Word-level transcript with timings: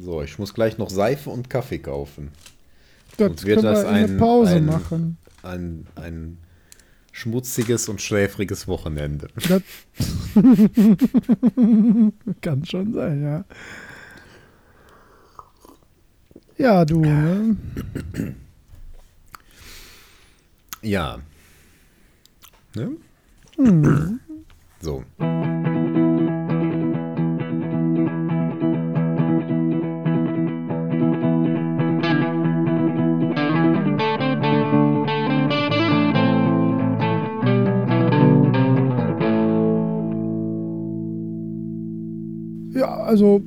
So, 0.00 0.22
ich 0.22 0.38
muss 0.38 0.54
gleich 0.54 0.78
noch 0.78 0.90
Seife 0.90 1.30
und 1.30 1.50
Kaffee 1.50 1.78
kaufen. 1.78 2.30
Das 3.16 3.28
Sonst 3.28 3.44
wird 3.44 3.64
das 3.64 3.82
wir 3.82 3.88
ein, 3.90 4.16
Pause 4.16 4.56
ein, 4.56 4.66
machen. 4.66 5.18
Ein, 5.42 5.86
ein 5.96 6.38
schmutziges 7.12 7.88
und 7.88 8.00
schläfriges 8.00 8.68
Wochenende. 8.68 9.28
Das 9.34 9.48
kann 12.40 12.64
schon 12.64 12.92
sein, 12.92 13.22
ja. 13.22 13.44
Ja, 16.58 16.84
du, 16.84 17.00
ne? 17.00 17.56
Ja. 20.82 21.18
Ne? 22.74 22.90
Hm. 23.56 24.20
So. 24.80 25.04
Also 43.08 43.42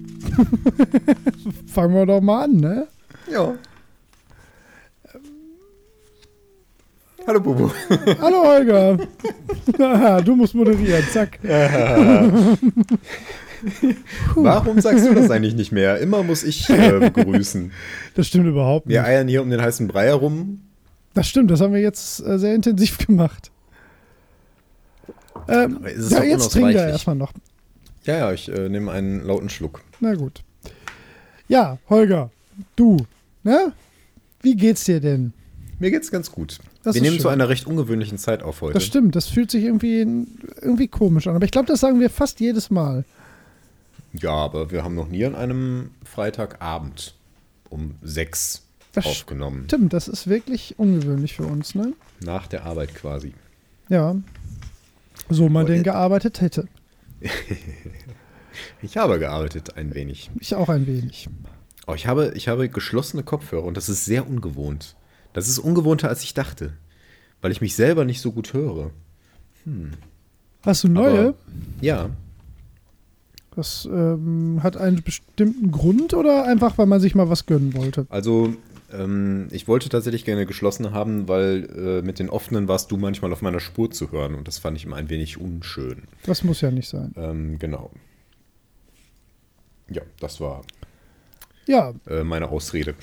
fangen 1.67 1.93
wir 1.93 2.05
doch 2.07 2.19
mal 2.19 2.45
an, 2.45 2.57
ne? 2.57 2.87
Ja. 3.31 3.53
Hallo 7.27 7.39
Bubu. 7.39 7.69
Hallo 8.21 8.43
Holger. 8.43 8.97
Du 10.25 10.35
musst 10.35 10.55
moderieren, 10.55 11.03
zack. 11.11 11.39
Warum 14.35 14.81
sagst 14.81 15.05
du 15.05 15.13
das 15.13 15.29
eigentlich 15.29 15.53
nicht 15.53 15.71
mehr? 15.71 15.99
Immer 15.99 16.23
muss 16.23 16.43
ich 16.43 16.67
äh, 16.69 17.11
begrüßen. 17.11 17.71
Das 18.15 18.27
stimmt 18.27 18.47
überhaupt 18.47 18.87
nicht. 18.87 18.95
Wir 18.95 19.03
eiern 19.03 19.27
hier 19.27 19.43
um 19.43 19.49
den 19.51 19.61
heißen 19.61 19.87
Brei 19.87 20.05
herum. 20.07 20.61
Das 21.13 21.27
stimmt, 21.27 21.51
das 21.51 21.61
haben 21.61 21.73
wir 21.73 21.81
jetzt 21.81 22.25
äh, 22.25 22.39
sehr 22.39 22.55
intensiv 22.55 22.97
gemacht. 22.97 23.51
Ähm, 25.47 25.79
ja, 26.09 26.23
jetzt 26.23 26.51
trinken 26.51 26.69
wir 26.73 26.87
erstmal 26.87 27.15
noch. 27.15 27.31
Ja, 28.03 28.17
ja, 28.17 28.31
ich 28.31 28.49
äh, 28.49 28.69
nehme 28.69 28.91
einen 28.91 29.23
lauten 29.25 29.49
Schluck. 29.49 29.81
Na 29.99 30.15
gut. 30.15 30.43
Ja, 31.47 31.77
Holger, 31.89 32.31
du, 32.75 32.97
ne? 33.43 33.73
Wie 34.41 34.55
geht's 34.55 34.85
dir 34.85 34.99
denn? 34.99 35.33
Mir 35.79 35.91
geht's 35.91 36.11
ganz 36.11 36.31
gut. 36.31 36.59
Das 36.83 36.95
wir 36.95 37.01
nehmen 37.01 37.17
zu 37.17 37.23
schön. 37.23 37.31
einer 37.31 37.49
recht 37.49 37.67
ungewöhnlichen 37.67 38.17
Zeit 38.17 38.41
auf 38.41 38.61
heute. 38.61 38.73
Das 38.73 38.85
stimmt, 38.85 39.15
das 39.15 39.27
fühlt 39.27 39.51
sich 39.51 39.63
irgendwie, 39.63 39.99
irgendwie 40.61 40.87
komisch 40.87 41.27
an. 41.27 41.35
Aber 41.35 41.45
ich 41.45 41.51
glaube, 41.51 41.67
das 41.67 41.79
sagen 41.79 41.99
wir 41.99 42.09
fast 42.09 42.39
jedes 42.39 42.71
Mal. 42.71 43.03
Ja, 44.13 44.31
aber 44.31 44.71
wir 44.71 44.83
haben 44.83 44.95
noch 44.95 45.07
nie 45.07 45.25
an 45.25 45.35
einem 45.35 45.91
Freitagabend 46.03 47.15
um 47.69 47.95
sechs 48.01 48.63
Das 48.93 49.05
aufgenommen. 49.05 49.65
Stimmt, 49.67 49.93
das 49.93 50.07
ist 50.07 50.27
wirklich 50.27 50.75
ungewöhnlich 50.77 51.35
für 51.35 51.45
uns, 51.45 51.75
ne? 51.75 51.93
Nach 52.19 52.47
der 52.47 52.65
Arbeit 52.65 52.95
quasi. 52.95 53.33
Ja. 53.89 54.15
So 55.29 55.49
man 55.49 55.65
denn 55.65 55.83
gearbeitet 55.83 56.41
hätte. 56.41 56.67
Ich 58.81 58.97
habe 58.97 59.17
gearbeitet 59.17 59.77
ein 59.77 59.93
wenig. 59.95 60.29
Ich 60.39 60.55
auch 60.55 60.67
ein 60.69 60.85
wenig. 60.85 61.29
Oh, 61.87 61.93
ich, 61.93 62.05
habe, 62.07 62.33
ich 62.35 62.47
habe 62.49 62.67
geschlossene 62.67 63.23
Kopfhörer 63.23 63.63
und 63.63 63.77
das 63.77 63.87
ist 63.89 64.03
sehr 64.05 64.27
ungewohnt. 64.27 64.95
Das 65.33 65.47
ist 65.47 65.57
ungewohnter, 65.59 66.09
als 66.09 66.23
ich 66.23 66.33
dachte. 66.33 66.73
Weil 67.41 67.51
ich 67.51 67.61
mich 67.61 67.75
selber 67.75 68.03
nicht 68.03 68.19
so 68.21 68.31
gut 68.33 68.53
höre. 68.53 68.91
Hast 70.63 70.83
du 70.83 70.89
neue? 70.89 71.19
Aber- 71.29 71.33
Ja, 71.79 72.09
das 73.55 73.85
ähm, 73.85 74.59
hat 74.63 74.77
einen 74.77 75.01
bestimmten 75.03 75.71
Grund 75.71 76.13
oder 76.13 76.45
einfach, 76.45 76.77
weil 76.77 76.85
man 76.87 76.99
sich 77.01 77.15
mal 77.15 77.29
was 77.29 77.45
gönnen 77.45 77.73
wollte? 77.75 78.05
also 78.09 78.53
ähm, 78.93 79.47
ich 79.51 79.67
wollte 79.67 79.89
tatsächlich 79.89 80.25
gerne 80.25 80.45
geschlossene 80.45 80.91
haben, 80.91 81.27
weil 81.27 81.67
äh, 81.75 82.01
mit 82.05 82.19
den 82.19 82.29
offenen 82.29 82.67
warst 82.67 82.91
du 82.91 82.97
manchmal 82.97 83.31
auf 83.33 83.41
meiner 83.41 83.59
Spur 83.59 83.91
zu 83.91 84.11
hören 84.11 84.35
und 84.35 84.47
das 84.47 84.57
fand 84.59 84.77
ich 84.77 84.85
immer 84.85 84.95
ein 84.97 85.09
wenig 85.09 85.39
unschön. 85.39 86.03
Das 86.25 86.43
muss 86.43 86.61
ja 86.61 86.71
nicht 86.71 86.87
sein. 86.89 87.13
Ähm, 87.17 87.57
genau. 87.59 87.91
Ja, 89.89 90.01
das 90.19 90.39
war 90.39 90.61
Ja, 91.67 91.93
äh, 92.09 92.23
meine 92.23 92.49
Ausrede. 92.49 92.95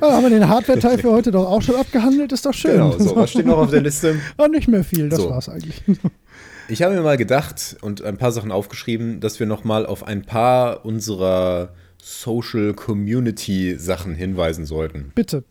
ah, 0.00 0.12
haben 0.12 0.22
wir 0.24 0.30
den 0.30 0.48
Hardware-Teil 0.48 0.98
für 0.98 1.10
heute 1.10 1.30
doch 1.30 1.46
auch 1.46 1.62
schon 1.62 1.76
abgehandelt. 1.76 2.32
Ist 2.32 2.44
doch 2.46 2.54
schön. 2.54 2.72
Genau, 2.72 2.98
so, 2.98 3.16
was 3.16 3.30
steht 3.30 3.46
noch 3.46 3.58
auf 3.58 3.70
der 3.70 3.80
Liste? 3.82 4.16
Ah, 4.36 4.48
nicht 4.48 4.68
mehr 4.68 4.84
viel, 4.84 5.08
das 5.08 5.20
So. 5.20 5.30
war's 5.30 5.48
eigentlich. 5.48 5.82
Ich 6.66 6.80
habe 6.82 6.94
mir 6.94 7.02
mal 7.02 7.18
gedacht 7.18 7.76
und 7.82 8.00
ein 8.02 8.16
paar 8.16 8.32
Sachen 8.32 8.50
aufgeschrieben, 8.50 9.20
dass 9.20 9.38
wir 9.38 9.46
noch 9.46 9.64
mal 9.64 9.84
auf 9.84 10.02
ein 10.02 10.22
paar 10.22 10.86
unserer 10.86 11.74
Social 12.06 12.74
Community 12.74 13.76
Sachen 13.78 14.14
hinweisen 14.14 14.66
sollten. 14.66 15.10
Bitte. 15.14 15.42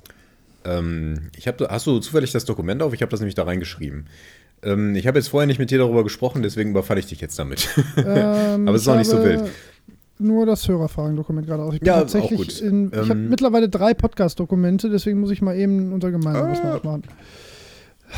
Ähm, 0.66 1.30
ich 1.36 1.47
habe, 1.47 1.68
hast 1.69 1.88
du 1.88 1.97
zufällig 2.00 2.31
das 2.31 2.46
Dokument 2.46 2.84
auf? 2.84 2.94
Ich 2.94 3.02
habe 3.02 3.09
das 3.09 3.19
nämlich 3.19 3.34
da 3.34 3.44
reingeschrieben. 3.44 4.06
Ähm, 4.62 4.96
ich 4.96 5.08
habe 5.08 5.18
jetzt 5.18 5.30
vorher 5.30 5.47
nicht 5.47 5.58
mit 5.58 5.72
dir 5.72 5.80
darüber 5.80 6.03
gesprochen, 6.03 6.44
deswegen 6.44 6.69
überfalle 6.69 7.00
ich 7.00 7.08
dich 7.08 7.19
jetzt 7.22 7.40
damit. 7.40 7.68
Ähm, 7.97 8.68
Aber 8.68 8.75
es 8.75 8.84
ist 8.84 8.88
auch 8.88 8.96
nicht 8.97 9.09
so 9.09 9.24
wild. 9.24 9.41
Nur 10.19 10.46
das 10.46 10.68
Hörerfragen-Dokument 10.68 11.47
gerade 11.47 11.64
aus. 11.64 11.74
Ich 11.74 11.80
bin 11.80 11.88
Ja, 11.88 11.96
auch 11.96 12.00
tatsächlich 12.02 12.38
gut. 12.38 12.62
in. 12.62 12.91
Ich 12.94 12.97
habe 13.00 13.12
Ähm, 13.14 13.30
mittlerweile 13.30 13.68
drei 13.68 13.96
Podcast-Dokumente, 13.96 14.91
deswegen 14.91 15.20
muss 15.20 15.31
ich 15.31 15.41
mal 15.41 15.58
eben 15.58 15.91
unser 15.91 16.12
gemeinsames 16.12 16.59
was 16.64 16.84
machen. 16.84 17.03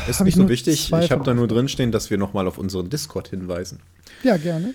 Ist 0.08 0.18
Hab 0.20 0.26
nicht 0.26 0.36
so 0.36 0.46
wichtig. 0.46 0.92
Ich 0.92 1.10
habe 1.10 1.24
da 1.24 1.32
nur 1.32 1.48
drin 1.48 1.68
stehen, 1.68 1.90
dass 1.90 2.10
wir 2.10 2.18
noch 2.18 2.34
mal 2.34 2.46
auf 2.46 2.58
unseren 2.58 2.90
Discord 2.90 3.28
hinweisen. 3.28 3.80
Ja, 4.22 4.36
gerne. 4.36 4.74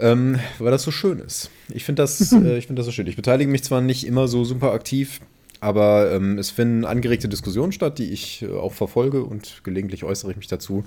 Ähm, 0.00 0.38
weil 0.58 0.70
das 0.70 0.82
so 0.82 0.90
schön 0.90 1.18
ist. 1.18 1.50
Ich 1.68 1.84
finde 1.84 2.02
das, 2.02 2.32
äh, 2.32 2.56
ich 2.56 2.66
finde 2.66 2.80
das 2.80 2.86
so 2.86 2.92
schön. 2.92 3.06
Ich 3.06 3.16
beteilige 3.16 3.50
mich 3.50 3.62
zwar 3.62 3.80
nicht 3.80 4.06
immer 4.06 4.28
so 4.28 4.44
super 4.44 4.72
aktiv, 4.72 5.20
aber 5.60 6.10
ähm, 6.12 6.38
es 6.38 6.50
finden 6.50 6.84
angeregte 6.84 7.28
Diskussionen 7.28 7.72
statt, 7.72 7.98
die 7.98 8.10
ich 8.10 8.42
äh, 8.42 8.48
auch 8.48 8.72
verfolge 8.72 9.22
und 9.22 9.60
gelegentlich 9.62 10.04
äußere 10.04 10.30
ich 10.30 10.38
mich 10.38 10.48
dazu. 10.48 10.84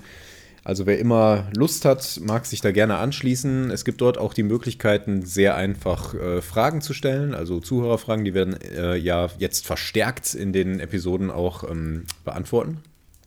Also 0.64 0.86
wer 0.86 0.98
immer 0.98 1.50
Lust 1.54 1.84
hat, 1.84 2.20
mag 2.22 2.46
sich 2.46 2.62
da 2.62 2.72
gerne 2.72 2.96
anschließen. 2.96 3.70
Es 3.70 3.84
gibt 3.84 4.00
dort 4.00 4.16
auch 4.16 4.32
die 4.32 4.42
Möglichkeiten, 4.42 5.24
sehr 5.24 5.56
einfach 5.56 6.14
äh, 6.14 6.40
Fragen 6.40 6.80
zu 6.80 6.94
stellen, 6.94 7.34
also 7.34 7.60
Zuhörerfragen, 7.60 8.24
die 8.24 8.32
werden 8.32 8.56
äh, 8.60 8.96
ja 8.96 9.28
jetzt 9.38 9.66
verstärkt 9.66 10.34
in 10.34 10.54
den 10.54 10.80
Episoden 10.80 11.30
auch 11.30 11.70
ähm, 11.70 12.06
beantworten. 12.24 12.78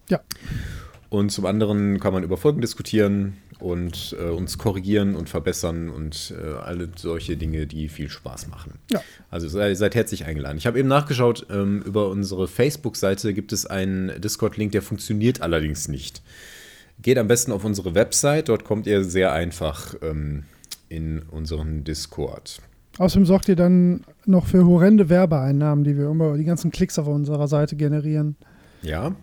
Ja. 0.10 0.20
Und 1.10 1.32
zum 1.32 1.46
anderen 1.46 2.00
kann 2.00 2.14
man 2.14 2.24
über 2.24 2.36
Folgen 2.36 2.60
diskutieren 2.60 3.38
und 3.60 4.16
äh, 4.20 4.30
uns 4.30 4.58
korrigieren 4.58 5.16
und 5.16 5.30
verbessern 5.30 5.90
und 5.90 6.34
äh, 6.38 6.58
alle 6.58 6.90
solche 6.96 7.38
Dinge, 7.38 7.66
die 7.66 7.88
viel 7.88 8.10
Spaß 8.10 8.50
machen. 8.50 8.74
Ja. 8.92 9.02
Also 9.30 9.48
sei, 9.48 9.74
seid 9.74 9.96
herzlich 9.96 10.26
eingeladen. 10.26 10.58
Ich 10.58 10.68
habe 10.68 10.78
eben 10.80 10.90
nachgeschaut, 10.90 11.48
ähm, 11.50 11.82
über 11.82 12.10
unsere 12.10 12.48
Facebook-Seite 12.48 13.34
gibt 13.34 13.54
es 13.54 13.66
einen 13.66 14.20
Discord-Link, 14.20 14.74
der 14.74 14.82
funktioniert 14.82 15.42
allerdings 15.42 15.88
nicht. 15.88 16.22
Geht 17.02 17.18
am 17.18 17.28
besten 17.28 17.52
auf 17.52 17.64
unsere 17.64 17.96
Website, 17.96 18.50
dort 18.50 18.64
kommt 18.64 18.86
ihr 18.86 19.04
sehr 19.04 19.32
einfach 19.32 19.96
ähm, 20.02 20.44
in 20.90 21.22
unseren 21.24 21.84
Discord. 21.84 22.60
Außerdem 22.98 23.26
sorgt 23.26 23.48
ihr 23.48 23.56
dann 23.56 24.04
noch 24.26 24.48
für 24.48 24.66
horrende 24.66 25.08
Werbeeinnahmen, 25.08 25.84
die 25.84 25.96
wir 25.96 26.10
über 26.10 26.36
die 26.38 26.44
ganzen 26.44 26.72
Klicks 26.72 26.98
auf 26.98 27.08
unserer 27.08 27.48
Seite 27.48 27.76
generieren. 27.76 28.36
Ja? 28.82 29.16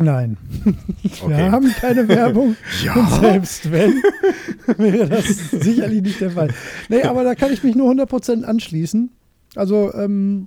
Nein, 0.00 0.36
Okay. 1.22 1.28
wir 1.36 1.50
haben 1.52 1.72
keine 1.72 2.06
Werbung. 2.08 2.56
Ja? 2.84 2.94
Und 2.94 3.10
selbst 3.20 3.70
wenn, 3.72 3.94
wäre 4.78 5.08
das 5.08 5.26
sicherlich 5.50 6.02
nicht 6.02 6.20
der 6.20 6.30
Fall. 6.30 6.48
Nee, 6.88 7.02
aber 7.02 7.24
da 7.24 7.34
kann 7.34 7.52
ich 7.52 7.62
mich 7.64 7.74
nur 7.74 7.90
100% 7.90 8.44
anschließen. 8.44 9.10
Also, 9.56 9.92
ähm, 9.94 10.46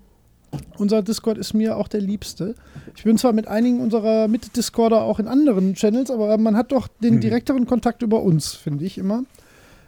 unser 0.78 1.02
Discord 1.02 1.38
ist 1.38 1.54
mir 1.54 1.78
auch 1.78 1.88
der 1.88 2.02
liebste. 2.02 2.56
Ich 2.96 3.04
bin 3.04 3.18
zwar 3.18 3.32
mit 3.34 3.48
einigen 3.48 3.80
unserer 3.80 4.28
Mit-Discorder 4.28 5.02
auch 5.02 5.20
in 5.20 5.28
anderen 5.28 5.76
Channels, 5.76 6.12
aber 6.12 6.38
man 6.38 6.56
hat 6.58 6.72
doch 6.72 6.88
den 6.88 7.16
Mhm. 7.16 7.22
direkteren 7.22 7.66
Kontakt 7.66 8.02
über 8.04 8.22
uns, 8.22 8.54
finde 8.54 8.86
ich 8.86 8.98
immer. 8.98 9.24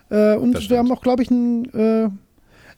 Äh, 0.09 0.35
und 0.37 0.69
wir 0.69 0.77
haben 0.77 0.91
auch, 0.91 1.01
glaube 1.01 1.23
ich, 1.23 1.31
ein 1.31 1.65
äh, 1.73 2.09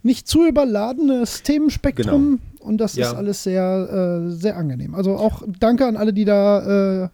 nicht 0.05 0.27
zu 0.27 0.45
überladenes 0.47 1.43
Themenspektrum. 1.43 2.39
Und 2.59 2.77
das 2.77 2.95
Ja. 2.95 3.07
ist 3.09 3.15
alles 3.15 3.43
sehr, 3.43 4.23
äh, 4.27 4.31
sehr 4.31 4.55
angenehm. 4.57 4.95
Also 4.95 5.15
auch 5.17 5.43
danke 5.59 5.85
an 5.85 5.97
alle, 5.97 6.13
die 6.13 6.25
da 6.25 7.03
äh, 7.05 7.09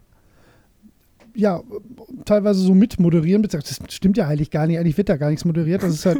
ja, 1.34 1.62
teilweise 2.26 2.60
so 2.60 2.74
mitmoderieren. 2.74 3.42
Das 3.42 3.80
stimmt 3.88 4.16
ja 4.18 4.26
eigentlich 4.28 4.50
gar 4.50 4.66
nicht. 4.66 4.78
Eigentlich 4.78 4.98
wird 4.98 5.08
da 5.08 5.16
gar 5.16 5.30
nichts 5.30 5.44
moderiert. 5.46 5.82
Das 5.82 5.94
ist 5.94 6.04
halt 6.06 6.18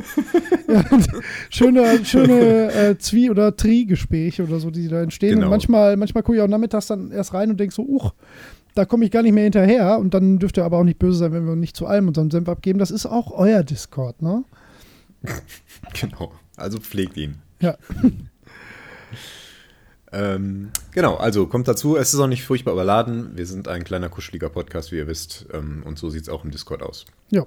ja, 0.68 0.84
schöne, 1.50 2.04
schöne 2.04 2.72
äh, 2.72 2.94
Zwie- 2.98 3.30
oder 3.30 3.54
Tri-Gespräche 3.54 4.42
oder 4.44 4.58
so, 4.58 4.70
die 4.70 4.88
da 4.88 5.02
entstehen. 5.02 5.34
Genau. 5.34 5.46
Und 5.46 5.50
manchmal, 5.50 5.96
manchmal 5.98 6.22
gucke 6.22 6.36
ich 6.38 6.42
auch 6.42 6.48
nachmittags 6.48 6.86
dann 6.86 7.10
erst 7.10 7.34
rein 7.34 7.50
und 7.50 7.60
denke 7.60 7.74
so, 7.74 7.82
uch, 7.82 8.12
da 8.74 8.86
komme 8.86 9.04
ich 9.04 9.10
gar 9.10 9.22
nicht 9.22 9.34
mehr 9.34 9.44
hinterher. 9.44 9.98
Und 9.98 10.14
dann 10.14 10.38
dürft 10.38 10.56
ihr 10.56 10.64
aber 10.64 10.78
auch 10.78 10.84
nicht 10.84 10.98
böse 10.98 11.18
sein, 11.18 11.32
wenn 11.32 11.44
wir 11.46 11.56
nicht 11.56 11.76
zu 11.76 11.86
allem 11.86 12.08
unseren 12.08 12.30
Senf 12.30 12.48
abgeben. 12.48 12.78
Das 12.78 12.90
ist 12.90 13.04
auch 13.04 13.30
euer 13.32 13.62
Discord, 13.62 14.20
ne? 14.22 14.44
Genau. 16.00 16.32
Also 16.62 16.78
pflegt 16.78 17.16
ihn. 17.16 17.38
Ja. 17.60 17.76
Ähm, 20.14 20.70
genau, 20.92 21.16
also 21.16 21.46
kommt 21.46 21.68
dazu, 21.68 21.96
es 21.96 22.12
ist 22.12 22.20
auch 22.20 22.26
nicht 22.26 22.44
furchtbar 22.44 22.72
überladen. 22.72 23.30
Wir 23.34 23.46
sind 23.46 23.66
ein 23.66 23.82
kleiner 23.82 24.10
kuscheliger 24.10 24.50
Podcast, 24.50 24.92
wie 24.92 24.96
ihr 24.96 25.06
wisst. 25.06 25.46
Ähm, 25.52 25.82
und 25.86 25.98
so 25.98 26.10
sieht 26.10 26.24
es 26.24 26.28
auch 26.28 26.44
im 26.44 26.50
Discord 26.50 26.82
aus. 26.82 27.06
Ja. 27.30 27.46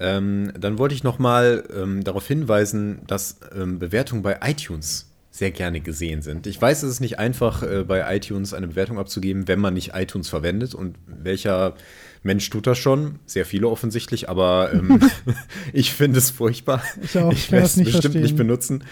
Ähm, 0.00 0.52
dann 0.58 0.78
wollte 0.78 0.96
ich 0.96 1.04
noch 1.04 1.20
mal 1.20 1.62
ähm, 1.72 2.02
darauf 2.02 2.26
hinweisen, 2.26 3.02
dass 3.06 3.38
ähm, 3.54 3.78
Bewertungen 3.78 4.22
bei 4.22 4.40
iTunes 4.42 5.08
sehr 5.30 5.52
gerne 5.52 5.80
gesehen 5.80 6.22
sind. 6.22 6.48
Ich 6.48 6.60
weiß, 6.60 6.82
es 6.82 6.90
ist 6.90 7.00
nicht 7.00 7.20
einfach, 7.20 7.62
äh, 7.62 7.84
bei 7.84 8.16
iTunes 8.16 8.52
eine 8.52 8.66
Bewertung 8.66 8.98
abzugeben, 8.98 9.46
wenn 9.46 9.60
man 9.60 9.74
nicht 9.74 9.92
iTunes 9.94 10.28
verwendet. 10.28 10.74
Und 10.74 10.96
welcher 11.06 11.74
Mensch 12.24 12.50
tut 12.50 12.66
das 12.66 12.78
schon? 12.78 13.20
Sehr 13.26 13.44
viele 13.46 13.68
offensichtlich, 13.68 14.28
aber 14.28 14.72
ähm, 14.72 14.98
ich 15.72 15.92
finde 15.92 16.18
es 16.18 16.30
furchtbar. 16.30 16.82
Ich, 17.02 17.16
auch, 17.16 17.32
ich 17.32 17.52
werde 17.52 17.66
es 17.66 17.76
bestimmt 17.76 18.02
verstehen. 18.02 18.22
nicht 18.22 18.36
benutzen. 18.36 18.82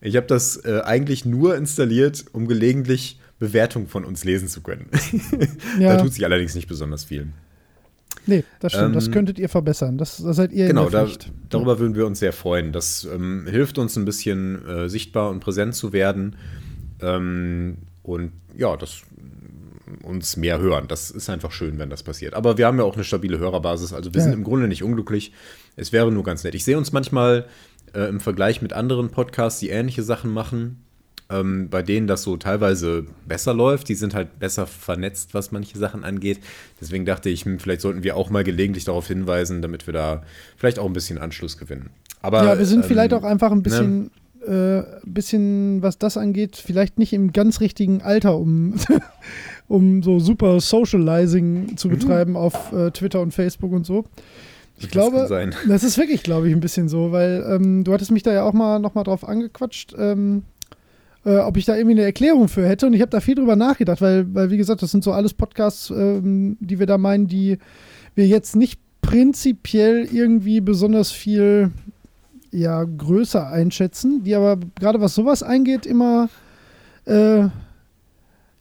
Ich 0.00 0.16
habe 0.16 0.26
das 0.26 0.56
äh, 0.64 0.80
eigentlich 0.82 1.24
nur 1.24 1.54
installiert, 1.56 2.24
um 2.32 2.48
gelegentlich 2.48 3.20
Bewertungen 3.38 3.86
von 3.86 4.04
uns 4.04 4.24
lesen 4.24 4.48
zu 4.48 4.62
können. 4.62 4.88
Ja. 5.78 5.96
da 5.96 6.02
tut 6.02 6.12
sich 6.14 6.24
allerdings 6.24 6.54
nicht 6.54 6.66
besonders 6.68 7.04
viel. 7.04 7.28
Nee, 8.26 8.44
das 8.60 8.72
stimmt. 8.72 8.94
das 8.96 9.06
Ähm, 9.06 9.12
könntet 9.12 9.38
ihr 9.38 9.48
verbessern. 9.48 9.96
Das, 9.98 10.18
da 10.18 10.32
seid 10.34 10.52
ihr 10.52 10.66
Genau, 10.66 10.86
in 10.86 10.90
der 10.92 11.00
da, 11.02 11.06
Pflicht. 11.06 11.30
darüber 11.48 11.78
würden 11.78 11.94
wir 11.94 12.06
uns 12.06 12.18
sehr 12.18 12.32
freuen. 12.32 12.72
Das 12.72 13.04
ähm, 13.10 13.46
hilft 13.48 13.78
uns 13.78 13.96
ein 13.96 14.04
bisschen 14.04 14.66
äh, 14.66 14.88
sichtbar 14.88 15.30
und 15.30 15.40
präsent 15.40 15.74
zu 15.74 15.92
werden. 15.92 16.36
Ähm, 17.00 17.78
und 18.02 18.32
ja, 18.56 18.76
das 18.76 19.02
uns 20.02 20.36
mehr 20.36 20.58
hören. 20.58 20.86
Das 20.88 21.10
ist 21.10 21.28
einfach 21.30 21.52
schön, 21.52 21.78
wenn 21.78 21.90
das 21.90 22.02
passiert. 22.02 22.34
Aber 22.34 22.58
wir 22.58 22.66
haben 22.66 22.78
ja 22.78 22.84
auch 22.84 22.94
eine 22.94 23.04
stabile 23.04 23.38
Hörerbasis. 23.38 23.92
Also 23.92 24.12
wir 24.14 24.18
Ja. 24.18 24.24
sind 24.24 24.32
im 24.34 24.44
Grunde 24.44 24.68
nicht 24.68 24.82
unglücklich. 24.82 25.32
Es 25.76 25.92
wäre 25.92 26.10
nur 26.12 26.24
ganz 26.24 26.44
nett. 26.44 26.54
Ich 26.54 26.64
sehe 26.64 26.76
uns 26.78 26.92
manchmal 26.92 27.46
äh, 27.94 28.08
im 28.08 28.20
Vergleich 28.20 28.62
mit 28.62 28.72
anderen 28.72 29.10
Podcasts, 29.10 29.58
die 29.60 29.70
ähnliche 29.70 30.02
Sachen 30.02 30.30
machen, 30.32 30.84
ähm, 31.28 31.68
bei 31.70 31.82
denen 31.82 32.06
das 32.06 32.22
so 32.22 32.36
teilweise 32.36 33.06
besser 33.26 33.52
läuft. 33.54 33.88
Die 33.88 33.94
sind 33.94 34.14
halt 34.14 34.38
besser 34.38 34.66
vernetzt, 34.66 35.34
was 35.34 35.50
manche 35.52 35.78
Sachen 35.78 36.04
angeht. 36.04 36.38
Deswegen 36.80 37.04
dachte 37.04 37.30
ich, 37.30 37.44
hm, 37.44 37.58
vielleicht 37.58 37.80
sollten 37.80 38.02
wir 38.04 38.16
auch 38.16 38.30
mal 38.30 38.44
gelegentlich 38.44 38.84
darauf 38.84 39.06
hinweisen, 39.08 39.60
damit 39.62 39.86
wir 39.86 39.94
da 39.94 40.22
vielleicht 40.56 40.78
auch 40.78 40.86
ein 40.86 40.92
bisschen 40.92 41.18
Anschluss 41.18 41.56
gewinnen. 41.58 41.90
Aber, 42.22 42.44
ja, 42.44 42.58
wir 42.58 42.66
sind 42.66 42.82
ähm, 42.82 42.88
vielleicht 42.88 43.14
auch 43.14 43.22
einfach 43.24 43.50
ein 43.50 43.62
bisschen, 43.62 44.10
äh, 44.46 44.82
bisschen, 45.04 45.82
was 45.82 45.98
das 45.98 46.16
angeht, 46.16 46.56
vielleicht 46.56 46.98
nicht 46.98 47.12
im 47.12 47.32
ganz 47.32 47.60
richtigen 47.60 48.02
Alter, 48.02 48.36
um, 48.36 48.74
um 49.70 50.02
so 50.02 50.18
super 50.18 50.60
Socializing 50.60 51.76
zu 51.76 51.88
Mhm. 51.88 51.92
betreiben 51.92 52.36
auf 52.36 52.72
äh, 52.72 52.90
Twitter 52.90 53.20
und 53.22 53.32
Facebook 53.32 53.72
und 53.72 53.86
so. 53.86 54.04
Ich 54.76 54.86
Das 54.86 54.90
glaube, 54.90 55.50
das 55.68 55.84
ist 55.84 55.96
wirklich, 55.96 56.22
glaube 56.24 56.48
ich, 56.48 56.54
ein 56.54 56.60
bisschen 56.60 56.88
so, 56.88 57.12
weil 57.12 57.44
ähm, 57.48 57.84
du 57.84 57.92
hattest 57.92 58.10
mich 58.10 58.22
da 58.24 58.32
ja 58.32 58.42
auch 58.42 58.52
mal 58.52 58.80
noch 58.80 58.94
mal 58.94 59.04
drauf 59.04 59.26
angequatscht, 59.26 59.94
ähm, 59.96 60.42
äh, 61.24 61.36
ob 61.38 61.56
ich 61.56 61.66
da 61.66 61.76
irgendwie 61.76 61.96
eine 61.96 62.04
Erklärung 62.04 62.48
für 62.48 62.66
hätte. 62.66 62.86
Und 62.86 62.94
ich 62.94 63.00
habe 63.00 63.10
da 63.10 63.20
viel 63.20 63.36
drüber 63.36 63.54
nachgedacht, 63.56 64.00
weil, 64.00 64.26
weil, 64.34 64.50
wie 64.50 64.56
gesagt, 64.56 64.82
das 64.82 64.90
sind 64.90 65.04
so 65.04 65.12
alles 65.12 65.34
Podcasts, 65.34 65.90
ähm, 65.90 66.56
die 66.60 66.78
wir 66.78 66.86
da 66.86 66.98
meinen, 66.98 67.26
die 67.28 67.58
wir 68.16 68.26
jetzt 68.26 68.56
nicht 68.56 68.80
prinzipiell 69.02 70.08
irgendwie 70.10 70.60
besonders 70.60 71.12
viel 71.12 71.70
ja, 72.50 72.82
größer 72.82 73.46
einschätzen, 73.48 74.24
die 74.24 74.34
aber 74.34 74.58
gerade 74.80 75.00
was 75.00 75.14
sowas 75.14 75.42
eingeht, 75.44 75.86
immer 75.86 76.28
äh, 77.04 77.44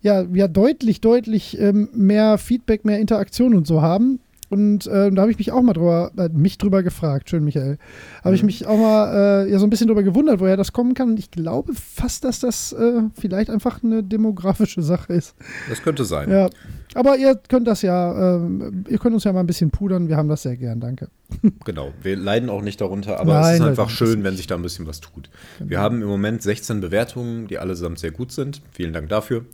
ja, 0.01 0.23
ja 0.33 0.47
deutlich, 0.47 1.01
deutlich 1.01 1.59
ähm, 1.59 1.89
mehr 1.93 2.37
Feedback, 2.37 2.85
mehr 2.85 2.99
Interaktion 2.99 3.53
und 3.55 3.67
so 3.67 3.81
haben. 3.81 4.19
Und 4.51 4.87
äh, 4.87 5.11
da 5.11 5.21
habe 5.21 5.29
ich 5.31 5.37
mich 5.37 5.51
auch 5.51 5.61
mal 5.61 5.73
drüber, 5.73 6.11
äh, 6.17 6.27
mich 6.29 6.57
drüber 6.57 6.81
gefragt, 6.81 7.29
schön 7.29 7.43
Michael, 7.43 7.77
habe 8.23 8.33
ich 8.33 8.41
Mhm. 8.41 8.47
mich 8.47 8.65
auch 8.65 8.79
mal 8.79 9.45
äh, 9.45 9.51
ja 9.51 9.59
so 9.59 9.67
ein 9.67 9.69
bisschen 9.69 9.85
drüber 9.85 10.01
gewundert, 10.01 10.39
woher 10.39 10.57
das 10.57 10.73
kommen 10.73 10.95
kann. 10.95 11.09
Und 11.09 11.19
ich 11.19 11.29
glaube 11.29 11.73
fast, 11.75 12.23
dass 12.23 12.39
das 12.39 12.73
äh, 12.73 13.01
vielleicht 13.13 13.51
einfach 13.51 13.83
eine 13.83 14.01
demografische 14.01 14.81
Sache 14.81 15.13
ist. 15.13 15.35
Das 15.69 15.83
könnte 15.83 16.03
sein. 16.03 16.31
Ja, 16.31 16.49
aber 16.95 17.17
ihr 17.17 17.35
könnt 17.47 17.67
das 17.67 17.83
ja, 17.83 18.37
ähm, 18.37 18.85
ihr 18.89 18.97
könnt 18.97 19.13
uns 19.13 19.23
ja 19.23 19.33
mal 19.33 19.41
ein 19.41 19.45
bisschen 19.45 19.69
pudern. 19.69 20.07
Wir 20.09 20.17
haben 20.17 20.29
das 20.29 20.41
sehr 20.41 20.57
gern, 20.57 20.79
danke. 20.79 21.09
Genau. 21.63 21.91
Wir 22.01 22.17
leiden 22.17 22.49
auch 22.49 22.63
nicht 22.63 22.81
darunter, 22.81 23.19
aber 23.19 23.33
Nein, 23.33 23.53
es 23.53 23.59
ist 23.59 23.65
einfach 23.67 23.85
wir 23.89 23.95
schön, 23.95 24.23
wenn 24.23 24.35
sich 24.35 24.47
da 24.47 24.55
ein 24.55 24.63
bisschen 24.63 24.87
was 24.87 24.99
tut. 24.99 25.29
Genau. 25.59 25.69
Wir 25.69 25.79
haben 25.79 26.01
im 26.01 26.07
Moment 26.07 26.41
16 26.41 26.81
Bewertungen, 26.81 27.47
die 27.47 27.59
allesamt 27.59 27.99
sehr 27.99 28.09
gut 28.09 28.31
sind. 28.31 28.63
Vielen 28.71 28.93
Dank 28.93 29.09
dafür. 29.09 29.45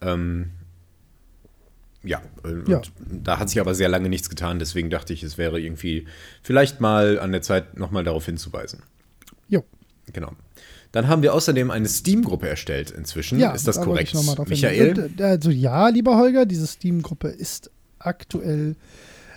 Ähm, 0.00 0.50
ja, 2.02 2.22
und 2.42 2.68
Ja. 2.68 2.80
da 3.22 3.38
hat 3.38 3.50
sich 3.50 3.60
aber 3.60 3.74
sehr 3.74 3.88
lange 3.88 4.08
nichts 4.08 4.30
getan, 4.30 4.58
deswegen 4.58 4.88
dachte 4.88 5.12
ich, 5.12 5.22
es 5.22 5.36
wäre 5.36 5.60
irgendwie 5.60 6.06
vielleicht 6.42 6.80
mal 6.80 7.18
an 7.18 7.32
der 7.32 7.42
Zeit, 7.42 7.78
nochmal 7.78 8.04
darauf 8.04 8.24
hinzuweisen. 8.24 8.82
Jo. 9.48 9.64
Genau. 10.12 10.32
Dann 10.92 11.06
haben 11.08 11.22
wir 11.22 11.34
außerdem 11.34 11.70
eine 11.70 11.88
Steam-Gruppe 11.88 12.48
erstellt 12.48 12.90
inzwischen. 12.90 13.38
Ja, 13.38 13.52
ist 13.52 13.68
das 13.68 13.76
da 13.76 13.84
korrekt? 13.84 14.14
Michael? 14.48 14.98
Und, 14.98 15.20
äh, 15.20 15.24
Also 15.24 15.50
ja, 15.50 15.88
lieber 15.88 16.16
Holger, 16.16 16.46
diese 16.46 16.66
Steam-Gruppe 16.66 17.28
ist 17.28 17.70
aktuell, 17.98 18.76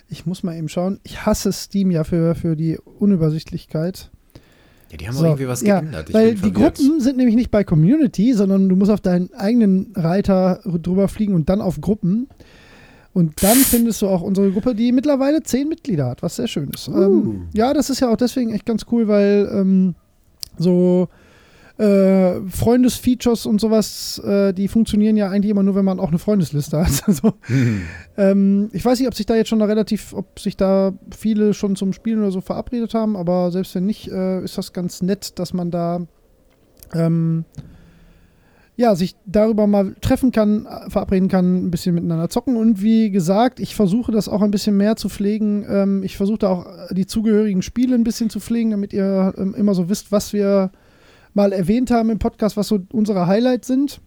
ich 0.08 0.26
muss 0.26 0.42
mal 0.42 0.56
eben 0.56 0.68
schauen, 0.68 0.98
ich 1.04 1.26
hasse 1.26 1.52
Steam 1.52 1.90
ja 1.90 2.02
für, 2.02 2.34
für 2.34 2.56
die 2.56 2.78
Unübersichtlichkeit. 2.78 4.10
Ja, 4.94 4.98
die 4.98 5.08
haben 5.08 5.16
So, 5.16 5.24
irgendwie 5.24 5.48
was 5.48 5.60
ja, 5.62 5.80
geändert. 5.80 6.08
Ich 6.08 6.14
weil 6.14 6.34
die. 6.36 6.52
Gruppen 6.52 7.00
sind 7.00 7.16
nämlich 7.16 7.34
nicht 7.34 7.50
bei 7.50 7.64
Community, 7.64 8.32
sondern 8.32 8.68
du 8.68 8.76
musst 8.76 8.92
auf 8.92 9.00
deinen 9.00 9.32
eigenen 9.34 9.92
Reiter 9.96 10.60
drüber 10.64 11.08
fliegen 11.08 11.34
und 11.34 11.48
dann 11.48 11.60
auf 11.60 11.80
Gruppen. 11.80 12.28
Und 13.12 13.42
dann 13.42 13.56
findest 13.56 14.02
du 14.02 14.08
auch 14.08 14.22
unsere 14.22 14.50
Gruppe, 14.52 14.74
die 14.74 14.92
mittlerweile 14.92 15.42
zehn 15.42 15.68
Mitglieder 15.68 16.06
hat, 16.06 16.22
was 16.22 16.36
sehr 16.36 16.48
schön 16.48 16.70
ist. 16.72 16.88
Uh. 16.88 17.02
Ähm, 17.02 17.48
ja, 17.54 17.72
das 17.74 17.90
ist 17.90 18.00
ja 18.00 18.10
auch 18.10 18.16
deswegen 18.16 18.52
echt 18.52 18.66
ganz 18.66 18.86
cool, 18.90 19.08
weil 19.08 19.48
ähm, 19.52 19.94
so 20.58 21.08
äh, 21.78 22.40
Freundesfeatures 22.48 23.46
und 23.46 23.60
sowas, 23.60 24.18
äh, 24.20 24.52
die 24.52 24.68
funktionieren 24.68 25.16
ja 25.16 25.28
eigentlich 25.28 25.50
immer 25.50 25.62
nur, 25.62 25.74
wenn 25.74 25.84
man 25.84 25.98
auch 25.98 26.08
eine 26.08 26.18
Freundesliste 26.18 26.78
hat. 26.78 27.02
Also, 27.06 27.34
ähm, 28.16 28.70
ich 28.72 28.84
weiß 28.84 28.98
nicht, 28.98 29.08
ob 29.08 29.14
sich 29.14 29.26
da 29.26 29.34
jetzt 29.34 29.48
schon 29.48 29.58
da 29.58 29.66
relativ, 29.66 30.12
ob 30.14 30.38
sich 30.38 30.56
da 30.56 30.92
viele 31.14 31.52
schon 31.52 31.76
zum 31.76 31.92
Spielen 31.92 32.20
oder 32.20 32.30
so 32.30 32.40
verabredet 32.40 32.94
haben, 32.94 33.16
aber 33.16 33.50
selbst 33.50 33.74
wenn 33.74 33.86
nicht, 33.86 34.08
äh, 34.10 34.42
ist 34.42 34.56
das 34.56 34.72
ganz 34.72 35.02
nett, 35.02 35.38
dass 35.38 35.52
man 35.52 35.70
da 35.70 36.06
ähm, 36.94 37.44
ja, 38.76 38.96
sich 38.96 39.14
darüber 39.24 39.66
mal 39.66 39.94
treffen 40.00 40.32
kann, 40.32 40.66
äh, 40.66 40.90
verabreden 40.90 41.28
kann, 41.28 41.66
ein 41.66 41.70
bisschen 41.70 41.94
miteinander 41.94 42.28
zocken. 42.28 42.56
Und 42.56 42.82
wie 42.82 43.10
gesagt, 43.10 43.60
ich 43.60 43.74
versuche 43.74 44.10
das 44.10 44.28
auch 44.28 44.42
ein 44.42 44.50
bisschen 44.50 44.76
mehr 44.76 44.96
zu 44.96 45.08
pflegen. 45.08 45.64
Ähm, 45.68 46.02
ich 46.02 46.16
versuche 46.16 46.38
da 46.38 46.48
auch 46.48 46.66
äh, 46.66 46.94
die 46.94 47.06
zugehörigen 47.06 47.62
Spiele 47.62 47.94
ein 47.94 48.04
bisschen 48.04 48.30
zu 48.30 48.40
pflegen, 48.40 48.70
damit 48.70 48.92
ihr 48.92 49.32
ähm, 49.36 49.54
immer 49.54 49.74
so 49.74 49.88
wisst, 49.88 50.10
was 50.10 50.32
wir 50.32 50.72
mal 51.34 51.52
erwähnt 51.52 51.90
haben 51.90 52.10
im 52.10 52.18
Podcast, 52.18 52.56
was 52.56 52.68
so 52.68 52.80
unsere 52.92 53.26
Highlights 53.26 53.66
sind. 53.66 54.00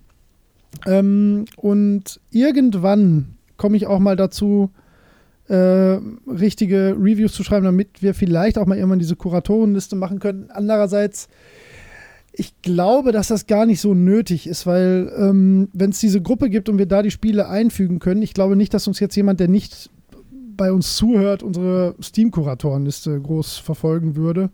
Ähm, 0.85 1.45
und 1.56 2.19
irgendwann 2.31 3.35
komme 3.57 3.77
ich 3.77 3.88
auch 3.88 4.00
mal 4.00 4.15
dazu, 4.15 4.71
äh, 5.47 6.00
richtige 6.27 6.95
Reviews 7.00 7.33
zu 7.33 7.44
schreiben, 7.44 7.65
damit 7.65 8.01
wir 8.01 8.13
vielleicht 8.13 8.57
auch 8.57 8.65
mal 8.65 8.77
irgendwann 8.77 9.00
diese 9.00 9.15
Kuratorenliste 9.15 9.95
machen 9.95 10.19
können. 10.19 10.50
Andererseits, 10.51 11.29
ich 12.33 12.62
glaube, 12.62 13.12
dass 13.12 13.29
das 13.29 13.48
gar 13.48 13.65
nicht 13.65 13.79
so 13.79 13.93
nötig 13.93 14.46
ist, 14.48 14.65
weil 14.65 15.12
ähm, 15.17 15.69
wenn 15.74 15.91
es 15.91 16.00
diese 16.00 16.22
Gruppe 16.22 16.50
gibt 16.50 16.69
und 16.69 16.77
wir 16.77 16.86
da 16.86 17.01
die 17.01 17.12
Spiele 17.12 17.48
einfügen 17.48 18.00
können, 18.00 18.22
ich 18.22 18.34
glaube 18.34 18.55
nicht, 18.55 18.74
dass 18.74 18.88
uns 18.88 19.00
jetzt 19.00 19.15
jemand, 19.15 19.39
der 19.39 19.48
nicht 19.48 19.89
bei 20.57 20.72
uns 20.72 20.98
zuhört, 20.98 21.43
unsere 21.43 21.96
Steam-Kuratorenliste 22.01 23.22
groß 23.22 23.57
verfolgen 23.57 24.15
würde. 24.15 24.50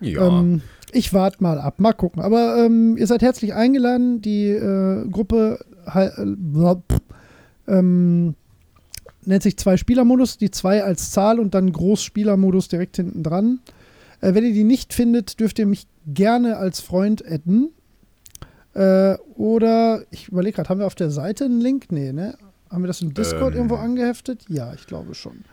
Ja. 0.00 0.40
Ähm, 0.40 0.62
ich 0.92 1.12
warte 1.12 1.42
mal 1.42 1.58
ab, 1.58 1.78
mal 1.78 1.92
gucken. 1.92 2.22
Aber 2.22 2.64
ähm, 2.64 2.96
ihr 2.96 3.06
seid 3.06 3.22
herzlich 3.22 3.54
eingeladen. 3.54 4.20
Die 4.22 4.48
äh, 4.48 5.08
Gruppe 5.08 5.64
äh, 5.92 6.08
ähm, 7.68 8.34
nennt 9.24 9.42
sich 9.42 9.56
Zwei-Spieler-Modus, 9.56 10.38
die 10.38 10.50
zwei 10.50 10.84
als 10.84 11.10
Zahl 11.10 11.40
und 11.40 11.54
dann 11.54 11.72
Großspieler-Modus 11.72 12.68
direkt 12.68 12.96
hinten 12.96 13.22
dran. 13.22 13.60
Äh, 14.20 14.34
wenn 14.34 14.44
ihr 14.44 14.52
die 14.52 14.64
nicht 14.64 14.94
findet, 14.94 15.40
dürft 15.40 15.58
ihr 15.58 15.66
mich 15.66 15.86
gerne 16.06 16.56
als 16.56 16.80
Freund 16.80 17.24
adden. 17.26 17.70
Äh, 18.74 19.16
oder, 19.36 20.02
ich 20.10 20.28
überlege 20.28 20.56
gerade, 20.56 20.68
haben 20.68 20.80
wir 20.80 20.86
auf 20.86 20.94
der 20.94 21.10
Seite 21.10 21.46
einen 21.46 21.60
Link? 21.60 21.86
Nee, 21.90 22.12
ne? 22.12 22.36
Haben 22.70 22.82
wir 22.82 22.88
das 22.88 23.00
im 23.00 23.14
Discord 23.14 23.52
Ähm. 23.52 23.56
irgendwo 23.56 23.76
angeheftet? 23.76 24.44
Ja, 24.48 24.72
ich 24.74 24.86
glaube 24.86 25.14
schon. 25.14 25.44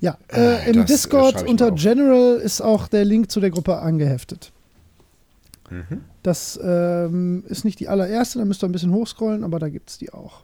Ja, 0.00 0.18
Äh, 0.28 0.66
äh, 0.66 0.70
im 0.70 0.82
äh, 0.82 0.84
Discord 0.84 1.46
unter. 1.46 1.70
General 1.70 2.36
ist 2.36 2.60
auch 2.60 2.88
der 2.88 3.04
Link 3.04 3.30
zu 3.30 3.40
der 3.40 3.50
Gruppe 3.50 3.78
angeheftet. 3.78 4.52
Mhm. 5.70 6.02
Das 6.22 6.58
ähm, 6.62 7.44
ist 7.48 7.64
nicht 7.64 7.80
die 7.80 7.88
allererste, 7.88 8.38
da 8.38 8.44
müsst 8.44 8.62
ihr 8.62 8.68
ein 8.68 8.72
bisschen 8.72 8.92
hochscrollen, 8.92 9.44
aber 9.44 9.58
da 9.58 9.68
gibt 9.68 9.90
es 9.90 9.98
die 9.98 10.12
auch. 10.12 10.42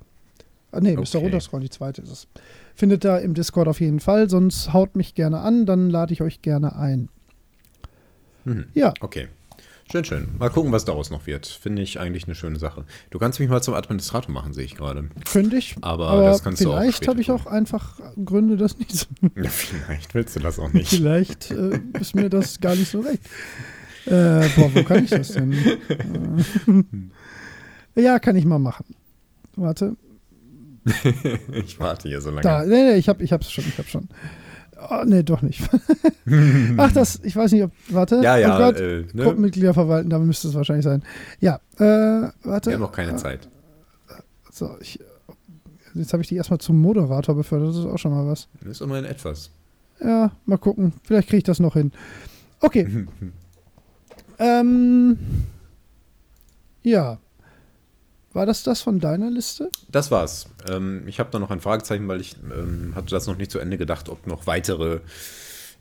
Ah, 0.73 0.81
nee, 0.81 0.97
müsst 0.97 1.15
ihr 1.15 1.19
Okay. 1.19 1.27
runterscrollen, 1.27 1.63
die 1.65 1.71
zweite 1.71 2.03
ist 2.03 2.11
es. 2.11 2.27
Findet 2.75 3.05
ihr 3.05 3.21
im 3.21 3.35
Discord 3.35 3.69
auf 3.69 3.81
jeden 3.81 4.01
Fall, 4.01 4.31
sonst 4.31 4.73
haut 4.73 4.97
mich 4.97 5.15
gerne 5.15 5.41
an, 5.41 5.67
dann 5.67 5.91
lade 5.91 6.13
ich 6.13 6.23
euch 6.23 6.41
gerne 6.43 6.77
ein. 6.77 7.09
Mhm. 8.45 8.67
Ja, 8.75 8.93
Okay. 9.01 9.29
Schön, 9.91 10.05
schön. 10.07 10.29
Mal 10.39 10.49
gucken, 10.49 10.73
was 10.73 10.87
daraus 10.87 11.11
noch 11.11 11.27
wird. 11.27 11.47
Finde 11.47 11.83
ich 11.83 12.01
eigentlich 12.01 12.25
eine 12.25 12.35
schöne 12.35 12.59
Sache. 12.59 12.85
Du 13.11 13.19
kannst 13.19 13.41
mich 13.41 13.51
mal 13.51 13.61
zum 13.63 13.75
Administrator 13.75 14.33
machen, 14.33 14.55
sehe 14.55 14.65
ich 14.65 14.75
gerade. 14.75 15.11
könnte 15.31 15.57
ich. 15.57 15.77
Aber 15.83 16.23
das 16.23 16.43
kannst 16.43 16.65
du 16.65 16.73
auch 16.73 16.79
vielleicht 16.81 17.07
habe 17.09 17.21
ich 17.21 17.31
auch 17.31 17.45
einfach 17.45 18.01
Gründe, 18.25 18.57
das 18.57 18.79
nicht 18.79 18.95
zu 18.97 19.05
Ja, 19.37 19.51
vielleicht 19.51 20.15
willst 20.15 20.35
du 20.37 20.41
das 20.41 20.59
auch 20.59 20.73
nicht. 20.73 20.89
Vielleicht 20.89 21.51
äh, 21.51 21.79
ist 22.01 22.15
mir 22.15 22.31
das 22.31 22.61
gar 22.61 22.75
nicht 22.75 22.91
so 22.91 23.01
recht. 23.01 23.21
Äh, 24.07 24.49
boah, 24.57 24.75
wo 24.75 24.83
kann 24.83 25.05
ich 25.05 25.11
das 25.11 25.33
denn? 25.33 25.55
Ja, 27.95 28.19
kann 28.19 28.37
ich 28.37 28.45
mal 28.45 28.59
machen. 28.59 28.87
Warte. 29.57 29.97
ich 31.53 31.79
warte 31.79 32.09
hier 32.09 32.21
so 32.21 32.31
lange. 32.31 32.43
Da, 32.43 32.65
nee, 32.65 32.85
nee, 32.85 32.97
ich 32.97 33.09
habe 33.09 33.23
ich 33.23 33.33
hab's 33.33 33.53
schon, 33.53 33.65
ich 33.69 33.79
hab 33.79 33.87
schon. 33.87 34.09
Oh, 34.91 35.05
nee, 35.05 35.23
doch 35.23 35.43
nicht. 35.43 35.63
Ach, 36.77 36.91
das, 36.93 37.21
ich 37.23 37.37
weiß 37.37 37.53
nicht, 37.53 37.63
ob, 37.63 37.71
warte. 37.89 38.21
Ja, 38.23 38.37
ja, 38.37 38.57
Oh 38.57 38.59
Gott, 38.59 38.81
äh, 38.81 39.05
ne? 39.13 39.25
Gruppenmitglieder 39.25 39.75
verwalten, 39.75 40.11
da 40.11 40.19
müsste 40.19 40.49
es 40.49 40.55
wahrscheinlich 40.55 40.85
sein. 40.85 41.03
Ja, 41.39 41.61
äh, 41.77 42.31
warte. 42.43 42.71
Wir 42.71 42.75
haben 42.75 42.81
noch 42.81 42.93
keine 42.93 43.15
Zeit. 43.17 43.49
So, 44.51 44.77
ich, 44.81 44.99
jetzt 45.95 46.13
habe 46.13 46.23
ich 46.23 46.29
die 46.29 46.37
erstmal 46.37 46.59
zum 46.59 46.81
Moderator 46.81 47.37
befördert, 47.37 47.69
das 47.69 47.77
ist 47.77 47.87
auch 47.87 47.99
schon 47.99 48.13
mal 48.13 48.27
was. 48.27 48.49
Das 48.61 48.73
ist 48.73 48.81
immerhin 48.81 49.05
etwas. 49.05 49.51
Ja, 50.01 50.33
mal 50.47 50.59
gucken. 50.59 50.95
Vielleicht 51.05 51.29
kriege 51.29 51.39
ich 51.39 51.45
das 51.45 51.61
noch 51.61 51.75
hin. 51.75 51.93
Okay. 52.61 53.07
Ähm, 54.43 55.19
ja. 56.83 57.19
War 58.33 58.47
das 58.47 58.63
das 58.63 58.81
von 58.81 58.99
deiner 58.99 59.31
Liste? 59.31 59.71
Das 59.91 60.11
war's. 60.11 60.49
Ähm, 60.67 61.03
ich 61.07 61.21
habe 61.21 61.31
da 61.31 61.39
noch 61.39 61.51
ein 61.51 61.61
Fragezeichen, 61.61 62.09
weil 62.09 62.21
ich 62.21 62.37
ähm, 62.45 62.95
hatte 62.95 63.11
das 63.11 63.27
noch 63.27 63.37
nicht 63.37 63.51
zu 63.51 63.59
Ende 63.59 63.77
gedacht, 63.77 64.09
ob 64.09 64.27
noch 64.27 64.47
weitere 64.47 65.01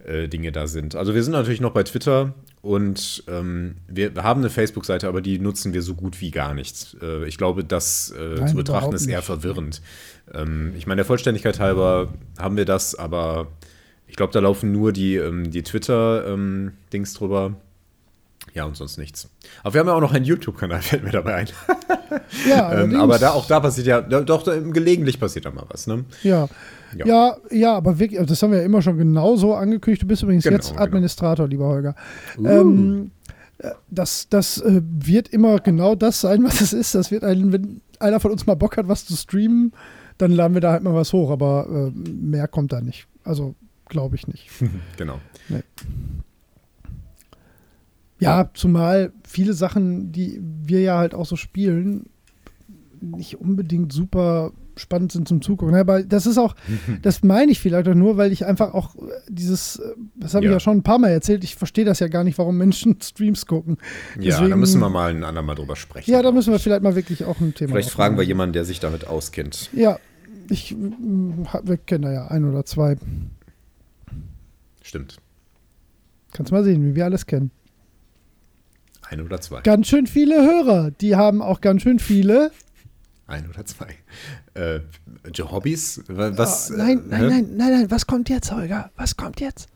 äh, 0.05 0.27
Dinge 0.27 0.51
da 0.51 0.67
sind. 0.67 0.95
Also 0.95 1.15
wir 1.15 1.23
sind 1.23 1.31
natürlich 1.31 1.61
noch 1.61 1.71
bei 1.71 1.83
Twitter 1.83 2.33
und 2.61 3.23
ähm, 3.27 3.77
wir 3.87 4.13
haben 4.15 4.41
eine 4.41 4.49
Facebook-Seite, 4.49 5.07
aber 5.07 5.21
die 5.21 5.39
nutzen 5.39 5.73
wir 5.73 5.81
so 5.81 5.95
gut 5.95 6.19
wie 6.19 6.31
gar 6.31 6.53
nicht. 6.53 6.97
Äh, 7.01 7.25
ich 7.25 7.37
glaube, 7.37 7.63
das 7.63 8.13
äh, 8.17 8.35
Nein, 8.35 8.47
zu 8.49 8.55
betrachten 8.55 8.93
ist 8.93 9.07
eher 9.07 9.21
verwirrend. 9.21 9.81
Ähm, 10.33 10.73
ich 10.77 10.87
meine, 10.87 10.97
der 10.97 11.05
Vollständigkeit 11.05 11.59
halber 11.59 12.13
haben 12.37 12.57
wir 12.57 12.65
das, 12.65 12.95
aber 12.95 13.47
ich 14.07 14.17
glaube, 14.17 14.33
da 14.33 14.39
laufen 14.39 14.73
nur 14.73 14.91
die, 14.91 15.15
ähm, 15.15 15.51
die 15.51 15.63
Twitter-Dings 15.63 17.13
drüber. 17.13 17.55
Ja, 18.53 18.65
und 18.65 18.75
sonst 18.75 18.97
nichts. 18.97 19.29
Aber 19.63 19.73
wir 19.73 19.79
haben 19.79 19.87
ja 19.87 19.93
auch 19.93 20.01
noch 20.01 20.13
einen 20.13 20.25
YouTube-Kanal, 20.25 20.81
fällt 20.81 21.03
mir 21.03 21.11
dabei 21.11 21.35
ein. 21.35 21.47
Ja, 22.47 22.83
Ähm, 22.83 22.95
aber 22.95 23.19
da, 23.19 23.31
auch 23.31 23.45
da 23.45 23.59
passiert 23.59 23.87
ja, 23.87 24.01
doch, 24.01 24.43
gelegentlich 24.45 25.19
passiert 25.19 25.45
da 25.45 25.51
mal 25.51 25.65
was, 25.69 25.87
ne? 25.87 26.05
Ja. 26.23 26.47
Ja. 26.97 27.05
Ja, 27.05 27.37
ja, 27.49 27.75
aber 27.75 27.99
wirklich, 27.99 28.25
das 28.25 28.41
haben 28.43 28.51
wir 28.51 28.59
ja 28.59 28.65
immer 28.65 28.81
schon 28.81 28.97
genauso 28.97 29.53
angekündigt. 29.53 30.03
Du 30.03 30.07
bist 30.07 30.23
übrigens 30.23 30.43
Genau, 30.43 30.55
jetzt 30.55 30.71
genau. 30.71 30.81
Administrator, 30.81 31.47
lieber 31.47 31.67
Holger. 31.67 31.95
Uh. 32.37 32.47
Ähm, 32.47 33.11
äh, 33.59 33.71
das 33.89 34.27
das 34.29 34.57
äh, 34.59 34.81
wird 34.83 35.29
immer 35.29 35.59
genau 35.59 35.95
das 35.95 36.21
sein, 36.21 36.43
was 36.43 36.59
es 36.61 36.73
ist. 36.73 36.95
Das 36.95 37.11
wird 37.11 37.23
ein, 37.23 37.51
wenn 37.51 37.81
einer 37.99 38.19
von 38.19 38.31
uns 38.31 38.45
mal 38.45 38.55
Bock 38.55 38.77
hat, 38.77 38.87
was 38.87 39.05
zu 39.05 39.15
streamen, 39.15 39.73
dann 40.17 40.31
laden 40.31 40.53
wir 40.53 40.61
da 40.61 40.71
halt 40.71 40.83
mal 40.83 40.93
was 40.93 41.13
hoch, 41.13 41.31
aber 41.31 41.67
äh, 41.69 41.91
mehr 42.09 42.47
kommt 42.47 42.73
da 42.73 42.81
nicht. 42.81 43.07
Also 43.23 43.55
glaube 43.87 44.15
ich 44.15 44.27
nicht. 44.27 44.49
Genau. 44.97 45.19
Ja, 48.21 48.49
zumal 48.53 49.11
viele 49.27 49.53
Sachen, 49.53 50.11
die 50.11 50.39
wir 50.41 50.81
ja 50.81 50.97
halt 50.97 51.13
auch 51.15 51.25
so 51.25 51.35
spielen, 51.35 52.05
nicht 53.01 53.39
unbedingt 53.41 53.91
super 53.91 54.51
spannend 54.77 55.11
sind 55.11 55.27
zum 55.27 55.41
Zugucken. 55.41 55.75
Aber 55.75 56.01
das 56.03 56.25
ist 56.25 56.37
auch, 56.37 56.55
das 57.01 57.23
meine 57.23 57.51
ich 57.51 57.59
vielleicht 57.59 57.87
auch 57.87 57.93
nur, 57.95 58.15
weil 58.17 58.31
ich 58.31 58.45
einfach 58.45 58.73
auch 58.73 58.95
äh, 58.95 58.99
dieses, 59.27 59.77
äh, 59.77 59.93
das 60.15 60.33
habe 60.33 60.45
ich 60.45 60.49
Ja. 60.49 60.53
ja 60.55 60.59
schon 60.59 60.77
ein 60.77 60.83
paar 60.83 60.97
Mal 60.99 61.09
erzählt, 61.09 61.43
ich 61.43 61.55
verstehe 61.55 61.83
das 61.83 61.99
ja 61.99 62.07
gar 62.07 62.23
nicht, 62.23 62.37
warum 62.37 62.57
Menschen 62.57 62.97
Streams 63.01 63.45
gucken. 63.47 63.77
Ja, 64.19 64.35
da 64.37 64.41
Deswegen- 64.43 64.59
müssen 64.59 64.79
wir 64.79 64.89
mal 64.89 65.09
ein 65.09 65.23
andermal 65.23 65.55
drüber 65.55 65.75
sprechen. 65.75 66.09
Ja, 66.11 66.21
da 66.21 66.31
müssen 66.31 66.51
wir 66.53 66.59
vielleicht 66.59 66.83
mal 66.83 66.95
wirklich 66.95 67.25
auch 67.25 67.39
ein 67.41 67.53
Thema 67.53 67.71
Vielleicht 67.73 67.89
fragen 67.89 68.17
wir 68.17 68.23
jemanden, 68.23 68.53
der 68.53 68.65
sich 68.65 68.79
damit 68.79 69.07
auskennt. 69.07 69.69
Ja, 69.73 69.99
ich, 70.49 70.75
mm, 70.75 71.43
wir 71.63 71.77
kennen 71.77 72.03
da 72.03 72.11
ja 72.13 72.27
ein 72.27 72.45
oder 72.45 72.65
zwei. 72.65 72.97
Stimmt. 74.81 75.17
Kannst 76.33 76.51
mal 76.51 76.63
sehen, 76.63 76.83
wie 76.85 76.95
wir 76.95 77.05
alles 77.05 77.25
kennen. 77.25 77.51
Ein 79.11 79.21
oder 79.21 79.39
zwei. 79.41 79.61
Ganz 79.61 79.87
schön 79.87 80.07
viele 80.07 80.35
Hörer. 80.41 80.91
Die 80.91 81.15
haben 81.17 81.41
auch 81.41 81.59
ganz 81.61 81.81
schön 81.83 81.99
viele. 81.99 82.51
Ein 83.27 83.47
oder 83.49 83.65
zwei. 83.65 83.95
Äh, 84.53 84.79
Hobbys? 85.51 86.01
Wa- 86.07 86.31
Was? 86.37 86.71
Ah, 86.71 86.75
nein, 86.77 86.99
äh, 86.99 87.01
nein, 87.09 87.27
nein, 87.27 87.47
nein, 87.57 87.71
nein. 87.71 87.91
Was 87.91 88.07
kommt 88.07 88.29
jetzt, 88.29 88.51
Holger? 88.51 88.89
Was 88.95 89.17
kommt 89.17 89.39
jetzt? 89.41 89.67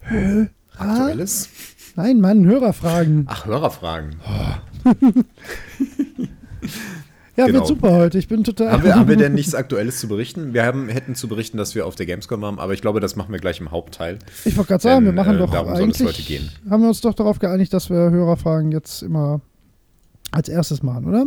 Hörer? 0.00 0.48
Aktuelles? 0.78 1.48
Nein, 1.96 2.20
Mann, 2.20 2.44
Hörerfragen. 2.46 3.26
Ach, 3.28 3.44
Hörerfragen. 3.44 4.16
Ja, 7.40 7.46
genau. 7.46 7.58
wird 7.60 7.68
super 7.68 7.92
heute. 7.92 8.18
Ich 8.18 8.28
bin 8.28 8.44
total. 8.44 8.70
Haben 8.70 8.84
wir, 8.84 8.94
haben 8.94 9.08
wir 9.08 9.16
denn 9.16 9.32
nichts 9.34 9.54
Aktuelles 9.54 9.98
zu 9.98 10.08
berichten? 10.08 10.52
Wir 10.52 10.64
haben, 10.64 10.88
hätten 10.88 11.14
zu 11.14 11.26
berichten, 11.26 11.56
dass 11.56 11.74
wir 11.74 11.86
auf 11.86 11.94
der 11.94 12.04
Gamescom 12.04 12.42
waren, 12.42 12.58
aber 12.58 12.74
ich 12.74 12.82
glaube, 12.82 13.00
das 13.00 13.16
machen 13.16 13.32
wir 13.32 13.38
gleich 13.38 13.60
im 13.60 13.70
Hauptteil. 13.70 14.18
Ich 14.44 14.56
wollte 14.58 14.68
gerade 14.68 14.82
sagen, 14.82 15.06
wir 15.06 15.12
machen 15.12 15.36
äh, 15.36 15.38
doch 15.38 15.50
darum 15.50 15.74
soll 15.74 15.90
es 15.90 16.00
eigentlich. 16.00 16.08
heute 16.08 16.22
gehen. 16.22 16.50
Haben 16.68 16.82
wir 16.82 16.88
uns 16.88 17.00
doch 17.00 17.14
darauf 17.14 17.38
geeinigt, 17.38 17.72
dass 17.72 17.88
wir 17.88 18.10
Hörerfragen 18.10 18.72
jetzt 18.72 19.02
immer 19.02 19.40
als 20.30 20.48
erstes 20.48 20.82
machen, 20.82 21.06
oder? 21.06 21.26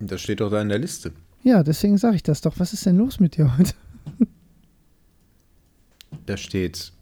Das 0.00 0.20
steht 0.20 0.40
doch 0.40 0.50
da 0.50 0.60
in 0.60 0.68
der 0.68 0.78
Liste. 0.78 1.12
Ja, 1.44 1.62
deswegen 1.62 1.98
sage 1.98 2.16
ich 2.16 2.24
das 2.24 2.40
doch. 2.40 2.54
Was 2.58 2.72
ist 2.72 2.84
denn 2.84 2.96
los 2.96 3.20
mit 3.20 3.36
dir 3.36 3.56
heute? 3.56 3.74
Da 6.26 6.36
steht 6.36 6.92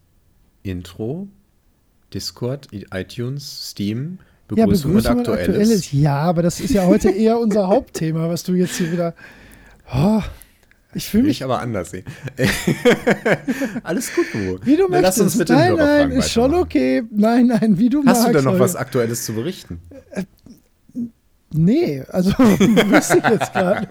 Intro, 0.62 1.28
Discord, 2.12 2.68
iTunes, 2.72 3.70
Steam, 3.70 4.18
ja, 4.56 4.66
Begrüßung, 4.66 4.96
und 4.96 5.06
Aktuelles. 5.06 5.92
Ja, 5.92 6.16
aber 6.18 6.42
das 6.42 6.60
ist 6.60 6.72
ja 6.74 6.86
heute 6.86 7.10
eher 7.10 7.38
unser 7.38 7.68
Hauptthema, 7.68 8.28
was 8.28 8.42
du 8.42 8.54
jetzt 8.54 8.76
hier 8.76 8.92
wieder. 8.92 9.14
Oh, 9.94 10.22
ich 10.94 11.08
fühle 11.08 11.22
Will 11.24 11.28
mich 11.28 11.38
ich 11.38 11.44
aber 11.44 11.60
anders 11.60 11.90
sehen. 11.90 12.04
Alles 13.82 14.14
gut, 14.14 14.26
Bo. 14.32 14.58
Wie 14.64 14.76
du 14.76 14.82
Dann 14.82 14.90
möchtest. 14.90 15.18
Lass 15.18 15.20
uns 15.20 15.36
mit 15.36 15.48
den 15.48 15.56
nein, 15.56 15.68
nein, 15.68 15.78
Hörerfragen 15.78 16.18
ist 16.18 16.30
schon 16.32 16.54
okay. 16.54 17.02
Nein, 17.10 17.46
nein, 17.46 17.78
wie 17.78 17.88
du 17.88 17.98
Hast 18.04 18.18
magst. 18.18 18.28
du 18.28 18.32
denn 18.32 18.44
noch 18.44 18.52
Holger. 18.52 18.64
was 18.64 18.76
Aktuelles 18.76 19.24
zu 19.24 19.32
berichten? 19.32 19.80
Nee, 21.54 22.02
also 22.08 22.30
wüsste 22.38 23.18
ich 23.18 23.24
jetzt 23.24 23.52
gerade. 23.52 23.88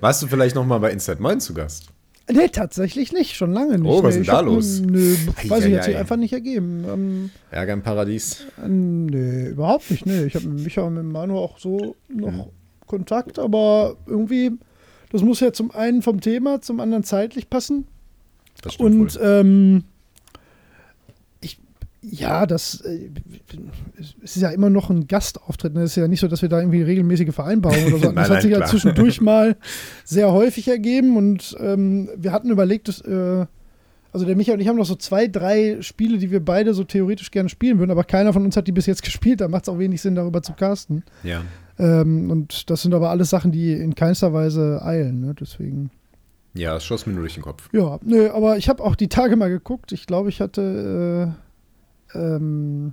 Warst 0.00 0.22
du 0.22 0.26
vielleicht 0.26 0.54
noch 0.54 0.66
mal 0.66 0.78
bei 0.78 0.90
Inside 0.90 1.20
Moin 1.20 1.40
zu 1.40 1.54
Gast? 1.54 1.88
Nee, 2.32 2.48
tatsächlich 2.48 3.12
nicht, 3.12 3.36
schon 3.36 3.52
lange 3.52 3.78
nicht. 3.78 3.90
Oh, 3.90 4.02
was 4.02 4.14
nee, 4.14 4.20
ist 4.22 4.26
denn 4.28 4.34
da 4.34 4.40
los? 4.40 4.80
Nö, 4.80 5.14
weiß 5.48 5.64
ich, 5.66 5.74
hat 5.76 5.84
sich 5.84 5.96
einfach 5.96 6.16
nicht 6.16 6.32
ergeben. 6.32 6.84
Ähm, 6.88 7.30
Ärger 7.50 7.74
im 7.74 7.82
Paradies. 7.82 8.46
äh, 8.62 8.68
nee, 8.68 9.48
überhaupt 9.48 9.90
nicht. 9.90 10.06
Nee, 10.06 10.24
ich 10.24 10.34
habe 10.34 10.48
mit 10.48 10.64
Micha 10.64 10.82
und 10.82 10.94
mit 10.94 11.04
Manu 11.04 11.36
auch 11.38 11.58
so 11.58 11.96
noch 12.08 12.32
Mhm. 12.32 12.44
Kontakt, 12.86 13.38
aber 13.38 13.96
irgendwie, 14.06 14.52
das 15.10 15.22
muss 15.22 15.40
ja 15.40 15.52
zum 15.52 15.70
einen 15.70 16.00
vom 16.02 16.20
Thema, 16.20 16.60
zum 16.60 16.80
anderen 16.80 17.02
zeitlich 17.04 17.50
passen. 17.50 17.86
Das 18.62 18.74
stimmt 18.74 19.16
Und 19.16 19.20
ähm, 19.22 19.84
ja, 22.10 22.46
das 22.46 22.80
äh, 22.82 23.10
ist 24.22 24.36
ja 24.36 24.50
immer 24.50 24.70
noch 24.70 24.90
ein 24.90 25.06
Gastauftritt. 25.06 25.74
Ne? 25.74 25.82
Es 25.82 25.90
ist 25.90 25.96
ja 25.96 26.08
nicht 26.08 26.20
so, 26.20 26.28
dass 26.28 26.42
wir 26.42 26.48
da 26.48 26.60
irgendwie 26.60 26.82
regelmäßige 26.82 27.34
Vereinbarungen 27.34 27.86
oder 27.86 27.98
so 27.98 28.02
hatten. 28.04 28.14
Nein, 28.14 28.24
Das 28.24 28.28
hat 28.28 28.34
nein, 28.34 28.42
sich 28.42 28.50
ja 28.52 28.66
zwischendurch 28.66 29.20
mal 29.20 29.56
sehr 30.04 30.32
häufig 30.32 30.68
ergeben 30.68 31.16
und 31.16 31.56
ähm, 31.60 32.08
wir 32.16 32.32
hatten 32.32 32.50
überlegt, 32.50 32.88
dass, 32.88 33.00
äh, 33.00 33.46
also 34.12 34.26
der 34.26 34.36
Micha 34.36 34.52
und 34.52 34.60
ich 34.60 34.68
haben 34.68 34.76
noch 34.76 34.86
so 34.86 34.94
zwei, 34.94 35.26
drei 35.26 35.78
Spiele, 35.80 36.18
die 36.18 36.30
wir 36.30 36.44
beide 36.44 36.74
so 36.74 36.84
theoretisch 36.84 37.30
gerne 37.30 37.48
spielen 37.48 37.78
würden, 37.78 37.90
aber 37.90 38.04
keiner 38.04 38.32
von 38.32 38.44
uns 38.44 38.56
hat 38.56 38.66
die 38.66 38.72
bis 38.72 38.86
jetzt 38.86 39.02
gespielt. 39.04 39.40
Da 39.40 39.48
macht 39.48 39.64
es 39.64 39.68
auch 39.68 39.78
wenig 39.78 40.00
Sinn, 40.02 40.14
darüber 40.14 40.42
zu 40.42 40.52
casten. 40.52 41.02
Ja. 41.22 41.42
Ähm, 41.78 42.30
und 42.30 42.70
das 42.70 42.82
sind 42.82 42.94
aber 42.94 43.10
alles 43.10 43.30
Sachen, 43.30 43.50
die 43.50 43.72
in 43.72 43.94
keinster 43.94 44.32
Weise 44.32 44.80
eilen. 44.84 45.20
Ne? 45.20 45.34
Deswegen. 45.38 45.90
ja, 46.54 46.76
es 46.76 46.84
schoss 46.84 47.06
mir 47.06 47.12
nur 47.14 47.22
durch 47.22 47.34
den 47.34 47.42
Kopf. 47.42 47.68
Ja, 47.72 47.98
nö, 48.04 48.30
aber 48.30 48.56
ich 48.58 48.68
habe 48.68 48.84
auch 48.84 48.94
die 48.94 49.08
Tage 49.08 49.34
mal 49.34 49.50
geguckt. 49.50 49.90
Ich 49.90 50.06
glaube, 50.06 50.28
ich 50.28 50.40
hatte, 50.40 51.34
äh, 51.34 51.43
ähm, 52.14 52.92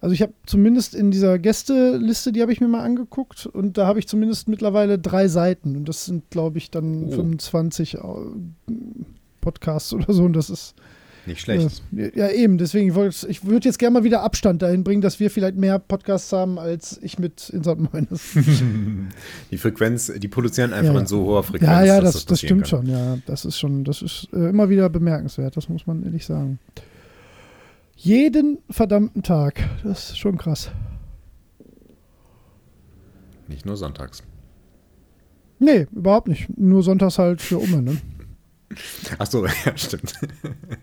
also 0.00 0.12
ich 0.12 0.22
habe 0.22 0.34
zumindest 0.46 0.94
in 0.94 1.10
dieser 1.10 1.38
Gästeliste, 1.38 2.30
die 2.32 2.42
habe 2.42 2.52
ich 2.52 2.60
mir 2.60 2.68
mal 2.68 2.84
angeguckt 2.84 3.46
und 3.46 3.78
da 3.78 3.86
habe 3.86 3.98
ich 3.98 4.06
zumindest 4.06 4.46
mittlerweile 4.46 4.98
drei 4.98 5.26
Seiten 5.28 5.74
und 5.76 5.88
das 5.88 6.04
sind, 6.04 6.30
glaube 6.30 6.58
ich, 6.58 6.70
dann 6.70 7.04
Oh. 7.06 7.10
25 7.12 7.94
äh, 7.94 7.98
Podcasts 9.40 9.92
oder 9.94 10.12
so 10.12 10.24
und 10.24 10.34
das 10.34 10.50
ist 10.50 10.74
Nicht 11.24 11.40
schlecht. 11.40 11.82
äh, 11.96 12.16
ja 12.16 12.28
eben. 12.30 12.58
Deswegen 12.58 12.94
wollte 12.94 13.26
ich 13.28 13.44
würde 13.44 13.66
jetzt 13.68 13.78
gerne 13.78 13.94
mal 13.94 14.04
wieder 14.04 14.22
Abstand 14.22 14.60
dahin 14.62 14.84
bringen, 14.84 15.00
dass 15.00 15.18
wir 15.18 15.30
vielleicht 15.30 15.56
mehr 15.56 15.78
Podcasts 15.78 16.32
haben 16.32 16.58
als 16.58 17.00
ich 17.02 17.18
mit 17.18 17.48
Insert 17.50 17.80
Moines. 17.80 18.34
Die 19.50 19.58
Frequenz, 19.58 20.12
die 20.14 20.28
produzieren 20.28 20.72
einfach 20.72 20.94
Ja, 20.94 21.00
in 21.00 21.06
so 21.06 21.24
hoher 21.24 21.42
Frequenz. 21.42 21.70
Ja, 21.70 21.84
ja, 21.84 22.00
das, 22.00 22.12
das 22.14 22.24
passieren 22.26 22.64
stimmt 22.64 22.84
kann. 22.84 22.86
schon. 22.86 22.94
Ja, 22.94 23.18
das 23.26 23.44
ist 23.44 23.58
schon, 23.58 23.82
das 23.82 24.02
ist 24.02 24.28
äh, 24.32 24.50
immer 24.50 24.68
wieder 24.68 24.88
bemerkenswert. 24.90 25.56
Das 25.56 25.68
muss 25.68 25.86
man 25.86 26.04
ehrlich 26.04 26.26
sagen. 26.26 26.58
Jeden 27.96 28.58
verdammten 28.68 29.22
Tag. 29.22 29.68
Das 29.82 30.10
ist 30.10 30.18
schon 30.18 30.36
krass. 30.36 30.70
Nicht 33.48 33.64
nur 33.64 33.76
sonntags. 33.76 34.22
Nee, 35.58 35.86
überhaupt 35.92 36.28
nicht. 36.28 36.46
Nur 36.58 36.82
sonntags 36.82 37.18
halt 37.18 37.40
für 37.40 37.58
Umme, 37.58 37.80
ne? 37.80 37.96
Ach 39.18 39.26
so, 39.26 39.46
ja, 39.64 39.76
stimmt. 39.76 40.12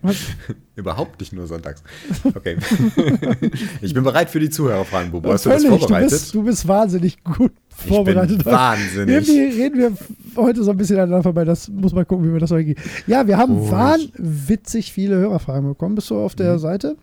Was? 0.02 0.16
Überhaupt 0.74 1.20
nicht 1.20 1.32
nur 1.32 1.46
sonntags. 1.46 1.84
Okay. 2.34 2.56
ich 3.80 3.94
bin 3.94 4.02
bereit 4.02 4.30
für 4.30 4.40
die 4.40 4.50
Zuhörerfragen, 4.50 5.12
Bobo. 5.12 5.32
Hast 5.32 5.46
du 5.46 5.50
das 5.50 5.64
vorbereitet? 5.64 6.10
Du 6.10 6.16
bist, 6.16 6.34
du 6.34 6.42
bist 6.42 6.66
wahnsinnig 6.66 7.22
gut 7.22 7.52
vorbereitet. 7.74 8.44
bin 8.44 8.52
wahnsinnig. 8.52 9.14
Irgendwie 9.28 9.62
reden 9.62 9.78
wir 9.78 9.92
heute 10.36 10.62
so 10.62 10.70
ein 10.70 10.76
bisschen 10.76 10.96
aneinander 10.96 11.22
vorbei. 11.22 11.44
Das 11.44 11.68
muss 11.68 11.92
mal 11.94 12.04
gucken, 12.04 12.26
wie 12.28 12.32
wir 12.32 12.40
das 12.40 12.50
heute 12.50 12.64
geht. 12.64 12.78
Ja, 13.06 13.26
wir 13.26 13.36
haben 13.36 13.58
Gut. 13.58 13.70
wahnwitzig 13.70 14.92
viele 14.92 15.16
Hörerfragen 15.16 15.68
bekommen. 15.68 15.94
Bist 15.94 16.10
du 16.10 16.16
auf 16.18 16.34
der 16.34 16.58
Seite? 16.58 16.96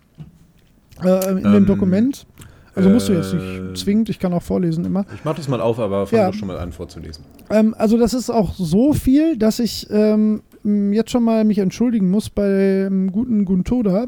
Äh, 1.04 1.30
in 1.32 1.38
dem 1.38 1.50
Mhm. 1.50 1.56
Ähm, 1.56 1.66
Dokument? 1.66 2.26
Also 2.74 2.90
musst 2.90 3.10
du 3.10 3.14
jetzt 3.14 3.34
äh, 3.34 3.36
nicht 3.36 3.78
zwingend, 3.84 4.08
ich 4.10 4.18
kann 4.18 4.32
auch 4.34 4.42
vorlesen 4.44 4.86
immer. 4.86 5.06
Ich 5.14 5.26
mach 5.26 5.36
das 5.36 5.50
mal 5.50 5.60
auf, 5.60 5.78
aber 5.78 6.08
fang 6.08 6.20
Ja. 6.20 6.28
doch 6.28 6.34
schon 6.34 6.48
mal 6.48 6.58
an 6.58 6.72
vorzulesen. 6.72 7.26
Ähm, 7.50 7.76
also 7.78 7.98
das 7.98 8.14
ist 8.14 8.30
auch 8.30 8.54
so 8.56 8.94
viel, 8.94 9.36
dass 9.36 9.60
ich 9.60 9.88
ähm, 9.90 10.42
ähm, 10.64 10.94
jetzt 10.94 11.12
schon 11.12 11.24
mal 11.24 11.44
mich 11.44 11.58
entschuldigen 11.58 12.10
muss 12.10 12.30
bei 12.30 12.48
dem 12.88 13.12
guten 13.12 13.44
Guntoda. 13.44 14.08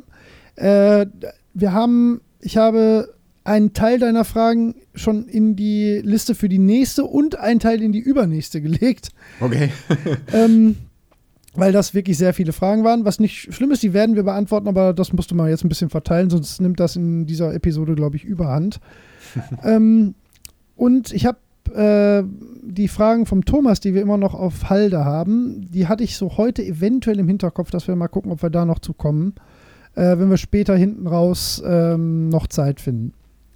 Äh, 0.55 1.07
wir 1.53 1.73
haben, 1.73 2.21
ich 2.39 2.55
habe 2.55 3.12
einen 3.43 3.73
Teil 3.73 3.99
deiner 3.99 4.23
Fragen 4.23 4.75
schon 4.95 5.27
in 5.27 5.55
die 5.55 5.99
Liste 6.03 6.35
für 6.35 6.49
die 6.49 6.59
nächste 6.59 7.03
und 7.03 7.37
einen 7.37 7.59
Teil 7.59 7.81
in 7.81 7.91
die 7.91 7.99
übernächste 7.99 8.61
gelegt. 8.61 9.09
Okay. 9.41 9.69
ähm, 10.33 10.77
weil 11.55 11.71
das 11.71 11.93
wirklich 11.93 12.17
sehr 12.17 12.33
viele 12.33 12.53
Fragen 12.53 12.83
waren. 12.83 13.05
Was 13.05 13.19
nicht 13.19 13.53
schlimm 13.53 13.71
ist, 13.71 13.83
die 13.83 13.93
werden 13.93 14.15
wir 14.15 14.23
beantworten, 14.23 14.67
aber 14.67 14.93
das 14.93 15.13
musst 15.13 15.31
du 15.31 15.35
mal 15.35 15.49
jetzt 15.49 15.63
ein 15.63 15.69
bisschen 15.69 15.89
verteilen, 15.89 16.29
sonst 16.29 16.61
nimmt 16.61 16.79
das 16.79 16.95
in 16.95 17.25
dieser 17.25 17.53
Episode, 17.53 17.95
glaube 17.95 18.15
ich, 18.15 18.23
überhand. 18.23 18.79
ähm, 19.63 20.15
und 20.75 21.13
ich 21.13 21.25
habe 21.25 21.37
äh, 21.75 22.23
die 22.63 22.87
Fragen 22.87 23.25
vom 23.25 23.45
Thomas, 23.45 23.79
die 23.79 23.93
wir 23.93 24.01
immer 24.01 24.17
noch 24.17 24.33
auf 24.33 24.69
Halde 24.69 25.05
haben, 25.05 25.69
die 25.71 25.87
hatte 25.87 26.03
ich 26.03 26.17
so 26.17 26.37
heute 26.37 26.63
eventuell 26.63 27.19
im 27.19 27.27
Hinterkopf, 27.27 27.71
dass 27.71 27.87
wir 27.87 27.95
mal 27.95 28.07
gucken, 28.07 28.31
ob 28.31 28.41
wir 28.41 28.49
da 28.49 28.65
noch 28.65 28.79
zu 28.79 28.93
kommen, 28.93 29.35
äh, 29.95 30.17
wenn 30.17 30.29
wir 30.29 30.37
später 30.37 30.75
hinten 30.75 31.07
raus 31.07 31.61
ähm, 31.65 32.29
noch 32.29 32.47
Zeit 32.47 32.79
finden. 32.79 33.13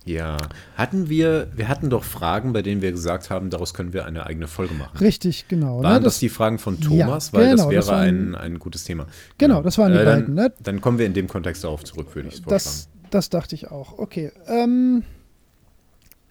Ja, 0.08 0.38
hatten 0.76 1.10
wir, 1.10 1.48
wir 1.54 1.68
hatten 1.68 1.90
doch 1.90 2.04
Fragen, 2.04 2.54
bei 2.54 2.62
denen 2.62 2.82
wir 2.82 2.92
gesagt 2.92 3.30
haben, 3.30 3.50
daraus 3.50 3.74
können 3.74 3.92
wir 3.92 4.06
eine 4.06 4.26
eigene 4.26 4.48
Folge 4.48 4.74
machen. 4.74 4.98
Richtig, 5.00 5.48
genau. 5.48 5.80
Ne? 5.80 5.84
Waren 5.84 5.94
ne, 5.94 6.00
das, 6.00 6.14
das, 6.14 6.20
die 6.20 6.30
Fragen 6.30 6.60
von 6.60 6.80
Thomas? 6.80 7.28
Ja, 7.28 7.34
Weil 7.34 7.50
genau, 7.50 7.64
das 7.64 7.70
wäre 7.72 7.82
das 7.82 7.90
ein, 7.90 8.36
ein 8.36 8.60
gutes 8.60 8.86
Thema. 8.86 9.08
Genau, 9.38 9.56
genau. 9.56 9.62
das 9.64 9.78
waren 9.78 9.92
die 9.92 10.00
äh, 10.00 10.06
beiden. 10.06 10.34
Ne? 10.34 10.54
Dann 10.64 10.80
kommen 10.80 10.98
wir 10.98 11.06
in 11.06 11.14
dem 11.14 11.28
Kontext 11.28 11.64
darauf 11.64 11.84
zurück, 11.84 12.16
würde 12.16 12.30
ich. 12.30 12.42
Das, 12.44 12.88
das 13.10 13.30
dachte 13.30 13.56
ich 13.56 13.70
auch. 13.70 14.00
Okay. 14.00 14.32
Ähm, 14.48 15.04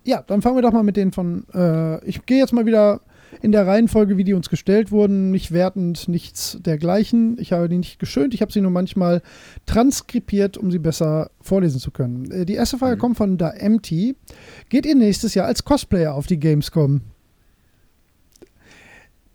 ja, 0.05 0.23
dann 0.27 0.41
fangen 0.41 0.57
wir 0.57 0.63
doch 0.63 0.73
mal 0.73 0.85
mit 0.85 0.97
denen 0.97 1.13
von. 1.13 1.45
Äh, 1.53 2.05
ich 2.05 2.25
gehe 2.25 2.39
jetzt 2.39 2.53
mal 2.53 2.65
wieder 2.65 3.01
in 3.43 3.53
der 3.53 3.67
Reihenfolge, 3.67 4.17
wie 4.17 4.25
die 4.25 4.35
uns 4.35 4.49
gestellt 4.49 4.91
wurden, 4.91 5.31
nicht 5.31 5.53
wertend, 5.53 6.09
nichts 6.09 6.59
dergleichen. 6.61 7.37
Ich 7.41 7.53
habe 7.53 7.69
die 7.69 7.79
nicht 7.79 7.99
geschönt, 7.99 8.35
ich 8.35 8.43
habe 8.43 8.53
sie 8.53 8.61
nur 8.61 8.71
manchmal 8.71 9.23
transkribiert, 9.67 10.57
um 10.57 10.71
sie 10.71 10.79
besser 10.79 11.31
vorlesen 11.41 11.81
zu 11.81 11.91
können. 11.91 12.31
Äh, 12.31 12.47
die 12.47 12.55
erste 12.55 12.79
Frage 12.79 12.97
mhm. 12.97 13.01
kommt 13.01 13.17
von 13.17 13.39
Da 13.39 13.51
Empty. 13.51 14.17
Geht 14.69 14.87
ihr 14.87 14.95
nächstes 14.95 15.35
Jahr 15.35 15.47
als 15.47 15.65
Cosplayer 15.65 16.15
auf 16.15 16.27
die 16.27 16.39
Gamescom? 16.39 17.03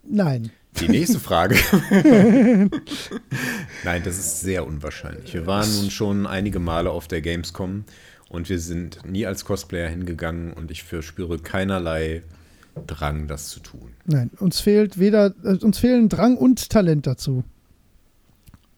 Nein. 0.04 0.50
Die 0.80 0.88
nächste 0.88 1.20
Frage. 1.20 1.56
Nein, 3.84 4.02
das 4.04 4.18
ist 4.18 4.40
sehr 4.40 4.66
unwahrscheinlich. 4.66 5.34
Wir 5.34 5.46
waren 5.46 5.70
nun 5.76 5.90
schon 5.90 6.26
einige 6.26 6.60
Male 6.60 6.90
auf 6.90 7.08
der 7.08 7.20
Gamescom 7.20 7.84
und 8.30 8.48
wir 8.48 8.58
sind 8.58 9.04
nie 9.04 9.26
als 9.26 9.44
Cosplayer 9.44 9.90
hingegangen 9.90 10.52
und 10.54 10.70
ich 10.70 10.82
verspüre 10.82 11.38
keinerlei 11.38 12.22
Drang, 12.86 13.28
das 13.28 13.48
zu 13.48 13.60
tun. 13.60 13.92
Nein, 14.04 14.30
uns 14.38 14.60
fehlt 14.60 14.98
weder, 14.98 15.34
äh, 15.44 15.56
uns 15.56 15.78
fehlen 15.78 16.08
Drang 16.08 16.36
und 16.36 16.70
Talent 16.70 17.06
dazu. 17.06 17.44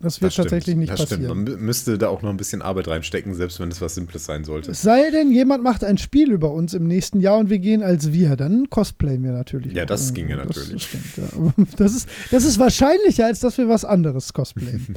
Das 0.04 0.20
wird 0.20 0.30
das 0.30 0.36
tatsächlich 0.36 0.76
nicht 0.76 0.92
das 0.92 1.00
passieren. 1.00 1.24
Stimmt. 1.24 1.48
Man 1.48 1.64
müsste 1.64 1.96
da 1.96 2.08
auch 2.08 2.20
noch 2.20 2.28
ein 2.28 2.36
bisschen 2.36 2.60
Arbeit 2.60 2.88
reinstecken, 2.88 3.34
selbst 3.34 3.58
wenn 3.58 3.70
es 3.70 3.80
was 3.80 3.94
Simples 3.94 4.26
sein 4.26 4.44
sollte. 4.44 4.70
Es 4.70 4.82
sei 4.82 5.10
denn, 5.10 5.32
jemand 5.32 5.62
macht 5.62 5.82
ein 5.82 5.96
Spiel 5.96 6.30
über 6.30 6.52
uns 6.52 6.74
im 6.74 6.86
nächsten 6.86 7.20
Jahr 7.20 7.38
und 7.38 7.48
wir 7.48 7.58
gehen 7.58 7.82
als 7.82 8.12
wir, 8.12 8.36
dann 8.36 8.68
cosplayen 8.68 9.24
wir 9.24 9.32
natürlich. 9.32 9.72
Ja, 9.72 9.86
das 9.86 10.10
irgendwie. 10.10 10.22
ginge 10.22 10.36
natürlich. 10.36 10.90
Das, 10.90 11.00
stimmt, 11.00 11.56
ja. 11.56 11.64
das, 11.78 11.94
ist, 11.94 12.08
das 12.30 12.44
ist 12.44 12.58
wahrscheinlicher, 12.58 13.24
als 13.24 13.40
dass 13.40 13.56
wir 13.56 13.68
was 13.68 13.86
anderes 13.86 14.34
cosplayen. 14.34 14.94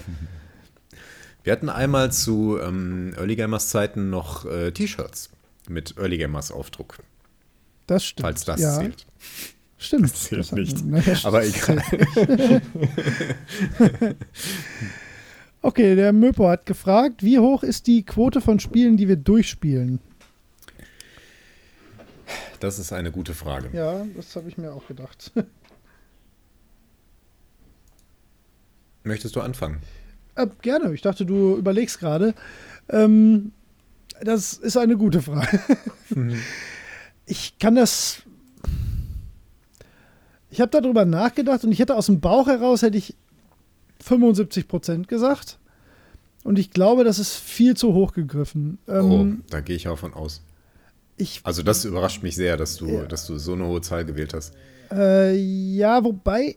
wir 1.44 1.54
hatten 1.54 1.70
einmal 1.70 2.12
zu 2.12 2.58
ähm, 2.62 3.14
Early 3.18 3.38
Gamers 3.38 3.70
Zeiten 3.70 4.10
noch 4.10 4.46
äh, 4.46 4.72
T-Shirts 4.72 5.30
mit 5.70 5.96
Early 5.98 6.18
Gamers 6.18 6.52
Aufdruck. 6.52 6.98
Das 7.88 8.06
stimmt. 8.06 8.26
Falls 8.26 8.46
das 8.46 8.62
ja. 8.62 8.78
zählt. 8.78 9.08
Stimmt. 9.78 10.04
Das 10.04 10.24
zählt 10.24 10.42
das 10.42 10.52
nicht. 10.52 10.78
Hat, 11.08 11.16
Aber 11.26 11.46
egal. 11.46 11.82
okay, 15.62 15.96
der 15.96 16.14
Möpo 16.14 16.50
hat 16.50 16.66
gefragt, 16.66 17.24
wie 17.24 17.40
hoch 17.40 17.64
ist 17.64 17.88
die 17.88 18.04
Quote 18.04 18.42
von 18.42 18.60
Spielen, 18.60 18.98
die 18.98 19.08
wir 19.08 19.16
durchspielen? 19.16 20.00
Das 22.60 22.80
ist 22.80 22.92
eine 22.92 23.12
gute 23.12 23.34
Frage. 23.34 23.70
Ja, 23.72 24.06
das 24.16 24.36
habe 24.36 24.50
ich 24.50 24.58
mir 24.58 24.74
auch 24.74 24.88
gedacht. 24.88 25.32
Möchtest 29.04 29.36
du 29.36 29.42
anfangen? 29.42 29.80
Äh, 30.36 30.48
gerne. 30.62 30.94
Ich 30.94 31.02
dachte, 31.02 31.26
du 31.26 31.56
überlegst 31.56 32.00
gerade. 32.00 32.34
Ähm, 32.90 33.54
das 34.22 34.54
ist 34.54 34.76
eine 34.76 34.98
gute 34.98 35.22
Frage. 35.22 35.62
Mhm 36.10 36.42
ich 37.28 37.60
kann 37.60 37.76
das. 37.76 38.24
Ich 40.50 40.62
habe 40.62 40.72
darüber 40.72 41.06
nachgedacht 41.06 41.64
und 41.64 41.72
ich 41.72 41.80
hätte 41.80 41.96
aus 41.96 42.08
dem 42.08 42.20
Bauch 42.20 42.48
heraus 42.48 42.82
hätte 42.82 42.98
ich 42.98 43.16
75 44.02 44.68
Prozent 44.68 45.08
gesagt. 45.08 45.60
Und 46.44 46.58
ich 46.58 46.72
glaube, 46.72 47.04
das 47.04 47.20
ist 47.20 47.36
viel 47.36 47.76
zu 47.76 47.94
hoch 47.94 48.14
gegriffen. 48.14 48.80
Ähm, 48.88 49.12
oh, 49.12 49.28
da 49.50 49.60
gehe 49.60 49.76
ich 49.76 49.90
auch 49.90 50.00
von 50.00 50.14
aus. 50.14 50.42
Ich, 51.18 51.42
also 51.44 51.62
das 51.64 51.84
überrascht 51.84 52.24
mich 52.24 52.36
sehr, 52.36 52.56
dass 52.58 52.78
du, 52.78 52.88
ja. 52.88 53.06
dass 53.06 53.28
du 53.28 53.38
so 53.38 53.54
eine 53.54 53.66
hohe 53.66 53.82
Zahl 53.82 54.06
gewählt 54.06 54.34
hast. 54.34 54.54
Äh, 54.92 55.36
ja, 55.36 56.04
wobei 56.04 56.56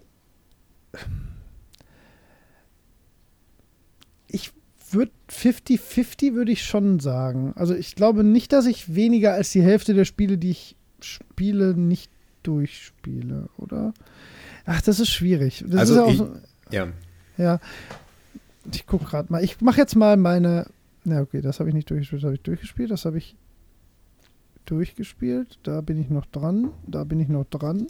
ich 4.29 4.53
würde 4.93 5.13
50-50 5.31 6.35
würde 6.35 6.53
ich 6.53 6.65
schon 6.65 7.01
sagen. 7.01 7.53
Also 7.57 7.75
ich 7.75 7.95
glaube 7.95 8.25
nicht, 8.25 8.53
dass 8.53 8.67
ich 8.67 8.95
weniger 8.95 9.35
als 9.35 9.51
die 9.51 9.63
Hälfte 9.63 9.95
der 9.95 10.05
Spiele, 10.05 10.39
die 10.39 10.51
ich 10.51 10.77
spiele, 11.01 11.75
nicht 11.75 12.11
durchspiele, 12.43 13.49
oder? 13.57 13.93
Ach, 14.65 14.81
das 14.83 15.01
ist 15.01 15.11
schwierig. 15.11 15.65
Das 15.67 15.81
also 15.81 16.05
ist 16.05 16.13
ich, 16.13 16.19
so, 16.19 16.33
ja. 16.71 16.89
Ja. 17.37 17.61
Ich 18.73 18.87
gucke 18.87 19.07
gerade 19.07 19.33
mal. 19.33 19.43
Ich 19.43 19.61
mache 19.61 19.79
jetzt 19.79 19.97
mal 19.97 20.17
meine. 20.17 20.67
Na 21.05 21.21
okay, 21.21 21.41
das 21.41 21.61
habe 21.61 21.71
ich 21.71 21.75
nicht 21.75 21.91
durchgespielt. 21.91 22.23
Das 22.23 22.27
habe 22.27 22.35
ich 22.37 22.43
durchgespielt. 22.43 22.91
Das 22.91 23.05
habe 23.05 23.19
ich 23.19 23.37
durchgespielt. 24.67 25.59
Da 25.63 25.81
bin 25.81 26.01
ich 26.01 26.11
noch 26.11 26.27
dran. 26.27 26.71
Da 26.87 27.05
bin 27.05 27.21
ich 27.21 27.29
noch 27.29 27.45
dran. 27.45 27.87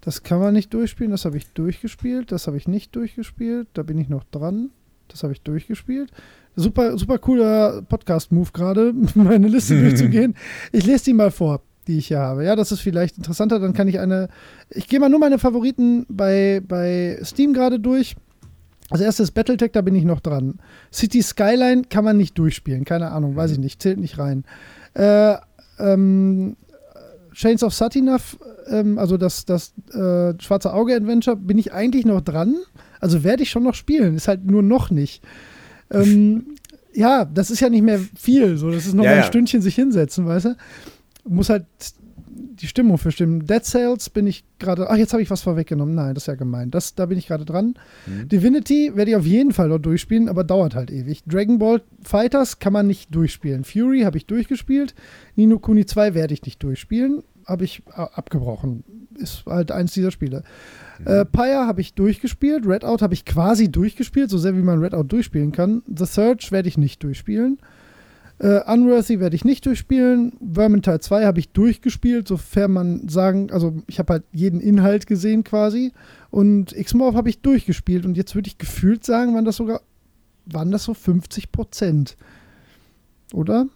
Das 0.00 0.22
kann 0.22 0.38
man 0.38 0.54
nicht 0.54 0.72
durchspielen. 0.72 1.10
Das 1.10 1.24
habe 1.24 1.36
ich 1.36 1.48
durchgespielt. 1.48 2.30
Das 2.30 2.46
habe 2.46 2.56
ich 2.56 2.68
nicht 2.68 2.94
durchgespielt. 2.94 3.68
Da 3.74 3.82
bin 3.82 3.98
ich 3.98 4.08
noch 4.08 4.24
dran. 4.24 4.70
Das 5.14 5.22
habe 5.22 5.32
ich 5.32 5.42
durchgespielt. 5.42 6.10
Super, 6.56 6.98
super 6.98 7.18
cooler 7.18 7.82
Podcast-Move 7.82 8.50
gerade, 8.52 8.92
meine 9.14 9.46
Liste 9.46 9.80
durchzugehen. 9.80 10.34
Ich 10.72 10.84
lese 10.84 11.04
die 11.04 11.12
mal 11.12 11.30
vor, 11.30 11.62
die 11.86 11.98
ich 11.98 12.08
hier 12.08 12.18
habe. 12.18 12.44
Ja, 12.44 12.56
das 12.56 12.72
ist 12.72 12.80
vielleicht 12.80 13.16
interessanter. 13.16 13.60
Dann 13.60 13.74
kann 13.74 13.86
ich 13.86 14.00
eine. 14.00 14.28
Ich 14.70 14.88
gehe 14.88 14.98
mal 14.98 15.08
nur 15.08 15.20
meine 15.20 15.38
Favoriten 15.38 16.04
bei, 16.08 16.60
bei 16.66 17.20
Steam 17.22 17.52
gerade 17.52 17.78
durch. 17.78 18.16
Als 18.90 19.00
erstes 19.00 19.30
Battletech, 19.30 19.70
da 19.70 19.82
bin 19.82 19.94
ich 19.94 20.04
noch 20.04 20.18
dran. 20.18 20.58
City 20.92 21.22
Skyline 21.22 21.82
kann 21.88 22.04
man 22.04 22.16
nicht 22.16 22.36
durchspielen. 22.36 22.84
Keine 22.84 23.12
Ahnung, 23.12 23.36
weiß 23.36 23.52
ich 23.52 23.58
nicht. 23.58 23.80
Zählt 23.80 24.00
nicht 24.00 24.18
rein. 24.18 24.44
Äh, 24.94 25.36
ähm, 25.78 26.56
Chains 27.34 27.62
of 27.62 27.72
Satinav, 27.72 28.36
ähm, 28.68 28.98
also 28.98 29.16
das, 29.16 29.44
das 29.44 29.74
äh, 29.92 30.34
Schwarze 30.40 30.72
Auge 30.72 30.96
Adventure, 30.96 31.36
bin 31.36 31.58
ich 31.58 31.72
eigentlich 31.72 32.04
noch 32.04 32.20
dran. 32.20 32.56
Also 33.04 33.22
werde 33.22 33.42
ich 33.42 33.50
schon 33.50 33.64
noch 33.64 33.74
spielen, 33.74 34.16
ist 34.16 34.28
halt 34.28 34.46
nur 34.46 34.62
noch 34.62 34.90
nicht. 34.90 35.22
Ähm, 35.90 36.56
ja, 36.94 37.26
das 37.26 37.50
ist 37.50 37.60
ja 37.60 37.68
nicht 37.68 37.82
mehr 37.82 38.00
viel. 38.16 38.56
So, 38.56 38.70
das 38.70 38.86
ist 38.86 38.94
noch 38.94 39.04
ja, 39.04 39.10
mal 39.10 39.16
ein 39.16 39.22
ja. 39.22 39.26
Stündchen 39.26 39.60
sich 39.60 39.74
hinsetzen, 39.74 40.24
weißt 40.24 40.46
du? 40.46 40.56
Muss 41.28 41.50
halt 41.50 41.66
die 42.26 42.66
Stimmung 42.66 42.96
für 42.96 43.12
stimmen. 43.12 43.44
Dead 43.44 43.62
Sales 43.62 44.08
bin 44.08 44.26
ich 44.26 44.42
gerade. 44.58 44.88
Ach, 44.88 44.96
jetzt 44.96 45.12
habe 45.12 45.22
ich 45.22 45.30
was 45.30 45.42
vorweggenommen. 45.42 45.94
Nein, 45.94 46.14
das 46.14 46.22
ist 46.22 46.28
ja 46.28 46.34
gemein. 46.34 46.70
Das, 46.70 46.94
da 46.94 47.04
bin 47.04 47.18
ich 47.18 47.26
gerade 47.26 47.44
dran. 47.44 47.74
Mhm. 48.06 48.30
Divinity 48.30 48.92
werde 48.94 49.10
ich 49.10 49.16
auf 49.18 49.26
jeden 49.26 49.52
Fall 49.52 49.68
noch 49.68 49.80
durchspielen, 49.80 50.30
aber 50.30 50.42
dauert 50.42 50.74
halt 50.74 50.90
ewig. 50.90 51.24
Dragon 51.26 51.58
Ball 51.58 51.82
Fighters 52.02 52.58
kann 52.58 52.72
man 52.72 52.86
nicht 52.86 53.14
durchspielen. 53.14 53.64
Fury 53.64 54.00
habe 54.00 54.16
ich 54.16 54.24
durchgespielt. 54.24 54.94
Nino 55.36 55.58
Kuni 55.58 55.84
2 55.84 56.14
werde 56.14 56.32
ich 56.32 56.42
nicht 56.42 56.62
durchspielen. 56.62 57.22
Habe 57.44 57.64
ich 57.64 57.82
abgebrochen. 57.86 58.82
Ist 59.18 59.44
halt 59.44 59.72
eins 59.72 59.92
dieser 59.92 60.10
Spiele. 60.10 60.42
Mhm. 60.98 61.06
Äh, 61.06 61.24
Pyre 61.24 61.66
habe 61.66 61.80
ich 61.80 61.94
durchgespielt. 61.94 62.66
Redout 62.66 63.02
habe 63.02 63.14
ich 63.14 63.24
quasi 63.24 63.70
durchgespielt, 63.70 64.30
so 64.30 64.38
sehr 64.38 64.56
wie 64.56 64.62
man 64.62 64.80
Redout 64.80 65.04
durchspielen 65.04 65.52
kann. 65.52 65.82
The 65.86 66.06
Search 66.06 66.52
werde 66.52 66.68
ich 66.68 66.78
nicht 66.78 67.02
durchspielen. 67.02 67.58
Äh, 68.38 68.60
Unworthy 68.70 69.20
werde 69.20 69.36
ich 69.36 69.44
nicht 69.44 69.64
durchspielen. 69.64 70.32
Vermintide 70.52 71.00
2 71.00 71.24
habe 71.24 71.38
ich 71.38 71.50
durchgespielt, 71.50 72.26
sofern 72.26 72.72
man 72.72 73.08
sagen, 73.08 73.50
also 73.52 73.82
ich 73.86 73.98
habe 73.98 74.14
halt 74.14 74.24
jeden 74.32 74.60
Inhalt 74.60 75.06
gesehen 75.06 75.44
quasi. 75.44 75.92
Und 76.30 76.72
X-Morph 76.72 77.14
habe 77.14 77.28
ich 77.28 77.40
durchgespielt. 77.40 78.04
Und 78.04 78.16
jetzt 78.16 78.34
würde 78.34 78.48
ich 78.48 78.58
gefühlt 78.58 79.04
sagen, 79.04 79.34
waren 79.34 79.44
das 79.44 79.56
sogar, 79.56 79.82
waren 80.46 80.72
das 80.72 80.84
so 80.84 80.94
50 80.94 81.52
Prozent. 81.52 82.16
Oder? 83.32 83.66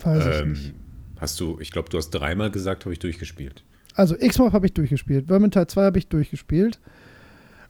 Weiß 0.00 0.42
ähm, 0.42 0.52
ich 0.52 0.58
nicht. 0.60 0.74
Hast 1.18 1.40
du, 1.40 1.58
ich 1.60 1.72
glaube, 1.72 1.88
du 1.88 1.96
hast 1.96 2.10
dreimal 2.10 2.50
gesagt, 2.50 2.84
habe 2.84 2.92
ich 2.92 2.98
durchgespielt. 2.98 3.64
Also 3.98 4.14
X-Morph 4.16 4.52
habe 4.52 4.66
ich 4.66 4.72
durchgespielt, 4.72 5.26
Vermintide 5.26 5.66
2 5.66 5.82
habe 5.86 5.98
ich 5.98 6.06
durchgespielt, 6.06 6.78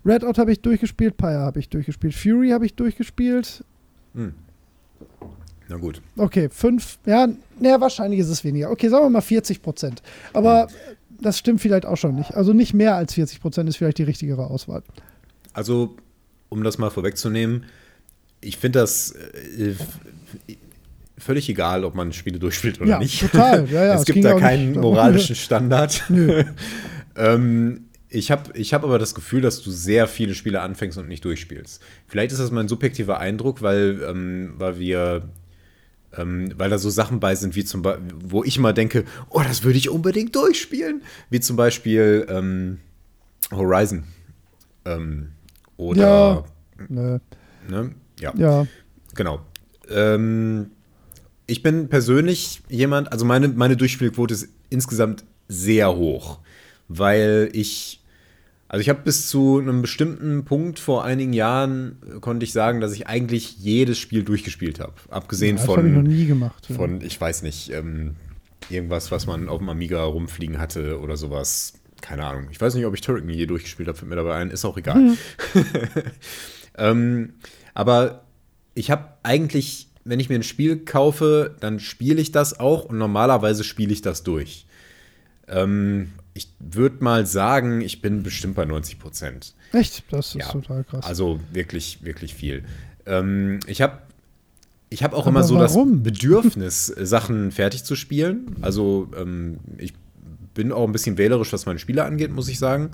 Redout 0.05 0.35
habe 0.37 0.53
ich 0.53 0.61
durchgespielt, 0.61 1.17
Pyre 1.17 1.39
habe 1.39 1.59
ich 1.59 1.71
durchgespielt, 1.71 2.15
Fury 2.15 2.51
habe 2.51 2.67
ich 2.67 2.75
durchgespielt. 2.75 3.65
Hm. 4.15 4.35
Na 5.69 5.77
gut. 5.77 6.03
Okay, 6.19 6.51
fünf, 6.51 6.99
ja, 7.07 7.29
naja, 7.59 7.81
wahrscheinlich 7.81 8.21
ist 8.21 8.29
es 8.29 8.45
weniger. 8.45 8.71
Okay, 8.71 8.91
sagen 8.91 9.07
wir 9.07 9.11
mal 9.11 9.23
40 9.23 9.63
Prozent. 9.63 10.03
Aber 10.35 10.65
hm. 10.65 10.69
das 11.23 11.39
stimmt 11.39 11.63
vielleicht 11.63 11.87
auch 11.87 11.97
schon 11.97 12.17
nicht. 12.17 12.35
Also 12.35 12.53
nicht 12.53 12.75
mehr 12.75 12.95
als 12.95 13.15
40 13.15 13.41
Prozent 13.41 13.67
ist 13.71 13.77
vielleicht 13.77 13.97
die 13.97 14.03
richtigere 14.03 14.49
Auswahl. 14.49 14.83
Also, 15.55 15.97
um 16.51 16.63
das 16.63 16.77
mal 16.77 16.91
vorwegzunehmen, 16.91 17.65
ich 18.43 18.59
finde 18.59 18.81
das 18.81 19.13
äh, 19.13 19.75
völlig 21.19 21.49
egal, 21.49 21.85
ob 21.85 21.95
man 21.95 22.13
Spiele 22.13 22.39
durchspielt 22.39 22.81
oder 22.81 22.91
ja, 22.91 22.99
nicht. 22.99 23.21
Total, 23.21 23.69
ja, 23.71 23.85
ja. 23.85 23.95
es 23.99 24.05
gibt 24.05 24.25
da 24.25 24.39
keinen 24.39 24.73
moralischen 24.73 25.37
Standard. 25.37 26.05
Ähm, 27.21 27.89
ich 28.09 28.31
habe 28.31 28.57
ich 28.57 28.73
hab 28.73 28.85
aber 28.85 28.99
das 28.99 29.15
Gefühl, 29.15 29.41
dass 29.41 29.61
du 29.61 29.71
sehr 29.71 30.07
viele 30.07 30.35
Spiele 30.35 30.61
anfängst 30.61 30.97
und 30.99 31.09
nicht 31.09 31.25
durchspielst. 31.25 31.83
Vielleicht 32.07 32.33
ist 32.33 32.39
das 32.39 32.51
mein 32.53 32.69
subjektiver 32.69 33.19
Eindruck, 33.19 33.61
weil, 33.61 34.01
ähm, 34.09 34.55
weil 34.57 34.79
wir 34.79 35.29
ähm, 36.17 36.53
weil 36.57 36.71
da 36.71 36.79
so 36.79 36.89
Sachen 36.89 37.21
bei 37.21 37.35
sind, 37.35 37.55
wie 37.55 37.65
zum 37.65 37.83
Beispiel, 37.83 38.07
wo 38.25 38.43
ich 38.45 38.59
mal 38.59 38.73
denke, 38.73 39.05
oh, 39.29 39.43
das 39.43 39.63
würde 39.63 39.79
ich 39.79 39.91
unbedingt 39.91 40.35
durchspielen. 40.35 41.03
Wie 41.29 41.41
zum 41.41 41.57
Beispiel 41.57 42.27
ähm, 42.31 42.79
Horizon. 43.53 44.05
Ähm, 44.87 45.33
oder. 45.77 46.01
Ja. 46.01 46.45
Ne. 46.89 47.21
Ne? 47.69 47.95
Ja. 48.21 48.33
ja. 48.37 48.67
Genau. 49.15 49.41
Ähm, 49.91 50.71
ich 51.49 51.63
bin 51.63 51.89
persönlich 51.89 52.61
jemand, 52.69 53.11
also 53.11 53.25
meine, 53.25 53.49
meine 53.49 53.77
Durchspielquote 53.77 54.35
ist 54.35 54.49
insgesamt 54.71 55.25
sehr 55.49 55.97
hoch, 55.97 56.39
weil 56.87 57.49
ich 57.53 57.99
also 58.71 58.83
ich 58.83 58.91
habe 58.91 59.01
bis 59.03 59.29
zu 59.29 59.59
einem 59.59 59.81
bestimmten 59.81 60.45
Punkt 60.45 60.79
vor 60.79 61.03
einigen 61.03 61.33
Jahren 61.33 61.97
konnte 62.21 62.45
ich 62.45 62.53
sagen, 62.53 62.83
dass 62.83 62.93
ich 62.93 63.07
eigentlich 63.07 63.57
jedes 63.59 63.99
Spiel 63.99 64.25
durchgespielt 64.25 64.79
habe. 64.79 64.93
Abgesehen 65.09 65.57
ja, 65.57 65.63
das 65.63 65.65
von. 65.65 65.77
Das 65.77 65.85
habe 65.85 65.89
ich 65.89 65.95
noch 65.95 66.03
nie 66.03 66.27
gemacht. 66.27 66.67
Ja. 66.69 66.77
Von, 66.77 67.01
ich 67.01 67.19
weiß 67.19 67.43
nicht, 67.43 67.73
ähm, 67.73 68.17
irgendwas, 68.69 69.11
was 69.11 69.27
man 69.27 69.49
auf 69.49 69.59
dem 69.59 69.71
Amiga 69.71 70.05
rumfliegen 70.05 70.59
hatte 70.59 71.01
oder 71.01 71.17
sowas. 71.17 71.73
Keine 72.03 72.27
Ahnung. 72.27 72.49
Ich 72.51 72.61
weiß 72.61 72.75
nicht, 72.75 72.85
ob 72.85 72.93
ich 72.93 73.01
Turrican 73.01 73.31
je 73.31 73.47
durchgespielt 73.47 73.89
habe, 73.89 73.97
fällt 73.97 74.11
mir 74.11 74.17
dabei 74.17 74.35
ein. 74.35 74.51
Ist 74.51 74.67
auch 74.67 74.77
egal. 74.77 74.97
Hm. 74.97 75.17
ähm, 76.77 77.33
aber 77.73 78.27
ich 78.75 78.91
habe 78.91 79.09
eigentlich, 79.23 79.88
wenn 80.09 80.21
ich 80.21 80.29
mir 80.29 80.37
ein 80.37 80.43
Spiel 80.43 80.79
kaufe, 80.79 81.55
dann 81.61 81.81
spiele 81.81 82.21
ich 82.21 82.33
das 82.33 82.59
auch 82.59 82.87
und 82.87 82.97
normalerweise 82.97 83.63
spiele 83.63 83.93
ich 83.93 84.01
das 84.01 84.23
durch. 84.23 84.67
Ähm, 85.47 86.13
ich 86.33 86.49
würde 86.59 87.05
mal 87.05 87.27
sagen, 87.27 87.81
ich 87.83 88.01
bin 88.01 88.23
bestimmt 88.23 88.55
bei 88.55 88.65
90 88.65 88.99
Prozent. 88.99 89.55
Echt? 89.73 90.05
Das 90.11 90.29
ist 90.29 90.35
ja, 90.35 90.51
total 90.51 90.85
krass. 90.85 91.05
Also 91.05 91.41
wirklich, 91.53 91.99
wirklich 92.03 92.35
viel. 92.35 92.65
Ähm, 93.07 93.61
ich 93.67 93.83
habe 93.83 93.99
ich 94.91 95.03
hab 95.03 95.13
auch 95.13 95.27
Aber 95.27 95.31
immer 95.31 95.43
so 95.43 95.57
warum? 95.57 96.03
das 96.03 96.13
Bedürfnis, 96.13 96.87
Sachen 96.97 97.53
fertig 97.53 97.85
zu 97.85 97.95
spielen. 97.95 98.57
Also 98.63 99.11
ähm, 99.15 99.59
ich 99.77 99.93
bin 100.55 100.73
auch 100.73 100.87
ein 100.87 100.93
bisschen 100.93 101.19
wählerisch, 101.19 101.53
was 101.53 101.67
meine 101.67 101.79
Spiele 101.79 102.05
angeht, 102.05 102.33
muss 102.33 102.49
ich 102.49 102.59
sagen. 102.59 102.93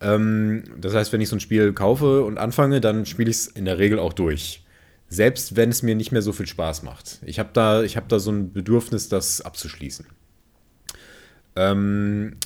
Ähm, 0.00 0.64
das 0.80 0.94
heißt, 0.94 1.12
wenn 1.12 1.20
ich 1.20 1.28
so 1.28 1.36
ein 1.36 1.40
Spiel 1.40 1.72
kaufe 1.72 2.24
und 2.24 2.38
anfange, 2.38 2.80
dann 2.80 3.06
spiele 3.06 3.30
ich 3.30 3.36
es 3.36 3.46
in 3.46 3.66
der 3.66 3.78
Regel 3.78 4.00
auch 4.00 4.12
durch. 4.12 4.64
Selbst 5.12 5.56
wenn 5.56 5.70
es 5.70 5.82
mir 5.82 5.96
nicht 5.96 6.12
mehr 6.12 6.22
so 6.22 6.32
viel 6.32 6.46
Spaß 6.46 6.84
macht. 6.84 7.18
Ich 7.26 7.38
habe 7.38 7.50
da, 7.52 7.82
hab 7.82 8.08
da 8.08 8.18
so 8.20 8.30
ein 8.30 8.52
Bedürfnis, 8.52 9.08
das 9.08 9.40
abzuschließen. 9.40 10.06
Ähm, 11.56 12.36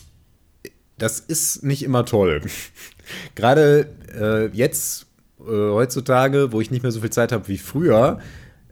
das 0.96 1.20
ist 1.20 1.62
nicht 1.62 1.82
immer 1.82 2.06
toll. 2.06 2.40
Gerade 3.34 3.88
äh, 4.18 4.56
jetzt, 4.56 5.06
äh, 5.40 5.44
heutzutage, 5.44 6.52
wo 6.52 6.60
ich 6.62 6.70
nicht 6.70 6.82
mehr 6.82 6.92
so 6.92 7.00
viel 7.00 7.10
Zeit 7.10 7.32
habe 7.32 7.48
wie 7.48 7.58
früher, 7.58 8.18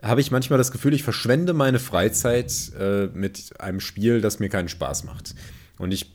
habe 0.03 0.23
ich 0.23 0.31
manchmal 0.31 0.57
das 0.57 0.73
Gefühl, 0.73 0.95
ich 0.95 1.05
verschwende 1.05 1.53
meine 1.53 1.79
Freizeit 1.79 2.73
äh, 2.79 3.09
mit 3.13 3.61
einem 3.61 3.81
Spiel, 3.81 4.23
das 4.23 4.41
mir 4.41 4.49
keinen 4.49 4.69
Spaß 4.69 5.05
macht. 5.05 5.35
Und 5.79 5.93
ich 5.93 6.15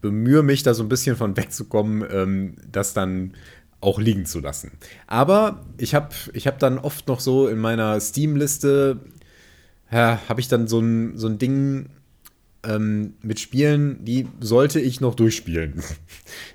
bemühe 0.00 0.42
mich, 0.42 0.62
da 0.62 0.74
so 0.74 0.82
ein 0.82 0.88
bisschen 0.88 1.16
von 1.16 1.36
wegzukommen, 1.36 2.04
ähm, 2.10 2.56
das 2.70 2.92
dann 2.92 3.34
auch 3.84 4.00
liegen 4.00 4.26
zu 4.26 4.40
lassen. 4.40 4.72
Aber 5.06 5.64
ich 5.78 5.94
habe 5.94 6.08
ich 6.32 6.46
hab 6.46 6.58
dann 6.58 6.78
oft 6.78 7.06
noch 7.08 7.20
so 7.20 7.48
in 7.48 7.58
meiner 7.58 8.00
Steam-Liste, 8.00 9.00
ja, 9.90 10.20
habe 10.28 10.40
ich 10.40 10.48
dann 10.48 10.66
so 10.66 10.80
ein, 10.80 11.16
so 11.16 11.28
ein 11.28 11.38
Ding 11.38 11.90
ähm, 12.64 13.14
mit 13.22 13.40
Spielen, 13.40 14.04
die 14.04 14.26
sollte 14.40 14.80
ich 14.80 15.00
noch 15.00 15.14
durchspielen. 15.14 15.82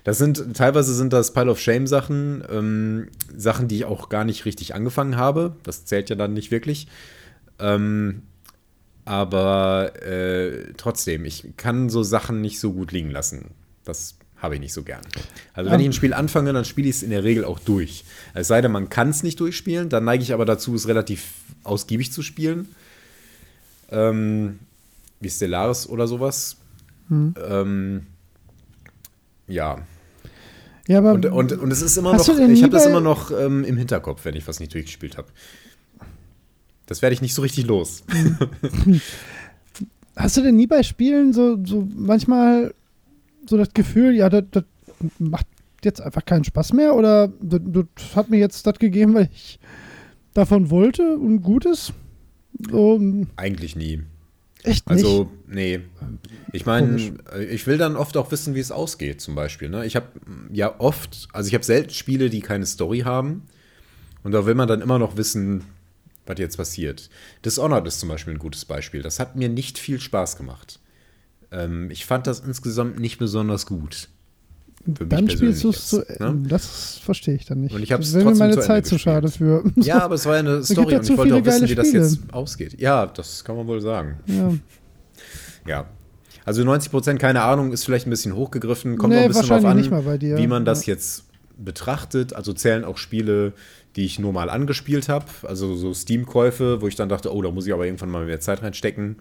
Das 0.02 0.18
sind, 0.18 0.56
teilweise 0.56 0.94
sind 0.94 1.12
das 1.12 1.32
Pile 1.32 1.50
of 1.50 1.60
Shame 1.60 1.86
Sachen, 1.86 2.42
ähm, 2.50 3.08
Sachen, 3.36 3.68
die 3.68 3.76
ich 3.76 3.84
auch 3.84 4.08
gar 4.08 4.24
nicht 4.24 4.44
richtig 4.46 4.74
angefangen 4.74 5.16
habe. 5.16 5.56
Das 5.62 5.84
zählt 5.84 6.10
ja 6.10 6.16
dann 6.16 6.32
nicht 6.32 6.50
wirklich. 6.50 6.88
Ähm, 7.58 8.22
aber 9.04 9.92
äh, 10.02 10.72
trotzdem, 10.76 11.24
ich 11.24 11.52
kann 11.56 11.90
so 11.90 12.02
Sachen 12.02 12.40
nicht 12.40 12.60
so 12.60 12.72
gut 12.72 12.92
liegen 12.92 13.10
lassen. 13.10 13.50
Das 13.84 14.16
habe 14.40 14.54
ich 14.54 14.60
nicht 14.60 14.72
so 14.72 14.82
gern. 14.82 15.02
Also 15.52 15.70
wenn 15.70 15.80
ich 15.80 15.86
ein 15.86 15.92
Spiel 15.92 16.14
anfange, 16.14 16.52
dann 16.52 16.64
spiele 16.64 16.88
ich 16.88 16.96
es 16.96 17.02
in 17.02 17.10
der 17.10 17.24
Regel 17.24 17.44
auch 17.44 17.58
durch. 17.58 18.04
Es 18.34 18.48
sei 18.48 18.60
denn, 18.60 18.72
man 18.72 18.88
kann 18.88 19.10
es 19.10 19.22
nicht 19.22 19.38
durchspielen, 19.38 19.88
dann 19.88 20.04
neige 20.04 20.22
ich 20.22 20.32
aber 20.32 20.44
dazu, 20.44 20.74
es 20.74 20.88
relativ 20.88 21.32
ausgiebig 21.62 22.12
zu 22.12 22.22
spielen. 22.22 22.68
Ähm, 23.90 24.60
wie 25.20 25.28
Stellaris 25.28 25.88
oder 25.88 26.08
sowas. 26.08 26.56
Hm. 27.08 27.34
Ähm, 27.46 28.06
ja. 29.46 29.78
Ja, 30.88 30.98
aber 30.98 31.12
und, 31.12 31.26
und, 31.26 31.52
und 31.52 31.70
es 31.70 31.82
ist 31.82 31.96
immer 31.98 32.16
noch, 32.16 32.26
ich 32.26 32.62
habe 32.62 32.72
das 32.72 32.86
immer 32.86 33.00
noch 33.00 33.30
ähm, 33.30 33.64
im 33.64 33.76
Hinterkopf, 33.76 34.24
wenn 34.24 34.34
ich 34.34 34.48
was 34.48 34.58
nicht 34.58 34.72
durchgespielt 34.72 35.18
habe. 35.18 35.28
Das 36.86 37.02
werde 37.02 37.14
ich 37.14 37.20
nicht 37.20 37.34
so 37.34 37.42
richtig 37.42 37.66
los. 37.66 38.02
Hast 40.16 40.36
du 40.36 40.40
denn 40.40 40.56
nie 40.56 40.66
bei 40.66 40.82
Spielen 40.82 41.32
so, 41.32 41.58
so 41.64 41.86
manchmal 41.94 42.74
so 43.50 43.56
das 43.56 43.74
Gefühl, 43.74 44.14
ja, 44.14 44.28
das, 44.28 44.44
das 44.50 44.64
macht 45.18 45.46
jetzt 45.84 46.00
einfach 46.00 46.24
keinen 46.24 46.44
Spaß 46.44 46.72
mehr 46.72 46.94
oder 46.94 47.28
das, 47.40 47.60
das 47.94 48.16
hat 48.16 48.30
mir 48.30 48.38
jetzt 48.38 48.66
das 48.66 48.78
gegeben, 48.78 49.14
weil 49.14 49.28
ich 49.32 49.58
davon 50.34 50.70
wollte 50.70 51.16
und 51.18 51.42
Gutes? 51.42 51.92
So. 52.70 53.00
Eigentlich 53.36 53.76
nie. 53.76 54.02
Echt 54.62 54.88
nicht? 54.90 55.04
Also, 55.04 55.30
nee. 55.46 55.80
Ich 56.52 56.66
meine, 56.66 57.14
ich 57.50 57.66
will 57.66 57.78
dann 57.78 57.96
oft 57.96 58.16
auch 58.16 58.30
wissen, 58.30 58.54
wie 58.54 58.60
es 58.60 58.70
ausgeht, 58.70 59.20
zum 59.20 59.34
Beispiel. 59.34 59.70
Ne? 59.70 59.86
Ich 59.86 59.96
habe 59.96 60.08
ja 60.52 60.78
oft, 60.78 61.28
also 61.32 61.48
ich 61.48 61.54
habe 61.54 61.64
selten 61.64 61.90
Spiele, 61.90 62.28
die 62.28 62.40
keine 62.40 62.66
Story 62.66 63.00
haben. 63.00 63.44
Und 64.22 64.32
da 64.32 64.44
will 64.44 64.54
man 64.54 64.68
dann 64.68 64.82
immer 64.82 64.98
noch 64.98 65.16
wissen, 65.16 65.64
was 66.26 66.38
jetzt 66.38 66.58
passiert. 66.58 67.08
Dishonored 67.42 67.86
ist 67.86 68.00
zum 68.00 68.10
Beispiel 68.10 68.34
ein 68.34 68.38
gutes 68.38 68.66
Beispiel. 68.66 69.00
Das 69.00 69.18
hat 69.18 69.34
mir 69.34 69.48
nicht 69.48 69.78
viel 69.78 69.98
Spaß 69.98 70.36
gemacht. 70.36 70.78
Ähm, 71.52 71.90
ich 71.90 72.06
fand 72.06 72.26
das 72.26 72.40
insgesamt 72.40 72.98
nicht 72.98 73.18
besonders 73.18 73.66
gut. 73.66 74.08
Dann 74.86 75.28
spielst 75.28 75.62
du 75.62 75.70
es 75.70 75.88
zu 75.88 75.98
ne? 75.98 76.42
Das 76.48 76.98
verstehe 77.04 77.34
ich 77.34 77.44
dann 77.44 77.60
nicht. 77.60 77.74
Und 77.74 77.82
ich 77.82 77.92
habe 77.92 78.02
es 78.02 78.14
mir 78.14 78.24
meine 78.24 78.54
zu 78.54 78.60
Zeit 78.60 78.86
zu 78.86 78.98
schade 78.98 79.28
für. 79.28 79.62
Ja, 79.76 80.02
aber 80.02 80.14
es 80.14 80.24
war 80.24 80.34
ja 80.34 80.40
eine 80.40 80.64
Story 80.64 80.96
und 80.96 81.08
ich 81.08 81.16
wollte 81.18 81.36
auch 81.36 81.44
wissen, 81.44 81.68
wie 81.68 81.74
das 81.74 81.92
jetzt 81.92 82.20
ausgeht. 82.32 82.80
Ja, 82.80 83.06
das 83.06 83.44
kann 83.44 83.56
man 83.56 83.66
wohl 83.66 83.80
sagen. 83.80 84.16
Ja. 84.26 84.54
ja. 85.66 85.86
Also 86.46 86.64
90 86.64 86.90
Prozent, 86.90 87.20
keine 87.20 87.42
Ahnung, 87.42 87.72
ist 87.72 87.84
vielleicht 87.84 88.06
ein 88.06 88.10
bisschen 88.10 88.34
hochgegriffen. 88.34 88.96
Kommt 88.96 89.12
nee, 89.12 89.20
auch 89.20 89.24
ein 89.24 89.28
bisschen 89.28 89.48
drauf 89.48 89.64
an, 89.64 90.20
wie 90.20 90.46
man 90.46 90.64
das 90.64 90.86
jetzt 90.86 91.24
betrachtet. 91.58 92.32
Also 92.32 92.54
zählen 92.54 92.84
auch 92.84 92.96
Spiele, 92.96 93.52
die 93.96 94.06
ich 94.06 94.18
nur 94.18 94.32
mal 94.32 94.48
angespielt 94.48 95.10
habe. 95.10 95.26
Also 95.42 95.76
so 95.76 95.92
Steam-Käufe, 95.92 96.80
wo 96.80 96.88
ich 96.88 96.96
dann 96.96 97.10
dachte, 97.10 97.34
oh, 97.34 97.42
da 97.42 97.50
muss 97.50 97.66
ich 97.66 97.74
aber 97.74 97.84
irgendwann 97.84 98.10
mal 98.10 98.24
mehr 98.24 98.40
Zeit 98.40 98.62
reinstecken. 98.62 99.16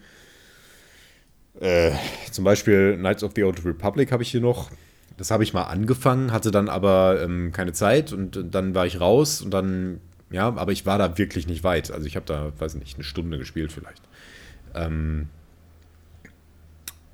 Äh, 1.60 1.92
zum 2.32 2.46
Beispiel 2.46 2.96
Knights 2.98 3.24
of 3.24 3.34
the 3.36 3.44
Old 3.44 3.64
Republic 3.66 4.12
habe 4.12 4.24
ich 4.24 4.32
hier 4.32 4.42
noch. 4.42 4.72
Das 5.18 5.32
habe 5.32 5.44
ich 5.44 5.54
mal 5.54 5.64
angefangen, 5.64 6.32
hatte 6.32 6.52
dann 6.52 6.70
aber 6.70 7.22
ähm, 7.22 7.52
keine 7.52 7.74
Zeit 7.74 8.14
und 8.14 8.40
dann 8.52 8.74
war 8.74 8.86
ich 8.86 9.02
raus 9.02 9.42
und 9.42 9.52
dann, 9.52 10.00
ja, 10.32 10.48
aber 10.48 10.72
ich 10.72 10.86
war 10.86 10.98
da 10.98 11.18
wirklich 11.18 11.46
nicht 11.46 11.66
weit. 11.66 11.92
Also 11.92 12.08
ich 12.08 12.16
habe 12.16 12.26
da, 12.26 12.54
weiß 12.58 12.76
nicht, 12.76 12.96
eine 12.96 13.04
Stunde 13.04 13.38
gespielt 13.38 13.74
vielleicht. 13.74 14.02
Ähm, 14.74 15.28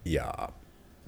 ja, 0.03 0.49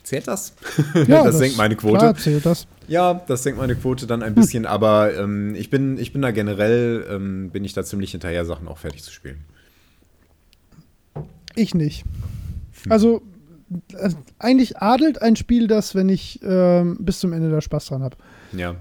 zählt 0.02 0.28
das? 0.28 0.56
Ja, 0.96 1.24
das, 1.24 1.26
das 1.26 1.38
senkt 1.38 1.58
meine 1.58 1.76
Quote. 1.76 2.00
Klar, 2.00 2.16
zählt 2.16 2.46
das. 2.48 2.66
Ja, 2.88 3.14
das 3.28 3.44
senkt 3.44 3.60
meine 3.60 3.76
Quote 3.76 4.08
dann 4.08 4.24
ein 4.24 4.34
bisschen, 4.34 4.66
aber 4.68 5.16
ähm, 5.16 5.54
ich, 5.54 5.70
bin, 5.70 6.00
ich 6.00 6.14
bin 6.14 6.24
da 6.24 6.32
generell, 6.32 7.06
ähm, 7.12 7.52
bin 7.52 7.64
ich 7.64 7.74
da 7.74 7.84
ziemlich 7.84 8.10
hinterher, 8.10 8.44
Sachen 8.46 8.68
auch 8.68 8.80
fertig 8.80 9.04
zu 9.04 9.12
spielen. 9.12 9.46
Ich 11.54 11.76
nicht. 11.76 12.06
Also 12.90 13.22
äh, 13.94 14.10
eigentlich 14.40 14.78
adelt 14.78 15.22
ein 15.22 15.36
Spiel 15.36 15.68
das, 15.68 15.96
wenn 15.96 16.10
ich 16.10 16.42
äh, 16.44 16.84
bis 17.00 17.20
zum 17.20 17.34
Ende 17.34 17.50
da 17.50 17.62
Spaß 17.62 17.88
dran 17.88 18.04
habe. 18.04 18.16
Ja. 18.54 18.76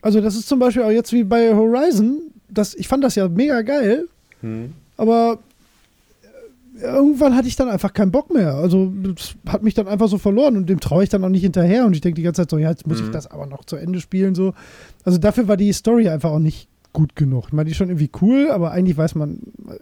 Also 0.00 0.20
das 0.20 0.36
ist 0.36 0.48
zum 0.48 0.58
Beispiel 0.58 0.82
auch 0.82 0.90
jetzt 0.90 1.12
wie 1.12 1.24
bei 1.24 1.54
Horizon. 1.54 2.20
Das, 2.48 2.74
ich 2.74 2.88
fand 2.88 3.04
das 3.04 3.14
ja 3.14 3.28
mega 3.28 3.62
geil, 3.62 4.08
hm. 4.40 4.72
aber 4.96 5.38
äh, 6.80 6.82
irgendwann 6.82 7.36
hatte 7.36 7.48
ich 7.48 7.56
dann 7.56 7.68
einfach 7.68 7.92
keinen 7.92 8.10
Bock 8.10 8.32
mehr. 8.32 8.54
Also 8.54 8.90
das 9.14 9.34
hat 9.46 9.62
mich 9.62 9.74
dann 9.74 9.88
einfach 9.88 10.08
so 10.08 10.16
verloren 10.16 10.56
und 10.56 10.68
dem 10.68 10.80
traue 10.80 11.04
ich 11.04 11.10
dann 11.10 11.24
auch 11.24 11.28
nicht 11.28 11.42
hinterher. 11.42 11.84
Und 11.84 11.94
ich 11.94 12.00
denke 12.00 12.16
die 12.16 12.22
ganze 12.22 12.42
Zeit 12.42 12.50
so, 12.50 12.58
ja, 12.58 12.70
jetzt 12.70 12.86
muss 12.86 13.00
hm. 13.00 13.06
ich 13.06 13.12
das 13.12 13.26
aber 13.26 13.46
noch 13.46 13.64
zu 13.64 13.76
Ende 13.76 14.00
spielen. 14.00 14.34
So. 14.34 14.54
Also 15.04 15.18
dafür 15.18 15.48
war 15.48 15.56
die 15.56 15.72
Story 15.72 16.08
einfach 16.08 16.30
auch 16.30 16.38
nicht 16.38 16.68
gut 16.94 17.16
genug. 17.16 17.44
Ich 17.48 17.52
meine, 17.52 17.66
die 17.66 17.72
ist 17.72 17.76
schon 17.76 17.90
irgendwie 17.90 18.10
cool, 18.22 18.50
aber 18.50 18.70
eigentlich 18.70 18.96
weiß 18.96 19.14
man 19.14 19.40
äh, 19.68 19.78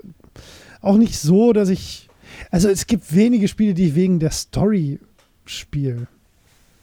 auch 0.81 0.97
nicht 0.97 1.19
so, 1.19 1.53
dass 1.53 1.69
ich 1.69 2.06
also 2.51 2.69
es 2.69 2.87
gibt 2.87 3.15
wenige 3.15 3.49
Spiele, 3.49 3.75
die 3.75 3.89
ich 3.89 3.95
wegen 3.95 4.19
der 4.19 4.31
Story 4.31 4.99
spiele. 5.45 6.07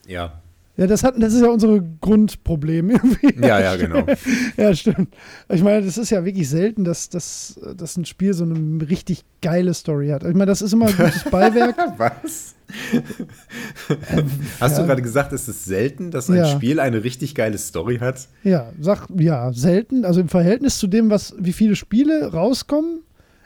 Ja. 0.07 0.39
Ja, 0.75 0.87
das, 0.87 1.03
hat, 1.03 1.13
das 1.21 1.33
ist 1.35 1.41
ja 1.41 1.49
unsere 1.49 1.83
Grundproblem 2.01 2.89
irgendwie. 2.89 3.45
Ja, 3.45 3.59
ja, 3.59 3.75
genau. 3.75 4.07
ja, 4.57 4.73
stimmt. 4.73 5.15
Ich 5.49 5.61
meine, 5.61 5.85
das 5.85 5.99
ist 5.99 6.09
ja 6.09 6.25
wirklich 6.25 6.49
selten, 6.49 6.83
dass, 6.83 7.09
dass, 7.09 7.59
dass 7.77 7.95
ein 7.95 8.05
Spiel 8.05 8.33
so 8.33 8.43
eine 8.43 8.89
richtig 8.89 9.23
geile 9.43 9.75
Story 9.75 10.07
hat. 10.09 10.23
Ich 10.23 10.33
meine, 10.33 10.47
das 10.47 10.63
ist 10.63 10.73
immer 10.73 10.87
ein 10.87 10.97
gutes 10.97 11.25
Beiwerk. 11.29 11.75
Was? 11.97 12.55
Hast 14.59 14.79
du 14.79 14.85
gerade 14.87 15.03
gesagt, 15.03 15.31
es 15.31 15.47
ist 15.47 15.65
selten, 15.65 16.09
dass 16.09 16.27
ein 16.27 16.37
Ja. 16.37 16.47
Spiel 16.47 16.79
eine 16.79 17.03
richtig 17.03 17.35
geile 17.35 17.59
Story 17.59 17.99
hat? 17.99 18.27
Ja, 18.43 18.71
sag, 18.81 19.07
ja, 19.15 19.53
selten. 19.53 20.05
Also 20.05 20.21
im 20.21 20.29
Verhältnis 20.29 20.79
zu 20.79 20.87
dem, 20.87 21.11
was, 21.11 21.35
wie 21.37 21.53
viele 21.53 21.75
Spiele 21.75 22.31
rauskommen, 22.31 23.01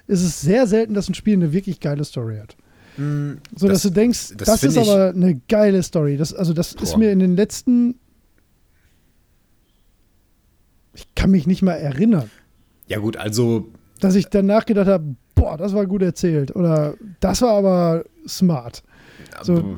ist 0.08 0.24
es 0.24 0.42
sehr 0.42 0.68
selten, 0.68 0.94
dass 0.94 1.10
ein 1.10 1.14
Spiel 1.14 1.34
eine 1.36 1.52
wirklich 1.54 1.80
geile 1.80 2.04
Story 2.04 2.38
hat. 2.38 2.56
So, 2.98 3.68
dass 3.68 3.82
das- 3.82 3.82
du 3.84 3.90
denkst, 3.92 4.34
das 4.38 4.48
das, 4.48 4.64
ist 4.64 4.74
find 4.76 4.88
aber 4.90 5.10
eine 5.10 5.40
geile 5.48 5.84
Story. 5.84 6.18
Das, 6.18 6.34
also, 6.34 6.54
das 6.54 6.74
ist 6.74 6.94
Boah. 6.94 6.98
mir 6.98 7.12
in 7.12 7.20
den 7.20 7.36
letzten. 7.36 8.00
Ich 10.94 11.14
kann 11.16 11.30
mich 11.32 11.46
nicht 11.46 11.62
mal 11.62 11.74
erinnern, 11.74 12.30
Ja, 12.88 13.00
gut, 13.00 13.18
also 13.18 13.68
dass 14.00 14.16
ich 14.16 14.28
danach 14.28 14.66
gedacht 14.66 14.88
habe, 14.88 15.16
boah, 15.36 15.58
das 15.58 15.74
war 15.74 15.86
gut 15.88 16.02
erzählt. 16.04 16.56
Oder 16.56 16.94
das 17.20 17.42
war 17.42 17.52
aber 17.58 18.06
smart. 18.28 18.84
So. 19.42 19.78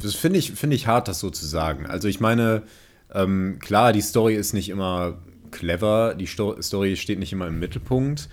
Das 0.00 0.14
finde 0.14 0.38
ich, 0.40 0.52
finde 0.52 0.74
ich 0.76 0.86
hart, 0.88 1.06
das 1.08 1.20
so 1.20 1.30
zu 1.30 1.46
sagen. 1.46 1.86
Also 1.86 2.08
ich 2.08 2.18
meine, 2.20 2.64
ähm, 3.12 3.58
klar, 3.60 3.92
die 3.92 4.00
Story 4.00 4.34
ist 4.34 4.52
nicht 4.52 4.68
immer 4.68 5.18
clever, 5.52 6.14
die 6.14 6.26
Sto 6.26 6.60
Story 6.60 6.96
steht 6.96 7.18
nicht 7.20 7.32
immer 7.32 7.46
im 7.46 7.58
Mittelpunkt. 7.60 8.28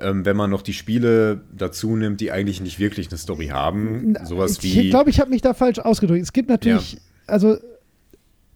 Ähm, 0.00 0.24
wenn 0.24 0.36
man 0.36 0.50
noch 0.50 0.62
die 0.62 0.72
Spiele 0.72 1.42
dazu 1.56 1.96
nimmt, 1.96 2.20
die 2.20 2.32
eigentlich 2.32 2.60
nicht 2.60 2.78
wirklich 2.78 3.08
eine 3.08 3.18
Story 3.18 3.48
haben, 3.48 4.14
sowas 4.24 4.58
ich 4.62 4.74
wie. 4.76 4.90
glaube, 4.90 5.10
ich 5.10 5.20
habe 5.20 5.30
mich 5.30 5.42
da 5.42 5.54
falsch 5.54 5.78
ausgedrückt. 5.78 6.22
Es 6.22 6.32
gibt 6.32 6.48
natürlich, 6.48 6.98
also 7.26 7.56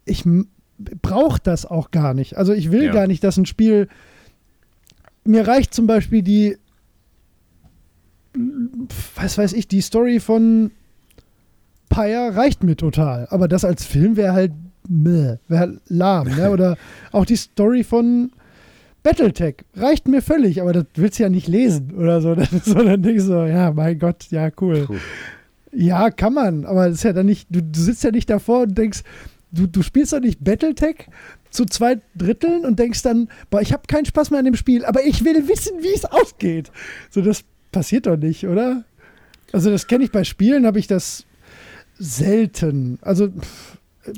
ich 0.05 0.25
brauche 1.03 1.39
das 1.43 1.67
auch 1.67 1.91
gar 1.91 2.15
nicht. 2.15 2.37
Also 2.37 2.53
ich 2.53 2.71
will 2.73 2.85
Ja. 2.85 2.93
gar 2.93 3.07
nicht, 3.07 3.23
dass 3.25 3.37
ein 3.37 3.47
Spiel. 3.47 3.89
Mir 5.25 5.47
reicht 5.47 5.73
zum 5.73 5.87
Beispiel 5.87 6.23
die, 6.23 6.57
was 9.15 9.39
weiß 9.39 9.53
ich, 9.53 9.69
die 9.69 9.81
Story 9.81 10.21
von 10.21 10.71
Pyre 11.89 12.35
reicht 12.37 12.65
mir 12.65 12.77
total. 12.77 13.27
Aber 13.31 13.49
das 13.49 13.65
als 13.65 13.85
Film 13.85 14.17
wäre 14.17 14.33
halt, 14.33 14.53
meh, 14.89 15.37
wäre 15.49 15.61
halt 15.61 15.81
lahm. 15.89 16.29
Ne? 16.37 16.51
Oder 16.53 16.77
auch 17.13 17.25
die 17.25 17.37
Story 17.37 17.85
von 17.85 18.33
Battletech 19.05 19.57
reicht 19.77 20.09
mir 20.09 20.23
völlig, 20.23 20.61
aber 20.63 20.73
das 20.73 20.87
willst 20.95 21.19
du 21.19 21.25
ja 21.25 21.29
nicht 21.29 21.47
lesen 21.47 21.93
oder 21.95 22.21
so. 22.21 22.35
Sondern 22.65 23.03
denkst 23.03 23.25
du 23.25 23.29
so, 23.29 23.45
ja, 23.45 23.71
mein 23.71 23.99
Gott, 23.99 24.27
ja, 24.31 24.51
cool. 24.61 24.87
Puh. 24.87 24.97
Ja, 25.73 26.11
kann 26.11 26.33
man, 26.33 26.65
aber 26.65 26.89
das 26.89 26.97
ist 26.99 27.05
ja 27.05 27.13
dann 27.13 27.27
nicht, 27.27 27.49
du, 27.51 27.63
du 27.63 27.81
sitzt 27.81 28.03
ja 28.03 28.11
nicht 28.11 28.31
davor 28.31 28.63
und 28.63 28.79
denkst, 28.79 29.03
du, 29.53 29.67
du 29.67 29.83
spielst 29.83 30.13
doch 30.15 30.21
nicht 30.21 30.43
Battletech 30.43 31.07
zu 31.51 31.67
zwei 31.67 32.01
Dritteln 32.17 32.65
und 32.65 32.79
denkst 32.79 33.03
dann, 33.03 33.29
boah, 33.51 33.61
ich 33.61 33.73
habe 33.73 33.83
keinen 33.87 34.07
Spaß 34.07 34.31
mehr 34.31 34.39
an 34.39 34.47
dem 34.47 34.57
Spiel, 34.57 34.85
aber 34.85 35.05
ich 35.05 35.25
will 35.25 35.47
wissen, 35.49 35.83
wie 35.83 35.95
es 35.95 36.05
ausgeht. 36.05 36.73
So, 37.11 37.21
das 37.21 37.45
passiert 37.73 38.07
doch 38.07 38.17
nicht, 38.17 38.47
oder? 38.47 38.85
Also, 39.53 39.71
das 39.71 39.87
kenne 39.87 40.05
ich 40.05 40.13
bei 40.13 40.25
Spielen, 40.25 40.65
habe 40.65 40.79
ich 40.79 40.87
das 40.87 41.27
selten. 41.99 42.99
Also, 43.03 43.29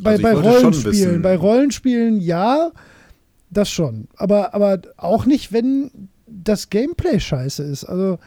bei, 0.01 0.12
Also 0.12 0.22
bei 0.22 0.33
Rollenspielen, 0.33 1.22
bei 1.22 1.37
Rollenspielen 1.37 2.20
ja, 2.20 2.70
das 3.57 3.71
schon. 3.71 4.09
Aber, 4.16 4.55
aber 4.55 4.81
auch 4.97 5.27
nicht, 5.27 5.53
wenn 5.53 5.90
das 6.27 6.71
Gameplay 6.71 7.21
scheiße 7.21 7.62
ist. 7.62 7.85
Also, 7.85 8.19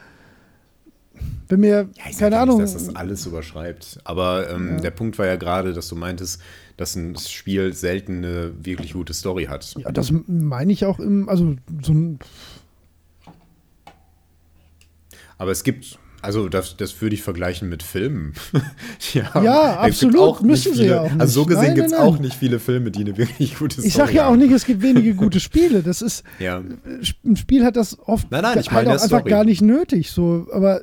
wenn 1.50 1.60
mir, 1.60 1.90
Ja, 1.98 2.12
keine 2.18 2.36
ja 2.36 2.42
Ahnung, 2.44 2.62
Nicht, 2.62 2.74
dass 2.76 2.86
das 2.86 2.96
alles 2.96 3.26
überschreibt. 3.26 4.00
Aber 4.06 4.50
ähm, 4.50 4.70
Ja. 4.76 4.78
der 4.82 4.92
Punkt 4.92 5.18
war 5.20 5.26
ja 5.26 5.36
gerade, 5.36 5.74
dass 5.74 5.88
du 5.90 5.96
meintest, 5.96 6.42
dass 6.78 6.96
ein 6.96 7.18
Spiel 7.18 7.74
selten 7.74 8.18
eine 8.20 8.54
wirklich 8.64 8.94
gute 8.94 9.14
Story 9.14 9.46
hat. 9.46 9.76
Ja, 9.78 9.92
das 9.92 10.14
meine 10.28 10.72
ich 10.72 10.86
auch 10.86 11.00
im, 11.00 11.28
also 11.28 11.56
so 11.84 11.94
ein, 11.94 12.20
Aber 15.38 15.52
es 15.52 15.64
gibt, 15.64 15.99
also 16.22 16.50
das, 16.50 16.76
das 16.78 17.02
würde 17.02 17.16
ich 17.16 17.22
vergleichen 17.24 17.70
mit 17.70 17.84
Filmen. 17.84 18.34
ja, 19.14 19.42
Ja, 19.42 19.72
es 19.88 19.96
absolut, 20.04 20.18
auch 20.20 20.42
müssen 20.42 20.74
sie 20.74 20.80
viele, 20.84 20.90
ja 20.96 21.02
auch 21.02 21.12
nicht. 21.12 21.22
Also 21.22 21.42
so 21.42 21.46
gesehen 21.46 21.76
gibt 21.76 21.88
es 21.88 21.94
auch 21.94 22.20
nicht 22.20 22.36
viele 22.36 22.60
Filme, 22.60 22.92
die 22.92 23.02
eine 23.02 23.18
wirklich 23.18 23.58
gute 23.58 23.76
Story 23.76 23.88
ich 23.88 23.94
sage 23.94 24.14
ja 24.14 24.26
auch 24.28 24.32
haben. 24.32 24.40
nicht, 24.40 24.52
es 24.52 24.66
gibt 24.66 24.82
wenige 24.82 25.14
gute 25.16 25.40
Spiele. 25.40 25.82
Das 25.84 26.02
ist, 26.02 26.24
Ja. 26.40 26.62
ein 27.26 27.36
Spiel 27.36 27.64
hat 27.66 27.76
das 27.76 27.98
oft 28.00 28.30
Nein, 28.32 28.42
nein, 28.44 28.60
ich 28.60 28.72
halt 28.72 28.86
meine 28.88 28.98
auch 28.98 29.04
einfach 29.04 29.24
gar 29.26 29.44
nicht 29.46 29.62
nötig. 29.62 30.12
So, 30.12 30.48
aber 30.52 30.82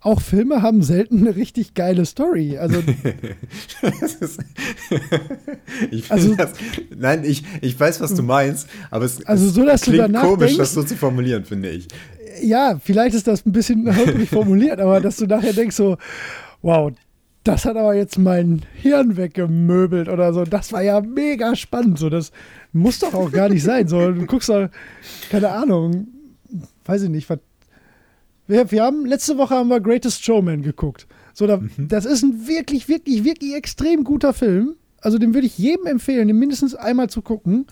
auch 0.00 0.20
Filme 0.20 0.62
haben 0.62 0.82
selten 0.84 1.18
eine 1.26 1.34
richtig 1.34 1.74
geile 1.74 2.06
Story. 2.06 2.56
Also 2.56 2.78
ist- 4.20 4.38
ich 5.90 6.10
Also- 6.10 6.30
also, 6.30 6.34
das, 6.36 6.50
nein, 6.96 7.24
ich, 7.24 7.44
ich 7.60 7.78
weiß, 7.78 8.00
was 8.00 8.14
du 8.14 8.22
meinst, 8.22 8.68
aber 8.90 9.04
es, 9.04 9.24
Also 9.26 9.46
es 9.48 9.54
so, 9.54 9.64
dass 9.64 9.80
du 9.82 9.90
klingt 9.90 10.04
danach 10.04 10.22
komisch, 10.22 10.46
denkst- 10.50 10.58
das 10.58 10.74
so 10.74 10.82
zu 10.82 10.96
formulieren, 10.96 11.44
finde 11.44 11.70
ich. 11.70 11.88
Ja, 12.42 12.78
vielleicht 12.82 13.14
ist 13.14 13.26
das 13.26 13.44
ein 13.46 13.52
bisschen 13.52 13.94
holprig 13.96 14.28
formuliert, 14.28 14.80
aber 14.80 15.00
dass 15.00 15.16
du 15.16 15.26
nachher 15.26 15.52
denkst 15.52 15.76
so, 15.76 15.96
wow, 16.62 16.92
das 17.44 17.64
hat 17.64 17.76
aber 17.76 17.94
jetzt 17.94 18.18
mein 18.18 18.62
Hirn 18.74 19.16
weggemöbelt 19.16 20.08
oder 20.08 20.32
so. 20.34 20.44
Das 20.44 20.72
war 20.72 20.82
ja 20.82 21.00
mega 21.00 21.56
spannend. 21.56 21.98
So, 21.98 22.10
das 22.10 22.30
muss 22.72 22.98
doch 22.98 23.14
auch 23.14 23.32
gar 23.32 23.48
nicht 23.48 23.62
sein. 23.62 23.88
So, 23.88 24.12
du 24.12 24.26
guckst 24.26 24.48
da, 24.48 24.70
keine 25.30 25.50
Ahnung, 25.50 26.08
weiß 26.84 27.02
ich 27.02 27.10
nicht, 27.10 27.30
was. 27.30 27.38
Wir, 28.46 28.70
wir 28.70 28.82
haben, 28.82 29.06
letzte 29.06 29.38
Woche 29.38 29.54
haben 29.54 29.68
wir 29.68 29.80
Greatest 29.80 30.24
Showman 30.24 30.62
geguckt. 30.62 31.06
So, 31.32 31.46
da, 31.46 31.60
das 31.76 32.04
ist 32.04 32.22
ein 32.22 32.48
wirklich, 32.48 32.88
wirklich, 32.88 33.24
wirklich 33.24 33.54
extrem 33.54 34.04
guter 34.04 34.32
Film. 34.32 34.74
Also 35.00 35.18
den 35.18 35.34
würde 35.34 35.46
ich 35.46 35.56
jedem 35.58 35.86
empfehlen, 35.86 36.28
den 36.28 36.38
mindestens 36.38 36.74
einmal 36.74 37.08
zu 37.08 37.22
gucken. 37.22 37.66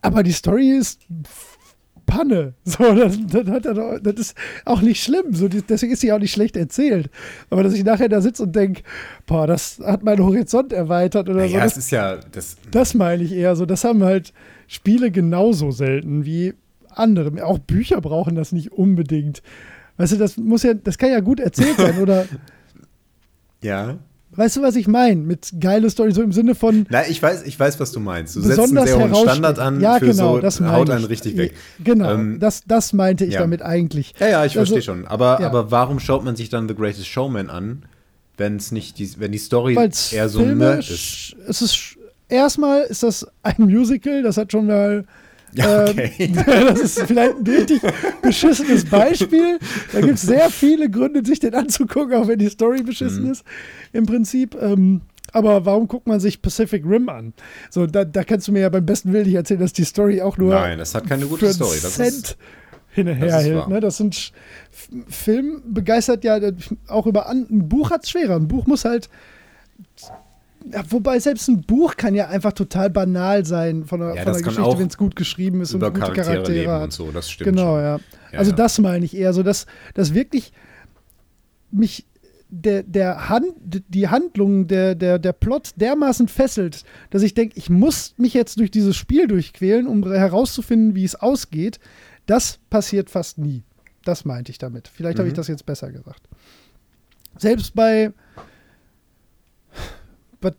Aber 0.00 0.22
die 0.22 0.32
Story 0.32 0.70
ist 0.70 1.06
Panne. 2.06 2.54
So, 2.64 2.94
das, 2.94 3.18
das, 3.26 3.48
hat 3.48 3.66
er 3.66 3.74
doch, 3.74 3.98
das 4.02 4.14
ist 4.14 4.36
auch 4.64 4.82
nicht 4.82 5.02
schlimm. 5.02 5.32
So, 5.34 5.48
deswegen 5.48 5.92
ist 5.92 6.00
sie 6.00 6.12
auch 6.12 6.18
nicht 6.18 6.32
schlecht 6.32 6.56
erzählt. 6.56 7.10
Aber 7.50 7.62
dass 7.62 7.74
ich 7.74 7.84
nachher 7.84 8.08
da 8.08 8.20
sitze 8.20 8.44
und 8.44 8.54
denke, 8.54 8.82
boah, 9.26 9.46
das 9.46 9.80
hat 9.84 10.02
meinen 10.02 10.24
Horizont 10.24 10.72
erweitert 10.72 11.28
oder 11.28 11.48
so. 11.48 11.54
Ja, 11.54 11.64
Das, 11.64 11.72
es 11.76 11.84
ist 11.84 11.90
ja, 11.90 12.16
das, 12.16 12.56
das 12.70 12.94
meine 12.94 13.22
ich 13.22 13.32
eher 13.32 13.56
so. 13.56 13.66
Das 13.66 13.84
haben 13.84 14.02
halt 14.02 14.32
Spiele 14.66 15.10
genauso 15.10 15.70
selten 15.70 16.24
wie 16.24 16.54
andere. 16.90 17.44
Auch 17.44 17.58
Bücher 17.58 18.00
brauchen 18.00 18.34
das 18.34 18.52
nicht 18.52 18.72
unbedingt. 18.72 19.42
Weißt 19.96 20.12
du, 20.12 20.16
das 20.16 20.36
muss 20.36 20.62
ja, 20.62 20.74
das 20.74 20.98
kann 20.98 21.10
ja 21.10 21.20
gut 21.20 21.40
erzählt 21.40 21.76
sein. 21.76 22.00
Oder 22.00 22.26
ja. 23.62 23.98
Weißt 24.34 24.56
du, 24.56 24.62
was 24.62 24.76
ich 24.76 24.86
meine? 24.88 25.20
Mit 25.20 25.52
geile 25.60 25.88
Story, 25.90 26.12
so 26.12 26.22
im 26.22 26.32
Sinne 26.32 26.54
von 26.54 26.86
Na, 26.90 27.06
ich 27.06 27.22
weiß, 27.22 27.42
ich 27.44 27.58
weiß, 27.58 27.78
was 27.80 27.92
du 27.92 28.00
meinst. 28.00 28.36
Du 28.36 28.40
setzt 28.40 28.58
einen 28.58 28.74
besonders 28.74 28.88
sehr 28.90 29.10
hohen. 29.10 29.14
Standard 29.28 29.58
an 29.58 29.80
ja, 29.80 29.98
für 29.98 30.06
genau, 30.06 30.34
so, 30.36 30.40
das 30.40 30.60
haut 30.60 30.88
ich. 30.88 30.94
einen 30.94 31.04
richtig 31.04 31.36
weg. 31.36 31.54
Genau, 31.82 32.12
Ähm, 32.12 32.38
das, 32.40 32.62
das 32.66 32.92
meinte 32.92 33.24
ich 33.24 33.34
ja. 33.34 33.40
damit 33.40 33.62
eigentlich. 33.62 34.14
Ja, 34.18 34.28
ja, 34.28 34.44
ich 34.44 34.58
Also, 34.58 34.72
verstehe 34.74 34.82
schon. 34.82 35.06
Aber, 35.06 35.38
ja. 35.40 35.46
aber 35.46 35.70
warum 35.70 36.00
schaut 36.00 36.24
man 36.24 36.36
sich 36.36 36.48
dann 36.48 36.68
The 36.68 36.74
Greatest 36.74 37.06
Showman 37.06 37.50
an, 37.50 37.82
wenn 38.36 38.56
es 38.56 38.72
nicht 38.72 38.98
die, 38.98 39.10
wenn 39.20 39.32
die 39.32 39.38
Story 39.38 39.76
Weil 39.76 39.88
es 39.90 40.12
eher 40.12 40.28
so 40.28 40.40
Filme, 40.40 40.74
ist? 40.78 41.36
es 41.46 41.62
ist 41.62 41.96
erstmal 42.28 42.82
ist 42.82 43.02
das 43.02 43.26
ein 43.42 43.56
Musical, 43.58 44.22
das 44.22 44.36
hat 44.38 44.50
schon 44.52 44.66
mal 44.66 45.04
Ja, 45.54 45.86
ähm, 45.86 45.90
okay. 45.98 46.32
das 46.46 46.80
ist 46.80 47.02
vielleicht 47.02 47.36
ein 47.36 47.46
richtig 47.46 47.82
beschissenes 48.22 48.84
Beispiel. 48.86 49.58
Da 49.92 50.00
gibt 50.00 50.14
es 50.14 50.22
sehr 50.22 50.48
viele 50.50 50.88
Gründe, 50.90 51.24
sich 51.24 51.40
den 51.40 51.54
anzugucken, 51.54 52.14
auch 52.14 52.28
wenn 52.28 52.38
die 52.38 52.48
Story 52.48 52.82
beschissen 52.82 53.24
Mhm. 53.24 53.32
ist, 53.32 53.44
im 53.92 54.06
Prinzip. 54.06 54.56
Ähm, 54.60 55.02
aber 55.32 55.64
warum 55.64 55.88
guckt 55.88 56.06
man 56.06 56.20
sich 56.20 56.42
Pacific 56.42 56.84
Rim 56.86 57.08
an? 57.08 57.32
So, 57.70 57.86
da, 57.86 58.04
da 58.04 58.24
kannst 58.24 58.48
du 58.48 58.52
mir 58.52 58.60
ja 58.60 58.68
beim 58.68 58.84
besten 58.84 59.12
Willen 59.12 59.26
nicht 59.26 59.34
erzählen, 59.34 59.60
dass 59.60 59.72
die 59.72 59.84
Story 59.84 60.20
auch 60.20 60.36
nur 60.36 60.54
Nein, 60.54 60.78
das 60.78 60.94
hat 60.94 61.06
keine 61.06 61.26
gute 61.26 61.52
Story. 61.52 61.78
Das 61.82 61.94
Cent 61.94 62.08
ist, 62.12 62.36
hinterher 62.90 63.26
das 63.28 63.42
ist 63.42 63.48
hält. 63.48 63.56
wahr. 63.58 63.68
Ne? 63.68 63.80
Das 63.80 63.96
sind 63.96 64.32
Film 65.08 65.62
begeistert 65.66 66.24
ja 66.24 66.36
äh, 66.38 66.52
auch 66.88 67.06
über 67.06 67.28
an, 67.28 67.46
ein 67.50 67.68
Buch 67.68 67.90
hat 67.90 68.04
es 68.04 68.10
schwerer. 68.10 68.36
Ein 68.36 68.48
Buch 68.48 68.66
muss 68.66 68.84
halt 68.84 69.08
ja, 70.70 70.82
wobei 70.90 71.18
selbst 71.18 71.48
ein 71.48 71.62
Buch 71.62 71.96
kann 71.96 72.14
ja 72.14 72.28
einfach 72.28 72.52
total 72.52 72.90
banal 72.90 73.44
sein 73.44 73.84
von 73.84 74.00
der, 74.00 74.14
Ja, 74.14 74.22
von 74.24 74.32
der 74.34 74.42
Geschichte, 74.42 74.78
wenn 74.78 74.86
es 74.88 74.96
gut 74.96 75.16
geschrieben 75.16 75.60
ist 75.60 75.74
und 75.74 75.80
gute 75.80 75.92
Charaktere, 75.92 76.26
Charaktere 76.26 76.72
hat. 76.72 76.82
und 76.84 76.92
so, 76.92 77.10
das 77.10 77.30
stimmt. 77.30 77.50
Genau, 77.50 77.78
ja. 77.78 77.98
Ja, 78.32 78.38
also 78.38 78.52
das 78.52 78.78
meine 78.78 79.04
ich 79.04 79.16
eher 79.16 79.32
so, 79.32 79.42
dass, 79.42 79.66
dass 79.94 80.14
wirklich 80.14 80.52
mich 81.70 82.06
der, 82.54 82.82
der 82.82 83.28
Hand, 83.30 83.46
die 83.62 84.08
Handlung, 84.08 84.66
der, 84.66 84.94
der, 84.94 85.18
der 85.18 85.32
Plot 85.32 85.70
dermaßen 85.76 86.28
fesselt, 86.28 86.84
dass 87.10 87.22
ich 87.22 87.32
denke, 87.34 87.56
ich 87.56 87.70
muss 87.70 88.14
mich 88.18 88.34
jetzt 88.34 88.58
durch 88.58 88.70
dieses 88.70 88.94
Spiel 88.96 89.26
durchquälen, 89.26 89.86
um 89.86 90.04
herauszufinden, 90.10 90.94
wie 90.94 91.04
es 91.04 91.14
ausgeht. 91.14 91.78
Das 92.26 92.58
passiert 92.68 93.08
fast 93.10 93.38
nie. 93.38 93.62
Das 94.04 94.24
meinte 94.24 94.50
ich 94.50 94.58
damit. 94.58 94.88
Vielleicht 94.88 95.18
habe 95.18 95.28
ich 95.28 95.32
Mhm. 95.34 95.36
das 95.36 95.48
jetzt 95.48 95.64
besser 95.64 95.90
gesagt. 95.90 96.28
Selbst 97.38 97.74
bei 97.74 98.12
was 100.42 100.54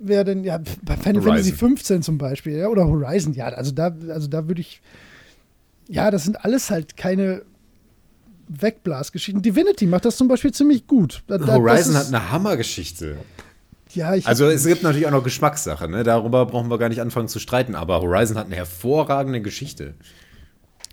wäre 0.00 0.24
denn, 0.24 0.44
ja, 0.44 0.58
bei 0.82 0.96
Final 0.96 1.22
Fantasy 1.22 1.50
Horizon. 1.50 1.56
15 1.56 2.02
zum 2.02 2.18
Beispiel, 2.18 2.56
ja, 2.56 2.68
oder 2.68 2.86
Horizon, 2.86 3.32
ja, 3.34 3.46
also 3.46 3.72
da, 3.72 3.94
also 4.10 4.28
da 4.28 4.46
würde 4.48 4.60
ich, 4.60 4.80
ja, 5.88 6.10
das 6.10 6.24
sind 6.24 6.44
alles 6.44 6.70
halt 6.70 6.96
keine 6.96 7.42
Wegblasgeschichten. 8.48 9.42
Divinity 9.42 9.86
macht 9.86 10.04
das 10.04 10.16
zum 10.16 10.28
Beispiel 10.28 10.52
ziemlich 10.52 10.86
gut. 10.86 11.22
Da, 11.26 11.38
da, 11.38 11.54
Horizon 11.54 11.92
ist- 11.94 11.98
hat 11.98 12.06
eine 12.08 12.30
Hammergeschichte. 12.30 13.16
Ja, 13.94 14.14
ich, 14.14 14.26
Also 14.26 14.46
es 14.46 14.66
gibt 14.66 14.82
natürlich 14.82 15.06
auch 15.06 15.10
noch 15.12 15.24
Geschmackssache, 15.24 15.88
ne? 15.88 16.02
Darüber 16.04 16.44
brauchen 16.46 16.70
wir 16.70 16.76
gar 16.78 16.90
nicht 16.90 17.00
anfangen 17.00 17.28
zu 17.28 17.38
streiten, 17.38 17.74
aber 17.74 18.00
Horizon 18.02 18.36
hat 18.36 18.46
eine 18.46 18.56
hervorragende 18.56 19.40
Geschichte. 19.40 19.94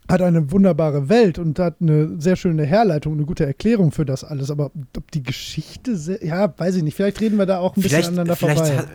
Hat 0.08 0.22
eine 0.22 0.52
wunderbare 0.52 1.10
Welt 1.10 1.40
und 1.40 1.58
hat 1.58 1.78
eine 1.82 2.22
sehr 2.22 2.36
schöne 2.36 2.64
Herleitung, 2.64 3.14
eine 3.14 3.26
gute 3.26 3.46
Erklärung 3.46 3.92
für 3.92 4.06
das 4.06 4.24
alles. 4.24 4.52
Aber 4.52 4.72
ob 4.96 5.12
die 5.12 5.24
Geschichte, 5.24 5.98
ja, 6.22 6.54
weiß 6.58 6.76
ich 6.76 6.84
nicht. 6.84 6.96
Vielleicht 6.96 7.22
reden 7.22 7.38
wir 7.38 7.46
da 7.48 7.58
auch 7.60 7.72
ein 7.76 7.82
bisschen 7.82 7.90
Vielleicht, 7.90 8.08
aneinander 8.10 8.36
vielleicht 8.36 8.60
vorbei. 8.66 8.78
hat, 8.78 8.88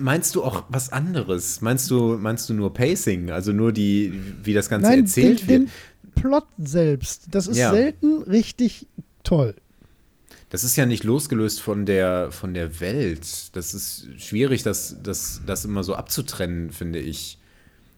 meinst 0.00 0.34
du 0.34 0.42
auch 0.42 0.64
was 0.68 0.90
anderes? 0.92 1.60
Meinst 1.60 1.90
du, 1.90 2.18
meinst 2.18 2.48
du 2.48 2.54
nur 2.54 2.74
Pacing, 2.74 3.30
also 3.30 3.52
nur 3.52 3.72
die, 3.72 4.12
wie 4.42 4.54
das 4.54 4.68
Ganze 4.68 4.90
Nein, 4.90 5.00
erzählt 5.00 5.42
den, 5.42 5.48
wird? 5.48 5.62
den 5.62 6.12
Plot 6.22 6.46
selbst, 6.58 7.26
das 7.30 7.46
ist 7.46 7.58
Ja. 7.58 7.70
selten 7.70 8.22
richtig 8.22 8.86
toll. 9.22 9.54
Das 10.50 10.62
ist 10.64 10.76
ja 10.76 10.86
nicht 10.86 11.04
losgelöst 11.04 11.60
von 11.60 11.86
der, 11.86 12.30
von 12.30 12.54
der 12.54 12.80
Welt. 12.80 13.54
Das 13.56 13.74
ist 13.74 14.08
schwierig, 14.18 14.62
das, 14.62 14.96
das, 15.02 15.42
das 15.44 15.64
immer 15.64 15.82
so 15.84 15.94
abzutrennen, 15.96 16.70
finde 16.70 17.00
ich. 17.00 17.38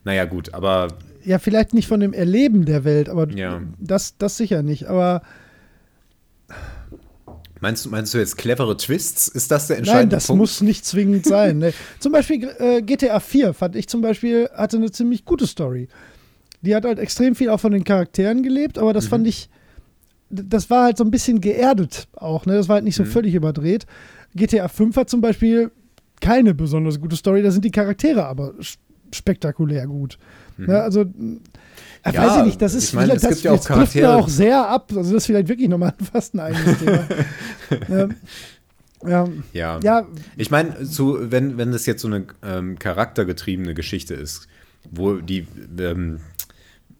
Naja, 0.05 0.25
gut, 0.25 0.55
aber 0.55 0.89
Ja, 1.29 1.39
vielleicht 1.39 1.75
nicht 1.75 1.87
von 1.89 2.01
dem 2.01 2.15
Erleben 2.15 2.65
der 2.65 2.85
Welt, 2.85 3.11
aber 3.11 3.29
Ja. 3.29 3.61
das, 3.79 4.17
das 4.17 4.39
sicher 4.39 4.63
nicht. 4.63 4.87
Aber 4.87 5.21
meinst 7.61 7.85
du, 7.85 7.91
meinst 7.91 8.15
du 8.15 8.19
jetzt 8.19 8.39
clevere 8.39 8.77
Twists? 8.79 9.29
Ist 9.29 9.51
das 9.51 9.67
der 9.67 9.77
nein, 9.77 9.81
entscheidende 9.85 10.17
das 10.17 10.27
Punkt? 10.29 10.39
muss 10.41 10.61
nicht 10.63 10.87
zwingend 10.87 11.27
sein. 11.27 11.59
Ne? 11.59 11.73
Zum 11.99 12.13
Beispiel 12.13 12.49
äh, 12.59 12.81
GTA 12.83 13.21
4 13.21 13.53
fand 13.53 13.77
ich 13.77 13.89
zum 13.89 14.01
Beispiel, 14.01 14.49
hatte 14.55 14.79
eine 14.79 14.91
ziemlich 14.91 15.25
gute 15.27 15.47
Story. 15.47 15.89
Die 16.63 16.75
hat 16.75 16.85
halt 16.85 16.99
extrem 16.99 17.35
viel 17.35 17.51
auch 17.51 17.61
von 17.61 17.73
den 17.73 17.85
Charakteren 17.85 18.43
gelebt, 18.43 18.79
aber 18.79 18.93
das 18.93 19.05
Mhm. 19.05 19.09
fand 19.11 19.27
ich, 19.27 19.51
das 20.31 20.71
war 20.71 20.85
halt 20.85 20.97
so 20.97 21.05
ein 21.05 21.11
bisschen 21.11 21.41
geerdet 21.41 22.09
auch. 22.15 22.47
Ne? 22.47 22.55
Das 22.55 22.69
war 22.69 22.75
halt 22.77 22.85
nicht 22.85 22.97
so 22.97 23.03
Mhm. 23.05 23.09
völlig 23.09 23.35
überdreht. 23.35 23.87
GTA 24.35 24.69
5 24.69 24.97
hat 24.97 25.11
zum 25.11 25.21
Beispiel 25.21 25.71
keine 26.21 26.55
besonders 26.55 26.99
gute 27.01 27.17
Story, 27.17 27.43
da 27.43 27.51
sind 27.51 27.65
die 27.65 27.71
Charaktere 27.71 28.25
aber 28.27 28.55
spektakulär 29.13 29.87
gut. 29.87 30.19
Ne? 30.67 30.83
Also, 30.83 31.05
mh, 31.05 31.09
äh, 31.11 31.15
Mhm. 32.09 32.15
Ja, 32.15 32.23
weiß 32.27 32.37
ich 32.39 32.45
nicht, 32.45 32.63
das 32.63 32.75
ist 32.75 32.85
ich 32.85 32.93
meine, 32.95 33.13
es 33.15 33.23
das, 33.23 33.31
gibt 33.31 33.43
ja 33.43 33.53
auch 33.53 33.65
Charaktere- 33.65 34.15
auch 34.17 34.29
sehr 34.29 34.69
ab. 34.69 34.87
Also, 34.95 35.13
das 35.13 35.23
ist 35.23 35.27
vielleicht 35.27 35.49
wirklich 35.49 35.69
nochmal 35.69 35.95
fast 36.13 36.35
ein 36.35 36.41
eigenes 36.41 36.79
Thema. 36.79 37.09
ähm, 37.91 38.15
ja, 39.07 39.29
Ja. 39.53 39.81
ja, 39.83 40.07
Ich 40.37 40.51
meine, 40.51 40.85
so, 40.85 41.19
wenn, 41.31 41.57
wenn 41.59 41.73
das 41.73 41.87
jetzt 41.87 42.03
so 42.03 42.09
eine 42.09 42.25
ähm, 42.43 42.79
charaktergetriebene 42.79 43.75
Geschichte 43.75 44.15
ist, 44.15 44.49
wo 44.91 45.15
die, 45.17 45.47
ähm, 45.79 46.21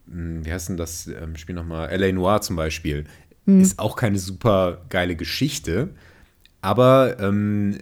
mh, 0.07 0.45
wie 0.45 0.51
heißt 0.51 0.69
denn 0.69 0.77
das 0.77 1.07
ähm, 1.07 1.35
Spiel 1.37 1.55
nochmal? 1.55 1.89
L.A. 1.89 2.11
Noir 2.11 2.41
zum 2.41 2.55
Beispiel, 2.55 3.05
Hm. 3.45 3.61
ist 3.61 3.79
auch 3.79 3.95
keine 3.95 4.19
super 4.19 4.81
geile 4.89 5.15
Geschichte, 5.15 5.89
aber 6.61 7.17
ähm, 7.19 7.75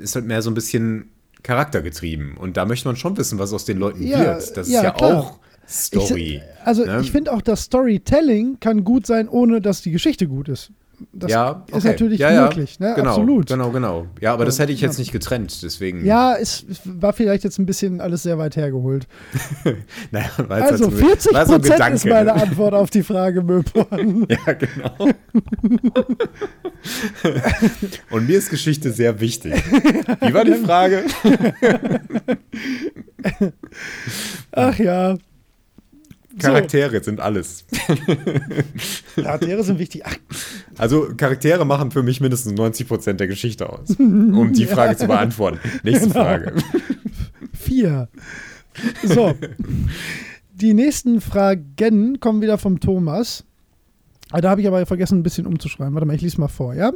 ist 0.00 0.14
halt 0.16 0.26
mehr 0.26 0.42
so 0.42 0.50
ein 0.50 0.54
bisschen 0.54 1.08
charaktergetrieben. 1.42 2.36
Und 2.36 2.56
da 2.56 2.64
möchte 2.64 2.88
man 2.88 2.96
schon 2.96 3.16
wissen, 3.16 3.38
was 3.38 3.52
aus 3.52 3.64
den 3.64 3.78
Leuten 3.78 4.06
Ja, 4.06 4.20
wird. 4.20 4.56
Das 4.56 4.68
ja, 4.68 4.80
ist 4.80 4.84
ja 4.84 4.90
klar. 4.90 5.18
auch 5.18 5.38
Story. 5.68 6.42
Ich, 6.42 6.66
also 6.66 6.84
ne? 6.84 7.00
ich 7.00 7.12
finde 7.12 7.32
auch, 7.32 7.42
das 7.42 7.62
Storytelling 7.62 8.58
kann 8.60 8.84
gut 8.84 9.06
sein, 9.06 9.28
ohne 9.28 9.60
dass 9.60 9.82
die 9.82 9.92
Geschichte 9.92 10.26
gut 10.26 10.48
ist. 10.48 10.72
Das 11.12 11.30
ja, 11.30 11.64
ist 11.74 11.84
natürlich 11.84 12.20
ja, 12.20 12.32
ja. 12.32 12.42
möglich, 12.42 12.78
ne? 12.80 12.92
Genau, 12.94 13.10
Absolut. 13.10 13.46
Genau, 13.48 13.70
genau. 13.70 14.06
Ja, 14.20 14.32
aber 14.32 14.44
das 14.44 14.58
hätte 14.58 14.72
ich 14.72 14.80
jetzt 14.80 14.98
nicht 14.98 15.12
getrennt, 15.12 15.62
deswegen. 15.62 16.04
Ja, 16.04 16.36
es 16.36 16.66
war 16.84 17.12
vielleicht 17.12 17.44
jetzt 17.44 17.58
ein 17.58 17.66
bisschen 17.66 18.00
alles 18.00 18.22
sehr 18.22 18.38
weit 18.38 18.56
hergeholt. 18.56 19.06
Naja, 20.10 20.30
weil 20.38 20.62
Also 20.62 20.84
halt 20.86 20.92
so, 20.94 20.98
40 21.06 21.32
war 21.32 21.46
so 21.46 21.54
ein 21.54 21.62
Prozent 21.62 21.94
ist 21.94 22.04
meine 22.06 22.24
ne? 22.26 22.34
Antwort 22.34 22.74
auf 22.74 22.90
die 22.90 23.02
Frage, 23.02 23.42
Möborn. 23.42 24.26
Ja, 24.46 24.52
genau. 24.52 24.96
Und 28.10 28.26
mir 28.26 28.38
ist 28.38 28.50
Geschichte 28.50 28.90
sehr 28.90 29.20
wichtig. 29.20 29.54
Wie 30.20 30.34
war 30.34 30.44
die 30.44 30.54
Frage? 30.54 31.04
Ach 34.52 34.78
ja. 34.78 35.16
Charaktere 36.40 37.02
sind 37.02 37.20
alles. 37.20 37.64
So, 39.16 39.22
Charaktere 39.22 39.62
sind 39.64 39.78
wichtig. 39.78 40.02
Ach, 40.04 40.16
Also 40.78 41.08
Charaktere 41.16 41.64
machen 41.64 41.90
für 41.90 42.02
mich 42.02 42.20
mindestens 42.20 42.52
90 42.54 42.88
Prozent 42.88 43.20
der 43.20 43.26
Geschichte 43.28 43.68
aus. 43.68 43.90
Um 43.98 44.52
die 44.52 44.66
Frage 44.66 44.96
zu 44.96 45.06
beantworten. 45.06 45.58
Nächste 45.82 46.08
Genau. 46.08 46.20
Frage. 46.24 46.54
vier. 47.52 48.08
So. 49.04 49.34
Die 50.54 50.74
nächsten 50.74 51.20
Fragen 51.20 52.20
kommen 52.20 52.42
wieder 52.42 52.58
vom 52.58 52.80
Thomas. 52.80 53.44
Da 54.32 54.48
habe 54.50 54.60
ich 54.60 54.68
aber 54.68 54.84
vergessen, 54.86 55.18
ein 55.18 55.22
bisschen 55.22 55.46
umzuschreiben. 55.46 55.94
Warte 55.94 56.06
mal, 56.06 56.14
ich 56.14 56.22
lese 56.22 56.40
mal 56.40 56.48
vor, 56.48 56.74
ja? 56.74 56.92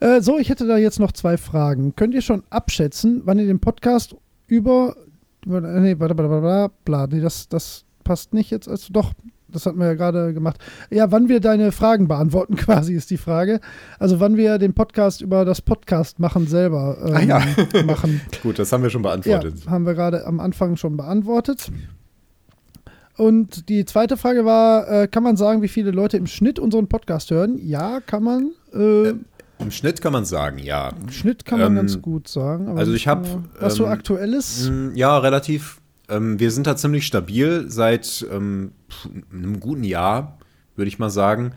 Äh, 0.00 0.20
so, 0.22 0.38
ich 0.38 0.48
hätte 0.48 0.66
da 0.66 0.78
jetzt 0.78 0.98
noch 1.00 1.12
zwei 1.12 1.36
Fragen. 1.36 1.94
Könnt 1.96 2.14
ihr 2.14 2.22
schon 2.22 2.42
abschätzen, 2.50 3.22
wann 3.24 3.38
ihr 3.38 3.46
den 3.46 3.60
Podcast 3.60 4.14
über. 4.46 4.96
nee, 5.44 5.94
warte, 5.98 6.14
bla, 6.14 6.26
bla, 6.26 6.40
bla, 6.40 6.70
bla. 6.84 7.06
Nee, 7.08 7.20
das, 7.20 7.48
das 7.48 7.84
passt 8.08 8.32
nicht 8.32 8.50
jetzt. 8.50 8.68
Also, 8.68 8.90
doch, 8.90 9.12
das 9.48 9.66
hatten 9.66 9.78
wir 9.78 9.86
ja 9.86 9.94
gerade 9.94 10.32
gemacht. 10.32 10.58
Ja, 10.90 11.12
wann 11.12 11.28
wir 11.28 11.40
deine 11.40 11.72
Fragen 11.72 12.08
beantworten, 12.08 12.56
quasi, 12.64 12.94
ist 12.94 13.10
die 13.10 13.18
Frage. 13.18 13.60
Also, 13.98 14.18
wann 14.18 14.38
wir 14.38 14.56
den 14.56 14.72
Podcast 14.72 15.20
über 15.20 15.44
das 15.44 15.60
Podcast 15.60 16.18
machen 16.18 16.46
selber 16.46 16.96
ähm, 17.06 17.14
Ah, 17.14 17.20
ja. 17.20 17.82
machen. 17.84 18.22
Gut, 18.42 18.58
das 18.58 18.72
haben 18.72 18.82
wir 18.82 18.88
schon 18.88 19.02
beantwortet. 19.02 19.64
Ja, 19.66 19.70
haben 19.70 19.84
wir 19.84 19.92
gerade 19.94 20.26
am 20.26 20.40
Anfang 20.40 20.76
schon 20.76 20.96
beantwortet. 20.96 21.70
Und 23.18 23.68
die 23.68 23.84
zweite 23.84 24.16
Frage 24.16 24.44
war, 24.46 24.88
äh, 24.88 25.06
kann 25.08 25.22
man 25.22 25.36
sagen, 25.36 25.60
wie 25.60 25.68
viele 25.68 25.90
Leute 25.90 26.16
im 26.16 26.26
Schnitt 26.26 26.58
unseren 26.58 26.86
Podcast 26.88 27.30
hören? 27.30 27.58
Ja, 27.62 28.00
kann 28.00 28.22
man. 28.22 28.52
Äh, 28.72 29.10
Im 29.58 29.70
Schnitt 29.70 30.00
kann 30.00 30.12
man 30.12 30.24
sagen, 30.24 30.58
ja. 30.58 30.90
Im 31.02 31.10
Schnitt 31.10 31.44
kann 31.44 31.58
man 31.58 31.68
ähm, 31.72 31.76
ganz 31.76 32.00
gut 32.00 32.28
sagen. 32.28 32.78
also 32.78 32.92
ich 32.94 33.08
hab, 33.08 33.22
mehr. 33.24 33.42
Was 33.60 33.74
so 33.74 33.84
ähm, 33.86 33.90
aktuell 33.90 34.32
ist? 34.34 34.70
Mm, 34.70 34.94
Ja, 34.94 35.18
relativ. 35.18 35.80
Ähm, 36.08 36.40
wir 36.40 36.50
sind 36.50 36.66
da 36.66 36.76
ziemlich 36.76 37.06
stabil 37.06 37.66
seit 37.68 38.26
ähm, 38.32 38.72
einem 39.32 39.60
guten 39.60 39.84
Jahr, 39.84 40.38
würde 40.76 40.88
ich 40.88 40.98
mal 40.98 41.10
sagen. 41.10 41.52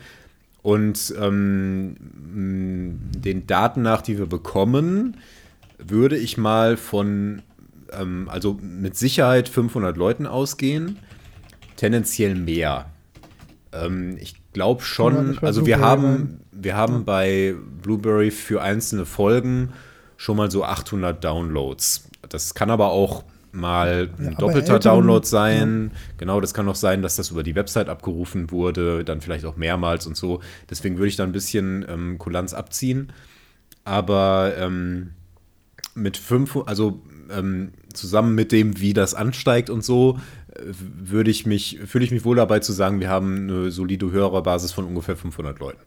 Und 0.62 1.14
ähm, 1.20 1.94
mm, 1.94 3.12
den 3.22 3.48
Daten 3.48 3.82
nach, 3.82 4.02
die 4.02 4.18
wir 4.18 4.28
bekommen, 4.28 5.18
würde 5.80 6.18
ich 6.18 6.38
mal 6.38 6.78
von, 6.78 7.42
ähm, 7.92 8.30
also 8.30 8.60
mit 8.62 8.96
Sicherheit 8.96 9.50
500 9.50 9.98
Leuten 9.98 10.28
ausgehen. 10.28 11.00
Tendenziell 11.78 12.36
mehr. 12.36 12.92
Ähm, 13.72 14.18
ich 14.20 14.36
glaube 14.54 14.84
schon, 14.84 15.40
also 15.40 15.66
wir 15.66 15.80
haben, 15.80 16.42
wir 16.52 16.76
haben 16.76 17.06
bei 17.06 17.56
Blueberry 17.82 18.30
für 18.30 18.62
einzelne 18.62 19.06
Folgen 19.06 19.74
schon 20.18 20.38
mal 20.38 20.52
so 20.52 20.64
800 20.64 21.24
Downloads. 21.24 22.10
Das 22.30 22.54
kann 22.54 22.70
aber 22.70 22.92
auch 22.92 23.24
mal 23.52 24.10
ein 24.18 24.28
aber 24.28 24.36
doppelter 24.36 24.76
älteren- 24.76 24.84
Download 24.84 25.28
sein. 25.28 25.92
Genau, 26.18 26.40
das 26.42 26.54
kann 26.54 26.68
auch 26.70 26.76
sein, 26.76 27.02
dass 27.02 27.16
das 27.16 27.32
über 27.32 27.44
die 27.44 27.56
Website 27.56 27.90
abgerufen 27.90 28.52
wurde, 28.52 29.04
dann 29.04 29.22
vielleicht 29.22 29.46
auch 29.46 29.58
mehrmals 29.58 30.08
und 30.08 30.16
so. 30.18 30.42
Deswegen 30.70 30.98
würde 30.98 31.08
ich 31.10 31.16
da 31.16 31.24
ein 31.24 31.32
bisschen 31.32 31.86
ähm, 31.90 32.18
Kulanz 32.18 32.54
abziehen. 32.54 33.12
Aber 33.84 34.54
ähm, 34.58 35.12
mit 35.96 36.18
fünf, 36.18 36.58
also 36.66 37.02
ähm, 37.30 37.72
zusammen 37.94 38.36
mit 38.36 38.52
dem, 38.52 38.80
wie 38.80 38.94
das 38.94 39.14
ansteigt 39.14 39.70
und 39.70 39.84
so, 39.84 40.20
würde 40.80 41.32
ich 41.32 41.46
mich, 41.46 41.80
fühle 41.86 42.04
ich 42.06 42.12
mich 42.12 42.26
wohl 42.26 42.36
dabei 42.36 42.60
zu 42.60 42.74
sagen, 42.74 43.00
wir 43.00 43.10
haben 43.10 43.50
eine 43.50 43.72
solide 43.72 44.12
Hörerbasis 44.12 44.72
von 44.72 44.86
ungefähr 44.86 45.16
500 45.16 45.60
Leuten. 45.60 45.82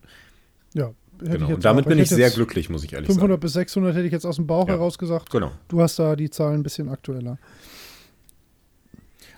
Ja, 0.73 0.91
Genau. 1.19 1.47
ich 1.47 1.53
Und 1.55 1.65
damit 1.65 1.85
bin 1.85 1.97
ich 1.97 2.05
hätte 2.05 2.15
sehr 2.15 2.29
glücklich, 2.29 2.69
muss 2.69 2.83
ich 2.83 2.93
ehrlich 2.93 3.07
500 3.07 3.39
bis 3.39 3.53
600 3.53 3.95
hätte 3.95 4.05
ich 4.05 4.11
jetzt 4.11 4.25
aus 4.25 4.35
dem 4.35 4.47
Bauch 4.47 4.67
Ja. 4.67 4.73
heraus 4.75 4.97
gesagt. 4.97 5.31
sagen. 5.31 5.45
Genau. 5.45 5.51
Du 5.67 5.81
hast 5.81 5.97
da 5.99 6.15
die 6.15 6.29
Zahlen 6.29 6.59
ein 6.59 6.63
bisschen 6.63 6.89
aktueller. 6.89 7.37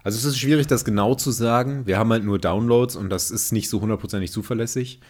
Also 0.03 0.17
es 0.17 0.25
ist 0.25 0.37
schwierig, 0.39 0.67
das 0.67 0.85
genau 0.85 1.15
zu 1.15 1.31
sagen. 1.31 1.85
Wir 1.85 1.97
haben 1.97 2.11
halt 2.11 2.23
nur 2.23 2.39
Downloads 2.39 2.95
und 2.95 3.09
das 3.09 3.29
ist 3.29 3.51
nicht 3.51 3.69
so 3.69 3.81
hundertprozentig 3.81 4.31
zuverlässig. 4.31 5.01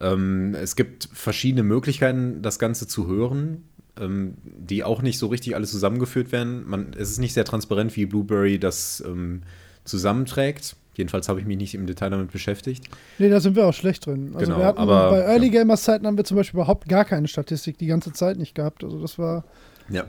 Ähm, 0.00 0.54
es 0.54 0.76
gibt 0.76 1.08
verschiedene 1.12 1.64
Möglichkeiten, 1.64 2.40
das 2.40 2.58
Ganze 2.60 2.86
zu 2.86 3.08
hören, 3.08 3.64
ähm, 4.00 4.34
die 4.44 4.84
auch 4.84 5.02
nicht 5.02 5.18
so 5.18 5.26
richtig 5.26 5.56
alle 5.56 5.66
zusammengeführt 5.66 6.30
werden. 6.30 6.68
Man, 6.68 6.92
es 6.96 7.10
ist 7.10 7.18
nicht 7.18 7.34
sehr 7.34 7.44
transparent, 7.44 7.96
wie 7.96 8.06
Blueberry 8.06 8.60
das 8.60 9.02
ähm, 9.04 9.42
zusammenträgt. 9.84 10.76
Jedenfalls 10.98 11.28
habe 11.28 11.40
ich 11.40 11.46
mich 11.46 11.56
nicht 11.56 11.74
im 11.74 11.86
Detail 11.86 12.10
damit 12.10 12.30
beschäftigt. 12.32 12.84
Nee, 13.18 13.30
da 13.30 13.40
sind 13.40 13.56
wir 13.56 13.66
auch 13.66 13.72
schlecht 13.72 14.04
drin. 14.04 14.32
Also 14.34 14.46
Genau, 14.46 14.58
wir 14.58 14.66
hatten 14.66 14.78
aber- 14.78 15.10
bei 15.10 15.20
Early 15.20 15.46
ja. 15.46 15.52
Gamers 15.62 15.84
Zeiten 15.84 16.06
haben 16.06 16.16
wir 16.18 16.24
zum 16.24 16.36
Beispiel 16.36 16.58
überhaupt 16.58 16.88
gar 16.88 17.04
keine 17.06 17.26
Statistik 17.28 17.78
die 17.78 17.86
ganze 17.86 18.12
Zeit 18.12 18.36
nicht 18.36 18.54
gehabt. 18.54 18.84
Also 18.84 19.00
das 19.00 19.18
war, 19.18 19.44
Ja. 19.88 20.04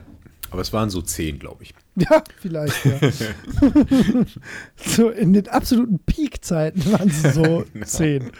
Aber 0.52 0.62
es 0.62 0.72
waren 0.72 0.90
so 0.90 1.00
zehn, 1.00 1.38
glaube 1.38 1.62
ich. 1.62 1.74
ja, 1.96 2.24
vielleicht, 2.40 2.84
ja. 2.84 2.98
so 4.76 5.08
in 5.10 5.32
den 5.32 5.46
absoluten 5.48 6.00
Peak-Zeiten 6.00 6.90
waren 6.92 7.08
es 7.08 7.22
so 7.34 7.64
Genau. 7.72 7.84
zehn. 7.86 8.32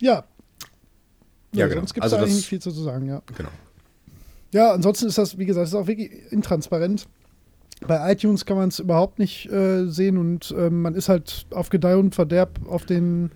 ja. 0.00 0.12
Ja, 0.12 0.24
Ja, 1.52 1.66
genau. 1.66 1.80
Sonst 1.80 1.94
gibt 1.94 2.06
es 2.06 2.12
Also 2.12 2.16
eigentlich 2.16 2.28
das- 2.30 2.36
nicht 2.36 2.48
viel 2.48 2.60
zu 2.60 2.70
sagen, 2.70 3.06
ja. 3.08 3.22
Genau. 3.36 3.48
Ja, 4.52 4.72
ansonsten 4.72 5.06
ist 5.06 5.18
das, 5.18 5.38
wie 5.38 5.46
gesagt, 5.46 5.68
ist 5.68 5.74
auch 5.74 5.86
wirklich 5.86 6.10
intransparent. 6.30 7.06
Bei 7.86 8.12
iTunes 8.12 8.44
kann 8.44 8.56
man 8.56 8.68
es 8.70 8.78
überhaupt 8.78 9.18
nicht 9.18 9.50
äh, 9.52 9.86
sehen 9.86 10.18
und 10.18 10.54
ähm, 10.56 10.82
man 10.82 10.94
ist 10.94 11.08
halt 11.08 11.46
auf 11.50 11.68
Gedeih 11.68 11.96
und 11.96 12.14
Verderb 12.14 12.58
auf 12.68 12.86
den 12.86 13.30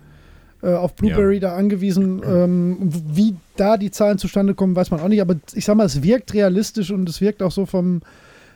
äh, 0.61 0.73
auf 0.73 0.95
Blueberry 0.95 1.35
ja. 1.35 1.41
da 1.41 1.55
angewiesen. 1.55 2.21
Ähm, 2.25 2.77
wie 2.81 3.35
da 3.55 3.77
die 3.77 3.91
Zahlen 3.91 4.17
zustande 4.17 4.53
kommen, 4.53 4.75
weiß 4.75 4.91
man 4.91 4.99
auch 4.99 5.07
nicht. 5.07 5.21
Aber 5.21 5.35
ich 5.53 5.65
sag 5.65 5.75
mal, 5.75 5.85
es 5.85 6.03
wirkt 6.03 6.33
realistisch 6.33 6.91
und 6.91 7.07
es 7.07 7.21
wirkt 7.21 7.43
auch 7.43 7.51
so 7.51 7.65
vom 7.65 8.01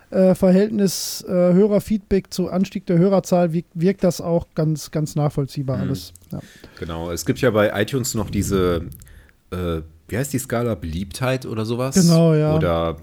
äh, 0.09 0.35
Verhältnis 0.35 1.23
äh, 1.27 1.31
Hörerfeedback 1.31 2.33
zu 2.33 2.49
Anstieg 2.49 2.85
der 2.85 2.97
Hörerzahl 2.97 3.51
wirkt, 3.51 3.69
wirkt 3.73 4.03
das 4.03 4.21
auch 4.21 4.47
ganz, 4.55 4.91
ganz 4.91 5.15
nachvollziehbar 5.15 5.77
mhm. 5.77 5.83
alles. 5.83 6.13
Ja. 6.31 6.39
Genau, 6.79 7.11
es 7.11 7.25
gibt 7.25 7.39
ja 7.39 7.51
bei 7.51 7.81
iTunes 7.81 8.13
noch 8.13 8.29
diese, 8.29 8.85
äh, 9.51 9.81
wie 10.07 10.17
heißt 10.17 10.33
die 10.33 10.39
Skala, 10.39 10.75
Beliebtheit 10.75 11.45
oder 11.45 11.65
sowas? 11.65 11.95
Genau, 11.95 12.33
ja. 12.33 12.55
Oder 12.55 12.97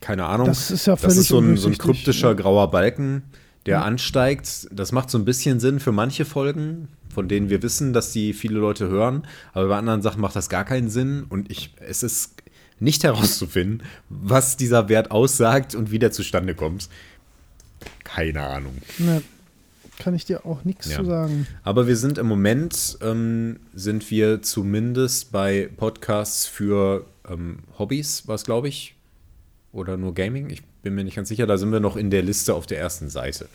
keine 0.00 0.26
Ahnung. 0.26 0.46
Das 0.46 0.70
ist 0.70 0.86
ja 0.86 0.96
völlig 0.96 1.16
Das 1.16 1.22
ist 1.22 1.28
so 1.28 1.38
ein, 1.38 1.56
so 1.56 1.68
ein 1.68 1.78
kryptischer 1.78 2.28
ja. 2.28 2.34
grauer 2.34 2.70
Balken, 2.70 3.22
der 3.66 3.78
ja. 3.78 3.82
ansteigt. 3.82 4.68
Das 4.70 4.92
macht 4.92 5.10
so 5.10 5.18
ein 5.18 5.24
bisschen 5.24 5.60
Sinn 5.60 5.80
für 5.80 5.92
manche 5.92 6.24
Folgen, 6.24 6.88
von 7.12 7.28
denen 7.28 7.48
wir 7.48 7.62
wissen, 7.62 7.92
dass 7.92 8.12
die 8.12 8.34
viele 8.34 8.58
Leute 8.58 8.88
hören. 8.88 9.26
Aber 9.54 9.68
bei 9.68 9.78
anderen 9.78 10.02
Sachen 10.02 10.20
macht 10.20 10.36
das 10.36 10.48
gar 10.48 10.64
keinen 10.64 10.90
Sinn. 10.90 11.24
Und 11.28 11.50
ich, 11.50 11.74
es 11.80 12.02
ist 12.02 12.34
nicht 12.80 13.04
herauszufinden, 13.04 13.82
was 14.10 14.56
dieser 14.58 14.88
Wert 14.88 15.10
aussagt 15.10 15.74
und 15.74 15.90
wie 15.90 15.98
der 15.98 16.12
zustande 16.12 16.54
kommt. 16.54 16.88
Keine 18.02 18.42
Ahnung. 18.42 18.76
Ne, 18.98 19.22
kann 19.98 20.14
ich 20.14 20.24
dir 20.24 20.44
auch 20.46 20.64
nichts 20.64 20.90
ja. 20.90 20.98
zu 20.98 21.04
sagen. 21.04 21.46
Aber 21.62 21.86
wir 21.86 21.96
sind 21.96 22.18
im 22.18 22.26
Moment, 22.26 22.98
ähm, 23.00 23.60
sind 23.74 24.10
wir 24.10 24.42
zumindest 24.42 25.32
bei 25.32 25.70
Podcasts 25.76 26.46
für 26.46 27.06
ähm, 27.28 27.60
Hobbys, 27.78 28.26
was 28.26 28.44
glaube 28.44 28.68
ich, 28.68 28.94
oder 29.72 29.96
nur 29.96 30.14
Gaming, 30.14 30.50
ich 30.50 30.62
bin 30.82 30.94
mir 30.94 31.04
nicht 31.04 31.16
ganz 31.16 31.28
sicher, 31.28 31.46
da 31.46 31.58
sind 31.58 31.72
wir 31.72 31.80
noch 31.80 31.96
in 31.96 32.10
der 32.10 32.22
Liste 32.22 32.54
auf 32.54 32.66
der 32.66 32.78
ersten 32.78 33.08
Seite. 33.08 33.48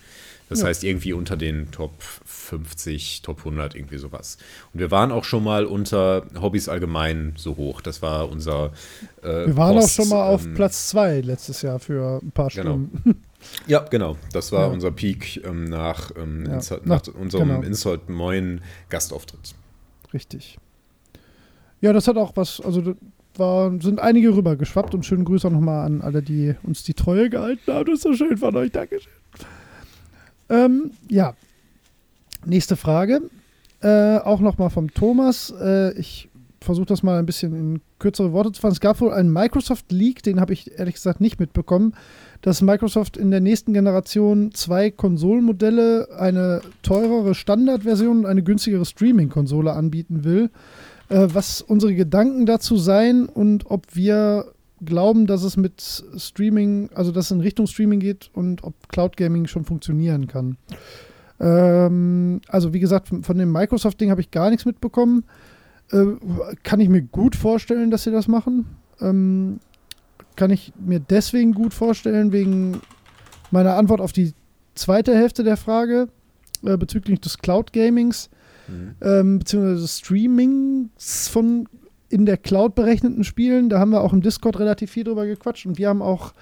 Das 0.50 0.62
ja. 0.62 0.68
heißt 0.68 0.84
irgendwie 0.84 1.14
unter 1.14 1.38
den 1.38 1.70
Top 1.70 1.94
50, 2.02 3.22
Top 3.22 3.40
100, 3.40 3.76
irgendwie 3.76 4.00
sowas. 4.00 4.40
Und 4.74 4.80
wir 4.80 4.90
waren 4.90 5.12
auch 5.12 5.24
schon 5.24 5.44
mal 5.44 5.66
unter 5.66 6.26
Hobbys 6.42 6.68
allgemein 6.68 7.34
so 7.38 7.56
hoch. 7.56 7.82
Das 7.82 8.02
war 8.02 8.30
unser. 8.30 8.72
Äh, 9.22 9.46
wir 9.46 9.58
waren 9.58 9.76
Post, 9.76 10.00
auch 10.00 10.04
schon 10.04 10.10
mal 10.10 10.28
auf 10.28 10.46
ähm, 10.46 10.56
Platz 10.56 10.90
2 10.90 11.22
letztes 11.22 11.62
Jahr 11.62 11.80
für 11.80 12.20
ein 12.24 12.32
paar 12.32 12.50
genau. 12.50 12.80
Ja, 13.68 13.80
genau. 13.80 14.18
Das 14.34 14.52
war 14.52 14.68
ja. 14.68 14.74
unser 14.74 14.92
Peak 14.92 15.44
ähm, 15.46 15.66
nach, 15.66 16.12
ähm, 16.16 16.46
ja. 16.46 16.56
Insult, 16.56 16.86
nach, 16.86 17.06
nach, 17.06 17.14
unserem 17.16 17.50
genau. 17.50 17.62
Insult 17.62 18.10
Moin 18.10 18.62
Gastauftritt. 18.90 19.56
Richtig. 20.14 20.58
Ja, 21.82 21.94
das 21.94 22.08
hat 22.08 22.18
auch 22.18 22.34
was, 22.36 22.60
also 22.62 22.96
war, 23.36 23.72
sind 23.80 24.00
einige 24.00 24.36
rübergeschwappt 24.36 24.94
und 24.94 25.06
schönen 25.06 25.26
Grüße 25.26 25.48
auch 25.48 25.52
nochmal 25.52 25.86
an 25.86 26.02
alle, 26.02 26.22
die 26.22 26.56
uns 26.64 26.84
die 26.84 26.94
Treue 26.94 27.30
gehalten 27.30 27.72
haben. 27.72 27.86
Das 27.86 27.96
ist 27.96 28.04
so 28.04 28.14
schön 28.14 28.38
von 28.38 28.56
euch. 28.56 28.72
Dankeschön. 28.72 29.12
Ähm, 30.50 30.92
ja. 31.08 31.36
Nächste 32.46 32.76
Frage. 32.76 33.22
Äh, 33.82 34.18
auch 34.18 34.42
nochmal 34.42 34.70
vom 34.70 34.94
Thomas. 34.94 35.54
Äh, 35.60 35.98
ich 35.98 36.29
versuche 36.62 36.88
das 36.88 37.04
mal 37.04 37.20
ein 37.20 37.26
bisschen 37.26 37.54
in 37.54 37.82
kürzere 38.00 38.32
Worte 38.34 38.52
zu 38.52 38.62
fassen. 38.62 38.74
Es 38.74 38.80
gab 38.80 39.00
wohl 39.02 39.14
einen 39.14 39.32
Microsoft 39.32 39.92
Leak, 39.92 40.24
den 40.24 40.40
habe 40.40 40.54
ich 40.54 40.78
ehrlich 40.78 40.96
gesagt 40.96 41.22
nicht 41.22 41.40
mitbekommen, 41.40 41.94
dass 42.42 42.62
Microsoft 42.62 43.18
in 43.18 43.32
der 43.32 43.42
nächsten 43.42 43.74
Generation 43.74 44.52
zwei 44.54 44.92
Konsolenmodelle, 44.92 46.10
eine 46.18 46.62
teurere 46.84 47.36
Standardversion 47.36 48.20
und 48.20 48.26
eine 48.26 48.44
günstigere 48.44 48.86
Streaming-Konsole 48.86 49.74
anbieten 49.74 50.24
will. 50.24 50.50
Äh, 51.10 51.28
was 51.34 51.62
unsere 51.62 51.96
Gedanken 51.96 52.46
dazu 52.46 52.78
seien 52.78 53.28
und 53.28 53.66
ob 53.70 53.96
wir 53.96 54.46
glauben, 54.84 55.28
dass 55.28 55.44
es 55.44 55.58
mit 55.58 56.04
Streaming, 56.18 56.90
also 56.94 57.12
dass 57.12 57.26
es 57.26 57.32
in 57.32 57.42
Richtung 57.42 57.68
Streaming 57.68 58.00
geht 58.00 58.30
und 58.34 58.64
ob 58.64 58.90
Cloud 58.90 59.18
Gaming 59.18 59.48
schon 59.48 59.66
funktionieren 59.66 60.28
kann. 60.28 60.58
Ähm, 61.40 62.42
also 62.48 62.74
wie 62.74 62.80
gesagt, 62.80 63.10
von 63.22 63.38
dem 63.38 63.52
Microsoft-Ding 63.52 64.12
habe 64.12 64.22
ich 64.22 64.32
gar 64.32 64.50
nichts 64.50 64.66
mitbekommen. 64.66 65.24
Äh, 65.92 66.06
kann 66.64 66.80
ich 66.80 66.90
mir 66.90 67.02
gut 67.02 67.36
vorstellen, 67.36 67.92
dass 67.92 68.04
sie 68.04 68.12
das 68.12 68.28
machen. 68.28 68.66
Ähm, 69.02 69.60
kann 70.36 70.52
ich 70.52 70.74
mir 70.80 71.00
deswegen 71.00 71.54
gut 71.54 71.74
vorstellen, 71.74 72.32
wegen 72.32 72.82
meiner 73.52 73.76
Antwort 73.76 74.02
auf 74.02 74.14
die 74.14 74.34
zweite 74.76 75.16
Hälfte 75.16 75.44
der 75.44 75.58
Frage 75.58 76.08
äh, 76.64 76.78
bezüglich 76.78 77.20
des 77.20 77.38
Cloud 77.40 77.74
Gamings, 77.74 78.30
mhm. 78.68 78.96
ähm, 79.02 79.40
beziehungsweise 79.40 79.82
des 79.82 79.98
Streamings 79.98 81.28
von 81.28 81.68
in 82.10 82.26
der 82.26 82.38
Cloud 82.38 82.76
berechneten 82.76 83.24
Spielen. 83.24 83.70
Da 83.70 83.80
haben 83.80 83.92
wir 83.92 84.02
auch 84.02 84.14
im 84.14 84.22
Discord 84.22 84.60
relativ 84.60 84.92
viel 84.92 85.04
drüber 85.04 85.26
gequatscht 85.26 85.66
und 85.66 85.78
wir 85.78 85.90
haben 85.90 86.02
auch 86.02 86.34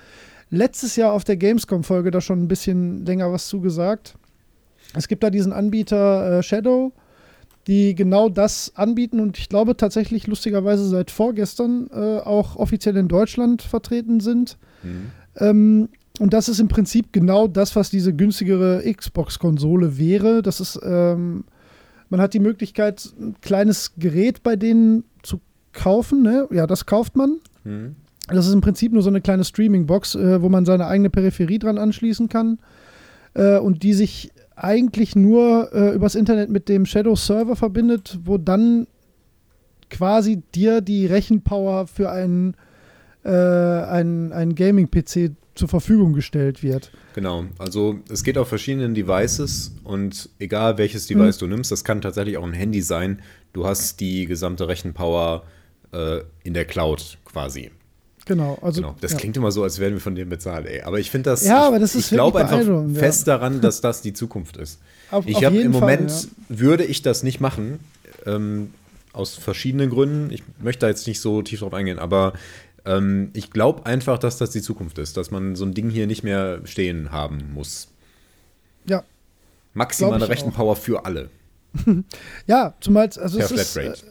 letztes 0.49 0.95
Jahr 0.95 1.11
auf 1.11 1.23
der 1.23 1.37
Gamescom-Folge 1.37 2.11
da 2.11 2.21
schon 2.21 2.41
ein 2.43 2.47
bisschen 2.47 3.05
länger 3.05 3.31
was 3.31 3.47
zugesagt. 3.47 4.15
Es 4.95 5.07
gibt 5.07 5.23
da 5.23 5.29
diesen 5.29 5.51
Anbieter 5.51 6.39
äh, 6.39 6.43
Shadow, 6.43 6.93
die 7.67 7.95
genau 7.95 8.29
das 8.29 8.71
anbieten 8.75 9.19
und 9.19 9.37
ich 9.37 9.49
glaube 9.49 9.75
tatsächlich 9.75 10.25
lustigerweise 10.25 10.87
seit 10.87 11.11
vorgestern 11.11 11.89
äh, 11.91 12.19
auch 12.19 12.55
offiziell 12.55 12.95
in 12.95 13.09
Deutschland 13.09 13.61
vertreten 13.61 14.21
sind. 14.21 14.57
Mhm. 14.83 15.11
Ähm, 15.35 15.89
und 16.19 16.33
das 16.33 16.49
ist 16.49 16.59
im 16.59 16.69
Prinzip 16.69 17.11
genau 17.11 17.47
das, 17.47 17.75
was 17.75 17.89
diese 17.89 18.13
günstigere 18.13 18.81
Xbox-Konsole 18.91 19.97
wäre. 19.97 20.41
Das 20.41 20.59
ist, 20.59 20.79
ähm, 20.83 21.43
man 22.09 22.21
hat 22.21 22.33
die 22.33 22.39
Möglichkeit, 22.39 23.13
ein 23.19 23.35
kleines 23.41 23.93
Gerät 23.97 24.41
bei 24.43 24.55
denen 24.55 25.03
zu 25.21 25.41
kaufen. 25.73 26.23
Ne? 26.23 26.47
Ja, 26.51 26.65
das 26.65 26.85
kauft 26.85 27.15
man. 27.15 27.37
Mhm. 27.65 27.95
Das 28.29 28.47
ist 28.47 28.53
im 28.53 28.61
Prinzip 28.61 28.93
nur 28.93 29.03
so 29.03 29.09
eine 29.09 29.21
kleine 29.21 29.43
Streaming-Box, 29.43 30.15
äh, 30.15 30.41
wo 30.41 30.49
man 30.49 30.65
seine 30.65 30.87
eigene 30.87 31.09
Peripherie 31.09 31.59
dran 31.59 31.77
anschließen 31.77 32.29
kann 32.29 32.59
äh, 33.35 33.57
und 33.57 33.83
die 33.83 33.93
sich 33.93 34.31
eigentlich 34.57 35.15
nur 35.15 35.69
äh, 35.73 35.93
übers 35.93 36.15
Internet 36.15 36.49
mit 36.49 36.67
dem 36.67 36.85
Shadow-Server 36.85 37.55
verbindet, 37.55 38.19
wo 38.23 38.37
dann 38.37 38.87
quasi 39.89 40.41
dir 40.53 40.81
die 40.81 41.05
Rechenpower 41.05 41.87
für 41.87 42.11
einen, 42.11 42.55
äh, 43.23 43.29
einen, 43.29 44.33
einen 44.33 44.55
Gaming-PC 44.55 45.31
zur 45.53 45.67
Verfügung 45.67 46.13
gestellt 46.13 46.63
wird. 46.63 46.91
Genau, 47.13 47.45
also 47.57 47.99
es 48.09 48.23
geht 48.23 48.37
auf 48.37 48.47
verschiedenen 48.47 48.93
Devices 48.93 49.75
und 49.83 50.29
egal 50.39 50.77
welches 50.77 51.07
Device 51.07 51.37
mhm. 51.37 51.39
du 51.39 51.47
nimmst, 51.47 51.71
das 51.71 51.83
kann 51.83 52.01
tatsächlich 52.01 52.37
auch 52.37 52.45
ein 52.45 52.53
Handy 52.53 52.81
sein, 52.81 53.21
du 53.53 53.65
hast 53.65 53.99
die 53.99 54.25
gesamte 54.25 54.67
Rechenpower 54.67 55.43
äh, 55.93 56.19
in 56.43 56.53
der 56.53 56.65
Cloud 56.65 57.17
quasi. 57.25 57.71
Genau, 58.27 58.57
also. 58.61 58.81
Genau. 58.81 58.95
Das 58.99 59.13
ja. 59.13 59.17
klingt 59.17 59.37
immer 59.37 59.51
so, 59.51 59.63
als 59.63 59.79
wären 59.79 59.93
wir 59.93 60.01
von 60.01 60.13
dem 60.13 60.27
bezahlt, 60.29 60.67
ey. 60.67 60.81
Aber 60.81 60.99
ich 60.99 61.09
finde 61.09 61.29
das. 61.29 61.45
Ja, 61.45 61.65
aber 61.65 61.79
das 61.79 61.95
ist 61.95 62.05
Ich 62.05 62.09
glaube 62.11 62.39
einfach 62.39 62.61
fest 62.93 63.25
ja. 63.25 63.37
daran, 63.37 63.61
dass 63.61 63.79
das 63.81 64.01
die 64.01 64.13
Zukunft 64.13 64.57
ist. 64.57 64.79
Auf, 65.09 65.25
ich 65.25 65.45
habe 65.45 65.57
im 65.57 65.71
Moment 65.71 66.11
ja. 66.11 66.27
würde 66.49 66.83
ich 66.83 67.01
das 67.01 67.23
nicht 67.23 67.39
machen. 67.39 67.79
Ähm, 68.25 68.71
aus 69.13 69.35
verschiedenen 69.35 69.89
Gründen. 69.89 70.31
Ich 70.31 70.43
möchte 70.59 70.81
da 70.81 70.89
jetzt 70.89 71.07
nicht 71.07 71.21
so 71.21 71.41
tief 71.41 71.61
drauf 71.61 71.73
eingehen, 71.73 71.97
aber 71.97 72.33
ähm, 72.85 73.31
ich 73.33 73.49
glaube 73.51 73.85
einfach, 73.85 74.19
dass 74.19 74.37
das 74.37 74.51
die 74.51 74.61
Zukunft 74.61 74.97
ist, 74.99 75.17
dass 75.17 75.31
man 75.31 75.55
so 75.55 75.65
ein 75.65 75.73
Ding 75.73 75.89
hier 75.89 76.05
nicht 76.05 76.23
mehr 76.23 76.59
stehen 76.65 77.11
haben 77.11 77.53
muss. 77.53 77.87
Ja. 78.87 79.03
Maximale 79.73 80.27
Rechenpower 80.29 80.75
für 80.75 81.05
alle. 81.05 81.29
ja, 82.47 82.73
zumal 82.79 83.09
also 83.17 83.37
per 83.37 83.51
es 83.51 83.71
Flatrate. 83.71 83.93
Ist, 83.93 84.05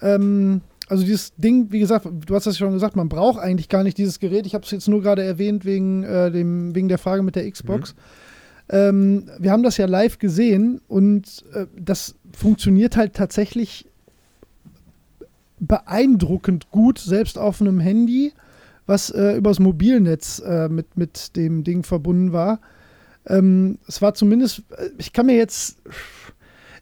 äh, 0.00 0.14
ähm, 0.14 0.62
also 0.92 1.04
dieses 1.04 1.34
Ding, 1.36 1.72
wie 1.72 1.78
gesagt, 1.78 2.06
du 2.26 2.34
hast 2.34 2.46
das 2.46 2.58
schon 2.58 2.74
gesagt, 2.74 2.96
man 2.96 3.08
braucht 3.08 3.40
eigentlich 3.40 3.70
gar 3.70 3.82
nicht 3.82 3.96
dieses 3.96 4.20
Gerät. 4.20 4.44
Ich 4.44 4.54
habe 4.54 4.66
es 4.66 4.70
jetzt 4.70 4.88
nur 4.88 5.00
gerade 5.00 5.22
erwähnt 5.22 5.64
wegen, 5.64 6.04
äh, 6.04 6.30
dem, 6.30 6.74
wegen 6.74 6.88
der 6.88 6.98
Frage 6.98 7.22
mit 7.22 7.34
der 7.34 7.50
Xbox. 7.50 7.94
Mhm. 7.94 8.76
Ähm, 8.76 9.30
wir 9.38 9.52
haben 9.52 9.62
das 9.62 9.78
ja 9.78 9.86
live 9.86 10.18
gesehen 10.18 10.82
und 10.88 11.46
äh, 11.54 11.64
das 11.80 12.16
funktioniert 12.36 12.98
halt 12.98 13.14
tatsächlich 13.14 13.88
beeindruckend 15.60 16.70
gut, 16.70 16.98
selbst 16.98 17.38
auf 17.38 17.62
einem 17.62 17.80
Handy, 17.80 18.34
was 18.84 19.08
äh, 19.08 19.32
übers 19.38 19.60
Mobilnetz 19.60 20.42
äh, 20.44 20.68
mit, 20.68 20.98
mit 20.98 21.36
dem 21.36 21.64
Ding 21.64 21.84
verbunden 21.84 22.34
war. 22.34 22.60
Ähm, 23.26 23.78
es 23.88 24.02
war 24.02 24.12
zumindest, 24.12 24.64
äh, 24.76 24.90
ich 24.98 25.14
kann 25.14 25.24
mir 25.24 25.36
jetzt 25.36 25.78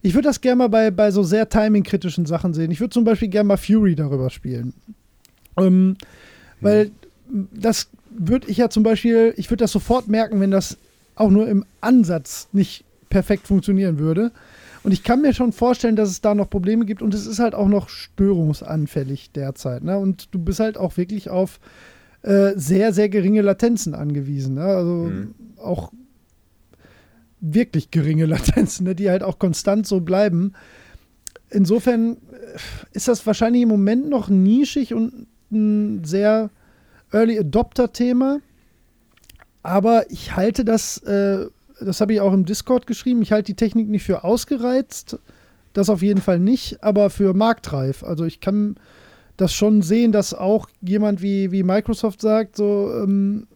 ich 0.03 0.15
würde 0.15 0.29
das 0.29 0.41
gerne 0.41 0.57
mal 0.57 0.69
bei, 0.69 0.91
bei 0.91 1.11
so 1.11 1.23
sehr 1.23 1.49
timing-kritischen 1.49 2.27
Sachen 2.27 2.55
sehen. 2.55 2.71
Ich 2.71 2.81
würde 2.81 2.93
zum 2.93 3.05
Beispiel 3.05 3.29
gerne 3.29 3.49
mal 3.49 3.57
Fury 3.57 3.95
darüber 3.95 4.31
spielen. 4.31 4.73
Ähm, 5.57 5.65
hm. 5.65 5.97
Weil 6.61 6.91
das 7.53 7.89
würde 8.11 8.49
ich 8.49 8.57
ja 8.57 8.71
zum 8.71 8.83
Beispiel, 8.83 9.35
ich 9.37 9.51
würde 9.51 9.65
das 9.65 9.73
sofort 9.73 10.09
merken, 10.09 10.41
wenn 10.41 10.51
das 10.51 10.79
auch 11.15 11.31
nur 11.31 11.49
im 11.49 11.65
Ansatz 11.81 12.49
nicht 12.53 12.85
perfekt 13.09 13.47
funktionieren 13.47 13.99
würde. 13.99 14.33
Und 14.83 14.93
ich 14.93 15.03
kann 15.03 15.21
mir 15.21 15.35
schon 15.35 15.53
vorstellen, 15.53 15.97
dass 15.97 16.09
es 16.09 16.23
da 16.23 16.35
noch 16.35 16.49
Probleme 16.49 16.87
gibt 16.87 17.03
und 17.03 17.13
es 17.13 17.27
ist 17.27 17.39
halt 17.39 17.55
auch 17.55 17.69
noch 17.69 17.91
störungsanfällig 17.91 19.31
derzeit. 19.33 19.85
Ne? 19.85 19.99
Und 19.99 20.35
du 20.35 20.39
bist 20.39 20.61
halt 20.61 20.79
auch 20.79 20.97
wirklich 20.97 21.29
auf 21.29 21.61
äh, 22.23 22.53
sehr, 22.57 22.95
sehr 22.95 23.11
geringe 23.11 23.43
Latenzen 23.43 23.95
angewiesen. 23.95 24.55
Ne? 24.55 24.65
Also 24.65 24.93
mhm. 24.93 25.35
auch 25.59 25.93
wirklich 27.41 27.91
geringe 27.91 28.27
Latenzen, 28.27 28.85
ne, 28.85 28.95
die 28.95 29.11
halt 29.11 29.23
auch 29.23 29.39
konstant 29.39 29.87
so 29.87 30.01
bleiben. 30.01 30.53
Insofern 31.51 32.17
äh, 32.33 32.59
ist 32.93 33.09
das 33.09 33.27
wahrscheinlich 33.27 33.63
im 33.63 33.69
Moment 33.69 34.09
noch 34.09 34.29
nischig 34.29 34.95
und 34.95 35.27
ein 35.51 36.05
sehr 36.05 36.51
Early 37.13 37.39
Adopter-Thema. 37.39 38.41
Aber 39.63 40.11
ich 40.11 40.37
halte 40.37 40.65
das, 40.65 40.99
äh, 40.99 41.47
das 41.81 42.01
habe 42.01 42.15
ich 42.15 42.21
auch 42.21 42.33
im 42.33 42.45
Discord 42.45 42.87
geschrieben, 42.87 43.23
ich 43.23 43.33
halte 43.33 43.53
die 43.53 43.57
Technik 43.57 43.89
nicht 43.89 44.05
für 44.05 44.25
ausgereizt, 44.25 45.19
das 45.73 45.91
auf 45.91 46.03
jeden 46.03 46.21
Fall 46.21 46.39
nicht, 46.39 46.83
aber 46.83 47.11
für 47.11 47.35
marktreif. 47.35 48.03
Also 48.03 48.25
ich 48.25 48.41
kann 48.41 48.77
das 49.37 49.53
schon 49.53 49.83
sehen, 49.83 50.13
dass 50.13 50.35
auch 50.35 50.69
jemand 50.81 51.23
wie, 51.23 51.51
wie 51.53 51.63
Microsoft 51.63 52.21
sagt, 52.21 52.57
so, 52.57 52.93
ähm, 53.03 53.47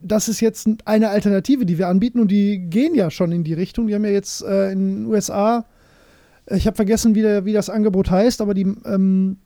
das 0.00 0.28
ist 0.28 0.40
jetzt 0.40 0.68
eine 0.84 1.10
Alternative, 1.10 1.66
die 1.66 1.78
wir 1.78 1.88
anbieten 1.88 2.20
und 2.20 2.30
die 2.30 2.58
gehen 2.58 2.94
ja 2.94 3.10
schon 3.10 3.32
in 3.32 3.44
die 3.44 3.54
Richtung. 3.54 3.86
Die 3.86 3.94
haben 3.94 4.04
ja 4.04 4.10
jetzt 4.10 4.42
äh, 4.42 4.72
in 4.72 5.04
den 5.04 5.06
USA, 5.06 5.66
ich 6.48 6.66
habe 6.66 6.76
vergessen, 6.76 7.14
wie, 7.14 7.22
der, 7.22 7.44
wie 7.44 7.52
das 7.52 7.68
Angebot 7.68 8.10
heißt, 8.10 8.40
aber 8.40 8.54
die, 8.54 8.74
ähm, 8.84 9.38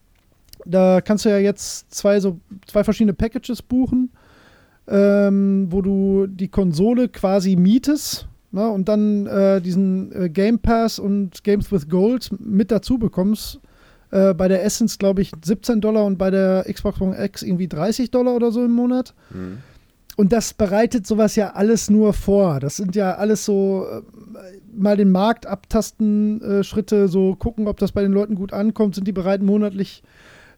da 0.66 1.00
kannst 1.00 1.24
du 1.24 1.30
ja 1.30 1.38
jetzt 1.38 1.92
zwei, 1.92 2.20
so, 2.20 2.38
zwei 2.66 2.84
verschiedene 2.84 3.14
Packages 3.14 3.62
buchen, 3.62 4.10
ähm, 4.86 5.68
wo 5.70 5.82
du 5.82 6.26
die 6.26 6.48
Konsole 6.48 7.08
quasi 7.08 7.56
mietest 7.56 8.28
ne, 8.52 8.68
und 8.68 8.88
dann 8.88 9.26
äh, 9.26 9.60
diesen 9.60 10.12
äh, 10.12 10.28
Game 10.28 10.58
Pass 10.58 10.98
und 10.98 11.42
Games 11.42 11.72
with 11.72 11.88
Gold 11.88 12.30
mit 12.38 12.70
dazu 12.70 12.98
bekommst. 12.98 13.60
Äh, 14.10 14.34
bei 14.34 14.48
der 14.48 14.64
Essence, 14.64 14.98
glaube 14.98 15.22
ich, 15.22 15.30
17 15.42 15.80
Dollar 15.80 16.04
und 16.04 16.18
bei 16.18 16.30
der 16.30 16.66
Xbox 16.70 17.00
One 17.00 17.16
X 17.24 17.42
irgendwie 17.42 17.68
30 17.68 18.10
Dollar 18.10 18.34
oder 18.34 18.50
so 18.50 18.64
im 18.64 18.72
Monat. 18.72 19.14
Mhm. 19.30 19.58
Und 20.20 20.34
das 20.34 20.52
bereitet 20.52 21.06
sowas 21.06 21.34
ja 21.34 21.54
alles 21.54 21.88
nur 21.88 22.12
vor. 22.12 22.60
Das 22.60 22.76
sind 22.76 22.94
ja 22.94 23.14
alles 23.14 23.46
so 23.46 23.86
äh, 23.90 24.02
mal 24.76 24.98
den 24.98 25.10
Markt 25.10 25.46
abtasten, 25.46 26.42
äh, 26.42 26.62
Schritte, 26.62 27.08
so 27.08 27.36
gucken, 27.36 27.66
ob 27.66 27.78
das 27.78 27.92
bei 27.92 28.02
den 28.02 28.12
Leuten 28.12 28.34
gut 28.34 28.52
ankommt. 28.52 28.94
Sind 28.94 29.08
die 29.08 29.12
bereit, 29.12 29.40
monatlich 29.40 30.02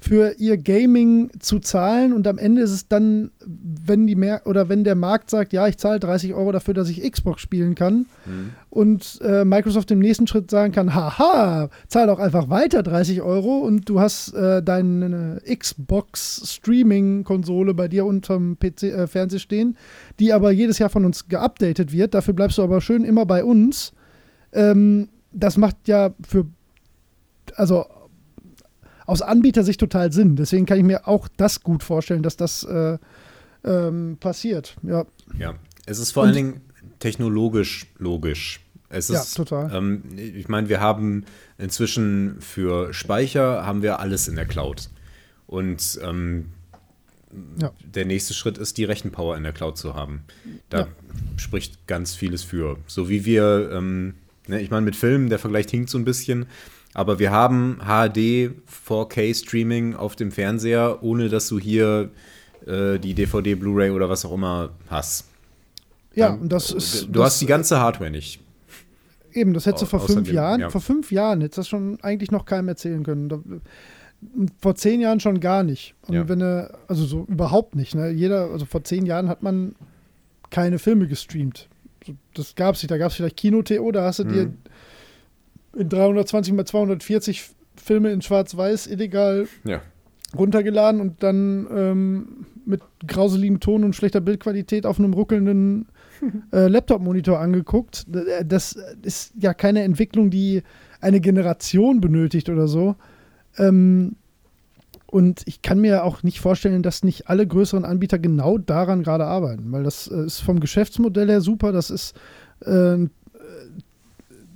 für 0.03 0.35
ihr 0.39 0.57
Gaming 0.57 1.31
zu 1.39 1.61
zahlen 1.61 2.13
und 2.13 2.27
am 2.27 2.37
Ende 2.37 2.61
ist 2.63 2.73
es 2.73 2.89
dann, 2.89 3.31
wenn 3.47 4.09
die 4.09 4.17
Mer 4.17 4.43
oder 4.47 4.69
wenn 4.69 4.83
der 4.83 4.97
Markt 4.97 5.31
sagt, 5.31 5.53
ja, 5.53 5.69
ich 5.69 5.79
zahle 5.79 6.01
30 6.01 6.35
Euro 6.35 6.51
dafür, 6.51 6.75
dass 6.75 6.89
ich 6.89 7.09
Xbox 7.09 7.41
spielen 7.41 7.77
kann 7.77 8.07
mhm. 8.27 8.51
und 8.69 9.21
äh, 9.23 9.45
Microsoft 9.45 9.93
im 9.93 10.01
nächsten 10.01 10.27
Schritt 10.27 10.51
sagen 10.51 10.73
kann, 10.73 10.93
haha, 10.93 11.71
zahl 11.87 12.09
doch 12.09 12.19
einfach 12.19 12.51
weiter 12.51 12.83
30 12.83 13.23
Euro 13.23 13.59
und 13.59 13.89
du 13.89 14.01
hast 14.01 14.35
äh, 14.35 14.61
deine 14.61 15.41
Xbox 15.47 16.43
Streaming 16.53 17.23
Konsole 17.23 17.73
bei 17.73 17.87
dir 17.87 18.05
unterm 18.05 18.57
PC 18.59 18.83
äh, 18.83 19.07
Fernseher 19.07 19.39
stehen, 19.39 19.77
die 20.19 20.33
aber 20.33 20.51
jedes 20.51 20.81
Jahr 20.81 20.91
von 20.91 21.05
uns 21.05 21.29
geupdatet 21.29 21.93
wird. 21.93 22.15
Dafür 22.15 22.35
bleibst 22.35 22.59
du 22.59 22.63
aber 22.63 22.81
schön 22.81 23.05
immer 23.05 23.25
bei 23.25 23.45
uns. 23.45 23.93
Ähm, 24.53 25.11
das 25.33 25.57
macht 25.57 25.77
ja 25.87 26.11
für 26.27 26.47
also 27.55 27.85
aus 29.07 29.23
Anbietersicht 29.23 29.81
total 29.81 30.13
Sinn. 30.13 30.37
Deswegen 30.37 30.67
kann 30.67 30.79
ich 30.79 30.85
mir 30.85 31.09
auch 31.09 31.29
das 31.37 31.63
gut 31.63 31.83
vorstellen, 31.83 32.23
dass 32.23 32.37
das 32.37 32.65
äh, 32.65 32.99
ähm, 33.65 34.17
passiert. 34.21 34.77
Ja. 34.83 35.05
ja, 35.39 35.55
es 35.87 35.99
ist 35.99 36.13
vor 36.13 36.23
Und, 36.23 36.29
allen 36.29 36.37
Dingen 36.37 36.61
technologisch 36.99 37.87
logisch. 37.99 38.61
Es 38.89 39.09
ist, 39.09 39.37
ja, 39.39 39.45
total. 39.45 39.75
Ähm, 39.75 40.03
ich 40.17 40.49
meine, 40.49 40.69
wir 40.69 40.81
haben 40.81 41.25
inzwischen 41.59 42.37
für 42.41 42.93
Speicher 42.93 43.65
haben 43.65 43.83
wir 43.83 44.01
alles 44.01 44.29
in 44.29 44.37
der 44.37 44.45
Cloud. 44.45 44.91
Und 45.47 45.99
ähm, 46.03 46.51
ja. 47.61 47.73
der 47.85 48.05
nächste 48.05 48.35
Schritt 48.35 48.59
ist, 48.59 48.77
die 48.77 48.85
Rechenpower 48.85 49.37
in 49.37 49.43
der 49.43 49.53
Cloud 49.53 49.79
zu 49.79 49.95
haben. 49.95 50.25
Da 50.69 50.81
ja. 50.81 50.89
spricht 51.37 51.87
ganz 51.87 52.15
vieles 52.15 52.43
für. 52.43 52.79
So 52.87 53.09
wie 53.09 53.25
wir, 53.25 53.71
ähm, 53.73 54.15
ne, 54.47 54.61
ich 54.61 54.71
meine, 54.71 54.85
mit 54.85 54.97
Filmen, 54.97 55.31
der 55.31 55.39
Vergleich 55.39 55.69
hinkt 55.71 55.89
so 55.89 55.99
ein 55.99 56.05
bisschen, 56.05 56.47
aber 56.95 57.19
wir 57.19 57.31
haben 57.31 57.79
HD 57.81 58.53
4K 58.87 59.35
Streaming 59.35 59.95
auf 59.95 60.17
dem 60.17 60.31
Fernseher, 60.31 61.03
ohne 61.03 61.29
dass 61.29 61.49
du 61.49 61.59
hier 61.59 62.11
äh, 62.67 62.99
die 62.99 63.15
DVD, 63.15 63.55
Blu-ray 63.55 63.91
oder 63.91 64.09
was 64.09 64.25
auch 64.25 64.33
immer 64.33 64.71
hast. 64.89 65.27
Ja, 66.15 66.31
Dann, 66.31 66.41
und 66.41 66.53
das 66.53 66.71
ist. 66.71 67.07
Du 67.07 67.13
das, 67.13 67.25
hast 67.25 67.41
die 67.41 67.47
ganze 67.47 67.81
Hardware 67.81 68.11
nicht. 68.11 68.41
Eben, 69.33 69.55
das 69.55 69.65
hättest 69.65 69.83
du 69.83 69.87
vor 69.87 70.01
fünf 70.01 70.31
Jahren, 70.31 70.61
ja. 70.61 70.71
vor 70.71 70.83
fünf 70.83 71.11
Jahren 71.11 71.41
hättest 71.41 71.57
du 71.57 71.61
das 71.61 71.69
schon 71.69 71.99
eigentlich 72.03 72.31
noch 72.31 72.45
keinem 72.45 72.69
erzählen 72.69 73.03
können. 73.03 73.63
vor 74.61 74.75
zehn 74.75 75.01
Jahren 75.01 75.21
schon 75.21 75.41
gar 75.41 75.63
nicht. 75.63 75.95
Und 76.07 76.15
ja. 76.15 76.29
wenn 76.29 76.41
du, 76.41 76.71
also 76.87 77.07
so 77.07 77.25
überhaupt 77.29 77.75
nicht, 77.75 77.95
ne? 77.95 78.11
Jeder, 78.11 78.51
also 78.51 78.67
vor 78.67 78.85
zehn 78.85 79.07
Jahren 79.07 79.31
hat 79.31 79.43
man 79.43 79.75
keine 80.51 80.79
Filme 80.79 81.09
gestreamt. 81.09 81.69
Das 82.35 82.55
gab 82.57 82.75
es 82.75 82.83
nicht. 82.83 82.91
Da 82.91 82.99
gab 82.99 83.11
es 83.11 83.17
vielleicht 83.17 83.39
Kino-TO, 83.39 83.91
da 83.91 84.05
hast 84.05 84.19
du 84.19 84.25
mhm. 84.25 84.33
dir 84.33 84.53
in 85.77 85.89
320 85.89 86.55
mal 86.55 86.65
240 86.65 87.51
Filme 87.77 88.11
in 88.11 88.23
Schwarz-Weiß 88.23 88.87
illegal 88.87 89.49
ja. 89.65 89.81
runtergeladen 90.37 91.01
und 91.01 91.23
dann 91.23 91.67
ähm, 91.75 92.47
mit 92.65 92.83
grauseligem 93.07 93.61
Ton 93.61 93.85
und 93.85 93.97
schlechter 93.97 94.21
Bildqualität 94.21 94.87
auf 94.87 94.99
einem 94.99 95.15
ruckelnden 95.15 95.87
äh, 96.53 96.69
Laptop-Monitor 96.69 97.39
angeguckt. 97.39 98.07
Das 98.45 98.79
ist 99.03 99.33
ja 99.39 99.55
keine 99.55 99.83
Entwicklung, 99.83 100.31
die 100.31 100.63
eine 101.01 101.21
Generation 101.21 102.01
benötigt 102.01 102.49
oder 102.49 102.69
so. 102.69 102.95
Ähm, 103.59 104.17
und 105.07 105.43
ich 105.45 105.61
kann 105.61 105.79
mir 105.79 106.05
auch 106.05 106.23
nicht 106.23 106.41
vorstellen, 106.41 106.83
dass 106.83 107.05
nicht 107.05 107.29
alle 107.29 107.47
größeren 107.47 107.85
Anbieter 107.85 108.19
genau 108.19 108.57
daran 108.57 109.03
gerade 109.03 109.27
arbeiten, 109.27 109.71
weil 109.71 109.83
das 109.83 110.07
äh, 110.07 110.25
ist 110.25 110.41
vom 110.41 110.61
Geschäftsmodell 110.61 111.29
her 111.29 111.43
super. 111.43 111.73
Das 111.73 111.91
ist 111.91 112.17
äh, 112.61 112.97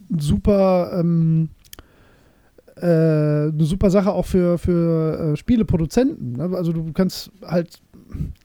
super 0.09 0.98
ähm, 0.98 1.50
äh, 2.76 3.48
eine 3.48 3.64
super 3.64 3.90
Sache 3.90 4.12
auch 4.12 4.26
für, 4.26 4.59
für 4.59 5.32
äh, 5.32 5.36
Spieleproduzenten. 5.36 6.34
Ne? 6.34 6.57
Also 6.57 6.72
du 6.72 6.92
kannst 6.92 7.30
halt 7.42 7.80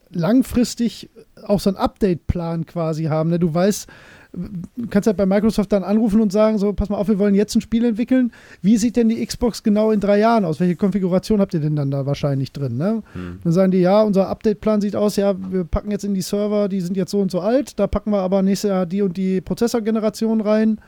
langfristig 0.10 1.10
auch 1.44 1.60
so 1.60 1.70
einen 1.70 1.78
Update-Plan 1.78 2.66
quasi 2.66 3.06
haben. 3.06 3.30
Ne? 3.30 3.40
Du 3.40 3.54
weißt, 3.54 3.90
du 4.34 4.88
kannst 4.88 5.08
halt 5.08 5.18
bei 5.18 5.26
Microsoft 5.26 5.72
dann 5.72 5.84
anrufen 5.84 6.22
und 6.22 6.32
sagen, 6.32 6.58
so, 6.58 6.72
pass 6.72 6.90
mal 6.90 6.98
auf, 6.98 7.10
wir 7.10 7.20
wollen 7.20 7.36
jetzt 7.36 7.56
ein 7.56 7.62
Spiel 7.62 7.84
entwickeln. 7.84 8.32
Wie 8.62 8.78
sieht 8.78 8.96
denn 8.96 9.10
die 9.10 9.26
Xbox 9.26 9.64
genau 9.64 9.92
in 9.92 10.00
drei 10.00 10.20
Jahren 10.20 10.46
aus? 10.46 10.60
Welche 10.60 10.76
Konfiguration 10.76 11.42
habt 11.42 11.54
ihr 11.54 11.60
denn 11.60 11.76
dann 11.76 11.92
da 11.92 12.06
wahrscheinlich 12.06 12.52
drin? 12.52 12.78
Ne? 12.78 13.04
Hm. 13.14 13.40
Dann 13.44 13.54
sagen 13.54 13.72
die, 13.72 13.80
ja, 13.80 14.02
unser 14.02 14.30
Update-Plan 14.30 14.80
sieht 14.82 14.96
aus, 14.96 15.18
ja, 15.18 15.36
wir 15.52 15.66
packen 15.66 15.92
jetzt 15.92 16.06
in 16.06 16.14
die 16.14 16.22
Server, 16.22 16.70
die 16.70 16.82
sind 16.82 16.96
jetzt 16.96 17.12
so 17.12 17.20
und 17.20 17.32
so 17.32 17.42
alt, 17.42 17.80
da 17.80 17.88
packen 17.88 18.12
wir 18.12 18.20
aber 18.20 18.42
nächstes 18.42 18.70
Jahr 18.70 18.86
die 18.86 19.02
und 19.02 19.18
die 19.18 19.42
Prozessorgeneration 19.42 20.40
rein 20.40 20.80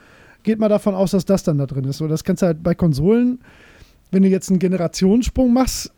geht 0.44 0.60
mal 0.60 0.70
davon 0.70 0.96
aus, 0.96 1.12
dass 1.12 1.26
das 1.26 1.44
dann 1.44 1.58
da 1.58 1.66
drin 1.66 1.86
ist. 1.86 1.98
So, 1.98 2.08
das 2.08 2.24
kannst 2.24 2.41
du 2.41 2.48
halt 2.48 2.64
bei 2.64 2.76
Konsolen, 2.76 3.39
wenn 4.12 4.24
du 4.24 4.30
jetzt 4.30 4.50
einen 4.50 4.60
Generationssprung 4.60 5.54
machst, 5.54 5.91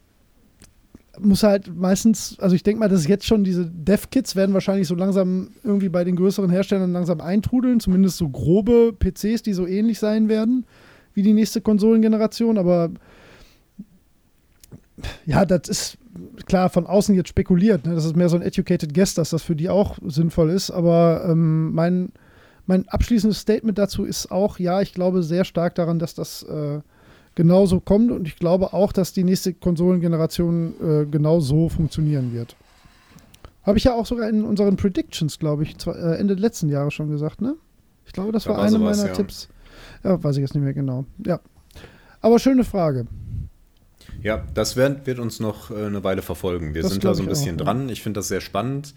muss 1.20 1.44
halt 1.44 1.74
meistens, 1.76 2.38
also 2.40 2.56
ich 2.56 2.64
denke 2.64 2.80
mal, 2.80 2.90
dass 2.90 3.08
jetzt 3.08 3.26
schon 3.26 3.44
diese 3.44 3.66
Dev-Kits 3.66 4.36
werden 4.36 4.54
wahrscheinlich 4.54 4.88
so 4.88 4.96
langsam 4.96 5.50
irgendwie 5.64 5.90
bei 5.90 6.04
den 6.04 6.16
größeren 6.16 6.50
Herstellern 6.50 6.92
langsam 6.92 7.22
eintrudeln, 7.22 7.80
zumindest 7.80 8.18
so 8.18 8.30
grobe 8.30 8.94
PCs, 8.94 9.42
die 9.44 9.54
so 9.54 9.66
ähnlich 9.66 10.00
sein 10.00 10.30
werden 10.30 10.66
wie 11.14 11.22
die 11.22 11.34
nächste 11.34 11.62
Konsolengeneration, 11.62 12.58
aber 12.58 12.92
ja, 15.26 15.46
das 15.46 15.70
ist 15.70 15.98
klar 16.46 16.70
von 16.70 16.86
außen 16.86 17.16
jetzt 17.16 17.30
spekuliert. 17.30 17.86
Ne? 17.86 17.96
Das 17.96 18.06
ist 18.06 18.16
mehr 18.16 18.30
so 18.30 18.36
ein 18.36 18.42
educated 18.42 18.94
guess, 18.94 19.14
dass 19.14 19.30
das 19.30 19.44
für 19.44 19.56
die 19.56 19.70
auch 19.70 19.98
sinnvoll 20.06 20.50
ist, 20.50 20.72
aber 20.72 21.26
ähm, 21.30 21.74
mein 21.74 22.12
mein 22.66 22.88
abschließendes 22.88 23.40
Statement 23.40 23.78
dazu 23.78 24.06
ist 24.06 24.32
auch, 24.32 24.60
ja, 24.60 24.82
ich 24.82 24.94
glaube 24.94 25.24
sehr 25.24 25.46
stark 25.46 25.76
daran, 25.76 26.00
dass 26.00 26.16
das 26.16 26.44
äh, 26.44 26.80
genauso 27.36 27.80
kommt 27.80 28.12
und 28.12 28.28
ich 28.28 28.38
glaube 28.38 28.74
auch, 28.74 28.92
dass 28.92 29.14
die 29.14 29.24
nächste 29.24 29.54
Konsolengeneration 29.54 30.74
äh, 30.82 31.06
genau 31.06 31.40
so 31.40 31.70
funktionieren 31.70 32.34
wird. 32.34 32.56
Habe 33.64 33.78
ich 33.78 33.84
ja 33.84 33.94
auch 33.94 34.06
sogar 34.06 34.30
in 34.30 34.44
unseren 34.44 34.78
Predictions, 34.78 35.40
glaube 35.40 35.64
ich, 35.64 35.78
zwar, 35.78 35.96
äh, 35.96 36.18
Ende 36.18 36.36
letzten 36.36 36.70
Jahres 36.70 36.94
schon 36.94 37.10
gesagt, 37.10 37.42
ne? 37.42 37.56
Ich 38.06 38.14
glaube, 38.14 38.32
das 38.32 38.44
da 38.44 38.52
war, 38.52 38.58
war 38.58 38.66
eine 38.66 38.78
meiner 38.78 39.08
ja. 39.08 39.14
Tipps. 39.14 39.50
Ja, 40.04 40.24
weiß 40.24 40.38
ich 40.38 40.42
jetzt 40.42 40.54
nicht 40.54 40.64
mehr 40.64 40.74
genau. 40.74 41.06
Ja. 41.26 41.40
Aber 42.22 42.40
schöne 42.40 42.64
Frage. 42.64 43.08
Ja, 44.22 44.44
das 44.54 44.76
wird, 44.76 45.06
wird 45.08 45.20
uns 45.20 45.40
noch 45.40 45.72
äh, 45.72 45.86
eine 45.86 46.04
Weile 46.04 46.22
verfolgen. 46.22 46.74
Wir 46.74 46.84
das 46.84 46.92
sind 46.92 47.04
da 47.04 47.14
so 47.14 47.24
ein 47.24 47.30
bisschen 47.30 47.60
auch, 47.60 47.66
dran. 47.66 47.88
Ja. 47.88 47.94
Ich 47.94 48.02
finde 48.02 48.20
das 48.20 48.28
sehr 48.28 48.42
spannend. 48.42 48.94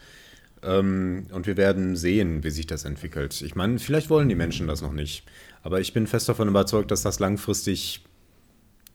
Ähm, 0.63 1.27
und 1.33 1.47
wir 1.47 1.57
werden 1.57 1.97
sehen, 1.97 2.45
wie 2.45 2.51
sich 2.51 2.67
das 2.67 2.85
entwickelt. 2.85 3.41
Ich 3.43 3.55
meine, 3.55 3.79
vielleicht 3.79 4.11
wollen 4.11 4.29
die 4.29 4.35
Menschen 4.35 4.67
das 4.67 4.83
noch 4.83 4.93
nicht. 4.93 5.25
Aber 5.63 5.81
ich 5.81 5.93
bin 5.93 6.07
fest 6.07 6.29
davon 6.29 6.49
überzeugt, 6.49 6.91
dass 6.91 7.03
das 7.03 7.21
langfristig 7.21 8.05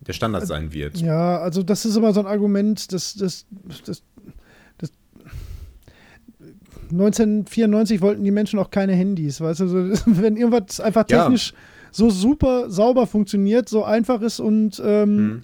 der 0.02 0.14
Standard 0.14 0.46
sein 0.46 0.74
wird. 0.74 0.98
Ja, 0.98 1.40
also 1.40 1.64
das 1.64 1.86
ist 1.86 1.96
immer 1.96 2.14
so 2.14 2.20
ein 2.20 2.26
Argument, 2.26 2.92
das, 2.92 3.14
das, 3.14 3.46
das, 3.86 4.04
das 4.78 4.92
1994 6.92 8.02
wollten 8.02 8.24
die 8.24 8.32
Menschen 8.32 8.60
auch 8.60 8.70
keine 8.70 8.94
Handys, 8.94 9.40
weißt 9.40 9.62
du, 9.62 9.64
also, 9.64 10.02
wenn 10.06 10.36
irgendwas 10.36 10.82
einfach 10.82 11.06
technisch 11.06 11.52
ja. 11.52 11.58
so 11.92 12.10
super 12.10 12.70
sauber 12.70 13.08
funktioniert, 13.08 13.70
so 13.70 13.86
einfach 13.86 14.22
ist 14.22 14.42
und 14.42 14.82
ähm, 14.84 15.18
hm 15.18 15.42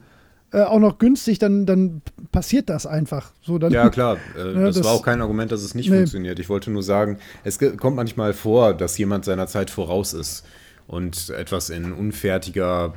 äh, 0.52 0.62
auch 0.62 0.80
noch 0.80 0.98
günstig, 0.98 1.40
dann, 1.40 1.66
dann 1.66 2.02
passiert 2.32 2.70
das 2.70 2.86
einfach. 2.86 3.32
So, 3.42 3.58
dann, 3.58 3.72
ja, 3.72 3.90
klar. 3.90 4.18
Äh, 4.38 4.54
ja, 4.54 4.66
das, 4.66 4.76
das, 4.76 4.86
war 4.86 4.94
auch 4.94 5.04
kein 5.04 5.22
Argument, 5.22 5.52
dass 5.52 5.62
es 5.62 5.76
nicht 5.76 5.90
nee. 5.90 5.98
funktioniert. 5.98 6.40
Ich 6.40 6.50
wollte 6.50 6.72
nur 6.72 6.84
sagen, 6.84 7.18
es 7.44 7.60
kommt 7.60 7.96
manchmal 7.96 8.34
vor, 8.34 8.74
dass 8.74 8.98
jemand 8.98 9.26
seiner 9.26 9.48
Zeit 9.48 9.70
voraus 9.70 10.14
ist 10.14 10.46
und 10.88 11.30
etwas 11.30 11.70
in 11.70 11.94
unfertiger 11.94 12.94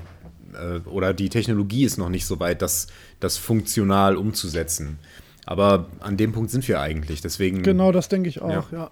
äh, 0.55 0.89
oder 0.89 1.15
die 1.15 1.29
Technologie 1.29 1.85
ist 1.85 1.99
noch 1.99 2.09
nicht 2.09 2.27
so 2.27 2.41
weit, 2.41 2.63
das, 2.63 2.87
das 3.21 3.37
funktional 3.37 4.17
umzusetzen. 4.17 4.99
Aber 5.45 5.87
an 6.01 6.17
dem 6.17 6.33
Punkt 6.33 6.51
sind 6.51 6.67
wir 6.69 6.81
eigentlich. 6.81 7.21
Deswegen. 7.21 7.63
Genau, 7.63 7.93
das 7.93 8.09
denke 8.09 8.29
ich 8.29 8.41
auch, 8.41 8.73
ja. 8.73 8.79
ja. 8.79 8.91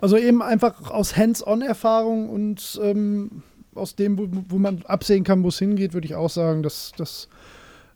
Also 0.00 0.16
eben 0.16 0.42
einfach 0.42 0.90
aus 0.90 1.16
Hands-on-Erfahrung 1.16 2.28
und 2.28 2.78
ähm, 2.82 3.42
aus 3.74 3.96
dem, 3.96 4.18
wo, 4.18 4.28
wo 4.48 4.58
man 4.58 4.82
absehen 4.86 5.24
kann, 5.24 5.42
wo 5.42 5.48
es 5.48 5.58
hingeht, 5.58 5.94
würde 5.94 6.06
ich 6.06 6.14
auch 6.14 6.30
sagen, 6.30 6.62
dass 6.62 6.92
das 6.96 7.28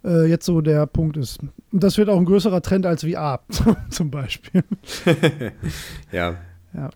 äh, 0.04 0.26
jetzt 0.26 0.46
so 0.46 0.60
der 0.60 0.86
Punkt 0.86 1.16
ist. 1.16 1.40
Und 1.40 1.84
das 1.84 1.98
wird 1.98 2.08
auch 2.08 2.18
ein 2.18 2.24
größerer 2.24 2.62
Trend 2.62 2.86
als 2.86 3.04
VR 3.04 3.40
zum 3.90 4.10
Beispiel. 4.10 4.64
ja. 6.12 6.36
Ja. 6.74 6.90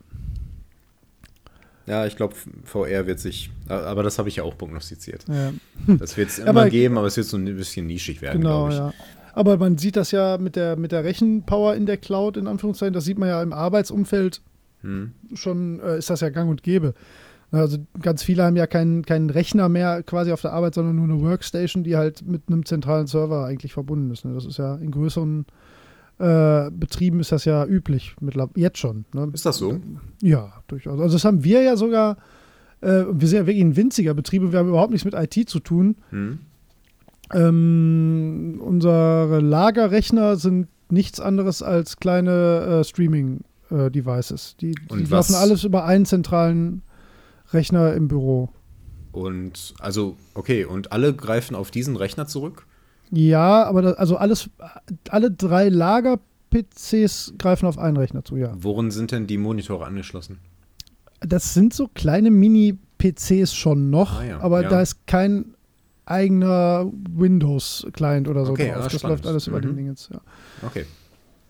Ja, 1.86 2.06
ich 2.06 2.16
glaube, 2.16 2.34
VR 2.64 3.06
wird 3.06 3.20
sich, 3.20 3.50
aber 3.68 4.02
das 4.02 4.18
habe 4.18 4.30
ich 4.30 4.36
ja 4.36 4.42
auch 4.42 4.56
prognostiziert. 4.56 5.24
Ja. 5.28 5.52
Das 5.98 6.16
wird 6.16 6.30
es 6.30 6.38
immer 6.38 6.48
aber, 6.48 6.70
geben, 6.70 6.96
aber 6.96 7.08
es 7.08 7.16
wird 7.16 7.26
so 7.26 7.36
ein 7.36 7.44
bisschen 7.44 7.86
nischig 7.86 8.22
werden, 8.22 8.40
genau, 8.40 8.68
glaube 8.68 8.72
ich. 8.72 8.78
Ja. 8.98 9.04
Aber 9.34 9.58
man 9.58 9.76
sieht 9.76 9.96
das 9.96 10.10
ja 10.10 10.38
mit 10.38 10.56
der, 10.56 10.76
mit 10.76 10.92
der 10.92 11.04
Rechenpower 11.04 11.74
in 11.74 11.86
der 11.86 11.96
Cloud, 11.96 12.36
in 12.36 12.46
Anführungszeichen, 12.46 12.94
das 12.94 13.04
sieht 13.04 13.18
man 13.18 13.28
ja 13.28 13.42
im 13.42 13.52
Arbeitsumfeld 13.52 14.40
hm. 14.80 15.12
schon, 15.34 15.80
äh, 15.80 15.98
ist 15.98 16.08
das 16.08 16.20
ja 16.20 16.30
gang 16.30 16.48
und 16.48 16.62
gäbe. 16.62 16.94
Also 17.60 17.78
ganz 18.00 18.22
viele 18.22 18.44
haben 18.44 18.56
ja 18.56 18.66
keinen, 18.66 19.04
keinen 19.04 19.30
Rechner 19.30 19.68
mehr 19.68 20.02
quasi 20.02 20.32
auf 20.32 20.40
der 20.40 20.52
Arbeit, 20.52 20.74
sondern 20.74 20.96
nur 20.96 21.04
eine 21.04 21.20
Workstation, 21.20 21.84
die 21.84 21.96
halt 21.96 22.26
mit 22.26 22.42
einem 22.48 22.64
zentralen 22.64 23.06
Server 23.06 23.44
eigentlich 23.44 23.72
verbunden 23.72 24.10
ist. 24.10 24.24
Ne? 24.24 24.34
Das 24.34 24.46
ist 24.46 24.58
ja 24.58 24.76
in 24.76 24.90
größeren 24.90 25.46
äh, 26.18 26.70
Betrieben 26.70 27.20
ist 27.20 27.32
das 27.32 27.44
ja 27.44 27.66
üblich, 27.66 28.14
jetzt 28.54 28.78
schon. 28.78 29.04
Ne? 29.12 29.30
Ist 29.32 29.46
das 29.46 29.56
so? 29.56 29.80
Ja, 30.22 30.52
durchaus. 30.68 31.00
Also 31.00 31.16
das 31.16 31.24
haben 31.24 31.42
wir 31.42 31.62
ja 31.62 31.76
sogar, 31.76 32.18
äh, 32.80 33.04
wir 33.10 33.28
sind 33.28 33.38
ja 33.38 33.46
wirklich 33.46 33.64
ein 33.64 33.76
winziger 33.76 34.14
Betrieb 34.14 34.42
und 34.42 34.52
wir 34.52 34.60
haben 34.60 34.68
überhaupt 34.68 34.92
nichts 34.92 35.04
mit 35.04 35.14
IT 35.14 35.48
zu 35.48 35.60
tun. 35.60 35.96
Hm. 36.10 36.38
Ähm, 37.32 38.60
unsere 38.62 39.40
Lagerrechner 39.40 40.36
sind 40.36 40.68
nichts 40.90 41.18
anderes 41.18 41.62
als 41.62 41.96
kleine 41.96 42.80
äh, 42.80 42.84
Streaming-Devices. 42.84 44.56
die, 44.60 44.74
die 44.92 45.04
laufen 45.04 45.34
alles 45.34 45.64
über 45.64 45.84
einen 45.84 46.04
zentralen 46.04 46.82
Rechner 47.54 47.94
im 47.94 48.08
Büro. 48.08 48.50
Und 49.12 49.74
also, 49.78 50.16
okay, 50.34 50.64
und 50.64 50.92
alle 50.92 51.14
greifen 51.14 51.54
auf 51.54 51.70
diesen 51.70 51.96
Rechner 51.96 52.26
zurück? 52.26 52.66
Ja, 53.10 53.64
aber 53.64 53.82
das, 53.82 53.94
also 53.96 54.16
alles, 54.16 54.50
alle 55.08 55.30
drei 55.30 55.68
Lager-PCs 55.68 57.34
greifen 57.38 57.66
auf 57.66 57.78
einen 57.78 57.96
Rechner 57.96 58.24
zu, 58.24 58.36
ja. 58.36 58.52
Worin 58.56 58.90
sind 58.90 59.12
denn 59.12 59.26
die 59.26 59.38
Monitore 59.38 59.86
angeschlossen? 59.86 60.38
Das 61.20 61.54
sind 61.54 61.72
so 61.72 61.88
kleine 61.88 62.30
Mini-PCs 62.30 63.54
schon 63.54 63.90
noch, 63.90 64.20
ah, 64.20 64.24
ja. 64.24 64.40
aber 64.40 64.62
ja. 64.62 64.68
da 64.68 64.80
ist 64.80 65.06
kein 65.06 65.54
eigener 66.06 66.90
Windows-Client 67.10 68.28
oder 68.28 68.44
so 68.44 68.52
okay, 68.52 68.66
drauf. 68.66 68.76
Ja, 68.76 68.82
das 68.82 68.92
spannend. 68.94 69.18
läuft 69.18 69.26
alles 69.26 69.46
über 69.46 69.58
mhm. 69.58 69.62
den 69.62 69.76
Ding 69.76 69.86
jetzt, 69.86 70.10
ja. 70.10 70.20
Okay. 70.66 70.84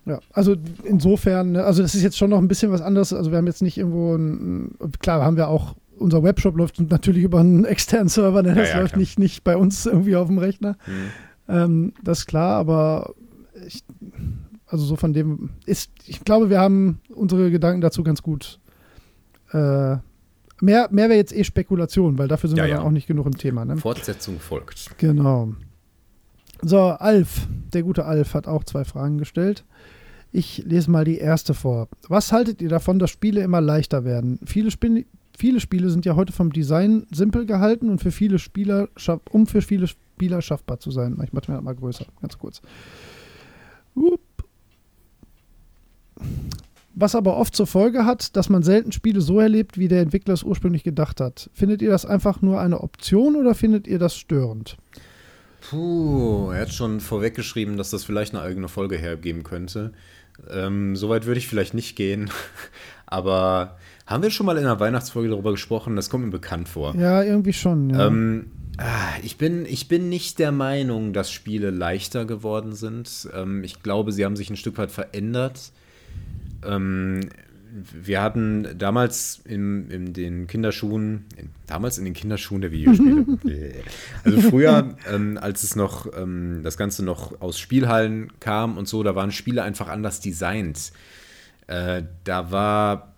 Ja, 0.07 0.21
also 0.33 0.55
insofern, 0.83 1.53
ne, 1.53 1.65
also 1.65 1.81
das 1.81 1.95
ist 1.95 2.03
jetzt 2.03 2.19
schon 2.19 2.29
noch 2.29 2.39
ein 2.39 2.49
bisschen 2.49 2.71
was 2.71 2.83
anderes. 2.83 3.15
Also 3.15 3.31
wir 3.31 3.39
haben 3.39 3.47
jetzt 3.47 3.63
nicht 3.63 3.79
irgendwo 3.79 4.15
ein, 4.15 4.77
klar 4.99 5.23
haben 5.23 5.39
wir 5.39 5.49
auch, 5.49 5.77
unser 5.99 6.23
Webshop 6.23 6.57
läuft 6.57 6.81
natürlich 6.81 7.25
über 7.25 7.41
einen 7.41 7.65
externen 7.65 8.09
Server, 8.09 8.43
ne? 8.43 8.55
das 8.55 8.71
ja, 8.71 8.81
läuft 8.81 8.97
nicht, 8.97 9.19
nicht 9.19 9.45
bei 9.45 9.57
uns 9.57 9.87
irgendwie 9.87 10.17
auf 10.17 10.29
dem 10.29 10.39
Rechner. 10.39 10.77
Mhm. 10.87 11.11
Ähm, 11.49 11.93
das 12.03 12.21
ist 12.21 12.27
klar, 12.27 12.57
aber 12.57 13.15
ich, 13.67 13.85
also 14.67 14.85
so 14.85 14.97
von 14.97 15.13
dem 15.13 15.51
ist, 15.67 15.91
ich 16.07 16.25
glaube, 16.25 16.51
wir 16.51 16.61
haben 16.61 17.01
unsere 17.09 17.51
Gedanken 17.51 17.81
dazu 17.81 18.03
ganz 18.03 18.23
gut. 18.23 18.59
Äh, 19.53 19.97
mehr 20.61 20.89
mehr 20.91 21.09
wäre 21.09 21.15
jetzt 21.15 21.35
eh 21.35 21.45
Spekulation, 21.45 22.19
weil 22.19 22.29
dafür 22.29 22.49
sind 22.49 22.57
ja, 22.57 22.65
wir 22.65 22.71
ja. 22.71 22.77
dann 22.77 22.87
auch 22.87 22.91
nicht 22.91 23.07
genug 23.07 23.27
im 23.27 23.37
Thema. 23.37 23.65
Ne? 23.65 23.77
Fortsetzung 23.77 24.41
folgt. 24.41 24.99
Genau. 24.99 25.53
So, 26.63 26.81
Alf, 26.81 27.47
der 27.73 27.83
gute 27.83 28.05
Alf 28.07 28.35
hat 28.35 28.47
auch 28.47 28.65
zwei 28.65 28.85
Fragen 28.85 29.19
gestellt. 29.19 29.65
Ich 30.33 30.65
lese 30.67 30.91
mal 30.91 31.05
die 31.05 31.19
erste 31.19 31.55
vor. 31.55 31.89
Was 32.09 32.33
haltet 32.33 32.61
ihr 32.61 32.69
davon, 32.69 32.99
dass 32.99 33.11
Spiele 33.11 33.43
immer 33.43 33.61
leichter 33.61 34.05
werden? 34.05 34.41
Viele, 34.45 34.69
Sp 34.73 35.07
viele 35.37 35.61
Spiele 35.61 35.91
sind 35.91 36.05
ja 36.05 36.17
heute 36.17 36.33
vom 36.33 36.53
Design 36.53 37.07
simpel 37.11 37.47
gehalten 37.47 37.91
und 37.91 37.99
für 37.99 38.11
viele 38.11 38.39
Spieler, 38.39 38.89
um 39.31 39.47
für 39.47 39.63
viele 39.63 39.87
Spieler 39.87 40.43
schaffbar 40.43 40.81
zu 40.81 40.91
sein. 40.91 41.19
Ich 41.25 41.33
mache 41.33 41.51
mir 41.51 41.61
mal 41.61 41.75
größer, 41.75 42.07
ganz 42.21 42.39
kurz. 42.39 42.63
Was 46.95 47.15
aber 47.17 47.37
oft 47.37 47.57
zur 47.57 47.67
Folge 47.67 48.07
hat, 48.07 48.37
dass 48.37 48.49
man 48.49 48.63
selten 48.63 48.93
Spiele 48.93 49.21
so 49.21 49.41
erlebt, 49.41 49.79
wie 49.79 49.89
der 49.89 50.01
Entwickler 50.01 50.35
es 50.35 50.45
ursprünglich 50.45 50.85
gedacht 50.85 51.21
hat. 51.21 51.51
Findet 51.53 51.83
ihr 51.83 51.91
das 51.91 52.07
einfach 52.07 52.41
nur 52.41 52.61
eine 52.61 52.81
Option 52.81 53.35
oder 53.35 53.55
findet 53.55 53.89
ihr 53.89 53.99
das 53.99 54.17
störend? 54.17 54.77
Puh, 55.61 56.51
er 56.53 56.63
hat 56.63 56.73
schon 56.73 57.01
vorweggeschrieben, 57.01 57.77
dass 57.77 57.91
das 57.91 58.05
vielleicht 58.05 58.35
eine 58.35 58.45
eigene 58.45 58.69
Folge 58.69 58.97
hergeben 58.97 59.43
könnte. 59.43 59.93
Ähm, 60.51 60.95
Soweit 60.95 61.27
würde 61.27 61.39
ich 61.39 61.49
vielleicht 61.49 61.75
nicht 61.75 61.97
gehen. 61.97 62.31
Aber 63.07 63.77
haben 64.07 64.23
wir 64.23 64.31
schon 64.31 64.47
mal 64.47 64.57
in 64.57 64.65
einer 64.65 64.81
Weihnachtsfolge 64.81 65.31
darüber 65.31 65.53
gesprochen? 65.53 65.97
Das 65.97 66.11
kommt 66.11 66.25
mir 66.25 66.31
bekannt 66.31 66.69
vor. 66.69 66.95
Ja, 66.97 67.23
irgendwie 67.23 67.53
schon. 67.53 67.91
Ja. 67.91 68.07
Ähm, 68.07 68.47
Ah, 68.77 69.13
ich 69.23 69.39
bin, 69.39 69.67
ich 69.67 69.87
bin 69.87 70.09
nicht 70.09 70.39
der 70.41 70.51
Meinung, 70.51 71.13
dass 71.13 71.31
Spiele 71.31 71.71
leichter 71.71 72.25
geworden 72.25 72.75
sind. 72.75 73.29
Ähm, 73.33 73.63
ich 73.63 73.83
glaube, 73.83 74.11
sie 74.11 74.25
haben 74.25 74.37
sich 74.37 74.51
ein 74.51 74.57
Stück 74.57 74.79
weit 74.79 74.91
verändert. 74.91 75.71
Ähm, 76.65 77.21
wir 77.93 78.23
hatten 78.23 78.69
damals 78.77 79.41
in, 79.45 79.91
in 79.91 80.13
den 80.13 80.47
Kinderschuhen, 80.47 81.25
in, 81.37 81.51
damals 81.67 81.99
in 81.99 82.05
den 82.05 82.15
Kinderschuhen 82.15 82.63
der 82.63 82.73
Videospiele, 82.73 83.27
also 84.25 84.41
früher, 84.41 84.97
ähm, 85.13 85.39
als 85.41 85.63
es 85.63 85.77
noch, 85.77 86.07
ähm, 86.17 86.61
das 86.63 86.77
Ganze 86.77 87.05
noch 87.05 87.41
aus 87.41 87.59
Spielhallen 87.59 88.33
kam 88.41 88.77
und 88.77 88.89
so, 88.89 89.03
da 89.03 89.15
waren 89.15 89.33
Spiele 89.33 89.63
einfach 89.63 89.89
anders 89.89 90.21
designt. 90.21 90.93
Äh, 91.67 92.03
da 92.25 92.51
war 92.51 93.14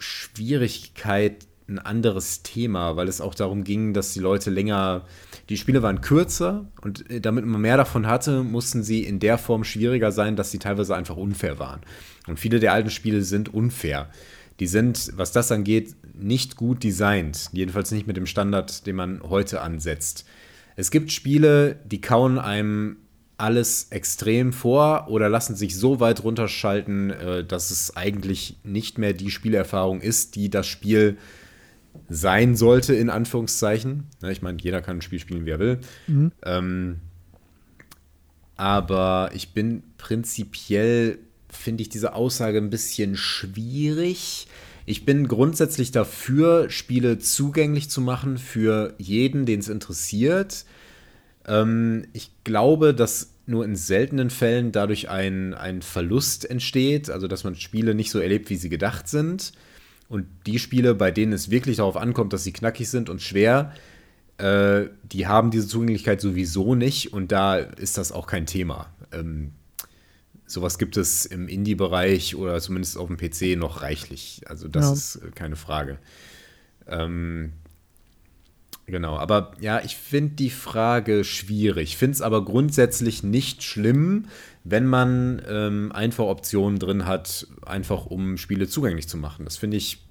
Schwierigkeit 0.00 1.46
ein 1.70 1.78
anderes 1.78 2.42
Thema, 2.42 2.96
weil 2.96 3.08
es 3.08 3.20
auch 3.20 3.34
darum 3.34 3.64
ging, 3.64 3.94
dass 3.94 4.12
die 4.12 4.18
Leute 4.18 4.50
länger, 4.50 5.06
die 5.48 5.56
Spiele 5.56 5.82
waren 5.82 6.00
kürzer 6.00 6.66
und 6.82 7.08
äh, 7.10 7.20
damit 7.20 7.46
man 7.46 7.60
mehr 7.60 7.76
davon 7.76 8.06
hatte, 8.06 8.42
mussten 8.42 8.82
sie 8.82 9.04
in 9.04 9.20
der 9.20 9.38
Form 9.38 9.64
schwieriger 9.64 10.12
sein, 10.12 10.36
dass 10.36 10.50
sie 10.50 10.58
teilweise 10.58 10.94
einfach 10.94 11.16
unfair 11.16 11.58
waren. 11.58 11.80
Und 12.26 12.38
viele 12.38 12.60
der 12.60 12.72
alten 12.72 12.90
Spiele 12.90 13.22
sind 13.22 13.54
unfair. 13.54 14.10
Die 14.58 14.66
sind, 14.66 15.12
was 15.14 15.32
das 15.32 15.50
angeht, 15.52 15.94
nicht 16.12 16.56
gut 16.56 16.84
designt. 16.84 17.48
Jedenfalls 17.52 17.92
nicht 17.92 18.06
mit 18.06 18.16
dem 18.16 18.26
Standard, 18.26 18.86
den 18.86 18.96
man 18.96 19.22
heute 19.22 19.62
ansetzt. 19.62 20.26
Es 20.76 20.90
gibt 20.90 21.12
Spiele, 21.12 21.78
die 21.86 22.00
kauen 22.00 22.38
einem 22.38 22.96
alles 23.40 23.88
extrem 23.90 24.52
vor 24.52 25.06
oder 25.08 25.28
lassen 25.28 25.56
sich 25.56 25.76
so 25.76 25.98
weit 25.98 26.22
runterschalten, 26.22 27.10
äh, 27.10 27.44
dass 27.44 27.70
es 27.70 27.96
eigentlich 27.96 28.56
nicht 28.62 28.98
mehr 28.98 29.12
die 29.12 29.30
Spielerfahrung 29.30 30.00
ist, 30.00 30.36
die 30.36 30.50
das 30.50 30.66
Spiel 30.66 31.16
sein 32.08 32.54
sollte, 32.54 32.94
in 32.94 33.10
Anführungszeichen. 33.10 34.04
Ich 34.28 34.42
meine, 34.42 34.58
jeder 34.60 34.82
kann 34.82 34.98
ein 34.98 35.02
Spiel 35.02 35.18
spielen, 35.18 35.46
wie 35.46 35.50
er 35.50 35.58
will. 35.58 35.80
Mhm. 36.06 36.32
Ähm, 36.44 37.00
aber 38.56 39.30
ich 39.34 39.54
bin 39.54 39.82
prinzipiell, 39.96 41.18
finde 41.48 41.82
ich 41.82 41.88
diese 41.88 42.14
Aussage 42.14 42.58
ein 42.58 42.70
bisschen 42.70 43.16
schwierig. 43.16 44.48
Ich 44.86 45.04
bin 45.04 45.28
grundsätzlich 45.28 45.92
dafür, 45.92 46.68
Spiele 46.68 47.18
zugänglich 47.18 47.90
zu 47.90 48.00
machen 48.00 48.38
für 48.38 48.94
jeden, 48.98 49.46
den 49.46 49.60
es 49.60 49.68
interessiert. 49.68 50.64
Ähm, 51.46 52.06
ich 52.12 52.30
glaube, 52.44 52.94
dass 52.94 53.34
nur 53.46 53.64
in 53.64 53.76
seltenen 53.76 54.30
Fällen 54.30 54.72
dadurch 54.72 55.08
ein, 55.08 55.54
ein 55.54 55.82
Verlust 55.82 56.48
entsteht, 56.48 57.10
also 57.10 57.26
dass 57.26 57.44
man 57.44 57.56
Spiele 57.56 57.94
nicht 57.94 58.10
so 58.10 58.20
erlebt, 58.20 58.48
wie 58.50 58.56
sie 58.56 58.68
gedacht 58.68 59.08
sind. 59.08 59.52
Und 60.08 60.26
die 60.46 60.58
Spiele, 60.58 60.94
bei 60.94 61.10
denen 61.10 61.32
es 61.32 61.50
wirklich 61.50 61.76
darauf 61.76 61.96
ankommt, 61.96 62.32
dass 62.32 62.44
sie 62.44 62.52
knackig 62.52 62.88
sind 62.88 63.08
und 63.08 63.22
schwer, 63.22 63.72
äh, 64.38 64.88
die 65.04 65.26
haben 65.26 65.50
diese 65.50 65.68
Zugänglichkeit 65.68 66.20
sowieso 66.20 66.74
nicht 66.74 67.12
und 67.12 67.30
da 67.32 67.56
ist 67.56 67.98
das 67.98 68.12
auch 68.12 68.26
kein 68.26 68.46
Thema. 68.46 68.92
Ähm, 69.12 69.52
sowas 70.46 70.78
gibt 70.78 70.96
es 70.96 71.26
im 71.26 71.48
Indie-Bereich 71.48 72.36
oder 72.36 72.60
zumindest 72.60 72.96
auf 72.98 73.08
dem 73.08 73.16
PC 73.16 73.58
noch 73.58 73.82
reichlich. 73.82 74.42
Also 74.46 74.68
das 74.68 74.84
ja. 74.86 74.92
ist 74.92 75.36
keine 75.36 75.56
Frage. 75.56 75.98
Ähm, 76.86 77.52
genau, 78.90 79.16
aber 79.16 79.52
ja, 79.60 79.80
ich 79.84 79.96
finde 79.96 80.34
die 80.34 80.50
Frage 80.50 81.24
schwierig. 81.24 81.96
Finde 81.96 82.14
es 82.14 82.22
aber 82.22 82.44
grundsätzlich 82.44 83.22
nicht 83.22 83.62
schlimm, 83.62 84.26
wenn 84.64 84.86
man 84.86 85.42
ähm, 85.48 85.92
einfach 85.92 86.24
Optionen 86.24 86.78
drin 86.78 87.06
hat, 87.06 87.46
einfach 87.64 88.06
um 88.06 88.36
Spiele 88.36 88.68
zugänglich 88.68 89.08
zu 89.08 89.16
machen. 89.16 89.44
Das 89.44 89.56
finde 89.56 89.76
ich 89.76 90.02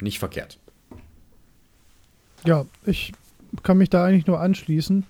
nicht 0.00 0.18
verkehrt. 0.18 0.58
Ja, 2.46 2.64
ich 2.86 3.12
kann 3.62 3.78
mich 3.78 3.90
da 3.90 4.04
eigentlich 4.04 4.26
nur 4.26 4.40
anschließen. 4.40 5.04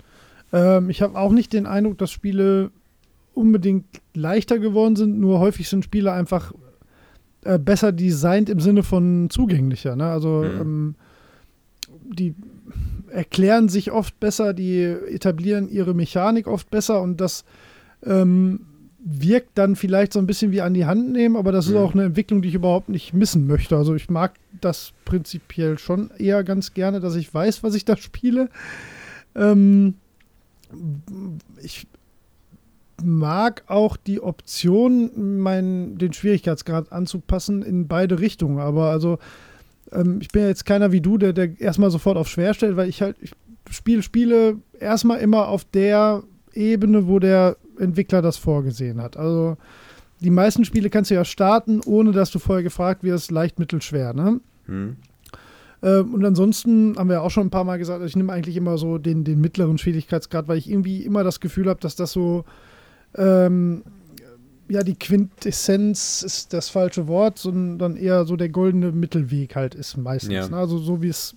Ähm, 0.53 0.91
ich 0.91 1.03
habe 1.03 1.18
auch 1.18 1.33
nicht 1.33 1.53
den 1.53 1.66
Eindruck, 1.66 1.99
dass 1.99 2.11
Spiele 2.11 2.71
unbedingt 3.35 3.87
leichter 4.14 4.59
geworden 4.59 4.97
sind, 4.97 5.21
nur 5.21 5.39
häufig 5.39 5.68
sind 5.68 5.85
Spiele 5.85 6.12
einfach 6.12 6.53
äh, 7.45 7.59
besser 7.59 7.93
designt 7.93 8.49
im 8.49 8.61
Sinne 8.61 8.83
von 8.83 9.31
zugänglicher. 9.31 9.97
Ne? 9.97 10.07
Also 10.07 10.45
mhm. 10.45 10.61
ähm, 10.61 10.95
die 12.12 12.35
erklären 13.13 13.69
sich 13.69 13.91
oft 13.91 14.19
besser, 14.21 14.55
die 14.55 14.83
etablieren 14.83 15.69
ihre 15.69 15.95
Mechanik 15.95 16.47
oft 16.47 16.71
besser 16.71 17.01
und 17.03 17.21
das 17.21 17.45
ähm, 18.05 18.61
wirkt 19.03 19.57
dann 19.57 19.77
vielleicht 19.77 20.13
so 20.13 20.19
ein 20.19 20.27
bisschen 20.27 20.53
wie 20.53 20.61
an 20.61 20.75
die 20.75 20.85
Hand 20.85 21.11
nehmen, 21.13 21.37
aber 21.37 21.53
das 21.53 21.67
ist 21.67 21.73
Mhm. 21.73 21.79
auch 21.79 21.95
eine 21.95 22.05
Entwicklung, 22.05 22.43
die 22.43 22.49
ich 22.49 22.55
überhaupt 22.55 22.89
nicht 22.91 23.15
missen 23.15 23.47
möchte. 23.47 23.77
Also 23.77 23.95
ich 23.95 24.11
mag 24.11 24.35
das 24.61 24.93
prinzipiell 25.05 25.79
schon 25.79 26.11
eher 26.19 26.45
ganz 26.45 26.75
gerne, 26.75 27.01
dass 27.01 27.15
ich 27.17 27.33
weiß, 27.33 27.63
was 27.63 27.75
ich 27.75 27.85
da 27.85 27.97
spiele. 27.97 28.49
Ähm, 29.35 29.95
ich 31.63 31.87
mag 33.03 33.65
auch 33.67 33.97
die 33.97 34.21
Option, 34.21 35.39
meinen, 35.41 35.97
den 35.97 36.13
Schwierigkeitsgrad 36.13 36.93
anzupassen 36.93 37.63
in 37.63 37.89
beide 37.89 38.21
Richtungen. 38.21 38.59
Aber 38.59 38.91
also 38.91 39.19
ähm, 39.93 40.18
ich 40.20 40.28
bin 40.28 40.43
ja 40.43 40.49
jetzt 40.49 40.66
keiner 40.66 40.93
wie 40.93 41.01
du, 41.01 41.18
der, 41.18 41.32
der 41.32 41.61
erstmal 41.61 41.91
sofort 41.91 42.16
auf 42.16 42.28
schwer 42.28 42.55
stellt, 42.55 42.76
weil 42.76 42.88
ich 42.88 43.03
halt, 43.03 43.16
ich 43.20 43.32
spiele 43.70 44.03
Spiele 44.03 44.57
erstmal 44.78 45.20
immer 45.20 45.49
auf 45.49 45.64
der 45.64 46.22
Ebene, 46.53 47.07
wo 47.07 47.18
der 47.18 47.57
Entwickler 47.78 48.22
das 48.22 48.36
vorgesehen 48.36 49.01
hat. 49.01 49.16
Also 49.16 49.57
die 50.20 50.30
meisten 50.30 50.64
Spiele 50.64 50.91
kannst 50.91 51.11
du 51.11 51.14
ja 51.14 51.24
starten, 51.24 51.80
ohne 51.86 52.12
dass 52.12 52.30
du 52.30 52.38
vorher 52.38 52.62
gefragt 52.62 53.03
wirst, 53.03 53.30
leicht, 53.30 53.59
mittel, 53.59 53.80
schwer, 53.80 54.12
ne? 54.12 54.41
Hm. 54.66 54.97
Ähm, 55.82 56.14
und 56.14 56.24
ansonsten 56.24 56.97
haben 56.99 57.09
wir 57.09 57.14
ja 57.16 57.20
auch 57.22 57.30
schon 57.30 57.47
ein 57.47 57.51
paar 57.51 57.64
Mal 57.64 57.78
gesagt, 57.78 58.05
ich 58.05 58.16
nehme 58.16 58.32
eigentlich 58.32 58.57
immer 58.57 58.76
so 58.76 58.99
den, 58.99 59.24
den 59.24 59.41
mittleren 59.41 59.78
Schwierigkeitsgrad, 59.78 60.47
weil 60.47 60.59
ich 60.59 60.68
irgendwie 60.68 61.03
immer 61.03 61.24
das 61.24 61.41
Gefühl 61.41 61.68
habe, 61.68 61.80
dass 61.80 61.97
das 61.97 62.12
so, 62.12 62.45
ähm, 63.16 63.82
ja, 64.71 64.83
die 64.83 64.95
Quintessenz 64.95 66.23
ist 66.23 66.53
das 66.53 66.68
falsche 66.68 67.09
Wort, 67.09 67.39
sondern 67.39 67.97
eher 67.97 68.25
so 68.25 68.37
der 68.37 68.49
goldene 68.49 68.93
Mittelweg 68.93 69.57
halt 69.57 69.75
ist 69.75 69.97
meistens. 69.97 70.33
Ja. 70.33 70.49
Ne? 70.49 70.57
Also 70.57 70.79
so 70.79 71.03
wie 71.03 71.09
es 71.09 71.35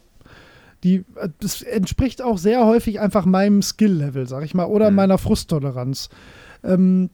die, 0.84 1.06
das 1.40 1.62
entspricht 1.62 2.22
auch 2.22 2.38
sehr 2.38 2.66
häufig 2.66 3.00
einfach 3.00 3.26
meinem 3.26 3.62
Skill-Level, 3.62 4.28
sag 4.28 4.44
ich 4.44 4.54
mal, 4.54 4.66
oder 4.66 4.90
Mhm. 4.90 4.96
meiner 4.98 5.18
Frusttoleranz. 5.18 6.10
Ähm, 6.64 7.10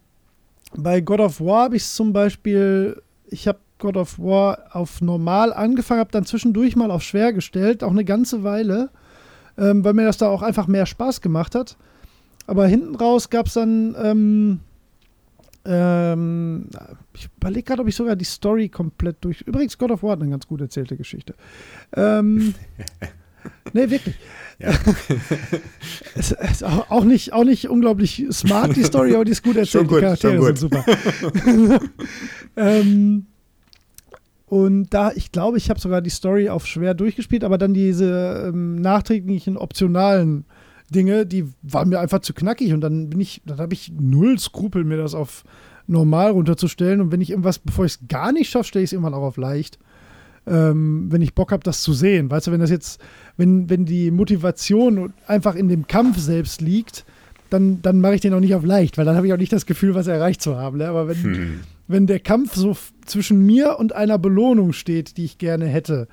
bei 0.75 1.01
God 1.01 1.19
of 1.19 1.39
War 1.39 1.65
habe 1.65 1.75
ich 1.75 1.83
es 1.83 1.95
zum 1.95 2.11
Beispiel, 2.11 3.01
ich 3.27 3.47
habe 3.47 3.59
God 3.77 3.95
of 3.95 4.17
War 4.19 4.65
auf 4.71 5.01
normal 5.01 5.53
angefangen, 5.53 5.99
habe 5.99 6.11
dann 6.11 6.25
zwischendurch 6.25 6.75
mal 6.75 6.89
auf 6.91 7.03
schwer 7.03 7.31
gestellt, 7.31 7.83
auch 7.83 7.91
eine 7.91 8.05
ganze 8.05 8.43
Weile, 8.43 8.89
ähm, 9.57 9.83
weil 9.83 9.93
mir 9.93 10.05
das 10.05 10.17
da 10.17 10.27
auch 10.29 10.41
einfach 10.41 10.67
mehr 10.67 10.85
Spaß 10.87 11.21
gemacht 11.21 11.53
hat. 11.55 11.77
Aber 12.47 12.65
hinten 12.65 12.95
raus 12.95 13.29
gab 13.29 13.45
es 13.45 13.53
dann, 13.53 13.95
ähm, 14.01 14.59
ähm, 15.65 16.67
ich 17.13 17.29
überlege 17.37 17.63
gerade, 17.63 17.81
ob 17.81 17.87
ich 17.87 17.95
sogar 17.95 18.15
die 18.15 18.25
Story 18.25 18.69
komplett 18.69 19.17
durch. 19.21 19.41
Übrigens, 19.41 19.77
God 19.77 19.91
of 19.91 20.03
War 20.03 20.11
hat 20.11 20.21
eine 20.21 20.29
ganz 20.29 20.47
gut 20.47 20.61
erzählte 20.61 20.95
Geschichte. 20.95 21.35
Ähm, 21.95 22.53
nee, 23.73 23.89
wirklich. 23.89 24.15
Ja. 24.59 24.71
es 26.15 26.31
ist 26.31 26.63
auch 26.63 26.89
auch 26.89 27.03
nicht, 27.03 27.33
auch 27.33 27.43
nicht 27.43 27.69
unglaublich 27.69 28.25
smart, 28.31 28.75
die 28.75 28.83
Story, 28.83 29.15
aber 29.15 29.25
die 29.25 29.31
ist 29.31 29.43
gut 29.43 29.55
erzählt. 29.57 29.87
Gut, 29.87 29.97
die 29.97 30.01
Charaktere 30.01 30.43
sind 30.45 30.57
super. 30.59 30.85
ähm, 32.55 33.25
und 34.45 34.89
da, 34.89 35.11
ich 35.11 35.31
glaube, 35.31 35.57
ich 35.57 35.69
habe 35.69 35.79
sogar 35.79 36.01
die 36.01 36.09
Story 36.09 36.49
auf 36.49 36.65
schwer 36.65 36.95
durchgespielt, 36.95 37.43
aber 37.43 37.57
dann 37.57 37.73
diese 37.73 38.47
ähm, 38.47 38.75
nachträglichen 38.75 39.57
optionalen 39.57 40.45
Dinge, 40.89 41.25
die 41.25 41.45
waren 41.61 41.89
mir 41.89 41.99
einfach 41.99 42.19
zu 42.19 42.33
knackig 42.33 42.73
und 42.73 42.81
dann 42.81 43.09
bin 43.09 43.19
ich, 43.19 43.41
dann 43.45 43.57
habe 43.59 43.73
ich 43.73 43.91
null 43.99 44.37
Skrupel, 44.39 44.83
mir 44.83 44.97
das 44.97 45.13
auf 45.15 45.43
normal 45.87 46.31
runterzustellen 46.31 47.01
und 47.01 47.11
wenn 47.11 47.21
ich 47.21 47.31
irgendwas, 47.31 47.59
bevor 47.59 47.85
ich 47.85 47.93
es 47.93 48.07
gar 48.07 48.31
nicht 48.31 48.49
schaffe, 48.49 48.65
stelle 48.67 48.83
ich 48.83 48.89
es 48.89 48.93
irgendwann 48.93 49.13
auch 49.13 49.23
auf 49.23 49.37
leicht. 49.37 49.79
Ähm, 50.47 51.07
wenn 51.11 51.21
ich 51.21 51.35
Bock 51.35 51.51
habe, 51.51 51.63
das 51.63 51.83
zu 51.83 51.93
sehen. 51.93 52.31
Weißt 52.31 52.47
du, 52.47 52.51
wenn 52.51 52.59
das 52.59 52.69
jetzt, 52.71 52.99
wenn, 53.37 53.69
wenn 53.69 53.85
die 53.85 54.09
Motivation 54.09 55.13
einfach 55.27 55.55
in 55.55 55.67
dem 55.67 55.85
Kampf 55.85 56.17
selbst 56.17 56.61
liegt, 56.61 57.05
dann, 57.49 57.81
dann 57.81 57.99
mache 58.01 58.15
ich 58.15 58.21
den 58.21 58.33
auch 58.33 58.39
nicht 58.39 58.55
auf 58.55 58.63
leicht, 58.63 58.97
weil 58.97 59.05
dann 59.05 59.15
habe 59.15 59.27
ich 59.27 59.33
auch 59.33 59.37
nicht 59.37 59.51
das 59.53 59.65
Gefühl, 59.65 59.95
was 59.95 60.07
erreicht 60.07 60.41
zu 60.41 60.55
haben. 60.55 60.77
Ne? 60.77 60.87
Aber 60.87 61.07
wenn, 61.07 61.23
Hm. 61.23 61.59
wenn 61.87 62.07
der 62.07 62.19
Kampf 62.19 62.55
so 62.55 62.75
zwischen 63.05 63.45
mir 63.45 63.77
und 63.79 63.93
einer 63.93 64.17
Belohnung 64.17 64.73
steht, 64.73 65.17
die 65.17 65.25
ich 65.25 65.37
gerne 65.37 65.65
hätte, 65.65 66.07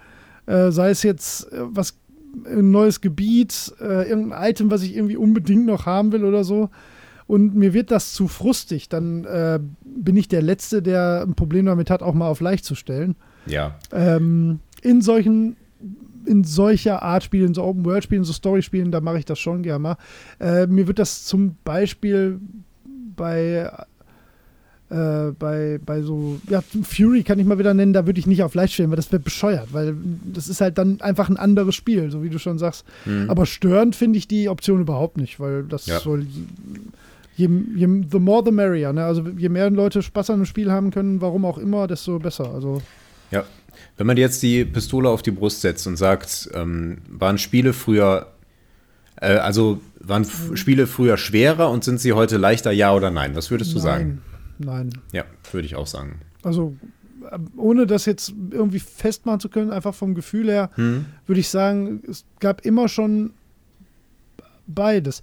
äh, 0.47 0.71
sei 0.71 0.91
es 0.91 1.03
jetzt 1.03 1.51
äh, 1.53 1.61
was 1.63 1.99
ein 2.45 2.71
neues 2.71 3.01
Gebiet, 3.01 3.75
äh, 3.81 4.09
irgendein 4.09 4.51
Item, 4.51 4.71
was 4.71 4.83
ich 4.83 4.95
irgendwie 4.95 5.17
unbedingt 5.17 5.67
noch 5.67 5.87
haben 5.87 6.13
will 6.13 6.25
oder 6.25 6.45
so, 6.45 6.71
und 7.27 7.57
mir 7.57 7.73
wird 7.75 7.91
das 7.91 8.13
zu 8.13 8.29
frustig, 8.29 8.89
dann 8.89 9.25
äh, 9.25 9.59
bin 9.85 10.17
ich 10.17 10.29
der 10.29 10.43
Letzte, 10.43 10.81
der 10.81 11.25
ein 11.27 11.35
Problem 11.35 11.67
damit 11.67 11.91
hat, 11.91 12.03
auch 12.03 12.15
mal 12.15 12.29
auf 12.29 12.41
leicht 12.41 12.65
zu 12.65 12.75
stellen. 12.75 13.17
Ja. 13.47 13.77
Ähm, 13.93 14.61
in 14.83 15.03
solchen 15.03 15.57
in 16.25 16.43
solcher 16.43 17.03
Art 17.03 17.23
Spielen, 17.23 17.55
so 17.55 17.63
Open-World-Spielen, 17.63 18.25
so 18.25 18.33
Story-Spielen, 18.33 18.91
da 18.91 19.01
mache 19.01 19.19
ich 19.19 19.25
das 19.25 19.39
schon 19.39 19.63
gerne 19.63 19.79
mal. 19.79 19.97
Äh, 20.41 20.67
mir 20.67 20.89
wird 20.89 20.99
das 20.99 21.25
zum 21.25 21.57
Beispiel 21.63 22.41
bei, 23.15 23.71
äh, 24.91 25.33
bei, 25.39 25.81
bei 25.85 26.03
so, 26.03 26.41
ja, 26.49 26.63
Fury 26.83 27.23
kann 27.25 27.39
ich 27.39 27.47
mal 27.47 27.59
wieder 27.59 27.75
nennen, 27.75 27.93
da 27.93 28.07
würde 28.07 28.21
ich 28.21 28.27
nicht 28.27 28.43
auf 28.43 28.55
leicht 28.55 28.75
stellen, 28.75 28.91
weil 28.91 28.97
das 28.97 29.11
wäre 29.11 29.21
bescheuert, 29.21 29.69
weil 29.73 29.97
das 30.33 30.49
ist 30.49 30.61
halt 30.61 30.79
dann 30.79 31.01
einfach 31.01 31.29
ein 31.29 31.37
anderes 31.37 31.75
Spiel, 31.75 32.11
so 32.11 32.23
wie 32.23 32.31
du 32.31 32.39
schon 32.39 32.59
sagst. 32.59 32.85
Hm. 33.05 33.29
Aber 33.29 33.47
störend 33.47 33.97
finde 33.97 34.19
ich 34.19 34.29
die 34.29 34.49
Option 34.49 34.81
überhaupt 34.81 35.17
nicht, 35.17 35.41
weil 35.41 35.65
das 35.65 35.87
Ja. 35.87 35.99
soll. 36.01 36.27
Je, 37.37 37.49
je, 37.75 37.87
the 38.11 38.19
more 38.19 38.43
the 38.45 38.51
merrier, 38.53 38.93
ne? 38.93 39.05
Also 39.05 39.23
je 39.37 39.49
mehr 39.51 39.69
Leute 39.71 40.03
Spaß 40.03 40.31
an 40.31 40.37
einem 40.37 40.47
Spiel 40.47 40.71
haben 40.73 40.91
können, 40.91 41.21
warum 41.21 41.45
auch 41.45 41.59
immer, 41.59 41.87
desto 41.87 42.19
besser. 42.19 42.51
Also 42.55 42.81
Ja. 43.31 43.45
Wenn 43.99 44.07
man 44.07 44.17
jetzt 44.17 44.43
die 44.43 44.65
Pistole 44.65 45.09
auf 45.09 45.23
die 45.23 45.31
Brust 45.33 45.61
setzt 45.63 45.87
und 45.87 45.97
sagt, 45.97 46.49
ähm, 46.55 46.99
waren 47.09 47.37
Spiele 47.39 47.73
früher, 47.73 48.29
äh, 49.21 49.37
also 49.37 49.81
waren 50.01 50.23
F 50.23 50.53
Spiele 50.55 50.87
früher 50.87 51.17
schwerer 51.19 51.71
und 51.71 51.83
sind 51.85 52.01
sie 52.01 52.13
heute 52.13 52.37
leichter, 52.39 52.73
ja 52.73 52.95
oder 52.95 53.11
nein? 53.11 53.35
Was 53.35 53.51
würdest 53.51 53.75
du 53.75 53.79
sagen? 53.79 54.23
Nein. 54.59 54.91
Ja, 55.13 55.25
würde 55.53 55.67
ich 55.67 55.75
auch 55.77 55.87
sagen. 55.87 56.21
Also 56.43 56.77
äh, 57.31 57.39
ohne 57.57 57.87
das 57.87 58.07
jetzt 58.07 58.35
irgendwie 58.51 58.79
festmachen 58.81 59.41
zu 59.41 59.49
können, 59.49 59.71
einfach 59.71 59.95
vom 59.95 60.15
Gefühl 60.15 60.49
her, 60.49 60.71
Hm? 60.77 61.07
würde 61.27 61.41
ich 61.41 61.49
sagen, 61.49 62.03
es 62.09 62.25
gab 62.41 62.65
immer 62.65 62.89
schon 62.89 63.33
beides. 64.67 65.23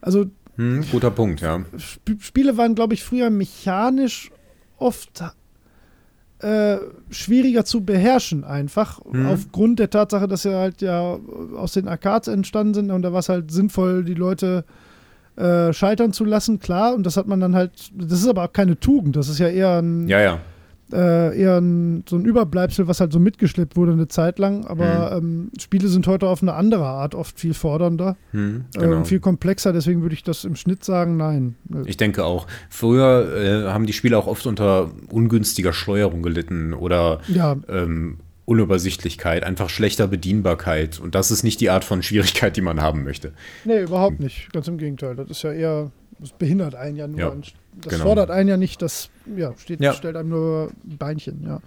Also 0.00 0.26
Hm, 0.56 0.84
guter 0.90 1.10
Punkt, 1.10 1.40
ja. 1.40 1.64
Sp 1.74 2.14
Spiele 2.20 2.56
waren, 2.56 2.74
glaube 2.76 2.94
ich, 2.94 3.02
früher 3.02 3.28
mechanisch 3.30 4.30
oft 4.76 5.22
äh, 6.38 6.76
schwieriger 7.10 7.64
zu 7.64 7.84
beherrschen, 7.84 8.44
einfach 8.44 9.00
Mhm. 9.04 9.26
aufgrund 9.26 9.78
der 9.78 9.90
Tatsache, 9.90 10.28
dass 10.28 10.42
sie 10.42 10.54
halt 10.54 10.82
ja 10.82 11.18
aus 11.56 11.72
den 11.72 11.88
Arcades 11.88 12.28
entstanden 12.28 12.74
sind 12.74 12.90
und 12.90 13.02
da 13.02 13.12
war 13.12 13.20
es 13.20 13.28
halt 13.28 13.50
sinnvoll, 13.50 14.04
die 14.04 14.14
Leute 14.14 14.64
äh, 14.68 14.72
scheitern 15.72 16.12
zu 16.12 16.24
lassen, 16.24 16.58
klar. 16.60 16.94
Und 16.94 17.04
das 17.06 17.16
hat 17.16 17.26
man 17.26 17.40
dann 17.40 17.54
halt, 17.54 17.90
das 17.94 18.20
ist 18.20 18.28
aber 18.28 18.44
auch 18.44 18.52
keine 18.52 18.78
Tugend, 18.78 19.16
das 19.16 19.28
ist 19.28 19.38
ja 19.38 19.48
eher 19.48 19.80
ein, 19.82 20.06
Ja, 20.08 20.20
ja. 20.20 20.38
äh, 20.92 21.36
eher 21.40 21.56
ein, 21.60 22.04
so 22.08 22.14
ein 22.16 22.24
Überbleibsel, 22.24 22.86
was 22.86 23.00
halt 23.00 23.12
so 23.12 23.18
mitgeschleppt 23.18 23.74
wurde 23.76 23.92
eine 23.92 24.06
Zeit 24.06 24.38
lang. 24.38 24.64
Aber 24.66 25.16
ähm, 25.16 25.50
Spiele 25.58 25.88
sind 25.88 26.06
heute 26.06 26.28
auf 26.28 26.42
eine 26.42 26.52
andere 26.54 26.84
Art 26.84 27.14
oft 27.16 27.40
viel 27.40 27.54
fordernder 27.54 28.16
Hm, 28.32 28.66
äh, 28.76 28.78
genau. 28.80 28.96
und 28.98 29.06
viel 29.06 29.18
komplexer. 29.18 29.72
Deswegen 29.72 30.02
würde 30.02 30.14
ich 30.14 30.22
das 30.22 30.44
im 30.44 30.54
Schnitt 30.56 30.84
sagen, 30.84 31.16
nein. 31.16 31.56
Ich 31.86 31.96
denke 31.96 32.24
auch. 32.24 32.46
Früher 32.68 33.34
äh, 33.36 33.72
haben 33.72 33.86
die 33.86 33.92
Spiele 33.92 34.16
auch 34.18 34.26
oft 34.28 34.46
unter 34.46 34.90
ungünstiger 35.10 35.72
Steuerung 35.72 36.22
gelitten 36.22 36.74
oder 36.74 37.18
Ja, 37.28 37.56
ähm, 37.68 38.18
Unübersichtlichkeit, 38.46 39.42
einfach 39.42 39.70
schlechter 39.70 40.06
Bedienbarkeit. 40.06 41.00
Und 41.00 41.14
das 41.14 41.30
ist 41.30 41.42
nicht 41.42 41.60
die 41.60 41.70
Art 41.70 41.84
von 41.84 42.02
Schwierigkeit, 42.02 42.56
die 42.56 42.60
man 42.60 42.80
haben 42.80 43.04
möchte. 43.04 43.32
nee, 43.64 43.80
überhaupt 43.82 44.20
nicht. 44.20 44.52
Ganz 44.52 44.68
im 44.68 44.78
Gegenteil. 44.78 45.16
Das 45.16 45.28
ist 45.30 45.42
ja 45.42 45.52
eher, 45.52 45.90
das 46.18 46.32
behindert 46.32 46.74
einen 46.74 46.96
ja 46.96 47.06
nur. 47.06 47.18
Ja, 47.20 47.34
das 47.80 47.92
genau. 47.92 48.04
fordert 48.04 48.30
einen 48.30 48.48
ja 48.48 48.56
nicht, 48.56 48.82
das 48.82 49.10
ja, 49.36 49.52
steht, 49.56 49.80
Ja. 49.80 49.92
stellt 49.94 50.16
einem 50.16 50.28
nur 50.28 50.70
Beinchen, 50.84 51.42
ja. 51.46 51.60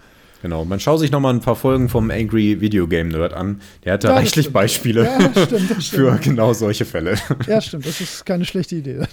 Genau. 0.43 0.65
Man 0.65 0.79
schaut 0.79 0.99
sich 0.99 1.09
noch 1.09 1.19
mal 1.19 1.33
ein 1.33 1.39
paar 1.39 1.55
Folgen 1.55 1.89
vom 1.89 2.11
Angry 2.11 2.61
Video 2.61 2.87
Game 2.87 3.07
Nerd 3.07 3.33
an. 3.33 3.59
Der 3.83 3.93
hat 3.93 4.03
da 4.03 4.09
Ja, 4.09 4.15
reichlich 4.17 4.45
stimmt. 4.45 4.53
Beispiele 4.53 5.03
Ja, 5.03 5.31
stimmt, 5.45 5.83
für 5.83 6.15
genau 6.21 6.53
solche 6.53 6.85
Fälle. 6.85 7.15
Ja, 7.47 7.59
stimmt. 7.59 7.87
Das 7.87 7.99
ist 7.99 8.23
keine 8.23 8.45
schlechte 8.45 8.75
Idee. 8.75 8.99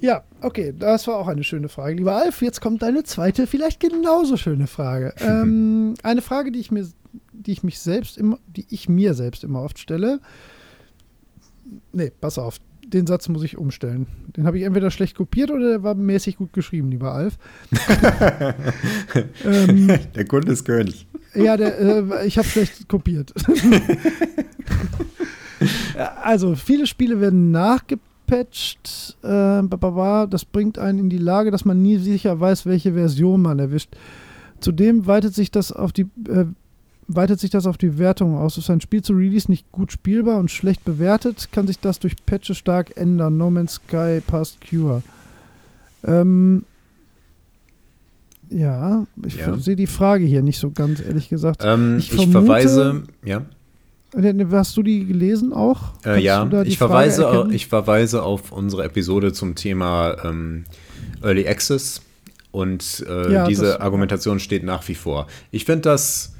ja, 0.00 0.24
okay, 0.40 0.74
das 0.76 1.06
war 1.06 1.16
auch 1.16 1.28
eine 1.28 1.44
schöne 1.44 1.68
Frage. 1.68 1.96
Lieber 1.96 2.16
Alf, 2.16 2.40
jetzt 2.42 2.60
kommt 2.60 2.82
deine 2.82 3.04
zweite, 3.04 3.46
vielleicht 3.46 3.80
genauso 3.80 4.36
schöne 4.36 4.66
Frage. 4.66 5.14
ähm, 5.20 5.94
eine 6.02 6.22
Frage, 6.22 6.50
die 6.52 6.58
ich 6.60 6.70
mir, 6.70 6.86
die 7.32 7.52
ich 7.52 7.62
mich 7.62 7.78
selbst 7.78 8.16
immer, 8.18 8.38
die 8.46 8.66
ich 8.70 8.88
mir 8.88 9.14
selbst 9.14 9.44
immer 9.44 9.62
oft 9.62 9.78
stelle. 9.78 10.20
Nee, 11.92 12.10
pass 12.20 12.38
auf. 12.38 12.58
Den 12.86 13.06
Satz 13.06 13.28
muss 13.28 13.44
ich 13.44 13.56
umstellen. 13.56 14.06
Den 14.36 14.46
habe 14.46 14.58
ich 14.58 14.64
entweder 14.64 14.90
schlecht 14.90 15.16
kopiert 15.16 15.50
oder 15.50 15.68
der 15.68 15.82
war 15.84 15.94
mäßig 15.94 16.38
gut 16.38 16.52
geschrieben, 16.52 16.90
lieber 16.90 17.12
Alf. 17.12 17.38
ähm, 19.44 19.86
Der 20.14 20.24
Kunde 20.24 20.52
ist 20.52 20.64
König. 20.64 21.06
ja, 21.34 21.56
der, 21.56 21.78
äh, 21.78 22.26
ich 22.26 22.36
habe 22.38 22.48
schlecht 22.48 22.88
kopiert. 22.88 23.32
Also, 26.22 26.54
viele 26.56 26.86
Spiele 26.86 27.20
werden 27.20 27.50
nachgepatcht. 28.30 29.16
Äh, 29.22 30.26
das 30.28 30.44
bringt 30.44 30.78
einen 30.78 30.98
in 30.98 31.10
die 31.10 31.18
Lage, 31.18 31.50
dass 31.50 31.64
man 31.64 31.82
nie 31.82 31.98
sicher 31.98 32.38
weiß, 32.40 32.66
welche 32.66 32.92
Version 32.94 33.42
man 33.42 33.58
erwischt. 33.58 33.90
Zudem 34.60 35.06
weitet 35.06 35.34
sich 35.34 35.50
das 35.50 35.72
auf 35.72 35.92
die 35.92 36.06
äh, 36.28 36.44
weitet 37.12 37.40
sich 37.40 37.50
das 37.50 37.66
auf 37.66 37.76
die 37.76 37.98
Wertung 37.98 38.36
aus. 38.36 38.56
Ist 38.56 38.70
ein 38.70 38.80
Spiel 38.80 39.02
zu 39.02 39.14
Release 39.14 39.50
nicht 39.50 39.72
gut 39.72 39.90
spielbar 39.90 40.38
und 40.38 40.48
schlecht 40.50 40.84
bewertet, 40.84 41.48
kann 41.50 41.66
sich 41.66 41.80
das 41.80 41.98
durch 41.98 42.14
Patches 42.24 42.56
stark 42.58 42.96
ändern. 42.96 43.36
No 43.36 43.50
Man's 43.50 43.74
Sky 43.74 44.20
Past 44.24 44.58
Cure. 44.68 45.02
Ähm, 46.04 46.64
ja, 48.48 49.06
ich 49.26 49.36
Ja. 49.38 49.56
sehe 49.56 49.74
die 49.76 49.86
Frage 49.88 50.24
hier 50.24 50.42
nicht 50.42 50.58
so 50.60 50.70
ganz, 50.70 51.00
ehrlich 51.00 51.28
gesagt. 51.28 51.62
Ähm, 51.64 51.96
Ich 51.98 52.12
ich, 52.12 52.20
vermute- 52.20 52.30
verweise, 52.32 53.02
ja, 53.24 53.42
Hast 54.50 54.76
du 54.76 54.82
die 54.82 55.06
gelesen 55.06 55.52
auch? 55.52 55.92
äh, 56.04 56.20
ja 56.20 56.48
ich, 56.64 56.78
verweise, 56.78 57.24
erkennen? 57.24 57.52
ich 57.52 57.66
verweise 57.68 58.22
auf 58.22 58.52
unsere 58.52 58.84
Episode 58.84 59.32
zum 59.32 59.54
Thema 59.54 60.16
ähm, 60.24 60.64
Early 61.22 61.46
Access 61.46 62.02
und 62.50 63.04
äh, 63.08 63.32
Ja, 63.32 63.46
diese 63.46 63.80
Argumentation 63.80 64.40
steht 64.40 64.64
nach 64.64 64.86
wie 64.88 64.94
vor. 64.94 65.26
Ich 65.50 65.64
finde 65.64 65.82
das 65.82 66.34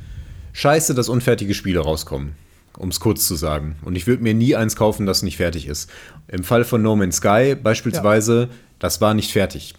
scheiße, 0.53 0.95
dass 0.95 1.09
unfertige 1.09 1.55
Spiele 1.55 1.81
rauskommen, 1.81 2.33
um 2.77 2.89
es 2.89 2.99
kurz 2.99 3.27
zu 3.27 3.37
sagen. 3.37 3.77
Und 3.85 3.97
ich 3.97 4.07
würde 4.07 4.23
mir 4.23 4.35
nie 4.35 4.57
eins 4.57 4.75
kaufen, 4.75 5.07
das 5.07 5.23
nicht 5.23 5.37
fertig 5.37 5.69
ist. 5.69 5.89
Im 6.29 6.43
Fall 6.43 6.65
von 6.65 6.83
No 6.83 6.97
Man's 6.97 7.17
Sky 7.17 7.55
beispielsweise, 7.55 8.49
das 8.79 9.01
war 9.01 9.15
nicht 9.15 9.31
fertig. 9.31 9.75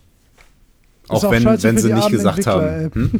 Auch, 1.09 1.25
auch 1.25 1.31
wenn, 1.31 1.43
wenn 1.43 1.77
sie 1.77 1.91
nicht 1.91 2.09
gesagt 2.09 2.47
haben. 2.47 2.67
Entwickler, 2.67 3.19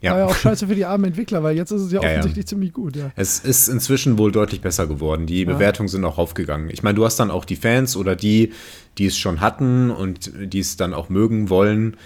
Hm? 0.00 0.10
War 0.10 0.18
ja 0.18 0.24
Ja. 0.24 0.26
auch 0.26 0.34
scheiße 0.36 0.66
für 0.66 0.74
die 0.74 0.84
armen 0.84 1.04
Entwickler, 1.06 1.42
weil 1.42 1.56
jetzt 1.56 1.70
ist 1.70 1.82
es 1.82 1.92
ja 1.92 2.00
Ja, 2.02 2.08
ja. 2.08 2.12
offensichtlich 2.18 2.46
ziemlich 2.46 2.72
gut, 2.72 2.96
ja. 2.96 3.10
Es 3.16 3.38
ist 3.40 3.68
inzwischen 3.68 4.18
wohl 4.18 4.32
deutlich 4.32 4.60
besser 4.60 4.86
geworden. 4.86 5.26
Die 5.26 5.42
Ja. 5.42 5.46
Bewertungen 5.52 5.88
sind 5.88 6.04
auch 6.04 6.18
aufgegangen. 6.18 6.70
Ich 6.70 6.82
meine, 6.82 6.94
du 6.96 7.04
hast 7.04 7.16
dann 7.18 7.30
auch 7.30 7.44
die 7.44 7.56
Fans 7.56 7.96
oder 7.96 8.14
die, 8.16 8.52
die 8.98 9.06
es 9.06 9.16
schon 9.18 9.40
hatten 9.40 9.90
und 9.90 10.30
die 10.52 10.60
es 10.60 10.76
dann 10.76 10.94
auch 10.94 11.08
mögen 11.08 11.50
wollen. 11.50 11.96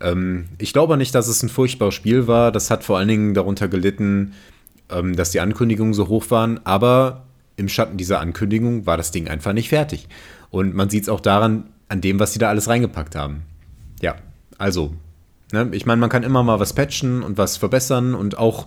Ähm, 0.00 0.46
ich 0.58 0.72
glaube 0.72 0.96
nicht, 0.96 1.14
dass 1.14 1.26
es 1.28 1.42
ein 1.42 1.48
furchtbares 1.48 1.94
Spiel 1.94 2.26
war. 2.26 2.52
Das 2.52 2.70
hat 2.70 2.84
vor 2.84 2.98
allen 2.98 3.08
Dingen 3.08 3.34
darunter 3.34 3.68
gelitten, 3.68 4.32
ähm, 4.90 5.16
dass 5.16 5.30
die 5.30 5.40
Ankündigungen 5.40 5.94
so 5.94 6.08
hoch 6.08 6.30
waren. 6.30 6.60
Aber 6.64 7.24
im 7.56 7.68
Schatten 7.68 7.96
dieser 7.96 8.20
Ankündigung 8.20 8.86
war 8.86 8.96
das 8.96 9.10
Ding 9.10 9.26
einfach 9.28 9.52
nicht 9.52 9.68
fertig. 9.70 10.06
Und 10.50 10.74
man 10.74 10.88
sieht 10.90 11.02
es 11.04 11.08
auch 11.08 11.20
daran, 11.20 11.64
an 11.88 12.00
dem, 12.00 12.20
was 12.20 12.32
sie 12.32 12.38
da 12.38 12.48
alles 12.48 12.68
reingepackt 12.68 13.16
haben. 13.16 13.42
Ja, 14.00 14.14
also 14.58 14.92
Ne? 15.52 15.68
Ich 15.72 15.86
meine, 15.86 16.00
man 16.00 16.10
kann 16.10 16.22
immer 16.22 16.42
mal 16.42 16.60
was 16.60 16.72
patchen 16.72 17.22
und 17.22 17.38
was 17.38 17.56
verbessern 17.56 18.14
und 18.14 18.38
auch 18.38 18.66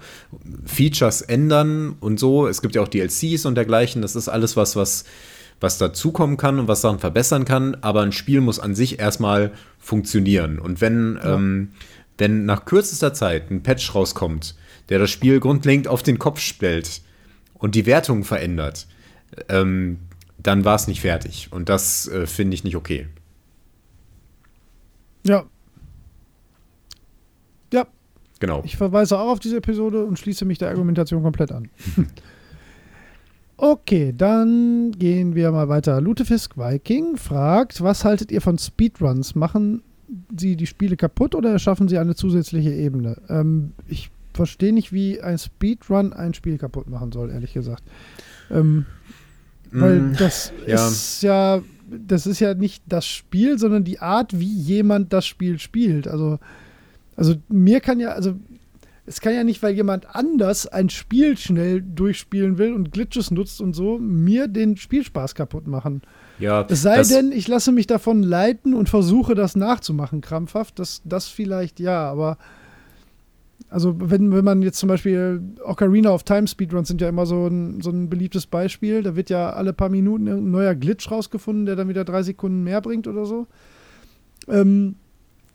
Features 0.65 1.21
ändern 1.21 1.95
und 1.99 2.19
so. 2.19 2.47
Es 2.47 2.61
gibt 2.61 2.75
ja 2.75 2.81
auch 2.81 2.87
DLCs 2.87 3.45
und 3.45 3.55
dergleichen. 3.55 4.01
Das 4.01 4.15
ist 4.15 4.29
alles 4.29 4.57
was, 4.57 4.75
was, 4.75 5.05
was 5.59 5.77
dazukommen 5.77 6.37
kann 6.37 6.59
und 6.59 6.67
was 6.67 6.81
Sachen 6.81 6.99
verbessern 6.99 7.45
kann. 7.45 7.77
Aber 7.81 8.01
ein 8.01 8.11
Spiel 8.11 8.41
muss 8.41 8.59
an 8.59 8.73
sich 8.73 8.99
erstmal 8.99 9.51
funktionieren. 9.79 10.59
Und 10.59 10.81
wenn, 10.81 11.19
ähm, 11.23 11.69
wenn 12.17 12.45
nach 12.45 12.65
kürzester 12.65 13.13
Zeit 13.13 13.51
ein 13.51 13.63
Patch 13.63 13.93
rauskommt, 13.93 14.55
der 14.89 14.99
das 14.99 15.11
Spiel 15.11 15.39
grundlegend 15.39 15.87
auf 15.87 16.03
den 16.03 16.19
Kopf 16.19 16.39
stellt 16.39 17.01
und 17.53 17.75
die 17.75 17.85
Wertung 17.85 18.23
verändert, 18.23 18.87
ähm, 19.49 19.99
dann 20.39 20.65
war 20.65 20.75
es 20.75 20.87
nicht 20.87 21.01
fertig. 21.01 21.49
Und 21.51 21.69
das 21.69 22.07
äh, 22.07 22.25
finde 22.25 22.55
ich 22.55 22.63
nicht 22.63 22.75
okay. 22.75 23.07
Ja. 25.23 25.45
Ja, 25.45 25.45
Genau. 28.41 28.61
ich 28.65 28.75
verweise 28.75 29.17
auch 29.17 29.29
auf 29.29 29.39
diese 29.39 29.57
Episode 29.57 30.03
und 30.03 30.19
schließe 30.19 30.43
mich 30.45 30.57
der 30.57 30.69
Argumentation 30.69 31.23
komplett 31.23 31.51
an. 31.51 31.69
okay, 33.57 34.13
dann 34.17 34.91
gehen 34.97 35.35
wir 35.35 35.51
mal 35.51 35.69
weiter. 35.69 36.01
Lutefisk 36.01 36.57
Viking 36.57 37.17
fragt, 37.17 37.81
was 37.81 38.03
haltet 38.03 38.31
ihr 38.31 38.41
von 38.41 38.57
Speedruns? 38.57 39.35
Machen 39.35 39.83
sie 40.35 40.55
die 40.55 40.67
Spiele 40.67 40.97
kaputt 40.97 41.35
oder 41.35 41.51
erschaffen 41.51 41.87
sie 41.87 41.99
eine 41.99 42.15
zusätzliche 42.15 42.71
Ebene? 42.73 43.21
Ähm, 43.29 43.73
ich 43.87 44.09
verstehe 44.33 44.73
nicht, 44.73 44.91
wie 44.91 45.21
ein 45.21 45.37
Speedrun 45.37 46.11
ein 46.11 46.33
Spiel 46.33 46.57
kaputt 46.57 46.89
machen 46.89 47.11
soll, 47.11 47.29
ehrlich 47.29 47.53
gesagt. 47.53 47.83
Ähm, 48.49 48.85
Weil 49.71 49.99
Mm, 50.01 50.15
das 50.17 50.51
ja. 50.65 50.87
ist 50.87 51.23
ja, 51.23 51.61
das 51.89 52.25
ist 52.25 52.39
ja 52.39 52.55
nicht 52.55 52.83
das 52.87 53.05
Spiel, 53.05 53.57
sondern 53.59 53.83
die 53.83 53.99
Art, 53.99 54.37
wie 54.39 54.51
jemand 54.51 55.13
das 55.13 55.25
Spiel 55.25 55.59
spielt. 55.59 56.07
Also, 56.07 56.39
also 57.15 57.35
mir 57.49 57.79
kann 57.79 57.99
ja, 57.99 58.09
also 58.09 58.35
es 59.05 59.19
kann 59.19 59.33
ja 59.33 59.43
nicht, 59.43 59.61
weil 59.63 59.73
jemand 59.73 60.15
anders 60.15 60.67
ein 60.67 60.89
Spiel 60.89 61.37
schnell 61.37 61.81
durchspielen 61.81 62.57
will 62.57 62.73
und 62.73 62.91
Glitches 62.91 63.31
nutzt 63.31 63.59
und 63.59 63.73
so, 63.73 63.97
mir 63.97 64.47
den 64.47 64.77
Spielspaß 64.77 65.35
kaputt 65.35 65.67
machen. 65.67 66.01
Ja, 66.39 66.65
Es 66.69 66.81
sei 66.81 67.01
denn, 67.03 67.31
ich 67.31 67.47
lasse 67.47 67.71
mich 67.71 67.87
davon 67.87 68.23
leiten 68.23 68.73
und 68.73 68.89
versuche 68.89 69.35
das 69.35 69.55
nachzumachen, 69.55 70.21
krampfhaft. 70.21 70.79
Das, 70.79 71.01
das 71.03 71.27
vielleicht 71.27 71.79
ja, 71.79 72.09
aber 72.09 72.37
also 73.69 73.95
wenn, 73.99 74.33
wenn 74.33 74.43
man 74.43 74.61
jetzt 74.61 74.79
zum 74.79 74.89
Beispiel 74.89 75.41
Ocarina 75.63 76.11
of 76.11 76.23
Time 76.23 76.47
Speedruns 76.47 76.87
sind 76.87 76.99
ja 77.01 77.09
immer 77.09 77.25
so 77.25 77.47
ein, 77.47 77.81
so 77.81 77.89
ein 77.89 78.09
beliebtes 78.09 78.45
Beispiel. 78.45 79.01
Da 79.01 79.15
wird 79.15 79.29
ja 79.29 79.51
alle 79.51 79.73
paar 79.73 79.89
Minuten 79.89 80.27
ein 80.27 80.51
neuer 80.51 80.75
Glitch 80.75 81.09
rausgefunden, 81.09 81.65
der 81.65 81.75
dann 81.75 81.87
wieder 81.87 82.03
drei 82.03 82.21
Sekunden 82.21 82.63
mehr 82.63 82.81
bringt 82.81 83.07
oder 83.07 83.25
so. 83.25 83.47
Ähm, 84.47 84.95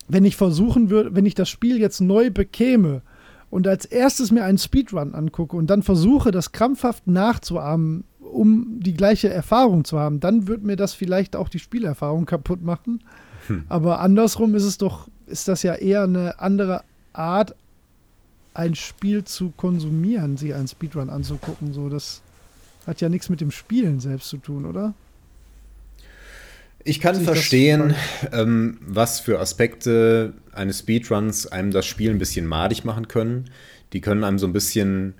wenn 0.07 0.25
ich 0.25 0.35
versuchen 0.35 0.89
würde, 0.89 1.15
wenn 1.15 1.25
ich 1.25 1.35
das 1.35 1.49
Spiel 1.49 1.79
jetzt 1.79 1.99
neu 1.99 2.29
bekäme 2.29 3.01
und 3.49 3.67
als 3.67 3.85
erstes 3.85 4.31
mir 4.31 4.43
einen 4.43 4.57
Speedrun 4.57 5.13
angucke 5.13 5.55
und 5.55 5.67
dann 5.69 5.83
versuche, 5.83 6.31
das 6.31 6.51
krampfhaft 6.51 7.07
nachzuahmen, 7.07 8.03
um 8.19 8.79
die 8.81 8.93
gleiche 8.93 9.29
Erfahrung 9.29 9.85
zu 9.85 9.99
haben, 9.99 10.19
dann 10.19 10.47
wird 10.47 10.63
mir 10.63 10.75
das 10.75 10.93
vielleicht 10.93 11.35
auch 11.35 11.49
die 11.49 11.59
Spielerfahrung 11.59 12.25
kaputt 12.25 12.61
machen. 12.61 13.03
Hm. 13.47 13.63
Aber 13.69 13.99
andersrum 13.99 14.55
ist 14.55 14.63
es 14.63 14.77
doch, 14.77 15.07
ist 15.25 15.47
das 15.47 15.63
ja 15.63 15.75
eher 15.75 16.03
eine 16.03 16.39
andere 16.39 16.83
Art, 17.13 17.55
ein 18.53 18.75
Spiel 18.75 19.23
zu 19.23 19.53
konsumieren, 19.55 20.35
sich 20.35 20.53
einen 20.53 20.67
Speedrun 20.67 21.09
anzugucken. 21.09 21.73
So, 21.73 21.89
das 21.89 22.21
hat 22.85 23.01
ja 23.01 23.09
nichts 23.09 23.29
mit 23.29 23.39
dem 23.39 23.51
Spielen 23.51 23.99
selbst 23.99 24.29
zu 24.29 24.37
tun, 24.37 24.65
oder? 24.65 24.93
Ich 26.87 27.01
kann 27.01 27.15
verstehen, 27.19 27.95
ähm, 28.31 28.77
was 28.79 29.19
für 29.19 29.41
Aspekte 29.41 30.31
eines 30.53 30.79
Speedruns 30.79 31.45
einem 31.45 31.71
das 31.71 31.85
Spiel 31.85 32.11
ein 32.11 32.17
bisschen 32.17 32.45
madig 32.45 32.85
machen 32.85 33.09
können. 33.09 33.49
Die 33.91 33.99
können 33.99 34.23
einem 34.23 34.39
so 34.39 34.47
ein 34.47 34.53
bisschen, 34.53 35.15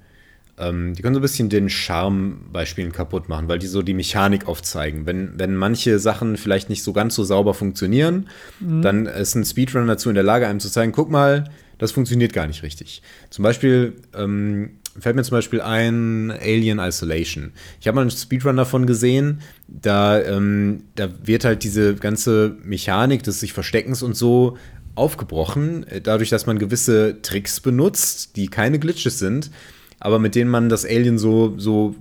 ähm, 0.58 0.94
die 0.94 1.02
können 1.02 1.14
so 1.14 1.20
ein 1.20 1.22
bisschen 1.22 1.50
den 1.50 1.70
Charme 1.70 2.46
bei 2.54 2.66
Spielen 2.66 2.94
kaputt 2.94 3.28
machen, 3.28 3.50
weil 3.50 3.60
die 3.60 3.68
so 3.68 3.82
die 3.82 3.94
Mechanik 3.94 4.48
aufzeigen. 4.48 5.06
Wenn, 5.06 5.38
wenn 5.38 5.58
manche 5.58 6.00
Sachen 6.00 6.38
vielleicht 6.38 6.70
nicht 6.70 6.84
so 6.84 6.94
ganz 6.94 7.16
so 7.16 7.26
sauber 7.26 7.54
funktionieren, 7.54 8.30
dann 8.62 9.06
ist 9.06 9.36
ein 9.36 9.44
Speedrun 9.44 9.88
dazu 9.88 10.08
in 10.08 10.16
der 10.16 10.24
Lage, 10.24 10.48
einem 10.48 10.62
zu 10.62 10.70
zeigen, 10.70 10.94
guck 10.94 11.12
mal, 11.12 11.50
das 11.80 11.92
funktioniert 11.92 12.32
gar 12.32 12.48
nicht 12.48 12.64
richtig. 12.64 13.02
Zum 13.30 13.44
Beispiel 13.44 13.96
ähm, 14.16 14.78
fällt 15.00 15.16
mir 15.16 15.24
zum 15.24 15.38
Beispiel 15.38 15.62
ein 15.62 16.32
Alien 16.32 16.80
Isolation. 16.80 17.52
Ich 17.80 17.88
habe 17.88 17.96
mal 17.96 18.02
einen 18.02 18.12
Speedrun 18.12 18.58
davon 18.58 18.86
gesehen, 18.88 19.42
da, 19.68 20.22
ähm, 20.22 20.84
da 20.96 21.10
wird 21.24 21.46
halt 21.46 21.64
diese 21.64 21.96
ganze 21.96 22.56
Mechanik 22.64 23.24
des 23.24 23.40
sich 23.40 23.54
Versteckens 23.54 24.02
und 24.04 24.16
so 24.16 24.58
aufgebrochen, 24.96 25.86
äh, 25.88 26.02
dadurch, 26.02 26.30
dass 26.30 26.46
man 26.48 26.58
gewisse 26.60 27.22
Tricks 27.22 27.60
benutzt, 27.60 28.36
die 28.36 28.48
keine 28.48 28.80
Glitches 28.80 29.20
sind, 29.20 29.52
aber 30.00 30.20
mit 30.20 30.36
denen 30.36 30.50
man 30.50 30.70
das 30.70 30.86
Alien 30.86 31.18
so, 31.18 31.54
so 31.58 31.96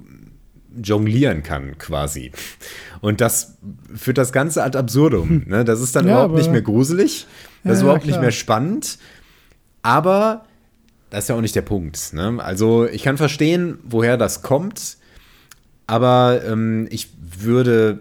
jonglieren 0.83 1.43
kann, 1.43 1.77
quasi. 1.79 2.33
Und 3.01 3.21
das 3.21 3.57
führt 3.95 4.19
das 4.19 4.33
Ganze 4.33 4.63
ad 4.63 4.77
absurdum. 4.77 5.45
Ne? 5.47 5.65
Das 5.65 5.81
ist 5.81 5.95
dann 5.97 6.07
Ja, 6.07 6.13
überhaupt 6.13 6.35
nicht 6.35 6.51
mehr 6.51 6.63
gruselig, 6.63 7.27
das 7.65 7.75
ist 7.75 7.79
Ja, 7.81 7.85
überhaupt 7.85 8.05
nicht 8.07 8.15
klar. 8.15 8.23
mehr 8.23 8.33
spannend, 8.33 8.99
aber 9.83 10.46
das 11.11 11.25
ist 11.25 11.29
ja 11.29 11.37
auch 11.37 11.41
nicht 11.41 11.55
der 11.55 11.63
Punkt. 11.63 12.13
Ne? 12.13 12.43
Also 12.43 12.87
ich 12.87 13.03
kann 13.03 13.17
verstehen, 13.17 13.79
woher 13.85 14.17
das 14.17 14.43
kommt, 14.43 14.97
aber 15.87 16.43
ähm, 16.47 16.89
ich 16.91 17.11
würde 17.21 18.01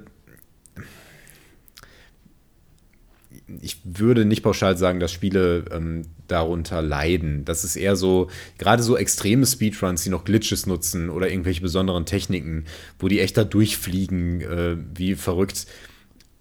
ich 3.62 3.80
würde 3.84 4.26
nicht 4.26 4.44
pauschal 4.44 4.78
sagen, 4.78 5.00
dass 5.00 5.12
Spiele 5.12 5.66
ähm, 5.72 6.04
darunter 6.28 6.82
leiden. 6.82 7.46
Das 7.46 7.64
ist 7.64 7.76
eher 7.76 7.96
so, 7.96 8.30
gerade 8.58 8.82
so 8.82 8.98
extreme 8.98 9.46
Speedruns, 9.46 10.04
die 10.04 10.10
noch 10.10 10.24
Glitches 10.24 10.66
nutzen 10.66 11.10
oder 11.10 11.30
irgendwelche 11.30 11.62
besonderen 11.62 12.06
Techniken, 12.06 12.66
wo 13.00 13.08
die 13.08 13.20
echt 13.20 13.38
da 13.38 13.44
durchfliegen, 13.44 14.42
äh, 14.42 14.78
wie 14.96 15.16
verrückt. 15.16 15.68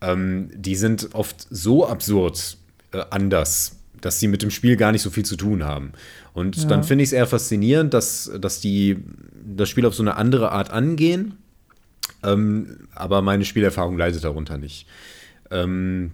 Ähm, 0.01 0.51
die 0.55 0.77
sind 0.77 1.11
oft 1.15 1.47
so 1.51 1.87
absurd 1.87 2.57
äh, 2.93 3.03
anders, 3.11 3.77
dass 4.01 4.21
sie 4.21 4.29
mit 4.29 4.43
dem 4.43 4.51
Spiel 4.51 4.77
gar 4.77 4.93
nicht 4.93 5.03
so 5.03 5.11
viel 5.11 5.25
zu 5.25 5.37
tun 5.37 5.65
haben. 5.65 5.93
Und 6.35 6.57
Ja. 6.57 6.65
dann 6.69 6.85
finde 6.85 7.05
ich 7.05 7.09
es 7.09 7.13
eher 7.13 7.27
faszinierend, 7.27 7.95
dass, 7.95 8.31
dass 8.39 8.61
die 8.61 8.99
das 9.47 9.69
Spiel 9.69 9.87
auf 9.87 9.95
so 9.95 10.03
eine 10.03 10.17
andere 10.17 10.53
Art 10.53 10.71
angehen. 10.71 11.39
Ähm, 12.23 12.89
aber 12.95 13.23
meine 13.23 13.45
Spielerfahrung 13.45 13.97
leidet 13.97 14.25
darunter 14.25 14.59
nicht. 14.59 14.87
Ähm, 15.51 16.11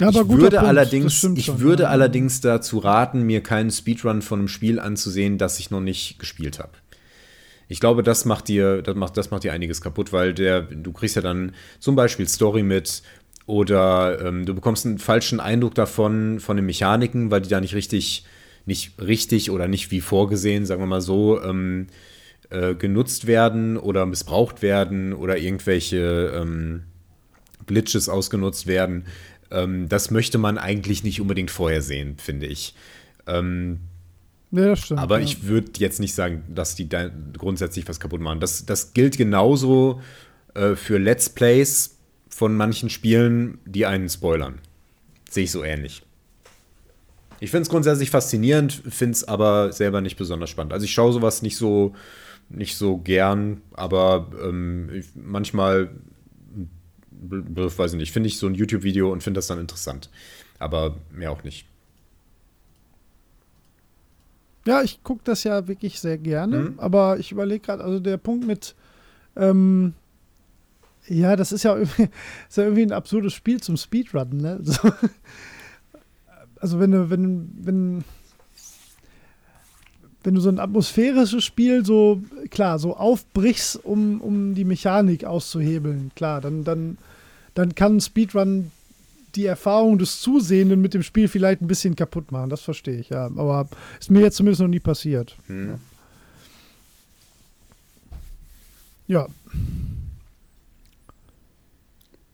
Ja, 0.00 0.08
aber 0.08 0.22
ich 0.22 0.28
würde 0.28 0.56
Punkt, 0.56 0.68
allerdings, 0.68 1.24
ich 1.36 1.44
schon, 1.44 1.60
würde 1.60 1.84
ja. 1.84 1.88
allerdings 1.90 2.40
dazu 2.40 2.78
raten, 2.78 3.22
mir 3.22 3.42
keinen 3.42 3.70
Speedrun 3.70 4.22
von 4.22 4.40
einem 4.40 4.48
Spiel 4.48 4.80
anzusehen, 4.80 5.38
das 5.38 5.58
ich 5.58 5.70
noch 5.70 5.80
nicht 5.80 6.18
gespielt 6.18 6.58
habe. 6.58 6.72
Ich 7.68 7.80
glaube, 7.80 8.02
das 8.02 8.24
macht 8.24 8.48
dir, 8.48 8.82
das 8.82 8.94
macht, 8.96 9.16
das 9.16 9.30
macht 9.30 9.44
dir 9.44 9.52
einiges 9.52 9.80
kaputt, 9.80 10.12
weil 10.12 10.34
der, 10.34 10.62
du 10.62 10.92
kriegst 10.92 11.16
ja 11.16 11.22
dann 11.22 11.52
zum 11.78 11.94
Beispiel 11.96 12.26
Story 12.28 12.62
mit 12.62 13.02
oder 13.46 14.20
ähm, 14.24 14.46
du 14.46 14.54
bekommst 14.54 14.86
einen 14.86 14.98
falschen 14.98 15.40
Eindruck 15.40 15.74
davon, 15.74 16.40
von 16.40 16.56
den 16.56 16.66
Mechaniken, 16.66 17.30
weil 17.30 17.40
die 17.42 17.48
da 17.48 17.60
nicht 17.60 17.74
richtig, 17.74 18.24
nicht 18.66 19.00
richtig 19.00 19.50
oder 19.50 19.68
nicht 19.68 19.90
wie 19.90 20.00
vorgesehen, 20.00 20.66
sagen 20.66 20.82
wir 20.82 20.86
mal 20.86 21.00
so, 21.00 21.42
ähm, 21.42 21.88
äh, 22.50 22.74
genutzt 22.74 23.26
werden 23.26 23.76
oder 23.76 24.06
missbraucht 24.06 24.62
werden 24.62 25.12
oder 25.12 25.38
irgendwelche 25.38 26.32
ähm, 26.34 26.82
Glitches 27.66 28.08
ausgenutzt 28.08 28.66
werden. 28.66 29.06
Ähm, 29.50 29.88
das 29.88 30.10
möchte 30.10 30.38
man 30.38 30.58
eigentlich 30.58 31.02
nicht 31.04 31.20
unbedingt 31.20 31.50
vorher 31.50 31.82
sehen, 31.82 32.16
finde 32.18 32.46
ich. 32.46 32.74
Ähm, 33.26 33.80
ja, 34.50 34.76
stimmt. 34.76 35.00
aber 35.00 35.18
ja. 35.18 35.24
ich 35.24 35.44
würde 35.44 35.70
jetzt 35.78 35.98
nicht 35.98 36.14
sagen, 36.14 36.44
dass 36.54 36.74
die 36.74 36.88
da 36.88 37.10
grundsätzlich 37.38 37.88
was 37.88 38.00
kaputt 38.00 38.20
machen. 38.20 38.40
Das, 38.40 38.66
das 38.66 38.92
gilt 38.92 39.16
genauso 39.16 40.02
äh, 40.54 40.74
für 40.74 40.98
Let's 40.98 41.30
Plays 41.30 41.96
von 42.28 42.54
manchen 42.54 42.90
Spielen, 42.90 43.58
die 43.64 43.86
einen 43.86 44.08
spoilern. 44.08 44.58
Sehe 45.30 45.44
ich 45.44 45.50
so 45.50 45.64
ähnlich. 45.64 46.02
Ich 47.42 47.50
finde 47.50 47.62
es 47.62 47.70
grundsätzlich 47.70 48.10
faszinierend, 48.10 48.72
finde 48.88 49.14
es 49.14 49.24
aber 49.24 49.72
selber 49.72 50.00
nicht 50.00 50.16
besonders 50.16 50.48
spannend. 50.48 50.72
Also 50.72 50.84
ich 50.84 50.92
schaue 50.92 51.12
sowas 51.12 51.42
nicht 51.42 51.56
so, 51.56 51.92
nicht 52.48 52.76
so 52.76 52.98
gern, 52.98 53.62
aber 53.72 54.30
ähm, 54.44 54.88
ich, 54.94 55.06
manchmal, 55.16 55.90
b- 57.10 57.76
weiß 57.76 57.94
ich 57.94 57.98
nicht, 57.98 58.12
finde 58.12 58.28
ich 58.28 58.38
so 58.38 58.46
ein 58.46 58.54
YouTube-Video 58.54 59.10
und 59.10 59.24
finde 59.24 59.38
das 59.38 59.48
dann 59.48 59.58
interessant. 59.58 60.08
Aber 60.60 60.94
mehr 61.10 61.32
auch 61.32 61.42
nicht. 61.42 61.66
Ja, 64.64 64.82
ich 64.82 65.02
gucke 65.02 65.22
das 65.24 65.42
ja 65.42 65.66
wirklich 65.66 65.98
sehr 65.98 66.18
gerne, 66.18 66.56
Mhm. 66.58 66.74
aber 66.78 67.18
ich 67.18 67.32
überlege 67.32 67.58
gerade, 67.66 67.82
also 67.82 67.98
der 67.98 68.18
Punkt 68.18 68.46
mit, 68.46 68.76
ähm, 69.36 69.94
ja, 71.08 71.34
das 71.34 71.50
ist 71.50 71.64
ja, 71.64 71.74
irgendwie, 71.76 72.08
ist 72.48 72.56
ja 72.56 72.62
irgendwie 72.62 72.82
ein 72.82 72.92
absurdes 72.92 73.32
Spiel 73.32 73.60
zum 73.60 73.76
Speedrunnen, 73.76 74.36
ne? 74.40 74.60
So, 74.62 74.92
also 76.62 76.78
wenn 76.78 76.92
du, 76.92 77.10
wenn, 77.10 77.50
wenn, 77.60 78.04
wenn 80.22 80.34
du 80.34 80.40
so 80.40 80.48
ein 80.48 80.60
atmosphärisches 80.60 81.44
Spiel 81.44 81.84
so, 81.84 82.22
klar, 82.50 82.78
so 82.78 82.96
aufbrichst, 82.96 83.84
um, 83.84 84.20
um 84.20 84.54
die 84.54 84.64
Mechanik 84.64 85.24
auszuhebeln, 85.24 86.12
klar, 86.14 86.40
dann, 86.40 86.62
dann, 86.62 86.98
dann 87.54 87.74
kann 87.74 88.00
Speedrun 88.00 88.70
die 89.34 89.46
Erfahrung 89.46 89.98
des 89.98 90.20
Zusehenden 90.20 90.80
mit 90.80 90.94
dem 90.94 91.02
Spiel 91.02 91.26
vielleicht 91.26 91.62
ein 91.62 91.66
bisschen 91.66 91.96
kaputt 91.96 92.30
machen. 92.30 92.48
Das 92.48 92.60
verstehe 92.60 92.98
ich, 92.98 93.08
ja. 93.08 93.26
Aber 93.26 93.68
ist 93.98 94.10
mir 94.10 94.20
jetzt 94.20 94.36
zumindest 94.36 94.60
noch 94.60 94.68
nie 94.68 94.78
passiert. 94.78 95.36
Hm. 95.48 95.80
Ja. 99.08 99.26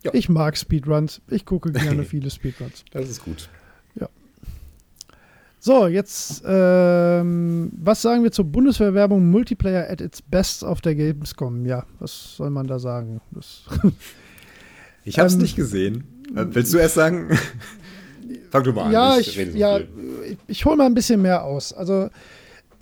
Ja. 0.02 0.12
Ich 0.12 0.28
mag 0.28 0.56
Speedruns. 0.58 1.22
Ich 1.28 1.46
gucke 1.46 1.72
gerne 1.72 2.04
viele 2.04 2.30
Speedruns. 2.30 2.84
Das 2.90 3.08
ist 3.08 3.24
gut. 3.24 3.48
So, 5.60 5.86
jetzt, 5.88 6.42
ähm, 6.46 7.72
was 7.76 8.00
sagen 8.02 8.22
wir 8.22 8.30
zur 8.30 8.44
Bundeswehrwerbung 8.44 9.28
Multiplayer 9.30 9.90
at 9.90 10.00
its 10.00 10.22
best 10.22 10.64
auf 10.64 10.80
der 10.80 10.94
Gamescom? 10.94 11.66
Ja, 11.66 11.84
was 11.98 12.36
soll 12.36 12.50
man 12.50 12.66
da 12.66 12.78
sagen? 12.78 13.20
Das 13.32 13.64
Ich 15.04 15.18
habe 15.18 15.26
es 15.28 15.34
Ähm, 15.34 15.40
nicht 15.40 15.56
gesehen. 15.56 16.04
Äh, 16.36 16.44
Willst 16.50 16.72
du 16.74 16.78
erst 16.78 16.94
sagen? 16.94 17.30
Fang 18.50 18.62
du 18.62 18.72
mal 18.72 18.84
an. 18.84 18.92
ja, 18.92 19.18
ich, 19.18 19.32
so 19.34 19.40
ja, 19.56 19.78
ich, 19.78 20.36
ich 20.46 20.64
hole 20.64 20.76
mal 20.76 20.86
ein 20.86 20.94
bisschen 20.94 21.22
mehr 21.22 21.44
aus. 21.44 21.72
Also, 21.72 22.08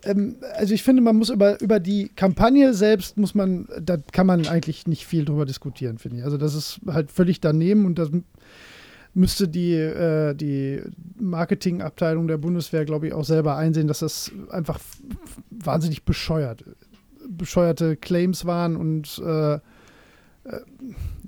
ähm, 0.04 0.36
also 0.54 0.74
ich 0.74 0.82
finde, 0.82 1.02
man 1.02 1.16
muss 1.16 1.30
über, 1.30 1.60
über 1.60 1.80
die 1.80 2.08
Kampagne 2.14 2.74
selbst 2.74 3.16
muss 3.16 3.34
man, 3.34 3.68
da 3.80 3.96
kann 4.12 4.26
man 4.26 4.46
eigentlich 4.48 4.86
nicht 4.86 5.06
viel 5.06 5.24
drüber 5.24 5.46
diskutieren, 5.46 5.98
finde 5.98 6.18
ich. 6.18 6.24
Also 6.24 6.36
das 6.36 6.54
ist 6.54 6.80
halt 6.86 7.10
völlig 7.12 7.40
daneben 7.40 7.86
und 7.86 7.98
das 7.98 8.10
müsste 9.16 9.48
die, 9.48 9.72
äh, 9.72 10.34
die 10.34 10.82
Marketingabteilung 11.18 12.28
der 12.28 12.36
Bundeswehr, 12.36 12.84
glaube 12.84 13.08
ich, 13.08 13.14
auch 13.14 13.24
selber 13.24 13.56
einsehen, 13.56 13.88
dass 13.88 14.00
das 14.00 14.30
einfach 14.50 14.78
wahnsinnig 15.50 16.04
bescheuert, 16.04 16.64
bescheuerte 17.28 17.96
Claims 17.96 18.44
waren 18.44 18.76
und 18.76 19.18
äh, 19.24 19.54
äh, 19.54 19.60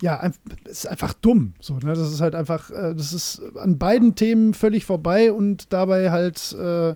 ja, 0.03 0.31
es 0.65 0.85
ist 0.85 0.87
einfach 0.87 1.15
dumm. 1.15 1.55
So, 1.61 1.75
ne? 1.79 1.95
Das 1.95 2.13
ist 2.13 2.21
halt 2.21 2.35
einfach, 2.35 2.71
äh, 2.71 2.95
das 2.95 3.13
ist 3.13 3.43
an 3.57 3.79
beiden 3.79 4.15
Themen 4.15 4.53
völlig 4.53 4.85
vorbei 4.85 5.33
und 5.33 5.73
dabei 5.73 6.11
halt, 6.11 6.53
äh, 6.53 6.95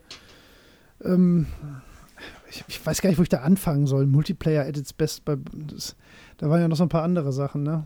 ähm, 1.03 1.47
ich, 2.51 2.64
ich 2.68 2.86
weiß 2.86 3.01
gar 3.01 3.09
nicht, 3.09 3.18
wo 3.18 3.22
ich 3.22 3.30
da 3.30 3.38
anfangen 3.38 3.86
soll. 3.86 4.07
Multiplayer 4.07 4.66
at 4.66 4.76
its 4.76 4.93
best. 4.93 5.24
Bei, 5.24 5.36
das, 5.53 5.97
da 6.36 6.51
waren 6.51 6.61
ja 6.61 6.68
noch 6.68 6.76
so 6.76 6.84
ein 6.84 6.90
paar 6.90 7.03
andere 7.03 7.32
Sachen, 7.32 7.62
ne? 7.62 7.84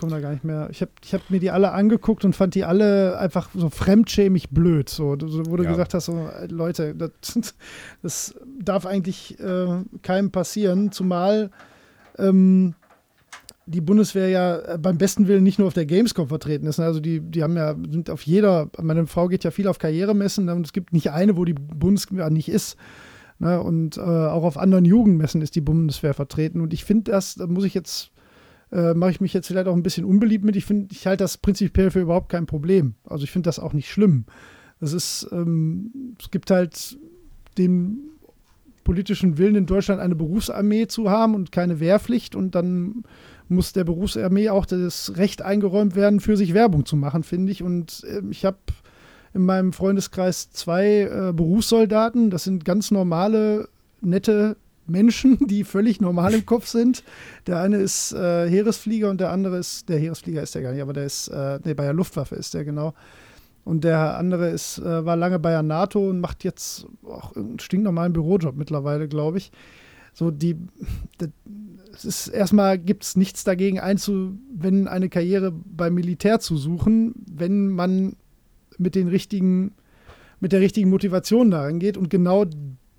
Komme 0.00 0.12
da 0.12 0.20
gar 0.20 0.32
nicht 0.32 0.44
mehr. 0.44 0.68
Ich 0.70 0.80
habe 0.80 0.90
ich 1.04 1.14
hab 1.14 1.30
mir 1.30 1.38
die 1.40 1.50
alle 1.50 1.72
angeguckt 1.72 2.24
und 2.24 2.34
fand 2.34 2.54
die 2.54 2.64
alle 2.64 3.18
einfach 3.18 3.50
so 3.54 3.68
fremdschämig 3.70 4.50
blöd. 4.50 4.88
So, 4.88 5.16
wo 5.20 5.56
du 5.56 5.62
Ja. 5.64 5.70
gesagt 5.70 5.94
hast, 5.94 6.06
so, 6.06 6.28
Leute, 6.48 6.94
das, 6.94 7.54
das 8.02 8.34
darf 8.58 8.86
eigentlich 8.86 9.38
äh, 9.40 9.84
keinem 10.02 10.30
passieren, 10.30 10.90
zumal 10.90 11.50
ähm, 12.18 12.74
die 13.66 13.80
Bundeswehr 13.80 14.28
ja 14.28 14.56
äh, 14.58 14.78
beim 14.78 14.98
besten 14.98 15.28
Willen 15.28 15.44
nicht 15.44 15.58
nur 15.58 15.68
auf 15.68 15.74
der 15.74 15.86
Gamescom 15.86 16.26
vertreten 16.28 16.66
ist. 16.66 16.78
ne? 16.78 16.86
Also 16.86 16.98
die, 16.98 17.20
die 17.20 17.42
haben 17.42 17.56
ja, 17.56 17.74
sind 17.90 18.10
auf 18.10 18.22
jeder, 18.22 18.68
meine 18.80 19.06
Frau 19.06 19.28
geht 19.28 19.44
ja 19.44 19.50
viel 19.52 19.68
auf 19.68 19.78
Karrieremessen 19.78 20.46
ne? 20.46 20.54
und 20.54 20.66
es 20.66 20.72
gibt 20.72 20.92
nicht 20.92 21.10
eine, 21.12 21.36
wo 21.36 21.44
die 21.44 21.54
Bundeswehr 21.54 22.30
nicht 22.30 22.48
ist. 22.48 22.76
Ne? 23.38 23.60
Und 23.62 23.96
äh, 23.96 24.00
auch 24.00 24.42
auf 24.44 24.58
anderen 24.58 24.84
Jugendmessen 24.84 25.40
ist 25.40 25.54
die 25.54 25.60
Bundeswehr 25.60 26.14
vertreten. 26.14 26.60
Und 26.60 26.72
ich 26.72 26.84
finde 26.84 27.12
das, 27.12 27.36
da 27.36 27.46
muss 27.46 27.64
ich 27.64 27.74
jetzt, 27.74 28.10
äh, 28.72 28.94
mache 28.94 29.10
ich 29.10 29.20
mich 29.20 29.32
jetzt 29.32 29.48
vielleicht 29.48 29.66
auch 29.66 29.74
ein 29.74 29.82
bisschen 29.82 30.04
unbeliebt 30.04 30.44
mit. 30.44 30.56
Ich 30.56 30.64
finde, 30.64 30.88
ich 30.92 31.06
halte 31.06 31.24
das 31.24 31.38
prinzipiell 31.38 31.90
für 31.90 32.00
überhaupt 32.00 32.28
kein 32.28 32.46
Problem. 32.46 32.94
Also 33.04 33.24
ich 33.24 33.30
finde 33.30 33.48
das 33.48 33.58
auch 33.58 33.72
nicht 33.72 33.90
schlimm. 33.90 34.24
Das 34.80 34.92
ist, 34.92 35.28
ähm, 35.32 36.14
es 36.18 36.30
gibt 36.30 36.50
halt 36.50 36.98
den 37.58 37.98
politischen 38.84 39.38
Willen 39.38 39.56
in 39.56 39.66
Deutschland 39.66 40.00
eine 40.00 40.14
Berufsarmee 40.14 40.86
zu 40.86 41.10
haben 41.10 41.34
und 41.34 41.52
keine 41.52 41.80
Wehrpflicht 41.80 42.34
und 42.34 42.54
dann 42.54 43.04
muss 43.48 43.72
der 43.72 43.84
Berufsarmee 43.84 44.48
auch 44.48 44.64
das 44.64 45.16
Recht 45.16 45.42
eingeräumt 45.42 45.96
werden, 45.96 46.20
für 46.20 46.36
sich 46.36 46.54
Werbung 46.54 46.86
zu 46.86 46.96
machen, 46.96 47.24
finde 47.24 47.52
ich. 47.52 47.62
Und 47.62 48.04
äh, 48.04 48.22
ich 48.30 48.44
habe 48.44 48.58
in 49.34 49.44
meinem 49.44 49.72
Freundeskreis 49.72 50.50
zwei 50.50 51.02
äh, 51.02 51.32
Berufssoldaten. 51.32 52.30
Das 52.30 52.44
sind 52.44 52.64
ganz 52.64 52.90
normale, 52.90 53.68
nette 54.00 54.56
Menschen, 54.90 55.38
die 55.46 55.64
völlig 55.64 56.00
normal 56.00 56.34
im 56.34 56.46
Kopf 56.46 56.66
sind. 56.66 57.04
Der 57.46 57.60
eine 57.60 57.76
ist 57.76 58.12
äh, 58.12 58.48
Heeresflieger 58.48 59.10
und 59.10 59.20
der 59.20 59.30
andere 59.30 59.58
ist, 59.58 59.88
der 59.88 59.98
Heeresflieger 59.98 60.42
ist 60.42 60.54
der 60.54 60.62
gar 60.62 60.72
nicht, 60.72 60.82
aber 60.82 60.92
der 60.92 61.04
ist, 61.04 61.28
äh, 61.28 61.58
nee, 61.64 61.74
bei 61.74 61.84
der 61.84 61.94
Luftwaffe 61.94 62.34
ist 62.36 62.54
der 62.54 62.64
genau. 62.64 62.94
Und 63.64 63.84
der 63.84 64.16
andere 64.16 64.48
ist, 64.48 64.78
äh, 64.78 65.04
war 65.04 65.16
lange 65.16 65.38
bei 65.38 65.50
der 65.50 65.62
NATO 65.62 66.08
und 66.08 66.20
macht 66.20 66.44
jetzt 66.44 66.86
auch 67.04 67.36
einen 67.36 67.58
stinknormalen 67.58 68.12
Bürojob 68.12 68.56
mittlerweile, 68.56 69.06
glaube 69.06 69.38
ich. 69.38 69.52
So, 70.12 70.30
die, 70.30 70.56
das, 71.18 71.30
es 71.92 72.04
ist 72.04 72.28
erstmal 72.28 72.78
gibt 72.78 73.04
es 73.04 73.16
nichts 73.16 73.44
dagegen 73.44 73.78
einzuwenden, 73.78 74.88
eine 74.88 75.08
Karriere 75.08 75.52
beim 75.52 75.94
Militär 75.94 76.40
zu 76.40 76.56
suchen, 76.56 77.14
wenn 77.30 77.68
man 77.68 78.16
mit 78.78 78.94
den 78.94 79.08
richtigen, 79.08 79.72
mit 80.40 80.52
der 80.52 80.60
richtigen 80.60 80.88
Motivation 80.90 81.50
daran 81.50 81.78
geht. 81.78 81.96
Und 81.96 82.10
genau 82.10 82.46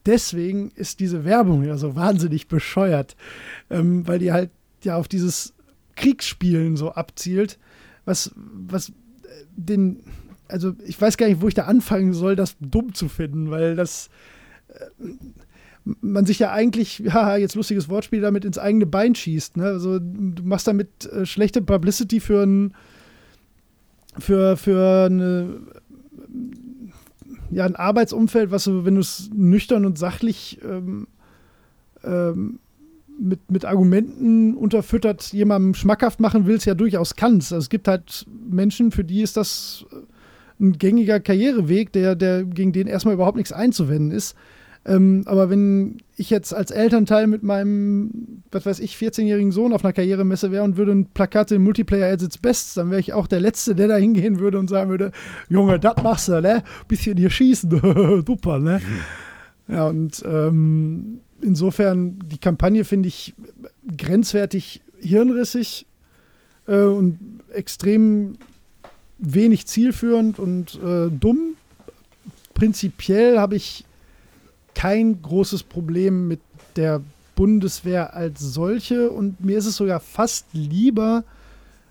deswegen 0.06 0.72
ist 0.76 1.00
diese 1.00 1.24
Werbung 1.26 1.64
ja 1.64 1.78
so 1.78 1.96
wahnsinnig 1.96 2.48
bescheuert, 2.48 3.16
ähm, 3.70 4.08
weil 4.08 4.20
die 4.20 4.32
halt 4.32 4.52
ja 4.84 4.98
auf 4.98 5.08
dieses 5.08 5.54
Kriegsspielen 5.96 6.78
so 6.78 6.92
abzielt, 6.92 7.60
was, 8.06 8.32
was 8.36 8.90
äh, 8.90 8.94
den, 9.56 10.04
also 10.48 10.74
ich 10.86 11.00
weiß 11.00 11.18
gar 11.18 11.28
nicht, 11.28 11.42
wo 11.42 11.48
ich 11.48 11.54
da 11.54 11.66
anfangen 11.66 12.14
soll, 12.14 12.36
das 12.36 12.56
dumm 12.60 12.94
zu 12.94 13.10
finden, 13.10 13.52
weil 13.52 13.76
das 13.76 14.10
äh, 14.70 14.86
man 15.84 16.26
sich 16.26 16.40
ja 16.40 16.52
eigentlich, 16.52 17.00
ja, 17.06 17.38
jetzt 17.38 17.56
lustiges 17.56 17.90
Wortspiel, 17.90 18.22
damit 18.22 18.46
ins 18.46 18.58
eigene 18.58 18.86
Bein 18.86 19.16
schießt. 19.16 19.58
Ne? 19.58 19.66
Also 19.66 20.00
du 20.00 20.44
machst 20.44 20.68
damit 20.68 21.06
äh, 21.06 21.26
schlechte 21.26 21.62
Publicity 21.62 22.20
für 22.20 22.44
ein 22.44 22.74
für, 24.20 24.58
für 24.58 25.06
eine 25.06 25.62
ja, 27.52 27.66
ein 27.66 27.76
Arbeitsumfeld, 27.76 28.52
was 28.52 28.64
du, 28.64 28.86
wenn 28.86 28.96
du 28.96 29.02
es 29.02 29.30
nüchtern 29.34 29.86
und 29.86 29.98
sachlich 29.98 30.60
ähm, 30.64 31.08
ähm, 32.04 32.60
mit, 33.20 33.52
mit 33.52 33.66
Argumenten 33.66 34.56
unterfüttert 34.56 35.32
jemandem 35.34 35.74
schmackhaft 35.76 36.20
machen 36.20 36.46
willst, 36.46 36.66
ja 36.66 36.74
durchaus 36.74 37.16
kannst. 37.16 37.54
Also 37.54 37.64
es 37.66 37.70
gibt 37.70 37.88
halt 37.88 38.26
Menschen, 38.50 38.92
für 38.92 39.04
die 39.04 39.22
ist 39.22 39.38
das 39.38 39.86
ein 40.60 40.74
gängiger 40.74 41.20
Karriereweg, 41.20 41.92
der, 41.92 42.16
der 42.16 42.44
gegen 42.44 42.72
den 42.72 42.88
erstmal 42.88 43.14
überhaupt 43.14 43.38
nichts 43.38 43.52
einzuwenden 43.52 44.12
ist. 44.12 44.36
Ähm, 44.84 45.24
aber 45.26 45.50
wenn 45.50 45.98
ich 46.18 46.32
jetzt 46.32 46.54
als 46.54 46.72
Elternteil 46.72 47.28
mit 47.28 47.44
meinem, 47.44 48.42
was 48.52 48.66
weiß 48.66 48.80
ich, 48.80 48.96
14-jährigen 48.96 49.52
Sohn 49.52 49.74
auf 49.74 49.84
einer 49.84 49.94
Karrieremesse 49.94 50.52
wäre 50.52 50.64
und 50.64 50.76
würde 50.76 50.94
ein 50.94 51.06
Plakat 51.06 51.50
sehen, 51.50 51.64
Multiplayer 51.64 52.12
at 52.12 52.24
its 52.24 52.40
best, 52.40 52.78
dann 52.78 52.90
wäre 52.90 53.00
ich 53.00 53.14
auch 53.14 53.28
der 53.28 53.42
Letzte, 53.42 53.76
der 53.76 53.88
da 53.88 53.96
hingehen 53.98 54.40
würde 54.40 54.58
und 54.58 54.70
sagen 54.70 54.90
würde, 54.90 55.12
Junge, 55.50 55.80
das 55.80 56.02
machst 56.02 56.30
du, 56.30 56.42
ne? 56.42 56.64
Bisschen 56.88 57.18
hier 57.18 57.30
schießen, 57.30 58.24
super, 58.26 58.58
ne? 58.58 58.82
Ja, 59.68 59.88
und 59.88 60.24
ähm, 60.26 61.20
insofern, 61.42 62.20
die 62.26 62.40
Kampagne 62.40 62.84
finde 62.84 63.08
ich 63.08 63.36
grenzwertig 63.98 64.82
hirnrissig 65.00 65.86
äh, 66.68 66.82
und 66.82 67.20
extrem 67.54 68.38
wenig 69.20 69.68
zielführend 69.68 70.40
und 70.40 70.80
äh, 70.84 71.10
dumm. 71.12 71.56
Prinzipiell 72.56 73.38
habe 73.38 73.56
ich 73.56 73.86
kein 74.76 75.22
großes 75.22 75.64
Problem 75.64 76.28
mit 76.28 76.40
der 76.76 77.02
Bundeswehr 77.36 78.16
als 78.16 78.40
solche 78.40 79.10
und 79.10 79.44
mir 79.44 79.58
ist 79.58 79.66
es 79.66 79.78
sogar 79.78 80.00
fast 80.00 80.46
lieber, 80.54 81.24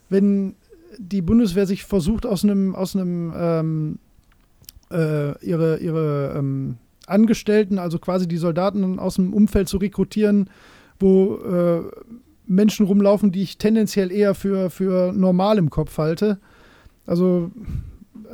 wenn 0.08 0.54
die 0.98 1.22
Bundeswehr 1.22 1.66
sich 1.66 1.84
versucht, 1.84 2.26
aus 2.26 2.44
einem, 2.44 2.74
aus 2.74 2.94
einem 2.94 3.32
ähm, 3.36 3.98
äh, 4.90 5.44
ihre, 5.44 5.78
ihre 5.78 6.34
ähm, 6.36 6.76
Angestellten, 7.06 7.78
also 7.78 7.98
quasi 7.98 8.28
die 8.28 8.36
Soldaten 8.36 8.98
aus 8.98 9.16
dem 9.16 9.32
Umfeld 9.32 9.68
zu 9.68 9.78
rekrutieren, 9.78 10.50
wo 10.98 11.36
äh, 11.36 11.82
Menschen 12.46 12.86
rumlaufen, 12.86 13.32
die 13.32 13.42
ich 13.42 13.58
tendenziell 13.58 14.10
eher 14.10 14.34
für, 14.34 14.70
für 14.70 15.12
normal 15.12 15.58
im 15.58 15.70
Kopf 15.70 15.98
halte. 15.98 16.38
Also 17.06 17.50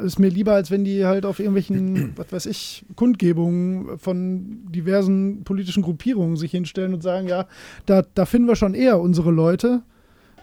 ist 0.02 0.18
mir 0.18 0.28
lieber, 0.28 0.52
als 0.52 0.70
wenn 0.70 0.84
die 0.84 1.04
halt 1.04 1.24
auf 1.24 1.38
irgendwelchen, 1.38 2.12
was 2.16 2.32
weiß 2.32 2.46
ich, 2.46 2.84
Kundgebungen 2.94 3.98
von 3.98 4.70
diversen 4.70 5.44
politischen 5.44 5.82
Gruppierungen 5.82 6.36
sich 6.36 6.50
hinstellen 6.50 6.94
und 6.94 7.02
sagen, 7.02 7.28
ja, 7.28 7.46
da, 7.86 8.02
da 8.14 8.26
finden 8.26 8.48
wir 8.48 8.56
schon 8.56 8.74
eher 8.74 9.00
unsere 9.00 9.30
Leute. 9.30 9.82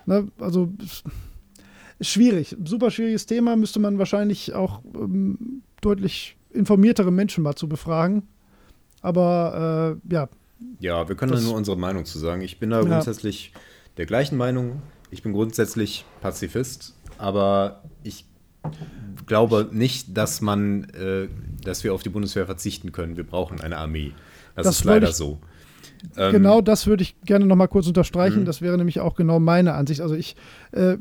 Ne? 0.06 0.28
Also 0.40 0.74
schwierig, 2.02 2.56
super 2.64 2.92
schwieriges 2.92 3.26
Thema, 3.26 3.56
müsste 3.56 3.80
man 3.80 3.98
wahrscheinlich 4.00 4.54
auch 4.54 4.82
ähm, 4.96 5.64
deutlich 5.82 6.38
informiertere 6.52 7.12
Menschen 7.12 7.44
mal 7.44 7.56
zu 7.56 7.68
befragen. 7.68 8.24
Aber 9.02 10.00
äh, 10.10 10.14
ja. 10.14 10.30
Ja, 10.80 11.08
wir 11.08 11.16
können 11.16 11.34
da 11.34 11.42
nur 11.42 11.56
unsere 11.56 11.78
Meinung 11.78 12.06
zu 12.06 12.20
sagen. 12.20 12.42
Ich 12.42 12.60
bin 12.60 12.70
da 12.70 12.82
ja. 12.82 12.88
grundsätzlich 12.88 13.54
der 13.98 14.06
gleichen 14.06 14.38
Meinung. 14.38 14.82
Ich 15.12 15.24
bin 15.24 15.34
grundsätzlich 15.34 16.06
Pazifist, 16.22 16.96
aber 17.18 17.84
ich 18.04 18.26
glaube 19.26 19.70
nicht, 19.72 20.18
dass 20.18 20.42
man, 20.42 20.86
äh, 20.92 21.28
dass 21.64 21.84
wir 21.84 21.94
auf 21.94 22.04
die 22.04 22.10
Bundeswehr 22.10 22.46
verzichten 22.46 22.92
können. 22.92 23.18
Wir 23.18 23.26
brauchen 23.26 23.62
eine 23.62 23.78
Armee. 23.78 24.12
Das, 24.56 24.66
das 24.66 24.80
ist 24.80 24.84
leider 24.84 25.10
ich, 25.10 25.16
so. 25.16 25.40
Ähm, 26.18 26.32
genau 26.32 26.62
das 26.62 26.88
würde 26.88 27.04
ich 27.04 27.16
gerne 27.22 27.46
noch 27.46 27.56
mal 27.56 27.68
kurz 27.68 27.88
unterstreichen. 27.88 28.42
Mhm. 28.42 28.46
Das 28.46 28.62
wäre 28.62 28.78
nämlich 28.78 29.00
auch 29.00 29.16
genau 29.16 29.40
meine 29.40 29.74
Ansicht. 29.74 30.02
Also 30.02 30.16
ich 30.16 30.36
äh, 30.72 30.98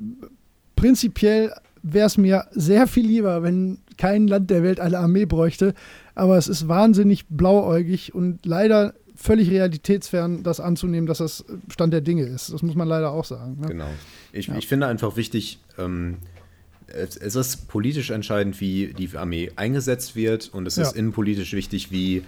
prinzipiell 0.77 1.53
wäre 1.83 2.07
es 2.07 2.17
mir 2.17 2.47
sehr 2.53 2.87
viel 2.87 3.07
lieber, 3.07 3.43
wenn 3.43 3.79
kein 3.99 4.29
Land 4.29 4.51
der 4.51 4.63
Welt 4.63 4.81
eine 4.81 4.99
Armee 4.99 5.27
bräuchte. 5.27 5.75
Aber 6.15 6.37
es 6.37 6.49
ist 6.49 6.69
wahnsinnig 6.69 7.27
blauäugig 7.29 8.15
und 8.15 8.47
leider 8.47 8.95
völlig 9.15 9.51
realitätsfern, 9.51 10.43
das 10.43 10.61
anzunehmen, 10.61 11.07
dass 11.07 11.19
das 11.19 11.45
Stand 11.69 11.93
der 11.93 12.01
Dinge 12.01 12.25
ist. 12.25 12.53
Das 12.53 12.63
muss 12.63 12.75
man 12.75 12.89
leider 12.89 13.13
auch 13.13 13.25
sagen. 13.25 13.59
Ne? 13.61 13.69
Genau. 13.69 13.91
Ich, 14.33 14.47
ja. 14.47 14.57
ich, 14.57 14.67
finde 14.67 14.87
einfach 14.87 15.17
wichtig, 15.17 15.59
ähm, 15.79 16.19
es, 16.95 17.17
es, 17.17 17.35
ist 17.35 17.69
politisch 17.69 18.11
entscheidend, 18.11 18.61
wie 18.61 18.95
die 18.95 19.17
Armee 19.17 19.51
eingesetzt 19.57 20.17
wird 20.17 20.51
und 20.53 20.67
es 20.67 20.77
ja. 20.77 20.83
ist 20.85 20.97
innenpolitisch 20.97 21.53
wichtig, 21.53 21.91
wie, 21.91 22.25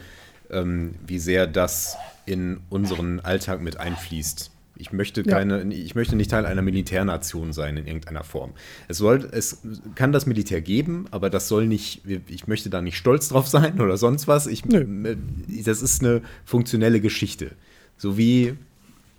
ähm, 0.51 0.95
wie 1.07 1.19
sehr 1.19 1.47
das 1.47 1.97
in 2.27 2.61
unseren 2.71 3.21
Alltag 3.21 3.61
mit 3.61 3.79
einfließt. 3.79 4.51
Ich 4.77 4.93
möchte 4.93 5.23
keine, 5.23 5.63
ja. 5.63 5.71
ich 5.71 5.95
möchte 5.95 6.17
nicht 6.17 6.31
Teil 6.31 6.47
einer 6.47 6.63
Militärnation 6.63 7.53
sein 7.53 7.77
in 7.77 7.87
irgendeiner 7.87 8.25
Form. 8.25 8.55
Es 8.89 8.99
soll, 8.99 9.29
es 9.31 9.63
kann 9.95 10.11
das 10.11 10.27
Militär 10.27 10.61
geben, 10.63 11.07
aber 11.13 11.31
das 11.31 11.47
soll 11.47 11.69
nicht, 11.69 12.03
ich 12.29 12.49
möchte 12.49 12.71
da 12.71 12.83
nicht 12.83 12.97
stolz 12.97 13.29
drauf 13.29 13.47
sein 13.47 13.81
oder 13.81 13.97
sonst 13.97 14.27
was. 14.27 14.47
Ich, 14.49 14.63
das 14.63 15.81
ist 15.81 16.03
eine 16.03 16.23
funktionelle 16.45 17.01
Geschichte. 17.01 17.53
So 17.97 18.19
wie 18.19 18.55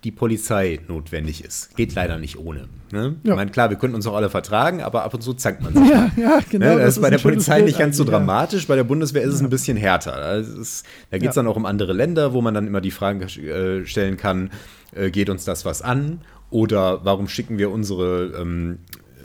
die 0.06 0.12
Polizei 0.12 0.80
notwendig 0.88 1.43
ist. 1.43 1.76
Geht 1.76 1.95
leider 1.95 2.20
nicht 2.20 2.38
ohne. 2.38 2.70
Ne? 2.91 3.16
Ja. 3.24 3.32
Ich 3.32 3.36
meine, 3.36 3.49
klar, 3.49 3.72
wir 3.72 3.78
könnten 3.78 3.95
uns 3.95 4.06
auch 4.06 4.14
alle 4.14 4.30
vertragen, 4.30 4.84
aber 4.84 5.03
ab 5.03 5.16
und 5.16 5.22
zu 5.22 5.34
zankt 5.34 5.64
man 5.64 5.74
sich. 5.76 5.89
Ja, 5.89 6.12
ja 6.16 6.39
genau. 6.47 6.66
Ne? 6.68 6.72
Das, 6.76 6.82
das, 6.82 6.97
ist 6.97 7.01
bei 7.01 7.10
der 7.10 7.18
Polizei 7.18 7.62
nicht 7.62 7.80
ganz 7.80 7.97
so 7.97 8.03
dramatisch, 8.03 8.62
ja. 8.62 8.68
bei 8.68 8.76
der 8.76 8.84
Bundeswehr 8.84 9.24
ist 9.24 9.34
es 9.34 9.41
ein 9.41 9.49
bisschen 9.49 9.78
härter. 9.78 10.38
Ist, 10.38 10.86
da 11.10 11.18
geht 11.18 11.30
es 11.30 11.36
dann 11.36 11.47
auch 11.47 11.56
um 11.56 11.66
andere 11.66 11.91
Länder, 11.93 12.34
wo 12.34 12.43
man 12.43 12.53
dann 12.53 12.68
immer 12.68 12.82
die 12.82 12.91
Fragen 12.91 13.22
äh, 13.22 13.84
stellen 13.88 14.16
kann, 14.16 14.51
äh, 14.93 15.10
geht 15.10 15.32
uns 15.32 15.43
das 15.43 15.66
was 15.66 15.82
an? 15.82 16.22
Oder 16.51 17.03
warum 17.03 17.28
schicken 17.28 17.58
wir 17.58 17.72
unsere, 17.72 18.39
ähm, 18.39 18.78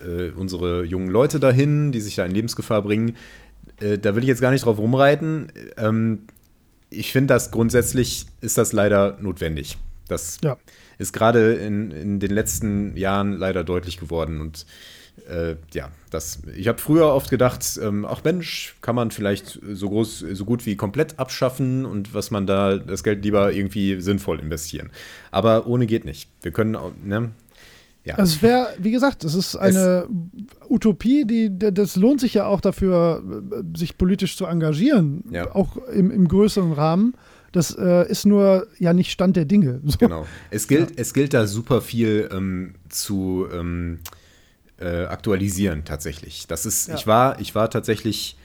äh, 0.02 0.30
unsere 0.30 0.84
jungen 0.84 1.10
Leute 1.10 1.40
dahin, 1.40 1.92
die 1.92 2.00
sich 2.00 2.16
da 2.16 2.24
in 2.24 2.32
Lebensgefahr 2.32 2.80
bringen? 2.80 3.16
Äh, 3.80 3.98
da 3.98 4.16
will 4.16 4.22
ich 4.22 4.28
jetzt 4.28 4.40
gar 4.40 4.50
nicht 4.50 4.64
drauf 4.64 4.78
rumreiten. 4.78 5.52
Ähm, 5.76 6.20
ich 6.88 7.12
finde, 7.12 7.34
dass 7.34 7.50
grundsätzlich 7.50 8.24
ist 8.40 8.56
das 8.56 8.72
leider 8.72 9.18
notwendig. 9.20 9.76
Das 10.10 10.38
ja. 10.42 10.56
ist 10.98 11.12
gerade 11.12 11.54
in, 11.54 11.90
in 11.90 12.20
den 12.20 12.30
letzten 12.30 12.96
Jahren 12.96 13.32
leider 13.32 13.64
deutlich 13.64 13.98
geworden. 13.98 14.40
Und 14.40 14.66
äh, 15.28 15.56
ja, 15.72 15.90
das, 16.10 16.40
ich 16.56 16.68
habe 16.68 16.78
früher 16.78 17.06
oft 17.06 17.30
gedacht, 17.30 17.78
ähm, 17.82 18.04
ach 18.08 18.24
Mensch, 18.24 18.76
kann 18.80 18.94
man 18.94 19.10
vielleicht 19.10 19.60
so 19.72 19.88
groß, 19.88 20.24
so 20.32 20.44
gut 20.44 20.66
wie 20.66 20.76
komplett 20.76 21.18
abschaffen 21.18 21.84
und 21.86 22.14
was 22.14 22.30
man 22.30 22.46
da 22.46 22.78
das 22.78 23.04
Geld 23.04 23.24
lieber 23.24 23.52
irgendwie 23.52 24.00
sinnvoll 24.00 24.40
investieren. 24.40 24.90
Aber 25.30 25.66
ohne 25.66 25.86
geht 25.86 26.04
nicht. 26.04 26.30
Wir 26.42 26.52
können, 26.52 26.76
ne? 27.04 27.30
Ja. 28.02 28.14
Also 28.14 28.36
es 28.36 28.42
wäre, 28.42 28.68
wie 28.78 28.92
gesagt, 28.92 29.24
es 29.24 29.34
ist 29.34 29.56
eine 29.56 30.08
es, 30.08 30.70
Utopie, 30.70 31.26
die 31.26 31.50
das 31.52 31.96
lohnt 31.96 32.20
sich 32.20 32.32
ja 32.32 32.46
auch 32.46 32.62
dafür, 32.62 33.22
sich 33.76 33.98
politisch 33.98 34.36
zu 34.38 34.46
engagieren, 34.46 35.24
ja. 35.30 35.54
auch 35.54 35.76
im, 35.88 36.10
im 36.10 36.26
größeren 36.26 36.72
Rahmen. 36.72 37.14
Das 37.52 37.76
äh, 37.76 38.08
ist 38.08 38.26
nur 38.26 38.68
ja 38.78 38.92
nicht 38.92 39.10
Stand 39.10 39.36
der 39.36 39.44
Dinge. 39.44 39.80
So. 39.84 39.98
Genau. 39.98 40.26
Es 40.50 40.68
gilt, 40.68 40.90
ja. 40.90 40.96
es 40.98 41.14
gilt 41.14 41.34
da 41.34 41.46
super 41.46 41.80
viel 41.80 42.28
ähm, 42.32 42.74
zu 42.88 43.46
ähm, 43.52 43.98
äh, 44.78 45.04
aktualisieren 45.04 45.84
tatsächlich. 45.84 46.46
Das 46.46 46.66
ist, 46.66 46.88
ja. 46.88 46.94
ich 46.94 47.06
war, 47.06 47.40
ich 47.40 47.54
war 47.54 47.70
tatsächlich 47.70 48.36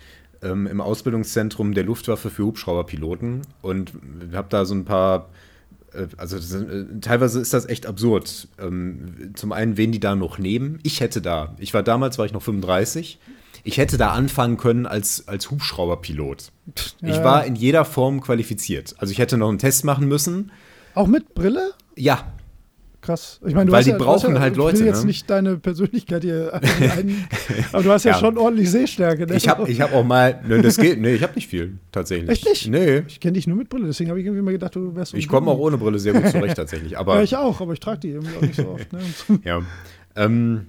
ähm, 0.42 0.68
im 0.68 0.82
Ausbildungszentrum 0.82 1.74
der 1.74 1.84
Luftwaffe 1.84 2.30
für 2.30 2.46
Hubschrauberpiloten 2.46 3.42
und 3.62 3.94
habe 4.34 4.48
da 4.50 4.66
so 4.66 4.76
ein 4.76 4.86
paar 4.86 5.30
äh, 5.94 6.08
also 6.18 6.38
sind, 6.38 6.70
äh, 6.70 7.00
teilweise 7.02 7.40
ist 7.40 7.54
das 7.54 7.68
echt 7.68 7.86
absurd. 7.86 8.48
Ähm, 8.60 9.34
zum 9.36 9.52
einen, 9.52 9.78
wen 9.78 9.92
die 9.92 10.00
da 10.00 10.16
noch 10.16 10.38
nehmen. 10.38 10.80
Ich 10.84 11.00
hätte 11.00 11.22
da, 11.22 11.56
ich 11.60 11.74
war 11.74 11.84
damals, 11.84 12.18
war 12.18 12.26
ich 12.26 12.34
noch 12.34 12.44
35 12.44 13.20
ich 13.66 13.80
hätte 13.80 13.98
da 13.98 14.12
anfangen 14.12 14.58
können 14.58 14.86
als, 14.86 15.28
als 15.28 15.50
Hubschrauberpilot. 15.50 16.52
Ja. 17.02 17.10
Ich 17.10 17.24
war 17.24 17.46
in 17.46 17.56
jeder 17.56 17.84
Form 17.84 18.22
qualifiziert. 18.22 18.96
Also 19.00 19.12
ich 19.12 19.18
hätte 19.18 19.38
noch 19.38 19.50
einen 19.50 19.58
Test 19.58 19.84
machen 19.84 20.08
müssen. 20.08 20.52
Auch 20.94 21.08
mit 21.08 21.34
Brille? 21.34 21.72
Ja. 21.96 22.32
Krass. 23.02 23.40
Ich 23.46 23.54
meine, 23.54 23.72
Weil 23.72 23.84
die 23.84 23.90
ja, 23.90 23.98
brauchen 23.98 24.36
ja, 24.36 24.40
halt 24.40 24.56
Leute. 24.56 24.78
Ich 24.78 24.82
will 24.82 24.88
jetzt 24.88 25.02
ne? 25.02 25.08
nicht 25.08 25.30
deine 25.30 25.58
Persönlichkeit 25.58 26.24
hier 26.24 26.54
ein, 26.98 27.28
aber 27.72 27.84
du 27.84 27.92
hast 27.92 28.04
ja, 28.04 28.16
schon 28.16 28.38
ordentlich 28.38 28.70
Sehstärke. 28.72 29.28
Ne? 29.28 29.36
Ich 29.36 29.48
habe 29.48 29.70
ich 29.70 29.82
hab 29.82 29.94
auch 29.94 30.04
mal, 30.04 30.42
ne, 30.48 30.62
das 30.62 30.78
geht, 30.78 31.00
nee, 31.00 31.14
ich 31.14 31.22
habe 31.22 31.34
nicht 31.34 31.48
viel, 31.48 31.78
tatsächlich. 31.92 32.30
Echt 32.30 32.46
nicht? 32.46 32.68
Nee. 32.68 33.04
Ich 33.08 33.20
kenne 33.20 33.34
dich 33.34 33.46
nur 33.46 33.58
mit 33.58 33.70
Brille, 33.70 33.86
deswegen 33.86 34.10
habe 34.10 34.20
ich 34.20 34.26
irgendwie 34.26 34.44
mal 34.44 34.52
gedacht, 34.52 34.76
du 34.76 34.96
wärst 34.96 35.12
so 35.12 35.18
Ich 35.18 35.28
komme 35.28 35.52
auch 35.52 35.60
ohne 35.60 35.78
Brille 35.78 36.00
sehr 36.00 36.14
gut 36.14 36.28
zurecht, 36.32 36.56
tatsächlich. 36.56 36.98
Aber, 36.98 37.18
ja, 37.18 37.22
ich 37.22 37.36
auch, 37.36 37.62
aber 37.62 37.74
ich 37.74 37.80
trage 37.80 38.00
die 38.00 38.10
irgendwie 38.10 38.38
auch 38.38 38.42
nicht 38.42 38.56
so 38.56 38.70
oft. 38.70 38.92
Ne? 38.92 39.00
ja. 39.44 39.62
Ähm, 40.16 40.68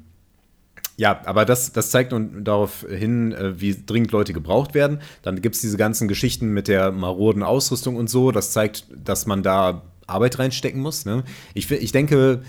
ja, 0.97 1.21
aber 1.27 1.45
das, 1.45 1.73
das 1.73 1.91
zeigt 1.91 2.13
nun 2.13 2.43
darauf 2.45 2.87
hin, 2.89 3.33
äh, 3.33 3.61
wie 3.61 3.77
dringend 3.85 4.13
Leute 4.13 4.33
gebraucht 4.33 4.75
werden. 4.75 5.01
Dann 5.23 5.43
gibt 5.43 5.55
es 5.55 5.61
diese 5.61 5.77
ganzen 5.77 6.09
Geschichten 6.09 6.49
mit 6.49 6.69
der 6.69 6.91
maroden 6.91 7.43
Ausrüstung 7.43 7.97
und 7.97 8.09
so. 8.09 8.33
Das 8.33 8.53
zeigt, 8.53 8.87
dass 9.05 9.27
man 9.27 9.43
da 9.43 9.83
Arbeit 10.07 10.39
reinstecken 10.39 10.81
muss. 10.81 11.05
Ne? 11.05 11.25
Ich, 11.53 11.71
ich 11.71 11.93
denke, 11.93 12.43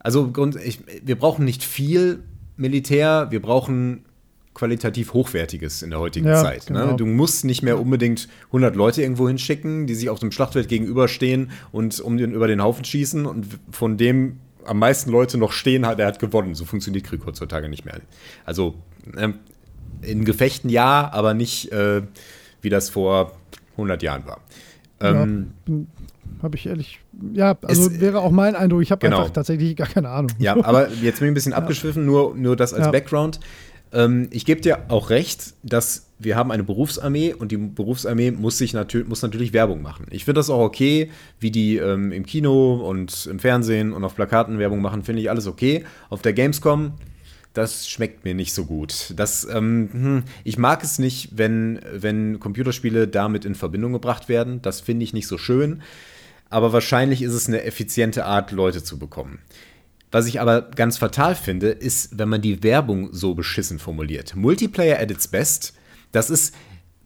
also 0.00 0.30
ich, 0.62 0.80
wir 1.02 1.16
brauchen 1.16 1.44
nicht 1.44 1.64
viel 1.64 2.22
Militär, 2.56 3.28
wir 3.30 3.40
brauchen 3.40 4.04
qualitativ 4.52 5.14
Hochwertiges 5.14 5.82
in 5.82 5.90
der 5.90 5.98
heutigen 5.98 6.28
ja, 6.28 6.40
Zeit. 6.40 6.70
Ne? 6.70 6.80
Genau. 6.80 6.90
Ne? 6.92 6.96
Du 6.96 7.06
musst 7.06 7.44
nicht 7.44 7.62
mehr 7.62 7.80
unbedingt 7.80 8.28
100 8.48 8.76
Leute 8.76 9.02
irgendwo 9.02 9.26
hinschicken, 9.28 9.86
die 9.86 9.94
sich 9.94 10.10
auf 10.10 10.20
dem 10.20 10.30
Schlachtfeld 10.30 10.68
gegenüberstehen 10.68 11.50
und 11.72 11.98
um 12.00 12.18
den, 12.18 12.32
über 12.32 12.46
den 12.46 12.62
Haufen 12.62 12.84
schießen 12.84 13.26
und 13.26 13.46
von 13.70 13.96
dem 13.96 14.38
am 14.66 14.78
meisten 14.78 15.10
Leute 15.10 15.38
noch 15.38 15.52
stehen 15.52 15.86
hat, 15.86 15.98
der 15.98 16.06
hat 16.06 16.18
gewonnen. 16.18 16.54
So 16.54 16.64
funktioniert 16.64 17.04
Krieg 17.04 17.24
heutzutage 17.26 17.68
nicht 17.68 17.84
mehr. 17.84 18.00
Also 18.44 18.74
äh, 19.16 19.30
in 20.02 20.24
Gefechten 20.24 20.70
ja, 20.70 21.10
aber 21.12 21.34
nicht, 21.34 21.72
äh, 21.72 22.02
wie 22.60 22.70
das 22.70 22.90
vor 22.90 23.32
100 23.72 24.02
Jahren 24.02 24.26
war. 24.26 24.40
Ähm, 25.00 25.52
ja, 25.66 25.74
habe 26.42 26.56
ich 26.56 26.66
ehrlich, 26.66 27.00
ja, 27.32 27.56
also 27.62 27.88
es, 27.88 28.00
wäre 28.00 28.20
auch 28.20 28.30
mein 28.30 28.54
Eindruck. 28.54 28.82
Ich 28.82 28.90
habe 28.90 29.00
genau. 29.00 29.20
einfach 29.20 29.32
tatsächlich 29.32 29.76
gar 29.76 29.88
keine 29.88 30.10
Ahnung. 30.10 30.30
Ja, 30.38 30.62
aber 30.62 30.90
jetzt 30.90 31.18
bin 31.18 31.28
ich 31.28 31.32
ein 31.32 31.34
bisschen 31.34 31.52
ja. 31.52 31.58
abgeschwiffen, 31.58 32.04
nur, 32.04 32.34
nur 32.34 32.56
das 32.56 32.74
als 32.74 32.86
ja. 32.86 32.90
Background. 32.90 33.40
Ähm, 33.92 34.28
ich 34.30 34.44
gebe 34.44 34.60
dir 34.60 34.90
auch 34.90 35.10
recht, 35.10 35.54
dass 35.62 36.10
wir 36.24 36.36
haben 36.36 36.50
eine 36.50 36.64
Berufsarmee 36.64 37.34
und 37.34 37.52
die 37.52 37.56
Berufsarmee 37.56 38.30
muss 38.30 38.58
sich 38.58 38.72
natürlich, 38.72 39.08
muss 39.08 39.22
natürlich 39.22 39.52
Werbung 39.52 39.82
machen. 39.82 40.06
Ich 40.10 40.24
finde 40.24 40.38
das 40.38 40.50
auch 40.50 40.60
okay, 40.60 41.10
wie 41.40 41.50
die 41.50 41.76
ähm, 41.76 42.12
im 42.12 42.26
Kino 42.26 42.76
und 42.76 43.26
im 43.26 43.38
Fernsehen 43.38 43.92
und 43.92 44.04
auf 44.04 44.14
Plakaten 44.14 44.58
Werbung 44.58 44.80
machen, 44.80 45.02
finde 45.02 45.22
ich 45.22 45.30
alles 45.30 45.46
okay. 45.46 45.84
Auf 46.10 46.22
der 46.22 46.32
Gamescom, 46.32 46.92
das 47.52 47.88
schmeckt 47.88 48.24
mir 48.24 48.34
nicht 48.34 48.52
so 48.52 48.64
gut. 48.64 49.12
Das, 49.16 49.46
ähm, 49.48 49.88
hm, 49.92 50.22
ich 50.42 50.58
mag 50.58 50.82
es 50.82 50.98
nicht, 50.98 51.30
wenn, 51.38 51.80
wenn 51.92 52.40
Computerspiele 52.40 53.06
damit 53.06 53.44
in 53.44 53.54
Verbindung 53.54 53.92
gebracht 53.92 54.28
werden. 54.28 54.60
Das 54.62 54.80
finde 54.80 55.04
ich 55.04 55.12
nicht 55.12 55.28
so 55.28 55.38
schön. 55.38 55.82
Aber 56.50 56.72
wahrscheinlich 56.72 57.22
ist 57.22 57.32
es 57.32 57.48
eine 57.48 57.62
effiziente 57.62 58.24
Art, 58.24 58.50
Leute 58.50 58.82
zu 58.82 58.98
bekommen. 58.98 59.38
Was 60.14 60.26
ich 60.26 60.40
aber 60.40 60.62
ganz 60.62 60.98
fatal 60.98 61.34
finde, 61.34 61.70
ist, 61.70 62.16
wenn 62.18 62.28
man 62.28 62.40
die 62.40 62.62
Werbung 62.62 63.12
so 63.12 63.34
beschissen 63.34 63.80
formuliert. 63.80 64.36
Multiplayer 64.36 65.00
at 65.00 65.10
its 65.10 65.26
best, 65.26 65.74
das 66.14 66.30
ist, 66.30 66.54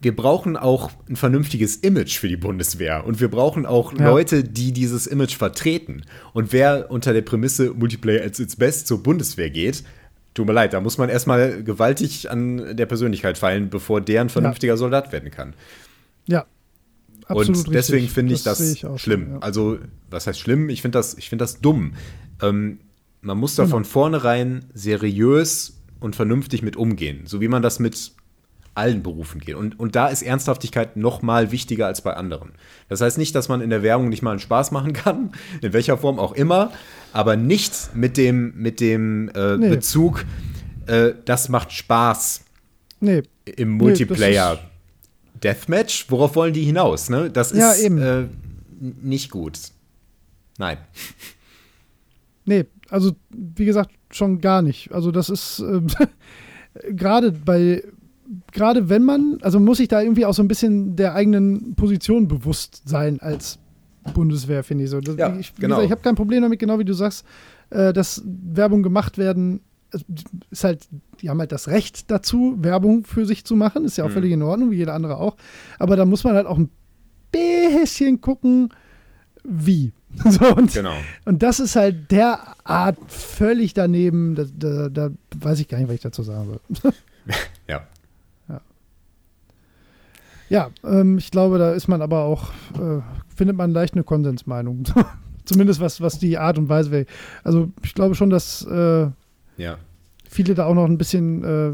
wir 0.00 0.14
brauchen 0.14 0.56
auch 0.56 0.90
ein 1.08 1.16
vernünftiges 1.16 1.76
Image 1.76 2.18
für 2.18 2.28
die 2.28 2.36
Bundeswehr 2.36 3.04
und 3.04 3.20
wir 3.20 3.28
brauchen 3.28 3.66
auch 3.66 3.92
ja. 3.98 4.08
Leute, 4.08 4.44
die 4.44 4.72
dieses 4.72 5.06
Image 5.06 5.36
vertreten. 5.36 6.02
Und 6.32 6.52
wer 6.52 6.90
unter 6.90 7.12
der 7.12 7.22
Prämisse 7.22 7.72
Multiplayer 7.72 8.24
at 8.24 8.38
its 8.38 8.56
best 8.56 8.86
zur 8.86 9.02
Bundeswehr 9.02 9.50
geht, 9.50 9.82
tut 10.34 10.46
mir 10.46 10.52
leid, 10.52 10.72
da 10.72 10.80
muss 10.80 10.98
man 10.98 11.08
erstmal 11.08 11.64
gewaltig 11.64 12.30
an 12.30 12.76
der 12.76 12.86
Persönlichkeit 12.86 13.38
feilen, 13.38 13.70
bevor 13.70 14.00
der 14.00 14.20
ein 14.20 14.28
vernünftiger 14.28 14.74
ja. 14.74 14.76
Soldat 14.76 15.10
werden 15.12 15.30
kann. 15.30 15.54
Ja. 16.26 16.46
Absolut 17.26 17.66
und 17.66 17.74
deswegen 17.74 18.08
finde 18.08 18.34
ich 18.34 18.42
das, 18.42 18.58
das 18.58 18.72
ich 18.72 18.80
schlimm. 19.02 19.24
Schon, 19.24 19.32
ja. 19.32 19.38
Also, 19.40 19.78
was 20.10 20.26
heißt 20.26 20.38
schlimm? 20.38 20.70
Ich 20.70 20.80
finde 20.80 20.98
das, 20.98 21.14
find 21.14 21.40
das 21.40 21.60
dumm. 21.60 21.94
Ähm, 22.40 22.78
man 23.20 23.36
muss 23.36 23.56
da 23.56 23.64
genau. 23.64 23.76
von 23.76 23.84
vornherein 23.84 24.64
seriös 24.72 25.80
und 26.00 26.16
vernünftig 26.16 26.62
mit 26.62 26.76
umgehen, 26.76 27.22
so 27.26 27.40
wie 27.40 27.48
man 27.48 27.62
das 27.62 27.80
mit 27.80 28.12
allen 28.78 29.02
Berufen 29.02 29.40
geht. 29.40 29.56
Und, 29.56 29.78
und 29.78 29.96
da 29.96 30.08
ist 30.08 30.22
Ernsthaftigkeit 30.22 30.96
noch 30.96 31.20
mal 31.20 31.50
wichtiger 31.50 31.86
als 31.86 32.00
bei 32.00 32.14
anderen. 32.14 32.52
Das 32.88 33.00
heißt 33.00 33.18
nicht, 33.18 33.34
dass 33.34 33.48
man 33.48 33.60
in 33.60 33.70
der 33.70 33.82
Werbung 33.82 34.08
nicht 34.08 34.22
mal 34.22 34.30
einen 34.30 34.40
Spaß 34.40 34.70
machen 34.70 34.92
kann, 34.92 35.32
in 35.60 35.72
welcher 35.72 35.98
Form 35.98 36.18
auch 36.18 36.32
immer, 36.32 36.72
aber 37.12 37.36
nicht 37.36 37.94
mit 37.94 38.16
dem, 38.16 38.54
mit 38.56 38.80
dem 38.80 39.28
äh, 39.34 39.56
nee. 39.56 39.68
Bezug, 39.68 40.24
äh, 40.86 41.12
das 41.24 41.48
macht 41.48 41.72
Spaß 41.72 42.44
nee. 43.00 43.22
im 43.44 43.70
Multiplayer. 43.70 44.54
Nee, 44.54 45.40
Deathmatch, 45.42 46.06
worauf 46.08 46.36
wollen 46.36 46.54
die 46.54 46.64
hinaus? 46.64 47.10
Ne? 47.10 47.30
Das 47.30 47.52
ist 47.52 47.58
ja, 47.58 47.74
äh, 47.74 48.28
nicht 48.80 49.30
gut. 49.30 49.58
Nein. 50.58 50.78
Nee, 52.44 52.64
also 52.88 53.12
wie 53.28 53.66
gesagt, 53.66 53.90
schon 54.10 54.40
gar 54.40 54.62
nicht. 54.62 54.90
Also 54.90 55.10
das 55.10 55.28
ist 55.28 55.60
äh, 55.60 55.82
gerade 56.94 57.30
bei 57.30 57.84
gerade 58.52 58.88
wenn 58.88 59.04
man, 59.04 59.38
also 59.42 59.60
muss 59.60 59.80
ich 59.80 59.88
da 59.88 60.02
irgendwie 60.02 60.26
auch 60.26 60.34
so 60.34 60.42
ein 60.42 60.48
bisschen 60.48 60.96
der 60.96 61.14
eigenen 61.14 61.74
Position 61.74 62.28
bewusst 62.28 62.82
sein 62.86 63.20
als 63.20 63.58
Bundeswehr, 64.14 64.64
finde 64.64 64.84
ich 64.84 64.90
so. 64.90 65.00
Das, 65.00 65.16
ja, 65.16 65.36
ich, 65.36 65.54
genau. 65.54 65.80
ich 65.82 65.90
habe 65.90 66.00
kein 66.00 66.14
Problem 66.14 66.42
damit, 66.42 66.58
genau 66.58 66.78
wie 66.78 66.84
du 66.84 66.94
sagst, 66.94 67.24
äh, 67.70 67.92
dass 67.92 68.22
Werbung 68.24 68.82
gemacht 68.82 69.18
werden, 69.18 69.60
ist 70.50 70.64
halt, 70.64 70.86
die 71.20 71.30
haben 71.30 71.40
halt 71.40 71.52
das 71.52 71.68
Recht 71.68 72.10
dazu, 72.10 72.56
Werbung 72.58 73.04
für 73.04 73.24
sich 73.24 73.44
zu 73.44 73.56
machen, 73.56 73.84
ist 73.84 73.96
ja 73.96 74.04
auch 74.04 74.08
mhm. 74.08 74.14
völlig 74.14 74.32
in 74.32 74.42
Ordnung, 74.42 74.70
wie 74.70 74.76
jeder 74.76 74.94
andere 74.94 75.16
auch. 75.16 75.36
Aber 75.78 75.96
da 75.96 76.04
muss 76.04 76.24
man 76.24 76.34
halt 76.34 76.46
auch 76.46 76.58
ein 76.58 76.70
bisschen 77.32 78.20
gucken, 78.20 78.70
wie. 79.44 79.92
So, 80.24 80.56
und, 80.56 80.72
genau. 80.72 80.96
und 81.26 81.42
das 81.42 81.60
ist 81.60 81.76
halt 81.76 82.10
derart 82.10 82.96
völlig 83.08 83.74
daneben, 83.74 84.34
da, 84.34 84.44
da, 84.56 84.88
da 84.88 85.10
weiß 85.38 85.60
ich 85.60 85.68
gar 85.68 85.76
nicht, 85.76 85.88
was 85.88 85.96
ich 85.96 86.00
dazu 86.00 86.22
sagen 86.22 86.58
soll. 86.82 86.92
ja, 87.68 87.86
ja, 90.48 90.70
ähm, 90.84 91.18
ich 91.18 91.30
glaube, 91.30 91.58
da 91.58 91.72
ist 91.72 91.88
man 91.88 92.02
aber 92.02 92.24
auch, 92.24 92.50
äh, 92.74 93.00
findet 93.34 93.56
man 93.56 93.72
leicht 93.72 93.94
eine 93.94 94.04
Konsensmeinung. 94.04 94.84
Zumindest 95.44 95.80
was, 95.80 96.00
was 96.00 96.18
die 96.18 96.36
Art 96.38 96.58
und 96.58 96.68
Weise 96.68 96.90
wäre. 96.90 97.06
Also 97.42 97.70
ich 97.82 97.94
glaube 97.94 98.14
schon, 98.14 98.30
dass 98.30 98.66
äh, 98.66 99.08
ja. 99.56 99.78
viele 100.28 100.54
da 100.54 100.66
auch 100.66 100.74
noch 100.74 100.84
ein 100.84 100.98
bisschen 100.98 101.44
äh, 101.44 101.72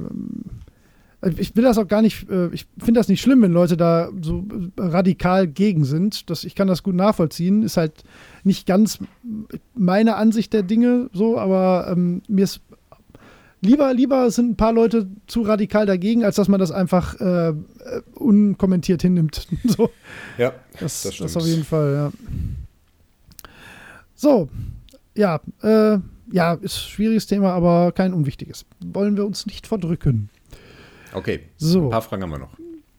ich 1.37 1.57
will 1.57 1.65
das 1.65 1.79
auch 1.79 1.89
gar 1.89 2.03
nicht, 2.03 2.29
äh, 2.31 2.49
ich 2.49 2.67
finde 2.79 3.01
das 3.01 3.09
nicht 3.09 3.21
schlimm, 3.21 3.43
wenn 3.43 3.53
Leute 3.53 3.77
da 3.77 4.11
so 4.21 4.45
radikal 4.77 5.47
gegen 5.47 5.85
sind. 5.85 6.29
Das, 6.31 6.45
ich 6.45 6.55
kann 6.55 6.69
das 6.69 6.83
gut 6.83 6.95
nachvollziehen. 6.95 7.63
Ist 7.63 7.77
halt 7.77 8.05
nicht 8.43 8.67
ganz 8.67 8.99
meine 9.75 10.17
Ansicht 10.17 10.53
der 10.53 10.63
Dinge 10.63 11.09
so, 11.13 11.39
aber 11.39 11.89
ähm, 11.91 12.23
mir 12.29 12.45
ist 12.45 12.61
lieber, 13.65 13.93
lieber 13.95 14.31
sind 14.31 14.51
ein 14.51 14.57
paar 14.57 14.73
Leute 14.73 15.09
zu 15.27 15.43
radikal 15.43 15.87
dagegen, 15.87 16.25
als 16.25 16.37
dass 16.37 16.49
man 16.49 16.61
das 16.61 16.71
einfach 16.71 17.21
äh, 17.21 17.53
unkommentiert 18.15 19.03
hinnimmt. 19.03 19.47
so. 19.65 19.91
Ja, 20.39 20.53
das, 20.79 21.03
das, 21.03 21.17
das 21.19 21.37
auf 21.37 21.47
jeden 21.47 21.65
Fall, 21.65 21.95
ja. 21.95 22.13
So, 24.15 24.49
ja, 25.17 25.41
äh, 25.63 25.99
ja, 26.31 26.55
ist 26.55 26.77
ein 26.77 26.91
schwieriges 26.91 27.27
Thema, 27.27 27.53
aber 27.53 27.93
kein 27.93 28.15
unwichtiges. 28.15 28.65
Wollen 28.85 29.17
wir 29.17 29.27
uns 29.27 29.47
nicht 29.47 29.67
verdrücken. 29.67 30.31
Okay, 31.13 31.41
so. 31.57 31.85
ein 31.85 31.91
paar 31.91 32.03
Fragen 32.03 32.23
haben 32.23 32.31
wir 32.31 32.39
noch. 32.39 32.57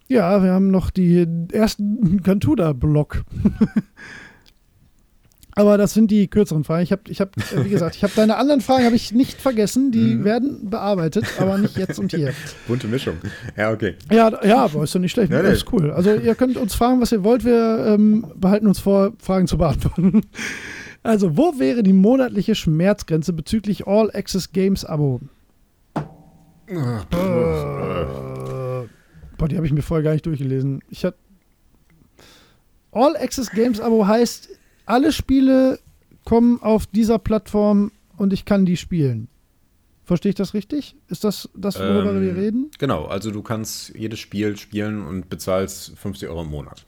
Ja, 0.08 0.44
wir 0.44 0.52
haben 0.52 0.70
noch 0.70 0.92
die 0.92 1.26
ersten 1.52 2.22
Cantuda-Block. 2.22 3.24
Aber 5.58 5.78
das 5.78 5.94
sind 5.94 6.12
die 6.12 6.28
kürzeren 6.28 6.66
Fragen. 6.66 6.84
Ich 6.84 6.92
habe, 6.92 7.04
ich 7.08 7.22
hab, 7.22 7.38
äh, 7.38 7.64
wie 7.64 7.70
gesagt, 7.70 7.96
ich 7.96 8.04
habe 8.04 8.12
deine 8.14 8.36
anderen 8.36 8.60
Fragen 8.60 8.84
habe 8.84 8.96
ich 8.98 9.14
nicht 9.14 9.40
vergessen. 9.40 9.92
Die 9.92 10.16
mhm. 10.16 10.26
werden 10.26 10.70
bearbeitet, 10.70 11.26
aber 11.40 11.58
nicht 11.58 11.78
jetzt 11.78 11.98
und 11.98 12.14
hier. 12.14 12.34
Bunte 12.68 12.88
Mischung. 12.88 13.16
Ja, 13.56 13.72
okay. 13.72 13.96
Ja, 14.12 14.46
ja, 14.46 14.66
aber 14.66 14.84
ist 14.84 14.94
doch 14.94 15.00
nicht 15.00 15.14
schlecht. 15.14 15.32
Ja, 15.32 15.42
das 15.42 15.54
ist 15.54 15.72
cool. 15.72 15.92
Also 15.92 16.14
ihr 16.14 16.36
könnt 16.36 16.58
uns 16.58 16.76
fragen, 16.76 17.00
was 17.00 17.14
ihr 17.14 17.24
wollt. 17.24 17.46
Wir 17.46 17.86
ähm, 17.88 18.28
behalten 18.36 18.68
uns 18.68 18.80
vor, 18.80 19.14
Fragen 19.18 19.48
zu 19.48 19.58
beantworten. 19.58 20.22
Also, 21.04 21.38
wo 21.38 21.60
wäre 21.60 21.84
die 21.84 21.94
monatliche 21.94 22.56
Schmerzgrenze 22.56 23.32
bezüglich 23.32 23.86
All 23.86 24.10
Access 24.16 24.54
Games 24.54 24.84
Abo? 24.84 25.22
Äh, 26.66 26.74
boah, 29.38 29.48
die 29.48 29.56
habe 29.56 29.68
ich 29.68 29.72
mir 29.72 29.84
vorher 29.84 30.04
gar 30.04 30.14
nicht 30.14 30.26
durchgelesen. 30.26 30.82
Ich 30.90 31.06
hatte 31.06 31.20
All 32.92 33.16
Access 33.18 33.52
Games 33.52 33.80
Abo 33.80 34.08
heißt, 34.08 34.50
alle 34.86 35.12
Spiele 35.12 35.80
kommen 36.24 36.62
auf 36.62 36.88
dieser 36.88 37.20
Plattform 37.20 37.92
und 38.18 38.34
ich 38.34 38.46
kann 38.46 38.66
die 38.66 38.78
spielen. 38.78 39.28
Verstehe 40.04 40.30
ich 40.30 40.36
das 40.36 40.54
richtig? 40.54 40.96
Ist 41.08 41.24
das 41.24 41.50
das, 41.56 41.80
worüber 41.80 42.12
ähm, 42.12 42.22
wir 42.22 42.36
reden? 42.36 42.70
Genau, 42.78 43.06
also 43.06 43.32
du 43.32 43.42
kannst 43.42 43.96
jedes 43.96 44.20
Spiel 44.20 44.56
spielen 44.56 45.04
und 45.04 45.30
bezahlst 45.30 45.98
50 45.98 46.30
Euro 46.30 46.44
im 46.44 46.50
Monat. 46.50 46.86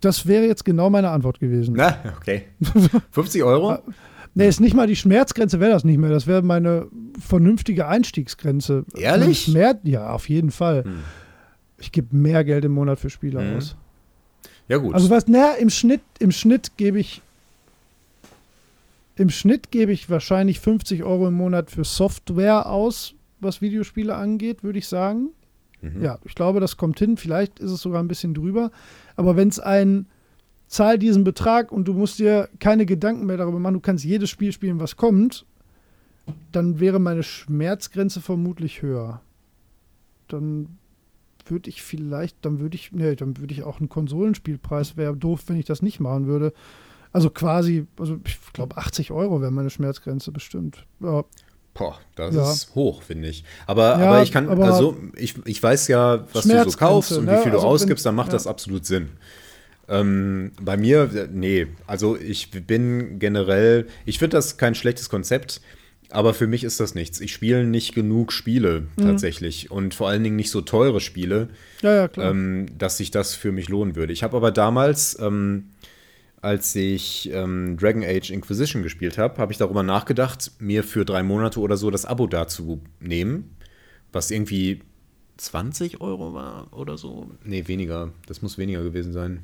Das 0.00 0.26
wäre 0.26 0.46
jetzt 0.46 0.64
genau 0.64 0.88
meine 0.88 1.10
Antwort 1.10 1.40
gewesen. 1.40 1.74
Na, 1.76 1.98
okay. 2.16 2.44
50 3.10 3.42
Euro? 3.42 3.78
nee, 4.32 4.48
ist 4.48 4.60
nicht 4.60 4.74
mal 4.74 4.86
die 4.86 4.96
Schmerzgrenze, 4.96 5.60
wäre 5.60 5.72
das 5.72 5.84
nicht 5.84 5.98
mehr. 5.98 6.08
Das 6.08 6.26
wäre 6.26 6.40
meine 6.40 6.88
vernünftige 7.20 7.86
Einstiegsgrenze. 7.86 8.86
Ehrlich? 8.96 9.42
Schmerz, 9.42 9.80
ja, 9.82 10.10
auf 10.10 10.30
jeden 10.30 10.50
Fall. 10.50 10.84
Hm. 10.84 11.00
Ich 11.76 11.92
gebe 11.92 12.16
mehr 12.16 12.44
Geld 12.44 12.64
im 12.64 12.72
Monat 12.72 12.98
für 12.98 13.10
Spiele 13.10 13.40
hm. 13.40 13.58
aus. 13.58 13.76
Ja, 14.68 14.78
gut. 14.78 14.94
Also 14.94 15.10
was, 15.10 15.28
naja, 15.28 15.52
im 15.58 15.68
Schnitt, 15.68 16.00
im 16.18 16.32
Schnitt 16.32 16.78
gebe 16.78 16.98
ich 16.98 17.20
im 19.16 19.30
Schnitt 19.30 19.70
gebe 19.70 19.92
ich 19.92 20.10
wahrscheinlich 20.10 20.60
50 20.60 21.04
Euro 21.04 21.28
im 21.28 21.34
Monat 21.34 21.70
für 21.70 21.84
Software 21.84 22.66
aus, 22.66 23.14
was 23.40 23.60
Videospiele 23.60 24.14
angeht, 24.14 24.62
würde 24.62 24.78
ich 24.78 24.88
sagen. 24.88 25.30
Mhm. 25.80 26.02
Ja, 26.02 26.18
ich 26.24 26.34
glaube, 26.34 26.60
das 26.60 26.76
kommt 26.76 26.98
hin. 26.98 27.16
Vielleicht 27.16 27.58
ist 27.60 27.70
es 27.70 27.80
sogar 27.80 28.02
ein 28.02 28.08
bisschen 28.08 28.34
drüber. 28.34 28.70
Aber 29.16 29.36
wenn 29.36 29.48
es 29.48 29.60
ein 29.60 30.06
Zahl 30.66 30.98
diesen 30.98 31.24
Betrag 31.24 31.70
und 31.70 31.86
du 31.86 31.94
musst 31.94 32.18
dir 32.18 32.48
keine 32.58 32.86
Gedanken 32.86 33.26
mehr 33.26 33.36
darüber 33.36 33.58
machen, 33.58 33.74
du 33.74 33.80
kannst 33.80 34.04
jedes 34.04 34.30
Spiel 34.30 34.50
spielen, 34.52 34.80
was 34.80 34.96
kommt, 34.96 35.46
dann 36.52 36.80
wäre 36.80 36.98
meine 36.98 37.22
Schmerzgrenze 37.22 38.20
vermutlich 38.20 38.82
höher. 38.82 39.20
Dann 40.28 40.78
würde 41.46 41.68
ich 41.68 41.82
vielleicht, 41.82 42.44
dann 42.44 42.58
würde 42.60 42.76
ich, 42.76 42.92
nee, 42.92 43.14
dann 43.14 43.36
würde 43.36 43.52
ich 43.52 43.62
auch 43.62 43.78
einen 43.78 43.90
Konsolenspielpreis, 43.90 44.96
wäre 44.96 45.16
doof, 45.16 45.44
wenn 45.46 45.58
ich 45.58 45.66
das 45.66 45.82
nicht 45.82 46.00
machen 46.00 46.26
würde. 46.26 46.52
Also 47.14 47.30
quasi, 47.30 47.86
also 47.96 48.18
ich 48.26 48.38
glaube 48.52 48.76
80 48.76 49.12
Euro 49.12 49.40
wäre 49.40 49.52
meine 49.52 49.70
Schmerzgrenze 49.70 50.32
bestimmt. 50.32 50.84
Ja. 50.98 51.24
Boah, 51.72 51.96
das 52.16 52.34
ja. 52.34 52.52
ist 52.52 52.74
hoch, 52.74 53.02
finde 53.02 53.28
ich. 53.28 53.44
Aber, 53.68 54.00
ja, 54.00 54.06
aber 54.08 54.22
ich 54.24 54.32
kann, 54.32 54.48
aber 54.48 54.64
also 54.64 54.96
ich, 55.14 55.36
ich 55.46 55.62
weiß 55.62 55.86
ja, 55.86 56.26
was 56.32 56.44
du 56.44 56.70
so 56.70 56.76
kaufst 56.76 57.12
und 57.12 57.26
ne? 57.26 57.38
wie 57.38 57.42
viel 57.42 57.52
du 57.52 57.58
also 57.58 57.68
ausgibst, 57.68 58.04
dann 58.04 58.16
macht 58.16 58.28
ja. 58.28 58.32
das 58.32 58.48
absolut 58.48 58.84
Sinn. 58.84 59.10
Ähm, 59.88 60.50
bei 60.60 60.76
mir, 60.76 61.28
nee, 61.32 61.68
also 61.86 62.16
ich 62.16 62.50
bin 62.50 63.20
generell, 63.20 63.86
ich 64.06 64.18
finde 64.18 64.36
das 64.36 64.56
kein 64.56 64.74
schlechtes 64.74 65.08
Konzept, 65.08 65.60
aber 66.10 66.34
für 66.34 66.48
mich 66.48 66.64
ist 66.64 66.80
das 66.80 66.96
nichts. 66.96 67.20
Ich 67.20 67.32
spiele 67.32 67.64
nicht 67.64 67.94
genug 67.94 68.32
Spiele 68.32 68.88
mhm. 68.96 69.02
tatsächlich 69.02 69.70
und 69.70 69.94
vor 69.94 70.08
allen 70.08 70.24
Dingen 70.24 70.36
nicht 70.36 70.50
so 70.50 70.62
teure 70.62 71.00
Spiele, 71.00 71.48
ja, 71.80 72.08
ähm, 72.16 72.66
dass 72.76 72.96
sich 72.96 73.12
das 73.12 73.34
für 73.36 73.52
mich 73.52 73.68
lohnen 73.68 73.94
würde. 73.94 74.12
Ich 74.12 74.24
habe 74.24 74.36
aber 74.36 74.50
damals 74.50 75.16
ähm, 75.20 75.70
als 76.44 76.74
ich 76.76 77.30
ähm, 77.32 77.78
Dragon 77.78 78.04
Age 78.04 78.30
Inquisition 78.30 78.82
gespielt 78.82 79.16
habe, 79.16 79.38
habe 79.38 79.50
ich 79.50 79.58
darüber 79.58 79.82
nachgedacht, 79.82 80.52
mir 80.58 80.84
für 80.84 81.06
drei 81.06 81.22
Monate 81.22 81.58
oder 81.58 81.78
so 81.78 81.90
das 81.90 82.04
Abo 82.04 82.26
dazu 82.26 82.82
nehmen, 83.00 83.56
was 84.12 84.30
irgendwie 84.30 84.82
20 85.38 86.02
Euro 86.02 86.34
war 86.34 86.68
oder 86.72 86.98
so. 86.98 87.30
Nee, 87.44 87.66
weniger. 87.66 88.12
Das 88.26 88.42
muss 88.42 88.58
weniger 88.58 88.82
gewesen 88.82 89.12
sein. 89.12 89.42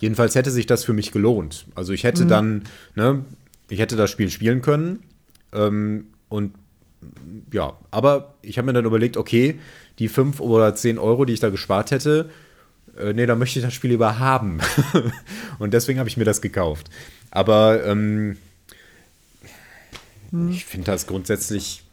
Jedenfalls 0.00 0.34
hätte 0.34 0.50
sich 0.50 0.66
das 0.66 0.84
für 0.84 0.92
mich 0.92 1.12
gelohnt. 1.12 1.66
Also 1.76 1.92
ich 1.92 2.02
hätte 2.02 2.24
mhm. 2.24 2.28
dann, 2.28 2.62
ne, 2.96 3.24
ich 3.68 3.78
hätte 3.78 3.94
das 3.94 4.10
Spiel 4.10 4.28
spielen 4.28 4.60
können 4.60 5.04
ähm, 5.52 6.08
und 6.28 6.54
ja, 7.52 7.78
aber 7.92 8.34
ich 8.42 8.58
habe 8.58 8.66
mir 8.66 8.72
dann 8.72 8.84
überlegt, 8.84 9.16
okay, 9.16 9.58
die 10.00 10.08
5 10.08 10.40
oder 10.40 10.74
10 10.74 10.98
Euro, 10.98 11.24
die 11.24 11.32
ich 11.32 11.40
da 11.40 11.48
gespart 11.48 11.92
hätte, 11.92 12.28
äh, 13.00 13.12
nee, 13.12 13.26
da 13.26 13.34
möchte 13.34 13.58
ich 13.58 13.64
das 13.64 13.74
Spiel 13.74 13.90
lieber 13.90 14.18
haben. 14.18 14.60
und 15.58 15.74
deswegen 15.74 15.98
habe 15.98 16.08
ich 16.08 16.16
mir 16.16 16.24
das 16.24 16.40
gekauft. 16.40 16.90
Aber 17.30 17.84
ähm, 17.84 18.36
hm. 20.30 20.50
ich 20.50 20.64
finde 20.64 20.86
das 20.86 21.06
grundsätzlich 21.06 21.84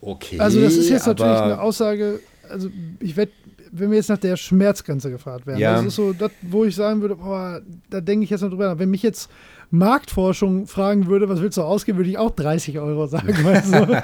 okay. 0.00 0.38
Also 0.38 0.60
das 0.60 0.74
ist 0.74 0.88
jetzt 0.88 1.06
natürlich 1.06 1.38
eine 1.38 1.60
Aussage, 1.60 2.20
also 2.48 2.70
ich 3.00 3.16
werde, 3.16 3.32
wenn 3.72 3.90
wir 3.90 3.96
jetzt 3.96 4.08
nach 4.08 4.18
der 4.18 4.36
Schmerzgrenze 4.36 5.10
gefragt 5.10 5.46
werden, 5.46 5.58
ja. 5.58 5.76
das 5.76 5.86
ist 5.86 5.96
so 5.96 6.12
das, 6.12 6.30
wo 6.42 6.64
ich 6.64 6.74
sagen 6.74 7.00
würde, 7.00 7.16
boah, 7.16 7.60
da 7.90 8.00
denke 8.00 8.24
ich 8.24 8.30
jetzt 8.30 8.42
noch 8.42 8.50
drüber 8.50 8.68
nach. 8.68 8.78
Wenn 8.78 8.90
mich 8.90 9.02
jetzt 9.02 9.30
Marktforschung 9.70 10.66
fragen 10.66 11.06
würde, 11.06 11.28
was 11.28 11.40
willst 11.40 11.56
du 11.58 11.62
ausgeben, 11.62 11.98
würde 11.98 12.10
ich 12.10 12.18
auch 12.18 12.30
30 12.30 12.78
Euro 12.78 13.06
sagen. 13.06 13.34
Du? 13.36 14.02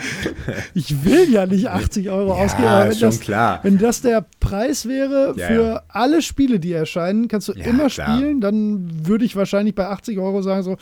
ich 0.75 1.05
will 1.05 1.31
ja 1.33 1.47
nicht 1.47 1.69
80 1.69 2.11
Euro 2.11 2.31
Ja, 2.37 2.45
ausgeben. 2.45 2.69
Aber 2.69 2.85
wenn 2.87 2.93
schon 2.95 3.09
das, 3.11 3.21
klar. 3.21 3.61
wenn 3.63 3.79
das 3.79 4.01
der 4.03 4.27
Preis 4.41 4.87
wäre 4.87 5.35
Ja, 5.37 5.47
für 5.47 5.63
ja. 5.63 5.83
alle 5.89 6.23
Spiele, 6.23 6.59
die 6.61 6.73
erscheinen, 6.73 7.29
kannst 7.29 7.49
du 7.49 7.53
immer 7.53 7.89
klar. 7.89 8.17
spielen, 8.17 8.41
dann 8.41 9.07
würde 9.07 9.25
ich 9.25 9.37
wahrscheinlich 9.37 9.75
bei 9.75 9.87
80 9.89 10.19
Euro 10.19 10.43
sagen 10.43 10.63
so, 10.63 10.73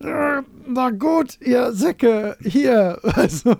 äh, 0.00 0.42
na 0.68 0.90
gut, 0.90 1.38
ihr 1.40 1.72
Säcke, 1.72 2.36
hier. 2.42 2.98
Also, 3.14 3.56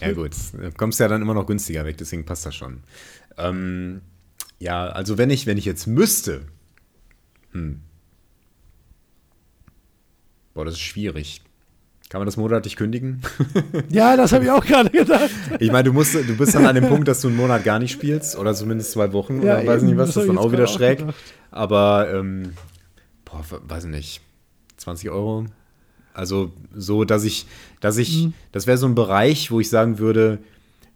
Ja, 0.00 0.12
gut. 0.12 0.32
Du 0.52 0.70
kommst 0.76 1.00
ja 1.00 1.08
dann 1.08 1.22
immer 1.22 1.34
noch 1.34 1.46
günstiger 1.46 1.84
weg, 1.84 1.96
deswegen 1.98 2.24
passt 2.24 2.46
das 2.46 2.54
schon. 2.54 2.80
Ähm, 3.38 4.00
ja, 4.58 4.86
also 4.86 5.18
wenn 5.18 5.30
ich, 5.30 5.46
wenn 5.46 5.58
ich 5.58 5.64
jetzt 5.64 5.86
müsste. 5.86 6.42
Hm. 7.52 7.80
Boah, 10.56 10.64
das 10.64 10.74
ist 10.74 10.80
schwierig. 10.80 11.42
Kann 12.08 12.20
man 12.20 12.26
das 12.26 12.36
monatlich 12.38 12.76
kündigen? 12.76 13.20
ja, 13.90 14.16
das 14.16 14.32
habe 14.32 14.44
ich 14.44 14.50
auch 14.50 14.64
gerade 14.64 14.88
gedacht. 14.90 15.28
Ich 15.60 15.70
meine, 15.70 15.84
du 15.84 15.92
musst, 15.92 16.14
du 16.14 16.36
bist 16.36 16.54
dann 16.54 16.64
an 16.64 16.74
dem 16.74 16.88
Punkt, 16.88 17.06
dass 17.08 17.20
du 17.20 17.28
einen 17.28 17.36
Monat 17.36 17.62
gar 17.62 17.78
nicht 17.78 17.92
spielst 17.92 18.38
oder 18.38 18.54
zumindest 18.54 18.92
zwei 18.92 19.12
Wochen 19.12 19.42
Ja, 19.42 19.58
oder 19.58 19.66
weiß 19.66 19.82
eben, 19.82 19.90
nicht 19.90 19.98
was, 19.98 20.14
das 20.14 20.22
ist 20.24 20.28
dann 20.28 20.38
auch 20.38 20.50
wieder 20.50 20.64
auch 20.64 20.68
schräg. 20.72 21.00
gedacht. 21.00 21.14
Aber, 21.50 22.08
ähm, 22.10 22.54
boah, 23.26 23.44
weiß 23.68 23.84
ich 23.84 23.90
nicht, 23.90 24.20
20 24.78 25.10
Euro? 25.10 25.44
Also 26.14 26.52
so, 26.74 27.04
dass 27.04 27.22
ich, 27.24 27.46
dass 27.80 27.98
ich, 27.98 28.24
Mhm. 28.24 28.32
das 28.52 28.66
wäre 28.66 28.78
so 28.78 28.86
ein 28.86 28.94
Bereich, 28.94 29.50
wo 29.50 29.60
ich 29.60 29.68
sagen 29.68 29.98
würde, 29.98 30.38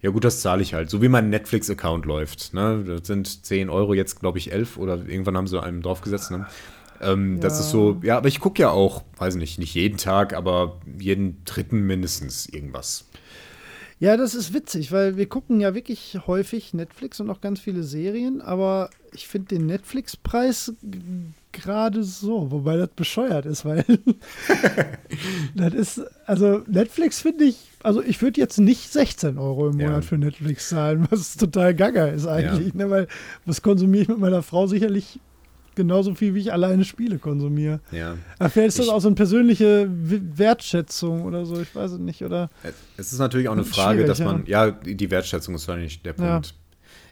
ja 0.01 0.09
gut, 0.09 0.23
das 0.23 0.41
zahle 0.41 0.63
ich 0.63 0.73
halt. 0.73 0.89
So 0.89 1.03
wie 1.03 1.09
mein 1.09 1.29
Netflix-Account 1.29 2.07
läuft. 2.07 2.55
Ne? 2.55 2.83
Das 2.87 3.05
sind 3.05 3.45
10 3.45 3.69
Euro, 3.69 3.93
jetzt 3.93 4.19
glaube 4.19 4.39
ich 4.39 4.51
11 4.51 4.77
oder 4.77 4.95
irgendwann 4.95 5.37
haben 5.37 5.45
sie 5.45 5.61
einen 5.61 5.83
draufgesetzt. 5.83 6.31
Ne? 6.31 6.47
Ähm, 7.01 7.39
Das 7.39 7.53
Ja. 7.55 7.59
ist 7.61 7.71
so, 7.71 7.99
ja, 8.03 8.17
aber 8.17 8.27
ich 8.27 8.39
gucke 8.39 8.61
ja 8.61 8.69
auch, 8.71 9.03
weiß 9.17 9.35
nicht, 9.35 9.59
nicht 9.59 9.73
jeden 9.75 9.97
Tag, 9.97 10.33
aber 10.33 10.79
jeden 10.99 11.43
dritten 11.45 11.81
mindestens 11.81 12.47
irgendwas. 12.47 13.05
Ja, 13.99 14.17
das 14.17 14.33
ist 14.33 14.51
witzig, 14.53 14.91
weil 14.91 15.15
wir 15.15 15.27
gucken 15.27 15.59
ja 15.59 15.75
wirklich 15.75 16.17
häufig 16.25 16.73
Netflix 16.73 17.19
und 17.19 17.29
auch 17.29 17.39
ganz 17.39 17.59
viele 17.59 17.83
Serien, 17.83 18.41
aber 18.41 18.89
ich 19.13 19.27
finde 19.27 19.49
den 19.55 19.67
Netflix-Preis 19.67 20.73
gerade 21.51 22.03
so, 22.03 22.49
wobei 22.49 22.77
das 22.77 22.89
bescheuert 22.95 23.45
ist, 23.45 23.63
weil 23.63 23.85
das 25.55 25.73
ist, 25.73 26.01
also 26.25 26.63
Netflix 26.67 27.21
finde 27.21 27.43
ich, 27.45 27.57
also 27.83 28.01
ich 28.01 28.21
würde 28.21 28.39
jetzt 28.41 28.57
nicht 28.59 28.91
16 28.91 29.37
Euro 29.37 29.69
im 29.69 29.79
Ja. 29.79 29.89
Monat 29.89 30.05
für 30.05 30.17
Netflix 30.17 30.69
zahlen, 30.69 31.07
was 31.11 31.37
total 31.37 31.75
gaga 31.75 32.07
ist 32.07 32.25
eigentlich, 32.25 32.73
ne, 32.73 32.89
weil 32.89 33.07
was 33.45 33.61
konsumiere 33.61 34.03
ich 34.03 34.07
mit 34.09 34.19
meiner 34.19 34.41
Frau 34.43 34.65
sicherlich 34.67 35.19
genauso 35.75 36.13
viel, 36.15 36.33
wie 36.35 36.39
ich 36.41 36.51
alleine 36.53 36.83
Spiele 36.85 37.17
konsumiere. 37.17 37.79
Ja. 37.91 38.17
Aber 38.39 38.49
vielleicht 38.49 38.69
ist 38.69 38.79
das 38.79 38.85
Ich- 38.87 38.91
auch 38.91 39.01
so 39.01 39.07
eine 39.07 39.15
persönliche 39.15 39.87
Wertschätzung 39.89 41.23
oder 41.23 41.45
so, 41.45 41.59
ich 41.61 41.73
weiß 41.75 41.91
es 41.91 41.99
nicht, 41.99 42.23
oder? 42.23 42.49
Es 42.97 43.11
ist 43.13 43.19
natürlich 43.19 43.47
auch 43.47 43.53
eine 43.53 43.63
Frage, 43.63 44.05
dass 44.05 44.19
man, 44.19 44.45
ja, 44.45 44.71
die 44.71 45.09
Wertschätzung 45.11 45.55
ist 45.55 45.67
wahrscheinlich 45.67 46.01
der 46.01 46.15
Ja. 46.17 46.33
Punkt. 46.33 46.53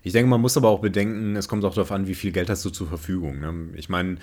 Ich 0.02 0.14
denke, 0.14 0.30
man 0.30 0.40
muss 0.40 0.56
aber 0.56 0.69
auch 0.69 0.80
bedenken, 0.80 1.36
es 1.36 1.48
kommt 1.48 1.65
auch 1.65 1.73
darauf 1.73 1.91
an, 1.91 2.07
wie 2.07 2.15
viel 2.15 2.31
Geld 2.31 2.49
hast 2.49 2.64
du 2.64 2.69
zur 2.69 2.88
Verfügung. 2.88 3.40
Ne? 3.40 3.53
Ich 3.76 3.90
meine, 3.90 4.18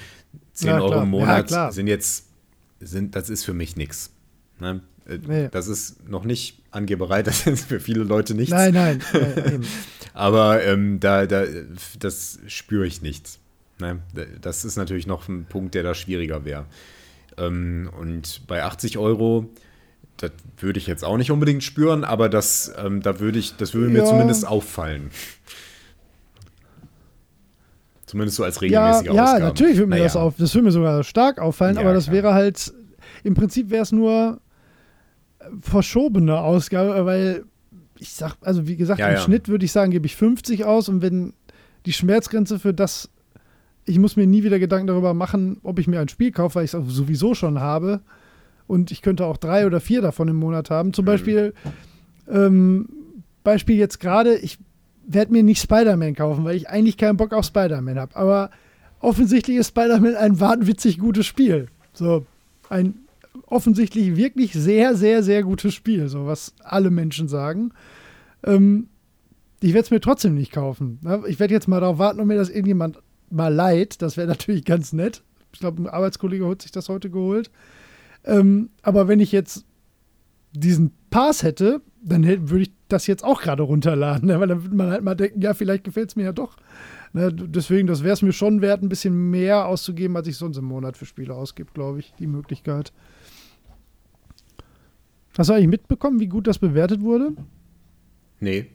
10 0.55 0.69
Ja, 0.69 0.81
Euro 0.81 0.95
im 0.95 0.99
Ja, 1.01 1.05
Monat 1.05 1.73
sind 1.75 1.87
jetzt, 1.87 2.29
sind, 2.81 3.15
das 3.15 3.29
ist 3.29 3.45
für 3.45 3.53
mich 3.55 3.77
nichts. 3.77 4.11
Ne? 4.59 4.81
Äh, 5.07 5.19
Nee. 5.27 5.49
Das 5.53 5.69
ist 5.69 6.09
noch 6.09 6.25
nicht 6.25 6.63
Angeberei, 6.71 7.23
das 7.23 7.47
ist 7.47 7.67
für 7.67 7.79
viele 7.81 8.05
Leute 8.05 8.35
nichts. 8.35 8.51
Nein, 8.53 8.73
nein, 8.75 9.03
äh, 9.13 9.55
eben. 9.55 9.65
Aber 10.15 10.63
ähm, 10.65 10.99
da, 10.99 11.27
da, 11.27 11.45
das 11.99 12.39
spüre 12.47 12.87
ich 12.87 13.03
nicht. 13.03 13.39
Ne? 13.79 14.01
Das 14.41 14.65
ist 14.65 14.77
natürlich 14.77 15.07
noch 15.07 15.29
ein 15.29 15.45
Punkt, 15.47 15.75
der 15.75 15.83
da 15.83 15.95
schwieriger 15.95 16.45
wäre. 16.45 16.67
Ähm, 17.39 17.91
und 18.01 18.47
bei 18.47 18.63
80 18.63 18.97
Euro, 18.99 19.49
das 20.17 20.31
würde 20.59 20.79
ich 20.79 20.87
jetzt 20.87 21.05
auch 21.05 21.19
nicht 21.19 21.31
unbedingt 21.31 21.63
spüren, 21.63 22.03
aber 22.05 22.29
das, 22.31 22.73
ähm, 22.79 23.03
da 23.03 23.21
würde 23.21 23.39
ich, 23.39 23.57
das 23.57 23.75
würde 23.75 23.91
mir 23.91 23.99
Ja. 23.99 24.05
zumindest 24.07 24.47
auffallen. 24.47 25.11
Zumindest 28.07 28.37
so 28.37 28.45
als 28.45 28.57
Ja, 28.57 28.61
regelmäßige 28.61 29.07
ja 29.07 29.23
Ausgaben. 29.25 29.43
natürlich 29.45 29.77
würde 29.77 29.89
mir 29.89 29.97
Naja. 29.97 30.05
das 30.05 30.17
auf, 30.17 30.35
das 30.39 30.55
würde 30.55 30.67
mir 30.67 30.71
sogar 30.73 31.03
stark 31.05 31.39
auffallen, 31.39 31.75
Ja, 31.75 31.83
aber 31.83 31.93
das 31.93 32.05
klar. 32.05 32.15
wäre 32.15 32.35
halt, 32.35 32.73
im 33.25 33.35
Prinzip 33.35 33.71
wäre 33.71 33.83
es 33.83 33.93
nur 33.93 34.41
verschobene 35.61 36.39
Ausgabe, 36.41 37.05
weil 37.05 37.45
ich 37.99 38.13
sag, 38.13 38.37
also 38.43 38.67
wie 38.69 38.77
gesagt, 38.77 39.01
Ja, 39.01 39.09
im 39.09 39.15
ja. 39.15 39.21
Schnitt 39.21 39.49
würde 39.49 39.65
ich 39.65 39.73
sagen, 39.73 39.91
gebe 39.91 40.07
ich 40.07 40.15
50 40.17 40.65
aus 40.65 40.89
und 40.89 41.03
wenn 41.03 41.33
die 41.85 41.93
Schmerzgrenze 41.93 42.59
für 42.59 42.73
das, 42.75 43.09
ich 43.87 43.99
muss 43.99 44.17
mir 44.17 44.27
nie 44.27 44.43
wieder 44.43 44.59
Gedanken 44.59 44.89
darüber 44.89 45.15
machen, 45.15 45.59
ob 45.63 45.79
ich 45.79 45.87
mir 45.87 46.01
ein 46.01 46.09
Spiel 46.09 46.33
kaufe, 46.33 46.57
weil 46.57 46.65
ich 46.65 46.75
es 46.75 46.85
sowieso 46.89 47.35
schon 47.35 47.61
habe 47.61 48.01
und 48.67 48.91
ich 48.91 49.01
könnte 49.01 49.25
auch 49.25 49.37
drei 49.37 49.67
oder 49.67 49.81
vier 49.81 50.03
davon 50.03 50.29
im 50.29 50.37
Monat 50.37 50.71
haben. 50.71 50.93
Zum 50.93 51.05
Mhm. 51.05 51.07
Beispiel, 51.07 51.55
ähm, 52.29 52.89
Beispiel 53.45 53.77
jetzt 53.77 54.01
gerade, 54.01 54.37
ich 54.37 54.59
werde 55.07 55.33
mir 55.33 55.45
nicht 55.45 55.63
Spider-Man 55.63 56.15
kaufen, 56.15 56.45
weil 56.45 56.57
ich 56.57 56.69
eigentlich 56.69 56.97
keinen 56.97 57.17
Bock 57.17 57.33
auf 57.33 57.45
Spider-Man 57.45 57.99
habe. 57.99 58.17
Aber 58.17 58.51
offensichtlich 58.99 59.57
ist 59.57 59.69
Spider-Man 59.69 60.17
ein 60.17 60.41
wahnwitzig 60.41 60.99
gutes 60.99 61.27
Spiel. 61.27 61.69
So, 61.93 62.27
ein 62.69 62.95
offensichtlich 63.47 64.17
wirklich 64.17 64.53
sehr, 64.53 64.97
sehr, 64.97 65.23
sehr 65.23 65.45
gutes 65.45 65.75
Spiel, 65.75 66.09
so 66.09 66.27
was 66.27 66.55
alle 66.65 66.91
Menschen 66.91 67.29
sagen. 67.29 67.71
Ähm, 68.43 68.89
ich 69.61 69.75
werde 69.75 69.85
es 69.85 69.91
mir 69.91 70.01
trotzdem 70.01 70.35
nicht 70.35 70.51
kaufen. 70.53 70.99
Ich 71.29 71.39
werde 71.39 71.55
jetzt 71.55 71.69
mal 71.69 71.81
darauf 71.81 71.99
warten, 71.99 72.21
ob 72.21 72.27
mir 72.27 72.37
das 72.37 72.51
irgendjemand 72.51 72.99
mal 73.31 73.53
leiht. 73.53 74.03
Das 74.03 74.17
wäre 74.17 74.29
natürlich 74.29 74.65
ganz 74.65 74.93
nett. 74.93 75.23
Ich 75.53 75.61
glaube, 75.61 75.83
ein 75.83 75.89
Arbeitskollege 75.89 76.49
hat 76.49 76.63
sich 76.63 76.73
das 76.73 76.89
heute 76.89 77.11
geholt. 77.11 77.51
Ähm, 78.25 78.71
aber 78.83 79.09
wenn 79.09 79.21
ich 79.21 79.33
jetzt 79.33 79.65
diesen 80.53 80.93
Pass 81.11 81.43
hätte, 81.43 81.81
dann 82.03 82.23
hätte, 82.23 82.51
würde 82.51 82.63
ich 82.63 82.73
das 82.89 83.07
jetzt 83.07 83.25
auch 83.25 83.41
gerade 83.43 83.63
runterladen, 83.63 84.29
ne? 84.29 84.41
weil 84.41 84.49
dann 84.49 84.63
würde 84.63 84.77
man 84.77 84.91
halt 84.91 85.03
mal 85.03 85.15
denken, 85.15 85.41
ja, 85.41 85.55
vielleicht 85.55 85.85
gefällt 85.85 86.11
es 86.11 86.17
mir 86.17 86.25
ja 86.25 86.33
doch. 86.33 86.57
Ne? 87.13 87.33
Deswegen, 87.33 87.87
das 87.87 88.03
wäre 88.03 88.15
es 88.15 88.23
mir 88.23 88.33
schon 88.33 88.61
wert, 88.61 88.83
ein 88.83 88.89
bisschen 88.89 89.31
mehr 89.31 89.67
auszugeben, 89.67 90.17
als 90.17 90.29
ich 90.29 90.37
sonst 90.37 90.57
im 90.57 90.65
Monat 90.65 90.97
für 90.97 91.07
Spiele 91.07 91.35
ausgebe, 91.35 91.71
glaube 91.73 92.01
ich, 92.01 92.13
die 92.19 92.27
Möglichkeit. 92.27 92.93
Hast 95.37 95.51
du 95.51 95.55
eigentlich 95.55 95.69
mitbekommen, 95.69 96.21
wie 96.21 96.29
gut 96.29 96.47
das 96.47 96.59
bewertet 96.59 97.03
wurde? 97.03 97.33
Nee. 98.41 98.67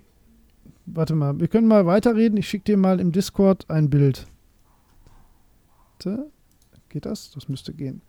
Warte 0.86 1.16
mal, 1.16 1.40
wir 1.40 1.48
können 1.48 1.68
mal 1.68 1.86
weiterreden. 1.86 2.38
Ich 2.38 2.48
schicke 2.48 2.66
dir 2.66 2.78
mal 2.78 3.00
im 3.00 3.12
Discord 3.12 3.70
ein 3.70 3.90
Bild. 3.90 4.28
Warte. 6.06 6.26
Geht 6.90 7.06
das? 7.06 7.32
Das 7.32 7.48
müsste 7.48 7.74
gehen. 7.74 8.02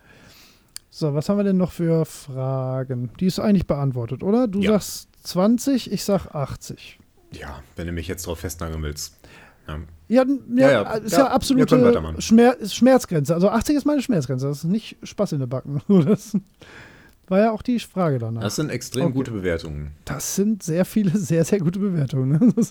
So, 0.91 1.15
was 1.15 1.29
haben 1.29 1.39
wir 1.39 1.45
denn 1.45 1.57
noch 1.57 1.73
für 1.73 2.05
Fragen? 2.05 3.11
Die 3.21 3.27
ist 3.27 3.39
eigentlich 3.39 3.67
beantwortet, 3.67 4.23
oder? 4.23 4.47
Du 4.49 4.61
Ja. 4.61 4.73
sagst 4.73 5.09
20, 5.23 5.91
ich 5.91 6.05
sag 6.05 6.35
80. 6.35 6.99
Ja, 7.33 7.63
wenn 7.77 7.87
du 7.87 7.93
mich 7.93 8.09
jetzt 8.09 8.27
drauf 8.27 8.41
festnageln 8.41 8.83
willst. 8.83 9.17
Ja. 9.69 9.79
Ja, 10.09 10.25
ja, 10.25 10.37
Ja, 10.57 10.71
ja. 10.71 10.93
ist 10.95 11.13
Ja, 11.13 11.29
absolute. 11.29 12.03
Schmer 12.21 12.57
ist 12.57 12.75
Schmerzgrenze. 12.75 13.33
Also 13.35 13.49
80 13.49 13.77
ist 13.77 13.87
meine 13.87 14.03
Schmerzgrenze. 14.03 14.47
Das 14.49 14.59
ist 14.59 14.65
nicht 14.65 14.97
Spaß 15.03 15.33
in 15.33 15.39
der 15.39 15.47
Backen. 15.47 15.81
Das 16.05 16.37
war 17.29 17.39
ja 17.39 17.53
auch 17.53 17.63
die 17.63 17.79
Frage 17.79 18.19
danach. 18.19 18.43
Das 18.43 18.57
sind 18.57 18.69
extrem 18.69 19.05
Okay. 19.05 19.13
gute 19.15 19.31
Bewertungen. 19.31 19.93
Das 20.05 20.35
sind 20.35 20.63
sehr 20.63 20.85
viele, 20.85 21.11
sehr, 21.17 21.45
sehr 21.45 21.61
gute 21.61 21.79
Bewertungen. 21.79 22.53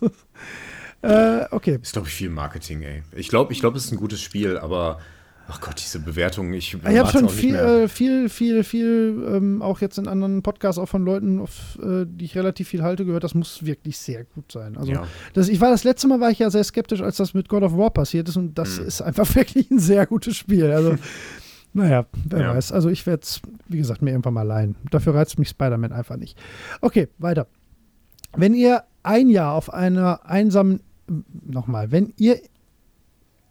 Das 1.01 1.11
ist, 1.45 1.51
äh, 1.51 1.55
okay. 1.55 1.79
Ist, 1.81 1.93
glaube 1.93 2.07
ich, 2.07 2.13
viel 2.13 2.29
Marketing, 2.29 2.81
ey. 2.83 3.03
Ich 3.15 3.27
glaube, 3.29 3.53
ich 3.53 3.59
glaub, 3.59 3.75
es 3.75 3.85
ist 3.85 3.91
ein 3.91 3.97
gutes 3.97 4.21
Spiel, 4.21 4.57
aber 4.57 4.99
ach 5.47 5.59
Gott, 5.59 5.75
diese 5.83 5.99
Bewertungen, 5.99 6.53
ich 6.53 6.73
Ich 6.75 6.97
habe 6.97 7.09
schon 7.09 7.27
viel, 7.27 7.55
äh, 7.55 7.87
viel, 7.89 8.29
viel, 8.29 8.63
viel, 8.63 9.25
ähm, 9.27 9.61
auch 9.61 9.81
jetzt 9.81 9.97
in 9.97 10.07
anderen 10.07 10.43
Podcasts 10.43 10.79
auch 10.79 10.85
von 10.87 11.03
Leuten, 11.03 11.39
auf, 11.39 11.77
äh, 11.81 12.05
die 12.07 12.25
ich 12.25 12.35
relativ 12.37 12.69
viel 12.69 12.83
halte, 12.83 13.03
gehört. 13.03 13.23
Das 13.23 13.33
muss 13.33 13.65
wirklich 13.65 13.97
sehr 13.97 14.23
gut 14.23 14.51
sein. 14.51 14.77
Also 14.77 14.91
ja. 14.93 15.03
das, 15.33 15.49
ich 15.49 15.59
war 15.59 15.69
das 15.71 15.83
letzte 15.83 16.07
Mal 16.07 16.19
war 16.21 16.29
ich 16.31 16.39
ja 16.39 16.49
sehr 16.49 16.63
skeptisch, 16.63 17.01
als 17.01 17.17
das 17.17 17.33
mit 17.33 17.49
God 17.49 17.63
of 17.63 17.75
War 17.75 17.89
passiert 17.89 18.29
ist 18.29 18.37
und 18.37 18.57
das 18.57 18.79
Mhm. 18.79 18.85
ist 18.87 19.01
einfach 19.01 19.25
wirklich 19.35 19.69
ein 19.71 19.79
sehr 19.79 20.05
gutes 20.05 20.37
Spiel. 20.37 20.71
Also 20.71 20.95
naja, 21.73 22.05
wer 22.25 22.39
Ja. 22.41 22.55
weiß. 22.55 22.71
Also 22.71 22.89
ich 22.89 23.05
werde 23.05 23.23
es, 23.23 23.41
wie 23.67 23.77
gesagt, 23.79 24.01
mir 24.01 24.11
irgendwann 24.11 24.35
mal 24.35 24.43
leihen. 24.43 24.75
Dafür 24.91 25.15
reizt 25.15 25.37
mich 25.39 25.49
Spider-Man 25.49 25.91
einfach 25.91 26.15
nicht. 26.17 26.37
Okay, 26.79 27.07
weiter. 27.17 27.47
Wenn 28.37 28.53
ihr 28.53 28.83
ein 29.03 29.29
Jahr 29.29 29.53
auf 29.55 29.73
einer 29.73 30.25
einsamen, 30.25 30.81
nochmal, 31.45 31.91
wenn 31.91 32.13
ihr 32.17 32.39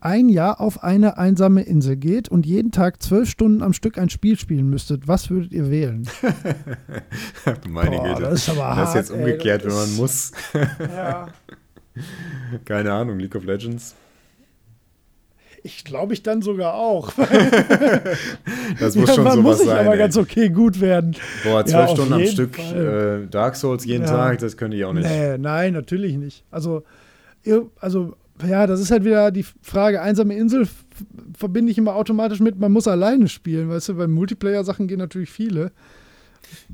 ein 0.03 0.31
Jahr 0.31 0.61
auf 0.63 0.83
eine 0.83 1.19
einsame 1.19 1.63
Insel 1.63 1.97
geht 1.97 2.31
und 2.31 2.47
jeden 2.47 2.71
Tag 2.73 3.03
zwölf 3.03 3.29
Stunden 3.29 3.63
am 3.63 3.75
Stück 3.75 3.99
ein 3.99 4.09
Spiel 4.09 4.39
spielen 4.39 4.71
müsstet, 4.71 5.07
was 5.09 5.29
würdet 5.29 5.53
ihr 5.53 5.71
wählen? 5.71 6.09
Meine 7.69 7.97
Boah, 7.97 8.09
Güte. 8.15 8.23
das 8.23 8.33
ist 8.35 8.49
aber 8.49 8.75
das 8.77 8.79
ist 8.79 8.87
hart, 8.87 8.97
jetzt 8.97 9.11
ey, 9.11 9.17
umgekehrt, 9.19 9.65
das 9.65 9.73
wenn 9.75 9.81
man 9.81 9.97
muss. 9.97 10.33
Ja. 10.81 11.29
Keine 12.65 12.93
Ahnung, 12.93 13.19
League 13.19 13.35
of 13.37 13.45
Legends. 13.45 13.95
Ich 15.63 15.85
glaube 15.85 16.15
ich 16.15 16.23
dann 16.23 16.41
sogar 16.41 16.73
auch. 16.75 17.13
Das 18.79 18.97
muss 18.97 19.15
schon 19.15 19.25
man 19.25 19.33
sowas 19.35 19.43
muss 19.45 19.61
ich 19.61 19.67
sein. 19.67 19.79
aber 19.85 19.93
ey. 19.93 19.99
ganz 19.99 20.17
okay 20.17 20.49
gut 20.49 20.81
werden. 20.81 21.15
Boah, 21.45 21.59
Ja, 21.61 21.67
zwölf 21.67 21.85
auf 21.85 21.91
Stunden 21.91 22.13
am 22.15 22.25
Stück 22.27 22.59
äh, 22.59 23.27
Dark 23.27 23.57
Souls 23.57 23.85
jeden 23.85 24.05
Ja. 24.05 24.09
Tag, 24.11 24.39
das 24.39 24.57
könnte 24.57 24.77
ich 24.79 24.85
auch 24.87 24.95
nicht. 24.95 25.07
Nee, 25.07 25.37
nein, 25.37 25.75
natürlich 25.75 26.17
nicht. 26.17 26.45
Also, 26.51 26.85
also 27.81 28.17
ja, 28.47 28.67
das 28.67 28.81
ist 28.81 28.91
halt 28.91 29.05
wieder 29.05 29.31
die 29.31 29.45
Frage. 29.63 30.01
Einsame 30.01 30.35
Insel 30.37 30.67
verbinde 31.37 31.73
ich 31.73 31.79
immer 31.79 31.95
automatisch 31.95 32.41
mit, 32.41 32.59
man 32.59 32.73
muss 32.73 32.89
alleine 32.89 33.29
spielen, 33.29 33.69
weißt 33.69 33.91
du, 33.91 33.97
weil 33.99 34.09
Multiplayer-Sachen 34.09 34.87
gehen 34.89 34.99
natürlich 34.99 35.31
viele. 35.31 35.73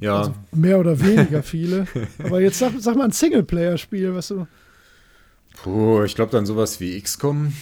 Ja, 0.01 0.19
Also 0.19 0.35
mehr 0.53 0.79
oder 0.79 1.01
weniger 1.01 1.43
viele. 1.43 1.87
Aber 2.25 2.41
jetzt 2.41 2.59
sag, 2.59 2.73
sag 2.79 2.97
mal 2.97 3.05
ein 3.05 3.11
Singleplayer-Spiel, 3.11 4.15
weißt 4.15 4.31
du. 4.31 4.47
puh, 5.63 6.03
ich 6.05 6.15
glaube 6.15 6.33
dann 6.33 6.47
sowas 6.47 6.81
wie 6.81 7.01
XCOM. 7.01 7.53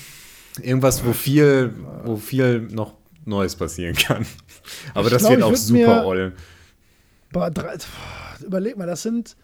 Irgendwas, 0.63 1.05
wo 1.05 1.13
viel, 1.13 1.75
wo 2.05 2.17
viel 2.17 2.61
noch 2.61 2.95
Neues 3.25 3.57
passieren 3.57 3.95
kann. 3.95 4.27
Aber 4.95 5.07
Ich 5.07 5.13
das 5.13 5.23
glaub, 5.23 5.33
wird 5.33 5.43
auch 5.43 5.57
super 5.57 6.05
drei, 7.51 7.77
überleg 8.45 8.77
mal, 8.77 8.87
das 8.87 9.03
sind 9.03 9.37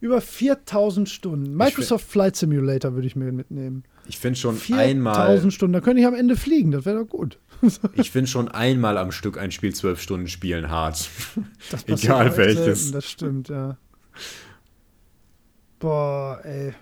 über 0.00 0.20
4000 0.20 1.08
Stunden. 1.08 1.54
Microsoft 1.54 2.08
Flight 2.08 2.36
Simulator 2.36 2.94
würde 2.94 3.06
ich 3.06 3.16
mir 3.16 3.32
mitnehmen. 3.32 3.84
Ich 4.08 4.18
finde 4.18 4.38
schon 4.38 4.56
4000 4.56 4.90
einmal, 4.90 5.50
Stunden, 5.50 5.72
da 5.74 5.80
könnte 5.80 6.00
ich 6.00 6.06
am 6.06 6.14
Ende 6.14 6.36
fliegen, 6.36 6.70
das 6.70 6.84
wäre 6.84 7.00
doch 7.00 7.08
gut. 7.08 7.38
ich 7.94 8.10
finde 8.10 8.28
schon 8.28 8.48
einmal 8.48 8.96
am 8.98 9.12
Stück 9.12 9.38
ein 9.38 9.52
Spiel 9.52 9.74
zwölf 9.74 10.00
Stunden 10.00 10.26
spielen 10.26 10.70
hart. 10.70 11.08
Das 11.70 11.84
Egal 11.86 12.36
welches. 12.36 12.82
selten, 12.82 12.92
Das 12.92 13.08
stimmt, 13.08 13.48
ja. 13.50 13.76
Boah, 15.78 16.40
ey. 16.44 16.74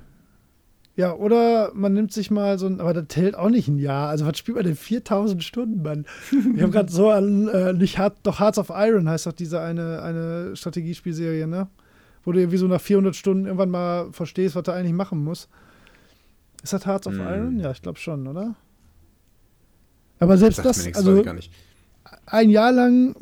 Ja, 0.96 1.14
oder 1.14 1.70
man 1.74 1.92
nimmt 1.92 2.12
sich 2.12 2.30
mal 2.32 2.58
so 2.58 2.66
ein, 2.66 2.80
aber 2.80 2.92
das 2.92 3.16
hält 3.16 3.36
auch 3.36 3.50
nicht 3.50 3.68
ein 3.68 3.78
Jahr. 3.78 4.08
Also, 4.08 4.26
was 4.26 4.36
spielt 4.36 4.56
man 4.56 4.64
denn 4.64 4.74
4000 4.74 5.44
Stunden, 5.44 5.82
Mann? 5.82 6.06
Ich 6.56 6.62
habe 6.62 6.72
gerade 6.72 6.90
so 6.90 7.10
an, 7.10 7.46
äh, 7.48 7.72
nicht 7.72 7.98
Hard, 7.98 8.16
doch 8.24 8.40
Hearts 8.40 8.58
of 8.58 8.72
Iron 8.74 9.08
heißt 9.08 9.26
doch 9.26 9.32
diese 9.32 9.60
eine, 9.60 10.02
eine 10.02 10.56
Strategiespielserie, 10.56 11.46
ne? 11.46 11.68
Wo 12.24 12.32
du 12.32 12.40
irgendwie 12.40 12.58
so 12.58 12.66
nach 12.66 12.80
400 12.80 13.14
Stunden 13.16 13.46
irgendwann 13.46 13.70
mal 13.70 14.12
verstehst, 14.12 14.54
was 14.56 14.62
du 14.64 14.72
eigentlich 14.72 14.92
machen 14.92 15.22
musst. 15.24 15.48
Ist 16.62 16.72
das 16.72 16.86
Hearts 16.86 17.06
of 17.06 17.14
Hm. 17.14 17.20
Iron? 17.26 17.60
Ja, 17.60 17.70
ich 17.70 17.82
glaube 17.82 17.98
schon, 17.98 18.26
oder? 18.26 18.54
Aber 20.18 20.36
selbst 20.36 20.64
das, 20.64 20.84
nichts, 20.84 20.98
also 20.98 21.22
ein 22.26 22.50
Jahr 22.50 22.72
lang 22.72 23.14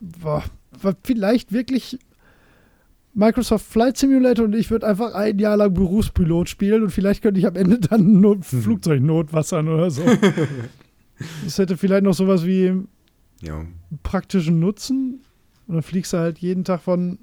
war, 0.00 0.44
war 0.82 0.96
vielleicht 1.04 1.52
wirklich 1.52 1.98
Microsoft 3.14 3.66
Flight 3.66 3.96
Simulator 3.96 4.44
und 4.46 4.54
ich 4.54 4.70
würde 4.70 4.86
einfach 4.86 5.14
ein 5.14 5.38
Jahr 5.38 5.56
lang 5.56 5.74
Berufspilot 5.74 6.48
spielen 6.48 6.82
und 6.82 6.90
vielleicht 6.90 7.22
könnte 7.22 7.38
ich 7.40 7.46
am 7.46 7.56
Ende 7.56 7.78
dann 7.78 8.20
Not 8.20 8.44
Flugzeug 8.44 9.00
notwassern 9.02 9.68
oder 9.68 9.90
so. 9.90 10.02
das 11.44 11.58
hätte 11.58 11.76
vielleicht 11.76 12.04
noch 12.04 12.14
sowas 12.14 12.44
wie 12.46 12.72
Ja. 13.42 13.64
praktischen 14.02 14.58
Nutzen. 14.60 15.20
Und 15.66 15.74
dann 15.74 15.82
fliegst 15.82 16.12
du 16.12 16.18
halt 16.18 16.38
jeden 16.38 16.64
Tag 16.64 16.80
von, 16.80 17.18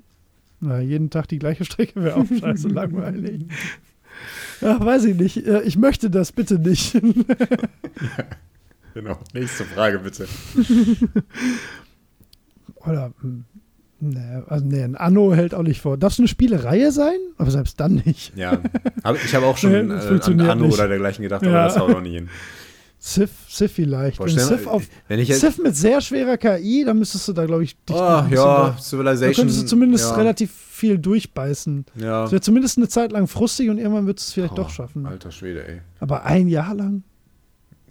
na, 0.60 0.80
jeden 0.80 1.10
Tag 1.10 1.28
die 1.28 1.40
gleiche 1.40 1.66
Strecke 1.66 2.04
wäre 2.04 2.16
auch 2.18 2.26
scheiße 2.40 2.68
langweilig. 2.70 3.46
Ja, 4.62 4.84
weiß 4.84 5.06
ich 5.06 5.16
nicht. 5.16 5.46
Äh, 5.46 5.62
Ich 5.64 5.78
möchte 5.78 6.10
das 6.10 6.32
bitte 6.32 6.58
nicht. 6.60 7.00
Genau. 8.94 9.20
Nächste 9.32 9.64
Frage 9.64 10.00
bitte. 10.00 10.28
Oder, 12.78 13.12
hm, 13.22 13.44
nee, 14.00 14.20
also 14.48 14.66
nee, 14.66 14.84
ein 14.84 14.96
Anno 14.96 15.34
hält 15.36 15.54
auch 15.54 15.62
nicht 15.64 15.82
vor. 15.82 15.98
Darf 15.98 16.14
es 16.14 16.20
eine 16.20 16.28
Spielereihe 16.28 16.92
sein? 16.92 17.18
Aber 17.38 17.52
selbst 17.52 17.80
dann 17.80 18.02
nicht. 18.06 18.36
Ja. 18.36 18.60
Aber 19.04 19.18
ich 19.24 19.36
habe 19.36 19.46
auch 19.46 19.58
schon 19.58 19.72
Nee, 19.72 19.94
äh, 19.94 20.20
an 20.24 20.42
Anno 20.42 20.66
nicht. 20.66 20.74
oder 20.74 20.88
dergleichen 20.88 21.22
gedacht, 21.24 21.44
Ja. 21.44 21.50
aber 21.50 21.64
das 21.66 21.78
haut 21.78 21.94
auch 21.96 22.02
nicht 22.02 22.14
hin. 22.16 22.30
Civ, 23.08 23.30
Civ 23.50 23.72
vielleicht. 23.72 24.22
Civ, 24.30 24.68
auf, 24.68 24.84
wenn 25.08 25.20
ich 25.20 25.34
Civ 25.34 25.60
mit 25.60 25.76
sehr 25.78 26.02
schwerer 26.02 26.36
KI, 26.38 26.84
dann 26.86 27.00
müsstest 27.00 27.26
du 27.30 27.34
da, 27.34 27.46
glaube 27.46 27.64
ich, 27.64 27.76
dich 27.86 27.96
oh, 27.96 28.00
ja, 28.00 28.26
da- 28.30 28.70
Da 28.76 28.78
Civilization. 28.82 29.34
könntest 29.36 29.62
du 29.62 29.66
zumindest 29.66 30.10
ja, 30.10 30.16
relativ 30.18 30.52
viel 30.52 30.98
durchbeißen. 30.98 31.86
Ja. 31.96 32.24
Das 32.24 32.32
wäre 32.34 32.42
zumindest 32.42 32.78
eine 32.78 32.90
Zeit 32.90 33.14
lang 33.14 33.28
frustig 33.28 33.70
und 33.70 33.78
irgendwann 33.78 34.08
wird 34.08 34.20
es 34.20 34.34
vielleicht 34.34 34.54
Oh, 34.54 34.58
doch 34.58 34.70
schaffen. 34.70 35.06
Alter 35.06 35.32
Schwede, 35.32 35.66
ey. 35.66 35.82
Aber 36.02 36.26
ein 36.26 36.50
Jahr 36.50 36.76
lang? 36.76 37.04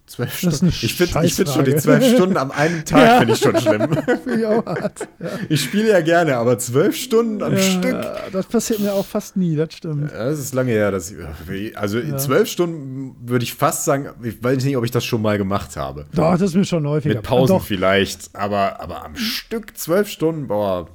Zwölf 0.06 0.38
Stunden. 0.38 0.68
Ich 0.68 0.94
finde 0.94 1.28
find 1.28 1.48
schon 1.48 1.64
die 1.64 1.74
zwölf 1.76 2.04
Stunden 2.14 2.36
am 2.36 2.52
einen 2.52 2.84
Tag 2.84 3.00
Ja. 3.00 3.18
finde 3.18 3.34
ich 3.34 3.40
schon 3.40 3.58
schlimm. 3.58 3.88
Ich 4.36 4.46
auch 4.46 4.64
hart. 4.64 5.08
Ja. 5.18 5.28
Ich 5.48 5.62
spiele 5.62 5.90
ja 5.90 6.00
gerne, 6.00 6.36
aber 6.36 6.58
zwölf 6.58 6.94
Stunden 6.96 7.42
am 7.42 7.54
ja, 7.54 7.58
Stück. 7.60 8.06
Das 8.32 8.46
passiert 8.46 8.80
mir 8.80 8.92
auch 8.92 9.04
fast 9.04 9.36
nie, 9.36 9.56
das 9.56 9.74
stimmt. 9.74 10.12
Das 10.12 10.38
ist 10.38 10.54
lange 10.54 10.70
her, 10.72 10.90
dass 10.90 11.10
ich, 11.10 11.76
also 11.76 12.00
zwölf 12.16 12.48
Stunden 12.48 13.16
würde 13.28 13.44
ich 13.44 13.54
fast 13.54 13.84
sagen, 13.84 14.10
ich 14.22 14.42
weiß 14.42 14.64
nicht, 14.64 14.76
ob 14.76 14.84
ich 14.84 14.90
das 14.90 15.04
schon 15.04 15.22
mal 15.22 15.38
gemacht 15.38 15.76
habe. 15.76 16.06
Doch, 16.14 16.32
das 16.32 16.42
ist 16.42 16.54
mir 16.54 16.64
schon 16.64 16.86
häufiger. 16.86 17.16
Mit 17.16 17.24
Pausen 17.24 17.56
Doch, 17.56 17.64
vielleicht, 17.64 18.34
aber, 18.34 18.80
aber 18.80 19.04
am 19.04 19.16
Stück 19.16 19.76
zwölf 19.76 20.08
Stunden, 20.08 20.46
boah, 20.46 20.88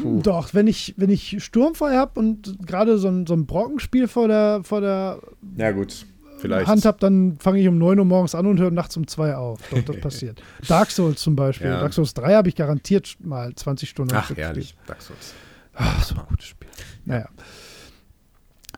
puh. 0.00 0.20
Doch, 0.22 0.52
wenn 0.52 0.66
ich, 0.66 0.94
wenn 0.96 1.10
ich 1.10 1.42
sturmfrei 1.42 1.96
habe 1.96 2.18
und 2.20 2.58
gerade 2.66 2.98
so 2.98 3.08
ein, 3.08 3.26
so 3.26 3.34
ein 3.34 3.46
Brockenspiel 3.46 4.08
vor 4.08 4.28
der, 4.28 4.60
vor 4.62 4.80
der 4.80 5.20
Ja 5.56 5.70
gut, 5.70 6.04
vielleicht. 6.38 6.66
Hand 6.66 6.84
habe, 6.84 6.98
dann 7.00 7.36
fange 7.40 7.60
ich 7.60 7.68
um 7.68 7.78
9 7.78 7.98
Uhr 7.98 8.04
morgens 8.04 8.34
an 8.34 8.46
und 8.46 8.58
höre 8.58 8.70
nachts 8.70 8.96
um 8.96 9.06
2 9.06 9.34
auf. 9.34 9.60
Doch, 9.70 9.82
das 9.82 9.96
passiert. 10.00 10.42
Dark 10.66 10.90
Souls 10.90 11.20
zum 11.20 11.36
Beispiel. 11.36 11.68
Ja. 11.68 11.80
Dark 11.80 11.92
Souls 11.92 12.14
3 12.14 12.34
habe 12.34 12.48
ich 12.48 12.56
garantiert 12.56 13.16
mal 13.22 13.54
20 13.54 13.88
Stunden. 13.88 14.14
Ach, 14.14 14.30
herrlich, 14.36 14.74
Dark 14.86 15.02
Souls. 15.02 15.34
Ach, 15.74 16.02
so 16.04 16.14
ein 16.16 16.22
gutes 16.28 16.46
Spiel. 16.46 16.68
Naja. 17.04 17.28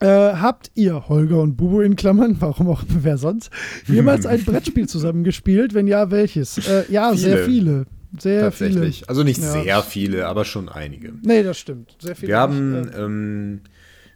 Äh, 0.01 0.07
habt 0.37 0.71
ihr, 0.75 1.09
Holger 1.09 1.41
und 1.43 1.57
Bubu 1.57 1.81
in 1.81 1.95
Klammern, 1.95 2.37
warum 2.41 2.69
auch 2.69 2.83
wer 2.89 3.19
sonst, 3.19 3.51
jemals 3.87 4.25
ein 4.25 4.43
Brettspiel 4.45 4.89
zusammengespielt? 4.89 5.75
Wenn 5.75 5.87
ja, 5.87 6.11
welches? 6.11 6.57
Äh, 6.67 6.85
ja, 6.91 7.15
sehr 7.15 7.45
viele. 7.45 7.87
Sehr 8.19 8.41
Tatsächlich. 8.43 9.09
Also 9.09 9.23
nicht 9.23 9.41
Ja. 9.41 9.53
sehr 9.53 9.83
viele, 9.83 10.27
aber 10.27 10.45
schon 10.45 10.69
einige. 10.69 11.09
viele. 11.09 11.21
Nee, 11.23 11.43
das 11.43 11.59
stimmt. 11.59 11.97
Sehr 12.01 12.17
viele. 12.17 12.29
Wir 12.29 12.39
haben, 12.39 12.89
äh, 12.89 12.99
ähm, 12.99 13.61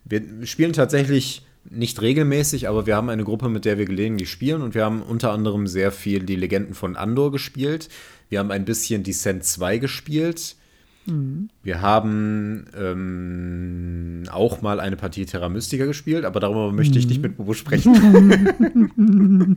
wir 0.04 0.46
spielen 0.46 0.72
tatsächlich 0.72 1.46
nicht 1.70 2.00
regelmäßig, 2.00 2.68
aber 2.68 2.86
wir 2.86 2.96
haben 2.96 3.08
eine 3.08 3.24
Gruppe, 3.24 3.48
mit 3.48 3.64
der 3.64 3.78
wir 3.78 3.86
gelegentlich 3.86 4.30
spielen 4.30 4.62
und 4.62 4.74
wir 4.74 4.84
haben 4.84 5.02
unter 5.02 5.32
anderem 5.32 5.66
sehr 5.66 5.92
viel 5.92 6.24
die 6.24 6.36
Legenden 6.36 6.74
von 6.74 6.96
Andor 6.96 7.32
gespielt. 7.32 7.88
Wir 8.28 8.38
haben 8.38 8.50
ein 8.50 8.64
bisschen 8.64 9.02
Descent 9.02 9.44
2 9.44 9.78
gespielt. 9.78 10.56
Mhm. 11.06 11.48
Wir 11.62 11.80
haben 11.82 12.64
ähm, 12.78 14.22
auch 14.30 14.62
mal 14.62 14.80
eine 14.80 14.96
Partie 14.96 15.26
Terra 15.26 15.48
Mystica 15.48 15.84
gespielt, 15.84 16.24
aber 16.24 16.40
darüber 16.40 16.72
möchte 16.72 16.98
ich 16.98 17.06
nicht 17.08 17.22
mit 17.22 17.36
Bobo 17.36 17.52
sprechen. 17.54 17.94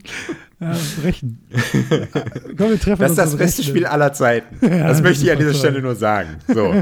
ja, 0.60 0.76
brechen. 1.02 1.38
Komm, 2.56 2.70
wir 2.70 2.80
treffen 2.80 3.00
Das 3.02 3.12
ist 3.12 3.18
das 3.18 3.36
beste 3.36 3.62
rechnen. 3.62 3.76
Spiel 3.76 3.86
aller 3.86 4.12
Zeiten. 4.12 4.56
Das 4.68 4.98
das 4.98 5.02
möchte 5.02 5.24
ich 5.24 5.32
an 5.32 5.38
dieser 5.38 5.52
toll. 5.52 5.58
Stelle 5.60 5.82
nur 5.82 5.94
sagen. 5.94 6.36
So. 6.46 6.74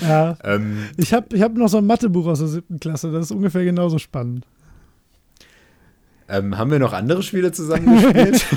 Ja. 0.00 0.36
ähm, 0.44 0.84
Ich 0.96 1.12
habe 1.12 1.26
ich 1.34 1.42
hab 1.42 1.54
noch 1.56 1.68
so 1.68 1.78
ein 1.78 1.86
Mathebuch 1.86 2.26
aus 2.26 2.38
der 2.40 2.48
siebten 2.48 2.78
Klasse. 2.80 3.10
Das 3.12 3.26
ist 3.26 3.30
ungefähr 3.32 3.64
genauso 3.64 3.98
spannend. 3.98 4.46
Ähm, 6.32 6.58
haben 6.58 6.70
wir 6.70 6.78
noch 6.78 6.92
andere 6.92 7.22
Spiele 7.22 7.52
zusammen 7.52 7.94
gespielt? 8.02 8.44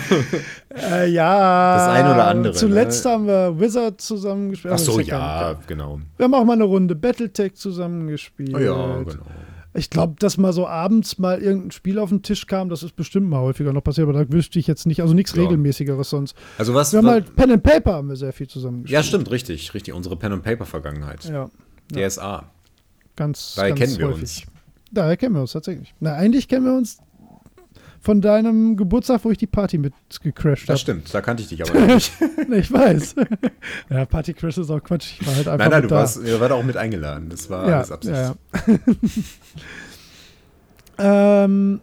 Äh, 0.92 1.10
ja. 1.10 1.78
Das 1.78 1.88
eine 1.88 2.14
oder 2.14 2.28
andere, 2.28 2.54
Zuletzt 2.54 3.06
ne? 3.06 3.12
haben 3.12 3.28
wir 3.28 3.60
Wizard 3.60 4.02
zusammengespielt. 4.02 4.74
Ach 4.74 4.78
so, 4.80 4.92
Also, 4.92 5.02
ist 5.02 5.08
ja, 5.08 5.56
genau. 5.68 6.00
Wir 6.18 6.26
haben 6.26 6.34
auch 6.34 6.44
mal 6.44 6.54
eine 6.54 6.66
Runde 6.66 6.96
Battletech 6.96 7.56
zusammengespielt. 7.56 8.54
Oh 8.54 8.58
ja, 8.60 8.98
genau. 9.04 9.16
Ich 9.74 9.90
glaube, 9.90 10.16
dass 10.20 10.38
mal 10.38 10.52
so 10.54 10.68
abends 10.68 11.18
mal 11.18 11.40
irgendein 11.42 11.72
Spiel 11.72 11.98
auf 12.00 12.10
den 12.10 12.22
Tisch 12.24 12.46
kam, 12.48 12.68
das 12.70 12.84
ist 12.84 12.96
bestimmt 12.96 13.30
mal 13.30 13.40
häufiger 13.40 13.72
noch 13.74 13.84
passiert, 13.84 14.08
aber 14.10 14.26
da 14.26 14.32
wüsste 14.32 14.60
ich 14.60 14.68
jetzt 14.68 14.86
nicht, 14.86 15.02
also 15.02 15.14
nichts 15.14 15.34
Ja. 15.36 15.44
regelmäßigeres 15.44 16.10
sonst. 16.10 16.36
Also 16.58 16.74
was? 16.74 16.92
Wir 16.92 17.00
haben 17.00 17.08
halt 17.10 17.36
Pen 17.36 17.52
and 17.52 17.64
Paper 17.64 17.94
haben 17.94 18.10
wir 18.10 18.16
sehr 18.18 18.34
viel 18.34 18.48
zusammengespielt. 18.48 18.94
ja, 18.94 19.04
stimmt, 19.04 19.32
richtig, 19.32 19.74
richtig. 19.74 19.94
Unsere 19.94 20.16
Pen 20.18 20.34
and 20.34 20.44
Paper 20.44 20.66
Vergangenheit. 20.66 21.24
Ja, 21.26 21.50
ja. 21.96 22.08
DSA. 22.08 22.50
ganz, 23.16 23.56
Daher 23.56 23.70
ganz 23.76 23.80
kennen 23.80 23.98
wir 24.00 24.08
häufig. 24.08 24.22
uns. 24.22 24.44
Daher 24.92 25.18
kennen 25.18 25.36
wir 25.36 25.42
uns 25.42 25.52
tatsächlich. 25.54 25.94
Na, 26.00 26.14
eigentlich 26.16 26.48
kennen 26.48 26.66
wir 26.66 26.74
uns 26.74 27.00
von 28.06 28.22
deinem 28.22 28.78
Geburtstag, 28.78 29.22
wo 29.26 29.32
ich 29.32 29.40
die 29.40 29.48
Party 29.48 29.80
mit 29.80 29.92
gecrashed 30.22 30.70
Das 30.70 30.74
habe. 30.76 30.78
stimmt, 30.80 31.12
da 31.12 31.22
kannte 31.22 31.42
ich 31.42 31.50
dich 31.50 31.64
aber 31.68 31.80
nicht. 31.96 32.12
ich 32.52 32.72
weiß. 32.72 33.16
ja, 33.90 34.06
Party 34.06 34.34
Crash 34.36 34.60
ist 34.60 34.70
auch 34.70 34.80
Quatsch. 34.84 35.14
Ich 35.20 35.26
war 35.28 35.36
halt 35.36 35.48
einfach 35.48 35.58
nein, 35.66 35.72
nein, 35.72 35.82
du 35.82 35.88
da. 35.88 35.96
warst, 35.96 36.22
ihr 36.24 36.40
wart 36.40 36.52
auch 36.52 36.64
mit 36.64 36.78
eingeladen. 36.78 37.30
Das 37.30 37.50
war 37.50 37.68
ja, 37.68 37.78
alles 37.78 37.92
Absicht. 37.92 38.16
ja, 38.16 38.36
ja. 40.98 41.44
ähm, 41.46 41.82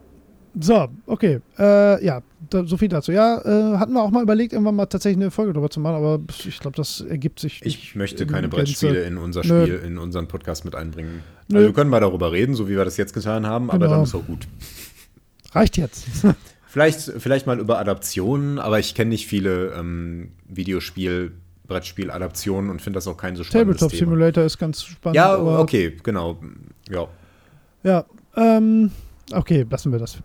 so, 0.60 0.88
okay. 1.06 1.40
Äh, 1.58 2.04
ja, 2.04 2.20
da, 2.50 2.64
so 2.66 2.76
viel 2.76 2.88
dazu. 2.88 3.10
Ja, 3.10 3.38
äh, 3.38 3.78
hatten 3.78 3.92
wir 3.94 4.02
auch 4.02 4.10
mal 4.10 4.22
überlegt, 4.22 4.52
irgendwann 4.52 4.76
mal 4.76 4.86
tatsächlich 4.86 5.20
eine 5.20 5.30
Folge 5.32 5.54
darüber 5.54 5.70
zu 5.70 5.80
machen, 5.80 5.96
aber 5.96 6.20
ich 6.46 6.60
glaube, 6.60 6.76
das 6.76 7.00
ergibt 7.00 7.40
sich 7.40 7.62
Ich 7.64 7.94
möchte 7.96 8.22
in 8.24 8.30
keine. 8.30 8.48
Brettspiele 8.48 9.02
in 9.02 9.16
unser 9.18 9.40
Nö. 9.44 9.62
Spiel, 9.64 9.80
in 9.84 9.98
unseren 9.98 10.28
Podcast 10.28 10.64
mit 10.64 10.74
einbringen. 10.76 11.22
Nö. 11.48 11.56
Also 11.56 11.68
wir 11.70 11.74
können 11.74 11.90
mal 11.90 12.00
darüber 12.00 12.30
reden, 12.32 12.54
so 12.54 12.68
wie 12.68 12.76
wir 12.76 12.84
das 12.84 12.96
jetzt 12.96 13.12
getan 13.14 13.46
haben, 13.46 13.70
aber 13.70 13.78
Genau. 13.80 13.90
dann 13.92 14.02
ist 14.04 14.14
auch 14.14 14.24
gut. 14.26 14.46
Reicht 15.52 15.76
jetzt. 15.76 16.06
Vielleicht, 16.66 17.00
vielleicht 17.18 17.46
mal 17.46 17.60
über 17.60 17.78
Adaptionen, 17.78 18.58
aber 18.58 18.78
ich 18.78 18.94
kenne 18.94 19.10
nicht 19.10 19.26
viele 19.26 19.74
ähm, 19.74 20.32
Videospiel, 20.48 21.32
Brettspiel-Adaptionen 21.66 22.70
und 22.70 22.80
finde 22.80 22.96
das 22.96 23.06
auch 23.06 23.18
kein 23.18 23.36
so 23.36 23.44
spannendes 23.44 23.76
Tabletop 23.76 23.90
Thema. 23.90 24.10
Simulator 24.10 24.44
ist 24.44 24.56
ganz 24.56 24.82
spannend. 24.82 25.16
Ja, 25.16 25.38
okay, 25.38 25.94
genau. 26.02 26.38
Ja. 26.88 27.08
Ja, 27.82 28.06
ähm, 28.36 28.90
okay, 29.34 29.66
lassen 29.68 29.92
wir 29.92 29.98
das. 29.98 30.16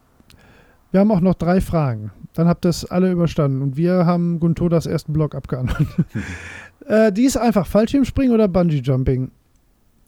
Wir 0.92 1.02
haben 1.02 1.12
auch 1.12 1.20
noch 1.20 1.36
drei 1.36 1.60
Fragen. 1.60 2.12
Dann 2.34 2.48
habt 2.48 2.66
ihr 2.66 2.70
es 2.70 2.86
alle 2.86 3.12
überstanden. 3.12 3.62
Und 3.62 3.78
wir 3.78 4.06
haben 4.06 4.40
Guntodas 4.40 4.86
ersten 4.86 5.12
Block 5.12 5.36
abgehandelt. 5.36 5.88
äh, 6.88 7.12
die 7.12 7.24
ist 7.24 7.36
einfach 7.36 7.68
Fallschirmspringen 7.68 8.34
oder 8.34 8.48
Bungee-Jumping? 8.48 9.32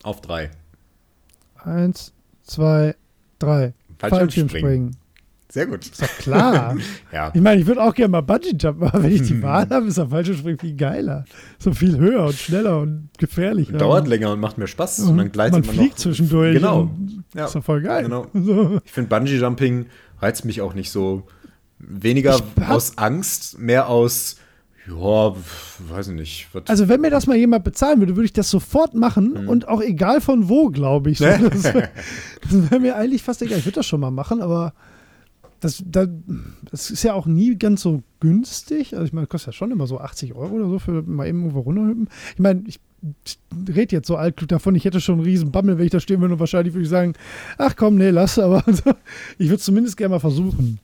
Auf 0.04 0.22
drei. 0.22 0.52
Eins, 1.58 2.14
zwei, 2.44 2.96
drei. 3.40 3.74
Fallschirmspringen. 3.98 4.96
Sehr 5.52 5.66
gut. 5.66 5.84
Ist 5.86 6.02
doch 6.02 6.08
klar. 6.20 6.76
Ja. 7.12 7.32
Ich 7.34 7.42
meine, 7.42 7.60
ich 7.60 7.66
würde 7.68 7.82
auch 7.84 7.94
gerne 7.96 8.12
mal 8.12 8.22
Bungee-Jump 8.22 8.80
machen. 8.80 9.02
Wenn 9.04 9.12
ich 9.12 9.24
die 9.24 9.30
Hm. 9.34 9.42
Wahl 9.42 9.68
habe, 9.70 9.88
ist 9.88 9.98
der 9.98 10.08
Fallschirmspringen 10.08 10.60
viel 10.60 10.76
geiler. 10.76 11.26
So 11.58 11.74
viel 11.74 11.98
höher 11.98 12.26
und 12.26 12.36
schneller 12.36 12.80
und 12.80 13.10
gefährlicher. 13.18 13.78
Dauert 13.78 14.08
länger 14.08 14.32
und 14.32 14.40
macht 14.40 14.60
mehr 14.60 14.68
Spaß. 14.68 15.00
Und 15.00 15.18
dann 15.18 15.32
gleitet 15.32 15.54
man 15.54 15.66
man, 15.66 15.76
fliegt 15.76 15.94
noch. 15.94 15.98
zwischendurch. 16.04 16.54
Genau. 16.54 16.82
und 16.82 17.24
Ja. 17.34 17.46
Ist 17.46 17.56
doch 17.56 17.64
voll 17.64 17.82
geil. 17.82 18.04
Genau. 18.04 18.28
So. 18.34 18.80
Ich 18.86 18.92
finde 18.92 19.10
Bungee-Jumping 19.10 19.88
reizt 20.22 20.46
mich 20.46 20.62
auch 20.62 20.74
nicht 20.76 20.92
so. 20.92 21.24
Weniger 21.80 22.40
aus 22.68 22.98
Angst, 22.98 23.58
mehr 23.58 23.88
aus, 23.88 24.36
ja, 24.86 25.34
weiß 25.88 26.10
ich 26.10 26.14
nicht. 26.14 26.48
Also, 26.68 26.90
wenn 26.90 27.00
mir 27.00 27.10
das 27.10 27.26
mal 27.26 27.38
jemand 27.38 27.64
bezahlen 27.64 28.00
würde, 28.00 28.16
würde 28.18 28.26
ich 28.26 28.34
das 28.34 28.50
sofort 28.50 28.94
machen 28.96 29.44
Mhm. 29.44 29.48
und 29.50 29.68
auch 29.70 29.82
egal 29.82 30.20
von 30.20 30.50
wo, 30.50 30.70
glaube 30.70 31.10
ich. 31.10 31.20
So, 31.20 31.26
das 31.52 31.64
wäre 31.64 31.90
wär 32.50 32.80
mir 32.82 32.96
eigentlich 32.98 33.24
fast 33.24 33.42
egal. 33.42 33.60
Ich 33.60 33.66
würde 33.66 33.76
das 33.76 33.88
schon 33.88 34.02
mal 34.02 34.12
machen, 34.12 34.42
aber 34.42 34.74
das, 35.60 35.84
da- 35.86 36.08
das 36.72 36.90
ist 36.92 37.04
ja 37.04 37.14
auch 37.14 37.26
nie 37.26 37.56
ganz 37.58 37.82
so 37.82 38.02
günstig. 38.20 38.94
Also, 38.94 39.06
ich 39.06 39.14
meine, 39.14 39.26
das 39.28 39.32
kostet 39.32 39.48
ja 39.54 39.58
schon 39.58 39.72
immer 39.72 39.88
so 39.88 40.00
80 40.00 40.34
Euro 40.36 40.56
oder 40.56 40.70
so 40.70 40.80
für 40.80 41.02
mal 41.04 41.28
eben 41.28 41.40
irgendwo 41.40 41.60
runterhüppen. 41.62 42.10
Ich 42.34 42.40
meine, 42.40 42.64
ich 42.68 42.80
rede 43.70 43.96
jetzt 43.96 44.08
so 44.08 44.18
altklug 44.18 44.50
davon, 44.50 44.76
ich 44.76 44.84
hätte 44.86 45.00
schon 45.00 45.16
einen 45.16 45.24
riesen 45.24 45.52
Bammel, 45.52 45.78
wenn 45.78 45.86
ich 45.86 45.92
da 45.92 46.00
stehen 46.02 46.20
würde 46.22 46.34
und 46.34 46.40
wahrscheinlich 46.40 46.74
würde 46.74 46.84
ich 46.84 46.90
sagen, 46.90 47.14
ach 47.58 47.76
komm, 47.78 47.96
nee, 47.96 48.10
lass, 48.10 48.38
aber 48.38 48.64
ich 49.38 49.48
würde 49.48 49.56
es 49.56 49.64
zumindest 49.64 49.96
gerne 49.96 50.16
mal 50.16 50.20
versuchen. 50.20 50.80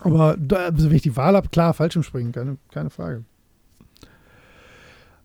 Aber 0.00 0.36
da, 0.36 0.56
also 0.66 0.88
wenn 0.90 0.96
ich 0.96 1.02
die 1.02 1.16
Wahl 1.16 1.36
habe, 1.36 1.48
klar, 1.48 1.74
Fallschirmspringen, 1.74 2.32
keine, 2.32 2.56
keine 2.72 2.90
Frage. 2.90 3.22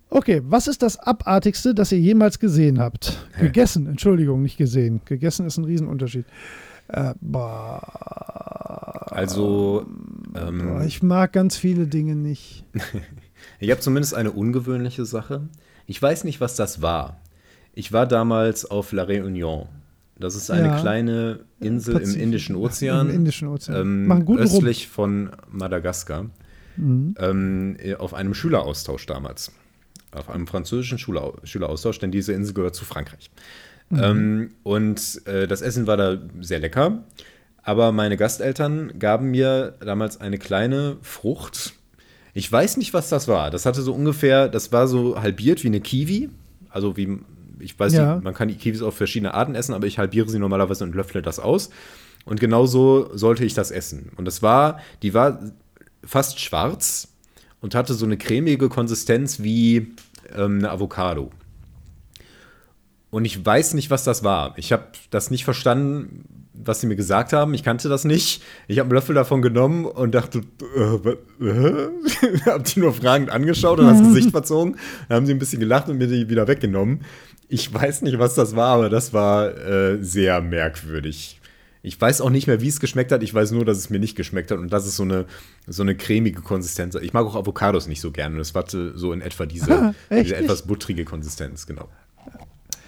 Okay, 0.10 0.42
was 0.46 0.68
ist 0.68 0.82
das 0.84 0.98
Abartigste, 0.98 1.74
das 1.76 1.92
ihr 1.92 2.00
jemals 2.00 2.40
gesehen 2.40 2.80
habt? 2.80 3.28
Hä? 3.36 3.46
Gegessen, 3.48 3.88
Entschuldigung, 3.88 4.42
nicht 4.42 4.58
gesehen. 4.58 5.02
Gegessen 5.06 5.46
ist 5.46 5.58
ein 5.58 5.66
Riesenunterschied. 5.66 6.26
Äh, 6.90 7.14
boah, 7.22 9.08
Also, 9.12 9.86
boah, 10.34 10.48
ähm, 10.48 10.82
ich 10.86 11.04
mag 11.04 11.34
ganz 11.34 11.58
viele 11.58 11.88
Dinge 11.88 12.16
nicht. 12.16 12.64
ich 13.60 13.72
habe 13.72 13.82
zumindest 13.82 14.14
eine 14.14 14.32
ungewöhnliche 14.32 15.06
Sache. 15.06 15.50
Ich 15.86 16.02
weiß 16.02 16.24
nicht, 16.24 16.42
was 16.42 16.56
das 16.56 16.82
war. 16.82 17.20
Ich 17.74 17.94
war 17.94 18.08
damals 18.08 18.66
auf 18.70 18.92
La 18.92 19.04
Réunion. 19.04 19.68
Das 20.20 20.36
ist 20.36 20.50
eine 20.50 20.68
Ja. 20.70 20.80
kleine 20.80 21.42
Insel 21.60 21.94
im 21.96 22.00
Pazifik. 22.02 22.22
Indischen 22.22 22.56
Ozean. 22.56 23.10
Im 23.10 23.16
Indischen 23.16 23.48
Ozean. 23.50 24.10
ähm, 24.10 24.28
östlich 24.38 24.88
von 24.88 25.30
Madagaskar. 25.50 26.26
Mhm. 26.76 27.16
ähm, 27.20 27.78
auf 27.98 28.14
einem 28.14 28.34
Schüleraustausch 28.34 29.06
damals. 29.08 29.52
Auf 30.12 30.30
einem 30.30 30.48
französischen 30.48 30.98
Schüler 31.00 31.34
Schüleraustausch, 31.44 32.00
denn 32.00 32.12
diese 32.12 32.34
Insel 32.34 32.54
gehört 32.54 32.76
zu 32.76 32.86
Frankreich. 32.86 33.30
Ähm, 33.92 34.52
und 34.64 35.22
äh, 35.26 35.48
das 35.48 35.62
Essen 35.62 35.88
war 35.88 35.98
da 35.98 36.18
sehr 36.42 36.60
lecker. 36.60 37.04
Aber 37.64 37.92
meine 37.92 38.18
Gasteltern 38.18 38.94
gaben 39.00 39.32
mir 39.32 39.76
damals 39.80 40.20
eine 40.22 40.38
kleine 40.38 40.98
Frucht. 41.02 41.74
Ich 42.34 42.52
weiß 42.52 42.78
nicht, 42.78 42.94
was 42.94 43.10
das 43.10 43.28
war. 43.28 43.50
Das 43.52 43.66
hatte 43.66 43.82
so 43.82 43.94
ungefähr, 43.94 44.48
das 44.50 44.72
war 44.72 44.88
so 44.88 45.22
halbiert 45.22 45.64
wie 45.64 45.68
eine 45.68 45.82
Kiwi. 45.82 46.30
Also 46.70 46.96
wie, 46.98 47.18
ich 47.60 47.78
weiß 47.80 47.94
Ja. 47.94 48.16
nicht, 48.16 48.24
man 48.24 48.34
kann 48.34 48.48
die 48.48 48.56
Kiwis 48.56 48.82
auf 48.82 48.96
verschiedene 48.96 49.34
Arten 49.34 49.56
essen, 49.56 49.74
aber 49.74 49.88
ich 49.88 49.98
halbiere 50.00 50.30
sie 50.30 50.40
normalerweise 50.40 50.84
und 50.84 50.96
löffle 50.96 51.22
das 51.22 51.40
aus. 51.40 51.70
Und 52.26 52.40
genau 52.40 52.66
so 52.66 53.10
sollte 53.16 53.44
ich 53.46 53.54
das 53.54 53.72
essen. 53.72 54.12
Und 54.18 54.26
das 54.26 54.42
war, 54.42 54.80
die 55.02 55.14
war 55.14 55.40
fast 56.04 56.40
schwarz 56.40 57.08
und 57.62 57.74
hatte 57.74 57.94
so 57.94 58.06
eine 58.06 58.18
cremige 58.18 58.70
Konsistenz 58.70 59.42
wie 59.42 59.94
ähm, 60.36 60.60
eine 60.60 60.70
Avocado. 60.72 61.32
Und 63.10 63.26
ich 63.26 63.46
weiß 63.46 63.74
nicht, 63.74 63.90
was 63.90 64.04
das 64.04 64.24
war. 64.24 64.54
Ich 64.58 64.72
habe 64.72 64.88
das 65.10 65.32
nicht 65.32 65.46
verstanden, 65.46 66.26
was 66.54 66.82
sie 66.82 66.88
mir 66.88 66.96
gesagt 66.96 67.34
haben. 67.34 67.54
Ich 67.54 67.64
kannte 67.64 67.88
das 67.88 68.04
nicht. 68.04 68.44
Ich 68.68 68.80
habe 68.80 68.88
einen 68.88 68.96
Löffel 68.96 69.16
davon 69.16 69.42
genommen 69.42 69.86
und 69.86 70.14
dachte, 70.14 70.42
äh, 70.76 71.46
äh? 71.46 71.90
habe 72.46 72.64
die 72.64 72.80
nur 72.80 72.94
fragend 72.94 73.30
angeschaut 73.30 73.80
und 73.80 73.88
das 73.88 74.02
Gesicht 74.02 74.32
verzogen. 74.32 74.78
Dann 75.08 75.18
haben 75.18 75.26
sie 75.26 75.34
ein 75.34 75.40
bisschen 75.40 75.60
gelacht 75.60 75.88
und 75.88 75.98
mir 75.98 76.08
die 76.08 76.30
wieder 76.30 76.48
weggenommen. 76.48 77.02
Ich 77.48 77.74
weiß 77.74 78.02
nicht, 78.02 78.20
was 78.20 78.36
das 78.36 78.56
war, 78.56 78.76
aber 78.76 78.90
das 78.90 79.14
war 79.14 79.56
äh, 79.56 80.04
sehr 80.04 80.42
merkwürdig. 80.42 81.40
Ich 81.84 82.02
weiß 82.02 82.20
auch 82.20 82.30
nicht 82.30 82.48
mehr, 82.48 82.60
wie 82.60 82.68
es 82.68 82.82
geschmeckt 82.82 83.14
hat. 83.14 83.24
Ich 83.24 83.34
weiß 83.34 83.52
nur, 83.52 83.64
dass 83.64 83.78
es 83.78 83.90
mir 83.90 84.00
nicht 84.00 84.18
geschmeckt 84.18 84.52
hat 84.52 84.58
und 84.58 84.74
das 84.74 84.86
ist 84.86 84.98
so 84.98 85.04
eine, 85.04 85.26
so 85.68 85.84
eine 85.84 85.96
cremige 85.96 86.42
Konsistenz. 86.42 86.96
Ich 86.96 87.14
mag 87.14 87.26
auch 87.26 87.36
Avocados 87.38 87.88
nicht 87.88 88.02
so 88.02 88.12
gerne. 88.12 88.36
Und 88.36 88.42
es 88.42 88.54
hatte 88.54 88.98
so 88.98 89.14
in 89.14 89.22
etwa 89.22 89.46
diese, 89.46 89.72
Ah, 89.72 89.94
diese 90.12 90.36
etwas 90.36 90.64
buttrige 90.64 91.06
Konsistenz, 91.06 91.66
genau. 91.66 91.88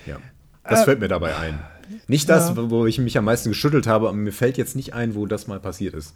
Ja. 0.06 0.18
Das 0.64 0.82
Äh, 0.82 0.86
fällt 0.86 1.00
mir 1.00 1.08
dabei 1.08 1.36
ein. 1.36 1.60
Nicht 2.08 2.30
das, 2.30 2.50
ja. 2.50 2.70
wo- 2.70 2.86
ich 2.86 3.00
mich 3.00 3.18
am 3.18 3.26
meisten 3.26 3.50
geschüttelt 3.50 3.88
habe, 3.88 4.10
aber 4.10 4.18
mir 4.18 4.32
fällt 4.32 4.58
jetzt 4.58 4.76
nicht 4.76 4.94
ein, 4.94 5.16
wo 5.16 5.26
das 5.26 5.48
mal 5.48 5.60
passiert 5.60 5.96
ist. 5.96 6.14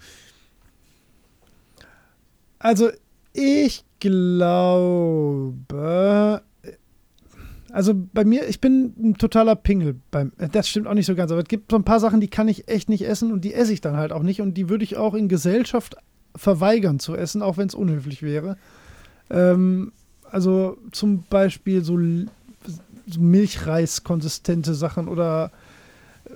Also, 2.60 2.90
ich 3.34 3.84
glaube. 4.00 5.54
Also 7.72 7.94
bei 8.14 8.24
mir, 8.24 8.48
ich 8.48 8.62
bin 8.62 8.94
ein 9.02 9.18
totaler 9.18 9.56
Pingel. 9.56 9.96
Beim, 10.12 10.32
das 10.52 10.70
stimmt 10.70 10.86
auch 10.86 10.94
nicht 10.94 11.08
so 11.08 11.16
ganz, 11.16 11.32
aber 11.32 11.42
es 11.42 11.48
gibt 11.48 11.72
so 11.72 11.78
ein 11.78 11.84
paar 11.84 12.00
Sachen, 12.00 12.22
die 12.22 12.28
kann 12.28 12.48
ich 12.48 12.68
echt 12.68 12.88
nicht 12.88 13.04
essen 13.08 13.32
und 13.32 13.42
die 13.44 13.56
esse 13.56 13.74
ich 13.74 13.82
dann 13.82 13.98
halt 13.98 14.12
auch 14.12 14.22
nicht 14.22 14.42
und 14.42 14.54
die 14.54 14.70
würde 14.70 14.84
ich 14.84 14.96
auch 14.98 15.16
in 15.16 15.28
Gesellschaft 15.28 15.96
verweigern 16.36 17.00
zu 17.00 17.16
essen, 17.16 17.42
auch 17.42 17.58
wenn 17.58 17.68
es 17.68 17.74
unhöflich 17.74 18.22
wäre. 18.22 18.58
Ähm, 19.32 19.92
also 20.30 20.78
zum 20.92 21.24
Beispiel 21.32 21.84
so, 21.84 21.98
so 23.08 23.20
Milchreis-konsistente 23.20 24.74
Sachen 24.74 25.08
oder 25.08 25.52
äh, 26.26 26.32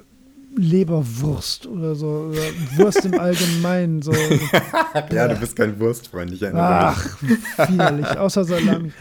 Leberwurst 0.60 1.68
oder 1.68 1.96
so. 1.96 2.30
Oder 2.32 2.42
Wurst 2.78 3.06
im 3.06 3.20
Allgemeinen. 3.20 4.02
So, 4.02 4.12
Ja, 5.12 5.28
du 5.28 5.36
bist 5.36 5.56
kein 5.56 5.80
Wurstfreund, 5.80 6.32
ich 6.32 6.42
erinnere 6.42 6.96
mich. 7.22 7.38
Ach, 7.58 7.70
widerlich, 7.70 8.08
außer 8.18 8.44
Salami. 8.44 8.92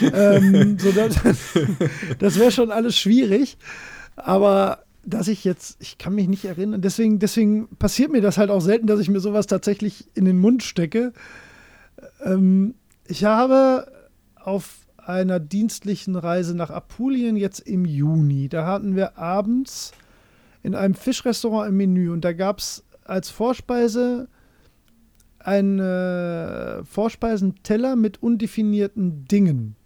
ähm, 0.00 0.78
so 0.78 0.90
das 0.92 1.16
das 2.18 2.38
wäre 2.38 2.50
schon 2.50 2.70
alles 2.70 2.96
schwierig. 2.96 3.56
Aber 4.16 4.84
dass 5.04 5.28
ich 5.28 5.44
jetzt, 5.44 5.76
ich 5.80 5.98
kann 5.98 6.14
mich 6.14 6.28
nicht 6.28 6.44
erinnern, 6.44 6.80
deswegen, 6.80 7.18
deswegen 7.18 7.68
passiert 7.76 8.12
mir 8.12 8.20
das 8.20 8.38
halt 8.38 8.50
auch 8.50 8.60
selten, 8.60 8.86
dass 8.86 9.00
ich 9.00 9.08
mir 9.08 9.20
sowas 9.20 9.46
tatsächlich 9.46 10.06
in 10.14 10.24
den 10.24 10.38
Mund 10.38 10.62
stecke. 10.62 11.12
Ähm, 12.24 12.74
ich 13.06 13.24
habe 13.24 13.90
auf 14.36 14.81
einer 15.04 15.40
dienstlichen 15.40 16.16
Reise 16.16 16.56
nach 16.56 16.70
Apulien 16.70 17.36
jetzt 17.36 17.60
im 17.60 17.84
Juni, 17.84 18.48
da 18.48 18.66
hatten 18.66 18.96
wir 18.96 19.18
abends 19.18 19.92
in 20.62 20.74
einem 20.74 20.94
Fischrestaurant 20.94 21.68
im 21.68 21.76
Menü 21.76 22.10
und 22.10 22.24
da 22.24 22.32
gab 22.32 22.58
es 22.58 22.84
als 23.04 23.30
Vorspeise 23.30 24.28
einen 25.40 25.80
äh, 25.80 26.84
Vorspeisenteller 26.84 27.96
mit 27.96 28.22
undefinierten 28.22 29.26
Dingen. 29.26 29.76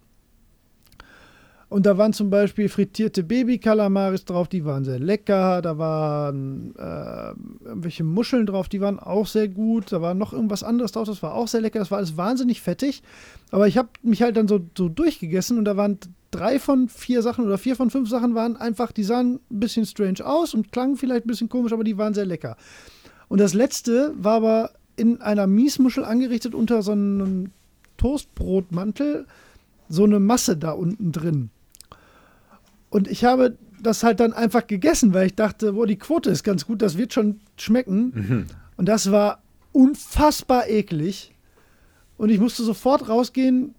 Und 1.69 1.85
da 1.85 1.97
waren 1.97 2.13
zum 2.13 2.29
Beispiel 2.29 2.69
frittierte 2.69 3.23
Babykalamaris 3.23 4.23
drauf, 4.23 4.47
die 4.47 4.63
waren 4.63 4.85
sehr 4.85 4.99
lecker. 4.99 5.61
Da 5.61 5.77
waren 5.77 6.73
äh, 6.77 7.67
irgendwelche 7.67 8.05
Muscheln 8.05 8.45
drauf, 8.45 8.69
die 8.69 8.79
waren 8.79 8.99
auch 8.99 9.27
sehr 9.27 9.49
gut. 9.49 9.91
Da 9.91 10.01
war 10.01 10.13
noch 10.13 10.31
irgendwas 10.31 10.63
anderes 10.63 10.93
drauf, 10.93 11.07
das 11.07 11.21
war 11.21 11.33
auch 11.33 11.49
sehr 11.49 11.59
lecker. 11.59 11.79
Das 11.79 11.91
war 11.91 11.97
alles 11.97 12.15
wahnsinnig 12.15 12.61
fettig. 12.61 13.03
Aber 13.51 13.67
ich 13.67 13.77
habe 13.77 13.89
mich 14.01 14.21
halt 14.21 14.37
dann 14.37 14.47
so, 14.47 14.61
so 14.77 14.87
durchgegessen 14.87 15.57
und 15.57 15.65
da 15.65 15.75
waren 15.75 15.99
drei 16.31 16.57
von 16.57 16.87
vier 16.87 17.21
Sachen 17.21 17.45
oder 17.45 17.57
vier 17.57 17.75
von 17.75 17.89
fünf 17.89 18.09
Sachen 18.09 18.33
waren 18.33 18.55
einfach, 18.55 18.93
die 18.93 19.03
sahen 19.03 19.39
ein 19.51 19.59
bisschen 19.59 19.85
strange 19.85 20.25
aus 20.25 20.53
und 20.53 20.71
klangen 20.71 20.95
vielleicht 20.95 21.25
ein 21.25 21.29
bisschen 21.29 21.49
komisch, 21.49 21.73
aber 21.73 21.83
die 21.83 21.97
waren 21.97 22.13
sehr 22.13 22.25
lecker. 22.25 22.55
Und 23.27 23.41
das 23.41 23.53
letzte 23.53 24.13
war 24.17 24.35
aber 24.35 24.71
in 24.95 25.19
einer 25.21 25.47
Miesmuschel 25.47 26.05
angerichtet 26.05 26.55
unter 26.55 26.81
so 26.81 26.93
einem 26.93 27.51
Toastbrotmantel 27.97 29.25
so 29.89 30.05
eine 30.05 30.19
Masse 30.19 30.55
da 30.55 30.71
unten 30.71 31.11
drin. 31.11 31.49
Und 32.89 33.07
ich 33.07 33.23
habe 33.23 33.57
das 33.81 34.03
halt 34.03 34.19
dann 34.19 34.33
einfach 34.33 34.67
gegessen, 34.67 35.13
weil 35.13 35.27
ich 35.27 35.35
dachte, 35.35 35.73
boah, 35.73 35.87
die 35.87 35.97
Quote 35.97 36.29
ist 36.29 36.43
ganz 36.43 36.65
gut, 36.65 36.81
das 36.81 36.97
wird 36.97 37.13
schon 37.13 37.39
schmecken. 37.57 38.47
Und 38.75 38.87
das 38.87 39.11
war 39.11 39.41
unfassbar 39.71 40.67
eklig. 40.67 41.33
Und 42.17 42.29
ich 42.29 42.39
musste 42.39 42.63
sofort 42.63 43.09
rausgehen, 43.09 43.75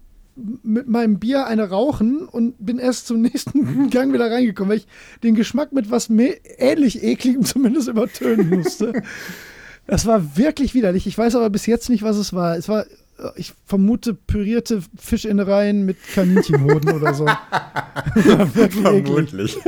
mit 0.63 0.87
meinem 0.87 1.19
Bier 1.19 1.45
eine 1.47 1.69
rauchen 1.69 2.21
und 2.21 2.55
bin 2.59 2.79
erst 2.79 3.07
zum 3.07 3.21
nächsten 3.23 3.89
Gang 3.89 4.13
wieder 4.13 4.31
reingekommen, 4.31 4.71
weil 4.71 4.77
ich 4.77 4.87
den 5.23 5.35
Geschmack 5.35 5.73
mit 5.73 5.91
was 5.91 6.09
ähnlich 6.09 7.03
ekligem 7.03 7.43
zumindest 7.45 7.87
übertönen 7.87 8.49
musste. 8.49 9.03
Das 9.87 10.05
war 10.05 10.37
wirklich 10.37 10.75
widerlich. 10.75 11.07
Ich 11.07 11.17
weiß 11.17 11.35
aber 11.35 11.49
bis 11.49 11.65
jetzt 11.65 11.89
nicht, 11.89 12.03
was 12.03 12.15
es 12.15 12.31
war. 12.31 12.55
Es 12.55 12.69
war, 12.69 12.85
ich 13.35 13.53
vermute, 13.65 14.13
pürierte 14.13 14.81
Fischinnereien 14.97 15.85
mit 15.85 15.97
Kaninchenhoden 16.13 16.91
oder 16.93 17.13
so. 17.13 17.25
Vermutlich. 18.81 19.57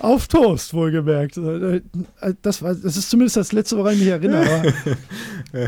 Auf 0.00 0.28
Toast, 0.28 0.72
wohlgemerkt. 0.74 1.36
Äh, 1.36 1.80
Das, 2.42 2.62
war, 2.62 2.74
das 2.74 2.96
ist 2.96 3.10
zumindest 3.10 3.36
das 3.36 3.52
Letzte, 3.52 3.76
woran 3.76 3.94
ich 3.94 4.00
mich 4.00 4.08
erinnere. 4.08 4.72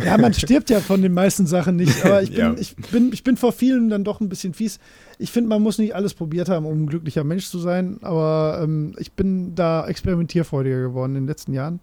Ja, 0.04 0.18
man 0.18 0.34
stirbt 0.34 0.68
ja 0.68 0.78
von 0.80 1.00
den 1.00 1.14
meisten 1.14 1.46
Sachen 1.46 1.76
nicht. 1.76 2.04
Aber 2.04 2.22
ich 2.22 2.30
bin, 2.30 2.38
Ja. 2.38 2.54
ich, 2.58 2.76
bin, 2.76 3.12
ich 3.14 3.24
bin 3.24 3.36
vor 3.38 3.52
vielen 3.52 3.88
dann 3.88 4.04
doch 4.04 4.20
ein 4.20 4.28
bisschen 4.28 4.52
fies. 4.52 4.78
ich 5.18 5.30
finde, 5.32 5.48
man 5.48 5.62
muss 5.62 5.78
nicht 5.78 5.94
alles 5.94 6.12
probiert 6.12 6.50
haben, 6.50 6.66
um 6.66 6.82
ein 6.82 6.86
glücklicher 6.86 7.24
Mensch 7.24 7.46
zu 7.48 7.58
sein, 7.58 7.98
aber 8.02 8.60
ähm, 8.62 8.94
ich 8.98 9.12
bin 9.12 9.54
da 9.54 9.86
experimentierfreudiger 9.86 10.82
geworden 10.82 11.16
in 11.16 11.22
den 11.22 11.28
letzten 11.28 11.54
Jahren. 11.54 11.80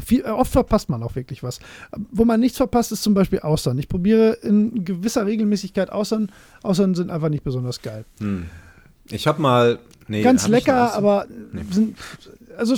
Viel, 0.00 0.20
äh, 0.20 0.30
oft 0.30 0.52
verpasst 0.52 0.88
man 0.88 1.02
auch 1.02 1.14
wirklich 1.14 1.42
was. 1.42 1.60
Wo 2.10 2.24
man 2.24 2.40
nichts 2.40 2.56
verpasst, 2.56 2.92
ist 2.92 3.02
zum 3.02 3.14
Beispiel 3.14 3.40
Austern. 3.40 3.78
Ich 3.78 3.88
probiere 3.88 4.32
in 4.42 4.84
gewisser 4.84 5.26
Regelmäßigkeit 5.26 5.90
Austern. 5.90 6.30
Austern 6.62 6.94
sind 6.94 7.10
einfach 7.10 7.28
nicht 7.28 7.44
besonders 7.44 7.82
geil. 7.82 8.04
Hm. 8.18 8.46
Ich 9.10 9.26
habe 9.26 9.40
mal. 9.40 9.78
Nee, 10.06 10.22
Ganz 10.22 10.44
hab 10.44 10.50
lecker, 10.50 10.94
aber 10.94 11.26
nee. 11.52 11.62
sind, 11.70 11.96
also 12.58 12.74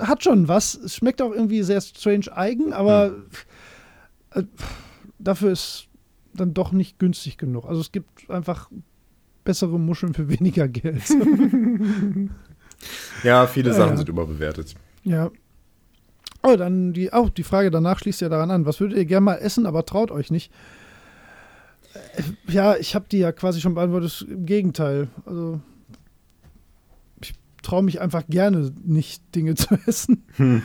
hat 0.00 0.24
schon 0.24 0.48
was. 0.48 0.74
Es 0.74 0.96
schmeckt 0.96 1.22
auch 1.22 1.32
irgendwie 1.32 1.62
sehr 1.62 1.80
strange 1.80 2.36
eigen, 2.36 2.72
aber 2.72 3.12
hm. 4.34 4.42
äh, 4.42 4.44
dafür 5.18 5.52
ist 5.52 5.86
dann 6.34 6.52
doch 6.52 6.72
nicht 6.72 6.98
günstig 6.98 7.38
genug. 7.38 7.66
Also 7.66 7.80
es 7.80 7.92
gibt 7.92 8.28
einfach 8.28 8.70
bessere 9.44 9.78
Muscheln 9.78 10.14
für 10.14 10.28
weniger 10.28 10.66
Geld. 10.66 11.04
ja, 13.22 13.46
viele 13.46 13.70
ja, 13.70 13.74
Sachen 13.74 13.90
ja. 13.90 13.96
sind 13.98 14.08
überbewertet. 14.08 14.74
Ja. 15.04 15.30
Oh, 16.46 16.56
dann 16.56 16.92
die, 16.92 17.10
auch 17.10 17.30
die 17.30 17.42
Frage 17.42 17.70
danach 17.70 17.98
schließt 17.98 18.20
ja 18.20 18.28
daran 18.28 18.50
an. 18.50 18.66
Was 18.66 18.78
würdet 18.78 18.98
ihr 18.98 19.06
gerne 19.06 19.24
mal 19.24 19.36
essen, 19.36 19.64
aber 19.64 19.86
traut 19.86 20.10
euch 20.10 20.30
nicht? 20.30 20.52
Äh, 21.94 22.52
ja, 22.52 22.76
ich 22.76 22.94
habe 22.94 23.06
die 23.10 23.18
ja 23.18 23.32
quasi 23.32 23.62
schon 23.62 23.74
beantwortet. 23.74 24.26
Im 24.28 24.44
Gegenteil. 24.44 25.08
Also, 25.24 25.62
ich 27.22 27.32
traue 27.62 27.82
mich 27.82 28.02
einfach 28.02 28.24
gerne 28.28 28.72
nicht, 28.84 29.22
Dinge 29.34 29.54
zu 29.54 29.74
essen. 29.86 30.24
Hm. 30.36 30.62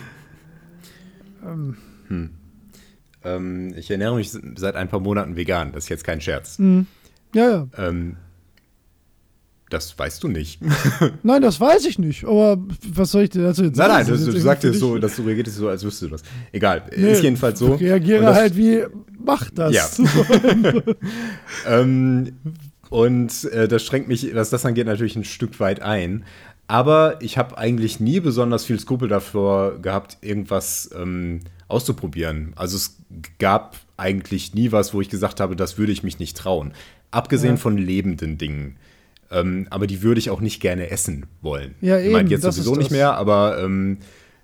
Ähm. 1.46 1.76
Hm. 2.08 2.30
Ähm, 3.24 3.74
ich 3.74 3.90
ernähre 3.90 4.16
mich 4.16 4.30
seit 4.56 4.76
ein 4.76 4.88
paar 4.88 5.00
Monaten 5.00 5.34
vegan. 5.34 5.72
Das 5.72 5.84
ist 5.84 5.88
jetzt 5.88 6.04
kein 6.04 6.20
Scherz. 6.20 6.58
Mhm. 6.58 6.86
Ja, 7.34 7.50
ja. 7.50 7.68
Ähm, 7.78 8.16
das 9.70 9.98
weißt 9.98 10.22
du 10.22 10.28
nicht. 10.28 10.60
nein, 11.22 11.42
das 11.42 11.60
weiß 11.60 11.86
ich 11.86 11.98
nicht. 11.98 12.24
Aber 12.24 12.58
was 12.92 13.12
soll 13.12 13.22
ich 13.22 13.30
dir 13.30 13.42
dazu 13.42 13.64
jetzt 13.64 13.76
sagen? 13.76 13.94
Nein, 13.94 14.06
nein, 14.06 14.24
du, 14.24 14.32
du 14.32 14.40
sagst 14.40 14.64
jetzt 14.64 14.80
so, 14.80 14.98
dass 14.98 15.16
du 15.16 15.22
reagierst 15.22 15.56
so, 15.56 15.68
als 15.68 15.84
wüsstest 15.84 16.02
du 16.02 16.08
das. 16.08 16.22
Egal, 16.52 16.82
nee, 16.94 17.12
ist 17.12 17.22
jedenfalls 17.22 17.58
so. 17.58 17.74
Ich 17.76 17.80
reagiere 17.80 18.22
das, 18.22 18.36
halt 18.36 18.56
wie, 18.56 18.82
mach 19.24 19.48
das. 19.50 19.72
Ja. 19.72 19.88
ähm, 21.66 22.32
und 22.90 23.44
äh, 23.44 23.68
das 23.68 23.84
schränkt 23.84 24.08
mich, 24.08 24.34
was 24.34 24.50
das 24.50 24.66
angeht, 24.66 24.86
natürlich 24.86 25.16
ein 25.16 25.24
Stück 25.24 25.60
weit 25.60 25.80
ein. 25.80 26.24
Aber 26.66 27.20
ich 27.20 27.38
habe 27.38 27.58
eigentlich 27.58 27.98
nie 27.98 28.20
besonders 28.20 28.64
viel 28.64 28.78
Skrupel 28.78 29.08
davor 29.08 29.78
gehabt, 29.80 30.18
irgendwas 30.20 30.90
ähm, 30.96 31.40
auszuprobieren. 31.66 32.52
Also 32.56 32.76
es 32.76 32.96
gab 33.38 33.76
eigentlich 33.96 34.54
nie 34.54 34.70
was, 34.72 34.94
wo 34.94 35.00
ich 35.00 35.08
gesagt 35.08 35.40
habe, 35.40 35.56
das 35.56 35.78
würde 35.78 35.92
ich 35.92 36.02
mich 36.02 36.18
nicht 36.18 36.36
trauen. 36.36 36.72
Abgesehen 37.10 37.54
ja. 37.54 37.60
von 37.60 37.76
lebenden 37.76 38.38
Dingen. 38.38 38.76
Ähm, 39.30 39.66
aber 39.70 39.86
die 39.86 40.02
würde 40.02 40.18
ich 40.18 40.30
auch 40.30 40.40
nicht 40.40 40.60
gerne 40.60 40.90
essen 40.90 41.26
wollen. 41.40 41.74
Ja, 41.80 41.98
eben. 41.98 42.06
Ich 42.06 42.12
meine, 42.12 42.30
jetzt 42.30 42.42
sowieso 42.42 42.74
nicht 42.74 42.90
mehr, 42.90 43.14
aber, 43.14 43.62
ähm, 43.62 43.98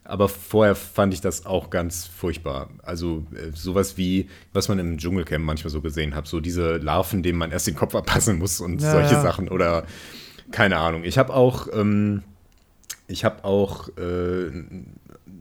aber 0.05 0.29
vorher 0.29 0.77
fand 0.77 1.13
ich 1.13 1.21
das 1.21 1.45
auch 1.45 1.71
ganz 1.71 2.07
furchtbar. 2.07 2.71
Also 2.83 3.27
äh, 3.35 3.51
sowas 3.53 3.97
wie, 3.97 4.29
was 4.53 4.69
man 4.69 4.79
im 4.79 4.99
Dschungelcamp 4.99 5.45
manchmal 5.45 5.71
so 5.71 5.81
gesehen 5.81 6.15
hat, 6.15 6.29
so 6.29 6.39
diese 6.39 6.77
Larven, 6.77 7.25
denen 7.25 7.39
man 7.39 7.51
erst 7.51 7.67
den 7.67 7.75
Kopf 7.75 7.95
abpassen 7.97 8.39
muss 8.39 8.61
und 8.61 8.81
ja, 8.81 8.93
solche 8.93 9.15
ja. 9.15 9.23
Sachen 9.23 9.49
oder 9.49 9.85
keine 10.53 10.77
Ahnung. 10.77 11.03
Ich 11.03 11.19
habe 11.19 11.35
auch, 11.35 11.67
ähm, 11.73 12.23
ich 13.09 13.25
habe 13.25 13.45
auch 13.45 13.89
äh, 13.99 14.51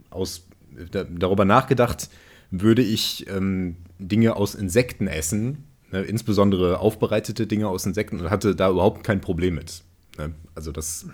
aus 0.10 0.48
da, 0.92 1.04
darüber 1.04 1.46
nachgedacht, 1.46 2.10
würde 2.50 2.82
ich 2.82 3.28
ähm, 3.30 3.78
Dinge 4.00 4.36
aus 4.36 4.56
Insekten 4.56 5.08
essen, 5.08 5.64
ne, 5.92 6.02
insbesondere 6.02 6.80
aufbereitete 6.80 7.48
Dinge 7.48 7.68
aus 7.68 7.86
Insekten 7.86 8.20
und 8.20 8.30
hatte 8.30 8.56
da 8.56 8.70
überhaupt 8.70 9.04
kein 9.04 9.22
Problem 9.22 9.56
mit. 9.56 9.84
Ne? 10.18 10.34
Also 10.56 10.72
das 10.72 11.08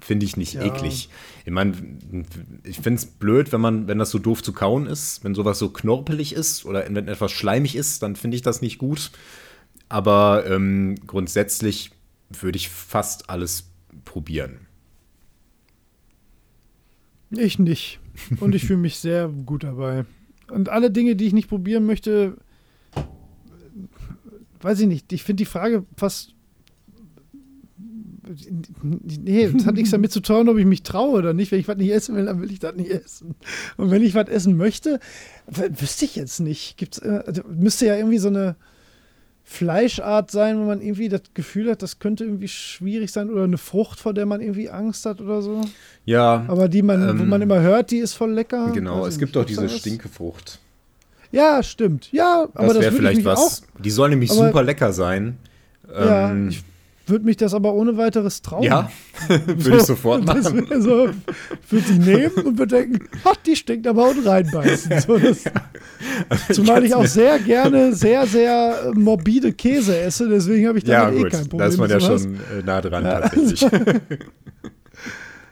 finde 0.00 0.26
ich 0.26 0.36
nicht 0.36 0.54
ja. 0.54 0.62
eklig. 0.62 1.08
Ich 1.44 1.52
meine, 1.52 1.74
ich 2.64 2.76
finde 2.76 2.98
es 2.98 3.06
blöd, 3.06 3.52
wenn 3.52 3.60
man, 3.60 3.88
wenn 3.88 3.98
das 3.98 4.10
so 4.10 4.18
doof 4.18 4.42
zu 4.42 4.52
kauen 4.52 4.86
ist, 4.86 5.24
wenn 5.24 5.34
sowas 5.34 5.58
so 5.58 5.70
knorpelig 5.70 6.32
ist 6.32 6.64
oder 6.64 6.84
wenn 6.88 7.08
etwas 7.08 7.32
schleimig 7.32 7.74
ist, 7.76 8.02
dann 8.02 8.16
finde 8.16 8.36
ich 8.36 8.42
das 8.42 8.62
nicht 8.62 8.78
gut. 8.78 9.10
Aber 9.88 10.44
ähm, 10.46 10.96
grundsätzlich 11.06 11.90
würde 12.30 12.56
ich 12.56 12.68
fast 12.68 13.30
alles 13.30 13.70
probieren. 14.04 14.58
Ich 17.30 17.58
nicht. 17.58 18.00
Und 18.40 18.54
ich 18.54 18.64
fühle 18.64 18.78
mich 18.78 18.98
sehr 18.98 19.28
gut 19.28 19.64
dabei. 19.64 20.04
Und 20.50 20.68
alle 20.68 20.90
Dinge, 20.90 21.16
die 21.16 21.26
ich 21.26 21.32
nicht 21.32 21.48
probieren 21.48 21.84
möchte, 21.86 22.36
weiß 24.60 24.80
ich 24.80 24.86
nicht. 24.86 25.12
Ich 25.12 25.22
finde 25.22 25.42
die 25.42 25.46
Frage 25.46 25.84
fast. 25.96 26.34
Nee, 28.82 29.48
das 29.48 29.64
hat 29.64 29.74
nichts 29.74 29.90
damit 29.90 30.12
zu 30.12 30.20
tun, 30.20 30.50
ob 30.50 30.58
ich 30.58 30.66
mich 30.66 30.82
traue 30.82 31.18
oder 31.18 31.32
nicht. 31.32 31.50
Wenn 31.50 31.60
ich 31.60 31.68
was 31.68 31.78
nicht 31.78 31.90
essen 31.90 32.14
will, 32.14 32.26
dann 32.26 32.42
will 32.42 32.52
ich 32.52 32.58
das 32.58 32.74
nicht 32.74 32.90
essen. 32.90 33.34
Und 33.78 33.90
wenn 33.90 34.02
ich 34.02 34.14
was 34.14 34.28
essen 34.28 34.56
möchte, 34.56 35.00
wüsste 35.46 36.04
ich 36.04 36.16
jetzt 36.16 36.40
nicht. 36.40 36.76
Gibt's, 36.76 36.98
äh, 36.98 37.22
also 37.26 37.42
müsste 37.48 37.86
ja 37.86 37.96
irgendwie 37.96 38.18
so 38.18 38.28
eine 38.28 38.56
Fleischart 39.50 40.30
sein, 40.30 40.58
wo 40.60 40.64
man 40.64 40.82
irgendwie 40.82 41.08
das 41.08 41.22
Gefühl 41.32 41.70
hat, 41.70 41.82
das 41.82 42.00
könnte 42.00 42.24
irgendwie 42.24 42.48
schwierig 42.48 43.10
sein 43.10 43.30
oder 43.30 43.44
eine 43.44 43.56
Frucht, 43.56 43.98
vor 43.98 44.12
der 44.12 44.26
man 44.26 44.42
irgendwie 44.42 44.68
Angst 44.68 45.06
hat 45.06 45.22
oder 45.22 45.40
so. 45.40 45.62
Ja. 46.04 46.44
Aber 46.48 46.68
die 46.68 46.82
man, 46.82 47.08
ähm, 47.08 47.18
wo 47.18 47.24
man 47.24 47.40
immer 47.40 47.62
hört, 47.62 47.90
die 47.90 47.96
ist 47.96 48.12
voll 48.12 48.32
lecker. 48.32 48.72
Genau, 48.72 49.06
es 49.06 49.18
gibt 49.18 49.34
doch 49.36 49.46
diese 49.46 49.66
Stinkefrucht. 49.70 50.60
Ja, 51.30 51.62
stimmt. 51.62 52.10
Ja, 52.12 52.48
aber 52.54 52.74
das, 52.74 52.80
wäre 52.80 52.92
vielleicht 52.92 53.24
was. 53.24 53.38
Auch, 53.38 53.82
die 53.82 53.90
soll 53.90 54.10
nämlich 54.10 54.30
super 54.30 54.62
lecker 54.62 54.92
sein. 54.92 55.38
Ja, 55.88 56.30
ähm, 56.30 56.48
ich 56.48 56.64
würde 57.08 57.24
mich 57.24 57.36
das 57.36 57.54
aber 57.54 57.72
ohne 57.74 57.96
weiteres 57.96 58.42
trauen. 58.42 58.62
Ja, 58.62 58.90
würde 59.28 59.62
so, 59.62 59.76
ich 59.76 59.82
sofort 59.82 60.24
machen. 60.24 60.66
So, 60.80 61.08
würde 61.70 61.86
die 61.88 61.98
nehmen 61.98 62.34
und 62.44 62.58
würde 62.58 62.76
denken, 62.76 63.08
ach, 63.24 63.36
die 63.36 63.56
stinkt 63.56 63.86
aber 63.86 64.10
und 64.10 64.26
reinbeißen. 64.26 65.00
So, 65.00 65.18
das, 65.18 65.44
ja. 65.44 65.52
also 66.28 66.44
zumal 66.52 66.82
ich, 66.82 66.90
ich 66.90 66.94
auch 66.94 67.06
sehr 67.06 67.38
gerne 67.38 67.94
sehr, 67.94 68.26
sehr 68.26 68.92
morbide 68.94 69.52
Käse 69.52 69.98
esse, 69.98 70.28
deswegen 70.28 70.68
habe 70.68 70.78
ich 70.78 70.84
damit 70.84 71.20
ja, 71.20 71.26
eh 71.26 71.30
kein 71.30 71.48
Problem. 71.48 71.58
Da 71.58 71.66
ist 71.66 71.78
man 71.78 71.90
ja 71.90 72.00
schon 72.00 72.34
äh, 72.34 72.62
nah 72.64 72.80
dran 72.80 73.04
ja, 73.04 73.20
tatsächlich. 73.20 73.62
Also, 73.64 74.00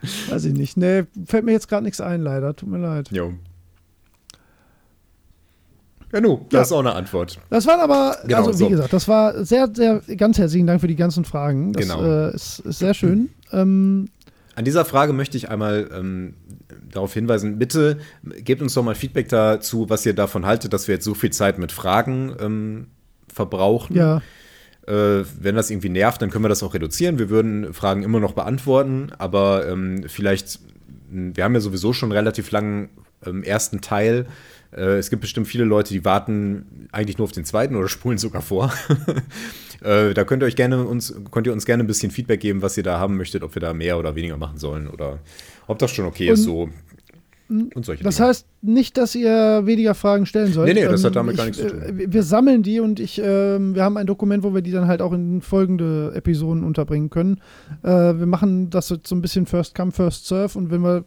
weiß 0.32 0.44
ich 0.44 0.54
nicht. 0.54 0.76
Nee, 0.76 1.04
fällt 1.26 1.44
mir 1.44 1.52
jetzt 1.52 1.68
gerade 1.68 1.84
nichts 1.84 2.00
ein, 2.00 2.22
leider. 2.22 2.54
Tut 2.54 2.68
mir 2.68 2.78
leid. 2.78 3.08
Jo. 3.10 3.32
Ja, 6.12 6.20
nu, 6.20 6.46
das 6.50 6.52
ja. 6.52 6.62
ist 6.62 6.72
auch 6.72 6.80
eine 6.80 6.94
Antwort. 6.94 7.38
Das 7.50 7.66
waren 7.66 7.80
aber, 7.80 8.18
genau, 8.24 8.38
also 8.38 8.52
wie 8.52 8.64
so. 8.64 8.68
gesagt, 8.68 8.92
das 8.92 9.08
war 9.08 9.44
sehr, 9.44 9.68
sehr, 9.72 10.00
ganz 10.16 10.38
herzlichen 10.38 10.66
Dank 10.66 10.80
für 10.80 10.86
die 10.86 10.96
ganzen 10.96 11.24
Fragen. 11.24 11.72
Das 11.72 11.82
genau. 11.82 12.04
äh, 12.04 12.34
ist, 12.34 12.60
ist, 12.60 12.78
sehr 12.78 12.94
schön. 12.94 13.30
Ähm, 13.52 14.08
An 14.54 14.64
dieser 14.64 14.84
Frage 14.84 15.12
möchte 15.12 15.36
ich 15.36 15.50
einmal 15.50 15.88
ähm, 15.92 16.34
darauf 16.92 17.12
hinweisen, 17.12 17.58
bitte 17.58 17.98
gebt 18.22 18.62
uns 18.62 18.74
doch 18.74 18.84
mal 18.84 18.94
Feedback 18.94 19.28
dazu, 19.28 19.90
was 19.90 20.06
ihr 20.06 20.14
davon 20.14 20.46
haltet, 20.46 20.72
dass 20.72 20.86
wir 20.86 20.94
jetzt 20.94 21.04
so 21.04 21.14
viel 21.14 21.30
Zeit 21.30 21.58
mit 21.58 21.72
Fragen 21.72 22.34
ähm, 22.40 22.86
verbrauchen. 23.32 23.96
Ja. 23.96 24.22
Äh, 24.86 25.24
wenn 25.40 25.56
das 25.56 25.70
irgendwie 25.70 25.88
nervt, 25.88 26.22
dann 26.22 26.30
können 26.30 26.44
wir 26.44 26.48
das 26.48 26.62
auch 26.62 26.72
reduzieren. 26.72 27.18
Wir 27.18 27.30
würden 27.30 27.74
Fragen 27.74 28.04
immer 28.04 28.20
noch 28.20 28.32
beantworten, 28.32 29.10
aber 29.18 29.68
ähm, 29.68 30.04
vielleicht, 30.06 30.60
wir 31.10 31.42
haben 31.42 31.54
ja 31.54 31.60
sowieso 31.60 31.92
schon 31.92 32.12
relativ 32.12 32.52
langen 32.52 32.90
ähm, 33.26 33.42
ersten 33.42 33.80
Teil 33.80 34.26
äh, 34.72 34.98
es 34.98 35.10
gibt 35.10 35.22
bestimmt 35.22 35.46
viele 35.46 35.64
Leute, 35.64 35.92
die 35.92 36.04
warten 36.04 36.88
eigentlich 36.92 37.18
nur 37.18 37.24
auf 37.24 37.32
den 37.32 37.44
zweiten 37.44 37.76
oder 37.76 37.88
spulen 37.88 38.18
sogar 38.18 38.42
vor. 38.42 38.72
äh, 39.82 40.14
da 40.14 40.24
könnt 40.24 40.42
ihr 40.42 40.46
euch 40.46 40.56
gerne 40.56 40.84
uns, 40.84 41.14
könnt 41.30 41.46
ihr 41.46 41.52
uns 41.52 41.66
gerne 41.66 41.84
ein 41.84 41.86
bisschen 41.86 42.10
Feedback 42.10 42.40
geben, 42.40 42.62
was 42.62 42.76
ihr 42.76 42.82
da 42.82 42.98
haben 42.98 43.16
möchtet, 43.16 43.42
ob 43.42 43.54
wir 43.54 43.60
da 43.60 43.72
mehr 43.72 43.98
oder 43.98 44.14
weniger 44.14 44.36
machen 44.36 44.58
sollen 44.58 44.88
oder 44.88 45.18
ob 45.66 45.78
das 45.78 45.90
schon 45.90 46.06
okay 46.06 46.28
und, 46.28 46.34
ist 46.34 46.44
so. 46.44 46.68
Und 47.48 47.84
solche 47.84 48.02
das 48.02 48.16
Dinge. 48.16 48.28
heißt 48.28 48.46
nicht, 48.62 48.96
dass 48.96 49.14
ihr 49.14 49.62
weniger 49.64 49.94
Fragen 49.94 50.26
stellen 50.26 50.52
sollt. 50.52 50.66
Nee, 50.66 50.74
nee, 50.74 50.88
das 50.88 51.02
ähm, 51.02 51.06
hat 51.06 51.16
damit 51.16 51.34
ich, 51.34 51.38
gar 51.38 51.44
nichts 51.44 51.60
zu 51.60 51.68
tun. 51.68 51.80
Äh, 51.80 52.12
wir 52.12 52.22
sammeln 52.24 52.64
die 52.64 52.80
und 52.80 52.98
ich, 52.98 53.20
äh, 53.20 53.58
wir 53.58 53.84
haben 53.84 53.96
ein 53.96 54.06
Dokument, 54.06 54.42
wo 54.42 54.52
wir 54.52 54.62
die 54.62 54.72
dann 54.72 54.88
halt 54.88 55.00
auch 55.00 55.12
in 55.12 55.40
folgende 55.40 56.12
Episoden 56.14 56.64
unterbringen 56.64 57.08
können. 57.08 57.40
Äh, 57.84 57.88
wir 57.88 58.26
machen 58.26 58.70
das 58.70 58.88
so 58.88 58.96
ein 59.14 59.22
bisschen 59.22 59.46
First 59.46 59.76
Come, 59.76 59.92
First 59.92 60.26
Serve 60.26 60.58
und 60.58 60.72
wenn 60.72 60.82
wir 60.82 61.04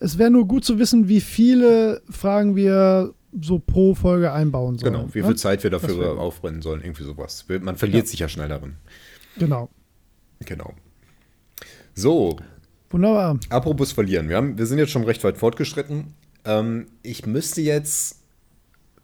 es 0.00 0.18
wäre 0.18 0.30
nur 0.30 0.46
gut 0.46 0.64
zu 0.64 0.78
wissen, 0.78 1.08
wie 1.08 1.20
viele 1.20 2.02
Fragen 2.08 2.56
wir 2.56 3.14
so 3.40 3.58
pro 3.58 3.94
Folge 3.94 4.32
einbauen 4.32 4.78
sollen. 4.78 4.92
Genau, 4.92 5.08
wie 5.08 5.20
viel 5.20 5.30
ja? 5.30 5.36
Zeit 5.36 5.62
wir 5.62 5.70
dafür 5.70 6.18
aufbrennen 6.18 6.62
sollen, 6.62 6.80
irgendwie 6.82 7.04
sowas. 7.04 7.44
Man 7.60 7.76
verliert 7.76 8.06
ja. 8.06 8.10
sich 8.10 8.20
ja 8.20 8.28
schnell 8.28 8.48
darin. 8.48 8.76
Genau. 9.38 9.68
Genau. 10.44 10.72
So. 11.94 12.36
Wunderbar. 12.90 13.38
Apropos 13.50 13.92
verlieren. 13.92 14.28
Wir, 14.28 14.36
haben, 14.36 14.56
wir 14.56 14.66
sind 14.66 14.78
jetzt 14.78 14.90
schon 14.90 15.04
recht 15.04 15.22
weit 15.24 15.36
fortgeschritten. 15.36 16.14
Ähm, 16.44 16.86
ich 17.02 17.26
müsste 17.26 17.60
jetzt 17.60 18.22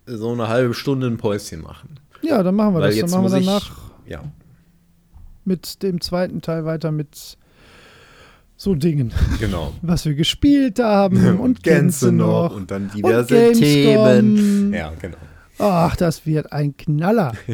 so 0.06 0.32
eine 0.32 0.48
halbe 0.48 0.74
Stunde 0.74 1.06
ein 1.06 1.18
Päuschen 1.18 1.60
machen. 1.60 2.00
Ja, 2.22 2.42
dann 2.42 2.54
machen 2.54 2.74
wir 2.74 2.80
Weil 2.80 2.88
das. 2.88 2.96
Jetzt 2.96 3.12
dann 3.12 3.22
machen 3.22 3.32
wir 3.32 3.40
danach 3.40 3.78
ich, 4.04 4.12
ja. 4.12 4.24
mit 5.44 5.82
dem 5.82 6.00
zweiten 6.00 6.40
Teil 6.40 6.64
weiter 6.64 6.92
mit 6.92 7.36
so 8.56 8.74
Dingen. 8.74 9.12
Genau. 9.40 9.72
Was 9.82 10.04
wir 10.04 10.14
gespielt 10.14 10.78
haben 10.78 11.38
und 11.40 11.62
Gänse 11.62 12.12
noch. 12.12 12.54
Und 12.54 12.70
dann 12.70 12.90
diverse 12.94 13.48
und 13.48 13.54
Themen. 13.54 14.72
Ja, 14.72 14.92
genau. 15.00 15.16
Ach, 15.58 15.94
das 15.96 16.26
wird 16.26 16.52
ein 16.52 16.76
Knaller. 16.76 17.32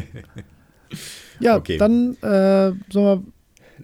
Ja, 1.39 1.55
Okay. 1.55 1.77
dann 1.77 2.17
äh, 2.21 2.71
sollen 2.91 3.23
wir 3.23 3.23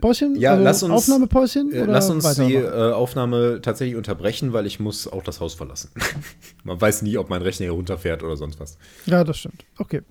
Päuschen? 0.02 0.35
Ja, 0.35 0.52
also 0.52 0.64
lass 0.64 0.84
uns- 0.84 0.94
Aufnahmepäuschen? 0.94 1.73
Äh, 1.73 1.81
oder 1.84 1.94
Lass 1.94 2.10
uns 2.10 2.35
die 2.35 2.53
äh, 2.53 2.91
Aufnahme 2.91 3.61
tatsächlich 3.64 3.95
unterbrechen, 3.95 4.53
weil 4.53 4.68
ich 4.68 4.80
muss 4.80 5.07
auch 5.07 5.23
das 5.23 5.39
Haus 5.39 5.56
verlassen. 5.56 5.89
Man 6.64 6.80
weiß 6.80 7.02
nie, 7.02 7.18
ob 7.18 7.30
mein 7.31 7.41
Rechner 7.41 7.64
hier 7.65 7.72
runterfährt 7.73 8.22
oder 8.23 8.35
sonst 8.38 8.60
was. 8.60 8.77
Ja, 9.07 9.23
das 9.23 9.38
stimmt. 9.39 9.65
Okay, 9.80 10.02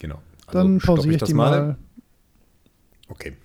Genau. 0.00 0.20
Also 0.46 0.58
dann 0.58 0.78
pausiere 0.78 1.14
ich 1.16 1.22
die 1.22 1.34
mal. 1.34 1.76
Okay. 3.08 3.36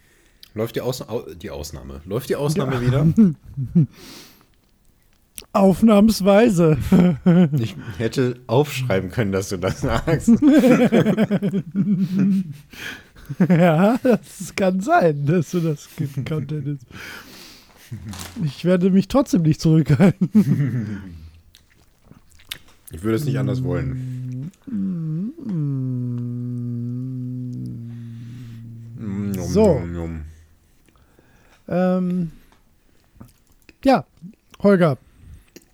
Läuft 0.56 0.76
die, 0.76 0.82
Ausna 0.82 1.10
Au 1.10 1.22
die 1.22 1.50
Ausnahme? 1.50 2.02
Läuft 2.06 2.30
die 2.30 2.36
Ausnahme 2.36 2.82
wieder? 2.82 3.08
Aufnahmsweise. 5.54 6.78
Ich 7.60 7.76
hätte 7.98 8.40
aufschreiben 8.48 9.10
können, 9.10 9.32
dass 9.32 9.50
du 9.50 9.58
das 9.58 9.82
sagst. 9.82 10.30
ja, 13.50 13.98
das 14.04 14.56
kann 14.56 14.80
sein, 14.82 15.26
dass 15.26 15.52
du 15.52 15.60
das 15.60 15.90
gekonnt 15.96 16.52
hättest. 16.52 16.86
Ich 18.44 18.66
werde 18.66 18.90
mich 18.90 19.08
trotzdem 19.08 19.44
nicht 19.44 19.62
zurückhalten. 19.62 20.30
Ich 22.92 23.04
würde 23.04 23.16
es 23.16 23.26
nicht 23.26 23.38
anders 23.40 23.64
wollen. 23.64 24.52
So. 29.40 29.82
Ähm, 31.68 32.32
ja, 33.84 34.06
Holger, 34.62 34.98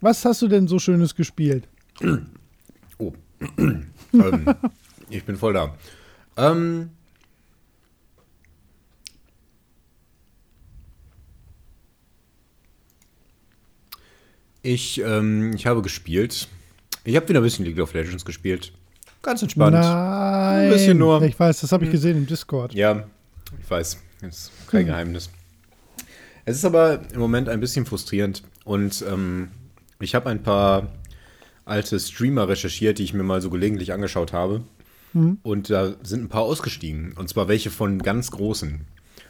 was 0.02 0.24
hast 0.26 0.42
du 0.42 0.48
denn 0.48 0.68
so 0.68 0.80
Schönes 0.80 1.16
gespielt? 1.16 1.68
Oh. 2.98 3.14
ähm, 3.58 4.56
ich 5.10 5.24
bin 5.24 5.36
voll 5.36 5.54
da. 5.54 5.76
Ähm, 6.38 6.92
ich, 14.62 15.02
ähm, 15.02 15.54
ich 15.54 15.66
habe 15.66 15.82
gespielt. 15.82 16.48
Ich 17.04 17.16
habe 17.16 17.28
wieder 17.30 17.40
ein 17.40 17.44
bisschen 17.44 17.66
League 17.66 17.80
of 17.80 17.94
Legends 17.94 18.26
gespielt. 18.26 18.74
Ganz 19.22 19.42
entspannt. 19.42 19.74
Nein, 19.74 20.66
Ein 20.66 20.70
bisschen 20.70 20.98
nur. 20.98 21.22
Ich 21.24 21.38
weiß, 21.38 21.62
das 21.62 21.72
habe 21.72 21.86
ich 21.86 21.92
gesehen 21.92 22.18
im 22.18 22.26
Discord. 22.26 22.74
Ja, 22.74 23.04
ich 23.60 23.70
weiß. 23.70 23.98
Ist 24.22 24.52
kein 24.68 24.86
Geheimnis. 24.86 25.30
Es 26.50 26.58
ist 26.58 26.66
aber 26.66 27.02
im 27.14 27.20
Moment 27.20 27.48
ein 27.48 27.60
bisschen 27.60 27.86
frustrierend 27.86 28.42
und 28.66 29.06
ähm, 29.08 29.50
ich 30.00 30.16
habe 30.16 30.32
ein 30.32 30.42
paar 30.42 30.88
alte 31.64 32.00
Streamer 32.00 32.48
recherchiert, 32.48 32.98
die 32.98 33.04
ich 33.04 33.14
mir 33.14 33.22
mal 33.22 33.40
so 33.40 33.52
gelegentlich 33.52 33.94
angeschaut 33.94 34.34
habe. 34.34 34.64
Und 35.44 35.70
da 35.70 35.94
sind 36.02 36.24
ein 36.24 36.30
paar 36.30 36.42
ausgestiegen. 36.42 37.14
Und 37.14 37.30
zwar 37.30 37.48
welche 37.50 37.70
von 37.70 38.00
ganz 38.00 38.32
großen. 38.32 38.82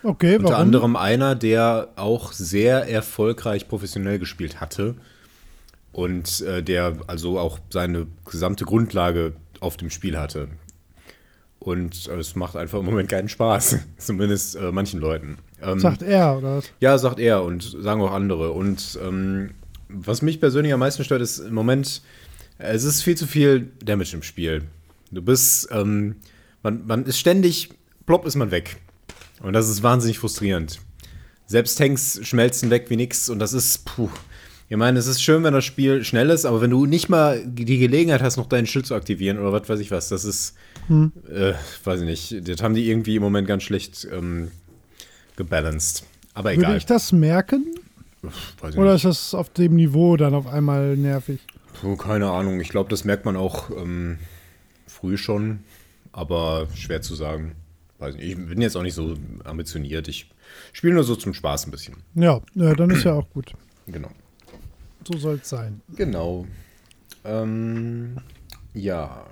Okay, 0.02 0.38
Unter 0.38 0.52
warum? 0.52 0.62
anderem 0.62 0.96
einer, 0.96 1.36
der 1.36 1.90
auch 1.98 2.32
sehr 2.32 2.88
erfolgreich 2.88 3.68
professionell 3.68 4.18
gespielt 4.18 4.62
hatte. 4.62 4.96
Und 5.92 6.40
äh, 6.40 6.64
der 6.64 7.00
also 7.08 7.38
auch 7.38 7.60
seine 7.70 8.08
gesamte 8.24 8.64
Grundlage 8.64 9.34
auf 9.60 9.76
dem 9.76 9.90
Spiel 9.90 10.18
hatte. 10.18 10.48
Und 11.60 12.08
äh, 12.08 12.16
es 12.16 12.38
macht 12.38 12.56
einfach 12.56 12.80
im 12.80 12.86
Moment 12.86 13.10
keinen 13.10 13.28
Spaß. 13.28 13.78
Zumindest 13.98 14.56
äh, 14.56 14.72
manchen 14.72 15.02
Leuten. 15.02 15.38
Ähm, 15.62 15.80
Sagt 15.80 16.02
er, 16.02 16.38
oder 16.38 16.58
was? 16.58 16.72
ja, 16.80 16.98
sagt 16.98 17.20
er 17.20 17.44
und 17.44 17.64
sagen 17.64 18.02
auch 18.02 18.12
andere. 18.12 18.52
Und 18.52 18.98
ähm, 19.04 19.52
was 19.90 20.22
mich 20.22 20.40
persönlich 20.40 20.74
am 20.74 20.80
meisten 20.80 21.04
stört, 21.04 21.22
ist 21.22 21.40
im 21.40 21.54
Moment, 21.54 22.02
es 22.58 22.84
ist 22.84 23.02
viel 23.02 23.16
zu 23.16 23.28
viel 23.28 23.72
Damage 23.84 24.16
im 24.16 24.24
Spiel. 24.24 24.64
Du 25.12 25.22
bist, 25.22 25.70
ähm, 25.72 26.16
man, 26.64 26.86
man 26.86 27.06
ist 27.06 27.20
ständig, 27.20 27.70
plopp 28.06 28.26
ist 28.26 28.36
man 28.36 28.52
weg. 28.52 28.78
Und 29.42 29.54
das 29.54 29.70
ist 29.70 29.82
wahnsinnig 29.84 30.20
frustrierend. 30.20 30.80
Selbst 31.48 31.78
Tanks 31.78 32.20
schmelzen 32.24 32.70
weg 32.70 32.86
wie 32.90 32.96
nix 32.96 33.30
und 33.30 33.40
das 33.40 33.54
ist, 33.54 33.86
puh. 33.86 34.10
Ich 34.72 34.78
meine, 34.78 35.00
es 35.00 35.08
ist 35.08 35.24
schön, 35.24 35.44
wenn 35.44 35.54
das 35.56 35.66
Spiel 35.66 36.04
schnell 36.04 36.30
ist, 36.30 36.46
aber 36.46 36.62
wenn 36.62 36.70
du 36.70 36.86
nicht 36.86 37.10
mal 37.10 37.44
die 37.44 37.80
Gelegenheit 37.80 38.22
hast, 38.22 38.38
noch 38.38 38.46
deinen 38.46 38.68
Schild 38.68 38.86
zu 38.86 38.94
aktivieren 38.94 39.40
oder 39.40 39.52
was 39.52 39.68
weiß 39.68 39.80
ich 39.80 39.90
was, 39.90 40.10
das 40.10 40.26
ist, 40.26 40.54
äh, 41.28 41.54
weiß 41.84 42.02
ich 42.02 42.06
nicht, 42.06 42.48
das 42.48 42.62
haben 42.62 42.76
die 42.76 42.88
irgendwie 42.88 43.16
im 43.16 43.24
Moment 43.24 43.48
ganz 43.48 43.64
schlecht 43.64 44.08
ähm, 44.14 44.52
gebalanced. 45.40 46.04
Aber 46.36 46.52
Würde 46.52 46.62
egal. 46.62 46.78
ich 46.78 46.86
das 46.86 47.12
merken? 47.12 47.66
Ich 48.22 48.78
Oder 48.78 48.96
ist 48.96 49.06
das 49.06 49.34
auf 49.34 49.50
dem 49.50 49.76
Niveau 49.76 50.18
dann 50.18 50.36
auf 50.36 50.46
einmal 50.46 50.96
nervig? 50.98 51.40
Puh, 51.80 51.96
keine 51.96 52.30
Ahnung. 52.30 52.60
Ich 52.60 52.70
glaube, 52.70 52.90
das 52.90 53.06
merkt 53.06 53.26
man 53.26 53.36
auch 53.38 53.70
ähm, 53.72 54.20
früh 54.86 55.18
schon, 55.18 55.62
aber 56.12 56.68
schwer 56.76 57.02
zu 57.02 57.16
sagen. 57.16 57.56
Ich 58.18 58.36
bin 58.36 58.62
jetzt 58.62 58.76
auch 58.76 58.84
nicht 58.84 58.94
so 58.94 59.16
ambitioniert. 59.44 60.08
Ich 60.08 60.30
spiele 60.74 60.94
nur 60.94 61.04
so 61.04 61.16
zum 61.16 61.34
Spaß 61.34 61.68
ein 61.68 61.72
bisschen. 61.72 61.96
Ja, 62.16 62.42
ja 62.54 62.76
dann 62.76 62.90
ist 62.92 63.04
ja 63.04 63.14
auch 63.14 63.30
gut. 63.32 63.54
Genau. 63.92 64.12
So 65.04 65.18
soll 65.18 65.40
es 65.42 65.50
sein. 65.50 65.82
Genau. 65.96 66.46
Ähm, 67.26 68.18
ja, 68.76 69.26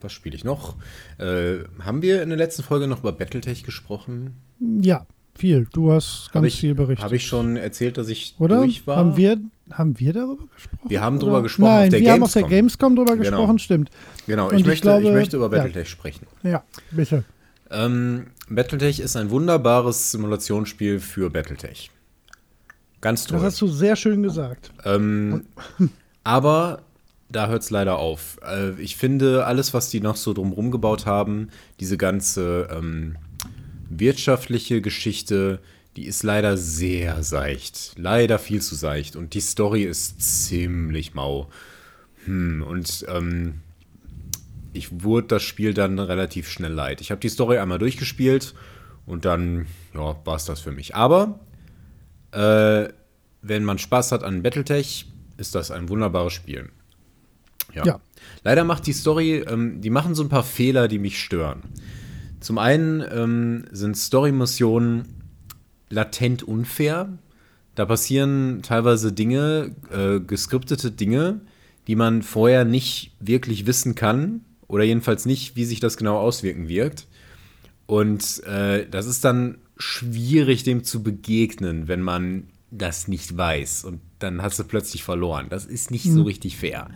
was 0.00 0.12
spiele 0.12 0.34
ich 0.34 0.42
noch? 0.42 0.74
Äh, 1.18 1.58
haben 1.78 2.02
wir 2.02 2.20
in 2.20 2.30
der 2.30 2.38
letzten 2.38 2.64
Folge 2.64 2.88
noch 2.88 2.98
über 2.98 3.12
Battletech 3.12 3.62
gesprochen? 3.62 4.34
Ja, 4.58 5.06
viel. 5.34 5.66
Du 5.72 5.92
hast 5.92 6.30
ganz 6.32 6.46
ich, 6.46 6.60
viel 6.60 6.74
berichtet. 6.74 7.04
Habe 7.04 7.16
ich 7.16 7.26
schon 7.26 7.56
erzählt, 7.56 7.98
dass 7.98 8.08
ich 8.08 8.34
oder? 8.38 8.58
durch 8.58 8.86
war? 8.86 8.96
Haben 8.96 9.16
wir, 9.16 9.38
haben 9.70 9.98
wir 9.98 10.12
darüber 10.12 10.46
gesprochen? 10.54 10.90
Wir 10.90 11.00
haben 11.00 11.16
oder? 11.16 11.24
drüber 11.26 11.42
gesprochen 11.42 11.68
Nein, 11.68 11.92
wir 11.92 12.12
haben 12.12 12.22
auf 12.22 12.32
der 12.32 12.42
Gamescom. 12.42 12.50
Gamescom 12.50 12.96
drüber 12.96 13.16
Genau. 13.16 13.38
gesprochen, 13.38 13.58
stimmt. 13.58 13.90
Genau, 14.26 14.50
ich, 14.50 14.60
ich 14.60 14.66
möchte, 14.66 14.82
glaube, 14.82 15.04
ich 15.04 15.12
möchte 15.12 15.36
über 15.36 15.46
ja. 15.46 15.62
Battletech 15.62 15.88
sprechen. 15.88 16.26
Ja, 16.42 16.62
bitte. 16.90 17.24
Ähm, 17.70 18.26
Battletech 18.48 19.00
ist 19.00 19.16
ein 19.16 19.30
wunderbares 19.30 20.10
Simulationsspiel 20.12 21.00
für 21.00 21.30
Battletech. 21.30 21.90
Ganz 23.00 23.24
Das 23.24 23.30
toll. 23.32 23.40
hast 23.46 23.60
du 23.60 23.66
sehr 23.66 23.96
schön 23.96 24.22
gesagt. 24.22 24.70
Ähm, 24.84 25.44
aber 26.24 26.82
da 27.30 27.48
hört 27.48 27.62
es 27.62 27.70
leider 27.70 27.98
auf. 27.98 28.38
Äh, 28.46 28.80
ich 28.80 28.96
finde, 28.96 29.46
alles, 29.46 29.72
was 29.74 29.90
die 29.90 30.00
noch 30.00 30.16
so 30.16 30.34
drumherum 30.34 30.70
gebaut 30.70 31.06
haben, 31.06 31.48
diese 31.80 31.96
ganze 31.96 32.68
ähm, 32.70 33.16
wirtschaftliche 33.98 34.80
Geschichte, 34.80 35.60
die 35.96 36.06
ist 36.06 36.22
leider 36.22 36.56
sehr 36.56 37.22
seicht. 37.22 37.92
Leider 37.96 38.38
viel 38.38 38.62
zu 38.62 38.74
seicht. 38.74 39.16
Und 39.16 39.34
die 39.34 39.40
Story 39.40 39.82
ist 39.82 40.46
ziemlich 40.46 41.14
mau. 41.14 41.50
Hm, 42.24 42.62
und 42.62 43.04
ähm, 43.08 43.60
ich 44.72 45.02
wurde 45.02 45.28
das 45.28 45.42
Spiel 45.42 45.74
dann 45.74 45.98
relativ 45.98 46.48
schnell 46.48 46.72
leid. 46.72 47.00
Ich 47.00 47.10
habe 47.10 47.20
die 47.20 47.28
Story 47.28 47.58
einmal 47.58 47.78
durchgespielt 47.78 48.54
und 49.06 49.24
dann, 49.24 49.66
ja, 49.94 50.16
war 50.24 50.36
es 50.36 50.44
das 50.44 50.60
für 50.60 50.72
mich. 50.72 50.94
Aber 50.94 51.40
äh, 52.32 52.88
wenn 53.42 53.64
man 53.64 53.78
Spaß 53.78 54.12
hat 54.12 54.22
an 54.22 54.42
Battletech, 54.42 55.06
ist 55.36 55.54
das 55.54 55.70
ein 55.70 55.88
wunderbares 55.88 56.32
Spiel. 56.32 56.70
Ja. 57.74 57.84
Ja. 57.84 58.00
Leider 58.44 58.64
macht 58.64 58.86
die 58.86 58.92
Story, 58.92 59.44
ähm, 59.46 59.80
die 59.80 59.90
machen 59.90 60.14
so 60.14 60.22
ein 60.22 60.28
paar 60.28 60.44
Fehler, 60.44 60.88
die 60.88 60.98
mich 60.98 61.20
stören. 61.20 61.62
Zum 62.42 62.58
einen 62.58 63.02
ähm, 63.10 63.64
sind 63.70 63.96
Story-Missionen 63.96 65.04
latent 65.88 66.42
unfair. 66.42 67.08
Da 67.74 67.86
passieren 67.86 68.60
teilweise 68.62 69.12
Dinge, 69.12 69.74
äh, 69.90 70.20
geskriptete 70.20 70.90
Dinge, 70.90 71.40
die 71.86 71.96
man 71.96 72.22
vorher 72.22 72.64
nicht 72.64 73.12
wirklich 73.20 73.66
wissen 73.66 73.94
kann 73.94 74.42
oder 74.68 74.84
jedenfalls 74.84 75.24
nicht, 75.24 75.56
wie 75.56 75.64
sich 75.64 75.80
das 75.80 75.96
genau 75.96 76.18
auswirken 76.18 76.68
wirkt. 76.68 77.06
Und 77.86 78.42
äh, 78.44 78.86
das 78.90 79.06
ist 79.06 79.24
dann 79.24 79.58
schwierig, 79.76 80.64
dem 80.64 80.84
zu 80.84 81.02
begegnen, 81.02 81.88
wenn 81.88 82.02
man 82.02 82.44
das 82.70 83.08
nicht 83.08 83.36
weiß. 83.36 83.84
Und 83.84 84.00
dann 84.18 84.42
hast 84.42 84.58
du 84.58 84.64
plötzlich 84.64 85.02
verloren. 85.04 85.46
Das 85.48 85.64
ist 85.66 85.90
nicht 85.90 86.06
Mhm. 86.06 86.14
so 86.14 86.22
richtig 86.22 86.56
fair. 86.56 86.88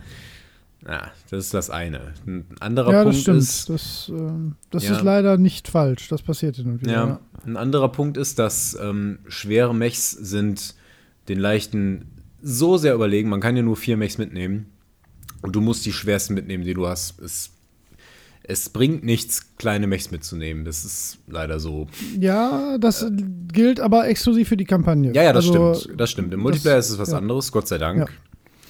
Ja, 0.85 1.11
das 1.29 1.45
ist 1.45 1.53
das 1.53 1.69
eine. 1.69 2.13
Ein 2.25 2.45
anderer 2.59 2.91
Ja, 2.91 3.03
das 3.03 3.15
Punkt 3.15 3.21
stimmt. 3.21 3.37
ist. 3.39 3.69
das 3.69 4.09
ähm, 4.09 4.55
das 4.69 4.83
Ja. 4.87 4.95
ist 4.95 5.03
leider 5.03 5.37
nicht 5.37 5.67
falsch. 5.67 6.07
Das 6.09 6.21
passiert 6.21 6.55
hin 6.57 6.67
und 6.67 6.81
wieder. 6.81 6.91
Ja, 6.91 7.19
ein 7.45 7.57
anderer 7.57 7.89
Punkt 7.89 8.15
ist, 8.17 8.39
dass 8.39 8.77
ähm, 8.81 9.19
schwere 9.27 9.73
Mechs 9.75 10.11
sind 10.11 10.75
den 11.27 11.39
leichten 11.39 12.05
so 12.41 12.77
sehr 12.77 12.93
überlegen. 12.93 13.27
Man 13.29 13.41
kann 13.41 13.57
ja 13.57 13.63
nur 13.63 13.75
vier 13.75 13.97
Mechs 13.97 14.17
mitnehmen. 14.17 14.67
Und 15.41 15.55
du 15.55 15.61
musst 15.61 15.85
die 15.85 15.93
schwersten 15.93 16.33
mitnehmen, 16.35 16.63
die 16.63 16.73
du 16.73 16.87
hast. 16.87 17.19
Es, 17.19 17.51
es 18.43 18.69
bringt 18.69 19.03
nichts, 19.03 19.55
kleine 19.57 19.87
Mechs 19.87 20.09
mitzunehmen. 20.09 20.63
Das 20.63 20.85
ist 20.85 21.17
leider 21.27 21.59
so. 21.59 21.87
Ja, 22.19 22.77
das 22.77 23.05
gilt 23.51 23.79
aber 23.79 24.07
exklusiv 24.07 24.47
für 24.47 24.57
die 24.57 24.65
Kampagne. 24.65 25.11
Ja, 25.13 25.23
ja, 25.23 25.33
das 25.33 25.47
Also, 25.49 25.73
stimmt. 25.75 25.99
Das 25.99 26.09
stimmt. 26.11 26.33
Im 26.33 26.39
Multiplayer 26.39 26.77
ist 26.77 26.89
es 26.91 26.97
was 26.97 27.11
anderes, 27.13 27.51
Gott 27.51 27.67
sei 27.67 27.77
Dank. 27.77 28.09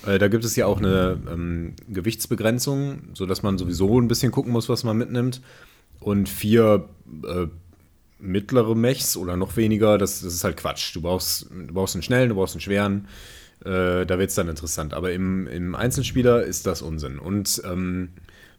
Äh, 0.07 0.19
da 0.19 0.27
gibt 0.29 0.45
es 0.45 0.55
ja 0.55 0.65
auch 0.65 0.77
eine 0.77 1.19
ähm, 1.29 1.73
Gewichtsbegrenzung, 1.89 3.09
sodass 3.13 3.43
man 3.43 3.57
sowieso 3.57 3.99
ein 3.99 4.07
bisschen 4.07 4.31
gucken 4.31 4.53
muss, 4.53 4.69
was 4.69 4.83
man 4.83 4.97
mitnimmt. 4.97 5.41
Und 5.99 6.29
vier 6.29 6.87
äh, 7.27 7.47
mittlere 8.19 8.75
Mechs 8.75 9.17
oder 9.17 9.35
noch 9.35 9.57
weniger, 9.57 9.97
das, 9.97 10.21
das 10.21 10.33
ist 10.33 10.43
halt 10.43 10.57
Quatsch. 10.57 10.95
Du 10.95 11.01
brauchst, 11.01 11.49
du 11.49 11.73
brauchst 11.73 11.95
einen 11.95 12.03
schnellen, 12.03 12.29
du 12.29 12.35
brauchst 12.35 12.55
einen 12.55 12.61
schweren. 12.61 13.07
Äh, 13.65 14.05
da 14.05 14.17
wird 14.17 14.29
es 14.29 14.35
dann 14.35 14.47
interessant. 14.47 14.93
Aber 14.93 15.11
im, 15.11 15.47
im 15.47 15.75
Einzelspieler 15.75 16.43
ist 16.43 16.65
das 16.65 16.81
Unsinn. 16.81 17.19
Und 17.19 17.61
ähm, 17.65 18.09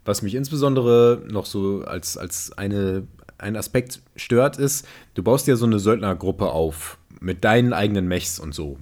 was 0.05 0.23
mich 0.23 0.35
insbesondere 0.35 1.23
noch 1.29 1.47
so 1.47 1.83
als, 1.83 2.19
als 2.19 2.53
eine, 2.59 3.07
ein 3.39 3.57
Aspekt 3.57 4.01
stört, 4.17 4.59
ist, 4.59 4.87
du 5.15 5.23
baust 5.23 5.47
dir 5.47 5.57
so 5.57 5.67
eine 5.67 5.79
Söldnergruppe 5.79 6.51
auf 6.51 6.99
mit 7.21 7.45
deinen 7.45 7.73
eigenen 7.73 8.07
Mechs 8.07 8.39
und 8.39 8.55
so. 8.55 8.79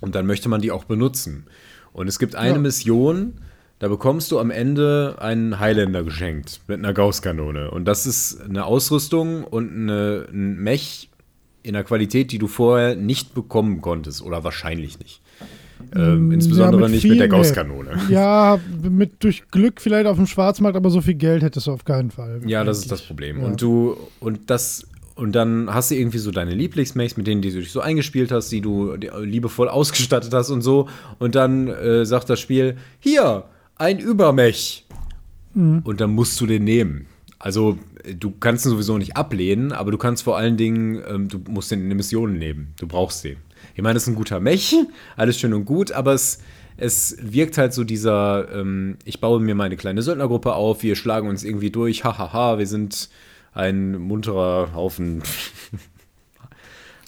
Und 0.00 0.14
dann 0.14 0.26
möchte 0.26 0.48
man 0.48 0.60
die 0.60 0.70
auch 0.70 0.84
benutzen. 0.84 1.46
Und 1.92 2.08
es 2.08 2.18
gibt 2.18 2.34
eine 2.36 2.54
Ja. 2.54 2.58
Mission, 2.58 3.34
da 3.78 3.88
bekommst 3.88 4.30
du 4.30 4.38
am 4.38 4.50
Ende 4.50 5.16
einen 5.18 5.58
Highlander 5.58 6.04
geschenkt 6.04 6.60
mit 6.68 6.78
einer 6.78 6.92
Gausskanone. 6.92 7.70
Und 7.70 7.84
das 7.84 8.06
ist 8.06 8.40
eine 8.40 8.64
Ausrüstung 8.64 9.44
und 9.44 9.72
eine, 9.72 10.26
ein 10.32 10.56
Mech 10.56 11.10
in 11.62 11.74
einer 11.76 11.84
Qualität, 11.84 12.32
die 12.32 12.38
du 12.38 12.46
vorher 12.48 12.96
nicht 12.96 13.34
bekommen 13.34 13.80
konntest 13.80 14.22
oder 14.22 14.44
wahrscheinlich 14.44 14.98
nicht. 14.98 15.20
Ähm, 15.96 16.28
Mm, 16.28 16.32
insbesondere 16.32 16.82
ja, 16.82 16.88
mit 16.88 16.94
nicht 16.94 17.08
mit 17.08 17.20
der. 17.20 17.28
Gausskanone. 17.28 17.98
Ja, 18.08 18.58
mit 18.88 19.22
durch 19.24 19.48
Glück 19.50 19.80
vielleicht 19.80 20.06
auf 20.06 20.16
dem 20.16 20.26
Schwarzmarkt, 20.26 20.76
aber 20.76 20.90
so 20.90 21.00
viel 21.00 21.14
Geld 21.14 21.42
hättest 21.42 21.66
du 21.66 21.72
auf 21.72 21.84
keinen 21.84 22.10
Fall. 22.12 22.40
Ja, 22.46 22.62
das 22.62 22.78
ist 22.78 22.92
das 22.92 23.02
Problem. 23.02 23.40
Ja. 23.40 23.46
Und 23.46 23.60
du, 23.60 23.96
und 24.20 24.48
das, 24.48 24.86
und 25.14 25.32
dann 25.32 25.72
hast 25.72 25.90
du 25.90 25.94
irgendwie 25.94 26.18
so 26.18 26.30
deine 26.30 26.54
Lieblingsmates, 26.54 27.16
mit 27.16 27.26
denen 27.26 27.42
die 27.42 27.50
du 27.50 27.60
dich 27.60 27.72
so 27.72 27.80
eingespielt 27.80 28.32
hast, 28.32 28.50
die 28.50 28.60
du 28.60 28.94
liebevoll 28.94 29.68
ausgestattet 29.68 30.32
hast 30.32 30.50
und 30.50 30.62
so. 30.62 30.88
Und 31.18 31.34
dann 31.34 31.68
äh, 31.68 32.06
sagt 32.06 32.30
das 32.30 32.40
Spiel, 32.40 32.76
hier, 32.98 33.44
ein 33.76 33.98
Übermech. 33.98 34.86
Mhm. 35.54 35.80
Und 35.84 36.00
dann 36.00 36.14
musst 36.14 36.40
du 36.40 36.46
den 36.46 36.64
nehmen. 36.64 37.06
Also, 37.38 37.78
du 38.18 38.30
kannst 38.30 38.64
ihn 38.64 38.70
sowieso 38.70 38.96
nicht 38.98 39.16
ablehnen, 39.16 39.72
aber 39.72 39.90
du 39.90 39.98
kannst 39.98 40.22
vor 40.22 40.36
allen 40.36 40.56
Dingen, 40.56 41.02
ähm, 41.08 41.28
du 41.28 41.40
musst 41.48 41.70
den 41.70 41.80
in 41.80 41.86
eine 41.86 41.96
Mission 41.96 42.38
nehmen. 42.38 42.72
Du 42.78 42.86
brauchst 42.86 43.24
den. 43.24 43.36
Ich 43.74 43.82
meine, 43.82 43.94
das 43.94 44.04
ist 44.04 44.10
ein 44.10 44.14
guter 44.14 44.40
Mech, 44.40 44.74
alles 45.16 45.38
schön 45.38 45.52
und 45.52 45.64
gut, 45.64 45.92
aber 45.92 46.14
es, 46.14 46.40
es 46.76 47.16
wirkt 47.20 47.58
halt 47.58 47.74
so 47.74 47.84
dieser, 47.84 48.48
ähm, 48.54 48.96
ich 49.04 49.20
baue 49.20 49.40
mir 49.40 49.54
meine 49.54 49.76
kleine 49.76 50.02
Söldnergruppe 50.02 50.54
auf, 50.54 50.82
wir 50.82 50.96
schlagen 50.96 51.28
uns 51.28 51.44
irgendwie 51.44 51.70
durch, 51.70 52.04
hahaha, 52.04 52.58
wir 52.58 52.66
sind 52.66 53.10
ein 53.52 53.98
munterer 53.98 54.74
Haufen 54.74 55.22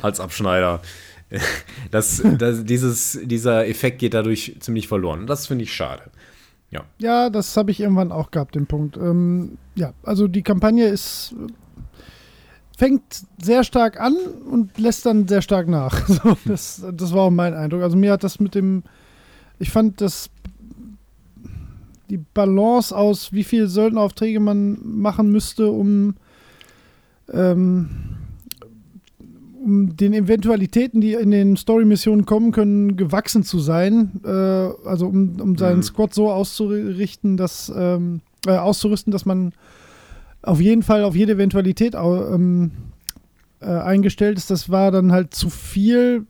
Halsabschneider. 0.02 0.80
Das, 1.90 2.22
das, 2.38 2.64
dieses, 2.64 3.18
dieser 3.22 3.66
Effekt 3.66 3.98
geht 3.98 4.14
dadurch 4.14 4.56
ziemlich 4.60 4.86
verloren. 4.88 5.26
Das 5.26 5.46
finde 5.46 5.64
ich 5.64 5.72
schade. 5.72 6.10
Ja. 6.70 6.84
Ja, 6.98 7.30
das 7.30 7.56
habe 7.56 7.70
ich 7.70 7.80
irgendwann 7.80 8.12
auch 8.12 8.30
gehabt, 8.30 8.54
den 8.54 8.66
Punkt. 8.66 8.96
Ähm, 8.96 9.58
ja, 9.74 9.94
also 10.02 10.28
die 10.28 10.42
Kampagne 10.42 10.86
ist 10.86 11.34
fängt 12.76 13.02
sehr 13.40 13.62
stark 13.64 14.00
an 14.00 14.16
und 14.50 14.78
lässt 14.78 15.06
dann 15.06 15.28
sehr 15.28 15.42
stark 15.42 15.68
nach. 15.68 16.08
So, 16.14 16.36
das, 16.44 16.84
das 16.92 17.12
war 17.12 17.22
auch 17.22 17.30
mein 17.30 17.54
Eindruck. 17.54 17.82
Also 17.82 17.96
mir 17.96 18.12
hat 18.12 18.24
das 18.24 18.40
mit 18.40 18.54
dem, 18.54 18.82
ich 19.58 19.70
fand 19.70 20.00
das 20.00 20.30
die 22.10 22.18
Balance 22.18 22.94
aus, 22.94 23.32
wie 23.32 23.44
viel 23.44 23.68
Söldneraufträge 23.68 24.40
man 24.40 24.78
machen 24.82 25.30
müsste, 25.30 25.70
um 25.70 26.16
ähm, 27.32 27.88
um 29.64 29.96
den 29.96 30.12
Eventualitäten, 30.12 31.01
die 31.01 31.14
in 31.14 31.30
den 31.30 31.56
Story-Missionen 31.56 32.26
kommen 32.26 32.52
können, 32.52 32.96
gewachsen 32.96 33.42
zu 33.42 33.59
sein. 33.60 34.20
Äh, 34.24 34.28
also 34.28 35.06
um, 35.06 35.40
um 35.40 35.56
seinen 35.56 35.78
Mhm. 35.78 35.82
Squad 35.82 36.12
so 36.14 36.30
auszurichten, 36.30 37.36
dass 37.36 37.72
ähm, 37.74 38.20
äh, 38.46 38.51
auszurüsten, 38.56 39.10
dass 39.10 39.24
man 39.24 39.52
auf 40.42 40.60
jeden 40.60 40.82
Fall 40.82 41.05
auf 41.05 41.16
jede 41.16 41.32
Eventualität 41.32 41.94
ähm, 41.94 42.72
äh, 43.60 43.66
eingestellt 43.66 44.36
ist. 44.36 44.51
Das 44.51 44.68
war 44.68 44.90
dann 44.90 45.10
halt 45.12 45.34
zu 45.34 45.48
viel, 45.48 46.26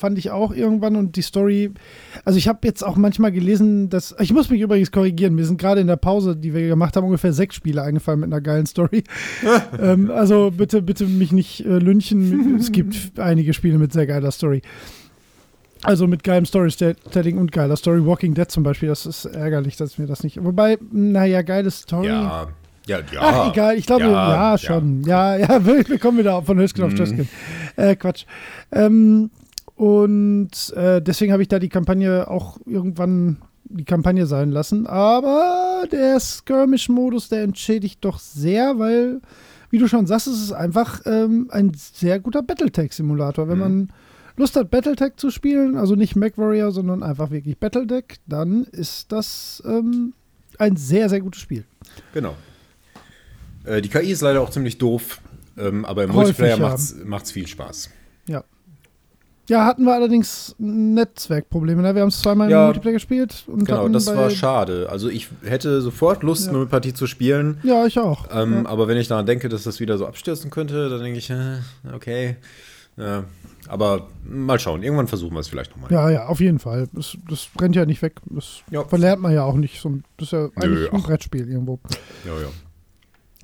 fand 0.00 0.18
ich 0.18 0.30
auch 0.30 0.52
irgendwann. 0.52 0.96
Und 0.96 1.16
die 1.16 1.22
Story, 1.22 1.70
also 2.24 2.38
ich 2.38 2.48
habe 2.48 2.60
jetzt 2.64 2.82
auch 2.84 2.96
manchmal 2.96 3.30
gelesen, 3.30 3.90
dass, 3.90 4.14
ich 4.18 4.32
muss 4.32 4.50
mich 4.50 4.60
übrigens 4.60 4.90
korrigieren, 4.90 5.34
mir 5.34 5.44
sind 5.44 5.60
gerade 5.60 5.80
in 5.80 5.86
der 5.86 5.96
Pause, 5.96 6.36
die 6.36 6.54
wir 6.54 6.66
gemacht 6.66 6.96
haben, 6.96 7.04
ungefähr 7.04 7.32
sechs 7.32 7.54
Spiele 7.54 7.82
eingefallen 7.82 8.20
mit 8.20 8.32
einer 8.32 8.40
geilen 8.40 8.66
Story. 8.66 9.04
ähm, 9.80 10.10
also 10.10 10.50
bitte, 10.50 10.82
bitte 10.82 11.04
mich 11.06 11.32
nicht 11.32 11.64
äh, 11.64 11.78
lynchen. 11.78 12.56
es 12.56 12.72
gibt 12.72 13.18
einige 13.20 13.52
Spiele 13.52 13.78
mit 13.78 13.92
sehr 13.92 14.06
geiler 14.06 14.30
Story. 14.30 14.62
Also 15.82 16.06
mit 16.06 16.24
geilem 16.24 16.44
Storytelling 16.44 17.38
und 17.38 17.52
geiler 17.52 17.76
Story. 17.76 18.04
Walking 18.04 18.34
Dead 18.34 18.50
zum 18.50 18.62
Beispiel, 18.62 18.88
das 18.88 19.06
ist 19.06 19.24
ärgerlich, 19.24 19.76
dass 19.76 19.98
mir 19.98 20.06
das 20.06 20.24
nicht. 20.24 20.42
Wobei, 20.42 20.78
naja, 20.90 21.42
geile 21.42 21.70
Story. 21.70 22.08
Ja. 22.08 22.48
Ja, 22.86 22.98
ja. 23.12 23.20
Ach, 23.20 23.52
egal, 23.52 23.76
ich 23.76 23.86
glaube, 23.86 24.04
ja, 24.04 24.52
Ja, 24.52 24.58
schon. 24.58 25.02
Ja, 25.04 25.36
ja, 25.36 25.64
wir, 25.64 25.88
wir 25.88 25.98
kommen 25.98 26.18
wieder 26.18 26.42
von 26.42 26.58
Höchstgen 26.58 26.84
auf 26.84 26.92
Mhm. 26.92 27.28
Äh, 27.76 27.94
Quatsch. 27.94 28.24
Ähm, 28.72 29.30
und 29.80 30.74
äh, 30.76 31.00
deswegen 31.00 31.32
habe 31.32 31.40
ich 31.40 31.48
da 31.48 31.58
die 31.58 31.70
Kampagne 31.70 32.28
auch 32.28 32.58
irgendwann 32.66 33.38
die 33.64 33.84
Kampagne 33.86 34.26
sein 34.26 34.50
lassen. 34.50 34.86
Aber 34.86 35.84
der 35.90 36.20
Skirmish-Modus, 36.20 37.30
der 37.30 37.44
entschädigt 37.44 38.04
doch 38.04 38.18
sehr, 38.18 38.78
weil, 38.78 39.22
wie 39.70 39.78
du 39.78 39.88
schon 39.88 40.06
sagst, 40.06 40.26
es 40.26 40.38
ist 40.42 40.52
einfach 40.52 41.00
ähm, 41.06 41.48
ein 41.50 41.72
sehr 41.74 42.20
guter 42.20 42.42
Battletech-Simulator. 42.42 43.48
Wenn 43.48 43.56
Mhm. 43.56 43.60
man 43.62 43.88
Lust 44.36 44.54
hat, 44.56 44.70
Battletech 44.70 45.16
zu 45.16 45.30
spielen, 45.30 45.78
also 45.78 45.94
nicht 45.94 46.14
MacWarrior, 46.14 46.72
sondern 46.72 47.02
einfach 47.02 47.30
wirklich 47.30 47.56
Battletech, 47.56 48.18
dann 48.26 48.64
ist 48.64 49.10
das 49.12 49.62
ähm, 49.66 50.12
ein 50.58 50.76
sehr, 50.76 51.08
sehr 51.08 51.20
gutes 51.22 51.40
Spiel. 51.40 51.64
Genau. 52.12 52.34
Äh, 53.64 53.80
die 53.80 53.88
KI 53.88 54.10
ist 54.12 54.20
leider 54.20 54.42
auch 54.42 54.50
ziemlich 54.50 54.76
doof, 54.76 55.22
ähm, 55.56 55.86
aber 55.86 56.04
im 56.04 56.10
Multiplayer 56.10 56.58
macht's, 56.58 56.96
macht's 57.02 57.32
viel 57.32 57.46
Spaß. 57.46 57.88
Ja, 58.26 58.44
hatten 59.64 59.84
wir 59.84 59.94
allerdings 59.94 60.54
Netzwerkprobleme. 60.58 61.82
Ne? 61.82 61.94
Wir 61.94 62.02
haben 62.02 62.08
es 62.08 62.20
zweimal 62.20 62.46
im 62.48 62.52
Ja, 62.52 62.64
Multiplayer 62.66 62.92
gespielt. 62.94 63.44
Und 63.46 63.64
Genau, 63.64 63.88
das 63.88 64.06
war 64.14 64.30
schade. 64.30 64.88
Also 64.90 65.08
ich 65.08 65.28
hätte 65.44 65.80
sofort 65.82 66.22
Lust, 66.22 66.46
Ja. 66.46 66.52
eine 66.54 66.66
Partie 66.66 66.94
zu 66.94 67.06
spielen. 67.06 67.58
Ja, 67.62 67.86
ich 67.86 67.98
auch. 67.98 68.26
Ähm, 68.32 68.62
ja. 68.64 68.70
Aber 68.70 68.86
wenn 68.88 68.96
ich 68.96 69.08
daran 69.08 69.26
denke, 69.26 69.48
dass 69.48 69.62
das 69.64 69.80
wieder 69.80 69.98
so 69.98 70.06
abstürzen 70.06 70.50
könnte, 70.50 70.88
dann 70.88 71.00
denke 71.02 71.18
ich, 71.18 71.30
äh, 71.30 71.56
okay. 71.94 72.36
Ja, 72.96 73.24
aber 73.68 74.08
mal 74.24 74.58
schauen. 74.58 74.82
Irgendwann 74.82 75.06
versuchen 75.08 75.32
wir 75.34 75.40
es 75.40 75.48
vielleicht 75.48 75.70
nochmal. 75.70 75.90
ja, 75.90 76.10
ja, 76.10 76.26
auf 76.26 76.40
jeden 76.40 76.58
Fall. 76.58 76.88
Das, 76.92 77.16
das 77.28 77.48
rennt 77.60 77.74
ja 77.76 77.86
nicht 77.86 78.02
weg. 78.02 78.16
Das 78.26 78.62
Ja. 78.70 78.84
verlernt 78.84 79.22
man 79.22 79.32
ja 79.32 79.44
auch 79.44 79.54
nicht. 79.54 79.80
So, 79.80 79.98
das 80.16 80.28
ist 80.28 80.32
ja 80.32 80.48
eigentlich 80.56 80.92
ein 80.92 81.00
ach. 81.00 81.06
Brettspiel 81.06 81.48
irgendwo. 81.48 81.78
ja. 82.24 82.32
ja. 82.40 82.48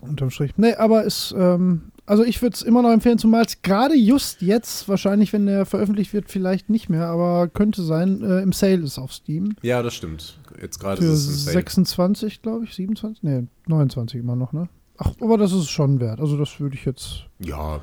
Unterm 0.07 0.31
Strich. 0.31 0.53
Nee, 0.57 0.75
aber 0.75 1.05
ist, 1.05 1.35
ähm, 1.37 1.91
also 2.07 2.25
ich 2.25 2.41
würde 2.43 2.55
es 2.55 2.63
immer 2.63 2.83
noch 2.83 2.91
empfehlen, 2.93 3.19
zumal 3.19 3.45
es 3.45 3.61
gerade 3.63 3.95
just 3.95 4.41
jetzt, 4.43 4.89
wahrscheinlich, 4.89 5.33
wenn 5.33 5.47
der 5.47 5.67
veröffentlicht 5.67 6.13
wird, 6.13 6.31
vielleicht 6.31 6.71
nicht 6.71 6.89
mehr, 6.89 7.07
aber 7.07 7.49
könnte 7.49 7.83
sein, 7.83 8.23
äh, 8.23 8.41
im 8.41 8.53
Sale 8.53 8.79
ist 8.83 8.99
auf 8.99 9.13
Steam. 9.13 9.55
Ja, 9.63 9.83
das 9.83 9.95
stimmt. 9.95 10.39
Jetzt 10.61 10.79
gerade 10.79 11.05
ist 11.05 11.11
es 11.11 11.29
im 11.29 11.35
Sale. 11.35 11.53
26, 11.55 12.43
glaube 12.43 12.65
ich, 12.65 12.75
27? 12.75 13.23
Nee, 13.23 13.45
29 13.67 14.21
immer 14.21 14.37
noch, 14.37 14.53
ne? 14.53 14.69
Ach, 14.99 15.13
aber 15.21 15.37
das 15.37 15.53
ist 15.53 15.69
schon 15.69 16.01
wert. 16.01 16.21
Also 16.21 16.37
das 16.39 16.59
würde 16.61 16.75
ich 16.77 16.85
jetzt 16.87 17.27
Ja, 17.39 17.81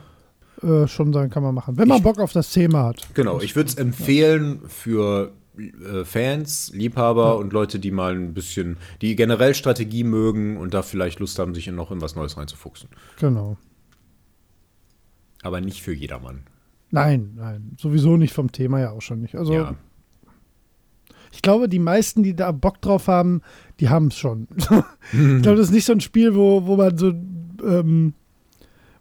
äh, 0.63 0.87
schon 0.87 1.13
sagen, 1.13 1.29
kann 1.29 1.43
man 1.43 1.53
machen. 1.53 1.77
Wenn 1.77 1.87
man 1.87 1.97
Ich- 1.97 2.03
Bock 2.03 2.19
auf 2.19 2.33
das 2.33 2.51
Thema 2.51 2.85
hat. 2.85 3.07
genau. 3.13 3.39
Ich 3.41 3.55
würde 3.55 3.69
es 3.69 3.75
empfehlen 3.75 4.61
für 4.67 5.31
äh, 5.59 6.03
Fans, 6.03 6.71
Liebhaber 6.73 7.37
und 7.37 7.53
Leute, 7.53 7.77
die 7.77 7.91
mal 7.91 8.15
ein 8.15 8.33
bisschen, 8.33 8.77
die 9.01 9.15
generell 9.15 9.53
Strategie 9.53 10.03
mögen 10.03 10.57
und 10.57 10.73
da 10.73 10.81
vielleicht 10.81 11.19
Lust 11.19 11.37
haben, 11.37 11.53
sich 11.53 11.67
in 11.67 11.75
noch 11.75 11.91
in 11.91 12.01
was 12.01 12.15
Neues 12.15 12.37
reinzufuchsen. 12.37 12.89
Genau. 13.19 13.57
Aber 15.43 15.61
nicht 15.61 15.83
für 15.83 15.93
jedermann. 15.93 16.41
Nein, 16.89 17.33
nein, 17.35 17.75
sowieso 17.79 18.17
nicht 18.17 18.33
vom 18.33 18.51
Thema 18.51 18.79
ja 18.79 18.91
auch 18.91 19.01
schon 19.01 19.21
nicht. 19.21 19.35
Also 19.35 19.53
Ja. 19.53 19.75
ich 21.31 21.41
glaube, 21.41 21.67
die 21.69 21.79
meisten, 21.79 22.23
die 22.23 22.35
da 22.35 22.51
Bock 22.51 22.81
drauf 22.81 23.07
haben, 23.07 23.41
die 23.79 23.89
haben 23.89 24.07
es 24.07 24.17
schon. 24.17 24.47
ich 25.11 25.41
glaube, 25.41 25.55
das 25.57 25.67
ist 25.67 25.71
nicht 25.73 25.85
so 25.85 25.93
ein 25.93 26.01
Spiel, 26.01 26.35
wo, 26.35 26.65
wo 26.65 26.75
man 26.77 26.97
so, 26.97 27.09
ähm, 27.09 28.13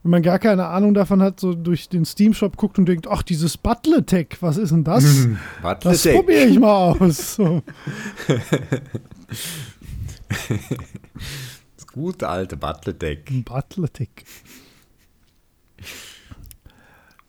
wenn 0.03 0.11
man 0.11 0.23
gar 0.23 0.39
keine 0.41 0.67
Ahnung 0.67 0.95
davon 0.95 1.23
hat, 1.23 1.39
so 1.39 1.55
durch 1.55 1.89
den 1.89 2.05
Steam-Shop 2.05 2.57
guckt 2.57 2.77
und 2.79 2.87
denkt, 2.87 3.07
ach, 3.09 3.23
dieses 3.23 3.57
Battletech, 3.57 4.39
was 4.41 4.57
ist 4.57 4.73
denn 4.73 4.83
das? 4.85 5.05
Das 5.81 6.03
probiere 6.03 6.45
ich 6.47 6.59
mal 6.59 6.97
aus. 6.99 7.37
So. 7.37 7.63
Das 11.77 11.87
gute 11.93 12.29
alte 12.29 12.57
Battletech. 12.57 13.21
Ein 13.31 13.45
Battletech. 13.45 14.09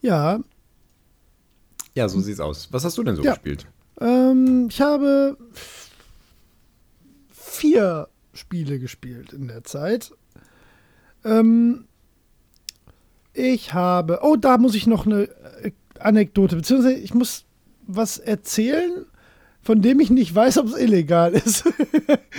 Ja, 0.04 0.38
Ja, 1.94 2.08
so 2.10 2.20
sieht's 2.20 2.40
aus. 2.40 2.68
Was 2.72 2.84
hast 2.84 2.98
du 2.98 3.02
denn 3.04 3.16
so 3.16 3.22
Ja. 3.22 3.32
gespielt? 3.32 3.66
Ähm, 4.00 4.66
ich 4.68 4.80
habe 4.82 5.36
vier 7.32 8.08
Spiele 8.34 8.78
gespielt 8.78 9.32
in 9.32 9.48
der 9.48 9.64
Zeit. 9.64 10.10
Ähm, 11.24 11.86
ich 13.32 13.72
habe. 13.72 14.18
Oh, 14.22 14.36
da 14.36 14.58
muss 14.58 14.74
ich 14.74 14.86
noch 14.86 15.06
eine 15.06 15.22
äh, 15.62 15.70
Anekdote, 16.00 16.56
beziehungsweise 16.56 16.94
ich 16.96 17.14
muss 17.14 17.44
was 17.86 18.18
erzählen, 18.18 19.06
von 19.62 19.80
dem 19.80 20.00
ich 20.00 20.10
nicht 20.10 20.34
weiß, 20.34 20.58
ob 20.58 20.66
es 20.66 20.76
illegal 20.76 21.32
ist. 21.32 21.64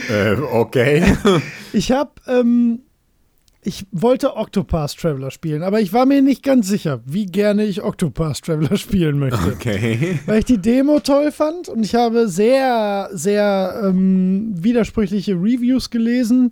Äh, 0.09 0.35
okay. 0.35 1.15
ich 1.73 1.91
habe. 1.91 2.11
Ähm, 2.27 2.81
ich 3.65 3.87
wollte 3.91 4.35
Octopath 4.35 4.95
Traveler 4.95 5.31
spielen, 5.31 5.63
aber 5.63 5.81
ich 5.81 5.91
war 5.91 6.05
mir 6.05 6.21
nicht 6.21 6.43
ganz 6.43 6.67
sicher, 6.67 7.01
wie 7.05 7.25
gerne 7.25 7.65
ich 7.65 7.81
Octopath 7.81 8.43
Traveler 8.43 8.77
spielen 8.77 9.17
möchte. 9.17 9.53
Okay. 9.53 10.19
weil 10.27 10.39
ich 10.39 10.45
die 10.45 10.59
Demo 10.59 10.99
toll 10.99 11.31
fand 11.31 11.67
und 11.67 11.83
ich 11.83 11.95
habe 11.95 12.29
sehr, 12.29 13.09
sehr 13.11 13.81
ähm, 13.83 14.53
widersprüchliche 14.55 15.33
Reviews 15.33 15.89
gelesen. 15.89 16.51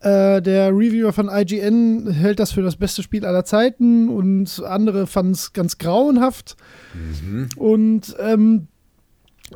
Äh, 0.00 0.42
der 0.42 0.70
Reviewer 0.70 1.12
von 1.12 1.30
IGN 1.32 2.10
hält 2.10 2.40
das 2.40 2.50
für 2.50 2.62
das 2.62 2.74
beste 2.74 3.04
Spiel 3.04 3.24
aller 3.24 3.44
Zeiten 3.44 4.08
und 4.08 4.64
andere 4.66 5.06
fanden 5.06 5.32
es 5.32 5.52
ganz 5.52 5.78
grauenhaft. 5.78 6.56
Mhm. 6.92 7.48
Und 7.56 8.16
ähm, 8.18 8.66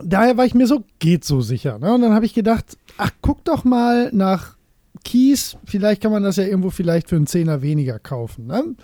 daher 0.05 0.37
war 0.37 0.47
ich 0.47 0.55
mir 0.55 0.69
so, 0.69 0.85
geht 1.01 1.25
so 1.25 1.41
sicher. 1.41 1.81
Ne? 1.81 1.93
Und 1.93 2.03
dann 2.03 2.15
habe 2.15 2.27
ich 2.27 2.35
gedacht, 2.35 2.79
ach, 2.97 3.11
guck 3.23 3.45
doch 3.45 3.65
mal 3.65 4.11
nach 4.13 4.56
Keys. 5.07 5.57
Vielleicht 5.65 6.03
kann 6.03 6.11
man 6.11 6.25
das 6.25 6.37
ja 6.37 6.45
irgendwo 6.45 6.71
vielleicht 6.71 7.09
für 7.09 7.17
einen 7.17 7.29
Zehner 7.29 7.63
weniger 7.63 8.01
kaufen. 8.01 8.47
Ne? 8.47 8.75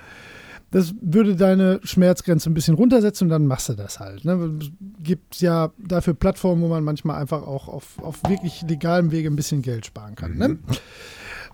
Das 0.71 0.95
würde 1.01 1.35
deine 1.35 1.81
Schmerzgrenze 1.83 2.49
ein 2.49 2.55
bisschen 2.55 2.77
runtersetzen 2.77 3.27
und 3.27 3.31
dann 3.31 3.47
machst 3.47 3.69
du 3.69 3.75
das 3.75 3.99
halt. 3.99 4.25
Ne? 4.25 4.59
Gibt 5.01 5.41
ja 5.41 5.73
dafür 5.79 6.15
Plattformen, 6.15 6.63
wo 6.63 6.69
man 6.69 6.85
manchmal 6.85 7.21
einfach 7.21 7.43
auch 7.43 7.67
auf, 7.67 7.99
auf 7.99 8.21
wirklich 8.29 8.63
legalem 8.63 9.11
Wege 9.11 9.29
ein 9.29 9.37
bisschen 9.37 9.63
Geld 9.63 9.85
sparen 9.85 10.15
kann. 10.15 10.37
Ne? 10.37 10.49
Mhm. 10.49 10.55
Ne? 10.55 10.77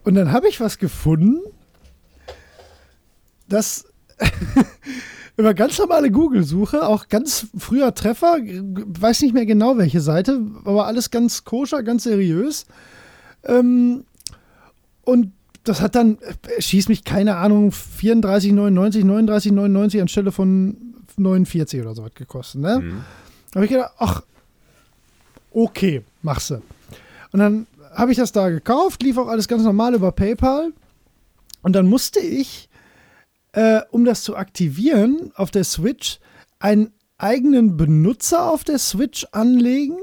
Und 0.05 0.15
dann 0.15 0.33
habe 0.33 0.49
ich 0.49 0.61
was 0.61 0.77
gefunden, 0.77 1.41
das 3.49 3.87
über 5.39 5.55
ganz 5.55 5.79
normale 5.79 6.11
Google-Suche, 6.11 6.87
auch 6.87 7.09
ganz 7.09 7.47
früher 7.57 7.95
Treffer, 7.95 8.37
weiß 8.39 9.23
nicht 9.23 9.33
mehr 9.33 9.47
genau 9.47 9.79
welche 9.79 10.03
Seite, 10.03 10.43
aber 10.65 10.87
alles 10.87 11.11
ganz 11.11 11.45
koscher, 11.45 11.83
ganz 11.83 12.05
seriös. 12.05 12.67
Ähm, 13.45 14.05
und 15.09 15.33
das 15.65 15.81
hat 15.81 15.95
dann, 15.95 16.19
äh, 16.19 16.61
schieß 16.61 16.89
mich, 16.89 17.05
keine 17.05 17.37
Ahnung, 17.37 17.71
34,99, 17.71 19.05
39,99 19.05 20.01
anstelle 20.01 20.33
von 20.33 20.95
49 21.17 21.81
oder 21.81 21.95
so 21.95 22.05
was 22.05 22.15
gekostet. 22.15 22.61
Ne? 22.61 22.81
Mhm. 22.81 23.05
Da 23.51 23.55
habe 23.57 23.65
ich 23.65 23.71
gedacht, 23.71 23.93
ach, 23.99 24.23
okay, 25.51 26.03
mach's. 26.23 26.51
Und 26.51 26.63
dann 27.33 27.67
habe 27.95 28.13
ich 28.13 28.19
das 28.19 28.33
da 28.33 28.49
gekauft, 28.49 29.03
lief 29.03 29.19
auch 29.19 29.29
alles 29.29 29.49
ganz 29.49 29.63
normal 29.63 29.95
über 29.95 30.13
PayPal. 30.13 30.73
Und 31.63 31.73
dann 31.73 31.87
musste 31.87 32.21
ich 32.21 32.69
äh, 33.53 33.81
um 33.91 34.05
das 34.05 34.23
zu 34.23 34.37
aktivieren 34.37 35.33
auf 35.35 35.51
der 35.51 35.65
Switch, 35.65 36.19
einen 36.59 36.93
eigenen 37.17 37.77
Benutzer 37.77 38.51
auf 38.51 38.65
der 38.65 38.79
Switch 38.79 39.27
anlegen, 39.33 39.99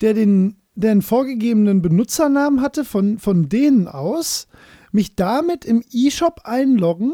der 0.00 0.14
den, 0.14 0.56
der 0.80 0.92
einen 0.92 1.02
vorgegebenen 1.02 1.82
Benutzernamen 1.82 2.60
hatte 2.60 2.84
von, 2.84 3.18
von 3.18 3.48
denen 3.48 3.88
aus, 3.88 4.48
mich 4.92 5.14
damit 5.14 5.64
im 5.64 5.82
eShop 5.92 6.40
einloggen 6.44 7.12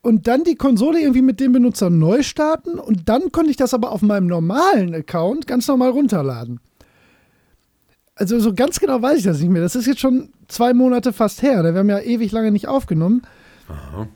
und 0.00 0.26
dann 0.26 0.42
die 0.42 0.56
Konsole 0.56 1.00
irgendwie 1.00 1.22
mit 1.22 1.38
dem 1.38 1.52
Benutzer 1.52 1.90
neu 1.90 2.22
starten 2.22 2.78
und 2.78 3.08
dann 3.08 3.30
konnte 3.30 3.50
ich 3.50 3.56
das 3.56 3.74
aber 3.74 3.92
auf 3.92 4.02
meinem 4.02 4.26
normalen 4.26 4.94
Account 4.94 5.46
ganz 5.46 5.68
normal 5.68 5.90
runterladen 5.90 6.60
also 8.14 8.38
so 8.38 8.54
ganz 8.54 8.78
genau 8.78 9.00
weiß 9.00 9.18
ich 9.18 9.24
das 9.24 9.40
nicht 9.40 9.50
mehr. 9.50 9.62
Das 9.62 9.74
ist 9.74 9.86
jetzt 9.86 10.00
schon 10.00 10.30
zwei 10.48 10.74
Monate 10.74 11.12
fast 11.12 11.42
her. 11.42 11.62
Wir 11.64 11.74
haben 11.74 11.88
ja 11.88 12.00
ewig 12.00 12.32
lange 12.32 12.52
nicht 12.52 12.68
aufgenommen. 12.68 13.22
Aha. 13.68 14.06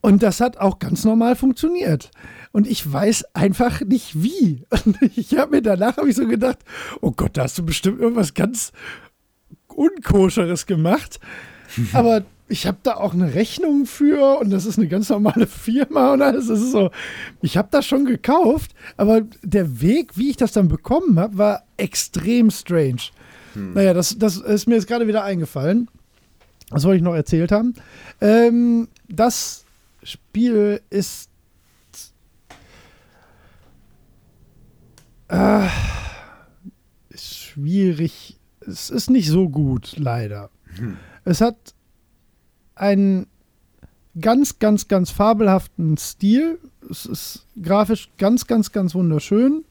Und 0.00 0.22
das 0.22 0.40
hat 0.40 0.58
auch 0.58 0.78
ganz 0.78 1.04
normal 1.04 1.36
funktioniert. 1.36 2.10
Und 2.58 2.66
ich 2.66 2.92
weiß 2.92 3.36
einfach 3.36 3.82
nicht 3.82 4.20
wie. 4.20 4.64
Und 4.84 4.98
ich 5.14 5.38
habe 5.38 5.52
mir 5.52 5.62
danach 5.62 5.96
habe 5.96 6.10
ich 6.10 6.16
so 6.16 6.26
gedacht, 6.26 6.58
oh 7.00 7.12
Gott, 7.12 7.36
da 7.36 7.44
hast 7.44 7.56
du 7.56 7.64
bestimmt 7.64 8.00
irgendwas 8.00 8.34
ganz 8.34 8.72
unkoscheres 9.68 10.66
gemacht. 10.66 11.20
Aber 11.92 12.24
ich 12.48 12.66
habe 12.66 12.78
da 12.82 12.94
auch 12.94 13.14
eine 13.14 13.34
Rechnung 13.34 13.86
für 13.86 14.40
und 14.40 14.50
das 14.50 14.66
ist 14.66 14.76
eine 14.76 14.88
ganz 14.88 15.08
normale 15.08 15.46
Firma 15.46 16.14
und 16.14 16.20
alles. 16.20 16.48
Das 16.48 16.60
ist 16.60 16.72
so, 16.72 16.90
ich 17.42 17.56
habe 17.56 17.68
das 17.70 17.86
schon 17.86 18.06
gekauft, 18.06 18.72
aber 18.96 19.20
der 19.44 19.80
Weg, 19.80 20.16
wie 20.16 20.30
ich 20.30 20.36
das 20.36 20.50
dann 20.50 20.66
bekommen 20.66 21.16
habe, 21.20 21.38
war 21.38 21.62
extrem 21.76 22.50
strange. 22.50 23.12
Hm. 23.52 23.74
Naja, 23.74 23.94
das, 23.94 24.18
das 24.18 24.36
ist 24.36 24.66
mir 24.66 24.74
jetzt 24.74 24.88
gerade 24.88 25.06
wieder 25.06 25.22
eingefallen. 25.22 25.88
Das 26.70 26.82
wollte 26.82 26.96
ich 26.96 27.04
noch 27.04 27.14
erzählt 27.14 27.52
haben. 27.52 27.74
Ähm, 28.20 28.88
das 29.06 29.64
Spiel 30.02 30.80
ist. 30.90 31.28
Äh, 35.28 35.66
ist 37.10 37.36
schwierig. 37.36 38.36
Es 38.60 38.90
ist 38.90 39.10
nicht 39.10 39.28
so 39.28 39.48
gut, 39.48 39.96
leider. 39.96 40.50
Hm. 40.76 40.96
Es 41.24 41.40
hat 41.40 41.74
einen 42.74 43.26
ganz, 44.20 44.58
ganz, 44.58 44.88
ganz 44.88 45.10
fabelhaften 45.10 45.96
Stil. 45.96 46.58
Es 46.90 47.06
ist 47.06 47.46
grafisch 47.60 48.10
ganz, 48.18 48.46
ganz, 48.46 48.72
ganz 48.72 48.94
wunderschön. 48.94 49.64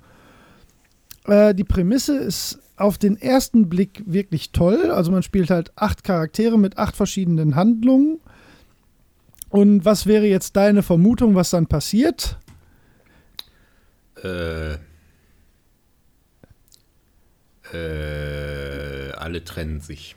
Äh, 1.25 1.53
die 1.53 1.63
Prämisse 1.63 2.17
ist 2.17 2.59
auf 2.75 2.97
den 2.97 3.17
ersten 3.17 3.69
Blick 3.69 4.03
wirklich 4.05 4.51
toll. 4.51 4.91
Also 4.91 5.11
man 5.11 5.23
spielt 5.23 5.49
halt 5.49 5.71
acht 5.75 6.03
Charaktere 6.03 6.59
mit 6.59 6.77
acht 6.77 6.95
verschiedenen 6.95 7.55
Handlungen. 7.55 8.19
Und 9.49 9.85
was 9.85 10.05
wäre 10.05 10.27
jetzt 10.27 10.55
deine 10.55 10.83
Vermutung, 10.83 11.35
was 11.35 11.49
dann 11.49 11.67
passiert? 11.67 12.37
Äh, 14.21 14.77
äh, 17.73 19.11
alle 19.13 19.43
trennen 19.43 19.81
sich. 19.81 20.15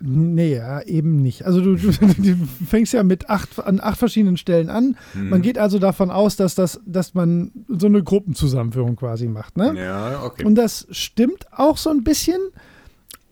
Nee, 0.00 0.54
ja, 0.54 0.80
eben 0.82 1.22
nicht. 1.22 1.44
Also 1.44 1.60
du, 1.60 1.74
du, 1.74 1.90
du, 2.18 2.36
fängst 2.68 2.92
ja 2.92 3.02
mit 3.02 3.28
acht, 3.28 3.58
an 3.64 3.80
acht 3.80 3.98
verschiedenen 3.98 4.36
Stellen 4.36 4.70
an. 4.70 4.96
Hm. 5.12 5.28
Man 5.30 5.42
geht 5.42 5.58
also 5.58 5.78
davon 5.78 6.10
aus, 6.10 6.36
dass, 6.36 6.54
das, 6.54 6.80
dass 6.86 7.14
man 7.14 7.50
so 7.68 7.86
eine 7.86 8.02
Gruppenzusammenführung 8.02 8.96
quasi 8.96 9.26
macht. 9.26 9.56
Ne? 9.56 9.74
Ja, 9.76 10.22
okay. 10.22 10.44
Und 10.44 10.54
das 10.54 10.86
stimmt 10.90 11.46
auch 11.52 11.76
so 11.76 11.90
ein 11.90 12.04
bisschen. 12.04 12.40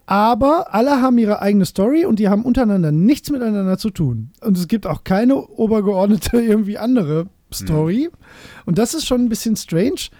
Aber 0.08 0.72
alle 0.72 1.02
haben 1.02 1.18
ihre 1.18 1.42
eigene 1.42 1.64
Story 1.64 2.04
und 2.04 2.20
die 2.20 2.28
haben 2.28 2.44
untereinander 2.44 2.92
nichts 2.92 3.30
miteinander 3.30 3.76
zu 3.76 3.90
tun. 3.90 4.30
Und 4.40 4.56
es 4.56 4.68
gibt 4.68 4.86
auch 4.86 5.02
keine 5.02 5.36
obergeordnete 5.36 6.40
irgendwie 6.40 6.78
andere 6.78 7.26
Story. 7.52 8.08
Hm. 8.10 8.18
Und 8.66 8.78
das 8.78 8.94
ist 8.94 9.06
schon 9.06 9.22
ein 9.22 9.28
bisschen 9.28 9.56
strange. 9.56 10.10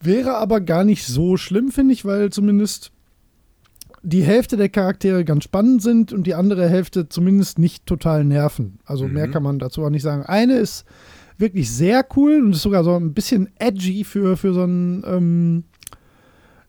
Wäre 0.00 0.36
aber 0.36 0.60
gar 0.60 0.84
nicht 0.84 1.06
so 1.06 1.36
schlimm, 1.36 1.70
finde 1.70 1.92
ich, 1.92 2.04
weil 2.04 2.30
zumindest 2.30 2.92
die 4.02 4.22
Hälfte 4.22 4.56
der 4.56 4.70
Charaktere 4.70 5.24
ganz 5.24 5.44
spannend 5.44 5.82
sind 5.82 6.12
und 6.12 6.26
die 6.26 6.34
andere 6.34 6.68
Hälfte 6.68 7.08
zumindest 7.08 7.58
nicht 7.58 7.84
total 7.86 8.24
nerven. 8.24 8.78
Also 8.84 9.06
mhm. 9.06 9.14
mehr 9.14 9.28
kann 9.28 9.42
man 9.42 9.58
dazu 9.58 9.84
auch 9.84 9.90
nicht 9.90 10.02
sagen. 10.02 10.22
Eine 10.22 10.54
ist 10.54 10.84
wirklich 11.36 11.70
sehr 11.70 12.06
cool 12.16 12.42
und 12.42 12.52
ist 12.52 12.62
sogar 12.62 12.84
so 12.84 12.94
ein 12.94 13.12
bisschen 13.12 13.50
edgy 13.58 14.04
für, 14.04 14.36
für 14.36 14.54
so 14.54 14.64
ein 14.64 15.04
ähm, 15.06 15.64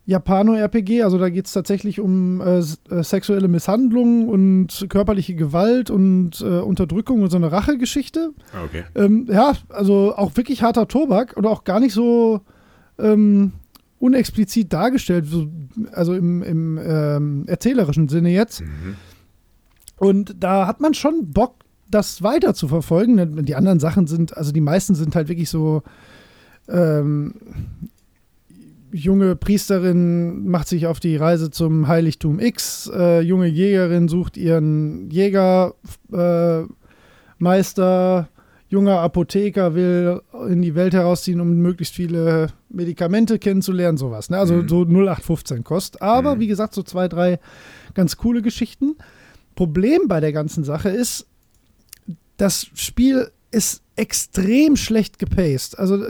Japano-RPG. 0.05 1.03
Also 1.03 1.17
da 1.17 1.29
geht 1.29 1.45
es 1.45 1.53
tatsächlich 1.53 1.99
um 1.99 2.41
äh, 2.41 2.59
äh, 2.59 3.03
sexuelle 3.03 3.47
Misshandlung 3.47 4.27
und 4.27 4.87
körperliche 4.89 5.35
Gewalt 5.35 5.89
und 5.89 6.41
äh, 6.41 6.59
Unterdrückung 6.59 7.21
und 7.21 7.29
so 7.29 7.37
eine 7.37 7.51
Rachegeschichte. 7.51 8.33
Ah, 8.53 8.63
okay. 8.65 8.83
Ähm, 8.95 9.27
ja, 9.31 9.53
also 9.69 10.15
auch 10.15 10.35
wirklich 10.35 10.63
harter 10.63 10.87
Tobak 10.87 11.37
oder 11.37 11.49
auch 11.49 11.63
gar 11.63 11.79
nicht 11.79 11.93
so 11.93 12.41
ähm, 13.01 13.53
unexplizit 13.99 14.71
dargestellt, 14.73 15.27
also 15.91 16.13
im, 16.13 16.41
im 16.43 16.79
ähm, 16.83 17.43
erzählerischen 17.47 18.09
Sinne 18.09 18.29
jetzt. 18.29 18.61
Mhm. 18.61 18.95
Und 19.97 20.35
da 20.39 20.65
hat 20.67 20.79
man 20.79 20.93
schon 20.93 21.31
Bock, 21.31 21.55
das 21.89 22.23
weiter 22.23 22.53
zu 22.53 22.67
verfolgen. 22.67 23.45
Die 23.45 23.55
anderen 23.55 23.79
Sachen 23.79 24.07
sind, 24.07 24.35
also 24.35 24.51
die 24.51 24.61
meisten 24.61 24.95
sind 24.95 25.15
halt 25.15 25.27
wirklich 25.27 25.49
so, 25.49 25.83
ähm, 26.69 27.33
junge 28.93 29.35
Priesterin 29.35 30.47
macht 30.47 30.67
sich 30.67 30.87
auf 30.87 30.99
die 30.99 31.15
Reise 31.15 31.49
zum 31.49 31.87
Heiligtum 31.87 32.39
X, 32.39 32.89
äh, 32.93 33.21
junge 33.21 33.47
Jägerin 33.47 34.07
sucht 34.07 34.37
ihren 34.37 35.09
Jägermeister, 35.09 36.67
äh, 38.29 38.30
junger 38.71 38.99
Apotheker 38.99 39.75
will 39.75 40.21
in 40.47 40.61
die 40.61 40.75
Welt 40.75 40.93
herausziehen, 40.93 41.41
um 41.41 41.57
möglichst 41.57 41.93
viele 41.93 42.47
Medikamente 42.69 43.37
kennenzulernen, 43.37 43.97
sowas. 43.97 44.29
Ne? 44.29 44.37
Also 44.37 44.55
mhm. 44.55 44.69
so 44.69 44.83
0815 44.83 45.63
Kost. 45.65 46.01
Aber 46.01 46.35
mhm. 46.35 46.39
wie 46.39 46.47
gesagt, 46.47 46.73
so 46.73 46.81
zwei, 46.81 47.09
drei 47.09 47.39
ganz 47.93 48.15
coole 48.15 48.41
Geschichten. 48.41 48.95
Problem 49.55 50.07
bei 50.07 50.21
der 50.21 50.31
ganzen 50.31 50.63
Sache 50.63 50.87
ist, 50.87 51.27
das 52.37 52.67
Spiel 52.73 53.29
ist 53.51 53.83
extrem 54.01 54.77
schlecht 54.77 55.19
gepaced. 55.19 55.77
Also 55.77 56.03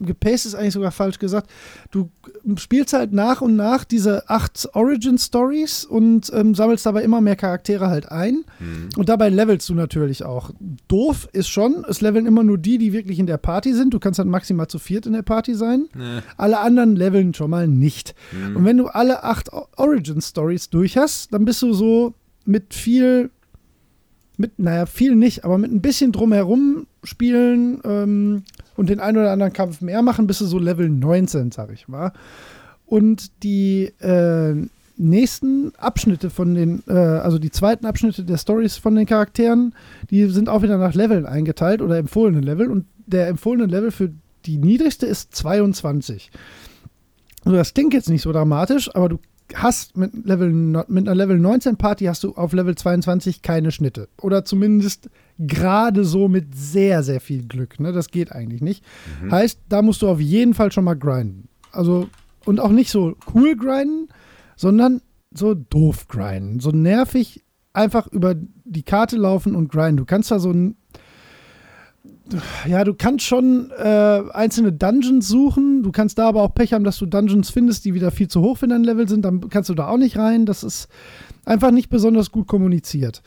gepaced 0.00 0.44
ist 0.44 0.54
eigentlich 0.54 0.74
sogar 0.74 0.90
falsch 0.90 1.18
gesagt. 1.18 1.50
Du 1.90 2.10
spielst 2.56 2.92
halt 2.92 3.14
nach 3.14 3.40
und 3.40 3.56
nach 3.56 3.84
diese 3.84 4.28
acht 4.28 4.68
Origin 4.74 5.16
Stories 5.16 5.86
und 5.86 6.30
ähm, 6.34 6.54
sammelst 6.54 6.84
dabei 6.84 7.02
immer 7.02 7.22
mehr 7.22 7.36
Charaktere 7.36 7.88
halt 7.88 8.12
ein. 8.12 8.44
Mhm. 8.60 8.90
Und 8.98 9.08
dabei 9.08 9.30
levelst 9.30 9.66
du 9.70 9.74
natürlich 9.74 10.24
auch. 10.24 10.50
Doof 10.88 11.26
ist 11.32 11.48
schon, 11.48 11.86
es 11.88 12.02
leveln 12.02 12.26
immer 12.26 12.44
nur 12.44 12.58
die, 12.58 12.76
die 12.76 12.92
wirklich 12.92 13.18
in 13.18 13.26
der 13.26 13.38
Party 13.38 13.72
sind. 13.72 13.94
Du 13.94 13.98
kannst 13.98 14.18
halt 14.18 14.28
maximal 14.28 14.68
zu 14.68 14.78
viert 14.78 15.06
in 15.06 15.14
der 15.14 15.22
Party 15.22 15.54
sein. 15.54 15.88
Nee. 15.96 16.20
Alle 16.36 16.60
anderen 16.60 16.96
leveln 16.96 17.32
schon 17.32 17.48
mal 17.48 17.66
nicht. 17.66 18.14
Mhm. 18.32 18.56
Und 18.56 18.64
wenn 18.66 18.76
du 18.76 18.88
alle 18.88 19.24
acht 19.24 19.48
Origin 19.78 20.20
Stories 20.20 20.68
durch 20.68 20.98
hast, 20.98 21.32
dann 21.32 21.46
bist 21.46 21.62
du 21.62 21.72
so 21.72 22.12
mit 22.44 22.74
viel 22.74 23.30
mit, 24.38 24.58
naja, 24.58 24.86
viel 24.86 25.16
nicht, 25.16 25.44
aber 25.44 25.58
mit 25.58 25.72
ein 25.72 25.82
bisschen 25.82 26.12
drumherum 26.12 26.86
spielen 27.02 27.80
ähm, 27.84 28.44
und 28.76 28.88
den 28.88 29.00
einen 29.00 29.18
oder 29.18 29.32
anderen 29.32 29.52
Kampf 29.52 29.80
mehr 29.80 30.00
machen, 30.00 30.26
bis 30.26 30.38
du 30.38 30.46
so 30.46 30.58
Level 30.58 30.88
19, 30.88 31.50
sag 31.50 31.72
ich 31.72 31.88
mal. 31.88 32.12
Und 32.86 33.42
die 33.42 33.92
äh, 34.00 34.54
nächsten 34.96 35.72
Abschnitte 35.76 36.30
von 36.30 36.54
den, 36.54 36.82
äh, 36.86 36.92
also 36.92 37.38
die 37.38 37.50
zweiten 37.50 37.84
Abschnitte 37.84 38.24
der 38.24 38.38
Stories 38.38 38.76
von 38.76 38.94
den 38.94 39.06
Charakteren, 39.06 39.74
die 40.10 40.26
sind 40.26 40.48
auch 40.48 40.62
wieder 40.62 40.78
nach 40.78 40.94
Leveln 40.94 41.26
eingeteilt 41.26 41.82
oder 41.82 41.98
empfohlenen 41.98 42.42
Level 42.42 42.70
und 42.70 42.86
der 43.06 43.26
empfohlene 43.28 43.66
Level 43.66 43.90
für 43.90 44.12
die 44.46 44.58
niedrigste 44.58 45.06
ist 45.06 45.34
22. 45.34 46.30
Also 47.44 47.56
das 47.56 47.74
klingt 47.74 47.92
jetzt 47.92 48.08
nicht 48.08 48.22
so 48.22 48.32
dramatisch, 48.32 48.94
aber 48.94 49.08
du 49.08 49.18
hast 49.54 49.96
mit, 49.96 50.26
Level, 50.26 50.50
mit 50.50 50.88
einer 50.88 51.14
Level 51.14 51.38
19 51.38 51.76
Party 51.76 52.04
hast 52.04 52.24
du 52.24 52.34
auf 52.34 52.52
Level 52.52 52.74
22 52.74 53.42
keine 53.42 53.70
Schnitte. 53.70 54.08
Oder 54.20 54.44
zumindest 54.44 55.08
gerade 55.38 56.04
so 56.04 56.28
mit 56.28 56.54
sehr, 56.54 57.02
sehr 57.02 57.20
viel 57.20 57.46
Glück. 57.46 57.80
Ne? 57.80 57.92
Das 57.92 58.08
geht 58.08 58.32
eigentlich 58.32 58.60
nicht. 58.60 58.84
Mhm. 59.22 59.32
Heißt, 59.32 59.60
da 59.68 59.82
musst 59.82 60.02
du 60.02 60.08
auf 60.08 60.20
jeden 60.20 60.54
Fall 60.54 60.72
schon 60.72 60.84
mal 60.84 60.96
grinden. 60.96 61.48
Also, 61.72 62.08
und 62.44 62.60
auch 62.60 62.70
nicht 62.70 62.90
so 62.90 63.16
cool 63.34 63.56
grinden, 63.56 64.08
sondern 64.56 65.00
so 65.32 65.54
doof 65.54 66.08
grinden. 66.08 66.60
So 66.60 66.70
nervig 66.70 67.44
einfach 67.72 68.06
über 68.08 68.34
die 68.64 68.82
Karte 68.82 69.16
laufen 69.16 69.54
und 69.54 69.70
grinden. 69.70 69.98
Du 69.98 70.04
kannst 70.04 70.30
da 70.30 70.38
so 70.38 70.50
ein 70.50 70.76
ja, 72.66 72.84
du 72.84 72.94
kannst 72.94 73.24
schon 73.24 73.70
äh, 73.70 74.22
einzelne 74.32 74.72
Dungeons 74.72 75.28
suchen. 75.28 75.82
Du 75.82 75.92
kannst 75.92 76.18
da 76.18 76.28
aber 76.28 76.42
auch 76.42 76.54
Pech 76.54 76.72
haben, 76.72 76.84
dass 76.84 76.98
du 76.98 77.06
Dungeons 77.06 77.50
findest, 77.50 77.84
die 77.84 77.94
wieder 77.94 78.10
viel 78.10 78.28
zu 78.28 78.40
hoch 78.40 78.58
für 78.58 78.68
dein 78.68 78.84
Level 78.84 79.08
sind. 79.08 79.24
Dann 79.24 79.48
kannst 79.48 79.70
du 79.70 79.74
da 79.74 79.88
auch 79.88 79.96
nicht 79.96 80.16
rein. 80.16 80.46
Das 80.46 80.62
ist 80.62 80.88
einfach 81.44 81.70
nicht 81.70 81.88
besonders 81.90 82.30
gut 82.30 82.46
kommuniziert. 82.46 83.22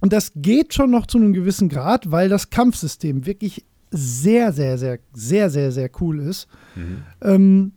Und 0.00 0.12
das 0.12 0.32
geht 0.36 0.74
schon 0.74 0.90
noch 0.90 1.06
zu 1.06 1.18
einem 1.18 1.32
gewissen 1.32 1.68
Grad, 1.68 2.10
weil 2.10 2.28
das 2.28 2.50
Kampfsystem 2.50 3.26
wirklich 3.26 3.64
sehr, 3.90 4.52
sehr, 4.52 4.76
sehr, 4.76 4.98
sehr, 5.12 5.50
sehr, 5.50 5.72
sehr 5.72 5.90
cool 6.00 6.20
ist. 6.20 6.46
Mhm. 6.74 7.02
Ähm, 7.22 7.72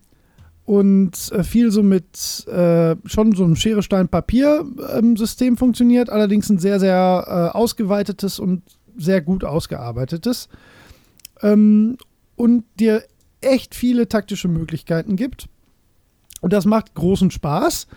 und 0.65 1.31
äh, 1.31 1.43
viel 1.43 1.71
so 1.71 1.81
mit 1.81 2.45
äh, 2.47 2.97
schon 3.05 3.31
so 3.33 3.45
einem 3.45 3.55
Schere-Stein-Papier-System 3.55 5.47
ähm, 5.53 5.57
funktioniert, 5.57 6.09
allerdings 6.09 6.49
ein 6.49 6.59
sehr, 6.59 6.81
sehr 6.81 7.51
äh, 7.53 7.57
ausgeweitetes 7.57 8.37
und 8.39 8.63
sehr 8.97 9.21
gut 9.21 9.43
ausgearbeitetes 9.43 10.49
ähm, 11.41 11.97
und 12.35 12.63
dir 12.79 13.03
echt 13.41 13.75
viele 13.75 14.07
taktische 14.07 14.47
Möglichkeiten 14.47 15.15
gibt. 15.15 15.47
Und 16.41 16.53
das 16.53 16.65
macht 16.65 16.93
großen 16.93 17.31
Spaß, 17.31 17.87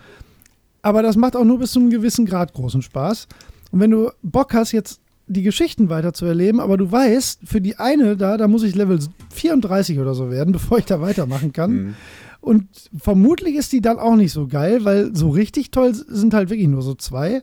aber 0.82 1.02
das 1.02 1.16
macht 1.16 1.36
auch 1.36 1.44
nur 1.44 1.58
bis 1.58 1.72
zu 1.72 1.80
einem 1.80 1.90
gewissen 1.90 2.26
Grad 2.26 2.52
großen 2.52 2.82
Spaß. 2.82 3.28
Und 3.70 3.80
wenn 3.80 3.90
du 3.90 4.10
Bock 4.22 4.54
hast, 4.54 4.72
jetzt 4.72 5.00
die 5.26 5.42
Geschichten 5.42 5.90
weiter 5.90 6.12
zu 6.12 6.26
erleben, 6.26 6.58
aber 6.58 6.76
du 6.76 6.90
weißt, 6.90 7.40
für 7.44 7.60
die 7.60 7.76
eine 7.76 8.16
da, 8.16 8.36
da 8.36 8.48
muss 8.48 8.64
ich 8.64 8.74
Level 8.74 8.98
34 9.32 9.98
oder 10.00 10.14
so 10.14 10.30
werden, 10.30 10.52
bevor 10.52 10.78
ich 10.78 10.86
da 10.86 11.00
weitermachen 11.00 11.52
kann. 11.52 11.72
Mhm. 11.72 11.94
Und 12.40 12.66
vermutlich 12.98 13.54
ist 13.54 13.72
die 13.72 13.82
dann 13.82 13.98
auch 13.98 14.16
nicht 14.16 14.32
so 14.32 14.46
geil, 14.48 14.84
weil 14.84 15.14
so 15.14 15.28
richtig 15.28 15.70
toll 15.70 15.94
sind 15.94 16.32
halt 16.32 16.48
wirklich 16.48 16.68
nur 16.68 16.82
so 16.82 16.94
zwei 16.94 17.42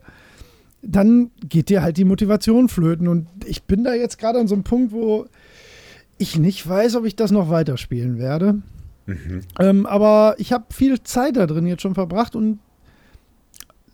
dann 0.81 1.31
geht 1.47 1.69
dir 1.69 1.81
halt 1.81 1.97
die 1.97 2.05
Motivation 2.05 2.69
flöten. 2.69 3.07
Und 3.07 3.27
ich 3.45 3.63
bin 3.63 3.83
da 3.83 3.93
jetzt 3.93 4.17
gerade 4.17 4.39
an 4.39 4.47
so 4.47 4.55
einem 4.55 4.63
Punkt, 4.63 4.91
wo 4.91 5.25
ich 6.17 6.37
nicht 6.37 6.67
weiß, 6.67 6.95
ob 6.95 7.05
ich 7.05 7.15
das 7.15 7.31
noch 7.31 7.49
weiterspielen 7.49 8.17
werde. 8.17 8.61
Mhm. 9.05 9.41
Ähm, 9.59 9.85
aber 9.85 10.35
ich 10.37 10.51
habe 10.51 10.65
viel 10.73 11.01
Zeit 11.03 11.37
da 11.37 11.47
drin 11.47 11.67
jetzt 11.67 11.81
schon 11.81 11.95
verbracht 11.95 12.35
und 12.35 12.59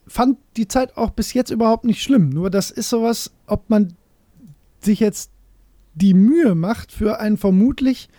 fand 0.08 0.38
die 0.58 0.68
Zeit 0.68 0.98
auch 0.98 1.12
bis 1.12 1.34
jetzt 1.34 1.52
überhaupt 1.52 1.86
nicht 1.86 2.02
schlimm. 2.02 2.30
Nur 2.30 2.50
das 2.50 2.72
ist 2.72 2.90
sowas, 2.90 3.32
ob 3.48 3.70
man 3.70 3.94
sich 4.80 5.00
jetzt 5.00 5.32
die 5.96 6.14
Mühe 6.14 6.56
macht 6.56 6.92
für 6.92 7.20
ein 7.20 7.38
vermutlich 7.38 8.10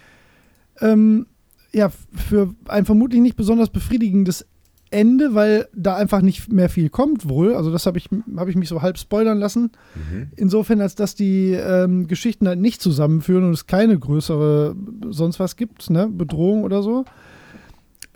ähm, 0.81 1.27
ja, 1.73 1.91
für 1.91 2.55
ein 2.69 2.85
vermutlich 2.85 3.20
nicht 3.20 3.36
besonders 3.36 3.69
befriedigendes 3.69 4.47
Ende, 4.94 5.34
weil 5.34 5.68
da 5.74 5.96
einfach 5.96 6.22
nicht 6.22 6.52
mehr 6.52 6.68
viel 6.68 6.88
kommt 6.88 7.28
wohl. 7.28 7.54
Also 7.54 7.72
das 7.72 7.84
habe 7.84 7.98
ich, 7.98 8.08
hab 8.36 8.48
ich 8.48 8.54
mich 8.54 8.68
so 8.68 8.80
halb 8.80 8.96
spoilern 8.96 9.38
lassen. 9.38 9.72
Mhm. 9.94 10.28
Insofern, 10.36 10.80
als 10.80 10.94
dass 10.94 11.14
die 11.14 11.50
ähm, 11.50 12.06
Geschichten 12.06 12.46
halt 12.46 12.60
nicht 12.60 12.80
zusammenführen 12.80 13.44
und 13.44 13.52
es 13.52 13.66
keine 13.66 13.98
größere 13.98 14.76
sonst 15.10 15.40
was 15.40 15.56
gibt, 15.56 15.90
ne? 15.90 16.08
Bedrohung 16.08 16.62
oder 16.62 16.82
so. 16.82 17.04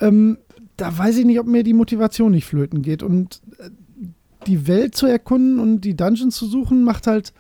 Ähm, 0.01 0.39
da 0.77 0.97
weiß 0.97 1.19
ich 1.19 1.25
nicht, 1.25 1.41
ob 1.41 1.47
mir 1.49 1.65
die 1.65 1.75
Motivation 1.75 2.31
nicht 2.31 2.47
flöten 2.47 2.83
geht. 2.83 3.03
Und 3.03 3.43
äh, 3.59 3.71
die 4.47 4.69
Welt 4.69 4.95
zu 4.95 5.07
erkunden 5.07 5.59
und 5.59 5.81
die 5.81 5.97
Dungeons 5.97 6.37
zu 6.37 6.47
suchen, 6.47 6.85
macht 6.85 7.09
halt 7.09 7.33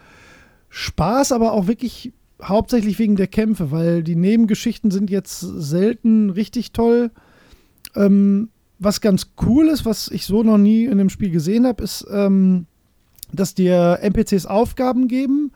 Spaß, 0.68 1.30
aber 1.30 1.52
auch 1.52 1.68
wirklich 1.68 2.12
hauptsächlich 2.42 2.98
wegen 2.98 3.14
der 3.14 3.28
Kämpfe, 3.28 3.70
weil 3.70 4.02
die 4.02 4.16
Nebengeschichten 4.16 4.90
sind 4.90 5.10
jetzt 5.10 5.40
selten 5.40 6.30
richtig 6.30 6.72
toll. 6.72 7.10
Ähm, 7.94 8.50
was 8.78 9.00
ganz 9.00 9.32
cool 9.42 9.68
ist, 9.68 9.84
was 9.84 10.08
ich 10.08 10.26
so 10.26 10.42
noch 10.42 10.58
nie 10.58 10.84
in 10.84 10.98
dem 10.98 11.10
Spiel 11.10 11.30
gesehen 11.30 11.66
habe, 11.66 11.82
ist, 11.82 12.06
ähm, 12.10 12.66
dass 13.32 13.54
dir 13.54 13.98
NPCs 14.02 14.46
Aufgaben 14.46 15.08
geben, 15.08 15.52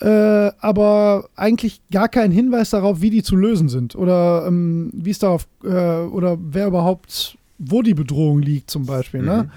äh, 0.00 0.50
aber 0.58 1.28
eigentlich 1.36 1.82
gar 1.90 2.08
keinen 2.08 2.32
Hinweis 2.32 2.70
darauf, 2.70 3.00
wie 3.00 3.10
die 3.10 3.22
zu 3.22 3.36
lösen 3.36 3.68
sind 3.68 3.94
oder 3.94 4.44
ähm, 4.46 4.90
wie 4.92 5.10
es 5.10 5.18
darauf 5.18 5.46
äh, 5.62 5.68
oder 5.68 6.38
wer 6.40 6.66
überhaupt, 6.66 7.36
wo 7.58 7.82
die 7.82 7.94
Bedrohung 7.94 8.40
liegt, 8.40 8.70
zum 8.70 8.86
Beispiel. 8.86 9.22
Ne? 9.22 9.32
Mhm. 9.32 9.38
Ne? 9.38 9.50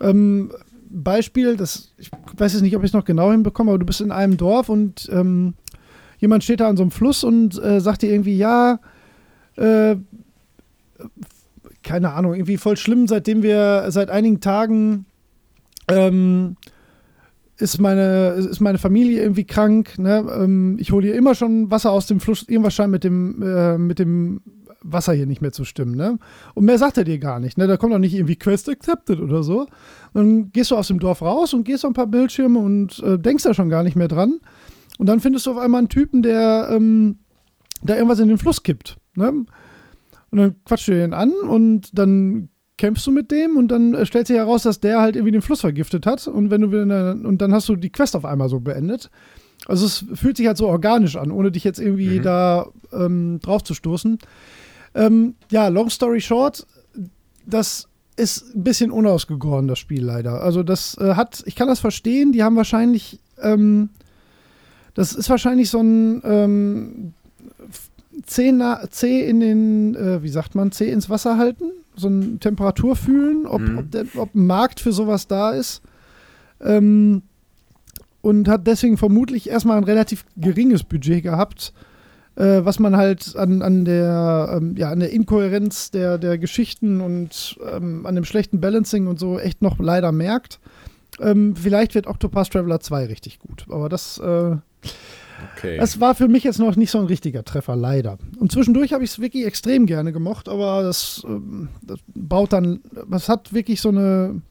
Ähm, 0.00 0.52
Beispiel, 0.90 1.56
das, 1.56 1.92
ich 1.98 2.10
weiß 2.36 2.54
jetzt 2.54 2.62
nicht, 2.62 2.76
ob 2.76 2.82
ich 2.82 2.90
es 2.90 2.94
noch 2.94 3.04
genau 3.04 3.30
hinbekomme, 3.30 3.70
aber 3.70 3.78
du 3.78 3.86
bist 3.86 4.00
in 4.00 4.10
einem 4.10 4.36
Dorf 4.36 4.68
und 4.68 5.08
ähm, 5.12 5.54
jemand 6.18 6.44
steht 6.44 6.60
da 6.60 6.68
an 6.68 6.76
so 6.76 6.82
einem 6.82 6.90
Fluss 6.90 7.24
und 7.24 7.62
äh, 7.62 7.80
sagt 7.80 8.02
dir 8.02 8.10
irgendwie, 8.10 8.36
ja, 8.36 8.80
äh, 9.56 9.96
keine 11.88 12.12
Ahnung, 12.12 12.34
irgendwie 12.34 12.58
voll 12.58 12.76
schlimm, 12.76 13.06
seitdem 13.06 13.42
wir 13.42 13.86
seit 13.88 14.10
einigen 14.10 14.40
Tagen 14.40 15.06
ähm, 15.90 16.56
ist 17.56 17.80
meine, 17.80 18.32
ist 18.32 18.60
meine 18.60 18.76
Familie 18.76 19.22
irgendwie 19.22 19.46
krank. 19.46 19.98
Ne? 19.98 20.22
Ähm, 20.38 20.76
ich 20.78 20.92
hole 20.92 21.06
hier 21.06 21.16
immer 21.16 21.34
schon 21.34 21.70
Wasser 21.70 21.90
aus 21.90 22.06
dem 22.06 22.20
Fluss. 22.20 22.46
Irgendwas 22.46 22.74
scheint 22.74 22.90
mit 22.90 23.04
dem, 23.04 23.42
äh, 23.42 23.78
mit 23.78 23.98
dem 23.98 24.42
Wasser 24.82 25.14
hier 25.14 25.24
nicht 25.24 25.40
mehr 25.40 25.52
zu 25.52 25.64
stimmen. 25.64 25.96
Ne? 25.96 26.18
Und 26.52 26.66
mehr 26.66 26.76
sagt 26.76 26.98
er 26.98 27.04
dir 27.04 27.18
gar 27.18 27.40
nicht. 27.40 27.56
Ne? 27.56 27.66
Da 27.66 27.78
kommt 27.78 27.94
auch 27.94 27.98
nicht 27.98 28.14
irgendwie 28.14 28.36
Quest 28.36 28.68
accepted 28.68 29.18
oder 29.18 29.42
so. 29.42 29.66
Dann 30.12 30.52
gehst 30.52 30.70
du 30.70 30.76
aus 30.76 30.88
dem 30.88 31.00
Dorf 31.00 31.22
raus 31.22 31.54
und 31.54 31.64
gehst 31.64 31.86
auf 31.86 31.92
ein 31.92 31.94
paar 31.94 32.06
Bildschirme 32.06 32.58
und 32.58 33.02
äh, 33.02 33.18
denkst 33.18 33.44
da 33.44 33.54
schon 33.54 33.70
gar 33.70 33.82
nicht 33.82 33.96
mehr 33.96 34.08
dran. 34.08 34.40
Und 34.98 35.06
dann 35.06 35.20
findest 35.20 35.46
du 35.46 35.52
auf 35.52 35.58
einmal 35.58 35.78
einen 35.78 35.88
Typen, 35.88 36.20
der 36.20 36.68
ähm, 36.70 37.20
da 37.82 37.94
irgendwas 37.94 38.18
in 38.18 38.28
den 38.28 38.36
Fluss 38.36 38.62
kippt. 38.62 38.98
Ne? 39.14 39.46
Und 40.30 40.38
dann 40.38 40.56
quatschst 40.64 40.88
du 40.88 40.92
den 40.92 41.14
an 41.14 41.32
und 41.32 41.98
dann 41.98 42.48
kämpfst 42.76 43.06
du 43.06 43.10
mit 43.10 43.30
dem 43.30 43.56
und 43.56 43.68
dann 43.68 44.06
stellt 44.06 44.28
sich 44.28 44.36
heraus, 44.36 44.62
dass 44.62 44.80
der 44.80 45.00
halt 45.00 45.16
irgendwie 45.16 45.32
den 45.32 45.42
Fluss 45.42 45.60
vergiftet 45.60 46.06
hat 46.06 46.26
und 46.28 46.50
wenn 46.50 46.60
du 46.60 46.70
wieder 46.70 47.12
und 47.12 47.42
dann 47.42 47.52
hast 47.52 47.68
du 47.68 47.76
die 47.76 47.90
Quest 47.90 48.14
auf 48.16 48.24
einmal 48.24 48.48
so 48.48 48.60
beendet. 48.60 49.10
Also 49.66 49.84
es 49.84 50.04
fühlt 50.14 50.36
sich 50.36 50.46
halt 50.46 50.56
so 50.56 50.68
organisch 50.68 51.16
an, 51.16 51.32
ohne 51.32 51.50
dich 51.50 51.64
jetzt 51.64 51.80
irgendwie 51.80 52.20
mhm. 52.20 52.22
da 52.22 52.68
ähm, 52.92 53.40
drauf 53.42 53.64
zu 53.64 53.74
stoßen. 53.74 54.18
Ähm, 54.94 55.34
ja, 55.50 55.68
long 55.68 55.90
story 55.90 56.20
short, 56.20 56.66
das 57.44 57.88
ist 58.16 58.54
ein 58.54 58.64
bisschen 58.64 58.90
unausgegoren, 58.90 59.68
das 59.68 59.78
Spiel 59.78 60.04
leider. 60.04 60.42
Also 60.42 60.62
das 60.62 60.96
äh, 60.98 61.14
hat, 61.14 61.42
ich 61.46 61.56
kann 61.56 61.68
das 61.68 61.80
verstehen, 61.80 62.32
die 62.32 62.42
haben 62.42 62.56
wahrscheinlich, 62.56 63.20
ähm, 63.42 63.90
das 64.94 65.12
ist 65.12 65.28
wahrscheinlich 65.30 65.70
so 65.70 65.80
ein 65.80 67.14
C, 68.28 68.52
C 68.90 69.26
in 69.26 69.40
den, 69.40 69.94
äh, 69.94 70.22
wie 70.22 70.28
sagt 70.28 70.54
man, 70.54 70.70
C 70.70 70.90
ins 70.90 71.10
Wasser 71.10 71.38
halten, 71.38 71.72
so 71.96 72.08
eine 72.08 72.38
Temperatur 72.38 72.94
fühlen, 72.94 73.46
ob, 73.46 73.60
mhm. 73.60 73.78
ob, 73.78 73.90
der, 73.90 74.04
ob, 74.16 74.34
ein 74.34 74.46
Markt 74.46 74.80
für 74.80 74.92
sowas 74.92 75.26
da 75.26 75.50
ist. 75.50 75.82
Ähm, 76.60 77.22
und 78.20 78.48
hat 78.48 78.66
deswegen 78.66 78.96
vermutlich 78.96 79.48
erstmal 79.48 79.78
ein 79.78 79.84
relativ 79.84 80.24
geringes 80.36 80.82
Budget 80.84 81.22
gehabt, 81.22 81.72
äh, 82.36 82.64
was 82.64 82.78
man 82.78 82.96
halt 82.96 83.36
an, 83.36 83.62
an, 83.62 83.84
der, 83.84 84.56
ähm, 84.56 84.76
ja, 84.76 84.90
an 84.90 85.00
der 85.00 85.12
Inkohärenz 85.12 85.90
der, 85.90 86.18
der 86.18 86.36
Geschichten 86.36 87.00
und 87.00 87.58
ähm, 87.72 88.04
an 88.06 88.14
dem 88.14 88.24
schlechten 88.24 88.60
Balancing 88.60 89.06
und 89.06 89.18
so 89.18 89.38
echt 89.38 89.62
noch 89.62 89.78
leider 89.78 90.12
merkt. 90.12 90.58
Ähm, 91.20 91.56
vielleicht 91.56 91.94
wird 91.94 92.06
Octopus 92.06 92.50
Traveler 92.50 92.80
2 92.80 93.06
richtig 93.06 93.38
gut, 93.38 93.66
aber 93.70 93.88
das 93.88 94.18
äh, 94.18 94.56
Okay. 95.56 95.76
Das 95.78 96.00
war 96.00 96.14
für 96.14 96.28
mich 96.28 96.44
jetzt 96.44 96.58
noch 96.58 96.76
nicht 96.76 96.90
so 96.90 96.98
ein 96.98 97.06
richtiger 97.06 97.44
Treffer, 97.44 97.76
leider. 97.76 98.18
Und 98.38 98.52
zwischendurch 98.52 98.92
habe 98.92 99.04
ich 99.04 99.10
es 99.10 99.18
wirklich 99.18 99.46
extrem 99.46 99.86
gerne 99.86 100.12
gemocht, 100.12 100.48
aber 100.48 100.82
das, 100.82 101.22
ähm, 101.26 101.68
das 101.82 101.98
baut 102.14 102.52
dann, 102.52 102.80
das 103.10 103.28
hat 103.28 103.52
wirklich 103.52 103.80
so 103.80 103.90
eine 103.90 104.42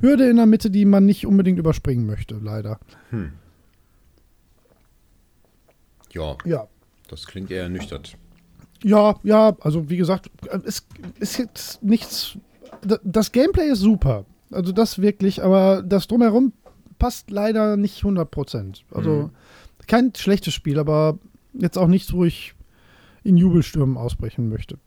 Hürde 0.00 0.28
in 0.28 0.36
der 0.36 0.46
Mitte, 0.46 0.70
die 0.70 0.84
man 0.84 1.06
nicht 1.06 1.26
unbedingt 1.26 1.58
überspringen 1.58 2.06
möchte, 2.06 2.36
leider. 2.42 2.78
Hm. 3.10 3.32
Ja. 6.12 6.36
Ja. 6.44 6.66
Das 7.08 7.26
klingt 7.26 7.50
eher 7.50 7.64
ernüchtert. 7.64 8.16
Ja, 8.82 9.16
ja, 9.22 9.56
also 9.60 9.90
wie 9.90 9.96
gesagt, 9.96 10.30
es 10.64 10.86
ist 11.18 11.38
jetzt 11.38 11.82
nichts. 11.82 12.38
Das 13.04 13.32
Gameplay 13.32 13.70
ist 13.70 13.80
super. 13.80 14.24
Also 14.50 14.72
das 14.72 15.00
wirklich, 15.00 15.42
aber 15.42 15.82
das 15.82 16.06
drumherum 16.06 16.52
passt 16.98 17.30
leider 17.30 17.76
nicht 17.76 17.98
100 17.98 18.30
Prozent. 18.30 18.84
Also. 18.92 19.10
Mhm 19.10 19.30
kein 19.90 20.14
schlechtes 20.14 20.54
Spiel, 20.54 20.78
aber 20.78 21.18
jetzt 21.52 21.76
auch 21.76 21.88
nichts, 21.88 22.12
wo 22.12 22.24
ich 22.24 22.54
in 23.24 23.36
Jubelstürmen 23.36 23.96
ausbrechen 23.96 24.48
möchte. 24.48 24.78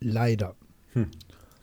Leider. 0.00 0.54
Hm. 0.92 1.06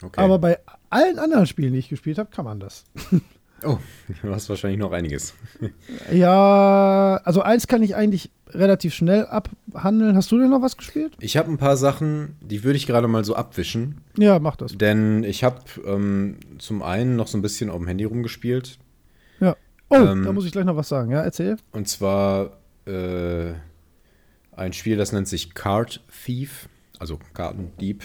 Okay. 0.02 0.20
Aber 0.20 0.40
bei 0.40 0.58
allen 0.90 1.20
anderen 1.20 1.46
Spielen, 1.46 1.74
die 1.74 1.80
ich 1.80 1.90
gespielt 1.90 2.18
habe, 2.18 2.32
kann 2.32 2.46
man 2.46 2.60
das. 2.60 2.84
Oh, 3.62 3.78
du 4.22 4.34
hast 4.34 4.48
wahrscheinlich 4.48 4.80
noch 4.80 4.94
einiges. 4.94 5.34
ja, 6.14 7.20
also 7.26 7.42
eins 7.42 7.68
kann 7.68 7.84
ich 7.84 7.94
eigentlich 7.94 8.32
relativ 8.52 8.94
schnell 8.94 9.26
abhandeln. 9.26 10.16
Hast 10.16 10.32
du 10.32 10.40
denn 10.40 10.50
noch 10.50 10.62
was 10.62 10.78
gespielt? 10.78 11.18
Ich 11.20 11.36
habe 11.36 11.52
ein 11.52 11.58
paar 11.58 11.76
Sachen, 11.76 12.38
die 12.40 12.64
würde 12.64 12.78
ich 12.78 12.88
gerade 12.88 13.10
mal 13.10 13.26
so 13.26 13.36
abwischen. 13.36 14.00
Ja, 14.18 14.40
mach 14.40 14.56
das. 14.56 14.78
Denn 14.78 15.26
ich 15.26 15.44
habe 15.44 15.60
ähm, 15.86 16.38
zum 16.58 16.82
einen 16.82 17.18
noch 17.18 17.28
so 17.28 17.38
ein 17.38 17.42
bisschen 17.42 17.70
auf 17.70 17.80
dem 17.80 17.88
Handy 17.88 18.06
rumgespielt. 18.06 18.80
Oh, 19.90 19.96
ähm, 19.96 20.24
da 20.24 20.32
muss 20.32 20.46
ich 20.46 20.52
gleich 20.52 20.66
noch 20.66 20.76
was 20.76 20.90
sagen. 20.90 21.12
Ja, 21.12 21.22
erzähl. 21.22 21.58
Und 21.72 21.88
zwar 21.88 22.58
äh, 22.86 23.54
ein 24.52 24.74
Spiel, 24.74 24.98
das 24.98 25.12
nennt 25.12 25.28
sich 25.28 25.54
Card 25.54 26.02
Thief, 26.26 26.70
also 27.00 27.20
Kartendieb. 27.34 28.04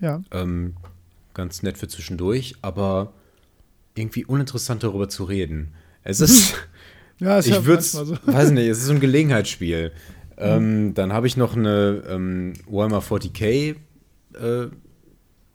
Ja. 0.00 0.22
Ähm, 0.30 0.74
ganz 1.34 1.62
nett 1.62 1.78
für 1.78 1.88
zwischendurch, 1.88 2.54
aber 2.62 3.12
irgendwie 3.94 4.24
uninteressant 4.24 4.82
darüber 4.82 5.08
zu 5.08 5.24
reden. 5.24 5.74
Es 6.02 6.20
ist. 6.20 6.54
ja, 7.18 7.38
es 7.38 7.46
ich 7.46 7.64
würde 7.64 7.82
so. 7.82 8.16
weiß 8.24 8.52
nicht, 8.52 8.68
es 8.68 8.78
ist 8.78 8.86
so 8.86 8.92
ein 8.92 9.00
Gelegenheitsspiel. 9.00 9.92
Ähm, 10.38 10.86
mhm. 10.86 10.94
Dann 10.94 11.12
habe 11.12 11.26
ich 11.26 11.36
noch 11.36 11.54
eine 11.54 12.02
ähm, 12.08 12.54
Warhammer 12.66 13.02
40k, 13.02 13.76
äh, 14.34 14.68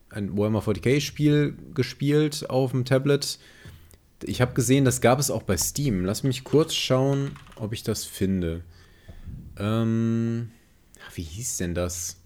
ein 0.10 0.38
Warhammer 0.38 0.62
40k-Spiel 0.62 1.58
gespielt 1.74 2.50
auf 2.50 2.72
dem 2.72 2.86
Tablet. 2.86 3.40
Ich 4.28 4.42
habe 4.42 4.54
gesehen, 4.54 4.86
das 4.86 5.02
gab 5.02 5.20
es 5.20 5.30
auch 5.30 5.44
bei 5.44 5.58
Steam. 5.58 6.04
Lass 6.04 6.24
mich 6.24 6.44
kurz 6.44 6.74
schauen, 6.74 7.32
ob 7.56 7.74
ich 7.74 7.84
das 7.84 8.06
finde. 8.06 8.64
Ähm, 9.58 10.52
wie 11.14 11.22
hieß 11.22 11.58
denn 11.58 11.76
das? 11.76 12.18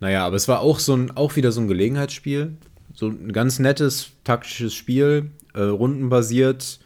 Naja, 0.00 0.26
aber 0.26 0.36
es 0.36 0.48
war 0.48 0.60
auch 0.60 0.78
so 0.78 0.94
ein, 0.94 1.16
auch 1.16 1.36
wieder 1.36 1.52
so 1.52 1.60
ein 1.60 1.68
Gelegenheitsspiel. 1.68 2.56
So 2.94 3.08
ein 3.08 3.32
ganz 3.32 3.58
nettes 3.58 4.10
taktisches 4.24 4.74
Spiel, 4.74 5.30
äh, 5.54 5.62
rundenbasiert, 5.62 6.80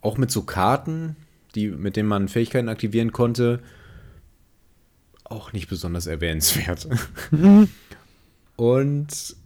auch 0.00 0.16
mit 0.16 0.30
so 0.30 0.42
Karten, 0.42 1.16
die, 1.54 1.68
mit 1.68 1.96
denen 1.96 2.08
man 2.08 2.28
Fähigkeiten 2.28 2.68
aktivieren 2.68 3.12
konnte. 3.12 3.60
Auch 5.24 5.52
nicht 5.52 5.68
besonders 5.68 6.06
erwähnenswert. 6.06 6.88
Und 8.56 9.36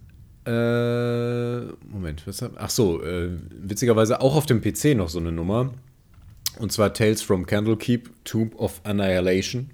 äh, 0.45 1.59
Moment, 1.91 2.25
was 2.25 2.41
hab, 2.41 2.53
ach 2.57 2.69
so, 2.69 3.03
äh, 3.03 3.29
witzigerweise 3.61 4.21
auch 4.21 4.35
auf 4.35 4.45
dem 4.45 4.61
PC 4.61 4.95
noch 4.95 5.09
so 5.09 5.19
eine 5.19 5.31
Nummer. 5.31 5.73
Und 6.57 6.71
zwar 6.71 6.93
Tales 6.93 7.21
from 7.21 7.45
Candlekeep, 7.45 8.09
Tomb 8.25 8.55
of 8.55 8.81
Annihilation. 8.83 9.69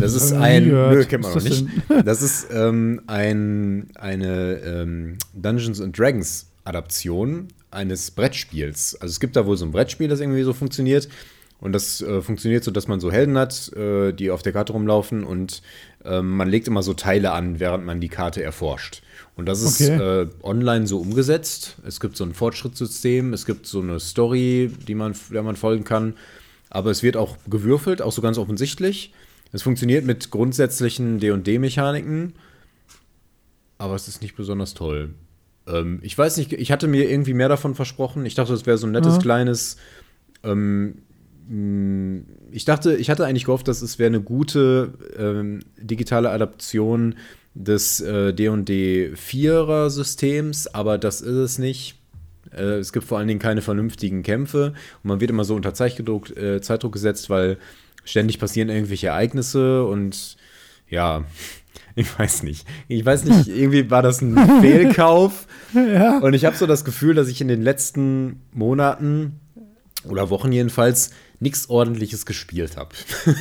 Das 0.00 0.14
ist 0.14 0.32
ein, 0.32 0.66
nö, 0.66 1.04
kennt 1.04 1.22
man 1.22 1.34
noch 1.34 1.42
nicht. 1.42 1.64
Das 2.04 2.20
ist 2.20 2.48
ähm, 2.52 3.02
ein, 3.06 3.88
eine 3.94 4.54
ähm, 4.64 5.18
Dungeons 5.34 5.80
and 5.80 5.96
Dragons 5.96 6.46
Adaption 6.64 7.48
eines 7.70 8.10
Brettspiels. 8.10 8.96
Also 9.00 9.12
es 9.12 9.20
gibt 9.20 9.36
da 9.36 9.46
wohl 9.46 9.56
so 9.56 9.64
ein 9.64 9.70
Brettspiel, 9.70 10.08
das 10.08 10.20
irgendwie 10.20 10.42
so 10.42 10.52
funktioniert. 10.52 11.08
Und 11.60 11.72
das 11.72 12.02
äh, 12.02 12.20
funktioniert 12.20 12.64
so, 12.64 12.70
dass 12.70 12.88
man 12.88 13.00
so 13.00 13.10
Helden 13.10 13.38
hat, 13.38 13.72
äh, 13.74 14.12
die 14.12 14.30
auf 14.30 14.42
der 14.42 14.52
Karte 14.52 14.72
rumlaufen 14.72 15.24
und 15.24 15.62
äh, 16.04 16.20
man 16.20 16.48
legt 16.48 16.68
immer 16.68 16.82
so 16.82 16.92
Teile 16.92 17.30
an, 17.32 17.60
während 17.60 17.84
man 17.84 18.00
die 18.00 18.08
Karte 18.08 18.42
erforscht. 18.42 19.02
Und 19.36 19.46
das 19.46 19.60
ist 19.60 19.80
okay. 19.80 20.22
Äh, 20.22 20.28
online 20.42 20.86
so 20.86 20.98
umgesetzt. 20.98 21.76
Es 21.86 22.00
gibt 22.00 22.16
so 22.16 22.24
ein 22.24 22.32
Fortschrittssystem, 22.32 23.34
es 23.34 23.44
gibt 23.44 23.66
so 23.66 23.80
eine 23.80 24.00
Story, 24.00 24.72
die 24.88 24.94
man, 24.94 25.14
der 25.30 25.42
man 25.42 25.56
folgen 25.56 25.84
kann. 25.84 26.14
Aber 26.70 26.90
es 26.90 27.02
wird 27.02 27.16
auch 27.16 27.36
gewürfelt, 27.48 28.00
auch 28.00 28.12
so 28.12 28.22
ganz 28.22 28.38
offensichtlich. 28.38 29.12
Es 29.52 29.62
funktioniert 29.62 30.04
mit 30.04 30.30
grundsätzlichen 30.30 31.20
DD-Mechaniken, 31.20 32.32
aber 33.78 33.94
es 33.94 34.08
ist 34.08 34.22
nicht 34.22 34.36
besonders 34.36 34.74
toll. 34.74 35.14
Ähm, 35.66 36.00
ich 36.02 36.16
weiß 36.16 36.38
nicht, 36.38 36.52
ich 36.52 36.72
hatte 36.72 36.88
mir 36.88 37.08
irgendwie 37.08 37.34
mehr 37.34 37.48
davon 37.48 37.74
versprochen. 37.74 38.24
Ich 38.26 38.34
dachte, 38.34 38.54
es 38.54 38.66
wäre 38.66 38.78
so 38.78 38.86
ein 38.86 38.92
nettes, 38.92 39.16
ja. 39.16 39.20
kleines. 39.20 39.76
Ähm, 40.42 41.02
mm, 41.48 42.20
ich 42.50 42.64
dachte, 42.64 42.96
ich 42.96 43.10
hatte 43.10 43.26
eigentlich 43.26 43.44
gehofft, 43.44 43.68
dass 43.68 43.82
es 43.82 43.98
wäre 43.98 44.08
eine 44.08 44.20
gute 44.20 44.94
ähm, 45.18 45.60
digitale 45.78 46.30
Adaption 46.30 47.16
des 47.56 48.00
äh, 48.02 48.34
D&D 48.34 49.12
4er 49.14 49.88
Systems, 49.88 50.66
aber 50.68 50.98
das 50.98 51.22
ist 51.22 51.34
es 51.34 51.58
nicht. 51.58 51.96
Äh, 52.52 52.78
es 52.78 52.92
gibt 52.92 53.06
vor 53.06 53.18
allen 53.18 53.28
Dingen 53.28 53.40
keine 53.40 53.62
vernünftigen 53.62 54.22
Kämpfe 54.22 54.74
und 55.02 55.08
man 55.08 55.20
wird 55.20 55.30
immer 55.30 55.44
so 55.44 55.54
unter 55.54 55.72
Zeitdruck, 55.72 56.36
äh, 56.36 56.60
Zeitdruck 56.60 56.92
gesetzt, 56.92 57.30
weil 57.30 57.56
ständig 58.04 58.38
passieren 58.38 58.68
irgendwelche 58.68 59.08
Ereignisse 59.08 59.84
und 59.84 60.36
ja, 60.88 61.24
ich 61.94 62.18
weiß 62.18 62.42
nicht. 62.42 62.66
Ich 62.88 63.04
weiß 63.04 63.24
nicht, 63.24 63.48
irgendwie 63.56 63.90
war 63.90 64.02
das 64.02 64.20
ein 64.20 64.60
Fehlkauf. 64.60 65.46
ja. 65.74 66.18
Und 66.18 66.34
ich 66.34 66.44
habe 66.44 66.56
so 66.56 66.66
das 66.66 66.84
Gefühl, 66.84 67.14
dass 67.14 67.28
ich 67.28 67.40
in 67.40 67.48
den 67.48 67.62
letzten 67.62 68.42
Monaten 68.52 69.40
oder 70.04 70.28
Wochen 70.28 70.52
jedenfalls 70.52 71.10
nichts 71.40 71.68
ordentliches 71.68 72.24
gespielt 72.26 72.76
habe. 72.76 72.90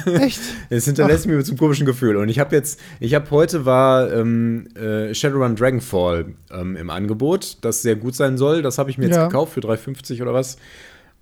Echt? 0.20 0.40
Es 0.70 0.86
hinterlässt 0.86 1.26
Ach. 1.26 1.30
mir 1.30 1.38
mit 1.38 1.46
so 1.46 1.52
einem 1.52 1.60
komischen 1.60 1.86
Gefühl. 1.86 2.18
Und 2.18 2.30
ich 2.30 2.40
habe 2.40 2.56
jetzt, 2.56 2.80
ich 3.00 3.14
habe 3.14 3.30
heute 3.32 3.66
war 3.66 4.12
ähm, 4.12 4.68
äh, 4.76 5.14
Shadowrun 5.14 5.56
Dragonfall 5.56 6.34
ähm, 6.52 6.76
im 6.76 6.90
Angebot, 6.90 7.58
das 7.62 7.82
sehr 7.82 7.96
gut 7.96 8.16
sein 8.16 8.38
soll. 8.38 8.62
Das 8.62 8.78
habe 8.78 8.90
ich 8.90 8.98
mir 8.98 9.06
jetzt 9.06 9.16
ja. 9.16 9.28
gekauft 9.28 9.54
für 9.54 9.62
3,50 9.62 10.22
oder 10.22 10.34
was. 10.34 10.58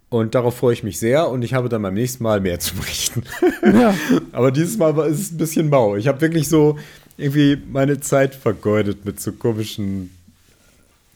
Und 0.09 0.35
darauf 0.35 0.57
freue 0.57 0.73
ich 0.73 0.83
mich 0.83 0.99
sehr 0.99 1.27
und 1.29 1.41
ich 1.41 1.55
habe 1.55 1.69
dann 1.69 1.81
beim 1.81 1.95
nächsten 1.95 2.23
Mal 2.23 2.39
mehr 2.39 2.59
zu 2.59 2.75
berichten. 2.75 3.23
Ja. 3.63 3.95
Aber 4.31 4.51
dieses 4.51 4.77
Mal 4.77 4.95
ist 5.09 5.19
es 5.19 5.31
ein 5.31 5.37
bisschen 5.37 5.69
mau. 5.69 5.95
Ich 5.95 6.07
habe 6.07 6.21
wirklich 6.21 6.47
so 6.49 6.77
irgendwie 7.17 7.57
meine 7.71 7.99
Zeit 7.99 8.35
vergeudet 8.35 9.05
mit 9.05 9.19
so 9.19 9.31
komischen 9.31 10.11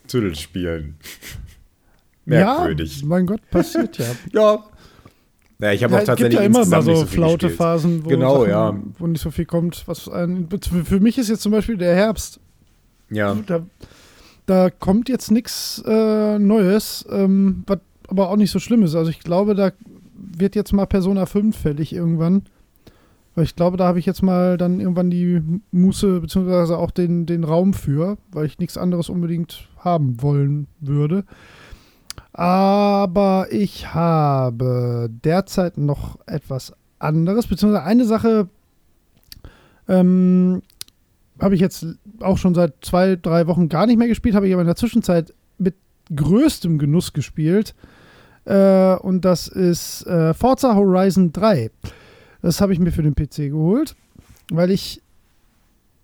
Tüdelspielen. 0.08 0.96
Merkwürdig. 2.26 3.02
Ja, 3.02 3.08
mein 3.08 3.26
Gott, 3.26 3.42
passiert 3.52 3.98
ja. 3.98 4.06
ja. 4.32 4.66
Ja, 5.60 5.72
ich 5.72 5.84
habe 5.84 5.94
ja, 5.94 6.02
auch 6.02 6.06
tatsächlich 6.06 6.40
gibt 6.40 6.42
ja 6.42 6.46
immer 6.46 6.66
mal 6.66 6.82
so, 6.84 6.96
so 6.96 7.06
flaute 7.06 7.50
Phasen, 7.50 8.06
wo, 8.06 8.10
genau, 8.10 8.40
Sachen, 8.42 8.50
ja. 8.50 8.78
wo 9.00 9.08
nicht 9.08 9.22
so 9.22 9.32
viel 9.32 9.46
kommt. 9.46 9.88
Was 9.88 10.08
ein, 10.08 10.48
für 10.62 11.00
mich 11.00 11.18
ist 11.18 11.30
jetzt 11.30 11.42
zum 11.42 11.52
Beispiel 11.52 11.78
der 11.78 11.96
Herbst. 11.96 12.40
Ja. 13.10 13.36
Da, 13.48 13.66
da 14.46 14.70
kommt 14.70 15.10
jetzt 15.10 15.32
nichts 15.32 15.84
äh, 15.86 16.38
Neues, 16.38 17.06
ähm, 17.10 17.64
was 17.66 17.80
aber 18.08 18.30
auch 18.30 18.38
nicht 18.38 18.52
so 18.52 18.60
schlimm 18.60 18.84
ist. 18.84 18.96
Also 18.96 19.10
ich 19.10 19.20
glaube, 19.20 19.56
da 19.56 19.72
wird 20.14 20.56
jetzt 20.56 20.74
mal 20.74 20.86
Persona 20.86 21.26
5 21.26 21.58
fällig 21.58 21.94
irgendwann. 21.94 22.44
Weil 23.36 23.44
ich 23.44 23.56
glaube, 23.56 23.78
da 23.78 23.86
habe 23.86 24.00
ich 24.00 24.06
jetzt 24.08 24.24
mal 24.24 24.58
dann 24.58 24.80
irgendwann 24.80 25.12
die 25.12 25.44
Muße, 25.72 26.22
beziehungsweise 26.22 26.78
auch 26.78 26.90
den, 26.90 27.28
den 27.28 27.44
Raum 27.44 27.74
für, 27.74 28.18
weil 28.32 28.48
ich 28.48 28.58
nichts 28.58 28.78
anderes 28.78 29.10
unbedingt 29.10 29.68
haben 29.78 30.22
wollen 30.24 30.66
würde. 30.80 31.24
Aber 32.38 33.47
ich 33.49 33.95
habe 33.95 35.09
derzeit 35.23 35.80
noch 35.80 36.19
etwas 36.27 36.72
anderes, 36.99 37.47
beziehungsweise 37.47 37.84
eine 37.84 38.05
Sache 38.05 38.47
ähm, 39.88 40.61
habe 41.39 41.55
ich 41.55 41.61
jetzt 41.61 41.88
auch 42.19 42.38
schon 42.38 42.53
seit 42.53 42.76
zwei, 42.81 43.15
drei 43.15 43.47
Wochen 43.47 43.69
gar 43.69 43.88
nicht 43.88 43.97
mehr 43.97 44.07
gespielt, 44.07 44.35
habe 44.35 44.47
ich 44.47 44.53
aber 44.53 44.61
in 44.61 44.68
der 44.68 44.76
Zwischenzeit 44.76 45.34
mit 45.57 45.73
größtem 46.15 46.77
Genuss 46.77 47.11
gespielt. 47.11 47.73
Äh, 48.45 48.95
und 48.97 49.26
das 49.26 49.47
ist 49.47 50.05
äh, 50.05 50.35
Forza 50.35 50.76
Horizon 50.76 51.34
3. 51.34 51.72
Das 52.43 52.61
habe 52.61 52.72
ich 52.72 52.77
mir 52.77 52.91
für 52.91 53.01
den 53.01 53.15
PC 53.15 53.49
geholt, 53.49 53.95
weil 54.51 54.69
ich 54.69 55.01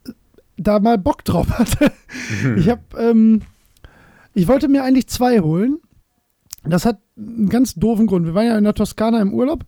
äh, 0.07 0.11
da 0.57 0.79
mal 0.79 0.97
Bock 0.97 1.23
drauf 1.25 1.47
hatte. 1.59 1.91
Mhm. 2.43 2.57
Ich 2.57 2.69
habe, 2.69 2.81
ähm, 2.97 3.43
ich 4.33 4.47
wollte 4.47 4.67
mir 4.67 4.83
eigentlich 4.83 5.05
zwei 5.05 5.39
holen. 5.41 5.77
Das 6.65 6.85
hat 6.85 6.99
einen 7.17 7.49
ganz 7.49 7.75
doofen 7.75 8.07
Grund. 8.07 8.25
Wir 8.25 8.33
waren 8.33 8.47
ja 8.47 8.57
in 8.57 8.63
der 8.63 8.73
Toskana 8.73 9.21
im 9.21 9.33
Urlaub 9.33 9.65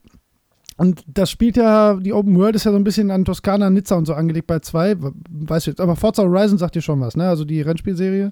und 0.77 1.03
das 1.07 1.29
spielt 1.29 1.57
ja, 1.57 1.95
die 1.95 2.13
Open 2.13 2.35
World 2.37 2.55
ist 2.55 2.65
ja 2.65 2.71
so 2.71 2.77
ein 2.77 2.83
bisschen 2.83 3.11
an 3.11 3.25
Toskana, 3.25 3.69
Nizza 3.69 3.95
und 3.95 4.05
so 4.05 4.13
angelegt 4.13 4.47
bei 4.47 4.59
zwei, 4.59 4.95
weißt 4.97 5.67
du 5.67 5.71
jetzt. 5.71 5.81
Aber 5.81 5.95
Forza 5.95 6.23
Horizon 6.23 6.57
sagt 6.57 6.75
dir 6.75 6.81
schon 6.81 7.01
was, 7.01 7.15
ne? 7.17 7.27
Also 7.27 7.45
die 7.45 7.61
Rennspielserie 7.61 8.31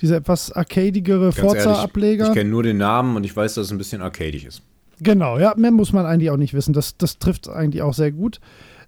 diese 0.00 0.16
etwas 0.16 0.52
arcadigere 0.52 1.32
Forza-Ableger. 1.32 2.28
Ich 2.28 2.34
kenne 2.34 2.50
nur 2.50 2.62
den 2.62 2.76
Namen 2.76 3.16
und 3.16 3.24
ich 3.24 3.34
weiß, 3.34 3.54
dass 3.54 3.66
es 3.66 3.72
ein 3.72 3.78
bisschen 3.78 4.00
arcadisch 4.00 4.44
ist. 4.44 4.62
Genau, 5.00 5.38
ja, 5.38 5.54
mehr 5.56 5.70
muss 5.70 5.92
man 5.92 6.06
eigentlich 6.06 6.30
auch 6.30 6.36
nicht 6.36 6.54
wissen. 6.54 6.72
Das, 6.72 6.96
das 6.96 7.18
trifft 7.18 7.48
eigentlich 7.48 7.82
auch 7.82 7.94
sehr 7.94 8.12
gut. 8.12 8.40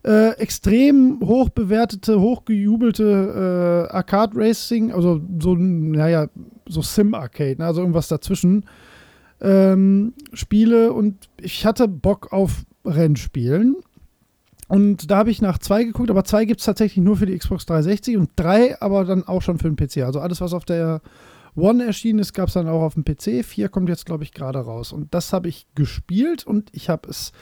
Äh, 0.02 0.30
extrem 0.38 1.20
hoch 1.20 1.50
bewertete, 1.50 2.20
hochgejubelte 2.20 3.88
äh, 3.90 3.94
Arcade 3.94 4.32
Racing, 4.34 4.92
also 4.92 5.20
so, 5.38 5.54
naja, 5.54 6.28
so 6.66 6.80
Sim-Arcade, 6.80 7.56
ne? 7.58 7.66
also 7.66 7.80
irgendwas 7.80 8.08
dazwischen. 8.08 8.64
Ähm, 9.40 10.12
Spiele 10.32 10.92
und 10.92 11.28
ich 11.40 11.64
hatte 11.64 11.88
Bock 11.88 12.32
auf 12.32 12.64
Rennspielen 12.84 13.76
und 14.70 15.10
da 15.10 15.16
habe 15.16 15.32
ich 15.32 15.42
nach 15.42 15.58
zwei 15.58 15.82
geguckt, 15.82 16.10
aber 16.10 16.22
zwei 16.22 16.44
gibt 16.44 16.60
es 16.60 16.66
tatsächlich 16.66 17.02
nur 17.02 17.16
für 17.16 17.26
die 17.26 17.36
Xbox 17.36 17.66
360 17.66 18.16
und 18.16 18.30
drei 18.36 18.80
aber 18.80 19.04
dann 19.04 19.24
auch 19.26 19.42
schon 19.42 19.58
für 19.58 19.68
den 19.68 19.74
PC. 19.74 20.04
Also 20.04 20.20
alles, 20.20 20.40
was 20.40 20.52
auf 20.52 20.64
der 20.64 21.00
One 21.56 21.84
erschienen 21.84 22.20
ist, 22.20 22.34
gab 22.34 22.46
es 22.46 22.54
dann 22.54 22.68
auch 22.68 22.82
auf 22.82 22.94
dem 22.94 23.04
PC. 23.04 23.44
Vier 23.44 23.68
kommt 23.68 23.88
jetzt, 23.88 24.06
glaube 24.06 24.22
ich, 24.22 24.32
gerade 24.32 24.60
raus. 24.60 24.92
Und 24.92 25.12
das 25.12 25.32
habe 25.32 25.48
ich 25.48 25.66
gespielt 25.74 26.46
und 26.46 26.70
ich 26.72 26.88
habe 26.88 27.08
es. 27.08 27.32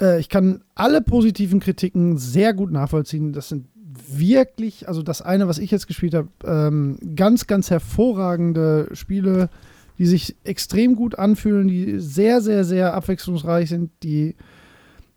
Äh, 0.00 0.20
ich 0.20 0.28
kann 0.28 0.62
alle 0.76 1.02
positiven 1.02 1.58
Kritiken 1.58 2.16
sehr 2.16 2.54
gut 2.54 2.70
nachvollziehen. 2.70 3.32
Das 3.32 3.48
sind 3.48 3.66
wirklich, 4.08 4.86
also 4.86 5.02
das 5.02 5.22
eine, 5.22 5.48
was 5.48 5.58
ich 5.58 5.72
jetzt 5.72 5.88
gespielt 5.88 6.14
habe, 6.14 6.28
ähm, 6.44 6.96
ganz, 7.16 7.48
ganz 7.48 7.70
hervorragende 7.70 8.88
Spiele, 8.92 9.48
die 9.98 10.06
sich 10.06 10.36
extrem 10.44 10.96
gut 10.96 11.18
anfühlen, 11.18 11.68
die 11.68 11.98
sehr, 11.98 12.40
sehr, 12.40 12.64
sehr 12.64 12.94
abwechslungsreich 12.94 13.68
sind, 13.68 13.90
die 14.02 14.34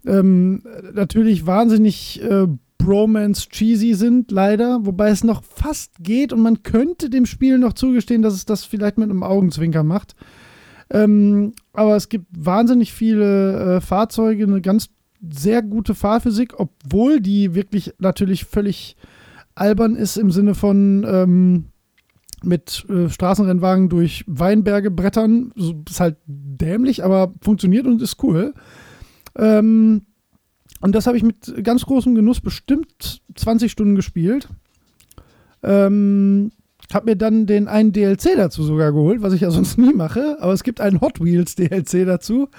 ähm, 0.06 0.64
natürlich 0.93 1.45
wahnsinnig 1.45 2.22
äh, 2.23 2.47
Bromance 2.77 3.49
cheesy 3.49 3.93
sind, 3.93 4.31
leider, 4.31 4.85
wobei 4.85 5.10
es 5.10 5.23
noch 5.23 5.43
fast 5.43 5.91
geht 5.99 6.31
und 6.31 6.41
man 6.41 6.64
könnte 6.64 7.10
dem 7.10 7.26
Spiel 7.26 7.57
noch 7.57 7.73
zugestehen, 7.73 8.22
dass 8.22 8.34
es 8.34 8.45
das 8.45 8.64
vielleicht 8.64 8.97
mit 8.97 9.10
einem 9.10 9.23
Augenzwinker 9.23 9.84
macht. 9.84 10.15
Ähm, 10.89 11.53
aber 11.73 11.95
es 11.95 12.10
gibt 12.10 12.27
wahnsinnig 12.31 12.93
viele 12.93 13.77
äh, 13.77 13.81
Fahrzeuge, 13.81 14.45
eine 14.45 14.61
ganz 14.61 14.89
sehr 15.22 15.61
gute 15.61 15.93
Fahrphysik, 15.93 16.60
obwohl 16.60 17.19
die 17.19 17.53
wirklich 17.53 17.93
natürlich 17.99 18.45
völlig 18.45 18.95
albern 19.56 19.95
ist 19.95 20.18
im 20.18 20.31
Sinne 20.31 20.56
von 20.56 21.06
ähm, 21.07 21.65
mit 22.44 22.86
äh, 22.90 23.10
Straßenrennwagen 23.10 23.90
durch 23.90 24.24
Weinberge 24.28 24.91
brettern. 24.91 25.52
So, 25.56 25.84
ist 25.90 25.99
halt 25.99 26.18
dämlich, 26.26 27.03
aber 27.03 27.34
funktioniert 27.41 27.86
und 27.86 28.02
ist 28.02 28.22
cool. 28.24 28.53
Ähm, 29.38 30.03
und 30.82 30.95
das 30.95 31.07
habe 31.07 31.18
ich 31.18 31.24
mit 31.24 31.64
ganz 31.64 31.86
großem 31.86 32.16
Genuss 32.16 32.41
bestimmt 32.41 33.22
20 33.36 33.72
Stunden 33.72 33.95
gespielt. 33.95 34.48
Ähm, 35.61 36.52
habe 36.94 37.11
mir 37.11 37.16
dann 37.16 37.45
den 37.45 37.68
einen 37.68 37.91
DLC 37.91 38.36
dazu 38.36 38.64
sogar 38.64 38.91
geholt, 38.91 39.22
was 39.22 39.34
ich 39.34 39.41
ja 39.41 39.52
sonst 39.52 39.78
nie 39.78 39.94
mache. 39.94 40.38
Aber 40.40 40.53
es 40.53 40.64
gibt 40.64 40.82
einen 40.82 41.02
Hot 41.02 41.24
Wheels 41.24 41.56
DLC 41.56 42.06
dazu, 42.06 42.49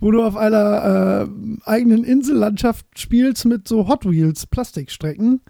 wo 0.00 0.10
du 0.10 0.22
auf 0.22 0.36
einer 0.36 1.28
äh, 1.28 1.68
eigenen 1.68 2.04
Insellandschaft 2.04 2.86
spielst 2.98 3.44
mit 3.44 3.68
so 3.68 3.88
Hot 3.88 4.08
Wheels 4.08 4.46
Plastikstrecken. 4.46 5.40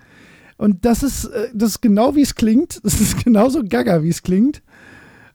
Und 0.56 0.84
das 0.84 1.02
ist, 1.02 1.26
äh, 1.26 1.48
das 1.54 1.70
ist 1.70 1.80
genau 1.80 2.14
wie 2.14 2.22
es 2.22 2.34
klingt. 2.34 2.80
Das 2.84 3.00
ist 3.00 3.24
genauso 3.24 3.62
gaga, 3.64 4.02
wie 4.02 4.10
es 4.10 4.22
klingt. 4.22 4.62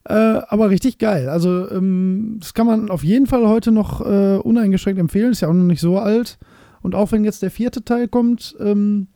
Äh, 0.05 0.13
aber 0.13 0.69
richtig 0.69 0.97
geil. 0.97 1.29
Also, 1.29 1.69
ähm, 1.69 2.37
das 2.39 2.53
kann 2.53 2.67
man 2.67 2.89
auf 2.89 3.03
jeden 3.03 3.27
Fall 3.27 3.47
heute 3.47 3.71
noch 3.71 4.01
äh, 4.01 4.37
uneingeschränkt 4.37 4.99
empfehlen. 4.99 5.31
Ist 5.31 5.41
ja 5.41 5.49
auch 5.49 5.53
noch 5.53 5.65
nicht 5.65 5.81
so 5.81 5.99
alt. 5.99 6.37
Und 6.81 6.95
auch 6.95 7.11
wenn 7.11 7.25
jetzt 7.25 7.41
der 7.41 7.51
vierte 7.51 7.83
Teil 7.83 8.07
kommt, 8.07 8.55
ähm, 8.59 9.07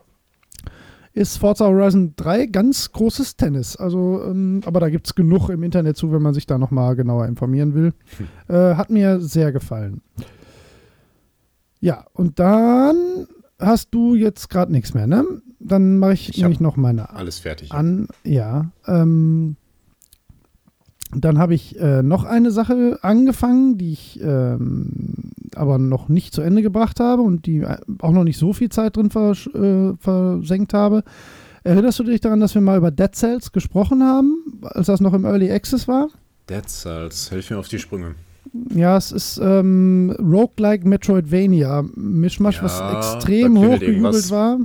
ist 1.14 1.38
Forza 1.38 1.66
Horizon 1.66 2.14
3 2.16 2.48
ganz 2.48 2.92
großes 2.92 3.38
Tennis. 3.38 3.76
Also, 3.76 4.24
ähm, 4.26 4.62
aber 4.66 4.80
da 4.80 4.90
gibt 4.90 5.08
es 5.08 5.16
genug 5.16 5.50
im 5.50 5.64
Internet 5.64 5.96
zu, 5.96 6.12
wenn 6.12 6.22
man 6.22 6.34
sich 6.34 6.48
da 6.48 6.58
nochmal 6.58 6.96
genauer 6.96 7.28
informieren 7.28 7.76
will. 7.76 7.94
Hm. 8.18 8.56
Äh, 8.56 8.76
hat 8.76 8.90
mir 8.90 9.22
sehr 9.22 9.52
gefallen. 9.52 10.02
Ja, 11.80 12.06
und 12.14 12.40
dann 12.40 13.28
hast 13.64 13.90
du 13.92 14.16
jetzt 14.16 14.50
gerade 14.50 14.72
nichts 14.72 14.94
mehr, 14.94 15.08
ne? 15.08 15.26
Dann 15.60 15.98
mache 15.98 16.14
ich, 16.14 16.30
ich 16.30 16.38
nämlich 16.40 16.60
noch 16.60 16.76
meine 16.76 17.10
alles 17.12 17.40
fertig. 17.40 17.72
An, 17.72 18.08
ja. 18.24 18.72
Ähm, 18.86 19.56
dann 21.16 21.38
habe 21.38 21.54
ich 21.54 21.80
äh, 21.80 22.02
noch 22.02 22.24
eine 22.24 22.52
Sache 22.52 23.00
angefangen, 23.02 23.78
die 23.78 23.94
ich 23.94 24.20
ähm, 24.22 25.32
aber 25.56 25.78
noch 25.78 26.10
nicht 26.10 26.34
zu 26.34 26.42
Ende 26.42 26.62
gebracht 26.62 27.00
habe 27.00 27.22
und 27.22 27.46
die 27.46 27.60
äh, 27.60 27.78
auch 28.00 28.12
noch 28.12 28.24
nicht 28.24 28.38
so 28.38 28.54
viel 28.54 28.70
Zeit 28.70 28.98
drin 28.98 29.12
vers 29.12 29.48
äh, 29.54 29.94
versenkt 30.00 30.74
habe. 30.74 31.04
Erinnerst 31.64 32.00
du 32.00 32.04
dich 32.04 32.20
daran, 32.20 32.40
dass 32.40 32.56
wir 32.56 32.62
mal 32.62 32.78
über 32.78 32.92
Dead 32.92 33.16
Cells 33.16 33.52
gesprochen 33.52 34.04
haben, 34.04 34.62
als 34.64 34.88
das 34.88 35.00
noch 35.00 35.14
im 35.14 35.24
Early 35.24 35.52
Access 35.52 35.88
war? 35.88 36.10
Dead 36.50 36.68
Cells, 36.68 37.30
hilf 37.30 37.50
mir 37.50 37.58
auf 37.58 37.70
die 37.70 37.80
Sprünge. 37.80 38.16
Ja, 38.74 38.98
es 38.98 39.12
ist 39.12 39.40
ähm, 39.42 40.16
Roguelike 40.20 40.88
Metroidvania 40.88 41.84
Mischmasch, 41.96 42.58
ja, 42.58 42.64
was 42.64 42.82
extrem 43.16 43.58
hochgejubelt 43.58 44.30
war. 44.30 44.60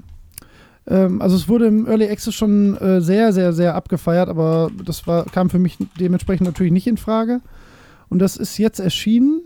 Ähm, 0.87 1.23
also 1.23 1.37
es 1.37 1.49
wurde 1.49 1.67
im 1.67 1.87
Early 1.87 2.09
Access 2.09 2.35
schon 2.35 2.77
äh, 2.79 3.01
sehr, 3.01 3.33
sehr, 3.33 3.53
sehr 3.53 3.75
abgefeiert, 3.75 4.29
aber 4.29 4.71
das 4.85 5.07
war, 5.07 5.25
kam 5.27 5.51
für 5.51 5.59
mich 5.59 5.77
dementsprechend 5.99 6.47
natürlich 6.47 6.73
nicht 6.73 6.87
in 6.87 6.97
Frage. 6.97 7.41
Und 8.09 8.21
das 8.21 8.37
ist 8.37 8.59
jetzt 8.59 8.81
erschienen. 8.81 9.43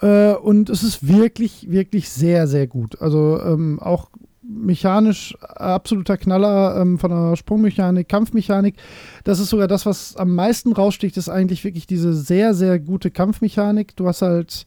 Äh, 0.00 0.34
und 0.34 0.70
es 0.70 0.82
ist 0.82 1.06
wirklich, 1.06 1.70
wirklich 1.70 2.10
sehr, 2.10 2.46
sehr 2.46 2.66
gut. 2.66 3.00
Also 3.00 3.40
ähm, 3.42 3.80
auch 3.80 4.10
mechanisch 4.48 5.36
absoluter 5.40 6.16
Knaller 6.16 6.80
ähm, 6.80 6.98
von 6.98 7.10
der 7.10 7.36
Sprungmechanik, 7.36 8.08
Kampfmechanik. 8.08 8.76
Das 9.24 9.40
ist 9.40 9.50
sogar 9.50 9.68
das, 9.68 9.84
was 9.84 10.16
am 10.16 10.34
meisten 10.34 10.72
raussticht, 10.72 11.16
ist 11.16 11.28
eigentlich 11.28 11.64
wirklich 11.64 11.86
diese 11.86 12.14
sehr, 12.14 12.54
sehr 12.54 12.78
gute 12.78 13.10
Kampfmechanik. 13.10 13.94
Du 13.96 14.06
hast 14.06 14.22
halt 14.22 14.66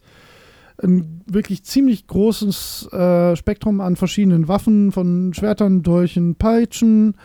ein 0.82 1.22
wirklich 1.26 1.64
ziemlich 1.64 2.06
großes 2.06 2.92
äh, 2.92 3.36
Spektrum 3.36 3.80
an 3.80 3.96
verschiedenen 3.96 4.48
Waffen, 4.48 4.92
von 4.92 5.34
Schwertern, 5.34 5.82
Dolchen, 5.82 6.36
Peitschen, 6.36 7.16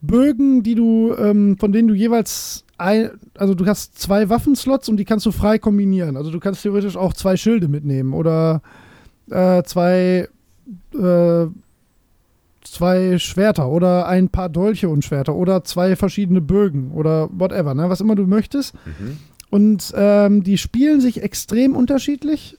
Bögen, 0.00 0.62
die 0.62 0.74
du, 0.74 1.14
ähm, 1.18 1.56
von 1.58 1.72
denen 1.72 1.88
du 1.88 1.94
jeweils 1.94 2.64
ein, 2.76 3.10
also 3.36 3.54
du 3.54 3.66
hast 3.66 3.98
zwei 3.98 4.28
Waffenslots 4.28 4.88
und 4.88 4.98
die 4.98 5.04
kannst 5.04 5.26
du 5.26 5.32
frei 5.32 5.58
kombinieren. 5.58 6.16
Also 6.16 6.30
du 6.30 6.38
kannst 6.38 6.62
theoretisch 6.62 6.96
auch 6.96 7.12
zwei 7.12 7.36
Schilde 7.36 7.66
mitnehmen 7.66 8.12
oder 8.12 8.62
äh, 9.30 9.62
zwei 9.64 10.28
äh, 10.94 11.46
zwei 12.72 13.18
Schwerter 13.18 13.68
oder 13.68 14.06
ein 14.06 14.28
paar 14.28 14.48
Dolche 14.48 14.88
und 14.88 15.04
Schwerter 15.04 15.34
oder 15.34 15.64
zwei 15.64 15.96
verschiedene 15.96 16.40
Bögen 16.40 16.90
oder 16.92 17.28
whatever, 17.32 17.74
ne? 17.74 17.88
was 17.88 18.00
immer 18.00 18.14
du 18.14 18.26
möchtest. 18.26 18.74
Mhm. 18.74 19.18
Und 19.50 19.92
ähm, 19.96 20.42
die 20.42 20.58
spielen 20.58 21.00
sich 21.00 21.22
extrem 21.22 21.74
unterschiedlich 21.74 22.58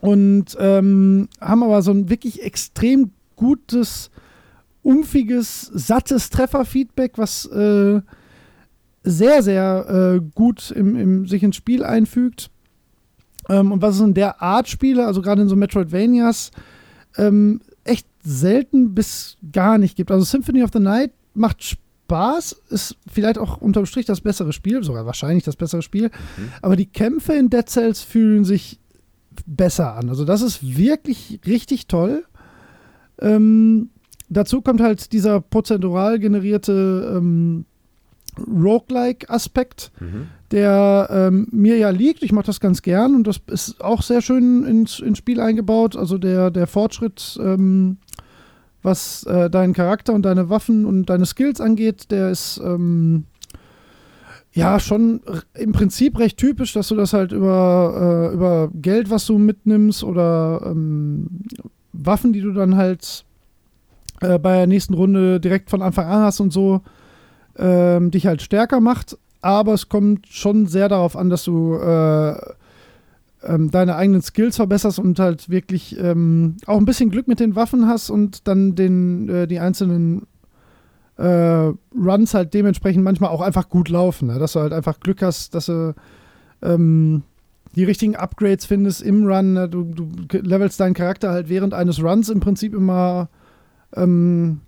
und 0.00 0.56
ähm, 0.60 1.28
haben 1.40 1.62
aber 1.62 1.82
so 1.82 1.90
ein 1.90 2.10
wirklich 2.10 2.42
extrem 2.42 3.10
gutes, 3.36 4.10
umfiges, 4.82 5.62
sattes 5.62 6.30
Trefferfeedback, 6.30 7.16
was 7.16 7.46
äh, 7.46 8.00
sehr, 9.02 9.42
sehr 9.42 10.18
äh, 10.18 10.20
gut 10.34 10.70
im, 10.70 10.96
im, 10.96 11.26
sich 11.26 11.42
ins 11.42 11.56
Spiel 11.56 11.84
einfügt. 11.84 12.50
Ähm, 13.48 13.72
und 13.72 13.82
was 13.82 13.96
es 13.96 14.02
in 14.02 14.14
der 14.14 14.42
Art 14.42 14.68
Spiele, 14.68 15.06
also 15.06 15.22
gerade 15.22 15.42
in 15.42 15.48
so 15.48 15.56
Metroidvanias, 15.56 16.50
ähm, 17.16 17.60
echt 17.88 18.06
selten 18.22 18.94
bis 18.94 19.36
gar 19.52 19.78
nicht 19.78 19.96
gibt. 19.96 20.10
Also 20.10 20.24
Symphony 20.24 20.62
of 20.62 20.70
the 20.72 20.80
Night 20.80 21.12
macht 21.34 21.64
Spaß, 21.64 22.62
ist 22.70 22.96
vielleicht 23.10 23.38
auch 23.38 23.58
unterm 23.58 23.86
Strich 23.86 24.06
das 24.06 24.20
bessere 24.20 24.52
Spiel, 24.52 24.82
sogar 24.82 25.06
wahrscheinlich 25.06 25.44
das 25.44 25.56
bessere 25.56 25.82
Spiel. 25.82 26.10
Mhm. 26.36 26.52
Aber 26.62 26.76
die 26.76 26.86
Kämpfe 26.86 27.34
in 27.34 27.50
Dead 27.50 27.68
Cells 27.68 28.02
fühlen 28.02 28.44
sich 28.44 28.78
besser 29.46 29.94
an. 29.94 30.08
Also 30.08 30.24
das 30.24 30.42
ist 30.42 30.76
wirklich 30.76 31.40
richtig 31.46 31.86
toll. 31.86 32.24
Ähm, 33.20 33.90
dazu 34.28 34.62
kommt 34.62 34.80
halt 34.80 35.12
dieser 35.12 35.40
prozentural 35.40 36.18
generierte 36.18 37.14
ähm, 37.16 37.64
Roguelike-Aspekt, 38.38 39.90
mhm. 40.00 40.28
Der 40.50 41.08
ähm, 41.10 41.48
mir 41.50 41.76
ja 41.76 41.90
liegt. 41.90 42.22
Ich 42.22 42.32
mache 42.32 42.46
das 42.46 42.60
ganz 42.60 42.82
gern 42.82 43.14
und 43.14 43.26
das 43.26 43.40
ist 43.46 43.82
auch 43.82 44.02
sehr 44.02 44.22
schön 44.22 44.64
ins, 44.64 45.00
ins 45.00 45.18
Spiel 45.18 45.40
eingebaut. 45.40 45.96
Also 45.96 46.18
der, 46.18 46.50
der 46.50 46.66
Fortschritt, 46.66 47.38
ähm, 47.42 47.98
was 48.82 49.24
äh, 49.24 49.50
deinen 49.50 49.74
Charakter 49.74 50.14
und 50.14 50.22
deine 50.22 50.48
Waffen 50.48 50.86
und 50.86 51.06
deine 51.06 51.26
Skills 51.26 51.60
angeht, 51.60 52.10
der 52.10 52.30
ist 52.30 52.60
ähm, 52.64 53.24
ja 54.52 54.80
schon 54.80 55.20
im 55.54 55.72
Prinzip 55.72 56.18
recht 56.18 56.38
typisch, 56.38 56.72
dass 56.72 56.88
du 56.88 56.96
das 56.96 57.12
halt 57.12 57.32
über, 57.32 58.30
äh, 58.30 58.34
über 58.34 58.70
Geld, 58.74 59.10
was 59.10 59.26
du 59.26 59.38
mitnimmst 59.38 60.02
oder 60.02 60.62
ähm, 60.64 61.26
Waffen, 61.92 62.32
die 62.32 62.40
du 62.40 62.52
dann 62.52 62.76
halt 62.76 63.24
äh, 64.20 64.38
bei 64.38 64.56
der 64.56 64.66
nächsten 64.66 64.94
Runde 64.94 65.40
direkt 65.40 65.70
von 65.70 65.82
Anfang 65.82 66.06
an 66.06 66.22
hast 66.22 66.40
und 66.40 66.52
so, 66.52 66.82
ähm, 67.56 68.10
dich 68.10 68.26
halt 68.26 68.40
stärker 68.42 68.80
macht. 68.80 69.18
Aber 69.40 69.74
es 69.74 69.88
kommt 69.88 70.26
schon 70.26 70.66
sehr 70.66 70.88
darauf 70.88 71.16
an, 71.16 71.30
dass 71.30 71.44
du 71.44 71.74
äh, 71.76 72.34
ähm, 73.44 73.70
deine 73.70 73.96
eigenen 73.96 74.22
Skills 74.22 74.56
verbesserst 74.56 74.98
und 74.98 75.18
halt 75.18 75.48
wirklich 75.48 75.98
ähm, 75.98 76.56
auch 76.66 76.78
ein 76.78 76.84
bisschen 76.84 77.10
Glück 77.10 77.28
mit 77.28 77.40
den 77.40 77.56
Waffen 77.56 77.86
hast 77.86 78.10
und 78.10 78.48
dann 78.48 78.74
den, 78.74 79.28
äh, 79.28 79.46
die 79.46 79.60
einzelnen 79.60 80.26
äh, 81.16 81.72
Runs 81.94 82.34
halt 82.34 82.54
dementsprechend 82.54 83.04
manchmal 83.04 83.30
auch 83.30 83.40
einfach 83.40 83.68
gut 83.68 83.88
laufen. 83.88 84.28
Ne? 84.28 84.38
Dass 84.38 84.52
du 84.52 84.60
halt 84.60 84.72
einfach 84.72 85.00
Glück 85.00 85.22
hast, 85.22 85.54
dass 85.54 85.66
du 85.66 85.94
ähm, 86.62 87.22
die 87.74 87.84
richtigen 87.84 88.16
Upgrades 88.16 88.66
findest 88.66 89.02
im 89.02 89.26
Run. 89.26 89.52
Ne? 89.52 89.68
Du, 89.68 89.84
du, 89.84 90.38
levelst 90.38 90.80
deinen 90.80 90.94
Charakter 90.94 91.30
halt 91.30 91.48
während 91.48 91.74
eines 91.74 92.02
Runs 92.02 92.28
im 92.28 92.40
Prinzip 92.40 92.74
immer 92.74 93.28
ähm, 93.94 94.60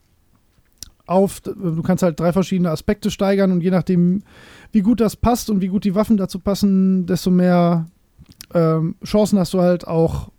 auf. 1.10 1.40
Du 1.40 1.82
kannst 1.82 2.02
halt 2.02 2.20
drei 2.20 2.32
verschiedene 2.32 2.70
Aspekte 2.70 3.10
steigern 3.10 3.52
und 3.52 3.62
je 3.62 3.70
nachdem, 3.70 4.22
wie 4.72 4.82
gut 4.82 5.00
das 5.00 5.16
passt 5.16 5.50
und 5.50 5.60
wie 5.60 5.68
gut 5.68 5.84
die 5.84 5.94
Waffen 5.94 6.16
dazu 6.16 6.38
passen, 6.38 7.06
desto 7.06 7.30
mehr 7.30 7.86
ähm, 8.54 8.94
Chancen 9.04 9.38
hast 9.38 9.52
du 9.54 9.60
halt 9.60 9.86
auch 9.86 10.30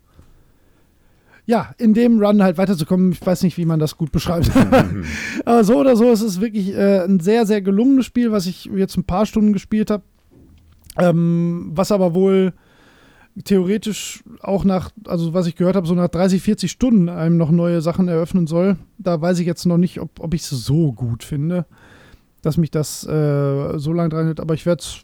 ja, 1.45 1.73
in 1.77 1.93
dem 1.93 2.23
Run 2.23 2.41
halt 2.41 2.57
weiterzukommen. 2.57 3.11
Ich 3.11 3.25
weiß 3.25 3.43
nicht, 3.43 3.57
wie 3.57 3.65
man 3.65 3.79
das 3.79 3.97
gut 3.97 4.11
beschreibt. 4.11 4.51
Aber 5.45 5.63
so 5.63 5.79
oder 5.79 5.95
so 5.95 6.09
ist 6.11 6.21
es 6.21 6.39
wirklich 6.39 6.73
äh, 6.73 7.03
ein 7.03 7.19
sehr, 7.19 7.45
sehr 7.45 7.61
gelungenes 7.61 8.05
Spiel, 8.05 8.31
was 8.31 8.45
ich 8.45 8.65
jetzt 8.65 8.95
ein 8.97 9.03
paar 9.03 9.25
Stunden 9.25 9.53
gespielt 9.53 9.91
habe. 9.91 10.03
Ähm, 10.97 11.71
was 11.73 11.91
aber 11.93 12.13
wohl 12.13 12.53
theoretisch 13.43 14.23
auch 14.41 14.63
nach, 14.63 14.91
also 15.05 15.33
was 15.33 15.47
ich 15.47 15.55
gehört 15.55 15.75
habe, 15.75 15.87
so 15.87 15.95
nach 15.95 16.09
30, 16.09 16.41
40 16.41 16.71
Stunden 16.71 17.09
einem 17.09 17.37
noch 17.37 17.51
neue 17.51 17.81
Sachen 17.81 18.07
eröffnen 18.07 18.47
soll. 18.47 18.77
Da 18.97 19.21
weiß 19.21 19.39
ich 19.39 19.47
jetzt 19.47 19.65
noch 19.65 19.77
nicht, 19.77 19.99
ob, 19.99 20.19
ob 20.19 20.33
ich 20.33 20.41
es 20.41 20.49
so 20.49 20.91
gut 20.91 21.23
finde, 21.23 21.65
dass 22.41 22.57
mich 22.57 22.71
das 22.71 23.05
äh, 23.05 23.77
so 23.77 23.93
lange 23.93 24.09
dran 24.09 24.25
hält. 24.25 24.39
Aber 24.39 24.53
ich 24.53 24.65
werde 24.65 24.81
es 24.81 25.03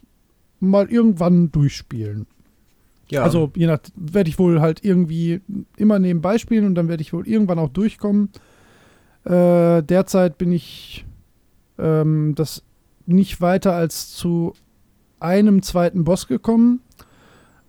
mal 0.60 0.90
irgendwann 0.90 1.50
durchspielen. 1.50 2.26
Ja. 3.10 3.22
Also 3.22 3.50
je 3.56 3.66
nach, 3.66 3.78
werde 3.96 4.28
ich 4.28 4.38
wohl 4.38 4.60
halt 4.60 4.84
irgendwie 4.84 5.40
immer 5.76 5.98
nebenbei 5.98 6.38
spielen 6.38 6.66
und 6.66 6.74
dann 6.74 6.88
werde 6.88 7.00
ich 7.00 7.12
wohl 7.12 7.26
irgendwann 7.26 7.58
auch 7.58 7.70
durchkommen. 7.70 8.30
Äh, 9.24 9.82
derzeit 9.82 10.36
bin 10.36 10.52
ich 10.52 11.06
ähm, 11.78 12.34
das 12.34 12.62
nicht 13.06 13.40
weiter 13.40 13.72
als 13.72 14.12
zu 14.14 14.52
einem 15.20 15.62
zweiten 15.62 16.04
Boss 16.04 16.26
gekommen. 16.26 16.80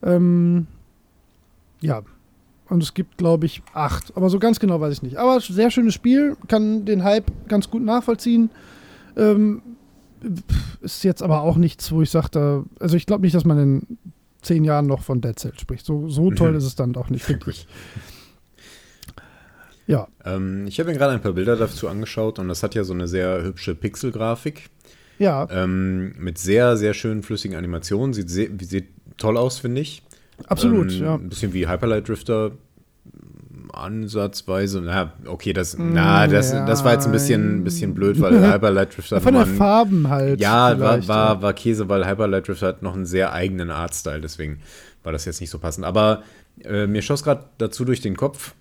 Ähm, 0.03 0.67
ja. 1.81 2.03
Und 2.69 2.84
es 2.84 2.93
gibt, 2.93 3.17
glaube 3.17 3.45
ich, 3.45 3.63
acht. 3.73 4.15
Aber 4.15 4.30
so 4.30 4.38
ganz 4.39 4.59
genau 4.59 4.80
weiß 4.80 4.93
ich 4.93 5.01
nicht. 5.01 5.17
Aber 5.17 5.39
sehr 5.41 5.71
schönes 5.71 5.93
Spiel. 5.93 6.38
Kann 6.47 6.85
den 6.85 7.03
Hype 7.03 7.31
ganz 7.47 7.69
gut 7.69 7.84
nachvollziehen. 7.84 8.51
Ähm, 9.17 9.61
ist 10.81 11.03
jetzt 11.03 11.23
aber 11.23 11.41
auch 11.41 11.57
nichts, 11.57 11.91
wo 11.91 12.01
ich 12.01 12.09
sage, 12.11 12.65
also 12.80 12.95
ich 12.95 13.05
glaube 13.05 13.23
nicht, 13.23 13.34
dass 13.34 13.45
man 13.45 13.57
in 13.57 13.97
zehn 14.41 14.63
Jahren 14.63 14.85
noch 14.85 15.01
von 15.01 15.21
Dead 15.21 15.38
Cell 15.38 15.57
spricht. 15.59 15.85
So, 15.85 16.09
so 16.09 16.31
toll 16.31 16.51
mhm. 16.51 16.57
ist 16.57 16.65
es 16.65 16.76
dann 16.76 16.93
doch 16.93 17.09
nicht 17.09 17.27
wirklich. 17.27 17.67
Ja. 19.88 20.07
Ähm, 20.23 20.67
ich 20.67 20.80
habe 20.80 20.91
mir 20.91 20.97
gerade 20.97 21.13
ein 21.13 21.21
paar 21.21 21.34
Bilder 21.34 21.55
dazu 21.55 21.88
angeschaut 21.88 22.38
und 22.38 22.47
das 22.47 22.61
hat 22.61 22.76
ja 22.76 22.84
so 22.84 22.93
eine 22.93 23.07
sehr 23.07 23.41
hübsche 23.43 23.73
Pixelgrafik. 23.73 24.69
Ja. 25.17 25.47
Ähm, 25.49 26.13
mit 26.17 26.38
sehr, 26.38 26.77
sehr 26.77 26.93
schönen 26.93 27.23
flüssigen 27.23 27.57
Animationen. 27.57 28.13
Sieht, 28.13 28.30
sehr, 28.30 28.49
sieht 28.61 28.88
toll 29.20 29.38
aus, 29.38 29.60
finde 29.60 29.82
ich. 29.82 30.02
Absolut, 30.48 30.91
ähm, 30.91 31.04
ja. 31.04 31.16
Ein 31.16 31.30
bisschen 31.30 31.54
wie 31.54 31.68
Hyperlight 31.68 32.08
Drifter 32.08 32.52
ansatzweise. 33.74 34.82
Na, 34.82 35.14
okay, 35.26 35.54
das, 35.54 35.78
mm, 35.78 35.94
na, 35.94 36.28
das, 36.28 36.52
ja, 36.52 36.66
das 36.66 36.84
war 36.84 36.94
jetzt 36.94 37.06
ein 37.06 37.12
bisschen, 37.12 37.64
bisschen 37.64 37.94
blöd, 37.94 38.20
weil 38.22 38.40
Hyperlight 38.54 38.96
Drifter 38.96 39.22
Von 39.22 39.34
der 39.34 39.46
Farben 39.46 40.10
halt. 40.10 40.40
Ja, 40.40 40.80
war, 40.80 41.08
war, 41.08 41.41
war 41.41 41.54
Käse, 41.54 41.90
weil 41.90 42.08
Hyperlight 42.08 42.48
Drifter 42.48 42.68
hat 42.68 42.82
noch 42.82 42.96
einen 42.96 43.06
sehr 43.06 43.34
eigenen 43.34 43.70
Artstyle, 43.70 44.22
deswegen 44.22 44.60
war 45.04 45.12
das 45.12 45.26
jetzt 45.26 45.41
nicht 45.41 45.50
so 45.50 45.60
passend. 45.60 45.86
Aber 45.86 46.24
äh, 46.64 46.88
mir 46.88 47.02
schoss 47.02 47.24
gerade 47.24 47.46
dazu 47.58 47.86
durch 47.86 48.02
den 48.02 48.18
Kopf, 48.18 48.54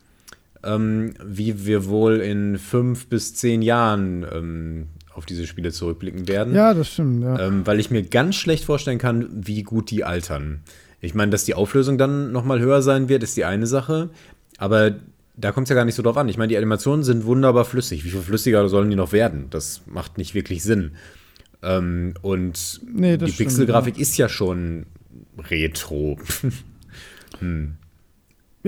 ähm, 0.64 1.14
wie 1.24 1.66
wir 1.66 1.86
wohl 1.86 2.20
in 2.20 2.58
fünf 2.58 3.08
bis 3.08 3.34
zehn 3.34 3.62
Jahren 3.62 4.26
ähm, 4.32 4.86
auf 5.18 5.26
diese 5.26 5.46
Spiele 5.46 5.72
zurückblicken 5.72 6.28
werden. 6.28 6.54
Ja, 6.54 6.72
das 6.72 6.92
stimmt. 6.92 7.22
Ja. 7.24 7.38
Ähm, 7.46 7.66
weil 7.66 7.80
ich 7.80 7.90
mir 7.90 8.04
ganz 8.04 8.36
schlecht 8.36 8.64
vorstellen 8.64 8.98
kann, 8.98 9.28
wie 9.32 9.64
gut 9.64 9.90
die 9.90 10.04
altern. 10.04 10.60
Ich 11.00 11.14
meine, 11.14 11.30
dass 11.30 11.44
die 11.44 11.54
Auflösung 11.54 11.98
dann 11.98 12.32
nochmal 12.32 12.60
höher 12.60 12.82
sein 12.82 13.08
wird, 13.08 13.22
ist 13.24 13.36
die 13.36 13.44
eine 13.44 13.66
Sache. 13.66 14.10
Aber 14.58 14.94
da 15.36 15.52
kommt 15.52 15.66
es 15.66 15.70
ja 15.70 15.76
gar 15.76 15.84
nicht 15.84 15.96
so 15.96 16.02
drauf 16.02 16.16
an. 16.16 16.28
Ich 16.28 16.38
meine, 16.38 16.48
die 16.48 16.56
Animationen 16.56 17.04
sind 17.04 17.24
wunderbar 17.24 17.64
flüssig. 17.64 18.04
Wie 18.04 18.10
viel 18.10 18.20
flüssiger 18.20 18.68
sollen 18.68 18.90
die 18.90 18.96
noch 18.96 19.12
werden? 19.12 19.46
Das 19.50 19.82
macht 19.86 20.18
nicht 20.18 20.34
wirklich 20.34 20.62
Sinn. 20.62 20.92
Ähm, 21.62 22.14
und 22.22 22.80
nee, 22.92 23.16
die 23.16 23.32
Pixelgrafik 23.32 23.96
ja. 23.96 24.02
ist 24.02 24.16
ja 24.16 24.28
schon 24.28 24.86
retro. 25.50 26.18
hm. 27.40 27.74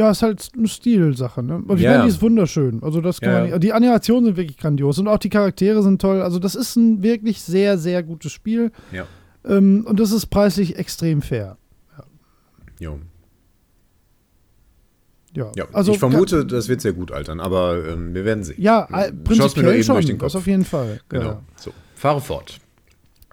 Ja, 0.00 0.10
ist 0.10 0.22
halt 0.22 0.52
eine 0.56 0.66
Stilsache, 0.66 1.42
ne? 1.42 1.56
Und 1.56 1.76
ich 1.76 1.82
ja, 1.82 1.90
meine, 1.90 2.04
die 2.04 2.08
ist 2.08 2.22
wunderschön. 2.22 2.82
Also 2.82 3.02
das 3.02 3.20
kann 3.20 3.32
ja. 3.32 3.40
man 3.40 3.50
nicht, 3.50 3.62
Die 3.62 3.74
Animationen 3.74 4.24
sind 4.24 4.38
wirklich 4.38 4.56
grandios 4.56 4.98
und 4.98 5.08
auch 5.08 5.18
die 5.18 5.28
Charaktere 5.28 5.82
sind 5.82 6.00
toll. 6.00 6.22
Also 6.22 6.38
das 6.38 6.54
ist 6.54 6.74
ein 6.76 7.02
wirklich 7.02 7.42
sehr, 7.42 7.76
sehr 7.76 8.02
gutes 8.02 8.32
Spiel. 8.32 8.72
Ja. 8.92 9.06
Ähm, 9.44 9.84
und 9.86 10.00
das 10.00 10.10
ist 10.10 10.28
preislich 10.28 10.76
extrem 10.76 11.20
fair. 11.20 11.58
Ja. 11.98 12.04
Jo. 12.78 12.98
Ja, 15.34 15.52
ja 15.54 15.66
also 15.74 15.92
ich 15.92 15.98
vermute, 15.98 16.46
das 16.46 16.70
wird 16.70 16.80
sehr 16.80 16.94
gut 16.94 17.12
altern, 17.12 17.38
aber 17.38 17.86
ähm, 17.86 18.14
wir 18.14 18.24
werden 18.24 18.42
sehen. 18.42 18.56
Ja, 18.58 18.88
prinzipiell 19.22 19.50
mir 19.56 19.62
nur 19.64 19.74
eben 19.74 19.84
schon, 19.84 19.94
durch 19.96 20.06
den 20.06 20.16
Kopf. 20.16 20.32
das 20.32 20.36
auf 20.36 20.46
jeden 20.46 20.64
Fall. 20.64 21.00
Genau. 21.10 21.24
Ja. 21.24 21.42
So, 21.56 21.72
fahre 21.94 22.22
fort. 22.22 22.58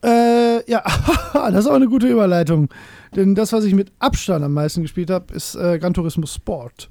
Äh, 0.08 0.72
ja, 0.72 0.84
das 1.34 1.66
ist 1.66 1.68
auch 1.68 1.76
eine 1.76 1.88
gute 1.88 2.08
Überleitung. 2.08 2.70
Denn 3.16 3.36
das, 3.36 3.52
was 3.52 3.66
ich 3.66 3.74
mit 3.74 3.92
Abstand 4.00 4.44
am 4.44 4.54
meisten 4.54 4.82
gespielt 4.82 5.10
habe, 5.10 5.34
ist 5.34 5.56
äh, 5.56 5.80
Gran 5.80 5.94
Turismo 5.94 6.26
Sport. 6.26 6.90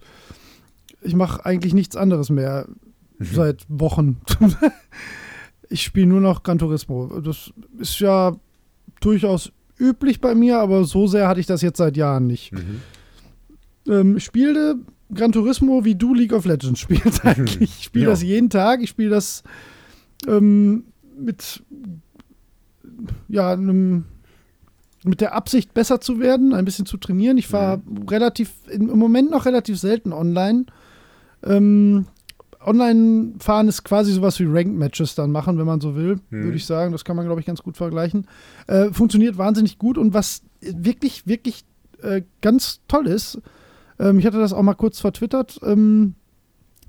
Ich 1.00 1.14
mache 1.14 1.44
eigentlich 1.46 1.72
nichts 1.72 1.96
anderes 1.96 2.30
mehr 2.30 2.66
mhm. 3.18 3.24
seit 3.24 3.64
Wochen. 3.68 4.20
ich 5.70 5.82
spiele 5.82 6.06
nur 6.06 6.20
noch 6.20 6.42
Gran 6.42 6.58
Turismo. 6.58 7.20
Das 7.20 7.52
ist 7.78 7.98
ja 8.00 8.36
durchaus 9.00 9.52
üblich 9.78 10.20
bei 10.20 10.34
mir, 10.34 10.58
aber 10.58 10.84
so 10.84 11.06
sehr 11.06 11.28
hatte 11.28 11.40
ich 11.40 11.46
das 11.46 11.62
jetzt 11.62 11.78
seit 11.78 11.96
Jahren 11.96 12.26
nicht. 12.26 12.52
Mhm. 12.52 12.80
Ähm, 13.88 14.16
ich 14.16 14.24
spiele 14.24 14.76
Gran 15.14 15.32
Turismo, 15.32 15.84
wie 15.84 15.94
du 15.94 16.12
League 16.12 16.32
of 16.32 16.44
Legends 16.44 16.80
spielst 16.80 17.24
eigentlich. 17.24 17.60
Ich 17.78 17.84
spiele 17.84 18.06
ja. 18.06 18.10
das 18.10 18.22
jeden 18.22 18.50
Tag. 18.50 18.82
Ich 18.82 18.90
spiele 18.90 19.10
das 19.10 19.42
ähm, 20.26 20.84
mit 21.18 21.62
ja, 23.28 23.52
einem 23.52 24.04
mit 25.04 25.20
der 25.20 25.34
Absicht, 25.34 25.72
besser 25.72 26.00
zu 26.00 26.18
werden, 26.18 26.52
ein 26.52 26.64
bisschen 26.64 26.86
zu 26.86 26.96
trainieren. 26.96 27.38
Ich 27.38 27.46
fahre 27.46 27.78
mhm. 27.78 28.08
relativ, 28.08 28.52
im 28.68 28.98
Moment 28.98 29.30
noch 29.30 29.46
relativ 29.46 29.78
selten 29.78 30.12
online. 30.12 30.66
Ähm, 31.44 32.06
online 32.64 33.34
fahren 33.38 33.68
ist 33.68 33.84
quasi 33.84 34.12
sowas 34.12 34.40
wie 34.40 34.46
Ranked-Matches 34.46 35.14
dann 35.14 35.30
machen, 35.30 35.58
wenn 35.58 35.66
man 35.66 35.80
so 35.80 35.94
will, 35.94 36.16
mhm. 36.30 36.44
würde 36.44 36.56
ich 36.56 36.66
sagen. 36.66 36.92
Das 36.92 37.04
kann 37.04 37.14
man, 37.14 37.24
glaube 37.24 37.40
ich, 37.40 37.46
ganz 37.46 37.62
gut 37.62 37.76
vergleichen. 37.76 38.26
Äh, 38.66 38.92
funktioniert 38.92 39.38
wahnsinnig 39.38 39.78
gut 39.78 39.96
und 39.96 40.12
was 40.12 40.42
wirklich, 40.60 41.26
wirklich 41.26 41.64
äh, 42.02 42.22
ganz 42.40 42.80
toll 42.88 43.06
ist, 43.06 43.40
ähm, 43.98 44.18
ich 44.18 44.26
hatte 44.26 44.38
das 44.38 44.52
auch 44.52 44.62
mal 44.62 44.74
kurz 44.74 45.00
vertwittert, 45.00 45.58
ähm, 45.62 46.14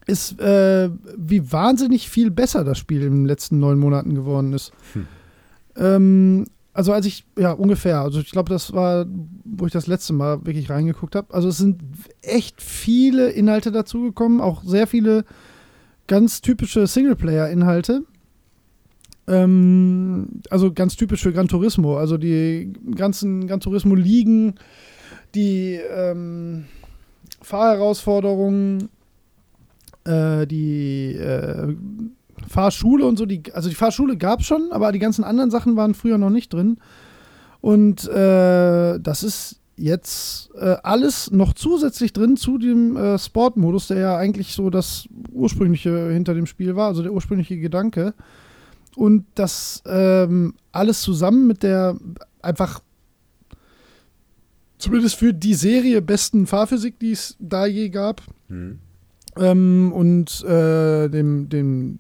ist, 0.06 0.40
äh, 0.40 0.90
wie 1.18 1.52
wahnsinnig 1.52 2.10
viel 2.10 2.32
besser 2.32 2.64
das 2.64 2.78
Spiel 2.78 3.04
in 3.04 3.14
den 3.14 3.26
letzten 3.26 3.60
neun 3.60 3.78
Monaten 3.78 4.16
geworden 4.16 4.54
ist. 4.54 4.72
Hm. 4.94 5.08
Ähm, 5.78 6.46
also 6.74 6.94
als 6.94 7.08
ich, 7.08 7.26
ja, 7.38 7.54
ungefähr, 7.54 8.02
also 8.02 8.20
ich 8.20 8.30
glaube, 8.30 8.50
das 8.50 8.72
war, 8.72 9.08
wo 9.44 9.66
ich 9.66 9.72
das 9.72 9.88
letzte 9.88 10.14
Mal 10.14 10.46
wirklich 10.46 10.70
reingeguckt 10.70 11.16
habe. 11.16 11.34
Also 11.34 11.50
es 11.50 11.58
sind 11.58 11.82
echt 12.22 12.62
viele 12.62 13.30
Inhalte 13.30 13.72
dazugekommen, 13.72 14.42
auch 14.42 14.64
sehr 14.64 14.86
viele 14.86 15.26
ganz 16.06 16.42
typische 16.42 16.86
Singleplayer-Inhalte. 16.86 18.04
Ähm, 19.28 20.42
also 20.50 20.72
ganz 20.72 20.96
typisch 20.96 21.24
für 21.24 21.34
Gran 21.34 21.48
Turismo. 21.48 21.98
Also 21.98 22.18
die 22.18 22.74
ganzen 22.96 23.48
Gran 23.48 23.60
Turismo-Ligen, 23.60 24.56
die 25.36 25.80
ähm, 25.92 26.66
Fahrherausforderungen, 27.42 28.90
äh, 30.06 30.48
die 30.48 31.14
äh, 31.14 31.76
Fahrschule 32.48 33.06
und 33.06 33.18
so, 33.18 33.26
die, 33.26 33.44
also 33.54 33.70
die 33.70 33.76
Fahrschule 33.76 34.18
gab 34.18 34.42
es 34.42 34.46
schon, 34.46 34.72
aber 34.72 34.92
die 34.92 35.00
ganzen 35.00 35.24
anderen 35.24 35.52
Sachen 35.52 35.76
waren 35.76 35.94
früher 35.94 36.18
noch 36.18 36.30
nicht 36.30 36.54
drin. 36.54 36.78
Und 37.62 38.08
äh, 38.08 39.00
das 39.00 39.24
ist 39.24 39.60
jetzt 39.76 40.50
äh, 40.56 40.78
alles 40.84 41.32
noch 41.32 41.54
zusätzlich 41.54 42.12
drin 42.12 42.36
zu 42.36 42.58
dem 42.58 42.98
äh, 42.98 43.20
Sportmodus, 43.20 43.88
der 43.88 44.00
ja 44.00 44.18
eigentlich 44.18 44.54
so 44.54 44.70
das 44.70 45.08
ursprüngliche 45.32 46.10
hinter 46.10 46.34
dem 46.34 46.48
Spiel 46.48 46.76
war, 46.76 46.88
also 46.88 47.04
der 47.04 47.14
ursprüngliche 47.14 47.58
Gedanke. 47.58 48.14
Und 48.96 49.26
das 49.36 49.84
ähm, 49.86 50.56
alles 50.72 51.02
zusammen 51.02 51.46
mit 51.46 51.62
der 51.62 51.96
einfach 52.42 52.82
zumindest 54.80 55.16
für 55.16 55.34
die 55.34 55.54
Serie 55.54 56.02
besten 56.02 56.48
Fahrphysik, 56.48 57.00
die 57.00 57.12
es 57.12 57.36
da 57.40 57.66
je 57.66 57.90
gab. 57.90 58.22
Mhm. 58.48 58.80
Ähm, 59.40 59.92
und 59.94 60.44
äh, 60.44 61.10
dem, 61.10 61.50
dem, 61.50 62.00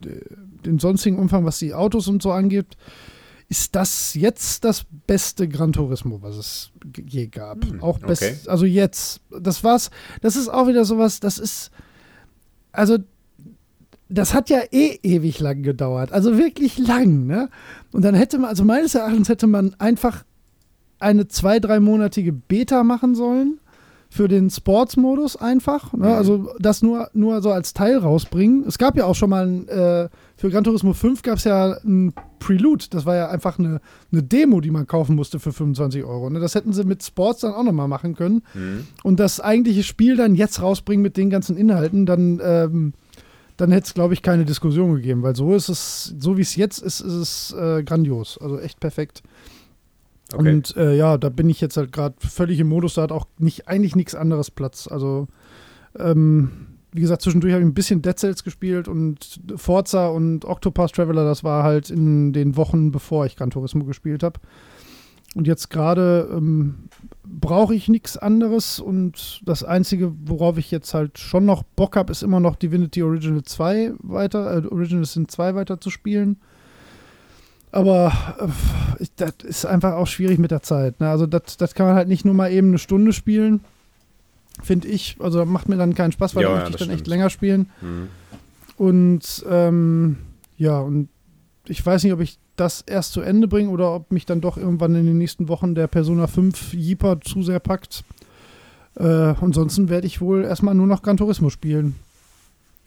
dem 0.66 0.80
sonstigen 0.80 1.18
Umfang, 1.18 1.46
was 1.46 1.60
die 1.60 1.74
Autos 1.74 2.08
und 2.08 2.22
so 2.22 2.32
angeht, 2.32 2.78
ist 3.50 3.76
das 3.76 4.14
jetzt 4.14 4.66
das 4.66 4.86
beste 5.08 5.48
Gran 5.48 5.72
Turismo, 5.72 6.22
was 6.22 6.36
es 6.36 6.72
je 7.08 7.28
gab. 7.28 7.64
Hm, 7.64 7.82
auch 7.82 8.00
best, 8.00 8.24
okay. 8.24 8.36
also 8.48 8.66
jetzt. 8.66 9.22
Das 9.30 9.64
war's. 9.64 9.90
Das 10.22 10.36
ist 10.36 10.50
auch 10.50 10.68
wieder 10.68 10.84
sowas, 10.84 11.20
das 11.20 11.38
ist, 11.38 11.72
also, 12.72 12.98
das 14.10 14.34
hat 14.34 14.50
ja 14.50 14.60
eh 14.72 15.00
ewig 15.02 15.40
lang 15.40 15.64
gedauert. 15.64 16.12
Also 16.12 16.38
wirklich 16.38 16.78
lang, 16.78 17.26
ne? 17.26 17.50
Und 17.92 18.04
dann 18.04 18.16
hätte 18.16 18.38
man, 18.38 18.50
also 18.50 18.64
meines 18.64 18.96
Erachtens 18.96 19.30
hätte 19.30 19.48
man 19.48 19.76
einfach 19.80 20.24
eine 21.00 21.28
zwei, 21.28 21.60
dreimonatige 21.60 22.34
Beta 22.34 22.84
machen 22.84 23.16
sollen 23.16 23.60
für 24.10 24.28
den 24.28 24.50
Sports-Modus 24.50 25.36
einfach. 25.36 25.94
Ne? 25.94 26.08
Mhm. 26.08 26.14
Also 26.14 26.50
das 26.60 26.82
nur, 26.82 27.10
nur 27.14 27.42
so 27.42 27.52
als 27.52 27.74
Teil 27.74 27.98
rausbringen. 27.98 28.64
Es 28.68 28.78
gab 28.78 28.96
ja 28.98 29.06
auch 29.06 29.16
schon 29.16 29.30
mal 29.30 29.48
ein, 29.48 29.68
äh, 29.68 30.10
für 30.38 30.50
Gran 30.50 30.64
Turismo 30.64 30.94
5 30.94 31.22
gab 31.24 31.38
es 31.38 31.44
ja 31.44 31.78
ein 31.84 32.14
Prelude. 32.40 32.86
Das 32.90 33.06
war 33.06 33.16
ja 33.16 33.30
einfach 33.30 33.60
eine, 33.60 33.82
eine 34.12 34.24
Demo, 34.24 34.62
die 34.62 34.72
man 34.72 34.88
kaufen 34.88 35.16
musste 35.16 35.40
für 35.40 35.52
25 35.52 36.04
Euro. 36.04 36.30
Ne? 36.30 36.40
Das 36.40 36.56
hätten 36.56 36.74
sie 36.74 36.84
mit 36.84 37.04
Sports 37.04 37.42
dann 37.42 37.54
auch 37.54 37.64
nochmal 37.64 37.88
machen 37.88 38.16
können. 38.16 38.44
Mhm. 38.54 38.88
Und 39.04 39.20
das 39.20 39.42
eigentliche 39.42 39.84
Spiel 39.84 40.16
dann 40.16 40.36
jetzt 40.36 40.62
rausbringen 40.62 41.04
mit 41.04 41.18
den 41.18 41.30
ganzen 41.30 41.58
Inhalten, 41.58 42.06
dann, 42.06 42.40
ähm, 42.44 42.94
dann 43.58 43.72
hätte 43.72 43.88
es, 43.88 43.94
glaube 43.94 44.14
ich, 44.14 44.22
keine 44.22 44.46
Diskussion 44.46 44.96
gegeben. 44.96 45.24
Weil 45.24 45.36
so 45.36 45.54
ist 45.54 45.68
es, 45.68 46.14
so 46.18 46.38
wie 46.38 46.44
es 46.44 46.56
jetzt 46.56 46.80
ist, 46.80 47.02
ist 47.02 47.14
es 47.14 47.56
äh, 47.60 47.84
grandios. 47.84 48.38
Also 48.40 48.60
echt 48.60 48.80
perfekt. 48.80 49.24
Okay. 50.34 50.50
Und 50.50 50.76
äh, 50.76 50.96
ja, 50.96 51.18
da 51.18 51.30
bin 51.30 51.50
ich 51.50 51.62
jetzt 51.62 51.78
halt 51.78 51.92
gerade 51.92 52.16
völlig 52.20 52.60
im 52.60 52.68
Modus, 52.68 52.96
da 52.96 53.04
hat 53.04 53.12
auch 53.12 53.28
nicht, 53.38 53.68
eigentlich 53.68 53.96
nichts 53.96 54.16
anderes 54.16 54.52
Platz. 54.52 54.88
Also, 54.88 55.28
ähm, 55.98 56.52
wie 56.92 57.02
gesagt, 57.02 57.22
zwischendurch 57.22 57.54
habe 57.54 57.64
ich 57.64 57.70
ein 57.70 57.74
bisschen 57.74 58.02
Dead 58.02 58.18
Cells 58.18 58.44
gespielt 58.44 58.88
und 58.88 59.40
Forza 59.56 60.08
und 60.08 60.46
Octopath 60.46 60.94
Traveler, 60.94 61.24
das 61.24 61.44
war 61.44 61.64
halt 61.64 61.90
in 61.90 62.34
den 62.34 62.58
Wochen, 62.58 62.92
bevor 62.92 63.26
ich 63.26 63.36
Gran 63.36 63.52
Turismo 63.52 63.86
gespielt 63.86 64.24
habe. 64.24 64.40
Und 65.36 65.46
jetzt 65.46 65.70
gerade 65.70 66.30
ähm, 66.32 66.90
brauche 67.24 67.76
ich 67.76 67.90
nichts 67.90 68.18
anderes 68.18 68.80
und 68.80 69.42
das 69.46 69.64
Einzige, 69.64 70.14
worauf 70.26 70.58
ich 70.58 70.72
jetzt 70.72 70.94
halt 70.94 71.20
schon 71.20 71.46
noch 71.46 71.64
Bock 71.64 71.96
habe, 71.96 72.12
ist 72.12 72.24
immer 72.24 72.40
noch 72.40 72.56
Divinity 72.56 73.04
Original 73.04 73.44
2 73.44 73.94
weiter, 74.00 74.64
äh, 74.64 74.68
Original 74.68 75.06
Sin 75.06 75.28
2 75.28 75.56
weiter 75.56 75.80
zu 75.80 75.90
spielen. 75.90 76.38
Aber 77.78 78.12
äh, 79.00 79.06
das 79.18 79.34
ist 79.44 79.66
einfach 79.68 79.94
auch 79.94 80.08
schwierig 80.08 80.40
mit 80.40 80.50
der 80.50 80.64
Zeit. 80.64 81.00
Ne? 81.00 81.10
Also 81.10 81.28
das, 81.28 81.58
das 81.58 81.76
kann 81.76 81.86
man 81.86 81.96
halt 81.96 82.08
nicht 82.08 82.26
nur 82.26 82.34
mal 82.34 82.52
eben 82.52 82.70
eine 82.70 82.80
Stunde 82.80 83.14
spielen, 83.14 83.60
finde 84.64 84.88
ich. 84.88 85.16
Also 85.20 85.46
macht 85.46 85.70
mir 85.70 85.78
dann 85.78 85.94
keinen 85.94 86.12
Spaß, 86.12 86.36
weil 86.36 86.42
ja, 86.42 86.50
da 86.50 86.56
möchte 86.56 86.72
ich 86.72 86.78
dann 86.78 86.88
stimmt. 86.88 87.00
echt 87.02 87.08
länger 87.08 87.30
spielen. 87.30 87.70
Mhm. 87.82 88.08
Und 88.78 89.46
ähm, 89.48 90.18
ja, 90.58 90.80
und 90.80 91.10
ich 91.68 91.86
weiß 91.86 92.04
nicht, 92.04 92.14
ob 92.14 92.20
ich 92.20 92.40
das 92.56 92.82
erst 92.82 93.14
zu 93.14 93.22
Ende 93.22 93.48
bringe 93.48 93.70
oder 93.70 93.94
ob 93.94 94.12
mich 94.12 94.26
dann 94.26 94.42
doch 94.42 94.58
irgendwann 94.58 94.96
in 94.96 95.06
den 95.06 95.20
nächsten 95.20 95.48
Wochen 95.48 95.76
der 95.76 95.86
Persona 95.86 96.26
5 96.26 96.74
Jeeper 96.74 97.22
zu 97.22 97.44
sehr 97.44 97.60
packt. 97.60 98.04
Äh, 98.96 99.04
ansonsten 99.04 99.90
werde 99.90 100.08
ich 100.08 100.20
wohl 100.20 100.46
erstmal 100.46 100.74
nur 100.74 100.88
noch 100.88 101.04
Gran 101.04 101.18
Turismo 101.18 101.52
spielen. 101.52 101.94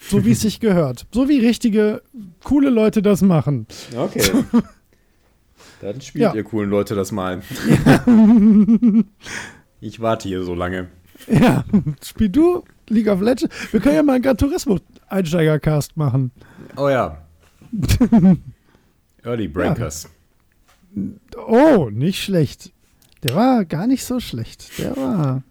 So 0.00 0.24
wie 0.24 0.32
es 0.32 0.40
sich 0.40 0.58
gehört. 0.58 1.06
So 1.12 1.28
wie 1.28 1.38
richtige, 1.38 2.02
coole 2.42 2.70
Leute 2.70 3.02
das 3.02 3.22
machen. 3.22 3.68
Okay. 3.96 4.24
Dann 5.80 6.00
spielt 6.00 6.22
ja. 6.22 6.34
ihr 6.34 6.44
coolen 6.44 6.68
Leute 6.68 6.94
das 6.94 7.10
mal. 7.10 7.42
Ja. 7.86 8.04
ich 9.80 10.00
warte 10.00 10.28
hier 10.28 10.42
so 10.42 10.54
lange. 10.54 10.88
Ja, 11.26 11.64
spiel 12.04 12.28
du 12.28 12.64
League 12.88 13.08
of 13.08 13.20
Legends. 13.20 13.54
Wir 13.72 13.80
können 13.80 13.96
ja 13.96 14.02
mal 14.02 14.14
einen 14.14 14.22
Gran 14.22 14.36
Turismo 14.36 14.78
Einsteigercast 15.08 15.96
machen. 15.96 16.32
Oh 16.76 16.88
ja. 16.88 17.18
Early 19.24 19.48
Breakers. 19.48 20.08
Ja. 20.94 21.40
Oh, 21.46 21.88
nicht 21.90 22.22
schlecht. 22.22 22.72
Der 23.22 23.34
war 23.34 23.64
gar 23.64 23.86
nicht 23.86 24.04
so 24.04 24.20
schlecht. 24.20 24.78
Der 24.78 24.96
war. 24.96 25.42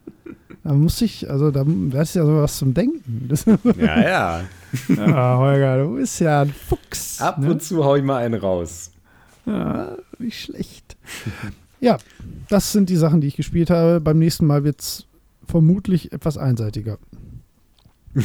Da 0.63 0.73
muss 0.73 1.01
ich, 1.01 1.29
also 1.29 1.51
da 1.51 1.65
ist 2.01 2.15
ja 2.15 2.25
sowas 2.25 2.57
zum 2.57 2.73
Denken. 2.73 3.29
ja, 3.79 4.01
ja. 4.01 4.43
ja, 4.89 5.37
Holger, 5.37 5.83
du 5.83 5.95
bist 5.95 6.19
ja 6.19 6.41
ein 6.41 6.53
Fuchs. 6.53 7.21
Ab 7.21 7.39
ne? 7.39 7.51
und 7.51 7.63
zu 7.63 7.83
hau 7.83 7.95
ich 7.95 8.03
mal 8.03 8.17
einen 8.17 8.39
raus. 8.39 8.91
Ja, 9.49 9.97
nicht 10.19 10.39
schlecht. 10.39 10.95
ja, 11.79 11.97
das 12.49 12.71
sind 12.71 12.89
die 12.89 12.95
Sachen, 12.95 13.21
die 13.21 13.27
ich 13.27 13.35
gespielt 13.35 13.69
habe. 13.71 13.99
Beim 13.99 14.19
nächsten 14.19 14.45
Mal 14.45 14.63
wird 14.63 14.81
es 14.81 15.07
vermutlich 15.45 16.11
etwas 16.11 16.37
einseitiger. 16.37 16.99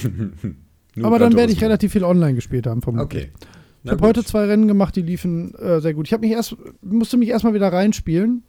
Aber 1.03 1.19
dann 1.19 1.35
werde 1.35 1.53
ich 1.53 1.63
relativ 1.63 1.93
viel 1.93 2.05
online 2.05 2.35
gespielt 2.35 2.67
haben, 2.67 2.83
vermutlich. 2.83 3.25
Okay. 3.25 3.49
ich 3.85 3.91
habe 3.91 4.07
heute 4.07 4.23
zwei 4.25 4.45
Rennen 4.45 4.69
gemacht, 4.69 4.95
die 4.97 5.03
liefen 5.03 5.55
äh, 5.55 5.81
sehr 5.81 5.95
gut. 5.95 6.07
Ich 6.11 6.19
mich 6.21 6.31
erst, 6.31 6.57
musste 6.83 7.17
mich 7.17 7.31
erstmal 7.31 7.55
wieder 7.55 7.73
reinspielen. 7.73 8.43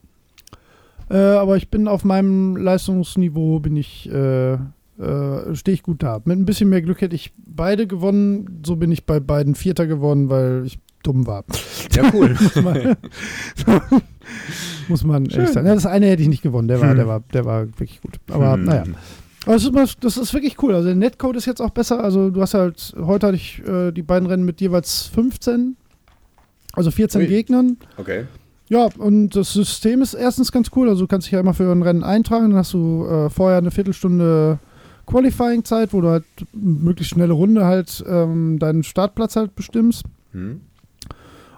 Äh, 1.09 1.15
aber 1.15 1.55
ich 1.57 1.69
bin 1.69 1.87
auf 1.87 2.03
meinem 2.03 2.57
Leistungsniveau, 2.57 3.59
bin 3.59 3.77
ich, 3.77 4.09
äh, 4.11 4.53
äh, 4.53 4.59
stehe 5.53 5.73
ich 5.73 5.83
gut 5.83 6.03
da. 6.03 6.21
Mit 6.25 6.37
ein 6.37 6.45
bisschen 6.45 6.69
mehr 6.69 6.81
Glück 6.81 7.01
hätte 7.01 7.15
ich 7.15 7.33
beide 7.37 7.87
gewonnen. 7.87 8.61
So 8.65 8.75
bin 8.75 8.91
ich 8.91 9.05
bei 9.05 9.19
beiden 9.19 9.55
Vierter 9.55 9.87
geworden, 9.87 10.29
weil 10.29 10.63
ich 10.65 10.79
dumm 11.05 11.27
war. 11.27 11.43
Ja, 11.93 12.11
cool. 12.13 12.35
muss 12.39 12.55
man, 12.55 12.95
muss 14.87 15.03
man 15.03 15.25
ehrlich 15.25 15.49
sagen. 15.49 15.67
Ja, 15.67 15.75
das 15.75 15.85
eine 15.85 16.07
hätte 16.07 16.21
ich 16.21 16.29
nicht 16.29 16.41
gewonnen, 16.41 16.67
der 16.67 16.81
war, 16.81 16.89
hm. 16.89 16.97
der 16.97 17.07
war, 17.07 17.19
der 17.33 17.45
war 17.45 17.67
wirklich 17.67 18.01
gut. 18.01 18.19
Aber 18.29 18.53
hm. 18.53 18.65
naja. 18.65 18.83
Aber 19.45 19.53
das 19.53 19.63
ist, 19.63 20.03
das 20.03 20.17
ist, 20.17 20.33
wirklich 20.33 20.61
cool. 20.63 20.73
Also 20.73 20.87
der 20.87 20.95
Netcode 20.95 21.35
ist 21.35 21.45
jetzt 21.45 21.61
auch 21.61 21.69
besser. 21.69 22.03
Also 22.03 22.31
du 22.31 22.41
hast 22.41 22.55
halt, 22.55 22.95
heute 22.97 23.27
hatte 23.27 23.35
ich 23.35 23.61
äh, 23.67 23.91
die 23.91 24.01
beiden 24.01 24.27
Rennen 24.27 24.43
mit 24.43 24.59
jeweils 24.59 25.03
15, 25.03 25.77
also 26.73 26.89
14 26.89 27.21
Ui. 27.21 27.27
Gegnern. 27.27 27.77
Okay. 27.97 28.25
Ja, 28.69 28.89
und 28.97 29.35
das 29.35 29.53
System 29.53 30.01
ist 30.01 30.15
erstens 30.15 30.51
ganz 30.51 30.71
cool. 30.75 30.89
Also 30.89 31.03
du 31.03 31.07
kannst 31.07 31.27
dich 31.27 31.33
ja 31.33 31.39
immer 31.39 31.53
für 31.53 31.71
ein 31.71 31.83
Rennen 31.83 32.03
eintragen, 32.03 32.49
dann 32.49 32.57
hast 32.57 32.73
du 32.73 33.05
äh, 33.05 33.29
vorher 33.29 33.59
eine 33.59 33.69
Viertelstunde 33.69 34.59
Qualifying-Zeit, 35.05 35.93
wo 35.93 36.01
du 36.01 36.09
halt 36.09 36.25
möglichst 36.53 37.13
schnelle 37.13 37.33
Runde 37.33 37.65
halt 37.65 38.03
ähm, 38.07 38.57
deinen 38.57 38.83
Startplatz 38.83 39.35
halt 39.35 39.55
bestimmst. 39.55 40.03
Hm. 40.31 40.61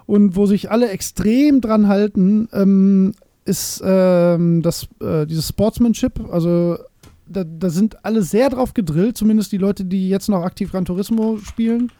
Und 0.08 0.36
wo 0.36 0.46
sich 0.46 0.70
alle 0.70 0.88
extrem 0.88 1.60
dran 1.60 1.86
halten, 1.86 2.48
ähm, 2.54 3.12
ist 3.44 3.82
ähm, 3.84 4.62
das, 4.62 4.88
äh, 5.02 5.26
dieses 5.26 5.48
Sportsmanship. 5.48 6.32
Also 6.32 6.78
da, 7.26 7.44
da, 7.44 7.68
sind 7.68 8.06
alle 8.06 8.22
sehr 8.22 8.48
drauf 8.48 8.72
gedrillt, 8.72 9.18
zumindest 9.18 9.52
die 9.52 9.58
Leute, 9.58 9.84
die 9.84 10.08
jetzt 10.08 10.30
noch 10.30 10.44
aktiv 10.44 10.72
Gran 10.72 10.86
Turismo 10.86 11.36
spielen. 11.44 11.92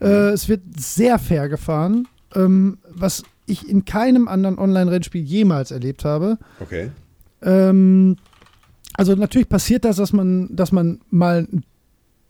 Äh, 0.00 0.30
es 0.30 0.48
wird 0.48 0.62
sehr 0.76 1.20
fair 1.20 1.48
gefahren, 1.48 2.08
ähm, 2.34 2.78
was 2.92 3.22
ich 3.46 3.68
in 3.68 3.84
keinem 3.84 4.26
anderen 4.26 4.58
Online-Rennspiel 4.58 5.22
jemals 5.22 5.70
erlebt 5.70 6.04
habe. 6.04 6.38
Okay. 6.58 6.90
Ähm, 7.42 8.16
also 8.94 9.14
natürlich 9.14 9.48
passiert 9.48 9.84
das, 9.84 9.98
dass 9.98 10.12
man, 10.12 10.48
dass 10.50 10.72
man 10.72 10.98
mal 11.10 11.46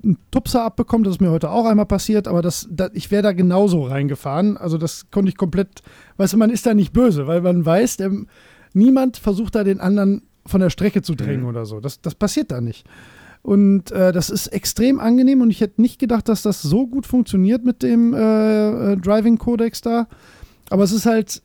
einen 0.06 0.18
Tupser 0.30 0.62
abbekommt. 0.64 1.06
Das 1.06 1.16
ist 1.16 1.20
mir 1.20 1.30
heute 1.30 1.50
auch 1.50 1.66
einmal 1.66 1.86
passiert, 1.86 2.28
aber 2.28 2.40
das, 2.40 2.68
das 2.70 2.90
ich 2.94 3.10
wäre 3.10 3.22
da 3.22 3.32
genauso 3.32 3.82
reingefahren. 3.82 4.56
Also 4.56 4.78
das 4.78 5.10
konnte 5.10 5.28
ich 5.28 5.36
komplett, 5.36 5.82
weißt 6.16 6.32
du, 6.32 6.36
man 6.38 6.50
ist 6.50 6.64
da 6.66 6.74
nicht 6.74 6.92
böse, 6.92 7.26
weil 7.26 7.42
man 7.42 7.66
weiß, 7.66 7.98
der, 7.98 8.12
niemand 8.72 9.18
versucht 9.18 9.54
da 9.54 9.64
den 9.64 9.80
anderen 9.80 10.22
von 10.46 10.60
der 10.60 10.70
Strecke 10.70 11.02
zu 11.02 11.14
drängen 11.14 11.42
mhm. 11.42 11.48
oder 11.48 11.66
so. 11.66 11.80
Das, 11.80 12.00
das 12.00 12.14
passiert 12.14 12.50
da 12.50 12.60
nicht. 12.60 12.86
Und 13.42 13.92
äh, 13.92 14.12
das 14.12 14.30
ist 14.30 14.48
extrem 14.48 14.98
angenehm 14.98 15.40
und 15.40 15.50
ich 15.50 15.60
hätte 15.60 15.80
nicht 15.80 16.00
gedacht, 16.00 16.28
dass 16.28 16.42
das 16.42 16.62
so 16.62 16.86
gut 16.86 17.06
funktioniert 17.06 17.64
mit 17.64 17.82
dem 17.82 18.12
äh, 18.12 18.92
äh, 18.92 18.96
Driving 18.96 19.38
Codex 19.38 19.80
da. 19.82 20.08
Aber 20.68 20.82
es 20.82 20.92
ist 20.92 21.06
halt 21.06 21.42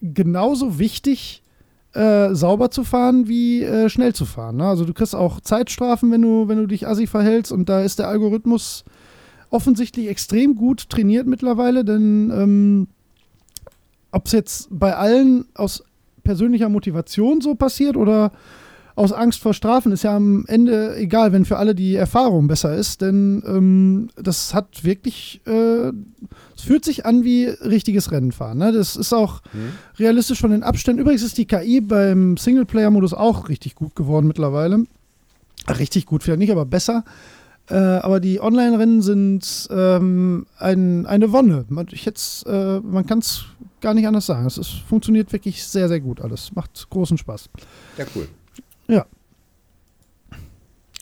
genauso 0.00 0.78
wichtig, 0.78 1.42
äh, 1.98 2.34
sauber 2.34 2.70
zu 2.70 2.84
fahren, 2.84 3.26
wie 3.26 3.64
äh, 3.64 3.88
schnell 3.88 4.14
zu 4.14 4.24
fahren. 4.24 4.56
Ne? 4.56 4.68
Also 4.68 4.84
du 4.84 4.94
kriegst 4.94 5.16
auch 5.16 5.40
Zeitstrafen, 5.40 6.12
wenn 6.12 6.22
du, 6.22 6.46
wenn 6.46 6.58
du 6.58 6.66
dich 6.66 6.86
assi 6.86 7.08
verhältst 7.08 7.50
und 7.50 7.68
da 7.68 7.82
ist 7.82 7.98
der 7.98 8.08
Algorithmus 8.08 8.84
offensichtlich 9.50 10.08
extrem 10.08 10.54
gut 10.54 10.88
trainiert 10.90 11.26
mittlerweile, 11.26 11.84
denn 11.84 12.30
ähm, 12.30 12.88
ob 14.12 14.26
es 14.26 14.32
jetzt 14.32 14.68
bei 14.70 14.94
allen 14.94 15.46
aus 15.54 15.82
persönlicher 16.22 16.68
Motivation 16.68 17.40
so 17.40 17.56
passiert 17.56 17.96
oder 17.96 18.30
aus 18.98 19.12
Angst 19.12 19.40
vor 19.40 19.54
Strafen 19.54 19.92
ist 19.92 20.02
ja 20.02 20.16
am 20.16 20.44
Ende 20.48 20.96
egal, 20.96 21.32
wenn 21.32 21.44
für 21.44 21.56
alle 21.56 21.76
die 21.76 21.94
Erfahrung 21.94 22.48
besser 22.48 22.74
ist, 22.74 23.00
denn 23.00 23.42
ähm, 23.46 24.10
das 24.16 24.54
hat 24.54 24.82
wirklich, 24.82 25.40
äh, 25.46 25.92
es 26.56 26.62
fühlt 26.64 26.84
sich 26.84 27.06
an 27.06 27.22
wie 27.22 27.44
richtiges 27.44 28.10
Rennenfahren. 28.10 28.58
Ne? 28.58 28.72
Das 28.72 28.96
ist 28.96 29.12
auch 29.12 29.40
mhm. 29.52 29.72
realistisch 29.98 30.40
von 30.40 30.50
den 30.50 30.64
Abständen. 30.64 31.00
Übrigens 31.00 31.22
ist 31.22 31.38
die 31.38 31.46
KI 31.46 31.80
beim 31.80 32.36
Singleplayer-Modus 32.36 33.14
auch 33.14 33.48
richtig 33.48 33.76
gut 33.76 33.94
geworden 33.94 34.26
mittlerweile. 34.26 34.84
Richtig 35.78 36.06
gut, 36.06 36.24
vielleicht 36.24 36.40
nicht, 36.40 36.52
aber 36.52 36.66
besser. 36.66 37.04
Äh, 37.70 37.74
aber 37.76 38.18
die 38.18 38.40
Online-Rennen 38.40 39.00
sind 39.02 39.68
ähm, 39.70 40.46
ein, 40.58 41.06
eine 41.06 41.30
Wonne. 41.30 41.66
Man, 41.68 41.86
äh, 41.86 42.80
man 42.80 43.06
kann 43.06 43.20
es 43.20 43.44
gar 43.80 43.94
nicht 43.94 44.08
anders 44.08 44.26
sagen. 44.26 44.44
Es 44.44 44.58
ist, 44.58 44.70
funktioniert 44.88 45.32
wirklich 45.32 45.64
sehr, 45.64 45.86
sehr 45.86 46.00
gut 46.00 46.20
alles. 46.20 46.52
Macht 46.56 46.88
großen 46.90 47.16
Spaß. 47.16 47.48
Ja, 47.96 48.04
cool. 48.16 48.26
Ja. 48.88 49.06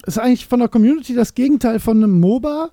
Ist 0.06 0.18
eigentlich 0.18 0.46
von 0.46 0.60
der 0.60 0.68
Community 0.68 1.14
das 1.14 1.34
Gegenteil 1.34 1.80
von 1.80 1.96
einem 2.02 2.20
MOBA, 2.20 2.70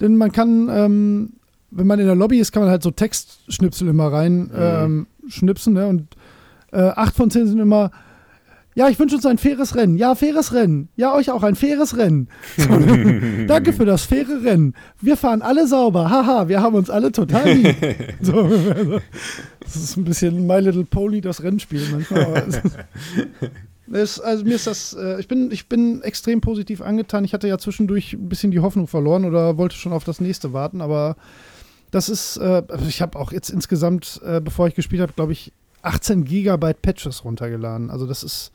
denn 0.00 0.16
man 0.16 0.32
kann, 0.32 0.68
ähm, 0.70 1.32
wenn 1.70 1.86
man 1.86 1.98
in 1.98 2.06
der 2.06 2.14
Lobby 2.14 2.38
ist, 2.38 2.52
kann 2.52 2.62
man 2.62 2.70
halt 2.70 2.82
so 2.82 2.90
Textschnipsel 2.90 3.88
immer 3.88 4.12
rein 4.12 4.50
ähm, 4.54 5.06
schnipsen, 5.28 5.74
ne? 5.74 5.86
Und 5.86 6.16
äh, 6.72 6.80
acht 6.80 7.14
von 7.14 7.30
zehn 7.30 7.46
sind 7.46 7.60
immer, 7.60 7.90
ja, 8.76 8.88
ich 8.88 8.98
wünsche 8.98 9.14
uns 9.14 9.24
ein 9.24 9.38
faires 9.38 9.76
Rennen. 9.76 9.96
Ja, 9.96 10.16
faires 10.16 10.52
Rennen. 10.52 10.88
Ja, 10.96 11.14
euch 11.14 11.30
auch 11.30 11.44
ein 11.44 11.54
faires 11.54 11.96
Rennen. 11.96 12.28
So, 12.56 12.68
danke 13.46 13.72
für 13.72 13.84
das 13.84 14.02
faire 14.02 14.42
Rennen. 14.42 14.74
Wir 15.00 15.16
fahren 15.16 15.42
alle 15.42 15.68
sauber. 15.68 16.10
Haha, 16.10 16.48
wir 16.48 16.60
haben 16.60 16.74
uns 16.74 16.90
alle 16.90 17.12
total 17.12 17.52
lieb. 17.52 17.76
So, 18.20 18.42
das 19.60 19.76
ist 19.76 19.96
ein 19.96 20.04
bisschen 20.04 20.46
My 20.46 20.58
Little 20.58 20.84
Pony, 20.84 21.20
das 21.20 21.42
Rennspiel 21.42 21.82
manchmal. 21.92 22.42
Es, 23.92 24.18
also 24.18 24.44
mir 24.44 24.54
ist 24.54 24.66
das, 24.66 24.94
äh, 24.94 25.20
ich, 25.20 25.28
bin, 25.28 25.50
ich 25.50 25.68
bin 25.68 26.02
extrem 26.02 26.40
positiv 26.40 26.80
angetan. 26.80 27.24
Ich 27.24 27.34
hatte 27.34 27.48
ja 27.48 27.58
zwischendurch 27.58 28.14
ein 28.14 28.28
bisschen 28.28 28.50
die 28.50 28.60
Hoffnung 28.60 28.86
verloren 28.86 29.24
oder 29.24 29.58
wollte 29.58 29.76
schon 29.76 29.92
auf 29.92 30.04
das 30.04 30.20
nächste 30.20 30.52
warten, 30.52 30.80
aber 30.80 31.16
das 31.90 32.08
ist, 32.08 32.38
äh, 32.38 32.62
also 32.66 32.86
ich 32.86 33.02
habe 33.02 33.18
auch 33.18 33.30
jetzt 33.30 33.50
insgesamt, 33.50 34.20
äh, 34.24 34.40
bevor 34.40 34.66
ich 34.68 34.74
gespielt 34.74 35.02
habe, 35.02 35.12
glaube 35.12 35.32
ich, 35.32 35.52
18 35.82 36.24
Gigabyte 36.24 36.80
Patches 36.80 37.24
runtergeladen. 37.24 37.90
Also 37.90 38.06
das 38.06 38.22
ist, 38.24 38.52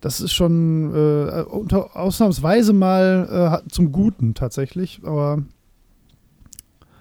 das 0.00 0.20
ist 0.20 0.32
schon 0.32 0.94
äh, 0.94 1.42
unter, 1.42 1.94
ausnahmsweise 1.94 2.72
mal 2.72 3.62
äh, 3.64 3.68
zum 3.70 3.92
Guten 3.92 4.34
tatsächlich, 4.34 5.00
aber 5.04 5.42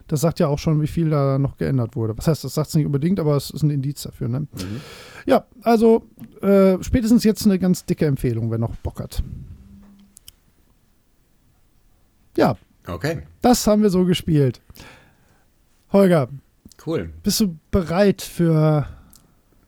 Das 0.07 0.21
sagt 0.21 0.39
ja 0.39 0.47
auch 0.47 0.59
schon, 0.59 0.81
wie 0.81 0.87
viel 0.87 1.09
da 1.09 1.39
noch 1.39 1.57
geändert 1.57 1.95
wurde. 1.95 2.15
Was 2.17 2.27
heißt, 2.27 2.43
das 2.43 2.53
sagt 2.53 2.67
es 2.69 2.75
nicht 2.75 2.85
unbedingt, 2.85 3.19
aber 3.19 3.35
es 3.35 3.49
ist 3.49 3.63
ein 3.63 3.71
Indiz 3.71 4.03
dafür. 4.03 4.27
Ne? 4.27 4.41
Mhm. 4.41 4.81
Ja, 5.25 5.45
also 5.63 6.03
äh, 6.41 6.77
spätestens 6.83 7.23
jetzt 7.23 7.45
eine 7.45 7.57
ganz 7.59 7.85
dicke 7.85 8.05
Empfehlung, 8.05 8.51
wer 8.51 8.57
noch 8.59 8.75
Bock 8.77 8.99
hat. 8.99 9.23
Ja, 12.37 12.57
Okay, 12.87 13.23
das 13.41 13.65
haben 13.65 13.81
wir 13.81 13.89
so 13.89 14.05
gespielt. 14.05 14.61
Holger, 15.91 16.29
cool. 16.85 17.09
bist 17.23 17.39
du 17.39 17.57
bereit 17.71 18.21
für, 18.21 18.87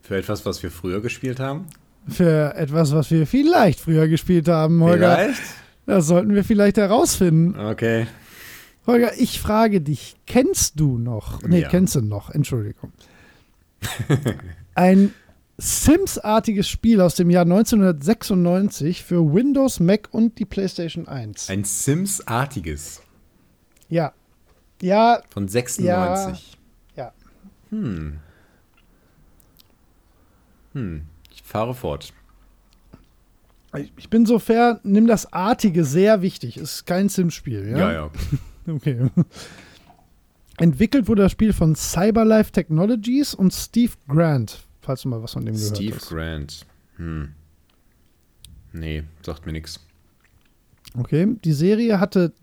Für 0.02 0.18
etwas, 0.18 0.46
was 0.46 0.62
wir 0.62 0.70
früher 0.70 1.02
gespielt 1.02 1.40
haben? 1.40 1.66
für 2.10 2.54
etwas, 2.56 2.94
was 2.94 3.10
wir 3.12 3.26
vielleicht 3.28 3.80
früher 3.82 4.08
gespielt 4.08 4.48
haben, 4.48 4.82
Holger? 4.82 5.16
Vielleicht? 5.18 5.42
Das 5.88 6.06
sollten 6.08 6.34
wir 6.36 6.44
vielleicht 6.46 6.78
herausfinden. 6.78 7.60
Okay. 7.60 8.08
Holger, 8.86 9.12
ich 9.18 9.42
frage 9.42 9.82
dich, 9.82 10.16
kennst 10.28 10.80
du 10.80 10.98
noch, 11.00 11.42
nee, 11.44 11.62
Ja. 11.62 11.70
kennst 11.70 11.96
du 11.96 12.02
noch, 12.02 12.30
Entschuldigung, 12.30 12.92
ein 14.76 15.12
Sims-artiges 15.58 16.70
Spiel 16.70 17.02
aus 17.02 17.16
dem 17.16 17.30
Jahr 17.30 17.44
1996 17.44 19.04
für 19.04 19.34
Windows, 19.34 19.80
Mac 19.80 20.10
und 20.12 20.38
die 20.38 20.46
PlayStation 20.46 21.08
1? 21.08 21.50
Ein 21.50 21.64
Sims-artiges 21.64 23.02
ja. 23.90 24.14
Ja, 24.82 25.22
von 25.30 25.48
96. 25.48 26.58
Ja. 26.96 27.14
Hm. 27.70 28.20
Hm. 30.74 31.02
Ich 31.32 31.42
fahre 31.44 31.74
fort. 31.74 32.14
ich 33.98 34.10
bin 34.10 34.26
so 34.26 34.40
fair, 34.40 34.80
nimm 34.84 35.08
das 35.08 35.34
Artige 35.34 35.84
sehr 35.84 36.22
wichtig. 36.22 36.58
Ist 36.58 36.86
kein 36.86 37.10
Sims-Spiel, 37.10 37.70
ja? 37.70 37.78
Ja, 37.78 37.92
ja. 37.92 38.12
Okay. 38.70 39.10
Entwickelt 40.58 41.08
wurde 41.08 41.22
das 41.22 41.32
Spiel 41.32 41.54
von 41.54 41.74
Cyberlife 41.74 42.52
Technologies 42.52 43.34
und 43.34 43.54
Steve 43.54 43.94
Grant, 44.10 44.66
falls 44.88 45.02
du 45.02 45.10
mal 45.10 45.22
was 45.22 45.34
von 45.34 45.46
dem 45.46 45.56
gehört 45.56 45.76
Steve 45.76 45.96
hast. 45.96 46.10
Grant. 46.10 46.66
Hm. 46.96 47.34
Nee, 48.72 49.04
sagt 49.22 49.46
mir 49.46 49.52
nichts. 49.52 49.80
Okay. 50.98 51.36
Die 51.44 51.54
Serie 51.54 52.00
hatte 52.00 52.34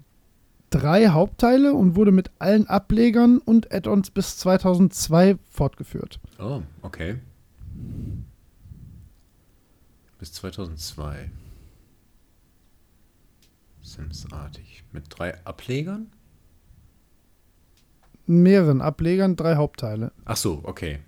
drei 0.70 1.08
Hauptteile 1.08 1.72
und 1.72 1.96
wurde 1.96 2.12
mit 2.12 2.30
allen 2.38 2.66
Ablegern 2.66 3.38
und 3.38 3.72
Add-ons 3.72 4.10
bis 4.10 4.36
2002 4.38 5.38
fortgeführt. 5.48 6.20
Oh, 6.38 6.62
okay. 6.82 7.16
Bis 10.18 10.32
2002. 10.34 11.30
Sims-artig. 13.82 14.84
Mit 14.92 15.04
drei 15.08 15.42
Ablegern? 15.44 16.10
Mehreren 18.26 18.80
Ablegern, 18.80 19.36
drei 19.36 19.56
Hauptteile. 19.56 20.12
Ach 20.24 20.36
so, 20.36 20.60
okay. 20.64 21.00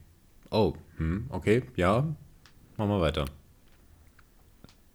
Oh, 0.50 0.74
hm, 0.96 1.26
okay, 1.30 1.62
ja. 1.76 2.14
Machen 2.76 2.90
wir 2.90 3.00
weiter. 3.00 3.24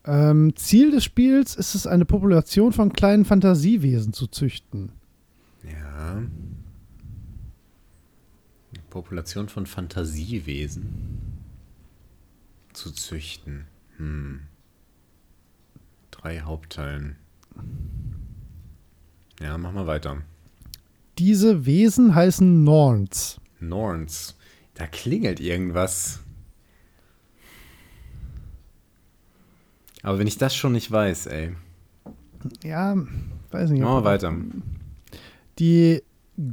Ähm, 0.05 0.55
Ziel 0.55 0.91
des 0.91 1.03
Spiels 1.03 1.55
ist 1.55 1.75
es, 1.75 1.85
eine 1.85 2.05
Population 2.05 2.73
von 2.73 2.91
kleinen 2.91 3.25
Fantasiewesen 3.25 4.13
zu 4.13 4.27
züchten. 4.27 4.91
Ja. 5.63 6.23
Population 8.89 9.47
von 9.47 9.65
Fantasiewesen 9.65 11.33
zu 12.73 12.91
züchten. 12.91 13.65
Hm. 13.97 14.41
Drei 16.11 16.41
Hauptteilen. 16.41 17.15
Ja, 19.39 19.57
mach 19.57 19.71
mal 19.71 19.87
weiter. 19.87 20.21
Diese 21.17 21.65
Wesen 21.65 22.13
heißen 22.15 22.63
Norns. 22.63 23.39
Norns. 23.59 24.35
Da 24.75 24.87
klingelt 24.87 25.39
irgendwas. 25.39 26.19
Aber 30.03 30.17
wenn 30.19 30.27
ich 30.27 30.37
das 30.37 30.55
schon 30.55 30.71
nicht 30.71 30.91
weiß, 30.91 31.27
ey. 31.27 31.55
Ja, 32.63 32.95
weiß 33.51 33.69
nicht. 33.69 33.81
Machen 33.81 34.03
wir 34.03 34.03
weiter. 34.03 34.33
Die 35.59 36.01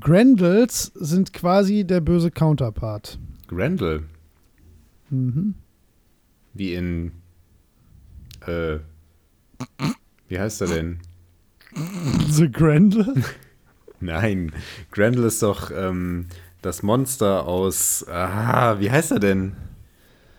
Grendels 0.01 0.93
sind 0.95 1.33
quasi 1.33 1.85
der 1.85 2.01
böse 2.01 2.31
Counterpart. 2.31 3.19
Grendel. 3.47 4.05
Mhm. 5.09 5.55
Wie 6.53 6.75
in. 6.75 7.13
Äh. 8.47 8.79
Wie 10.29 10.39
heißt 10.39 10.61
er 10.61 10.67
denn? 10.67 10.99
The 12.29 12.51
Grendel? 12.51 13.25
Nein, 14.01 14.53
Grendel 14.91 15.25
ist 15.25 15.43
doch 15.43 15.71
ähm, 15.75 16.27
das 16.69 16.83
Monster 16.83 17.47
aus. 17.47 18.07
Ah, 18.09 18.79
wie 18.79 18.91
heißt 18.91 19.13
er 19.13 19.21
denn? 19.21 19.57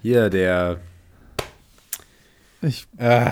Hier, 0.02 0.30
der. 0.30 0.80
Ich, 2.62 2.88
Äh, 2.98 3.32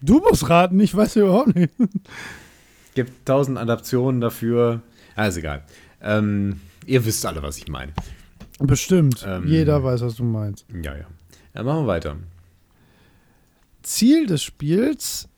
du 0.00 0.20
musst 0.20 0.48
raten, 0.50 0.80
ich 0.80 0.94
weiß 0.94 1.14
ja 1.14 1.22
überhaupt 1.22 1.54
nicht. 1.54 1.72
gibt 2.94 3.24
tausend 3.24 3.56
Adaptionen 3.56 4.20
dafür. 4.20 4.82
Ah, 5.14 5.26
ist 5.26 5.36
egal. 5.36 5.62
Ähm, 6.02 6.60
ihr 6.86 7.04
wisst 7.04 7.24
alle, 7.24 7.40
was 7.42 7.56
ich 7.58 7.68
meine. 7.68 7.92
Bestimmt. 8.58 9.24
Ähm. 9.26 9.46
Jeder 9.46 9.84
weiß, 9.84 10.00
was 10.00 10.16
du 10.16 10.24
meinst. 10.24 10.66
Ja, 10.82 10.96
ja. 10.96 11.04
Dann 11.54 11.66
machen 11.66 11.84
wir 11.84 11.86
weiter. 11.86 12.16
Ziel 13.82 14.26
des 14.26 14.42
Spiels. 14.42 15.28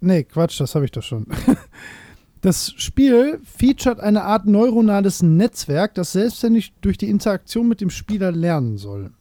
Nee, 0.00 0.22
Quatsch, 0.22 0.60
das 0.60 0.74
habe 0.76 0.84
ich 0.84 0.92
doch 0.92 1.02
schon. 1.02 1.26
Das 2.40 2.72
Spiel 2.78 3.38
featuret 3.44 4.00
eine 4.00 4.22
Art 4.24 4.46
neuronales 4.46 5.22
Netzwerk, 5.22 5.94
das 5.94 6.12
selbstständig 6.12 6.72
durch 6.80 6.96
die 6.96 7.10
Interaktion 7.10 7.68
mit 7.68 7.80
dem 7.80 7.90
Spieler 7.90 8.32
lernen 8.32 8.78
soll. 8.78 9.12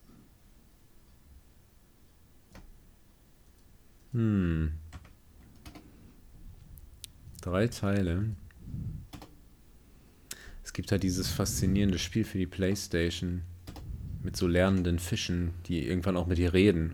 Hm. 4.14 4.72
Drei 7.41 7.67
Teile. 7.67 8.25
Es 10.64 10.73
gibt 10.73 10.91
halt 10.91 11.03
dieses 11.03 11.30
faszinierende 11.30 11.99
Spiel 11.99 12.23
für 12.23 12.38
die 12.38 12.48
Playstation 12.48 13.41
mit 14.23 14.35
so 14.35 14.48
lernenden 14.48 14.99
Fischen, 14.99 15.51
die 15.65 15.85
irgendwann 15.85 16.17
auch 16.17 16.27
mit 16.27 16.38
dir 16.38 16.53
reden. 16.53 16.93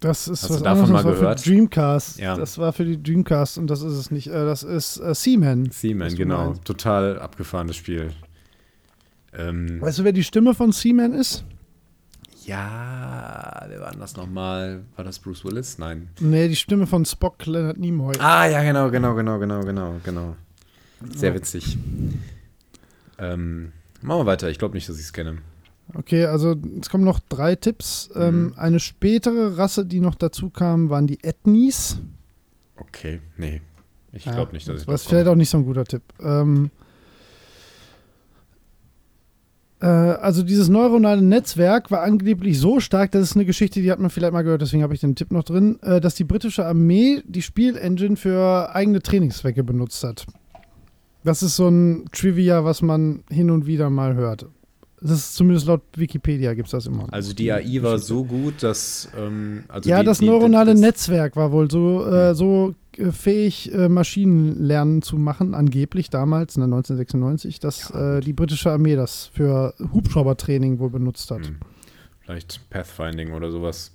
Das 0.00 0.28
ist 0.28 0.42
Hast 0.42 0.50
du 0.50 0.54
was 0.54 0.62
davon 0.62 0.84
anderes, 0.84 0.90
mal 0.90 0.96
das 0.96 1.04
war 1.06 1.20
gehört? 1.20 1.40
für 1.40 1.50
Dreamcast. 1.50 2.18
Ja. 2.20 2.36
Das 2.36 2.58
war 2.58 2.72
für 2.72 2.84
die 2.84 3.02
Dreamcast 3.02 3.58
und 3.58 3.66
das 3.68 3.82
ist 3.82 3.94
es 3.94 4.10
nicht. 4.12 4.28
Äh, 4.28 4.44
das 4.44 4.62
ist 4.62 4.98
äh, 4.98 5.14
Seaman. 5.14 5.70
Seaman, 5.70 6.10
du 6.10 6.16
genau. 6.16 6.46
meinst. 6.46 6.64
Total 6.64 7.18
abgefahrenes 7.18 7.76
Spiel. 7.76 8.12
Ähm, 9.36 9.80
Weißt 9.80 9.98
du, 9.98 10.04
wer 10.04 10.12
die 10.12 10.24
Stimme 10.24 10.54
von 10.54 10.72
Seaman 10.72 11.12
ist? 11.14 11.44
ja, 12.48 13.66
wer 13.68 13.80
war 13.80 13.92
das 13.92 14.16
nochmal? 14.16 14.82
War 14.96 15.04
das 15.04 15.18
Bruce 15.18 15.44
Willis? 15.44 15.76
Nein. 15.76 16.08
Nee, 16.18 16.48
die 16.48 16.56
Stimme 16.56 16.86
von 16.86 17.04
Spock 17.04 17.44
Leonard 17.44 17.76
Nimoy. 17.76 18.16
Ah, 18.20 18.46
ja, 18.46 18.62
genau, 18.62 18.90
genau, 18.90 19.14
genau, 19.14 19.38
genau, 19.38 19.60
genau, 19.60 19.96
genau. 20.02 20.36
Sehr 21.14 21.34
witzig. 21.34 21.76
Ähm, 23.18 23.72
machen 24.00 24.20
wir 24.20 24.26
weiter. 24.26 24.48
Ich 24.48 24.58
glaube 24.58 24.74
nicht, 24.74 24.88
dass 24.88 24.96
ich 24.96 25.04
es 25.04 25.12
kenne. 25.12 25.38
Okay, 25.94 26.26
also 26.26 26.54
es 26.80 26.90
kommen 26.90 27.04
noch 27.04 27.20
drei 27.28 27.54
Tipps. 27.56 28.10
Ähm, 28.14 28.46
Mhm. 28.48 28.54
eine 28.56 28.80
spätere 28.80 29.56
Rasse, 29.56 29.86
die 29.86 30.00
noch 30.00 30.14
dazu 30.14 30.50
kam, 30.50 30.90
waren 30.90 31.06
die 31.06 31.22
Ethnies. 31.24 31.98
Okay, 32.76 33.20
nee. 33.36 33.60
Ich 34.12 34.24
Ja, 34.24 34.32
glaube 34.34 34.52
nicht, 34.52 34.68
dass 34.68 34.80
ich 34.80 34.86
Das 34.86 35.02
ist 35.02 35.08
vielleicht 35.08 35.28
auch 35.28 35.34
nicht 35.34 35.50
so 35.50 35.58
ein 35.58 35.64
guter 35.64 35.84
Tipp. 35.84 36.02
Ähm, 36.20 36.70
äh, 39.80 39.86
also 39.86 40.42
dieses 40.42 40.68
neuronale 40.68 41.22
Netzwerk 41.22 41.90
war 41.90 42.02
angeblich 42.02 42.58
so 42.58 42.80
stark, 42.80 43.12
das 43.12 43.22
ist 43.30 43.36
eine 43.36 43.44
Geschichte, 43.44 43.80
die 43.80 43.90
hat 43.90 43.98
man 43.98 44.10
vielleicht 44.10 44.32
mal 44.32 44.42
gehört, 44.42 44.62
deswegen 44.62 44.82
habe 44.82 44.94
ich 44.94 45.00
den 45.00 45.14
Tipp 45.14 45.30
noch 45.32 45.44
drin, 45.44 45.78
äh, 45.82 46.00
dass 46.00 46.14
die 46.14 46.24
britische 46.24 46.66
Armee 46.66 47.22
die 47.26 47.42
Spielengine 47.42 48.16
für 48.16 48.74
eigene 48.74 49.00
Trainingszwecke 49.00 49.62
benutzt 49.64 50.02
hat. 50.04 50.26
Das 51.24 51.42
ist 51.42 51.56
so 51.56 51.68
ein 51.68 52.06
Trivia, 52.12 52.64
was 52.64 52.80
man 52.82 53.22
hin 53.30 53.50
und 53.50 53.66
wieder 53.66 53.90
mal 53.90 54.14
hört. 54.14 54.46
Das 55.00 55.12
ist 55.12 55.34
zumindest 55.36 55.66
laut 55.66 55.82
Wikipedia 55.94 56.54
gibt 56.54 56.66
es 56.66 56.72
das 56.72 56.86
immer. 56.86 57.06
Also 57.12 57.32
die 57.32 57.52
AI 57.52 57.82
war 57.82 57.98
so 57.98 58.24
gut, 58.24 58.62
dass 58.62 59.08
ähm, 59.16 59.62
also 59.68 59.88
ja, 59.88 60.00
die, 60.00 60.06
das 60.06 60.18
die, 60.18 60.26
neuronale 60.26 60.72
das- 60.72 60.80
Netzwerk 60.80 61.36
war 61.36 61.52
wohl 61.52 61.70
so, 61.70 62.04
äh, 62.04 62.34
so 62.34 62.74
äh, 62.96 63.12
fähig, 63.12 63.72
äh, 63.72 63.88
Maschinenlernen 63.88 65.02
zu 65.02 65.16
machen, 65.16 65.54
angeblich 65.54 66.10
damals, 66.10 66.56
ne, 66.56 66.64
1996, 66.64 67.60
dass 67.60 67.90
Ja, 67.90 68.16
äh, 68.18 68.20
die 68.20 68.32
britische 68.32 68.72
Armee 68.72 68.96
das 68.96 69.26
für 69.32 69.72
Hubschraubertraining 69.92 70.80
wohl 70.80 70.90
benutzt 70.90 71.30
hat. 71.30 71.46
Hm. 71.46 71.56
Vielleicht 72.20 72.68
Pathfinding 72.70 73.32
oder 73.32 73.50
sowas. 73.52 73.94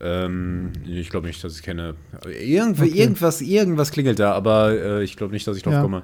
Ähm, 0.00 0.72
ich 0.86 1.08
glaube 1.08 1.26
nicht, 1.28 1.42
dass 1.42 1.56
ich 1.56 1.62
kenne. 1.62 1.94
Irgendw 2.26 2.82
Okay. 2.84 2.98
Irgendwas, 2.98 3.40
irgendwas 3.40 3.90
klingelt 3.92 4.18
da, 4.18 4.32
aber 4.32 4.72
äh, 4.72 5.04
ich 5.04 5.16
glaube 5.16 5.32
nicht, 5.32 5.46
dass 5.46 5.56
ich 5.56 5.62
drauf 5.62 5.72
Ja. 5.74 5.82
komme. 5.82 6.02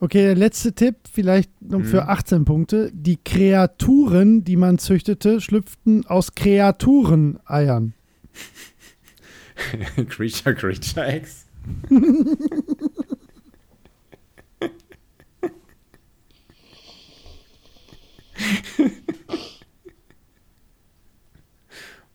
Okay, 0.00 0.22
der 0.22 0.36
letzte 0.36 0.72
Tipp, 0.72 0.94
vielleicht 1.12 1.50
noch 1.60 1.82
für 1.82 2.02
mhm. 2.02 2.08
18 2.08 2.44
Punkte. 2.44 2.92
Die 2.94 3.16
Kreaturen, 3.16 4.44
die 4.44 4.54
man 4.56 4.78
züchtete, 4.78 5.40
schlüpften 5.40 6.06
aus 6.06 6.36
Kreatureneiern. 6.36 7.94
creature, 10.08 10.54
Creature 10.54 11.04
Eggs. 11.04 11.46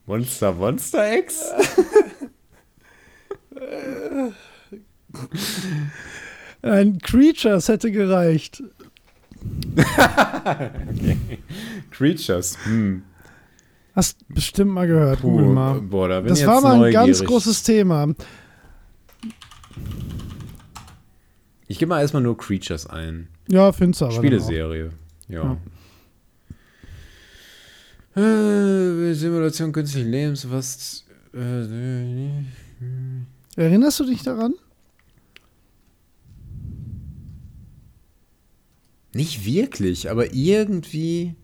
Monster, 0.05 0.53
Monster 0.53 1.11
Eggs? 1.11 1.51
Ein 6.63 6.97
Creatures 6.99 7.67
hätte 7.67 7.91
gereicht. 7.91 8.63
okay. 9.75 11.39
Creatures. 11.91 12.57
Hm. 12.63 13.03
Hast 13.95 14.27
bestimmt 14.29 14.71
mal 14.71 14.87
gehört, 14.87 15.19
Puh, 15.19 15.29
Google 15.29 15.47
mal. 15.47 15.81
Boah, 15.81 16.07
da 16.07 16.21
Das 16.21 16.45
war 16.45 16.61
mal 16.61 16.83
ein 16.83 16.93
ganz 16.93 17.23
großes 17.23 17.63
Thema. 17.63 18.07
Ich 21.67 21.77
gebe 21.79 21.89
mal 21.89 22.01
erstmal 22.01 22.23
nur 22.23 22.37
Creatures 22.37 22.87
ein. 22.87 23.27
Ja, 23.49 23.71
findest 23.71 24.01
du 24.01 24.05
aber. 24.05 24.15
Spieleserie. 24.15 24.91
Ja. 25.27 25.57
Äh, 28.15 29.13
Simulation 29.13 29.71
künstlichen 29.71 30.09
Lebens, 30.09 30.49
was. 30.49 31.03
Äh, 31.33 32.29
Erinnerst 33.55 33.99
du 33.99 34.05
dich 34.05 34.23
daran? 34.23 34.53
Nicht 39.13 39.45
wirklich, 39.45 40.09
aber 40.09 40.33
irgendwie. 40.33 41.35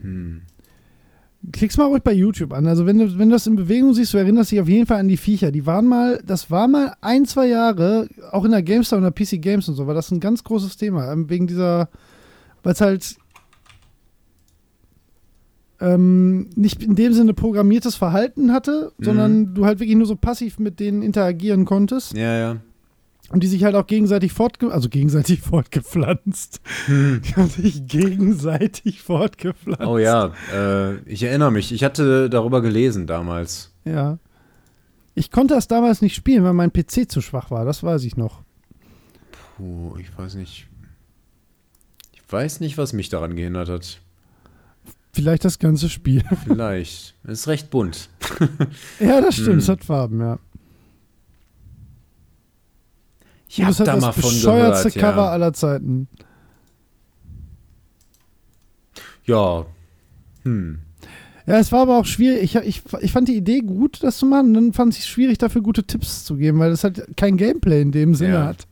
Hm. 0.00 0.42
Klick's 1.50 1.76
mal 1.76 1.86
ruhig 1.86 2.02
bei 2.02 2.12
YouTube 2.12 2.52
an. 2.52 2.66
Also 2.68 2.86
wenn 2.86 2.98
du, 2.98 3.18
wenn 3.18 3.28
du 3.28 3.34
das 3.34 3.48
in 3.48 3.56
Bewegung 3.56 3.94
siehst, 3.94 4.14
du 4.14 4.18
erinnerst 4.18 4.52
dich 4.52 4.60
auf 4.60 4.68
jeden 4.68 4.86
Fall 4.86 5.00
an 5.00 5.08
die 5.08 5.16
Viecher. 5.16 5.50
Die 5.50 5.66
waren 5.66 5.86
mal, 5.86 6.22
das 6.24 6.52
war 6.52 6.68
mal 6.68 6.94
ein, 7.00 7.24
zwei 7.26 7.48
Jahre, 7.48 8.08
auch 8.30 8.44
in 8.44 8.52
der 8.52 8.62
GameStar 8.62 8.98
und 8.98 9.02
der 9.02 9.10
PC 9.10 9.42
Games 9.42 9.68
und 9.68 9.74
so, 9.74 9.88
war 9.88 9.94
das 9.94 10.12
ein 10.12 10.20
ganz 10.20 10.44
großes 10.44 10.76
Thema. 10.76 11.12
ähm, 11.12 11.28
Wegen 11.28 11.48
dieser, 11.48 11.88
weil 12.62 12.74
es 12.74 12.80
halt 12.80 13.16
ähm, 15.80 16.48
nicht 16.54 16.82
in 16.82 16.94
dem 16.94 17.12
Sinne 17.12 17.34
programmiertes 17.34 17.96
Verhalten 17.96 18.52
hatte, 18.52 18.92
Mhm. 18.98 19.04
sondern 19.04 19.54
du 19.54 19.64
halt 19.66 19.80
wirklich 19.80 19.96
nur 19.96 20.06
so 20.06 20.14
passiv 20.16 20.60
mit 20.60 20.78
denen 20.78 21.02
interagieren 21.02 21.64
konntest 21.64 22.16
Ja, 22.16 22.38
ja. 22.38 22.56
Und 23.32 23.42
die 23.42 23.46
sich 23.48 23.64
halt 23.64 23.74
auch 23.74 23.86
gegenseitig 23.86 24.32
fortge 24.32 24.70
also 24.70 24.88
gegenseitig 24.88 25.40
fortgepflanzt. 25.42 26.60
Die 26.88 27.34
haben 27.34 27.48
sich 27.48 27.86
gegenseitig 27.86 29.02
fortgepflanzt. 29.02 29.82
Oh 29.84 29.98
ja, 29.98 30.32
äh, 30.54 30.96
ich 31.08 31.22
erinnere 31.24 31.50
mich. 31.50 31.72
Ich 31.72 31.82
hatte 31.84 32.30
darüber 32.30 32.60
gelesen 32.62 33.06
damals. 33.06 33.72
Ja. 33.84 34.18
Ich 35.14 35.30
konnte 35.30 35.54
das 35.54 35.68
damals 35.68 36.00
nicht 36.00 36.14
spielen, 36.14 36.44
weil 36.44 36.54
mein 36.54 36.72
PC 36.72 37.10
zu 37.10 37.20
schwach 37.20 37.50
war, 37.50 37.64
das 37.64 37.82
weiß 37.82 38.04
ich 38.04 38.16
noch. 38.16 38.42
Puh, 39.56 39.96
ich 39.98 40.16
weiß 40.16 40.34
nicht. 40.36 40.68
Ich 42.12 42.22
weiß 42.32 42.60
nicht, 42.60 42.78
was 42.78 42.92
mich 42.94 43.10
daran 43.10 43.36
gehindert 43.36 43.68
hat. 43.68 44.00
Vielleicht 45.12 45.44
das 45.44 45.58
ganze 45.58 45.90
Spiel. 45.90 46.22
Vielleicht. 46.44 47.14
Es 47.24 47.40
ist 47.40 47.48
recht 47.48 47.70
bunt. 47.70 48.08
ja, 48.98 49.20
das 49.20 49.34
stimmt, 49.34 49.48
Hm. 49.50 49.58
es 49.58 49.68
hat 49.68 49.84
Farben, 49.84 50.20
ja. 50.20 50.38
Ich 53.54 53.58
Und 53.58 53.64
hab 53.66 53.72
es 53.72 53.80
hat 53.80 53.86
da 53.88 53.92
das 53.96 54.00
mal 54.00 54.12
von 54.12 54.22
bescheuertste 54.22 54.90
gehört, 54.92 55.10
Cover 55.14 55.24
ja. 55.26 55.30
aller 55.30 55.52
Zeiten. 55.52 56.08
Ja. 59.26 59.66
Hm. 60.44 60.78
Ja, 61.46 61.58
es 61.58 61.70
war 61.70 61.82
aber 61.82 61.98
auch 61.98 62.06
schwierig. 62.06 62.42
Ich, 62.42 62.54
ich, 62.56 62.82
ich 63.02 63.12
fand 63.12 63.28
die 63.28 63.36
Idee 63.36 63.60
gut, 63.60 64.02
das 64.02 64.16
zu 64.16 64.24
machen. 64.24 64.48
Und 64.48 64.54
dann 64.54 64.72
fand 64.72 64.94
ich 64.94 65.00
es 65.00 65.06
schwierig, 65.06 65.36
dafür 65.36 65.60
gute 65.60 65.84
Tipps 65.84 66.24
zu 66.24 66.36
geben, 66.36 66.60
weil 66.60 66.70
das 66.70 66.82
halt 66.82 67.14
kein 67.18 67.36
Gameplay 67.36 67.82
in 67.82 67.92
dem 67.92 68.14
Sinne 68.14 68.32
Ja. 68.34 68.46
hat. 68.46 68.66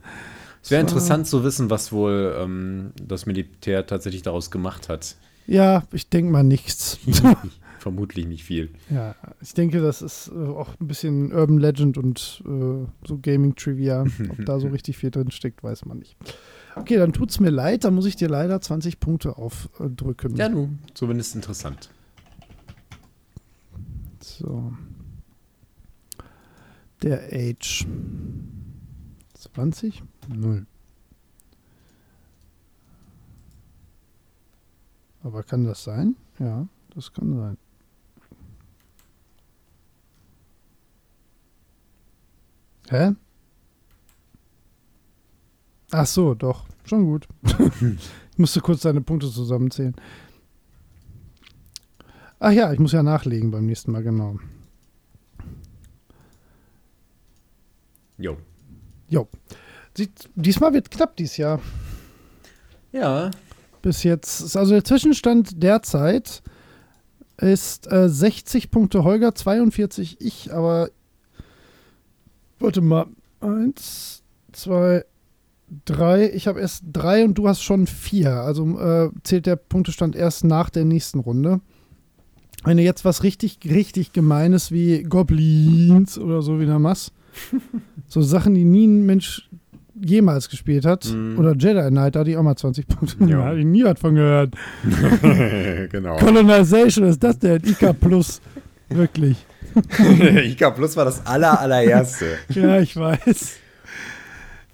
Es 0.62 0.70
wäre 0.70 0.81
So. 0.81 0.89
interessant 0.89 1.26
zu 1.26 1.44
wissen, 1.44 1.68
was 1.68 1.92
wohl 1.92 2.34
ähm, 2.39 2.92
das 3.02 3.26
Militär 3.26 3.86
tatsächlich 3.86 4.23
daraus 4.23 4.50
gemacht 4.50 4.89
hat. 4.89 5.17
Ja, 5.47 5.83
ich 5.92 6.09
denke 6.09 6.33
mal 6.33 6.42
nichts. 6.42 6.99
Vermutlich 7.81 8.26
nicht 8.26 8.44
viel. 8.44 8.70
ja, 8.91 9.15
ich 9.41 9.55
denke, 9.55 9.81
das 9.81 10.02
ist 10.02 10.28
äh, 10.28 10.34
auch 10.34 10.68
ein 10.78 10.86
bisschen 10.86 11.33
Urban 11.33 11.57
Legend 11.57 11.97
und 11.97 12.42
äh, 12.44 12.86
so 13.07 13.18
Gaming-Trivia. 13.20 14.02
Ob 14.02 14.44
da 14.44 14.60
so 14.60 14.68
richtig 14.73 14.99
viel 14.99 15.10
drin 15.10 15.31
steckt, 15.31 15.62
weiß 15.62 15.86
man 15.86 15.99
nicht. 15.99 16.15
Okay, 16.76 16.99
dann 16.99 17.15
tut's 17.15 17.41
mir 17.41 17.49
leid, 17.49 17.84
dann 17.84 17.94
muss 17.94 18.05
ich 18.05 18.17
dir 18.17 18.28
leider 18.28 18.60
20 18.60 19.00
Punkte 19.00 19.39
aufdrücken. 19.39 20.36
Ja, 20.36 20.50
du. 20.50 20.68
Zumindest 20.92 21.34
interessant. 21.34 21.91
So. 24.20 24.75
Der 27.02 27.33
Age. 27.33 27.86
20? 29.39 30.02
Null. 30.28 30.67
Aber 35.23 35.42
kann 35.42 35.65
das 35.65 35.83
sein? 35.84 36.17
Ja, 36.39 36.67
das 36.94 37.12
kann 37.12 37.34
sein. 37.36 37.57
Hä? 42.91 43.12
Ach 45.93 46.07
so, 46.07 46.35
doch. 46.35 46.67
Schon 46.85 47.05
gut. 47.05 47.28
ich 48.33 48.39
musste 48.39 48.60
kurz 48.60 48.81
deine 48.81 49.01
Punkte 49.01 49.31
zusammenzählen. 49.31 49.94
Ach 52.41 52.51
ja, 52.51 52.73
ich 52.73 52.81
muss 52.81 52.93
ja 52.93 53.05
nachlegen 53.05 53.52
beim 53.52 53.67
nächsten 53.67 53.93
Mal, 53.93 54.02
genau. 54.02 54.39
Jo. 58.19 58.36
Jo. 59.09 59.28
Diesmal 60.35 60.73
wird 60.73 60.91
knapp 60.91 61.17
dieses 61.17 61.36
Jahr. 61.36 61.60
Ja. 62.91 63.31
Bis 63.83 64.02
jetzt. 64.02 64.41
ist 64.41 64.57
Also 64.57 64.73
der 64.73 64.85
Zwischenstand 64.85 65.62
derzeit 65.62 66.43
ist 67.36 67.91
äh, 67.93 68.09
60 68.09 68.73
Punkte 68.73 69.05
Holger, 69.05 69.35
42 69.35 70.20
ich, 70.20 70.52
aber 70.52 70.91
warte 72.61 72.81
mal. 72.81 73.07
Eins, 73.41 74.23
zwei, 74.53 75.05
drei. 75.85 76.31
Ich 76.33 76.47
habe 76.47 76.61
erst 76.61 76.85
drei 76.93 77.25
und 77.25 77.35
du 77.35 77.49
hast 77.49 77.63
schon 77.63 77.87
vier. 77.87 78.33
Also 78.43 78.79
äh, 78.79 79.11
zählt 79.23 79.47
der 79.47 79.57
Punktestand 79.57 80.15
erst 80.17 80.45
nach 80.45 80.71
der 80.71 80.85
nächsten 80.85 81.21
Runde. 81.21 81.61
Wenn 82.65 82.77
du 82.77 82.83
jetzt 82.83 83.05
was 83.07 83.23
richtig, 83.23 83.59
richtig 83.65 84.13
Gemeines 84.13 84.71
wie 84.71 85.03
Goblins 85.03 86.19
oder 86.19 86.43
so 86.43 86.61
wieder 86.61 86.79
machst, 86.79 87.13
so 88.07 88.21
Sachen, 88.21 88.55
die 88.55 88.65
nie 88.65 88.87
ein 88.87 89.07
Mensch 89.07 89.49
jemals 90.03 90.49
gespielt 90.51 90.85
hat, 90.85 91.11
Mhm. 91.13 91.39
oder 91.39 91.55
Jedi 91.57 91.89
Knight, 91.89 92.17
da 92.17 92.21
hatte 92.21 92.31
ich 92.31 92.37
auch 92.37 92.43
mal 92.43 92.57
20 92.57 92.87
Punkte. 92.87 93.25
Ja. 93.25 93.45
Habe 93.45 93.61
ich 93.61 93.67
nie 93.67 93.85
was 93.85 93.99
von 94.01 94.15
gehört. 94.15 94.55
genau. 95.91 96.17
Colonization, 96.17 97.05
ist 97.07 97.23
das 97.23 97.39
denn? 97.39 97.63
IK 97.65 97.99
Plus. 98.01 98.41
Wirklich. 98.91 99.47
IK 99.99 100.75
Plus 100.75 100.97
war 100.97 101.05
das 101.05 101.25
aller, 101.27 101.60
allererste. 101.60 102.39
Ja, 102.51 102.81
ich 102.81 102.97
weiß. 102.97 103.57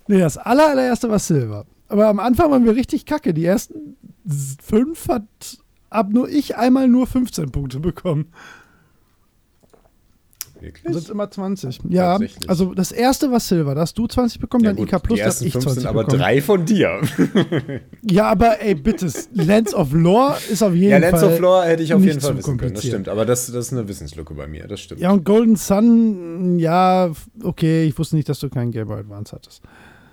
Nee, 0.08 0.20
das 0.20 0.38
aller, 0.38 0.70
allererste 0.70 1.08
war 1.08 1.18
Silver. 1.18 1.66
Aber 1.88 2.08
am 2.08 2.18
Anfang 2.18 2.50
waren 2.50 2.64
wir 2.64 2.74
richtig 2.74 3.04
kacke. 3.06 3.34
Die 3.34 3.44
ersten 3.44 3.96
fünf 4.62 5.08
hat 5.08 5.24
ab 5.90 6.08
nur 6.10 6.28
ich 6.28 6.56
einmal 6.56 6.88
nur 6.88 7.06
15 7.06 7.50
Punkte 7.52 7.80
bekommen. 7.80 8.32
Wirklich? 10.66 10.92
Sonst 10.92 11.08
immer 11.10 11.30
20. 11.30 11.80
Ja, 11.88 12.18
also 12.48 12.74
das 12.74 12.92
erste 12.92 13.30
war 13.30 13.40
Silver. 13.40 13.74
Da 13.74 13.80
hast 13.82 13.96
du 13.96 14.06
20 14.06 14.40
bekommen, 14.40 14.64
Ja, 14.64 14.70
dann 14.70 14.76
gut, 14.76 14.92
IK 14.92 15.02
Plus, 15.02 15.18
da 15.18 15.26
hab 15.26 15.40
ich 15.40 15.52
fünf 15.52 15.64
20 15.64 15.82
sind 15.82 15.86
aber 15.88 16.00
bekommen. 16.04 16.18
drei 16.20 16.42
von 16.42 16.64
dir. 16.66 17.00
Ja, 18.02 18.28
aber 18.28 18.60
ey, 18.60 18.74
bitte, 18.74 19.10
Lands 19.32 19.74
of 19.74 19.92
Lore 19.92 20.36
ist 20.50 20.62
auf 20.62 20.74
jeden 20.74 20.90
Ja, 20.90 21.00
Fall. 21.00 21.20
Lands 21.20 21.22
of 21.22 21.38
Lore 21.40 21.64
hätte 21.66 21.82
ich 21.82 21.94
auf 21.94 22.04
jeden 22.04 22.20
Fall 22.20 22.36
wissen 22.36 22.56
können, 22.58 22.74
das 22.74 22.84
stimmt. 22.84 23.08
Aber 23.08 23.24
das, 23.24 23.46
das 23.46 23.66
ist 23.66 23.72
eine 23.72 23.88
Wissenslücke 23.88 24.34
bei 24.34 24.46
mir, 24.46 24.66
das 24.66 24.80
stimmt. 24.80 25.00
Ja, 25.00 25.10
und 25.12 25.24
Golden 25.24 25.56
Sun, 25.56 26.58
ja, 26.58 27.10
okay, 27.42 27.84
ich 27.84 27.96
wusste 27.98 28.16
nicht, 28.16 28.28
dass 28.28 28.40
du 28.40 28.50
keinen 28.50 28.72
Game 28.72 28.88
Boy 28.88 28.98
Advance 29.00 29.34
hattest. 29.34 29.62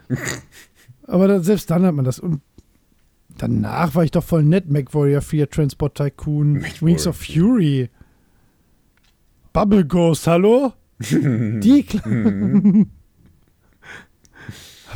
Aber 1.07 1.27
da, 1.27 1.39
selbst 1.41 1.69
dann 1.69 1.85
hat 1.85 1.93
man 1.95 2.05
das. 2.05 2.19
Und 2.19 2.41
danach 3.37 3.95
war 3.95 4.03
ich 4.03 4.11
doch 4.11 4.23
voll 4.23 4.43
nett. 4.43 4.69
MacWarrior 4.69 5.21
4, 5.21 5.49
Transport 5.49 5.95
Tycoon, 5.97 6.63
Wings 6.81 7.07
of 7.07 7.17
4. 7.17 7.43
Fury. 7.43 7.89
Bubble 9.53 9.85
Ghost, 9.85 10.25
hallo? 10.25 10.73
Die 10.99 11.83
Kle 11.83 12.87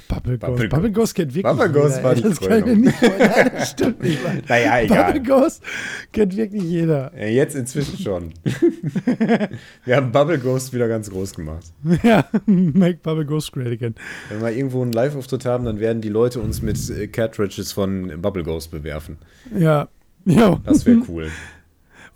Bubble 0.08 0.38
Ghost. 0.38 0.52
Bubble 0.52 0.70
Bubble 0.70 0.92
Ghost 0.92 1.16
kennt 1.16 1.36
wirklich 1.36 1.44
Bubble 1.58 1.72
Ghost 1.72 1.98
jeder. 1.98 2.04
war 2.04 2.16
die 2.16 2.22
Das 2.22 2.40
kann 2.40 2.68
ich 2.68 2.78
nicht. 2.78 3.02
Nein, 3.02 3.52
das 3.54 3.70
stimmt 3.72 4.02
nicht. 4.02 4.20
Naja, 4.48 4.88
Bubble 4.88 5.22
egal. 5.22 5.42
Ghost 5.42 5.64
kennt 6.12 6.36
wirklich 6.36 6.64
jeder. 6.64 7.12
Ja, 7.16 7.28
jetzt 7.28 7.56
inzwischen 7.56 7.98
schon. 8.00 8.34
Wir 9.86 9.96
haben 9.96 10.12
Bubble 10.12 10.40
Ghost 10.40 10.74
wieder 10.74 10.88
ganz 10.88 11.10
groß 11.10 11.34
gemacht. 11.34 11.66
Ja, 12.04 12.28
make 12.46 13.00
Bubble 13.04 13.26
Ghost 13.26 13.52
great 13.52 13.74
again. 13.74 13.96
Wenn 14.30 14.42
wir 14.42 14.52
irgendwo 14.52 14.82
einen 14.82 14.94
Live-Auftritt 14.94 15.46
haben, 15.46 15.66
dann 15.66 15.80
werden 15.80 16.02
die 16.02 16.10
Leute 16.10 16.40
uns 16.40 16.62
mit 16.62 16.78
äh, 16.90 17.08
Cartridges 17.08 17.74
von 17.74 18.22
Bubble 18.22 18.44
Ghost 18.44 18.72
bewerfen. 18.72 19.18
Ja. 19.58 19.90
Ja. 20.26 20.60
Das 20.66 20.86
wäre 20.86 21.02
cool. 21.08 21.30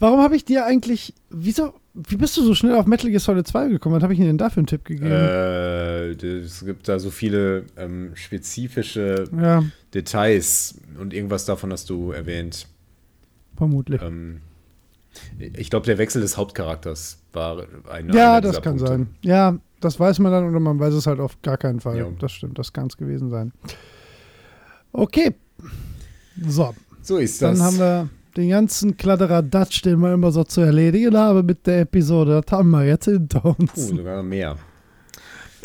Warum 0.01 0.19
habe 0.19 0.35
ich 0.35 0.43
dir 0.45 0.65
eigentlich, 0.65 1.13
wieso, 1.29 1.73
wie 1.93 2.15
bist 2.15 2.35
du 2.35 2.41
so 2.43 2.55
schnell 2.55 2.73
auf 2.75 2.87
Metal 2.87 3.09
Gear 3.11 3.19
Solid 3.19 3.45
2 3.45 3.67
gekommen? 3.69 3.95
Was 3.95 4.01
habe 4.01 4.13
ich 4.13 4.19
denn 4.19 4.37
da 4.39 4.49
für 4.49 4.57
einen 4.57 4.65
Tipp 4.65 4.83
gegeben? 4.83 5.11
äh, 5.11 6.09
es 6.09 6.65
gibt 6.65 6.87
da 6.89 6.97
so 6.97 7.11
viele 7.11 7.65
ähm, 7.77 8.11
spezifische 8.15 9.25
ja, 9.39 9.63
Details 9.93 10.79
und 10.99 11.13
irgendwas 11.13 11.45
davon 11.45 11.71
hast 11.71 11.89
du 11.91 12.11
erwähnt. 12.11 12.67
vermutlich. 13.55 14.01
Ähm, 14.01 14.41
Ich 15.55 15.69
glaube, 15.69 15.85
der 15.85 15.99
Wechsel 15.99 16.21
des 16.23 16.35
Hauptcharakters 16.35 17.19
war 17.33 17.63
ein 17.91 18.11
Ja, 18.11 18.41
das 18.41 18.59
kann 18.61 18.77
Punkte. 18.77 18.87
sein. 18.87 19.07
Ja, 19.21 19.59
das 19.81 19.99
weiß 19.99 20.17
man 20.17 20.31
dann 20.31 20.49
oder 20.49 20.59
man 20.59 20.79
weiß 20.79 20.95
es 20.95 21.05
halt 21.05 21.19
auf 21.19 21.39
gar 21.43 21.57
keinen 21.57 21.79
Fall. 21.79 21.97
Ja. 21.99 22.07
Das 22.19 22.31
stimmt, 22.31 22.57
das 22.57 22.73
kann 22.73 22.87
es 22.87 22.97
gewesen 22.97 23.29
sein. 23.29 23.51
Okay. 24.93 25.35
So. 26.47 26.73
So 27.03 27.17
ist 27.17 27.39
das. 27.41 27.57
Dann 27.59 27.65
haben 27.67 27.77
wir 27.77 28.09
den 28.37 28.49
ganzen 28.49 28.97
Kladderadatsch, 28.97 29.83
den 29.83 29.99
wir 29.99 30.13
immer 30.13 30.31
so 30.31 30.43
zu 30.43 30.61
erledigen 30.61 31.15
haben 31.17 31.45
mit 31.45 31.67
der 31.67 31.81
Episode. 31.81 32.41
Das 32.45 32.57
haben 32.57 32.71
wir 32.71 32.85
jetzt 32.85 33.05
hinter 33.05 33.45
uns. 33.45 33.77
Uh, 33.77 33.97
sogar 33.97 34.23
mehr. 34.23 34.57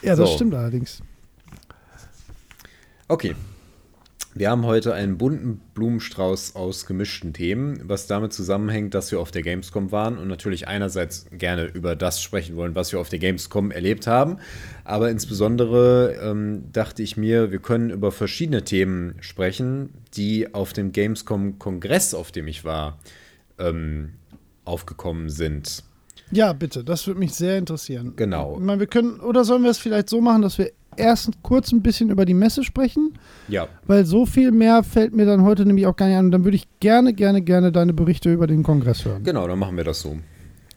Ja, 0.03 0.17
das 0.17 0.31
so. 0.31 0.35
stimmt 0.35 0.55
allerdings. 0.55 1.03
Okay, 3.09 3.35
wir 4.37 4.51
haben 4.51 4.67
heute 4.67 4.93
einen 4.93 5.17
bunten 5.17 5.63
Blumenstrauß 5.73 6.57
aus 6.57 6.85
gemischten 6.85 7.33
Themen, 7.33 7.81
was 7.85 8.07
damit 8.07 8.35
zusammenhängt, 8.35 8.93
dass 8.93 9.11
wir 9.11 9.19
auf 9.19 9.31
der 9.31 9.41
Gamescom 9.41 9.93
waren 9.93 10.19
und 10.19 10.29
natürlich 10.29 10.69
einerseits 10.69 11.25
gerne 11.33 11.65
über 11.65 11.97
das 11.97 12.21
sprechen 12.21 12.55
wollen, 12.55 12.75
was 12.75 12.93
wir 12.93 13.01
auf 13.01 13.09
der 13.09 13.19
Gamescom 13.19 13.71
erlebt 13.71 14.07
haben, 14.07 14.37
aber 14.85 15.11
insbesondere 15.11 16.19
ähm, 16.23 16.65
dachte 16.71 17.03
ich 17.03 17.17
mir, 17.17 17.51
wir 17.51 17.61
können 17.61 17.89
über 17.89 18.13
verschiedene 18.13 18.63
Themen 18.63 19.15
sprechen, 19.21 19.89
die 20.15 20.53
auf 20.53 20.75
dem 20.75 20.93
Gamescom-Kongress, 20.93 22.13
auf 22.13 22.31
dem 22.31 22.47
ich 22.47 22.63
war, 22.63 22.99
ähm, 23.59 24.13
aufgekommen 24.67 25.31
sind. 25.31 25.83
Ja, 26.31 26.53
bitte, 26.53 26.85
das 26.85 27.07
würde 27.07 27.21
mich 27.21 27.33
sehr 27.33 27.57
interessieren. 27.57 28.13
Genau. 28.17 28.57
Ich 28.59 28.65
meine, 28.65 28.81
wir 28.81 28.87
können, 28.87 29.19
oder 29.21 29.45
sollen 29.45 29.63
wir 29.63 29.71
es 29.71 29.79
vielleicht 29.79 30.11
so 30.11 30.21
machen, 30.21 30.43
dass 30.43 30.59
wir 30.59 30.73
erst 30.97 31.43
kurz 31.43 31.73
ein 31.73 31.83
bisschen 31.83 32.11
über 32.11 32.25
die 32.25 32.35
Messe 32.35 32.65
sprechen. 32.65 33.15
Ja. 33.49 33.69
Weil 33.87 34.05
so 34.05 34.27
viel 34.27 34.53
mehr 34.53 34.83
fällt 34.83 35.15
mir 35.15 35.27
dann 35.27 35.43
heute 35.43 35.65
nämlich 35.67 35.87
auch 35.87 35.97
gar 35.97 36.09
nicht 36.09 36.17
an. 36.17 36.27
Und 36.27 36.31
dann 36.33 36.45
würde 36.45 36.57
ich 36.57 36.69
gerne, 36.81 37.13
gerne, 37.13 37.43
gerne 37.43 37.73
deine 37.73 37.93
Berichte 37.93 38.33
über 38.33 38.47
den 38.47 38.63
Kongress 38.63 39.05
hören. 39.05 39.23
Genau, 39.25 39.47
dann 39.47 39.59
machen 39.59 39.77
wir 39.77 39.85
das 39.85 40.01
so. 40.01 40.17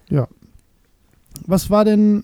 Ja. 0.10 0.28
Was 1.46 1.70
war 1.70 1.86
denn, 1.86 2.24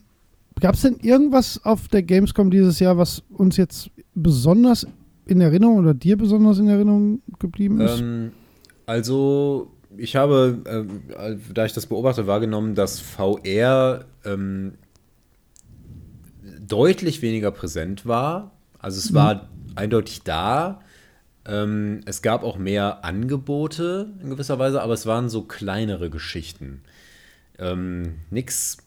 gab 0.59 0.75
es 0.75 0.81
denn 0.81 0.97
irgendwas 1.01 1.63
auf 1.63 1.87
der 1.87 2.03
Gamescom 2.03 2.51
dieses 2.51 2.79
Jahr, 2.79 2.97
was 2.97 3.23
uns 3.29 3.57
jetzt 3.57 3.89
besonders 4.13 4.87
in 5.25 5.41
Erinnerung 5.41 5.77
oder 5.77 5.93
dir 5.93 6.17
besonders 6.17 6.59
in 6.59 6.67
Erinnerung 6.67 7.21
geblieben 7.39 7.81
ist? 7.81 7.99
Ähm, 7.99 8.31
also, 8.85 9.71
ich 9.97 10.15
habe, 10.15 10.61
äh, 11.17 11.35
da 11.53 11.65
ich 11.65 11.73
das 11.73 11.87
beobachte, 11.87 12.27
wahrgenommen, 12.27 12.75
dass 12.75 12.99
VR 12.99 14.05
ähm, 14.25 14.73
deutlich 16.67 17.21
weniger 17.21 17.51
präsent 17.51 18.05
war. 18.05 18.51
Also 18.79 18.99
es 18.99 19.11
mhm. 19.11 19.15
war 19.15 19.49
eindeutig 19.75 20.23
da. 20.23 20.81
Ähm, 21.45 22.01
es 22.05 22.21
gab 22.21 22.43
auch 22.43 22.57
mehr 22.57 23.05
Angebote 23.05 24.09
in 24.21 24.29
gewisser 24.29 24.57
Weise, 24.59 24.81
aber 24.81 24.93
es 24.93 25.05
waren 25.05 25.29
so 25.29 25.43
kleinere 25.43 26.09
Geschichten. 26.09 26.81
Ähm, 27.59 28.15
Nichts 28.29 28.77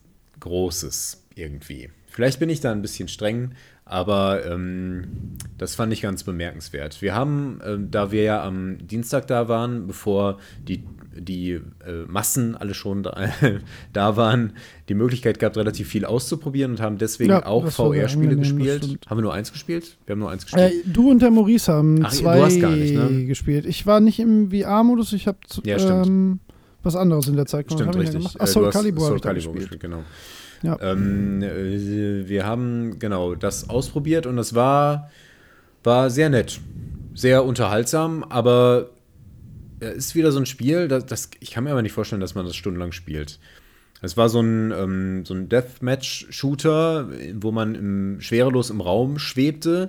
Großes 0.41 1.25
irgendwie. 1.35 1.91
Vielleicht 2.07 2.41
bin 2.41 2.51
ich 2.51 2.61
da 2.61 2.73
ein 2.73 2.83
bisschen 2.83 3.09
streng, 3.09 3.53
aber 3.85 4.45
ähm, 4.45 5.37
das 5.57 5.75
fand 5.75 5.93
ich 5.93 6.03
ganz 6.03 6.25
bemerkenswert. 6.25 7.01
Wir 7.01 7.15
haben, 7.15 7.61
äh, 7.61 7.79
da 7.79 8.11
wir 8.11 8.23
ja 8.23 8.43
am 8.43 8.79
Dienstag 8.87 9.27
da 9.29 9.49
waren, 9.49 9.87
bevor 9.87 10.39
die 10.67 10.85
die 11.19 11.53
äh, 11.53 11.61
Massen 12.07 12.57
alle 12.57 12.75
schon 12.75 13.03
da, 13.03 13.29
da, 13.93 14.17
waren, 14.17 14.53
die 14.89 14.95
Möglichkeit 14.95 15.39
gehabt, 15.39 15.57
relativ 15.57 15.89
viel 15.89 16.05
auszuprobieren 16.05 16.73
und 16.73 16.81
haben 16.81 16.99
deswegen 16.99 17.31
ja, 17.31 17.47
auch 17.47 17.67
VR-Spiele 17.69 18.37
gespielt. 18.37 19.01
Haben 19.07 19.19
wir 19.19 19.23
nur 19.23 19.35
eins 19.35 19.53
gespielt? 19.53 19.97
Wir 20.07 20.13
haben 20.13 20.21
nur 20.21 20.31
eins 20.31 20.45
gespielt. 20.45 20.73
Äh, 20.73 20.89
du 20.89 21.11
und 21.11 21.23
der 21.23 21.31
Maurice 21.31 21.73
haben 21.73 22.05
Ach, 22.05 22.13
zwei 22.13 22.47
nicht, 22.49 22.95
ne? 22.95 23.25
gespielt. 23.27 23.67
Ich 23.67 23.87
war 23.87 24.01
nicht 24.01 24.19
im 24.19 24.51
VR-Modus, 24.51 25.13
ich 25.13 25.27
habe 25.27 25.39
ja, 25.65 26.03
ähm, 26.03 26.41
was 26.83 26.97
anderes 26.97 27.29
in 27.29 27.37
der 27.37 27.47
Zeit 27.47 27.69
gemacht. 27.69 27.83
Stimmt, 27.83 27.97
richtig. 27.97 28.19
Gemacht? 28.21 28.37
Ach, 28.39 28.47
Soul 28.47 28.71
Calibur, 28.71 29.09
Soul 29.09 29.21
Calibur 29.21 29.55
gespielt. 29.55 29.71
gespielt, 29.71 29.81
genau. 29.81 30.05
Ja. 30.63 30.77
Ähm, 30.81 31.43
äh, 31.43 32.29
wir 32.29 32.47
haben 32.47 32.99
genau 32.99 33.35
das 33.35 33.69
ausprobiert 33.69 34.27
und 34.27 34.37
das 34.37 34.55
war, 34.55 35.11
war 35.85 36.11
sehr 36.11 36.31
nett, 36.31 36.61
sehr 37.15 37.45
unterhaltsam, 37.45 38.25
aber 38.25 38.91
ist 39.81 40.15
wieder 40.15 40.33
so 40.33 40.39
ein 40.39 40.47
Spiel, 40.47 40.89
das, 40.89 41.07
das, 41.07 41.31
ich 41.41 41.51
kann 41.51 41.65
mir 41.65 41.71
aber 41.71 41.83
nicht 41.83 41.93
vorstellen, 41.93 42.21
dass 42.21 42.35
man 42.35 42.47
das 42.47 42.57
stundenlang 42.57 42.93
spielt. 42.93 43.39
Es 44.01 44.17
war 44.17 44.29
so 44.29 44.41
ein, 44.41 44.71
ähm, 44.71 45.25
so 45.25 45.35
ein 45.35 45.49
Deathmatch-Shooter, 45.49 47.09
wo 47.35 47.51
man 47.51 47.75
im, 47.75 48.21
schwerelos 48.21 48.71
im 48.71 48.81
Raum 48.81 49.19
schwebte 49.19 49.89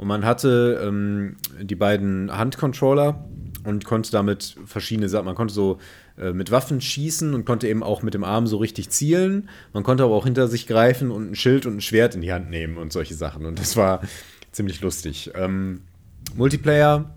und 0.00 0.08
man 0.08 0.24
hatte 0.24 0.80
ähm, 0.82 1.36
die 1.60 1.74
beiden 1.74 2.34
Handcontroller 2.34 3.28
und 3.64 3.84
konnte 3.84 4.10
damit 4.10 4.56
verschiedene 4.64 5.10
Sachen, 5.10 5.26
man 5.26 5.34
konnte 5.34 5.52
so 5.52 5.78
äh, 6.16 6.32
mit 6.32 6.50
Waffen 6.50 6.80
schießen 6.80 7.34
und 7.34 7.44
konnte 7.44 7.68
eben 7.68 7.82
auch 7.82 8.02
mit 8.02 8.14
dem 8.14 8.24
Arm 8.24 8.46
so 8.46 8.56
richtig 8.56 8.88
zielen. 8.88 9.50
Man 9.74 9.82
konnte 9.82 10.04
aber 10.04 10.14
auch 10.14 10.24
hinter 10.24 10.48
sich 10.48 10.66
greifen 10.66 11.10
und 11.10 11.32
ein 11.32 11.34
Schild 11.34 11.66
und 11.66 11.76
ein 11.76 11.80
Schwert 11.82 12.14
in 12.14 12.22
die 12.22 12.32
Hand 12.32 12.48
nehmen 12.48 12.78
und 12.78 12.94
solche 12.94 13.14
Sachen. 13.14 13.44
Und 13.44 13.58
das 13.58 13.76
war 13.76 14.00
ziemlich 14.52 14.80
lustig. 14.80 15.32
Ähm, 15.34 15.82
Multiplayer 16.34 17.14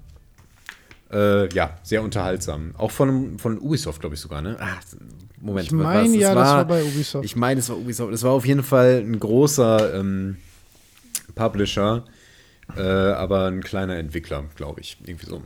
äh, 1.13 1.53
ja, 1.53 1.77
sehr 1.83 2.03
unterhaltsam. 2.03 2.73
Auch 2.77 2.91
von, 2.91 3.37
von 3.37 3.59
Ubisoft, 3.59 4.01
glaube 4.01 4.15
ich 4.15 4.21
sogar, 4.21 4.41
ne? 4.41 4.57
Ah, 4.59 4.79
Moment, 5.39 5.65
ich 5.65 5.71
meine, 5.71 6.15
ja, 6.17 6.29
war, 6.29 6.35
das 6.35 6.53
war 6.53 6.65
bei 6.65 6.83
Ubisoft. 6.83 7.25
Ich 7.25 7.35
meine, 7.35 7.59
es 7.59 7.69
war 7.69 7.77
Ubisoft. 7.77 8.13
Es 8.13 8.23
war 8.23 8.31
auf 8.31 8.45
jeden 8.45 8.63
Fall 8.63 9.03
ein 9.05 9.19
großer 9.19 9.93
ähm, 9.93 10.37
Publisher, 11.35 12.05
äh, 12.77 12.81
aber 12.81 13.47
ein 13.47 13.61
kleiner 13.61 13.97
Entwickler, 13.97 14.45
glaube 14.55 14.81
ich. 14.81 14.97
Irgendwie 15.05 15.25
so. 15.25 15.41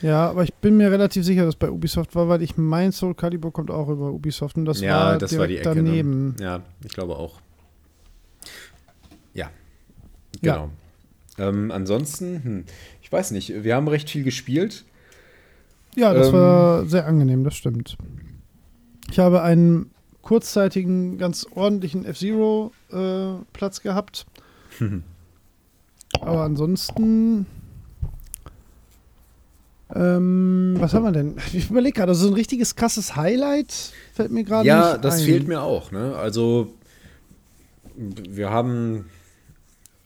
Ja, 0.00 0.30
aber 0.30 0.44
ich 0.44 0.54
bin 0.54 0.76
mir 0.76 0.90
relativ 0.90 1.24
sicher, 1.24 1.44
dass 1.44 1.54
es 1.54 1.58
bei 1.58 1.70
Ubisoft 1.70 2.14
war, 2.14 2.28
weil 2.28 2.42
ich 2.42 2.56
mein 2.56 2.92
Soul 2.92 3.14
Calibur 3.14 3.52
kommt 3.52 3.70
auch 3.70 3.88
über 3.88 4.10
Ubisoft 4.12 4.56
und 4.56 4.64
das 4.64 4.80
ja, 4.80 4.94
war 4.94 5.18
das 5.18 5.36
war 5.36 5.46
die 5.46 5.58
Ecke, 5.58 5.70
ne? 5.70 5.74
daneben. 5.74 6.28
Ne? 6.38 6.44
Ja, 6.44 6.62
ich 6.84 6.92
glaube 6.92 7.16
auch. 7.16 7.40
Ja, 9.34 9.50
genau. 10.40 10.70
Ja. 11.36 11.48
Ähm, 11.48 11.70
ansonsten, 11.70 12.42
hm, 12.42 12.64
ich 13.08 13.12
weiß 13.12 13.30
nicht, 13.30 13.64
wir 13.64 13.74
haben 13.74 13.88
recht 13.88 14.10
viel 14.10 14.22
gespielt. 14.22 14.84
Ja, 15.96 16.12
das 16.12 16.26
ähm, 16.26 16.34
war 16.34 16.84
sehr 16.84 17.06
angenehm, 17.06 17.42
das 17.42 17.56
stimmt. 17.56 17.96
Ich 19.10 19.18
habe 19.18 19.40
einen 19.40 19.90
kurzzeitigen, 20.20 21.16
ganz 21.16 21.46
ordentlichen 21.54 22.04
F-Zero-Platz 22.04 23.78
äh, 23.78 23.82
gehabt. 23.82 24.26
Aber 26.20 26.42
ansonsten. 26.42 27.46
Ähm, 29.94 30.76
was 30.78 30.92
haben 30.92 31.04
wir 31.04 31.12
denn? 31.12 31.36
Ich 31.54 31.70
überlege 31.70 31.94
gerade, 31.94 32.14
so 32.14 32.28
ein 32.28 32.34
richtiges 32.34 32.76
krasses 32.76 33.16
Highlight 33.16 33.72
fällt 34.12 34.32
mir 34.32 34.44
gerade 34.44 34.68
ja, 34.68 34.76
nicht 34.80 34.86
Ja, 34.96 34.98
das 34.98 35.22
fehlt 35.22 35.48
mir 35.48 35.62
auch. 35.62 35.92
Ne? 35.92 36.14
Also, 36.14 36.74
wir 37.96 38.50
haben 38.50 39.06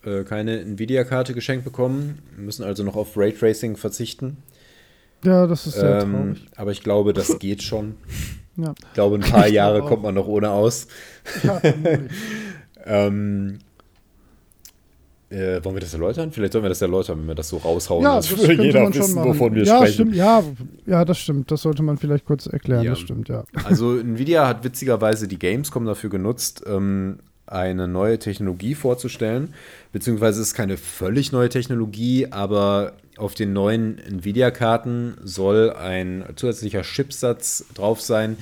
äh, 0.04 0.24
keine 0.24 0.60
Nvidia-Karte 0.60 1.34
geschenkt 1.34 1.64
bekommen, 1.64 2.18
müssen 2.36 2.64
also 2.64 2.82
noch 2.82 2.96
auf 2.96 3.16
Raytracing 3.16 3.76
verzichten. 3.76 4.38
Ja, 5.24 5.46
das 5.46 5.66
ist 5.66 5.74
sehr 5.74 6.02
ähm, 6.02 6.12
traurig. 6.12 6.46
Aber 6.56 6.70
ich 6.72 6.82
glaube, 6.82 7.12
das 7.12 7.38
geht 7.38 7.62
schon. 7.62 7.96
Ja. 8.56 8.74
Ich 8.78 8.92
glaube, 8.94 9.16
ein 9.16 9.22
paar 9.22 9.46
ich 9.46 9.54
Jahre 9.54 9.82
kommt 9.82 10.02
man 10.02 10.14
noch 10.14 10.26
ohne 10.26 10.50
aus. 10.50 10.88
Ja, 11.42 11.60
ähm, 12.84 13.58
äh, 15.32 15.64
wollen 15.64 15.76
wir 15.76 15.80
das 15.80 15.94
erläutern? 15.94 16.30
Vielleicht 16.30 16.52
sollen 16.52 16.64
wir 16.64 16.68
das 16.68 16.82
erläutern, 16.82 17.20
wenn 17.20 17.28
wir 17.28 17.34
das 17.34 17.48
so 17.48 17.56
raushauen, 17.56 18.04
ja, 18.04 18.16
dass 18.16 18.28
das 18.28 18.46
jeder 18.48 18.92
wissen, 18.92 19.24
wovon 19.24 19.54
wir 19.54 19.64
ja, 19.64 19.76
sprechen. 19.76 19.94
Stimmt, 19.94 20.14
ja, 20.14 20.42
ja, 20.84 21.04
das 21.04 21.18
stimmt. 21.18 21.50
Das 21.50 21.62
sollte 21.62 21.82
man 21.82 21.96
vielleicht 21.96 22.26
kurz 22.26 22.46
erklären. 22.46 22.84
Ja. 22.84 22.90
Das 22.90 23.00
stimmt, 23.00 23.28
ja. 23.28 23.44
Also 23.64 23.96
Nvidia 23.96 24.46
hat 24.46 24.62
witzigerweise 24.64 25.28
die 25.28 25.38
Gamescom 25.38 25.86
dafür 25.86 26.10
genutzt, 26.10 26.64
ähm, 26.66 27.20
eine 27.52 27.86
neue 27.86 28.18
Technologie 28.18 28.74
vorzustellen. 28.74 29.54
Beziehungsweise 29.92 30.40
es 30.40 30.48
ist 30.48 30.54
keine 30.54 30.76
völlig 30.76 31.32
neue 31.32 31.48
Technologie, 31.48 32.28
aber 32.30 32.94
auf 33.16 33.34
den 33.34 33.52
neuen 33.52 33.98
Nvidia-Karten 33.98 35.16
soll 35.22 35.70
ein 35.70 36.24
zusätzlicher 36.36 36.82
Chipsatz 36.82 37.66
drauf 37.74 38.00
sein, 38.00 38.36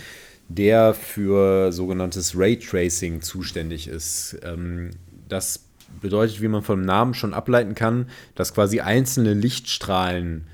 der 0.49 0.95
für 0.95 1.73
sogenanntes 1.73 2.37
Raytracing 2.37 3.23
zuständig 3.23 3.89
ist. 3.89 4.39
Ähm, 4.43 4.91
das 5.29 5.65
bedeutet, 6.01 6.41
wie 6.41 6.49
man 6.49 6.63
vom 6.63 6.83
Namen 6.83 7.15
schon 7.15 7.35
ableiten 7.35 7.75
kann, 7.75 8.09
dass 8.35 8.55
quasi 8.55 8.81
einzelne 8.81 9.35
Lichtstrahlen 9.35 10.47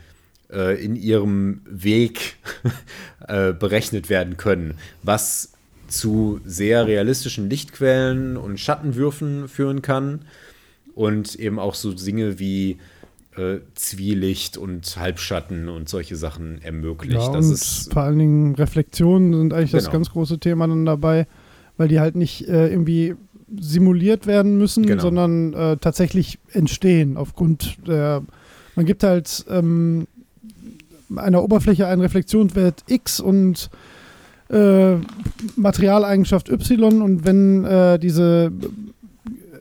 äh, 0.51 0.83
in 0.83 0.97
ihrem 0.97 1.61
Weg 1.67 2.37
äh, 3.29 3.53
berechnet 3.53 4.09
werden 4.09 4.37
können, 4.37 4.75
was 5.03 5.53
zu 5.89 6.41
sehr 6.45 6.87
realistischen 6.87 7.49
Lichtquellen 7.49 8.37
und 8.37 8.59
Schattenwürfen 8.59 9.49
führen 9.49 9.83
kann 9.83 10.21
und 10.95 11.35
eben 11.37 11.59
auch 11.59 11.75
so 11.75 11.93
Dinge 11.93 12.39
wie 12.39 12.79
äh, 13.37 13.59
Zwielicht 13.75 14.57
und 14.57 14.97
Halbschatten 14.97 15.69
und 15.69 15.89
solche 15.89 16.17
Sachen 16.17 16.63
ermöglicht. 16.63 17.21
Ja, 17.21 17.33
das 17.33 17.51
ist 17.51 17.93
vor 17.93 18.03
allen 18.03 18.19
Dingen 18.19 18.55
Reflexionen 18.55 19.35
sind 19.35 19.53
eigentlich 19.53 19.73
genau. 19.73 19.83
das 19.83 19.93
ganz 19.93 20.11
große 20.11 20.39
Thema 20.39 20.67
dann 20.67 20.87
dabei, 20.87 21.27
weil 21.77 21.89
die 21.89 22.01
halt 22.01 22.17
nicht 22.17 22.49
äh, 22.49 22.69
irgendwie 22.69 23.15
simuliert 23.59 24.27
werden 24.27 24.59
müssen, 24.59 24.87
genau. 24.87 25.03
sondern 25.03 25.53
äh, 25.53 25.77
tatsächlich 25.77 26.39
entstehen 26.53 27.17
aufgrund 27.17 27.77
der, 27.87 28.23
man 28.75 28.87
gibt 28.87 29.03
halt 29.03 29.45
ähm, 29.49 30.07
einer 31.15 31.43
Oberfläche 31.43 31.87
einen 31.87 32.01
Reflexionswert 32.01 32.85
X 32.89 33.21
und 33.21 33.71
äh, 34.49 34.97
Materialeigenschaft 35.57 36.49
Y 36.49 37.03
und 37.03 37.25
wenn 37.25 37.65
äh, 37.65 37.99
diese 37.99 38.53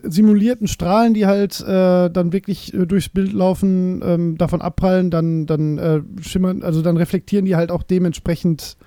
simulierten 0.03 0.67
Strahlen, 0.67 1.13
die 1.13 1.25
halt 1.25 1.59
äh, 1.61 2.09
dann 2.09 2.31
wirklich 2.31 2.73
äh, 2.73 2.85
durchs 2.85 3.09
Bild 3.09 3.33
laufen, 3.33 4.01
ähm, 4.03 4.37
davon 4.37 4.61
abprallen, 4.61 5.09
dann, 5.09 5.45
dann 5.45 5.77
äh, 5.77 6.01
schimmern, 6.21 6.61
also 6.63 6.81
dann 6.81 6.97
reflektieren 6.97 7.45
die 7.45 7.55
halt 7.55 7.71
auch 7.71 7.83
dementsprechend 7.83 8.77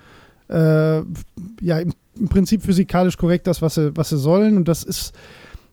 äh, 0.49 0.99
ja 1.61 1.79
im, 1.79 1.93
im, 2.15 2.29
Prinzip 2.29 2.63
physikalisch 2.63 3.17
korrekt 3.17 3.47
das, 3.47 3.61
was 3.61 3.75
sie, 3.75 3.95
was 3.95 4.09
sie 4.09 4.17
sollen. 4.17 4.57
Und 4.57 4.67
das 4.67 4.83
ist, 4.83 5.13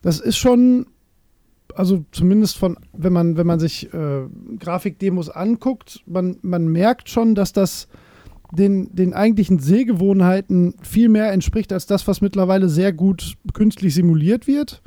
das 0.03 0.21
ist 0.21 0.37
schon, 0.37 0.87
also 1.75 2.05
zumindest 2.13 2.59
von, 2.59 2.77
wenn 2.93 3.13
man, 3.13 3.37
wenn 3.37 3.47
man 3.47 3.61
sich 3.61 3.93
äh, 3.95 4.23
Grafikdemos 4.59 5.31
anguckt, 5.31 6.03
man, 6.07 6.37
man 6.43 6.69
merkt 6.69 7.09
schon, 7.09 7.35
dass 7.35 7.53
das 7.53 7.89
den, 8.53 8.95
den 8.95 9.15
eigentlichen 9.15 9.59
Sehgewohnheiten 9.59 10.75
viel 10.83 11.09
mehr 11.09 11.33
entspricht 11.33 11.73
als 11.73 11.87
das, 11.87 12.07
was 12.07 12.21
mittlerweile 12.21 12.69
sehr 12.69 12.93
gut 12.93 13.35
künstlich 13.53 13.95
simuliert 13.95 14.47
wird. 14.47 14.83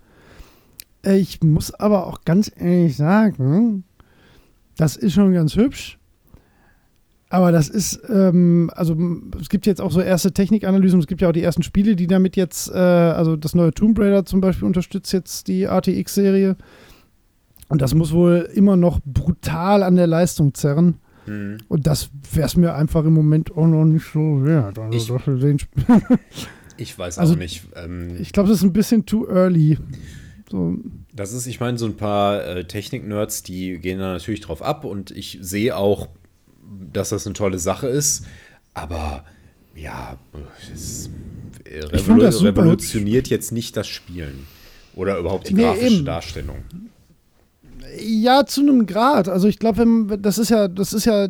Ich 1.03 1.41
muss 1.41 1.73
aber 1.73 2.07
auch 2.07 2.21
ganz 2.25 2.51
ehrlich 2.55 2.97
sagen, 2.97 3.83
das 4.75 4.95
ist 4.95 5.13
schon 5.13 5.33
ganz 5.33 5.55
hübsch. 5.55 5.97
Aber 7.31 7.51
das 7.51 7.69
ist, 7.69 8.01
ähm, 8.09 8.71
also 8.73 8.97
es 9.39 9.49
gibt 9.49 9.67
jetzt 9.67 9.81
auch 9.81 9.91
so 9.91 10.01
erste 10.01 10.31
Technikanalysen, 10.31 10.99
es 10.99 11.05
gibt 11.05 11.21
ja 11.21 11.29
auch 11.29 11.33
die 11.33 11.43
ersten 11.43 11.61
Spiele, 11.61 11.95
die 11.95 12.07
damit 12.07 12.35
jetzt, 12.35 12.71
äh, 12.71 12.77
also 12.77 13.35
das 13.35 13.53
neue 13.53 13.71
Tomb 13.71 13.99
Raider 13.99 14.25
zum 14.25 14.41
Beispiel 14.41 14.65
unterstützt 14.65 15.13
jetzt 15.13 15.47
die 15.47 15.65
RTX-Serie. 15.65 16.55
Und 17.67 17.83
das 17.83 17.93
muss 17.93 18.11
wohl 18.13 18.49
immer 18.55 18.75
noch 18.75 18.99
brutal 19.05 19.83
an 19.83 19.95
der 19.95 20.07
Leistung 20.07 20.55
zerren. 20.55 20.95
Mhm. 21.25 21.57
Und 21.67 21.87
das 21.87 22.09
wäre 22.33 22.47
es 22.47 22.55
mir 22.55 22.73
einfach 22.75 23.05
im 23.05 23.13
Moment 23.13 23.51
auch 23.55 23.67
noch 23.67 23.85
nicht 23.85 24.05
so 24.11 24.43
wert. 24.43 24.79
Also 24.79 25.17
ich, 25.17 25.67
ich 26.77 26.97
weiß 26.97 27.17
also, 27.17 27.33
auch 27.33 27.37
nicht. 27.37 27.63
Ähm, 27.75 28.17
ich 28.19 28.31
glaube, 28.31 28.49
das 28.49 28.59
ist 28.59 28.63
ein 28.63 28.73
bisschen 28.73 29.05
too 29.05 29.27
early. 29.27 29.77
So. 30.49 30.77
Das 31.13 31.33
ist, 31.33 31.45
ich 31.47 31.59
meine, 31.59 31.77
so 31.77 31.85
ein 31.85 31.95
paar 31.95 32.43
äh, 32.45 32.65
Technik-Nerds, 32.65 33.43
die 33.43 33.77
gehen 33.79 33.99
da 33.99 34.13
natürlich 34.13 34.41
drauf 34.41 34.61
ab 34.61 34.85
und 34.85 35.11
ich 35.11 35.37
sehe 35.41 35.75
auch, 35.75 36.07
dass 36.91 37.09
das 37.09 37.25
eine 37.25 37.33
tolle 37.33 37.59
Sache 37.59 37.87
ist, 37.87 38.25
aber 38.73 39.25
ja, 39.75 40.17
es 40.73 41.09
revolu 41.65 42.21
das 42.21 42.43
revolutioniert 42.43 43.27
jetzt 43.27 43.51
nicht 43.51 43.77
das 43.77 43.87
Spielen 43.87 44.47
oder 44.95 45.17
überhaupt 45.17 45.49
die 45.49 45.53
nee, 45.53 45.63
grafische 45.63 45.95
eben. 45.95 46.05
Darstellung. 46.05 46.57
Ja, 47.97 48.45
zu 48.45 48.61
einem 48.61 48.85
Grad. 48.85 49.27
Also 49.27 49.47
ich 49.47 49.59
glaube, 49.59 50.17
das 50.19 50.37
ist 50.37 50.49
ja, 50.49 50.67
das 50.67 50.93
ist 50.93 51.05
ja 51.05 51.25
äh, 51.25 51.29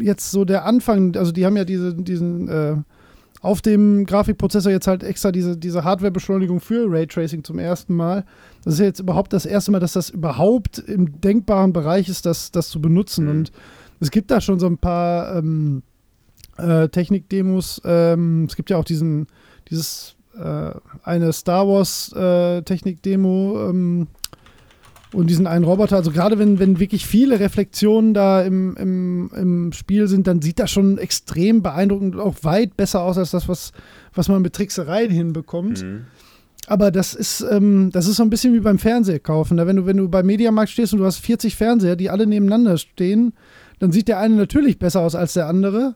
jetzt 0.00 0.30
so 0.30 0.44
der 0.44 0.64
Anfang. 0.64 1.16
Also 1.16 1.32
die 1.32 1.46
haben 1.46 1.56
ja 1.56 1.64
diese, 1.64 1.94
diesen 1.94 2.48
äh, 2.48 2.76
auf 3.44 3.60
dem 3.60 4.06
Grafikprozessor 4.06 4.72
jetzt 4.72 4.86
halt 4.86 5.02
extra 5.02 5.30
diese, 5.30 5.56
diese 5.56 5.84
Hardwarebeschleunigung 5.84 6.60
für 6.60 6.90
Raytracing 6.90 7.44
zum 7.44 7.58
ersten 7.58 7.94
Mal. 7.94 8.24
Das 8.64 8.74
ist 8.74 8.80
ja 8.80 8.86
jetzt 8.86 9.00
überhaupt 9.00 9.34
das 9.34 9.44
erste 9.44 9.70
Mal, 9.70 9.80
dass 9.80 9.92
das 9.92 10.08
überhaupt 10.08 10.78
im 10.78 11.20
denkbaren 11.20 11.74
Bereich 11.74 12.08
ist, 12.08 12.24
das, 12.24 12.52
das 12.52 12.70
zu 12.70 12.80
benutzen. 12.80 13.26
Mhm. 13.26 13.30
Und 13.30 13.52
es 14.00 14.10
gibt 14.10 14.30
da 14.30 14.40
schon 14.40 14.58
so 14.58 14.66
ein 14.66 14.78
paar 14.78 15.36
ähm, 15.36 15.82
äh, 16.56 16.88
Technik-Demos. 16.88 17.82
Ähm, 17.84 18.46
es 18.48 18.56
gibt 18.56 18.70
ja 18.70 18.78
auch 18.78 18.84
diesen, 18.84 19.26
dieses 19.68 20.16
äh, 20.38 20.70
eine 21.02 21.32
Star 21.32 21.68
Wars 21.68 22.12
äh, 22.12 22.62
Technik-Demo, 22.62 23.68
ähm, 23.68 24.08
und 25.14 25.30
diesen 25.30 25.46
einen 25.46 25.64
Roboter, 25.64 25.96
also 25.96 26.10
gerade 26.10 26.38
wenn, 26.38 26.58
wenn 26.58 26.80
wirklich 26.80 27.06
viele 27.06 27.40
Reflexionen 27.40 28.14
da 28.14 28.42
im, 28.42 28.76
im, 28.76 29.30
im 29.34 29.72
Spiel 29.72 30.08
sind, 30.08 30.26
dann 30.26 30.42
sieht 30.42 30.58
das 30.58 30.70
schon 30.70 30.98
extrem 30.98 31.62
beeindruckend 31.62 32.16
und 32.16 32.20
auch 32.20 32.36
weit 32.42 32.76
besser 32.76 33.02
aus 33.02 33.16
als 33.16 33.30
das, 33.30 33.48
was, 33.48 33.72
was 34.14 34.28
man 34.28 34.42
mit 34.42 34.54
Tricksereien 34.54 35.10
hinbekommt. 35.10 35.82
Mhm. 35.82 36.06
Aber 36.66 36.90
das 36.90 37.14
ist, 37.14 37.44
ähm, 37.50 37.90
das 37.92 38.06
ist 38.06 38.16
so 38.16 38.22
ein 38.22 38.30
bisschen 38.30 38.54
wie 38.54 38.60
beim 38.60 38.78
Fernseher 38.78 39.20
kaufen. 39.20 39.58
wenn 39.58 39.76
du, 39.76 39.86
wenn 39.86 39.98
du 39.98 40.08
beim 40.08 40.26
Mediamarkt 40.26 40.70
stehst 40.70 40.92
und 40.92 41.00
du 41.00 41.04
hast 41.04 41.18
40 41.18 41.54
Fernseher, 41.56 41.96
die 41.96 42.10
alle 42.10 42.26
nebeneinander 42.26 42.78
stehen, 42.78 43.34
dann 43.78 43.92
sieht 43.92 44.08
der 44.08 44.18
eine 44.18 44.34
natürlich 44.34 44.78
besser 44.78 45.00
aus 45.00 45.14
als 45.14 45.34
der 45.34 45.46
andere. 45.46 45.94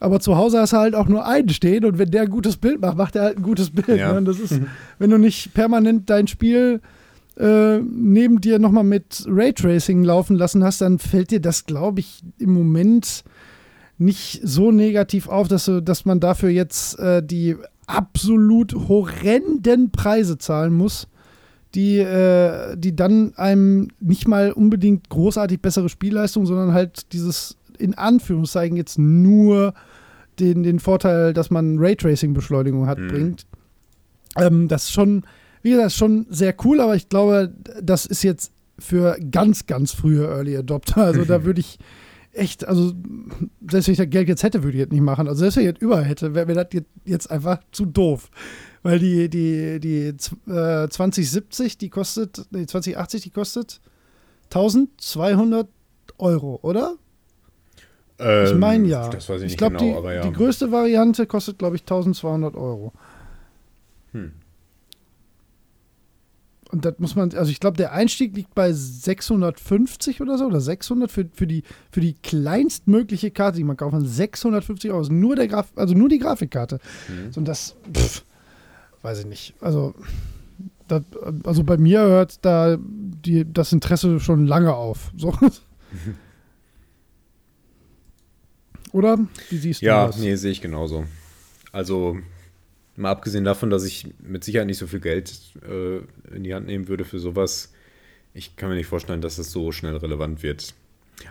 Aber 0.00 0.20
zu 0.20 0.36
Hause 0.36 0.60
hast 0.60 0.72
du 0.72 0.76
halt 0.76 0.94
auch 0.94 1.08
nur 1.08 1.26
einen 1.26 1.48
stehen 1.48 1.84
und 1.84 1.98
wenn 1.98 2.10
der 2.10 2.22
ein 2.22 2.30
gutes 2.30 2.56
Bild 2.56 2.80
macht, 2.80 2.96
macht 2.96 3.16
er 3.16 3.22
halt 3.22 3.38
ein 3.38 3.42
gutes 3.42 3.70
Bild. 3.70 3.98
Ja. 3.98 4.12
Ne? 4.12 4.22
Das 4.22 4.38
ist, 4.38 4.60
wenn 4.98 5.10
du 5.10 5.18
nicht 5.18 5.54
permanent 5.54 6.08
dein 6.08 6.28
Spiel 6.28 6.80
äh, 7.38 7.78
neben 7.78 8.40
dir 8.40 8.58
nochmal 8.58 8.84
mit 8.84 9.24
Raytracing 9.28 10.02
laufen 10.02 10.36
lassen 10.36 10.64
hast, 10.64 10.80
dann 10.80 10.98
fällt 10.98 11.30
dir 11.30 11.40
das, 11.40 11.66
glaube 11.66 12.00
ich, 12.00 12.22
im 12.38 12.52
Moment 12.52 13.22
nicht 13.96 14.40
so 14.42 14.72
negativ 14.72 15.28
auf, 15.28 15.48
dass, 15.48 15.66
du, 15.66 15.80
dass 15.80 16.04
man 16.04 16.20
dafür 16.20 16.50
jetzt 16.50 16.98
äh, 16.98 17.22
die 17.22 17.56
absolut 17.86 18.74
horrenden 18.74 19.90
Preise 19.90 20.38
zahlen 20.38 20.74
muss, 20.74 21.08
die, 21.74 21.98
äh, 21.98 22.76
die 22.76 22.96
dann 22.96 23.34
einem 23.36 23.88
nicht 24.00 24.26
mal 24.26 24.52
unbedingt 24.52 25.08
großartig 25.08 25.60
bessere 25.60 25.88
Spielleistung, 25.88 26.46
sondern 26.46 26.72
halt 26.72 27.12
dieses 27.12 27.56
in 27.78 27.94
Anführungszeichen 27.94 28.76
jetzt 28.76 28.98
nur 28.98 29.74
den, 30.40 30.64
den 30.64 30.80
Vorteil, 30.80 31.32
dass 31.32 31.50
man 31.50 31.78
Raytracing-Beschleunigung 31.78 32.86
hat, 32.86 32.98
mhm. 32.98 33.08
bringt. 33.08 33.46
Ähm, 34.36 34.68
das 34.68 34.84
ist 34.84 34.92
schon 34.92 35.22
wie 35.62 35.70
gesagt, 35.70 35.92
schon 35.92 36.26
sehr 36.30 36.54
cool, 36.64 36.80
aber 36.80 36.96
ich 36.96 37.08
glaube, 37.08 37.52
das 37.82 38.06
ist 38.06 38.22
jetzt 38.22 38.52
für 38.78 39.18
ganz, 39.30 39.66
ganz 39.66 39.92
frühe 39.92 40.26
Early 40.26 40.56
Adopter. 40.56 40.98
Also 40.98 41.24
da 41.24 41.44
würde 41.44 41.60
ich 41.60 41.78
echt, 42.32 42.66
also 42.66 42.92
selbst 43.68 43.88
wenn 43.88 43.92
ich 43.92 43.98
das 43.98 44.10
Geld 44.10 44.28
jetzt 44.28 44.42
hätte, 44.42 44.62
würde 44.62 44.78
ich 44.78 44.84
das 44.84 44.92
nicht 44.92 45.02
machen. 45.02 45.28
Also 45.28 45.40
selbst 45.40 45.56
wenn 45.56 45.66
ich 45.66 45.74
das 45.74 45.82
über 45.82 46.02
hätte, 46.02 46.34
wäre 46.34 46.46
mir 46.46 46.54
das 46.54 46.66
jetzt 47.04 47.30
einfach 47.30 47.58
zu 47.72 47.86
doof. 47.86 48.30
Weil 48.82 48.98
die, 49.00 49.28
die, 49.28 49.80
die 49.80 50.14
äh, 50.50 50.88
2070, 50.88 51.78
die 51.78 51.90
kostet, 51.90 52.46
nee, 52.50 52.66
2080, 52.66 53.22
die 53.22 53.30
kostet 53.30 53.80
1200 54.46 55.68
Euro, 56.18 56.60
oder? 56.62 56.94
Ähm, 58.18 58.46
ich 58.46 58.54
meine 58.54 58.88
ja. 58.88 59.08
Das 59.08 59.28
weiß 59.28 59.42
ich, 59.42 59.46
ich 59.46 59.52
nicht 59.52 59.58
genau, 59.58 59.78
die, 59.78 59.94
aber 59.94 60.14
ja. 60.14 60.22
Die 60.22 60.32
größte 60.32 60.70
Variante 60.70 61.26
kostet, 61.26 61.58
glaube 61.58 61.76
ich, 61.76 61.82
1200 61.82 62.54
Euro. 62.54 62.92
Hm. 64.12 64.32
Und 66.70 66.84
das 66.84 66.98
muss 66.98 67.16
man, 67.16 67.32
also 67.34 67.50
ich 67.50 67.60
glaube, 67.60 67.78
der 67.78 67.92
Einstieg 67.92 68.36
liegt 68.36 68.54
bei 68.54 68.72
650 68.72 70.20
oder 70.20 70.36
so, 70.36 70.44
oder 70.46 70.60
600 70.60 71.10
für, 71.10 71.26
für, 71.32 71.46
die, 71.46 71.62
für 71.90 72.00
die 72.00 72.12
kleinstmögliche 72.14 73.30
Karte, 73.30 73.56
die 73.56 73.64
man 73.64 73.76
kaufen 73.78 73.98
kann. 74.00 74.06
650 74.06 74.90
Euro. 74.90 75.02
Nur 75.08 75.34
der 75.36 75.48
Graf, 75.48 75.72
also 75.76 75.94
nur 75.94 76.10
die 76.10 76.18
Grafikkarte. 76.18 76.78
Mhm. 77.08 77.30
Und 77.36 77.48
das, 77.48 77.74
pff, 77.94 78.22
weiß 79.02 79.20
ich 79.20 79.26
nicht. 79.26 79.54
Also, 79.60 79.94
das, 80.88 81.02
also 81.44 81.64
bei 81.64 81.78
mir 81.78 82.00
hört 82.00 82.44
da 82.44 82.76
die, 82.78 83.50
das 83.50 83.72
Interesse 83.72 84.20
schon 84.20 84.46
lange 84.46 84.74
auf. 84.74 85.10
So. 85.16 85.32
Oder? 88.92 89.18
Wie 89.48 89.56
siehst 89.56 89.80
du 89.80 89.86
ja, 89.86 90.06
das? 90.06 90.16
Ja, 90.16 90.22
nee, 90.22 90.36
sehe 90.36 90.52
ich 90.52 90.60
genauso. 90.60 91.04
Also 91.72 92.18
Mal 92.98 93.10
abgesehen 93.10 93.44
davon, 93.44 93.70
dass 93.70 93.84
ich 93.84 94.08
mit 94.20 94.42
Sicherheit 94.44 94.66
nicht 94.66 94.78
so 94.78 94.86
viel 94.86 95.00
Geld 95.00 95.32
äh, 95.66 95.98
in 96.34 96.42
die 96.42 96.54
Hand 96.54 96.66
nehmen 96.66 96.88
würde 96.88 97.04
für 97.04 97.18
sowas. 97.18 97.72
Ich 98.34 98.56
kann 98.56 98.68
mir 98.68 98.74
nicht 98.74 98.88
vorstellen, 98.88 99.20
dass 99.20 99.36
das 99.36 99.52
so 99.52 99.72
schnell 99.72 99.96
relevant 99.96 100.42
wird. 100.42 100.74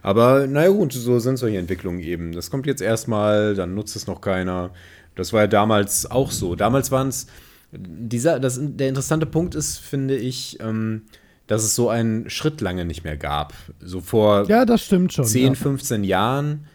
Aber 0.01 0.47
naja 0.47 0.69
gut, 0.69 0.93
so 0.93 1.19
sind 1.19 1.37
solche 1.37 1.57
Entwicklungen 1.57 1.99
eben. 1.99 2.31
Das 2.31 2.49
kommt 2.49 2.67
jetzt 2.67 2.81
erstmal, 2.81 3.53
dann 3.55 3.75
nutzt 3.75 3.95
es 3.95 4.07
noch 4.07 4.21
keiner. 4.21 4.71
Das 5.15 5.33
war 5.33 5.41
ja 5.41 5.47
damals 5.47 6.09
auch 6.09 6.31
so. 6.31 6.55
Damals 6.55 6.91
waren 6.91 7.09
es, 7.09 7.27
dieser, 7.71 8.39
das, 8.39 8.59
der 8.61 8.89
interessante 8.89 9.25
Punkt 9.25 9.55
ist, 9.55 9.77
finde 9.77 10.15
ich, 10.15 10.59
ähm, 10.61 11.03
dass 11.47 11.63
es 11.63 11.75
so 11.75 11.89
einen 11.89 12.29
Schritt 12.29 12.61
lange 12.61 12.85
nicht 12.85 13.03
mehr 13.03 13.17
gab. 13.17 13.53
So 13.79 14.01
vor 14.01 14.47
ja, 14.47 14.65
das 14.65 14.83
stimmt 14.83 15.13
schon, 15.13 15.25
10, 15.25 15.47
ja. 15.47 15.53
15 15.55 16.03
Jahren 16.03 16.65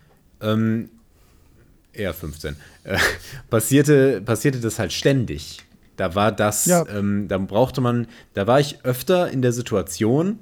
ähm, 0.40 0.90
eher 1.92 2.14
15, 2.14 2.56
äh, 2.84 2.98
passierte, 3.50 4.20
passierte 4.20 4.60
das 4.60 4.78
halt 4.78 4.92
ständig. 4.92 5.60
Da 5.96 6.14
war 6.14 6.32
das, 6.32 6.66
ja. 6.66 6.86
ähm, 6.88 7.28
da 7.28 7.38
brauchte 7.38 7.80
man, 7.80 8.06
da 8.34 8.46
war 8.46 8.60
ich 8.60 8.84
öfter 8.84 9.30
in 9.30 9.42
der 9.42 9.52
Situation, 9.52 10.38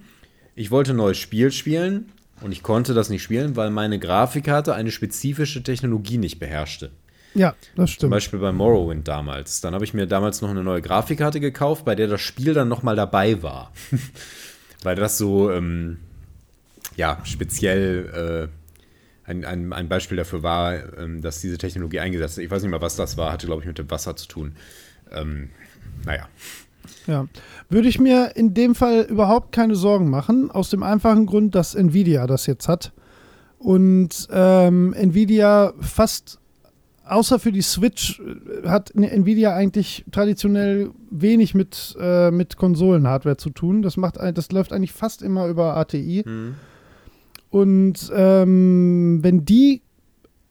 ich 0.54 0.70
wollte 0.70 0.92
ein 0.92 0.96
neues 0.96 1.18
Spiel 1.18 1.50
spielen 1.50 2.12
und 2.40 2.52
ich 2.52 2.62
konnte 2.62 2.94
das 2.94 3.10
nicht 3.10 3.22
spielen, 3.22 3.56
weil 3.56 3.70
meine 3.70 3.98
Grafikkarte 3.98 4.74
eine 4.74 4.90
spezifische 4.90 5.62
Technologie 5.62 6.18
nicht 6.18 6.38
beherrschte. 6.38 6.90
Ja, 7.34 7.54
das 7.76 7.90
stimmt. 7.90 8.00
Zum 8.00 8.10
Beispiel 8.10 8.38
bei 8.40 8.52
Morrowind 8.52 9.06
damals. 9.06 9.60
Dann 9.60 9.74
habe 9.74 9.84
ich 9.84 9.94
mir 9.94 10.06
damals 10.06 10.42
noch 10.42 10.50
eine 10.50 10.64
neue 10.64 10.82
Grafikkarte 10.82 11.40
gekauft, 11.40 11.84
bei 11.84 11.94
der 11.94 12.08
das 12.08 12.20
Spiel 12.20 12.54
dann 12.54 12.68
noch 12.68 12.82
mal 12.82 12.96
dabei 12.96 13.42
war. 13.42 13.72
weil 14.82 14.96
das 14.96 15.18
so, 15.18 15.50
ähm, 15.50 15.98
ja, 16.96 17.20
speziell 17.24 18.48
äh, 18.50 18.59
ein, 19.30 19.44
ein, 19.44 19.72
ein 19.72 19.88
Beispiel 19.88 20.16
dafür 20.16 20.42
war, 20.42 20.98
ähm, 20.98 21.22
dass 21.22 21.40
diese 21.40 21.56
Technologie 21.56 22.00
eingesetzt 22.00 22.38
ist. 22.38 22.44
Ich 22.44 22.50
weiß 22.50 22.62
nicht 22.62 22.70
mal, 22.70 22.82
was 22.82 22.96
das 22.96 23.16
war, 23.16 23.32
hatte, 23.32 23.46
glaube 23.46 23.62
ich, 23.62 23.66
mit 23.66 23.78
dem 23.78 23.90
Wasser 23.90 24.16
zu 24.16 24.26
tun. 24.26 24.52
Ähm, 25.10 25.50
naja. 26.04 26.28
Ja, 27.06 27.26
würde 27.68 27.88
ich 27.88 28.00
mir 28.00 28.32
in 28.34 28.54
dem 28.54 28.74
Fall 28.74 29.02
überhaupt 29.02 29.52
keine 29.52 29.76
Sorgen 29.76 30.10
machen, 30.10 30.50
aus 30.50 30.70
dem 30.70 30.82
einfachen 30.82 31.26
Grund, 31.26 31.54
dass 31.54 31.74
Nvidia 31.74 32.26
das 32.26 32.46
jetzt 32.46 32.68
hat. 32.68 32.92
Und 33.58 34.28
ähm, 34.30 34.92
Nvidia 34.94 35.74
fast 35.80 36.38
außer 37.04 37.38
für 37.38 37.52
die 37.52 37.62
Switch 37.62 38.20
äh, 38.20 38.68
hat 38.68 38.94
Nvidia 38.94 39.54
eigentlich 39.54 40.04
traditionell 40.10 40.90
wenig 41.10 41.54
mit, 41.54 41.96
äh, 42.00 42.30
mit 42.30 42.56
Konsolenhardware 42.56 43.36
zu 43.36 43.50
tun. 43.50 43.82
Das, 43.82 43.96
macht, 43.96 44.16
das 44.16 44.50
läuft 44.52 44.72
eigentlich 44.72 44.92
fast 44.92 45.22
immer 45.22 45.46
über 45.46 45.76
ATI. 45.76 46.24
Mhm. 46.26 46.54
Und 47.50 48.10
ähm, 48.14 49.18
wenn 49.22 49.44
die 49.44 49.82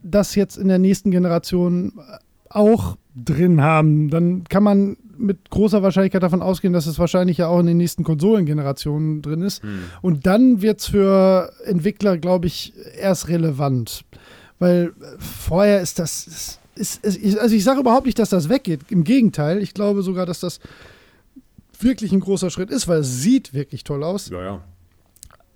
das 0.02 0.36
jetzt 0.36 0.58
in 0.58 0.68
der 0.68 0.80
nächsten 0.80 1.12
Generation 1.12 1.94
auch 2.50 2.98
drin 3.16 3.62
haben, 3.62 4.10
dann 4.10 4.44
kann 4.46 4.64
man 4.64 4.98
mit 5.18 5.50
großer 5.50 5.84
Wahrscheinlichkeit 5.84 6.24
davon 6.24 6.42
ausgehen, 6.42 6.74
dass 6.74 6.86
es 6.86 6.98
wahrscheinlich 6.98 7.38
ja 7.38 7.48
auch 7.48 7.60
in 7.60 7.66
den 7.66 7.78
nächsten 7.78 8.04
Konsolengenerationen 8.04 9.22
drin 9.22 9.42
ist. 9.42 9.62
Hm. 9.64 9.82
Und 10.02 10.26
dann 10.26 10.62
wird 10.62 10.80
es 10.80 10.88
für 10.88 11.52
Entwickler, 11.66 12.18
glaube 12.18 12.48
ich, 12.48 12.74
erst 12.98 13.28
relevant. 13.28 14.06
Weil 14.60 14.94
vorher 15.20 15.82
ist 15.82 16.00
das. 16.00 16.60
Ist, 16.76 17.04
ist, 17.04 17.38
also 17.38 17.54
ich 17.54 17.64
sage 17.66 17.82
überhaupt 17.82 18.06
nicht, 18.06 18.20
dass 18.20 18.30
das 18.30 18.48
weggeht. 18.48 18.82
Im 18.90 19.04
Gegenteil, 19.04 19.62
ich 19.62 19.74
glaube 19.74 20.02
sogar, 20.02 20.26
dass 20.26 20.40
das 20.40 20.62
wirklich 21.78 22.14
ein 22.14 22.22
großer 22.22 22.50
Schritt 22.50 22.70
ist, 22.70 22.88
weil 22.88 23.00
es 23.00 23.22
sieht 23.22 23.54
wirklich 23.54 23.84
toll 23.84 24.04
aus. 24.04 24.30
Ja, 24.30 24.42
ja. 24.42 24.64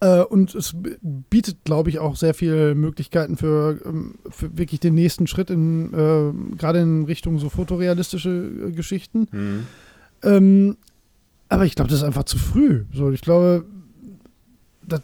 Äh, 0.04 0.24
und 0.24 0.54
es 0.54 0.76
bietet, 1.02 1.64
glaube 1.64 1.90
ich, 1.90 2.00
auch 2.00 2.18
sehr 2.18 2.34
viele 2.34 2.76
Möglichkeiten 2.76 3.38
für, 3.38 3.80
ähm, 3.86 4.16
für 4.30 4.58
wirklich 4.58 4.82
den 4.82 4.96
nächsten 4.96 5.28
Schritt 5.28 5.50
in 5.50 5.94
äh, 5.94 6.58
gerade 6.58 6.80
in 6.80 7.06
Richtung 7.06 7.40
so 7.40 7.48
fotorealistische 7.48 8.30
äh, 8.30 8.72
Geschichten. 8.72 9.28
Mhm. 9.32 9.68
Ähm, 10.24 10.78
aber 11.48 11.66
ich 11.66 11.76
glaube, 11.76 11.90
das 11.90 12.00
ist 12.00 12.04
einfach 12.04 12.26
zu 12.26 12.38
früh. 12.38 12.84
So, 12.94 13.12
ich 13.12 13.22
glaube, 13.22 13.64
das, 14.86 15.02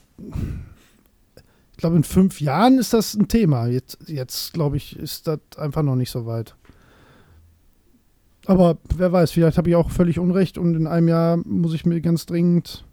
ich 1.72 1.78
glaube, 1.78 1.96
in 1.96 2.04
fünf 2.04 2.42
Jahren 2.42 2.78
ist 2.78 2.92
das 2.92 3.14
ein 3.14 3.30
Thema. 3.30 3.68
Jetzt, 3.68 4.00
jetzt 4.08 4.52
glaube 4.52 4.76
ich, 4.76 5.00
ist 5.00 5.28
das 5.28 5.40
einfach 5.56 5.84
noch 5.84 5.96
nicht 5.96 6.12
so 6.12 6.26
weit. 6.26 6.56
Aber 8.48 8.78
wer 8.98 9.14
weiß, 9.14 9.32
vielleicht 9.32 9.58
habe 9.58 9.70
ich 9.70 9.78
auch 9.78 9.92
völlig 9.92 10.20
Unrecht 10.20 10.58
und 10.58 10.76
in 10.76 10.88
einem 10.88 11.08
Jahr 11.08 11.38
muss 11.38 11.74
ich 11.74 11.86
mir 11.86 12.02
ganz 12.02 12.26
dringend 12.26 12.84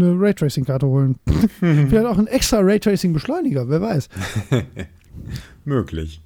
eine 0.00 0.18
Raytracing-Karte 0.18 0.86
holen. 0.86 1.16
Vielleicht 1.60 2.06
auch 2.06 2.18
ein 2.18 2.26
extra 2.26 2.60
Raytracing-Beschleuniger, 2.60 3.68
wer 3.68 3.80
weiß. 3.80 4.08
Möglich. 5.64 6.22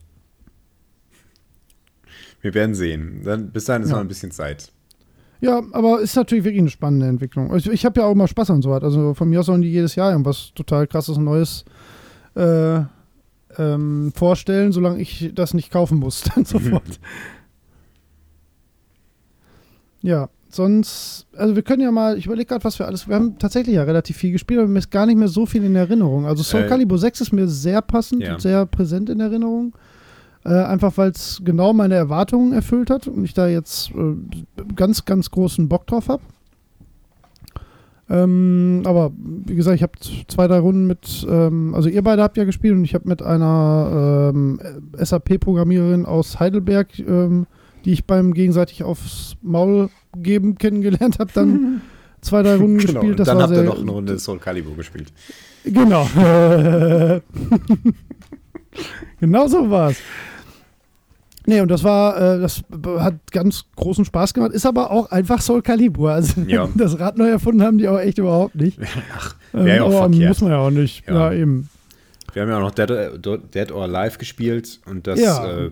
Wir 2.41 2.55
werden 2.55 2.75
sehen. 2.75 3.23
Dann, 3.25 3.51
bis 3.51 3.65
dahin 3.65 3.83
ist 3.83 3.91
ja. 3.91 3.97
noch 3.97 4.03
ein 4.03 4.09
bisschen 4.09 4.31
Zeit. 4.31 4.73
Ja, 5.41 5.63
aber 5.73 6.01
ist 6.01 6.15
natürlich 6.15 6.45
wirklich 6.45 6.61
eine 6.61 6.71
spannende 6.71 7.07
Entwicklung. 7.07 7.51
Also 7.51 7.73
ich 7.73 7.85
habe 7.85 8.01
ja 8.01 8.07
auch 8.07 8.13
immer 8.13 8.29
Spaß 8.29 8.51
an 8.51 8.63
so 8.63 8.71
was. 8.71 8.83
Also 8.85 9.15
von 9.15 9.29
mir 9.29 9.41
aus 9.41 9.47
sollen 9.47 9.63
die 9.63 9.73
jedes 9.73 9.97
Jahr 9.97 10.13
irgendwas 10.13 10.53
total 10.55 10.87
krasses 10.87 11.19
Neues 11.19 11.65
äh, 12.37 12.83
ähm, 13.59 14.13
vorstellen, 14.15 14.73
solange 14.73 15.01
ich 15.01 15.33
das 15.35 15.53
nicht 15.55 15.73
kaufen 15.73 15.99
muss, 15.99 16.23
dann 16.35 16.45
sofort. 16.45 17.01
ja, 20.01 20.29
sonst, 20.55 21.27
also 21.37 21.57
wir 21.57 21.63
können 21.63 21.83
ja 21.83 21.91
mal, 21.91 22.19
ich 22.19 22.27
überlege 22.27 22.49
gerade, 22.49 22.65
was 22.65 22.79
wir 22.79 22.87
alles, 22.87 23.09
wir 23.09 23.15
haben 23.15 23.39
tatsächlich 23.39 23.77
ja 23.77 23.83
relativ 23.83 24.17
viel 24.17 24.33
gespielt, 24.33 24.61
aber 24.61 24.69
mir 24.69 24.79
ist 24.79 24.91
gar 24.91 25.07
nicht 25.07 25.17
mehr 25.17 25.29
so 25.29 25.47
viel 25.47 25.65
in 25.65 25.75
Erinnerung. 25.75 26.27
Also 26.27 26.43
Soul 26.43 26.63
äh, 26.63 26.67
Calibur 26.69 26.99
6 26.99 27.21
ist 27.21 27.33
mir 27.33 27.49
sehr 27.49 27.83
passend 27.83 28.23
ja. 28.23 28.35
und 28.35 28.41
sehr 28.41 28.67
präsent 28.67 29.11
in 29.11 29.21
Erinnerung. 29.21 29.75
Äh, 30.45 30.55
einfach 30.55 30.97
weil 30.97 31.11
es 31.11 31.41
genau 31.45 31.73
meine 31.73 31.95
Erwartungen 31.95 32.53
erfüllt 32.53 32.91
hat 32.91 33.07
und 33.07 33.25
ich 33.25 33.33
da 33.33 33.47
jetzt 33.47 33.91
äh, 33.91 34.17
ganz, 34.75 35.05
ganz 35.05 35.31
großen 35.31 35.69
Bock 35.69 35.87
drauf 35.87 36.09
habe. 36.09 36.23
Ähm, 38.11 38.83
aber 38.85 39.13
wie 39.17 39.55
gesagt, 39.55 39.77
ich 39.77 39.83
habe 39.83 39.93
zwei, 40.27 40.49
drei 40.49 40.59
Runden 40.59 40.87
mit, 40.87 41.25
ähm, 41.31 41.75
also 41.75 41.89
ihr 41.89 42.03
beide 42.03 42.23
habt 42.23 42.37
ja 42.37 42.45
gespielt 42.45 42.75
und 42.75 42.85
ich 42.85 42.95
habe 42.95 43.09
mit 43.09 43.23
einer 43.23 44.33
ähm, 44.35 44.61
SAP-Programmiererin 44.99 46.05
aus 46.05 46.41
Heidelberg 46.41 46.99
ähm, 46.99 47.47
die 47.85 47.93
ich 47.93 48.05
beim 48.05 48.35
gegenseitig 48.35 48.83
aufs 48.83 49.37
Maul 49.43 49.91
geben 50.17 50.57
kennengelernt 50.59 51.19
habe, 51.19 51.31
dann 51.35 51.83
zwei, 52.21 52.43
drei 52.43 52.57
Runden 52.57 52.79
genau, 52.79 53.01
gespielt. 53.01 53.21
Das 53.21 53.29
dann 53.29 53.43
habt 53.43 53.53
ihr 53.53 53.63
noch 53.63 53.81
eine 53.81 53.91
Runde 53.91 54.19
Soul 54.19 54.39
Calibur 54.39 54.77
gespielt. 54.77 55.13
Genau. 55.65 56.09
genau 59.21 59.47
so 59.49 59.71
war 59.71 59.91
es. 59.91 59.99
Nee, 61.45 61.61
und 61.61 61.69
das 61.71 61.83
war, 61.83 62.17
äh, 62.17 62.41
das 62.41 62.63
hat 62.99 63.15
ganz 63.33 63.65
großen 63.75 64.05
Spaß 64.05 64.35
gemacht, 64.35 64.53
ist 64.53 64.65
aber 64.65 64.91
auch 64.91 65.11
einfach 65.11 65.41
Soul 65.41 65.63
Calibur. 65.63 66.13
Also 66.13 66.43
ja. 66.43 66.69
das 66.77 66.99
Rad 67.01 67.19
neu 67.19 67.29
erfunden 67.29 67.63
haben 67.63 67.79
die 67.79 67.89
auch 67.89 67.99
echt 67.99 68.19
überhaupt 68.19 68.55
nicht. 68.55 68.79
Ach, 69.17 69.35
wäre 69.53 69.77
ja 69.77 69.83
auch 69.83 69.93
ähm, 69.93 70.13
verkehrt. 70.13 70.29
Muss 70.29 70.41
man 70.43 70.51
ja 70.51 70.59
auch 70.59 70.71
nicht. 70.71 71.07
Ja, 71.09 71.33
ja 71.33 71.41
eben. 71.41 71.69
Wir 72.33 72.43
haben 72.43 72.49
ja 72.49 72.59
auch 72.59 72.63
noch 72.63 72.71
Dead, 72.71 72.91
Dead 73.55 73.73
or 73.73 73.83
Alive 73.83 74.19
gespielt 74.19 74.81
und 74.87 75.07
das 75.07 75.21
ja. 75.21 75.65
äh, 75.65 75.71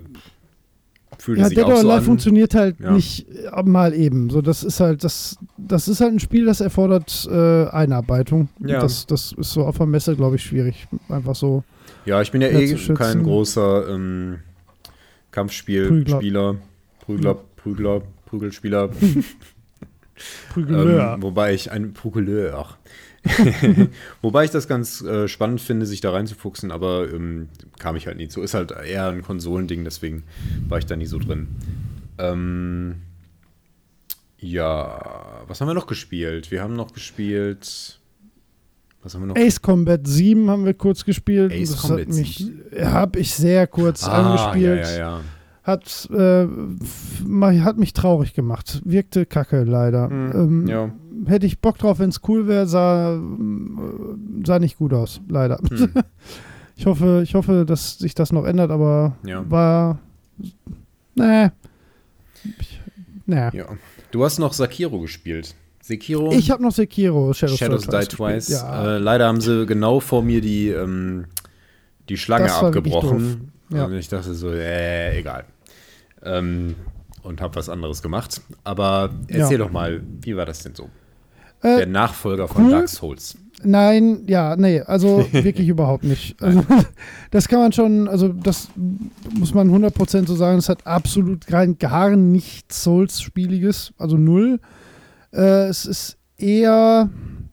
fühlte 1.20 1.42
ja, 1.42 1.48
sich 1.48 1.56
Dead 1.56 1.66
or 1.66 1.76
so 1.76 1.90
Alive 1.90 2.04
funktioniert 2.04 2.54
halt 2.54 2.80
ja. 2.80 2.92
nicht 2.92 3.26
äh, 3.28 3.62
mal 3.62 3.94
eben. 3.94 4.30
So, 4.30 4.42
das 4.42 4.62
ist 4.62 4.80
halt, 4.80 5.04
das, 5.04 5.38
das 5.56 5.88
ist 5.88 6.00
halt 6.00 6.12
ein 6.12 6.20
Spiel, 6.20 6.46
das 6.46 6.60
erfordert 6.60 7.28
äh, 7.30 7.66
Einarbeitung. 7.66 8.48
Ja. 8.60 8.80
Das, 8.80 9.06
das 9.06 9.32
ist 9.32 9.52
so 9.52 9.64
auf 9.64 9.78
der 9.78 9.86
Messe, 9.86 10.16
glaube 10.16 10.36
ich, 10.36 10.42
schwierig. 10.42 10.86
Einfach 11.08 11.34
so. 11.34 11.64
Ja, 12.06 12.22
ich 12.22 12.32
bin 12.32 12.40
ja 12.40 12.48
eh 12.48 12.74
kein 12.94 13.22
großer 13.22 13.88
ähm, 13.88 14.38
Kampfspielspieler, 15.30 16.56
Prügler, 17.00 17.38
Prügler, 17.56 18.02
Prügelspieler. 18.26 18.90
Prügeleur. 20.52 21.14
Ähm, 21.14 21.22
wobei 21.22 21.54
ich 21.54 21.70
ein 21.70 21.92
Prügeleur, 21.92 22.76
Wobei 24.22 24.44
ich 24.44 24.50
das 24.50 24.66
ganz 24.66 25.02
äh, 25.02 25.28
spannend 25.28 25.60
finde, 25.60 25.86
sich 25.86 26.00
da 26.00 26.10
reinzufuchsen, 26.10 26.70
aber 26.70 27.12
ähm, 27.12 27.48
kam 27.78 27.96
ich 27.96 28.06
halt 28.06 28.16
nie 28.16 28.28
zu. 28.28 28.42
Ist 28.42 28.54
halt 28.54 28.70
eher 28.72 29.08
ein 29.08 29.22
Konsolending, 29.22 29.84
deswegen 29.84 30.24
war 30.68 30.78
ich 30.78 30.86
da 30.86 30.96
nie 30.96 31.06
so 31.06 31.18
drin. 31.18 31.48
Ähm, 32.18 32.96
ja, 34.38 35.44
was 35.46 35.60
haben 35.60 35.68
wir 35.68 35.74
noch 35.74 35.86
gespielt? 35.86 36.50
Wir 36.50 36.62
haben 36.62 36.74
noch 36.74 36.94
gespielt. 36.94 38.00
Was 39.02 39.14
haben 39.14 39.22
wir 39.22 39.26
noch? 39.26 39.36
Ace 39.36 39.60
Combat 39.60 40.06
7 40.06 40.48
haben 40.48 40.64
wir 40.64 40.74
kurz 40.74 41.04
gespielt. 41.04 41.52
Ace 41.52 41.72
das 41.72 41.82
Combat 41.82 42.00
hat 42.00 42.14
mich, 42.14 42.50
habe 42.80 43.18
ich 43.18 43.34
sehr 43.34 43.66
kurz 43.66 44.04
ah, 44.04 44.48
angespielt. 44.50 44.86
Ja, 44.86 44.92
ja, 44.92 44.98
ja. 44.98 45.20
Hat, 45.70 46.08
äh, 46.10 46.46
hat 47.60 47.78
mich 47.78 47.92
traurig 47.92 48.34
gemacht. 48.34 48.82
Wirkte 48.84 49.26
kacke, 49.26 49.64
leider. 49.64 50.08
Hm, 50.08 50.32
ähm, 50.34 50.66
ja 50.66 50.90
hätte 51.26 51.46
ich 51.46 51.60
Bock 51.60 51.78
drauf, 51.78 51.98
wenn 51.98 52.10
es 52.10 52.20
cool 52.28 52.46
wäre, 52.46 52.66
sah, 52.66 53.14
äh, 53.14 53.18
sah 54.44 54.58
nicht 54.58 54.78
gut 54.78 54.92
aus, 54.92 55.20
leider. 55.28 55.58
Hm. 55.68 55.92
Ich 56.76 56.86
hoffe, 56.86 57.20
ich 57.22 57.34
hoffe, 57.34 57.66
dass 57.66 57.98
sich 57.98 58.14
das 58.14 58.32
noch 58.32 58.46
ändert, 58.46 58.70
aber 58.70 59.14
ja. 59.26 59.44
war. 59.50 59.98
Nee. 61.14 61.50
Nee. 63.26 63.50
Ja. 63.52 63.66
Du 64.10 64.24
hast 64.24 64.38
noch 64.38 64.54
Sekiro 64.54 64.98
gespielt. 65.00 65.54
Sekiro? 65.82 66.32
Ich 66.32 66.50
habe 66.50 66.62
noch 66.62 66.72
Sekiro, 66.72 67.34
Shadows, 67.34 67.58
Shadows 67.58 67.86
Die 67.86 68.16
Twice. 68.16 68.48
Ja. 68.48 68.96
Äh, 68.96 68.98
leider 68.98 69.26
haben 69.26 69.42
sie 69.42 69.66
genau 69.66 70.00
vor 70.00 70.22
mir 70.22 70.40
die, 70.40 70.68
ähm, 70.68 71.26
die 72.08 72.16
Schlange 72.16 72.50
abgebrochen. 72.50 73.52
Ja. 73.68 73.84
Und 73.84 73.92
ich 73.92 74.08
dachte 74.08 74.32
so, 74.32 74.50
äh, 74.50 75.18
egal. 75.18 75.44
Ähm, 76.24 76.76
und 77.22 77.40
habe 77.40 77.56
was 77.56 77.68
anderes 77.68 78.02
gemacht. 78.02 78.40
Aber 78.64 79.10
erzähl 79.28 79.58
ja. 79.58 79.64
doch 79.64 79.72
mal, 79.72 80.02
wie 80.22 80.36
war 80.36 80.46
das 80.46 80.62
denn 80.62 80.74
so? 80.74 80.84
Äh, 81.62 81.78
Der 81.78 81.86
Nachfolger 81.86 82.48
von 82.48 82.64
cool. 82.64 82.70
Dark 82.70 82.88
Souls. 82.88 83.36
Nein, 83.62 84.22
ja, 84.26 84.56
nee, 84.56 84.80
also 84.80 85.26
wirklich 85.32 85.68
überhaupt 85.68 86.04
nicht. 86.04 86.40
Also, 86.42 86.64
das 87.30 87.48
kann 87.48 87.58
man 87.58 87.72
schon, 87.72 88.08
also 88.08 88.28
das 88.28 88.68
muss 89.38 89.52
man 89.52 89.70
100% 89.70 90.26
so 90.26 90.34
sagen, 90.34 90.58
es 90.58 90.68
hat 90.68 90.86
absolut 90.86 91.52
rein 91.52 91.76
gar 91.78 92.16
nichts 92.16 92.82
Souls-Spieliges, 92.82 93.92
also 93.98 94.16
null. 94.16 94.60
Äh, 95.32 95.68
es 95.68 95.84
ist 95.84 96.16
eher, 96.38 97.10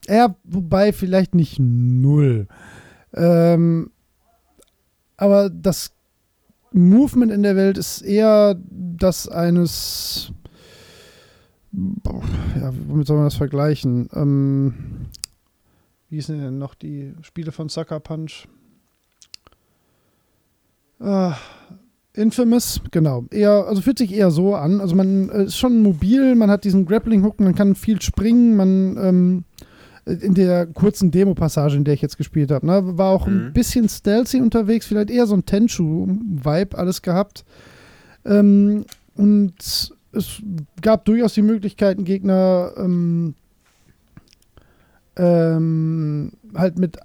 eher, 0.07 0.35
wobei 0.45 0.93
vielleicht 0.93 1.35
nicht 1.35 1.59
null. 1.59 2.47
Ähm, 3.13 3.91
aber 5.17 5.49
das 5.49 5.91
Movement 6.71 7.31
in 7.31 7.43
der 7.43 7.55
Welt 7.55 7.77
ist 7.77 8.01
eher 8.01 8.57
das 8.69 9.27
eines 9.27 10.31
ja, 12.59 12.73
womit 12.87 13.07
soll 13.07 13.17
man 13.17 13.25
das 13.25 13.35
vergleichen? 13.35 14.09
Ähm, 14.13 14.73
wie 16.09 16.21
sind 16.21 16.41
denn 16.41 16.57
noch 16.57 16.73
die 16.73 17.13
Spiele 17.21 17.51
von 17.51 17.69
Sucker 17.69 17.99
Punch? 17.99 18.47
Ah, 20.99 21.35
Infamous, 22.13 22.81
genau. 22.89 23.25
Eher, 23.29 23.67
also 23.67 23.81
fühlt 23.81 23.99
sich 23.99 24.11
eher 24.11 24.31
so 24.31 24.55
an. 24.55 24.81
Also 24.81 24.95
man 24.95 25.29
äh, 25.29 25.43
ist 25.43 25.57
schon 25.57 25.83
mobil, 25.83 26.33
man 26.33 26.49
hat 26.49 26.63
diesen 26.63 26.85
Grappling-Hook, 26.85 27.39
man 27.39 27.53
kann 27.53 27.75
viel 27.75 28.01
springen, 28.01 28.55
man 28.55 28.97
ähm, 28.97 29.43
in 30.07 30.33
der 30.33 30.67
kurzen 30.67 31.11
Demo-Passage, 31.11 31.75
in 31.75 31.83
der 31.83 31.93
ich 31.93 32.01
jetzt 32.01 32.17
gespielt 32.17 32.51
habe, 32.51 32.65
ne, 32.65 32.97
war 32.97 33.11
auch 33.11 33.27
mhm. 33.27 33.47
ein 33.47 33.53
bisschen 33.53 33.89
stealthy 33.89 34.41
unterwegs, 34.41 34.85
vielleicht 34.85 35.09
eher 35.09 35.27
so 35.27 35.35
ein 35.35 35.45
Tenchu-Vibe 35.45 36.77
alles 36.77 37.01
gehabt. 37.01 37.43
Ähm, 38.25 38.85
und 39.15 39.93
es 40.11 40.41
gab 40.81 41.05
durchaus 41.05 41.33
die 41.33 41.41
Möglichkeiten, 41.41 42.05
Gegner 42.05 42.71
ähm, 42.77 43.35
ähm, 45.17 46.31
halt 46.55 46.79
mit 46.79 46.97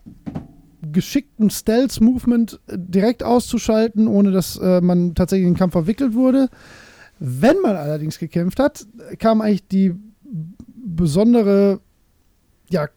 geschickten 0.92 1.50
Stealth-Movement 1.50 2.60
direkt 2.70 3.22
auszuschalten, 3.22 4.08
ohne 4.08 4.32
dass 4.32 4.56
äh, 4.56 4.80
man 4.80 5.14
tatsächlich 5.14 5.46
in 5.46 5.54
den 5.54 5.58
Kampf 5.58 5.72
verwickelt 5.72 6.14
wurde. 6.14 6.48
Wenn 7.18 7.60
man 7.60 7.76
allerdings 7.76 8.18
gekämpft 8.18 8.58
hat, 8.58 8.86
kam 9.18 9.40
eigentlich 9.40 9.66
die 9.68 9.94
besondere, 10.84 11.80
ja, 12.72 12.88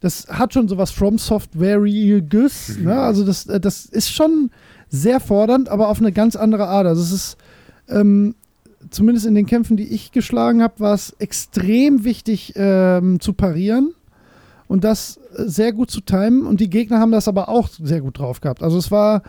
das 0.00 0.28
hat 0.28 0.54
schon 0.54 0.68
sowas 0.68 0.90
From 0.90 1.18
Software-iges, 1.18 2.78
ne? 2.78 3.00
Also 3.00 3.24
das, 3.24 3.46
äh, 3.46 3.60
das 3.60 3.86
ist 3.86 4.10
schon 4.10 4.50
sehr 4.88 5.20
fordernd, 5.20 5.68
aber 5.68 5.88
auf 5.88 6.00
eine 6.00 6.12
ganz 6.12 6.36
andere 6.36 6.68
Art. 6.68 6.86
Also 6.86 7.02
es 7.02 7.12
ist, 7.12 7.36
ähm, 7.88 8.34
zumindest 8.90 9.26
in 9.26 9.34
den 9.34 9.46
Kämpfen, 9.46 9.76
die 9.76 9.88
ich 9.88 10.12
geschlagen 10.12 10.62
habe, 10.62 10.80
war 10.80 10.94
es 10.94 11.14
extrem 11.18 12.04
wichtig 12.04 12.54
ähm, 12.56 13.20
zu 13.20 13.32
parieren 13.32 13.94
und 14.68 14.84
das 14.84 15.18
sehr 15.32 15.72
gut 15.72 15.90
zu 15.90 16.00
timen. 16.00 16.46
Und 16.46 16.60
die 16.60 16.70
Gegner 16.70 17.00
haben 17.00 17.12
das 17.12 17.28
aber 17.28 17.48
auch 17.48 17.68
sehr 17.68 18.00
gut 18.00 18.18
drauf 18.18 18.40
gehabt. 18.40 18.62
Also 18.62 18.78
es 18.78 18.90
war, 18.90 19.22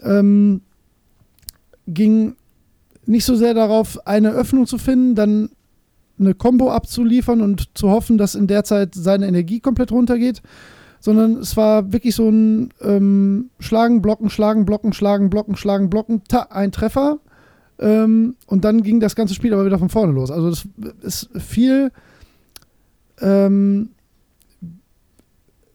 ähm, 0.00 0.60
ging 1.86 2.36
nicht 3.06 3.24
so 3.24 3.36
sehr 3.36 3.54
darauf, 3.54 4.06
eine 4.06 4.30
Öffnung 4.30 4.66
zu 4.66 4.78
finden, 4.78 5.14
dann 5.14 5.50
eine 6.18 6.34
Combo 6.34 6.70
abzuliefern 6.70 7.40
und 7.40 7.76
zu 7.76 7.90
hoffen, 7.90 8.18
dass 8.18 8.34
in 8.34 8.46
der 8.46 8.64
Zeit 8.64 8.94
seine 8.94 9.26
Energie 9.26 9.60
komplett 9.60 9.90
runtergeht, 9.92 10.42
sondern 11.00 11.36
es 11.38 11.56
war 11.56 11.92
wirklich 11.92 12.14
so 12.14 12.28
ein 12.28 12.70
ähm, 12.80 13.50
Schlagen, 13.58 14.00
Blocken, 14.00 14.30
Schlagen, 14.30 14.64
Blocken, 14.64 14.92
Schlagen, 14.92 15.28
Blocken, 15.30 15.56
Schlagen, 15.56 15.90
Blocken, 15.90 16.22
ta, 16.28 16.46
ein 16.50 16.72
Treffer. 16.72 17.18
Ähm, 17.78 18.36
und 18.46 18.64
dann 18.64 18.82
ging 18.82 19.00
das 19.00 19.16
ganze 19.16 19.34
Spiel 19.34 19.52
aber 19.52 19.66
wieder 19.66 19.78
von 19.78 19.88
vorne 19.88 20.12
los. 20.12 20.30
Also 20.30 20.50
das 20.50 20.66
ist 21.02 21.30
viel 21.42 21.90
ähm, 23.20 23.90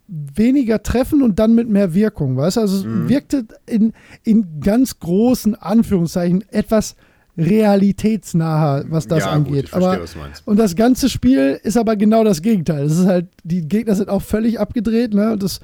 weniger 0.08 0.82
Treffen 0.82 1.22
und 1.22 1.38
dann 1.38 1.54
mit 1.54 1.70
mehr 1.70 1.94
Wirkung, 1.94 2.36
weißt 2.36 2.58
du? 2.58 2.62
Also 2.62 2.78
es 2.78 2.86
Mhm. 2.86 3.10
wirkte 3.10 3.46
in, 3.68 3.94
in 4.24 4.60
ganz 4.62 5.00
großen 5.00 5.56
Anführungszeichen 5.56 6.44
etwas 6.50 6.96
realitätsnaher, 7.40 8.86
was 8.90 9.08
das 9.08 9.24
ja, 9.24 9.32
angeht. 9.32 9.54
Gut, 9.54 9.64
ich 9.64 9.70
verstehe, 9.70 9.92
aber 9.92 10.04
was 10.04 10.14
du 10.14 10.20
meinst. 10.20 10.48
und 10.48 10.58
das 10.58 10.76
ganze 10.76 11.10
Spiel 11.10 11.60
ist 11.64 11.78
aber 11.78 11.96
genau 11.96 12.24
das 12.24 12.42
Gegenteil. 12.42 12.86
Es 12.86 12.98
ist 12.98 13.06
halt, 13.06 13.28
die 13.44 13.68
Gegner 13.68 13.96
sind 13.96 14.10
auch 14.10 14.22
völlig 14.22 14.60
abgedreht, 14.60 15.14
ne? 15.14 15.38
Das 15.38 15.60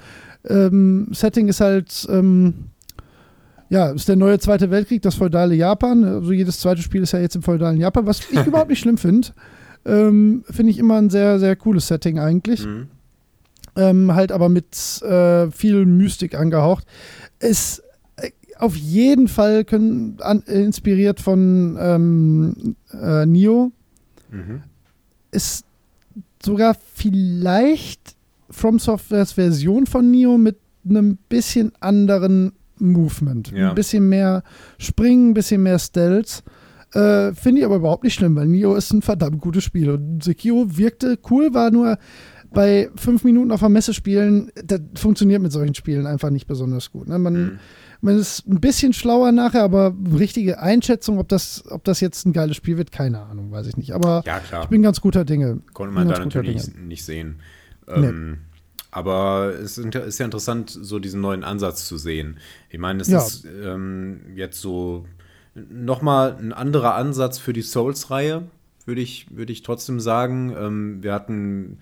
ähm, 0.48 1.10
Setting 1.12 1.48
ist 1.48 1.62
halt, 1.62 2.08
ähm, 2.10 2.66
ja, 3.70 3.90
ist 3.90 4.08
der 4.08 4.16
neue 4.16 4.40
Zweite 4.40 4.72
Weltkrieg, 4.72 5.02
das 5.02 5.16
feudale 5.16 5.56
Japan. 5.56 6.04
Also 6.04 6.32
jedes 6.32 6.60
zweite 6.60 6.82
Spiel 6.82 7.04
ist 7.04 7.12
ja 7.12 7.20
jetzt 7.20 7.36
im 7.36 7.44
feudalen 7.44 7.78
Japan, 7.78 8.06
was 8.06 8.22
ich 8.32 8.46
überhaupt 8.46 8.70
nicht 8.70 8.80
schlimm 8.80 8.98
finde. 8.98 9.30
Ähm, 9.86 10.44
finde 10.50 10.72
ich 10.72 10.80
immer 10.80 10.98
ein 10.98 11.10
sehr, 11.10 11.40
sehr 11.40 11.56
cooles 11.56 11.88
Setting 11.88 12.20
eigentlich. 12.20 12.66
Mhm. 12.66 12.88
Ähm, 13.76 14.16
halt 14.16 14.32
aber 14.32 14.50
mit 14.50 15.02
äh, 15.02 15.52
viel 15.52 15.86
Mystik 15.86 16.36
angehaucht. 16.36 16.86
Ist 17.40 17.80
äh, 17.80 17.84
auf 18.60 18.76
jeden 18.76 19.28
Fall 19.28 19.66
können, 19.66 20.18
an, 20.22 20.42
inspiriert 20.44 21.20
von 21.20 21.78
ähm, 21.80 22.76
äh, 22.92 23.26
Neo 23.26 23.72
Mhm. 24.32 24.62
ist 25.32 25.66
sogar 26.44 26.76
vielleicht 26.94 28.16
From 28.50 28.80
Softwares 28.80 29.34
Version 29.34 29.86
von 29.86 30.10
Neo 30.12 30.38
mit 30.38 30.58
einem 30.88 31.18
bisschen 31.30 31.72
anderen 31.80 32.52
Movement. 32.80 33.52
Ja. 33.52 33.70
Ein 33.70 33.76
bisschen 33.76 34.10
mehr 34.10 34.44
Springen, 34.78 35.30
ein 35.30 35.34
bisschen 35.34 35.64
mehr 35.64 35.80
Stealth. 35.80 36.44
Äh, 36.94 37.34
Finde 37.34 37.60
ich 37.62 37.66
aber 37.66 37.78
überhaupt 37.78 38.04
nicht 38.04 38.14
schlimm, 38.16 38.36
weil 38.36 38.48
Neo 38.48 38.76
ist 38.76 38.92
ein 38.94 39.02
verdammt 39.02 39.42
gutes 39.42 39.64
Spiel. 39.64 39.90
Und 39.90 40.24
Sekiro 40.24 40.66
wirkte 40.78 41.18
cool, 41.30 41.54
war 41.54 41.72
nur 41.72 41.98
bei 42.52 42.90
fünf 42.96 43.24
Minuten 43.24 43.52
auf 43.52 43.60
der 43.62 43.70
Messe 43.70 43.94
spielen, 43.94 44.52
das 44.64 44.80
funktioniert 44.96 45.42
mit 45.42 45.52
solchen 45.52 45.76
Spielen 45.76 46.06
einfach 46.08 46.30
nicht 46.30 46.48
besonders 46.48 46.92
gut. 46.92 47.08
Ne? 47.08 47.20
Man, 47.20 47.34
Mhm. 47.34 47.60
Man 48.06 48.18
ist 48.18 48.48
ein 48.48 48.62
bisschen 48.62 48.94
schlauer 48.94 49.32
nachher, 49.32 49.64
aber 49.64 49.94
richtige 50.18 50.60
Einschätzung, 50.60 51.18
ob 51.20 51.28
das, 51.28 51.64
ob 51.70 51.84
das 51.84 52.00
jetzt 52.00 52.26
ein 52.26 52.34
geiles 52.34 52.56
Spiel 52.56 52.78
wird, 52.78 52.92
keine 52.92 53.22
Ahnung, 53.24 53.52
weiß 53.52 53.68
ich 53.68 53.76
nicht. 53.78 53.92
Aber 53.94 54.24
Ja, 54.26 54.40
ich 54.62 54.70
bin 54.70 54.82
ganz 54.82 55.02
guter 55.02 55.26
Dinge. 55.26 55.60
Konnte 55.74 55.94
man 55.94 56.08
da 56.08 56.20
natürlich 56.20 56.64
Dinge. 56.66 56.86
nicht 56.88 57.04
sehen. 57.04 57.40
Ähm, 57.88 58.38
Aber 58.92 59.54
es 59.62 59.78
ist 59.78 60.20
ja 60.20 60.26
interessant, 60.26 60.70
so 60.70 61.00
diesen 61.00 61.20
neuen 61.20 61.44
Ansatz 61.44 61.86
zu 61.86 61.98
sehen. 61.98 62.38
Ich 62.70 62.80
meine, 62.80 63.02
es 63.02 63.10
Ja. 63.10 63.20
ist 63.20 63.44
ähm, 63.46 64.22
jetzt 64.36 64.62
so 64.62 65.06
nochmal 65.54 66.38
ein 66.40 66.54
anderer 66.54 66.96
Ansatz 66.96 67.38
für 67.38 67.52
die 67.54 67.62
Souls-Reihe, 67.62 68.44
würde 68.86 69.02
ich, 69.02 69.28
würde 69.36 69.52
ich 69.52 69.64
trotzdem 69.64 70.00
sagen. 70.00 70.56
Ähm, 70.58 71.04
wir 71.04 71.14
hatten 71.14 71.80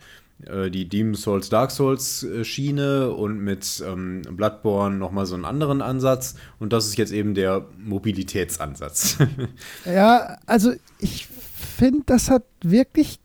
äh, 0.48 0.70
die 0.70 0.88
Demon 0.90 1.16
Souls, 1.16 1.50
Dark 1.50 1.72
Souls 1.72 2.24
äh, 2.24 2.44
Schiene 2.44 3.12
und 3.12 3.40
mit 3.40 3.84
ähm, 3.88 4.22
Bloodborne 4.32 4.98
nochmal 4.98 5.26
so 5.26 5.36
einen 5.36 5.46
anderen 5.46 5.82
Ansatz. 5.82 6.36
Und 6.60 6.74
das 6.74 6.86
ist 6.88 6.98
jetzt 6.98 7.12
eben 7.14 7.34
der 7.34 7.66
Mobilitätsansatz. 7.78 9.18
Ja, 9.86 10.38
also 10.46 10.72
ich 11.00 11.28
finde, 11.28 12.04
das 12.06 12.30
hat 12.30 12.44
wirklich 12.64 13.20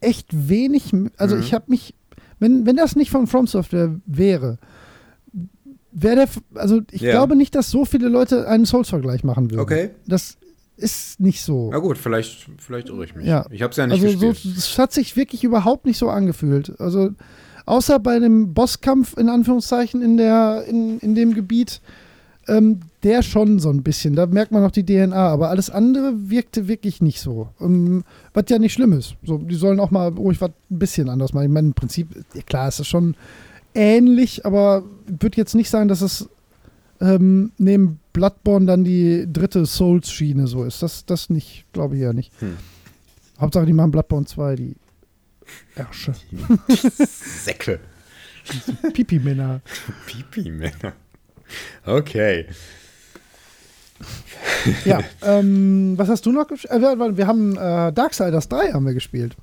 echt 0.00 0.28
wenig. 0.48 0.92
Also 1.16 1.36
Mhm. 1.36 1.42
ich 1.42 1.54
habe 1.54 1.64
mich, 1.68 1.94
wenn, 2.38 2.66
wenn 2.66 2.76
das 2.76 2.96
nicht 2.96 3.10
von 3.10 3.26
From 3.26 3.46
Software 3.46 3.94
wäre, 4.06 4.58
wäre 5.92 6.16
der, 6.16 6.28
also 6.60 6.80
ich 6.90 7.00
Ja. 7.02 7.12
glaube 7.12 7.36
nicht, 7.36 7.54
dass 7.54 7.70
so 7.70 7.84
viele 7.84 8.08
Leute 8.08 8.48
einen 8.48 8.66
Souls-Vergleich 8.66 9.24
machen 9.24 9.50
würden. 9.50 9.60
Das 10.06 10.36
ist 10.76 11.20
nicht 11.20 11.42
so. 11.42 11.70
Na 11.70 11.78
gut, 11.78 11.98
vielleicht, 11.98 12.48
vielleicht 12.58 12.88
irre 12.88 13.04
ich 13.04 13.14
mich. 13.14 13.26
Ja. 13.26 13.46
Ich 13.50 13.62
habe 13.62 13.70
es 13.70 13.76
ja 13.76 13.86
nicht 13.86 14.02
also 14.02 14.18
so, 14.18 14.28
gespielt. 14.30 14.56
es 14.56 14.78
hat 14.78 14.92
sich 14.92 15.16
wirklich 15.16 15.44
überhaupt 15.44 15.86
nicht 15.86 15.98
so 15.98 16.08
angefühlt. 16.08 16.78
Also 16.80 17.10
außer 17.66 17.98
bei 17.98 18.18
dem 18.18 18.54
Bosskampf 18.54 19.16
in 19.16 19.28
Anführungszeichen 19.28 20.02
in 20.02 20.16
der 20.16 20.64
in, 20.68 20.98
in 20.98 21.14
dem 21.14 21.34
Gebiet, 21.34 21.80
ähm, 22.48 22.80
der 23.02 23.22
schon 23.22 23.58
so 23.58 23.70
ein 23.70 23.82
bisschen. 23.82 24.16
Da 24.16 24.26
merkt 24.26 24.52
man 24.52 24.62
noch 24.62 24.70
die 24.70 24.84
DNA, 24.84 25.14
aber 25.14 25.48
alles 25.50 25.70
andere 25.70 26.12
wirkte 26.30 26.68
wirklich 26.68 27.00
nicht 27.00 27.20
so. 27.20 27.48
Ähm, 27.60 28.04
was 28.32 28.44
ja 28.48 28.58
nicht 28.58 28.72
schlimm 28.72 28.92
ist. 28.92 29.16
So, 29.22 29.38
die 29.38 29.54
sollen 29.54 29.80
auch 29.80 29.90
mal 29.90 30.08
ruhig 30.08 30.40
was 30.40 30.50
ein 30.70 30.78
bisschen 30.78 31.08
anders 31.08 31.32
machen. 31.32 31.44
Ich 31.44 31.52
meine, 31.52 31.68
im 31.68 31.74
Prinzip, 31.74 32.08
klar, 32.46 32.68
es 32.68 32.80
ist 32.80 32.88
schon 32.88 33.16
ähnlich, 33.74 34.44
aber 34.44 34.84
ich 35.06 35.22
würde 35.22 35.36
jetzt 35.36 35.54
nicht 35.54 35.70
sagen, 35.70 35.88
dass 35.88 36.00
es 36.00 36.28
ähm, 37.04 37.52
neben 37.58 38.00
Bloodborne 38.12 38.66
dann 38.66 38.84
die 38.84 39.26
dritte 39.30 39.66
Souls-Schiene 39.66 40.46
so 40.46 40.64
ist. 40.64 40.82
Das, 40.82 41.04
das 41.04 41.30
nicht, 41.30 41.66
glaube 41.72 41.96
ich 41.96 42.02
ja 42.02 42.12
nicht. 42.12 42.32
Hm. 42.40 42.56
Hauptsache, 43.38 43.66
die 43.66 43.72
machen 43.72 43.90
Bloodborne 43.90 44.26
2, 44.26 44.56
die 44.56 44.76
Ärsche. 45.74 46.14
Säcke. 47.44 47.80
Pipi-Männer. 48.92 49.60
Pipi-Männer. 50.06 50.94
Okay. 51.84 52.46
Ja, 54.84 55.00
ähm, 55.22 55.94
was 55.96 56.08
hast 56.08 56.24
du 56.26 56.32
noch 56.32 56.46
gespielt? 56.46 56.72
Äh, 56.72 57.16
wir, 57.16 57.26
haben 57.26 57.56
äh, 57.56 57.92
Darksiders 57.92 58.48
3 58.48 58.72
haben 58.72 58.86
wir 58.86 58.94
gespielt. 58.94 59.36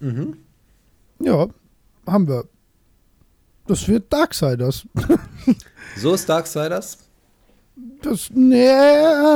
Mhm. 0.00 0.36
Ja, 1.20 1.48
haben 2.06 2.28
wir. 2.28 2.44
Das 3.66 3.86
wird 3.88 4.12
Darksiders. 4.12 4.86
So 5.98 6.14
ist 6.14 6.26
Darksiders. 6.26 6.96
Das, 8.00 8.30
nee, 8.32 8.66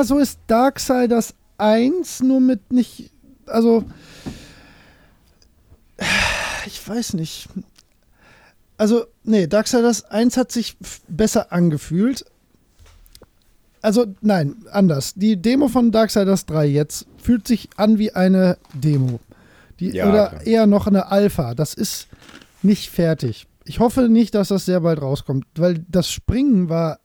so 0.05 0.19
ist 0.19 0.39
Darksiders 0.47 1.35
1, 1.59 2.21
nur 2.23 2.41
mit 2.41 2.73
nicht, 2.73 3.11
also, 3.45 3.85
ich 6.67 6.89
weiß 6.89 7.13
nicht. 7.15 7.49
Also, 8.79 9.05
nee, 9.25 9.47
Darksiders 9.47 10.05
1 10.07 10.37
hat 10.39 10.51
sich 10.53 10.77
besser 11.09 11.53
angefühlt. 11.53 12.25
Also, 13.83 14.07
nein, 14.23 14.57
anders. 14.71 15.13
Die 15.15 15.37
Demo 15.37 15.69
von 15.69 15.93
Darksiders 15.93 16.47
3 16.47 16.67
jetzt 16.67 17.07
fühlt 17.19 17.47
sich 17.47 17.69
an 17.77 17.99
wie 17.99 18.13
eine 18.15 18.57
Demo. 18.73 19.21
Die, 19.79 19.91
Ja, 19.91 20.09
oder 20.09 20.29
klar. 20.29 20.47
eher 20.47 20.67
noch 20.67 20.87
eine 20.87 21.11
Alpha. 21.11 21.55
Das 21.55 21.75
ist 21.75 22.09
nicht 22.63 22.91
fertig. 22.91 23.47
Ich 23.67 23.81
hoffe 23.81 24.09
nicht, 24.09 24.35
dass 24.35 24.49
das 24.49 24.65
sehr 24.65 24.81
bald 24.81 25.03
rauskommt, 25.03 25.45
weil 25.57 25.85
das 25.89 26.11
Springen 26.11 26.69
war 26.69 27.01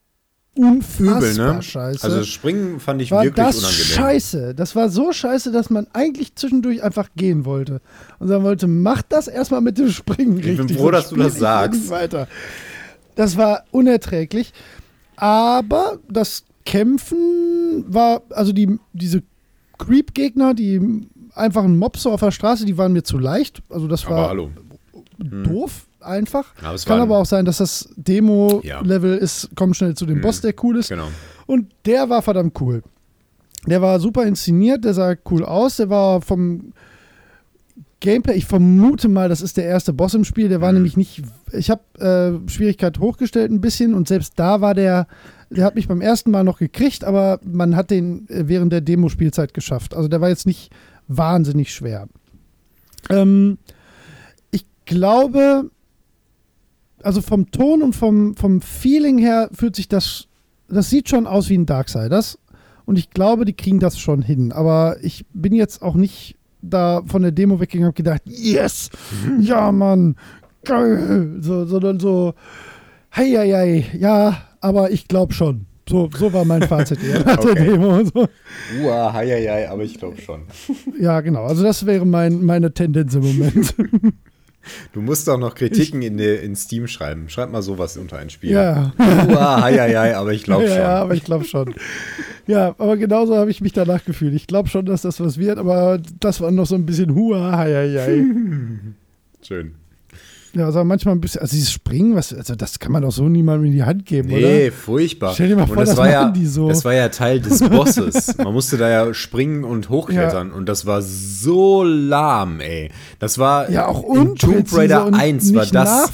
unfassbar 0.56 1.18
Übel, 1.18 1.34
ne? 1.56 1.62
scheiße. 1.62 2.04
Also 2.04 2.18
das 2.20 2.28
Springen 2.28 2.80
fand 2.80 3.02
ich 3.02 3.12
war 3.12 3.24
wirklich 3.24 3.46
das 3.46 3.58
unangenehm. 3.58 3.86
scheiße. 3.86 4.56
Das 4.56 4.76
war 4.76 4.90
so 4.90 5.12
scheiße, 5.12 5.52
dass 5.52 5.70
man 5.70 5.88
eigentlich 5.94 6.36
zwischendurch 6.36 6.84
einfach 6.84 7.10
gehen 7.16 7.46
wollte. 7.46 7.82
Und 8.20 8.28
sagen 8.28 8.44
wollte, 8.44 8.68
mach 8.68 9.02
das 9.02 9.28
erstmal 9.28 9.62
mit 9.62 9.78
dem 9.78 9.90
Springen 9.90 10.36
bin 10.36 10.60
richtig. 10.60 10.78
froh, 10.78 10.92
sonst 10.92 10.94
dass 11.04 11.10
du 11.10 11.16
das 11.16 11.34
ich 11.34 11.40
sagst. 11.40 11.90
Weiter. 11.90 12.28
Das 13.16 13.38
war 13.38 13.64
unerträglich. 13.72 14.54
Aber 15.16 16.00
das 16.10 16.44
Kämpfen 16.66 17.86
war, 17.88 18.22
also 18.32 18.52
die, 18.54 18.78
diese 18.94 19.24
Creep-Gegner, 19.78 20.54
die 20.54 21.08
einfachen 21.34 21.78
Mobs 21.78 22.06
auf 22.06 22.20
der 22.20 22.32
Straße, 22.32 22.66
die 22.66 22.78
waren 22.78 22.94
mir 22.94 23.04
zu 23.04 23.18
leicht. 23.18 23.64
Also 23.70 23.88
das 23.88 24.06
Aber 24.06 24.16
war 24.16 24.30
hallo. 24.30 24.52
doof, 25.18 25.88
einfach. 26.04 26.54
Es 26.74 26.86
Kann 26.86 27.00
aber 27.02 27.18
auch 27.18 27.26
sein, 27.26 27.46
dass 27.46 27.58
das 27.58 27.90
Demo-Level 27.98 29.18
ist, 29.18 29.50
komm 29.56 29.74
schnell 29.74 29.96
zu 29.96 30.06
dem 30.06 30.18
Mhm. 30.18 30.22
Boss, 30.22 30.42
der 30.42 30.54
cool 30.64 30.78
ist. 30.78 30.90
Genau. 30.90 31.08
Und 31.48 31.68
der 31.86 32.10
war 32.10 32.22
verdammt 32.22 32.60
cool. 32.62 32.82
Der 33.68 33.82
war 33.82 34.00
super 34.00 34.26
inszeniert, 34.26 34.84
der 34.86 34.94
sah 34.94 35.16
cool 35.30 35.46
aus, 35.46 35.78
der 35.78 35.90
war 35.90 36.22
vom 36.22 36.74
Gameplay, 38.00 38.34
ich 38.36 38.46
vermute 38.48 39.08
mal, 39.08 39.30
das 39.30 39.42
ist 39.42 39.58
der 39.58 39.66
erste 39.66 39.94
Boss 39.94 40.16
im 40.16 40.24
Spiel. 40.24 40.50
Der 40.50 40.60
war 40.62 40.70
Mhm. 40.72 40.78
nämlich 40.80 40.98
nicht. 40.98 41.22
Ich 41.52 41.70
habe 41.70 42.42
äh, 42.46 42.50
Schwierigkeit 42.50 42.98
hochgestellt 42.98 43.52
ein 43.52 43.62
bisschen 43.62 43.94
und 43.94 44.08
selbst 44.08 44.34
da 44.38 44.62
war 44.62 44.74
der. 44.74 45.08
Der 45.52 45.66
hat 45.66 45.76
mich 45.76 45.88
beim 45.90 46.00
ersten 46.02 46.32
Mal 46.32 46.44
noch 46.46 46.60
gekriegt, 46.60 47.04
aber 47.04 47.40
man 47.44 47.76
hat 47.76 47.92
den 47.92 48.28
äh, 48.30 48.48
während 48.48 48.72
der 48.74 48.80
Demo-Spielzeit 48.82 49.54
geschafft. 49.54 49.94
Also 49.94 50.08
der 50.08 50.22
war 50.22 50.30
jetzt 50.30 50.48
nicht 50.48 50.72
wahnsinnig 51.10 51.74
schwer. 51.74 52.08
Ähm, 53.10 53.58
ich 54.50 54.66
glaube, 54.86 55.70
also 57.06 57.22
vom 57.22 57.52
Ton 57.52 57.82
und 57.82 57.94
vom, 57.94 58.36
vom 58.36 58.62
Feeling 58.62 59.18
her 59.18 59.50
fühlt 59.54 59.76
sich 59.76 59.88
das. 59.88 60.28
Das 60.68 60.90
sieht 60.90 61.10
schon 61.10 61.28
aus 61.28 61.50
wie 61.50 61.58
ein 61.58 61.66
Darksiders. 61.66 62.40
Und 62.86 62.98
ich 62.98 63.10
glaube, 63.10 63.46
die 63.46 63.54
kriegen 63.54 63.80
das 63.80 64.00
schon 64.00 64.22
hin. 64.22 64.52
Aber 64.52 64.98
ich 65.02 65.26
bin 65.34 65.54
jetzt 65.54 65.82
auch 65.82 65.96
nicht 65.96 66.38
da 66.62 67.02
von 67.06 67.22
der 67.22 67.32
Demo 67.32 67.60
weggegangen 67.60 67.90
und 67.90 67.96
gedacht, 67.96 68.22
yes, 68.26 68.90
ja, 69.40 69.72
Mann, 69.72 70.16
geil. 70.64 71.38
So, 71.40 71.66
sondern 71.66 72.00
so, 72.00 72.34
hei, 73.16 73.32
hei, 73.32 73.52
hei, 73.52 73.86
ja, 73.98 74.38
aber 74.62 74.92
ich 74.92 75.08
glaube 75.08 75.34
schon. 75.34 75.66
So, 75.90 76.10
so 76.16 76.32
war 76.32 76.46
mein 76.46 76.62
Fazit 76.62 77.04
eher 77.04 77.24
nach 77.26 77.38
der. 77.38 77.56
Demo. 77.56 78.04
So. 78.06 78.28
Uah, 78.84 79.12
hei, 79.14 79.28
hei, 79.28 79.48
hei, 79.48 79.70
aber 79.70 79.84
ich 79.84 79.98
glaube 79.98 80.22
schon. 80.22 80.44
Ja, 81.00 81.20
genau. 81.22 81.44
Also 81.44 81.64
das 81.64 81.86
wäre 81.86 82.06
mein, 82.06 82.46
meine 82.46 82.74
Tendenz 82.74 83.14
im 83.16 83.24
Moment. 83.24 83.76
Du 84.94 85.02
musst 85.02 85.28
auch 85.30 85.38
noch 85.40 85.56
Kritiken 85.56 86.02
in, 86.02 86.18
der- 86.18 86.42
in 86.44 86.56
Steam 86.56 86.88
schreiben. 86.88 87.30
Schreib 87.30 87.52
mal 87.52 87.62
sowas 87.62 87.98
unter 87.98 88.18
ein 88.18 88.30
Spiel. 88.30 88.52
ja. 88.52 88.94
Uah, 88.98 89.62
hei, 89.64 89.78
hei, 89.78 90.16
aber 90.16 90.34
ich 90.34 90.44
glaube 90.44 90.64
ja, 90.64 90.70
schon. 90.70 90.78
ja, 90.78 90.96
aber 91.02 91.14
ich 91.16 91.24
glaube 91.24 91.46
schon. 91.46 91.74
Ja, 92.48 92.76
aber 92.78 92.98
genauso 92.98 93.36
habe 93.38 93.50
ich 93.52 93.62
mich 93.62 93.74
danach 93.74 94.04
gefühlt. 94.06 94.34
Ich 94.34 94.48
glaube 94.48 94.70
schon, 94.70 94.86
dass 94.86 95.02
das 95.04 95.20
was 95.20 95.38
wird, 95.38 95.58
aber 95.58 96.00
das 96.20 96.42
war 96.42 96.52
noch 96.52 96.66
so 96.66 96.76
ein 96.76 96.86
bisschen 96.86 97.16
hua, 97.16 97.58
hei, 97.58 97.74
hei. 97.98 98.26
Schön. 99.42 99.76
Ja, 100.54 100.66
also 100.66 100.84
manchmal 100.84 101.16
ein 101.16 101.22
bisschen, 101.22 101.42
also 101.42 101.56
dieses 101.56 101.72
Springen, 101.72 102.14
was, 102.16 102.34
also 102.34 102.56
das 102.56 102.78
kann 102.80 102.92
man 102.92 103.04
doch 103.04 103.12
so 103.12 103.30
niemandem 103.30 103.68
in 103.68 103.72
die 103.72 103.84
Hand 103.84 104.06
geben, 104.06 104.28
Nee, 104.30 104.66
oder? 104.68 104.72
furchtbar. 104.76 105.34
Stell 105.34 105.48
dir 105.48 105.56
mal 105.56 105.62
Und 105.62 105.68
vor, 105.70 105.78
das 105.78 105.90
das 105.92 105.98
war 105.98 106.10
ja, 106.10 106.30
die 106.30 106.46
so. 106.46 106.68
Das 106.68 106.84
war 106.84 106.94
ja 106.94 107.08
Teil 107.08 107.40
des 107.40 107.60
Bosses. 107.70 108.38
Man 108.38 108.52
musste 108.52 108.78
da 108.78 108.90
ja 108.90 109.14
springen 109.14 109.64
und 109.64 109.88
hochklettern 109.90 110.52
und 110.52 110.68
das 110.68 110.86
war 110.86 111.02
so 111.02 111.84
lahm, 111.84 112.60
ey. 112.60 112.92
Das 113.20 113.38
war 113.38 113.70
Ja, 113.70 113.88
auch 113.88 114.04
in 114.14 114.36
Tomb 114.36 114.68
Raider 114.74 115.06
und 115.06 115.14
1 115.14 115.54
war 115.56 115.66
das 115.68 116.12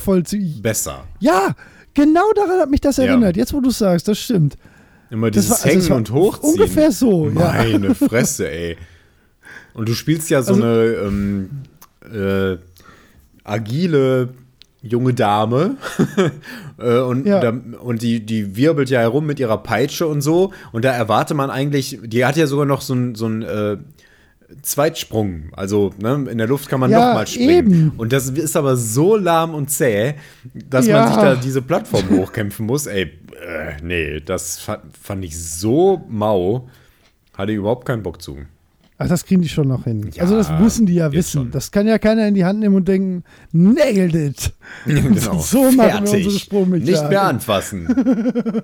besser. 0.61 1.03
Ja, 1.19 1.55
genau 1.95 2.31
daran 2.35 2.59
hat 2.59 2.69
mich 2.69 2.81
das 2.81 2.97
Ja. 2.97 3.05
erinnert. 3.05 3.37
Jetzt, 3.37 3.53
wo 3.53 3.59
du 3.59 3.71
sagst, 3.71 4.07
das 4.07 4.19
stimmt. 4.19 4.55
Immer 5.09 5.31
dieses 5.31 5.49
war- 5.49 5.57
also 5.57 5.69
Hängen 5.69 5.81
es 5.81 5.89
und 5.89 6.11
Hochziehen. 6.11 6.51
ungefähr 6.53 6.91
so, 6.91 7.29
ja. 7.29 7.33
Meine 7.53 7.95
Fresse, 7.95 8.51
ey. 8.51 8.77
Und 9.73 9.89
du 9.89 9.93
spielst 9.95 10.29
ja 10.29 10.43
so 10.43 10.53
Also- 10.53 10.63
eine 10.63 10.83
ähm, 11.07 11.49
äh, 12.11 12.57
agile 13.47 14.29
junge 14.81 15.13
Dame 15.13 15.77
äh, 16.77 16.99
und, 16.99 17.25
Ja. 17.25 17.39
da, 17.39 17.49
und 17.79 18.01
die, 18.01 18.25
die 18.25 18.55
wirbelt 18.55 18.89
ja 18.89 18.99
herum 18.99 19.25
mit 19.25 19.39
ihrer 19.39 19.57
Peitsche 19.63 20.07
und 20.07 20.21
so 20.21 20.53
und 20.71 20.85
da 20.85 20.91
erwarte 20.93 21.33
man 21.33 21.49
eigentlich, 21.49 21.99
die 22.03 22.23
hat 22.25 22.37
ja 22.37 22.45
sogar 22.47 22.65
noch 22.65 22.81
so 22.81 22.93
ein, 22.93 23.15
so 23.15 23.27
ein 23.27 23.41
äh, 23.41 23.77
Zweitsprung, 24.61 25.49
also 25.53 25.93
ne, 26.01 26.25
in 26.31 26.37
der 26.37 26.47
Luft 26.47 26.69
kann 26.69 26.79
man 26.79 26.89
Ja, 26.89 26.99
noch 27.09 27.13
mal 27.15 27.27
springen. 27.27 27.49
eben. 27.49 27.91
Und 27.97 28.13
das 28.13 28.29
ist 28.29 28.55
aber 28.55 28.77
so 28.77 29.17
lahm 29.17 29.53
und 29.53 29.69
zäh, 29.69 30.13
dass 30.53 30.87
Ja. 30.87 30.99
man 30.99 31.07
sich 31.09 31.17
da 31.17 31.35
diese 31.35 31.61
Plattform 31.61 32.09
hochkämpfen 32.17 32.65
muss. 32.65 32.85
Ey, 32.87 33.03
äh, 33.45 33.73
nee, 33.83 34.21
das 34.21 34.57
fand, 34.59 34.83
fand 34.97 35.25
ich 35.25 35.37
so 35.37 36.01
mau. 36.07 36.69
Hatte 37.37 37.51
ich 37.51 37.57
überhaupt 37.57 37.85
keinen 37.85 38.03
Bock 38.03 38.21
zu. 38.21 38.37
Ach, 38.99 39.07
das 39.07 39.25
kriegen 39.25 39.41
die 39.43 39.49
schon 39.49 39.67
noch 39.67 39.83
hin. 39.83 40.09
Ja, 40.13 40.23
also 40.23 40.35
das 40.37 40.49
müssen 40.59 40.87
die 40.87 40.95
ja 40.95 41.11
wissen. 41.11 41.41
schon. 41.41 41.51
Das 41.51 41.71
kann 41.71 41.85
ja 41.87 41.99
keiner 41.99 42.27
in 42.27 42.33
die 42.33 42.45
Hand 42.45 42.59
nehmen 42.59 42.75
und 42.75 42.87
denken, 42.87 43.23
nailed 43.51 44.15
it. 44.15 44.53
Genau. 44.85 45.39
So 45.39 45.71
machen 45.71 46.05
wir 46.05 46.15
unsere. 46.15 46.67
Nicht 46.79 47.09
mehr 47.09 47.21
anfassen. 47.23 47.87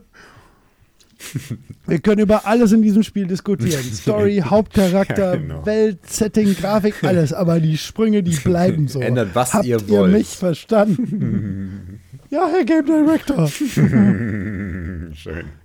Wir 1.87 1.99
können 1.99 2.21
über 2.21 2.45
alles 2.45 2.71
in 2.73 2.81
diesem 2.81 3.03
Spiel 3.03 3.27
diskutieren. 3.27 3.83
Story, 3.93 4.43
Hauptcharakter, 4.45 5.35
Ja, 5.35 5.39
genau. 5.39 5.65
Welt, 5.65 5.99
Setting, 6.05 6.53
Grafik, 6.55 7.01
alles. 7.03 7.31
Aber 7.31 7.59
die 7.61 7.77
Sprünge, 7.77 8.23
die 8.23 8.35
bleiben 8.35 8.87
so. 8.87 8.99
Ändert, 8.99 9.29
was 9.33 9.53
Habt 9.53 9.65
ihr 9.65 9.77
ihr 9.79 9.89
wollt. 9.89 10.11
mich 10.11 10.27
verstanden? 10.27 12.01
ja, 12.29 12.47
Herr 12.51 12.65
Game 12.65 12.85
Director. 12.85 13.47
Schön. 13.47 15.13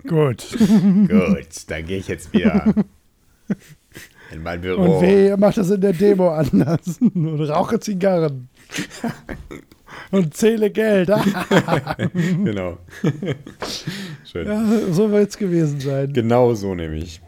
Gut. 0.06 0.46
Gut, 1.08 1.48
dann 1.66 1.86
gehe 1.86 1.98
ich 1.98 2.08
jetzt 2.08 2.32
wieder 2.32 2.72
in 4.30 4.42
mein 4.42 4.60
Büro. 4.60 4.82
Und 4.82 5.02
weh, 5.02 5.36
macht 5.36 5.56
das 5.56 5.70
in 5.70 5.80
der 5.80 5.92
Demo 5.92 6.30
anders. 6.30 6.98
Und 7.14 7.40
rauche 7.42 7.80
Zigarren. 7.80 8.48
Und 10.10 10.34
zähle 10.34 10.70
Geld. 10.70 11.10
Genau. 12.44 12.78
Schön. 14.24 14.46
ja, 14.46 14.92
so 14.92 15.10
wird 15.10 15.30
es 15.30 15.36
gewesen 15.36 15.80
sein. 15.80 16.12
Genau 16.12 16.54
so 16.54 16.74
nämlich. 16.74 17.20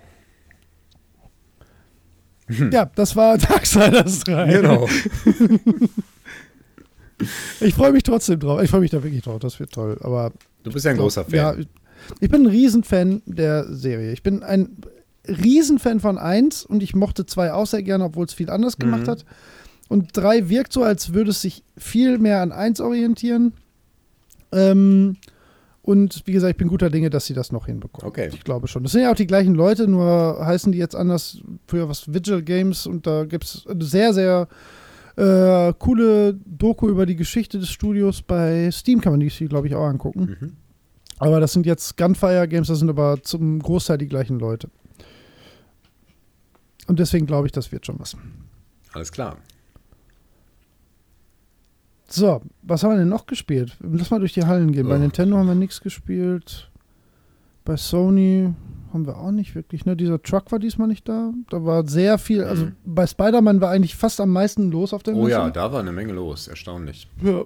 Ja, 2.70 2.85
das 2.95 3.15
war 3.17 3.39
Darksiders 3.39 4.20
3. 4.20 4.53
Genau. 4.53 4.89
Ich 7.61 7.75
freue 7.75 7.93
mich 7.93 8.03
trotzdem 8.03 8.41
drauf. 8.41 8.62
Ich 8.62 8.70
freue 8.70 8.81
mich 8.81 8.91
da 8.91 9.03
wirklich 9.03 9.23
drauf. 9.23 9.39
Das 9.41 9.61
wird 9.61 9.73
toll. 9.73 9.99
Aber 10.01 10.33
Du 10.62 10.70
bist 10.73 10.85
ja 10.85 10.91
ein 10.93 10.97
großer 10.97 11.25
Fan. 11.25 11.35
Ja, 11.35 11.55
ich 12.20 12.31
bin 12.31 12.43
ein 12.43 12.47
Riesenfan 12.47 13.23
der 13.27 13.73
Serie. 13.73 14.12
Ich 14.12 14.23
bin 14.23 14.43
ein 14.43 14.77
Riesenfan 15.31 16.00
von 16.00 16.18
1 16.18 16.65
und 16.67 16.83
ich 16.83 16.94
mochte 16.94 17.25
2 17.26 17.52
auch 17.52 17.67
sehr 17.67 17.83
gerne, 17.83 18.05
obwohl 18.05 18.26
es 18.26 18.34
viel 18.34 18.50
anders 18.50 18.76
gemacht 18.78 19.02
Mhm. 19.02 19.10
hat. 19.10 19.25
Und 19.89 20.09
3 20.17 20.49
wirkt 20.49 20.73
so, 20.73 20.83
als 20.83 21.15
würde 21.15 21.31
es 21.31 21.41
sich 21.41 21.62
viel 21.76 22.18
mehr 22.18 22.42
an 22.42 22.52
1 22.52 22.81
orientieren. 22.81 23.52
Ähm, 24.52 25.17
und 25.83 26.23
wie 26.26 26.33
gesagt, 26.33 26.52
ich 26.52 26.57
bin 26.59 26.68
guter 26.68 26.91
Dinge, 26.91 27.10
dass 27.10 27.26
sie 27.26 27.34
das 27.34 27.52
noch 27.52 27.67
hinbekommen. 27.67 28.09
Okay. 28.09 28.28
Ich 28.33 28.44
glaube 28.44 28.68
schon. 28.68 28.83
Das 28.83 28.92
sind 28.92 29.02
ja 29.02 29.10
auch 29.10 29.17
die 29.17 29.26
gleichen 29.26 29.55
Leute, 29.55 29.89
nur 29.89 30.44
heißen 30.44 30.73
die 30.73 30.78
jetzt 30.78 30.94
anders. 30.94 31.39
Früher 31.67 31.89
was 31.89 32.12
Vigil 32.12 32.42
Games 32.42 32.86
und 32.86 33.07
da 33.07 33.25
gibt 33.25 33.44
es 33.44 33.67
eine 33.67 33.83
sehr, 33.84 34.12
sehr 34.12 34.49
äh, 35.17 35.73
coole 35.78 36.34
Doku 36.44 36.89
über 36.89 37.07
die 37.07 37.17
Geschichte 37.17 37.59
des 37.59 37.70
Studios. 37.70 38.23
Bei 38.23 38.70
Steam 38.70 39.00
kann 39.00 39.12
man 39.12 39.20
die, 39.20 39.28
glaube 39.49 39.67
ich, 39.67 39.75
auch 39.75 39.86
angucken. 39.86 40.36
Mhm. 40.41 40.52
Aber 41.18 41.41
das 41.41 41.52
sind 41.52 41.67
jetzt 41.67 41.97
Gunfire 41.97 42.49
Games, 42.49 42.68
das 42.68 42.78
sind 42.78 42.89
aber 42.89 43.18
zum 43.23 43.59
Großteil 43.59 43.99
die 43.99 44.09
gleichen 44.09 44.39
Leute. 44.39 44.70
Und 46.91 46.99
deswegen 46.99 47.25
glaube 47.27 47.47
ich, 47.47 47.52
das 47.52 47.70
wird 47.70 47.86
schon 47.86 48.01
was. 48.01 48.17
Alles 48.93 49.12
klar. 49.12 49.36
So, 52.09 52.43
was 52.62 52.83
haben 52.83 52.91
wir 52.91 52.99
denn 52.99 53.09
noch 53.09 53.27
gespielt? 53.27 53.77
Lass 53.81 54.10
mal 54.10 54.19
durch 54.19 54.33
die 54.33 54.44
Hallen 54.44 54.73
gehen. 54.73 54.89
Bei 54.89 54.97
Oh. 54.97 54.99
Nintendo 54.99 55.36
haben 55.36 55.47
wir 55.47 55.55
nichts 55.55 55.81
gespielt. 55.81 56.69
Bei 57.65 57.77
Sony 57.77 58.52
haben 58.93 59.07
wir 59.07 59.17
auch 59.19 59.31
nicht 59.31 59.55
wirklich. 59.55 59.86
Ne? 59.86 59.94
Dieser 59.97 60.20
Truck 60.20 60.51
war 60.51 60.59
diesmal 60.59 60.89
nicht 60.89 61.09
da. 61.09 61.33
Da 61.51 61.65
war 61.65 61.86
sehr 61.86 62.19
viel. 62.19 62.43
Also 62.43 62.67
Mhm. 62.67 62.77
bei 62.85 63.07
Spider-Man 63.07 63.60
war 63.60 63.70
eigentlich 63.70 63.94
fast 63.94 64.20
am 64.20 64.31
meisten 64.31 64.73
los 64.73 64.93
auf 64.93 65.05
der 65.05 65.15
Oh 65.15 65.28
ja, 65.28 65.43
Messe. 65.43 65.52
da 65.52 65.73
war 65.73 65.78
eine 65.78 65.93
Menge 65.93 66.12
los. 66.12 66.49
Erstaunlich. 66.49 67.07
ja. 67.23 67.44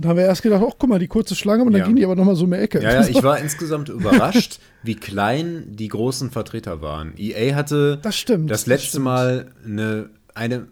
Da 0.00 0.08
haben 0.10 0.16
wir 0.16 0.24
erst 0.24 0.42
gedacht, 0.42 0.62
ach 0.66 0.72
guck 0.78 0.88
mal, 0.88 0.98
die 0.98 1.08
kurze 1.08 1.34
Schlange 1.34 1.62
und 1.64 1.72
dann 1.72 1.80
Ja. 1.80 1.86
ging 1.86 1.96
die 1.96 2.04
aber 2.04 2.16
nochmal 2.16 2.34
so 2.36 2.44
um 2.44 2.50
die 2.52 2.56
Ecke. 2.58 2.82
Ja, 2.82 3.02
ja, 3.02 3.06
ich 3.08 3.22
war 3.22 3.38
insgesamt 3.38 3.88
überrascht, 3.88 4.58
wie 4.82 4.94
klein 4.96 5.64
die 5.68 5.88
großen 5.88 6.30
Vertreter 6.30 6.80
waren. 6.80 7.12
EA 7.18 7.54
hatte 7.54 7.98
das 8.02 8.16
stimmt. 8.16 8.50
das 8.50 8.66
letzte 8.66 8.88
stimmt. 8.88 9.04
Mal 9.04 9.52
eine, 9.64 10.10
eine, 10.34 10.68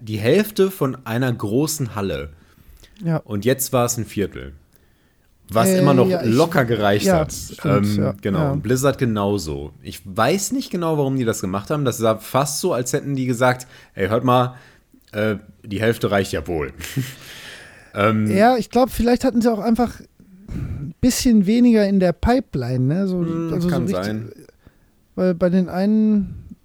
die 0.00 0.18
Hälfte 0.18 0.70
von 0.70 0.96
einer 1.06 1.32
großen 1.32 1.94
Halle. 1.94 2.30
Ja. 3.02 3.16
Und 3.18 3.44
jetzt 3.44 3.72
war 3.72 3.86
es 3.86 3.96
ein 3.96 4.04
Viertel. 4.04 4.52
Was 5.50 5.68
Äh, 5.68 5.78
immer 5.80 5.92
noch 5.94 6.08
ja, 6.08 6.22
ich- 6.22 6.32
locker 6.34 6.64
gereicht 6.64 7.06
ja, 7.06 7.18
hat. 7.20 7.32
stimmt, 7.32 7.98
ähm, 7.98 8.14
genau. 8.22 8.52
Und 8.52 8.62
Blizzard 8.62 8.96
genauso. 8.98 9.72
Ich 9.82 10.00
weiß 10.04 10.52
nicht 10.52 10.70
genau, 10.70 10.96
warum 10.96 11.16
die 11.16 11.24
das 11.24 11.40
gemacht 11.40 11.70
haben. 11.70 11.84
Das 11.84 11.98
sah 11.98 12.16
fast 12.18 12.60
so, 12.60 12.72
als 12.72 12.92
hätten 12.94 13.14
die 13.16 13.26
gesagt: 13.26 13.66
Ey, 13.94 14.08
hört 14.08 14.24
mal, 14.24 14.54
äh, 15.12 15.36
die 15.62 15.80
Hälfte 15.80 16.10
reicht 16.10 16.32
ja 16.32 16.46
wohl. 16.46 16.72
ähm, 17.94 18.26
Ja, 18.30 18.56
ich 18.56 18.70
glaube, 18.70 18.90
vielleicht 18.90 19.24
hatten 19.24 19.40
sie 19.40 19.50
auch 19.52 19.58
einfach 19.60 20.00
ein 20.48 20.94
bisschen 21.00 21.46
weniger 21.46 21.86
in 21.88 22.00
der 22.00 22.12
Pipeline, 22.12 22.80
ne? 22.84 23.06
So, 23.08 23.20
Hm, 23.20 23.50
also 23.52 23.68
kann 23.68 23.86
so 23.86 23.96
richtig, 23.96 24.04
sein. 24.14 24.32
Weil 25.16 25.34
bei 25.34 25.48
den 25.50 25.68
einen, 25.68 26.56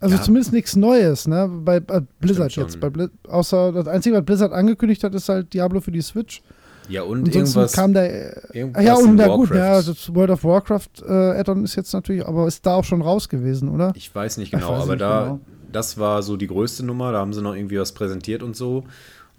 also 0.00 0.16
Ja. 0.16 0.22
zumindest 0.22 0.52
nichts 0.52 0.76
Neues, 0.76 1.26
ne? 1.28 1.48
Bei, 1.64 1.80
bei 1.80 2.00
Blizzard 2.20 2.54
jetzt. 2.56 2.80
Bei 2.80 2.90
Blizz, 2.90 3.10
außer 3.28 3.72
das 3.72 3.86
Einzige, 3.88 4.16
was 4.16 4.24
Blizzard 4.24 4.52
angekündigt 4.52 5.04
hat, 5.04 5.14
ist 5.14 5.28
halt 5.28 5.52
Diablo 5.54 5.80
für 5.80 5.92
die 5.92 6.02
Switch. 6.02 6.42
Ja, 6.88 7.02
und 7.02 7.20
Ansonsten 7.28 7.38
irgendwas. 7.38 7.72
kam 7.72 7.94
da. 7.94 8.02
Äh, 8.04 8.34
irgendwas 8.52 8.84
ja, 8.84 8.94
und 8.96 9.14
na 9.14 9.28
gut, 9.28 9.50
ja, 9.50 9.80
das 9.80 10.12
World 10.14 10.30
of 10.30 10.42
Warcraft 10.42 10.88
äh, 11.06 11.12
Add-on 11.38 11.62
ist 11.64 11.76
jetzt 11.76 11.92
natürlich, 11.92 12.26
aber 12.26 12.48
ist 12.48 12.66
da 12.66 12.74
auch 12.74 12.84
schon 12.84 13.02
raus 13.02 13.28
gewesen, 13.28 13.68
oder? 13.68 13.92
Ich 13.94 14.12
weiß 14.12 14.38
nicht 14.38 14.52
Ich 14.52 14.58
genau, 14.58 14.72
weiß 14.72 14.82
aber 14.82 14.92
nicht 14.94 15.00
da, 15.00 15.22
genau. 15.24 15.40
das 15.70 15.96
war 15.98 16.22
so 16.24 16.36
die 16.36 16.48
größte 16.48 16.84
Nummer. 16.84 17.12
Da 17.12 17.18
haben 17.20 17.32
sie 17.32 17.40
noch 17.40 17.54
irgendwie 17.54 17.78
was 17.78 17.92
präsentiert 17.92 18.42
und 18.42 18.56
so. 18.56 18.82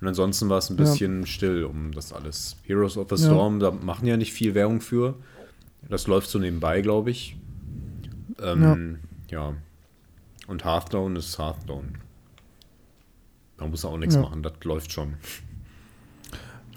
Und 0.03 0.09
ansonsten 0.09 0.49
war 0.49 0.57
es 0.57 0.69
ein 0.69 0.75
Ja. 0.77 0.83
bisschen 0.83 1.25
still 1.25 1.63
um 1.63 1.93
das 1.93 2.11
alles. 2.11 2.57
Heroes 2.63 2.97
of 2.97 3.07
the 3.07 3.15
Ja. 3.15 3.29
Storm, 3.31 3.61
da 3.61 3.71
machen 3.71 4.05
ja 4.05 4.17
nicht 4.17 4.33
viel 4.33 4.53
Werbung 4.53 4.81
für. 4.81 5.15
Das 5.87 6.07
läuft 6.07 6.29
so 6.29 6.39
nebenbei, 6.39 6.81
glaube 6.81 7.09
ich. 7.09 7.37
Ähm, 8.41 8.99
ja. 9.31 9.53
Und 10.47 10.65
Hearthstone 10.65 11.17
ist 11.17 11.39
Hearthstone. 11.39 11.87
Da 13.57 13.65
muss 13.65 13.85
er 13.85 13.91
auch 13.91 13.97
nichts 13.97 14.15
ja. 14.15 14.21
machen, 14.23 14.43
das 14.43 14.51
läuft 14.65 14.91
schon. 14.91 15.13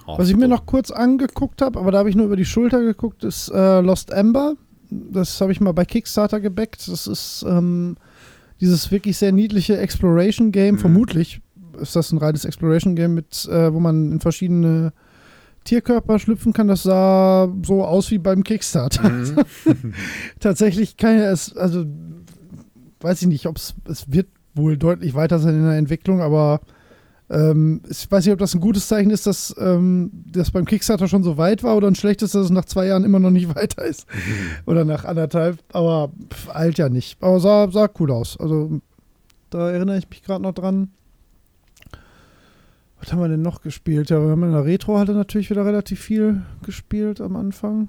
Was 0.07 0.29
ich 0.29 0.37
mir 0.37 0.47
noch 0.47 0.65
kurz 0.65 0.93
angeguckt 0.93 1.63
habe, 1.63 1.81
aber 1.81 1.91
da 1.91 1.99
habe 1.99 2.09
ich 2.09 2.15
nur 2.15 2.27
über 2.27 2.37
die 2.37 2.45
Schulter 2.45 2.81
geguckt, 2.81 3.25
ist 3.25 3.49
äh, 3.49 3.81
Lost 3.81 4.13
Ember. 4.13 4.55
Das 4.89 5.41
habe 5.41 5.51
ich 5.51 5.61
mal 5.61 5.73
bei 5.73 5.85
Kickstarter 5.85 6.39
gebackt. 6.39 6.87
Das 6.87 7.09
ist 7.09 7.45
ähm, 7.49 7.97
dieses 8.61 8.93
wirklich 8.93 9.17
sehr 9.19 9.33
niedliche 9.33 9.79
Exploration-Game. 9.79 10.77
Mhm. 10.77 10.79
Vermutlich 10.79 11.41
ist 11.81 11.97
das 11.97 12.13
ein 12.13 12.19
reines 12.19 12.45
Exploration-Game, 12.45 13.15
mit, 13.15 13.47
äh, 13.47 13.73
wo 13.73 13.81
man 13.81 14.13
in 14.13 14.21
verschiedene 14.21 14.93
Tierkörper 15.65 16.19
schlüpfen 16.19 16.53
kann. 16.53 16.69
Das 16.69 16.85
sah 16.85 17.53
so 17.65 17.85
aus 17.85 18.11
wie 18.11 18.19
beim 18.19 18.45
Kickstarter. 18.45 19.09
Mhm. 19.09 19.45
Tatsächlich 20.41 20.97
kann 20.97 21.19
ja 21.19 21.31
es, 21.31 21.57
also 21.57 21.85
weiß 23.01 23.23
ich 23.23 23.29
nicht, 23.29 23.47
ob 23.47 23.57
es, 23.57 23.75
es 23.89 24.11
wird 24.11 24.29
wohl 24.55 24.79
deutlich 24.79 25.15
weiter 25.15 25.39
sein 25.39 25.55
in 25.55 25.65
der 25.65 25.77
Entwicklung, 25.77 26.23
aber 26.23 26.61
ähm, 27.29 27.83
ich 27.89 28.11
weiß 28.11 28.25
nicht, 28.25 28.33
ob 28.33 28.39
das 28.39 28.55
ein 28.55 28.61
gutes 28.61 28.87
Zeichen 28.89 29.11
ist, 29.11 29.27
dass 29.27 29.55
ähm, 29.59 30.11
das 30.31 30.51
beim 30.53 30.65
Kickstarter 30.65 31.09
schon 31.09 31.25
so 31.25 31.37
weit 31.37 31.63
war 31.63 31.77
oder 31.77 31.89
ein 31.89 31.97
schlechtes, 31.97 32.33
dass 32.33 32.45
es 32.45 32.51
nach 32.51 32.65
zwei 32.65 32.87
Jahren 32.87 33.05
immer 33.05 33.19
noch 33.19 33.31
nicht 33.31 33.55
weiter 33.55 33.85
ist. 33.85 34.07
Mhm. 34.09 34.71
Oder 34.71 34.85
nach 34.85 35.05
anderthalb. 35.05 35.59
Aber 35.73 36.13
pff, 36.33 36.49
alt 36.51 36.79
ja 36.79 36.89
nicht. 36.89 37.23
Aber 37.23 37.41
sah, 37.41 37.71
sah 37.71 37.89
cool 37.99 38.13
aus. 38.13 38.39
Also 38.39 38.81
da 39.51 39.71
erinnere 39.71 39.99
ich 39.99 40.09
mich 40.09 40.23
gerade 40.23 40.43
noch 40.43 40.55
dran. 40.55 40.91
Was 43.01 43.13
haben 43.13 43.21
wir 43.21 43.29
denn 43.29 43.43
noch 43.43 43.63
gespielt? 43.63 44.11
Ja, 44.11 44.23
wir 44.23 44.31
haben 44.31 44.43
in 44.43 44.53
der 44.53 44.65
Retro 44.65 44.99
hatte 44.99 45.13
natürlich 45.13 45.51
wieder 45.51 45.65
relativ 45.65 46.01
viel 46.01 46.43
gespielt 46.65 47.21
am 47.21 47.37
Anfang. 47.37 47.89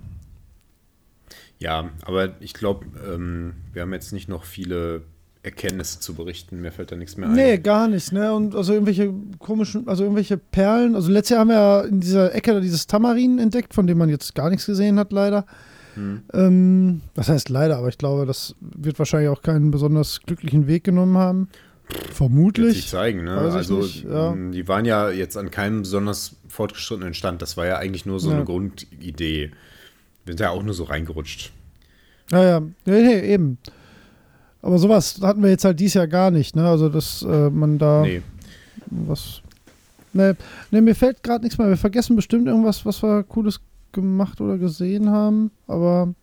Ja, 1.59 1.89
aber 2.03 2.39
ich 2.39 2.53
glaube, 2.53 2.85
ähm, 3.11 3.53
wir 3.73 3.81
haben 3.81 3.93
jetzt 3.93 4.13
nicht 4.13 4.29
noch 4.29 4.43
viele 4.43 5.03
Erkenntnisse 5.47 5.99
zu 5.99 6.13
berichten. 6.13 6.61
Mir 6.61 6.71
fällt 6.71 6.91
da 6.91 6.95
nichts 6.95 7.17
mehr 7.17 7.29
ein. 7.29 7.35
Nee, 7.35 7.57
gar 7.57 7.87
nicht. 7.87 8.11
Ne? 8.11 8.33
Und 8.33 8.53
also 8.55 8.73
irgendwelche 8.73 9.13
komischen, 9.39 9.87
also 9.87 10.03
irgendwelche 10.03 10.37
Perlen. 10.37 10.95
Also 10.95 11.09
letztes 11.11 11.31
Jahr 11.31 11.39
haben 11.41 11.49
wir 11.49 11.55
ja 11.55 11.81
in 11.81 11.99
dieser 11.99 12.35
Ecke 12.35 12.59
dieses 12.61 12.85
Tamarin 12.85 13.39
entdeckt, 13.39 13.73
von 13.73 13.87
dem 13.87 13.97
man 13.97 14.09
jetzt 14.09 14.35
gar 14.35 14.49
nichts 14.49 14.65
gesehen 14.65 14.99
hat, 14.99 15.11
leider. 15.11 15.45
Hm. 15.95 16.21
Ähm, 16.33 17.01
das 17.15 17.29
heißt 17.29 17.49
leider, 17.49 17.77
aber 17.77 17.87
ich 17.87 17.97
glaube, 17.97 18.25
das 18.25 18.55
wird 18.59 18.99
wahrscheinlich 18.99 19.29
auch 19.29 19.41
keinen 19.41 19.71
besonders 19.71 20.21
glücklichen 20.21 20.67
Weg 20.67 20.83
genommen 20.83 21.17
haben. 21.17 21.49
Vermutlich. 22.11 22.75
Sich 22.75 22.89
zeigen, 22.89 23.23
ne? 23.23 23.37
Also, 23.37 23.81
ja. 23.81 24.31
Mm, 24.31 24.51
die 24.51 24.67
waren 24.67 24.85
ja 24.85 25.09
jetzt 25.09 25.37
an 25.37 25.51
keinem 25.51 25.81
besonders 25.81 26.35
fortgeschrittenen 26.49 27.13
Stand. 27.13 27.41
Das 27.41 27.55
war 27.55 27.65
ja 27.65 27.77
eigentlich 27.77 28.05
nur 28.05 28.19
so 28.19 28.29
ja. 28.29 28.35
eine 28.35 28.45
Grundidee. 28.45 29.51
Wir 30.25 30.33
sind 30.33 30.39
ja 30.39 30.49
auch 30.49 30.63
nur 30.63 30.73
so 30.73 30.83
reingerutscht. 30.83 31.51
Ja, 32.31 32.43
ja. 32.43 32.59
Nee, 32.59 32.73
nee, 33.01 33.33
eben. 33.33 33.57
Aber 34.61 34.79
sowas 34.79 35.19
hatten 35.21 35.41
wir 35.41 35.49
jetzt 35.49 35.63
halt 35.63 35.79
dieses 35.79 35.93
Jahr 35.93 36.07
gar 36.07 36.31
nicht, 36.31 36.55
ne? 36.55 36.67
Also, 36.67 36.89
dass 36.89 37.21
äh, 37.21 37.49
man 37.49 37.77
da 37.77 38.01
nee. 38.01 38.21
was. 38.87 39.41
Ne, 40.13 40.35
nee, 40.71 40.81
mir 40.81 40.95
fällt 40.95 41.23
gerade 41.23 41.43
nichts 41.43 41.57
mehr. 41.57 41.69
Wir 41.69 41.77
vergessen 41.77 42.15
bestimmt 42.15 42.47
irgendwas, 42.47 42.85
was 42.85 43.03
wir 43.03 43.23
Cooles 43.23 43.61
gemacht 43.91 44.41
oder 44.41 44.57
gesehen 44.57 45.09
haben, 45.09 45.51
aber 45.67 46.13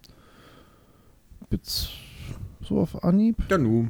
jetzt 1.51 1.91
so 2.63 2.79
auf 2.81 3.03
Anhieb. 3.05 3.37
Ja, 3.49 3.59
nu. 3.59 3.89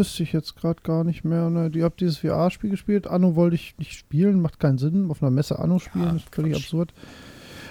Wüsste 0.00 0.22
ich 0.22 0.32
jetzt 0.32 0.56
gerade 0.56 0.80
gar 0.82 1.04
nicht 1.04 1.24
mehr. 1.24 1.50
Ne? 1.50 1.70
Ihr 1.74 1.84
habt 1.84 2.00
dieses 2.00 2.16
VR-Spiel 2.16 2.70
gespielt. 2.70 3.06
Anno 3.06 3.36
wollte 3.36 3.56
ich 3.56 3.74
nicht 3.76 3.92
spielen, 3.92 4.40
macht 4.40 4.58
keinen 4.58 4.78
Sinn. 4.78 5.10
Auf 5.10 5.22
einer 5.22 5.30
Messe 5.30 5.58
Anno 5.58 5.78
spielen, 5.78 6.04
ja, 6.06 6.16
ist 6.16 6.34
völlig 6.34 6.54
Quatsch. 6.54 6.62
absurd. 6.62 6.94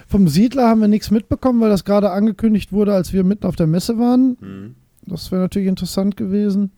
Vom 0.07 0.27
Siedler 0.27 0.67
haben 0.67 0.79
wir 0.79 0.87
nichts 0.87 1.09
mitbekommen, 1.09 1.59
weil 1.59 1.71
das 1.71 1.85
gerade 1.85 2.11
angekündigt 2.11 2.71
wurde, 2.71 2.93
als 2.93 3.13
wir 3.13 3.23
mitten 3.23 3.47
auf 3.47 3.55
der 3.55 3.65
Messe 3.65 3.97
waren. 3.97 4.37
Mhm. 4.39 4.75
Das 5.07 5.31
wäre 5.31 5.41
natürlich 5.41 5.67
interessant 5.67 6.17
gewesen. 6.17 6.69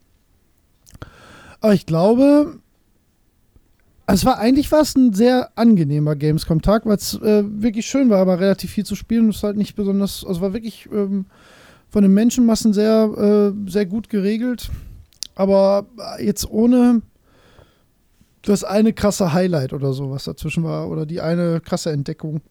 Aber 1.60 1.74
ich 1.74 1.86
glaube, 1.86 2.60
es 4.08 4.24
war 4.24 4.40
eigentlich 4.40 4.72
was 4.72 4.96
ein 4.96 5.12
sehr 5.12 5.52
angenehmer 5.58 6.16
Gamescom-Tag, 6.16 6.86
weil 6.86 6.96
es 6.96 7.16
äh, 7.22 7.44
wirklich 7.46 7.88
schön 7.88 8.10
war, 8.10 8.20
aber 8.20 8.40
relativ 8.40 8.72
viel 8.72 8.86
zu 8.86 8.96
spielen. 8.96 9.28
Es 9.28 9.44
halt 9.44 9.58
nicht 9.58 9.76
besonders, 9.76 10.26
also 10.26 10.40
war 10.40 10.54
wirklich 10.54 10.88
ähm, 10.94 11.26
von 11.90 12.04
den 12.04 12.14
Menschenmassen 12.14 12.72
sehr, 12.72 13.54
äh, 13.58 13.70
sehr 13.70 13.86
gut 13.86 14.08
geregelt. 14.08 14.72
Aber 15.36 15.88
jetzt 16.20 16.50
ohne 16.50 17.02
das 18.42 18.64
eine 18.64 18.94
krasse 18.94 19.34
Highlight 19.34 19.74
oder 19.74 19.94
so, 19.94 20.12
was 20.12 20.24
dazwischen 20.24 20.64
war, 20.64 20.90
oder 20.90 21.06
die 21.06 21.22
eine 21.22 21.62
krasse 21.62 21.92
Entdeckung. 21.92 22.42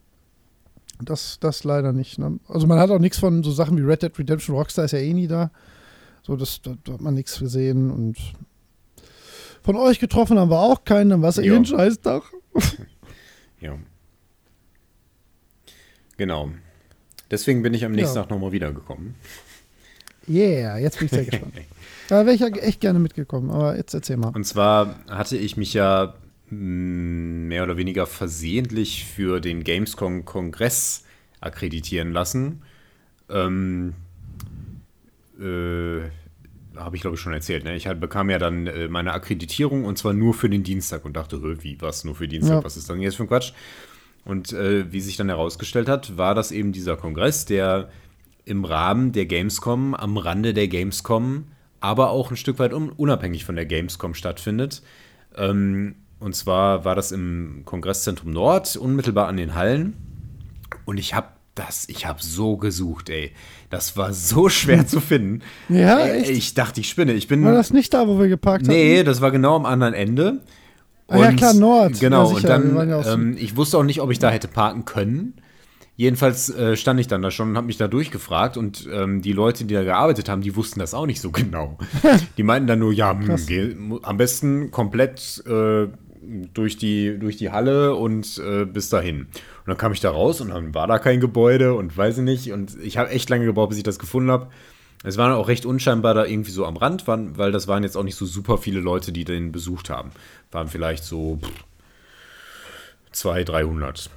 Das, 1.02 1.39
das 1.41 1.65
leider 1.65 1.92
nicht. 1.92 2.18
Ne? 2.18 2.39
Also 2.47 2.67
man 2.67 2.78
hat 2.78 2.91
auch 2.91 2.99
nichts 2.99 3.18
von 3.18 3.42
so 3.42 3.50
Sachen 3.50 3.76
wie 3.76 3.83
Red 3.83 4.02
Dead 4.02 4.18
Redemption 4.18 4.55
Rockstar 4.55 4.84
ist 4.84 4.92
ja 4.92 4.99
eh 4.99 5.15
nie 5.15 5.28
da. 5.28 5.50
So, 6.23 6.36
das, 6.36 6.60
da, 6.60 6.75
da 6.84 6.92
hat 6.92 7.00
man 7.00 7.15
nichts 7.15 7.39
gesehen 7.39 7.91
und 7.91 8.17
von 9.62 9.76
euch 9.76 9.99
getroffen 9.99 10.39
haben 10.39 10.50
wir 10.50 10.60
auch 10.60 10.84
keinen, 10.84 11.10
dann 11.10 11.23
war 11.23 11.31
es 11.31 11.39
eh 11.39 11.55
ein 11.55 11.65
Scheißtag. 11.65 12.23
ja. 13.60 13.78
Genau. 16.17 16.50
Deswegen 17.31 17.62
bin 17.62 17.73
ich 17.73 17.84
am 17.84 17.92
nächsten 17.92 18.17
ja. 18.17 18.23
Tag 18.23 18.31
nochmal 18.31 18.52
wiedergekommen. 18.52 19.15
Yeah, 20.28 20.78
jetzt 20.78 20.99
bin 20.99 21.07
ich 21.07 21.12
sehr 21.12 21.25
gespannt. 21.31 21.55
Da 22.11 22.27
wäre 22.27 22.35
ich 22.35 22.41
ja 22.41 22.49
echt 22.49 22.81
gerne 22.81 22.99
mitgekommen, 22.99 23.51
aber 23.51 23.77
jetzt 23.77 23.95
erzähl 23.95 24.17
mal. 24.17 24.33
Und 24.35 24.43
zwar 24.45 24.97
hatte 25.09 25.37
ich 25.37 25.57
mich 25.57 25.75
ja 25.75 26.15
mm, 26.51 27.47
mehr 27.47 27.63
oder 27.63 27.77
weniger 27.77 28.05
versehentlich 28.05 29.05
für 29.05 29.39
den 29.39 29.63
Gamescom-Kongress 29.63 31.05
akkreditieren 31.41 32.11
lassen. 32.11 32.63
Ähm, 33.29 33.95
äh, 35.39 36.01
habe 36.77 36.97
ich 36.97 37.03
glaube 37.03 37.15
ich 37.15 37.21
schon 37.21 37.33
erzählt. 37.33 37.63
Ne? 37.63 37.77
Ich 37.77 37.87
halt, 37.87 38.01
bekam 38.01 38.29
ja 38.29 38.39
dann 38.39 38.67
äh, 38.67 38.89
meine 38.89 39.13
Akkreditierung 39.13 39.85
und 39.85 39.97
zwar 39.97 40.13
nur 40.13 40.35
für 40.35 40.51
den 40.51 40.65
Dienstag 40.65 41.05
und 41.05 41.13
dachte, 41.13 41.41
wie, 41.63 41.81
was, 41.81 42.03
nur 42.03 42.17
für 42.17 42.27
Dienstag, 42.27 42.55
ja. 42.55 42.65
was 42.65 42.77
ist 42.77 42.91
dann 42.91 43.01
jetzt 43.01 43.19
für 43.19 43.23
ein 43.23 43.29
Quatsch? 43.29 43.53
Und 44.25 44.53
äh, 44.53 44.93
wie 44.93 45.01
sich 45.01 45.17
dann 45.17 45.29
herausgestellt 45.29 45.89
hat, 45.89 46.19
war 46.19 46.35
das 46.35 46.51
eben 46.51 46.73
dieser 46.73 46.97
Kongress, 46.97 47.45
der 47.45 47.89
im 48.45 48.65
Rahmen 48.65 49.13
der 49.13 49.27
Gamescom, 49.27 49.95
am 49.95 50.17
Rande 50.17 50.55
der 50.55 50.67
Gamescom 50.67 51.45
aber 51.81 52.10
auch 52.10 52.31
ein 52.31 52.36
Stück 52.36 52.59
weit 52.59 52.73
unabhängig 52.73 53.44
von 53.44 53.57
der 53.57 53.67
Gamescom 53.67 54.15
stattfindet. 54.15 54.83
Ähm, 55.36 55.97
und 56.18 56.36
zwar 56.36 56.84
war 56.84 56.94
das 56.94 57.12
im 57.12 57.62
Kongresszentrum 57.65 58.33
Nord, 58.33 58.76
unmittelbar 58.76 59.28
an 59.28 59.36
den 59.36 59.55
Hallen. 59.55 59.97
Und 60.84 60.99
ich 60.99 61.15
habe 61.15 61.28
das, 61.55 61.89
ich 61.89 62.07
habe 62.07 62.23
so 62.23 62.57
gesucht, 62.57 63.10
ey. 63.10 63.33
Das 63.70 63.97
war 63.97 64.12
so 64.12 64.49
schwer 64.50 64.86
zu 64.86 65.00
finden. 65.00 65.42
Ja, 65.68 65.99
ey, 65.99 66.20
echt? 66.20 66.31
Ich 66.31 66.55
dachte, 66.55 66.81
ich 66.81 66.89
spinne. 66.89 67.12
Ich 67.12 67.28
bin, 67.28 67.44
war 67.44 67.52
das 67.52 67.73
nicht 67.73 67.92
da, 67.94 68.07
wo 68.07 68.18
wir 68.18 68.28
geparkt 68.28 68.67
haben? 68.67 68.75
Nee, 68.75 69.02
das 69.02 69.20
war 69.20 69.31
genau 69.31 69.57
am 69.57 69.67
anderen 69.67 69.94
Ende. 69.94 70.41
Und, 71.07 71.17
ah, 71.17 71.31
ja, 71.31 71.33
klar, 71.33 71.55
Nord. 71.55 71.99
Genau, 71.99 72.31
ja, 72.31 72.36
und 72.36 72.44
dann, 72.44 72.89
ja 72.89 73.12
ähm, 73.12 73.36
ich 73.39 73.57
wusste 73.57 73.78
auch 73.78 73.83
nicht, 73.83 74.00
ob 74.00 74.10
ich 74.10 74.20
da 74.20 74.31
hätte 74.31 74.47
parken 74.47 74.84
können. 74.84 75.34
Jedenfalls 76.01 76.49
äh, 76.49 76.79
stand 76.79 76.99
ich 76.99 77.09
dann 77.09 77.20
da 77.20 77.31
schon 77.31 77.51
und 77.51 77.57
habe 77.59 77.67
mich 77.67 77.77
da 77.77 77.87
durchgefragt 77.87 78.57
und 78.57 78.89
ähm, 78.91 79.20
die 79.20 79.35
Leute, 79.35 79.67
die 79.67 79.75
da 79.75 79.85
gearbeitet 79.85 80.31
haben, 80.31 80.41
die 80.41 80.57
wussten 80.57 80.81
das 80.81 80.95
auch 80.95 81.05
nicht 81.05 81.20
so 81.20 81.31
genau. 81.31 81.77
die 82.39 82.43
meinten 82.43 82.67
dann 82.69 82.79
nur, 82.79 82.95
ja, 82.95 83.12
mh, 83.12 83.37
geh, 83.47 83.77
am 84.01 84.17
besten 84.17 84.70
komplett 84.70 85.45
äh, 85.47 85.89
durch, 86.55 86.79
die, 86.79 87.19
durch 87.19 87.37
die 87.37 87.51
Halle 87.51 87.95
und 87.97 88.39
äh, 88.39 88.65
bis 88.65 88.89
dahin. 88.89 89.25
Und 89.25 89.67
dann 89.67 89.77
kam 89.77 89.93
ich 89.93 90.01
da 90.01 90.11
raus 90.11 90.41
und 90.41 90.49
dann 90.49 90.73
war 90.73 90.87
da 90.87 90.99
kein 90.99 91.20
Gebäude 91.20 91.75
und 91.75 91.95
weiß 91.95 92.17
ich 92.17 92.25
nicht. 92.25 92.51
Und 92.53 92.79
ich 92.83 92.97
habe 92.97 93.11
echt 93.11 93.29
lange 93.29 93.45
gebraucht, 93.45 93.69
bis 93.69 93.77
ich 93.77 93.85
das 93.85 93.99
gefunden 93.99 94.31
habe. 94.31 94.49
Es 95.05 95.19
war 95.19 95.37
auch 95.37 95.49
recht 95.49 95.67
unscheinbar 95.67 96.15
da 96.15 96.25
irgendwie 96.25 96.51
so 96.51 96.65
am 96.65 96.79
Rand, 96.79 97.09
weil 97.09 97.53
das 97.53 97.69
waren 97.69 97.83
jetzt 97.83 97.99
auch 97.99 98.05
nicht 98.05 98.17
so 98.17 98.25
super 98.25 98.57
viele 98.57 98.81
Leute, 98.81 99.12
die 99.12 99.27
den 99.27 99.53
besucht 99.53 99.91
haben. 99.91 100.12
Waren 100.51 100.69
vielleicht 100.69 101.05
so 101.05 101.41
200, 103.12 103.51
300. 103.51 104.11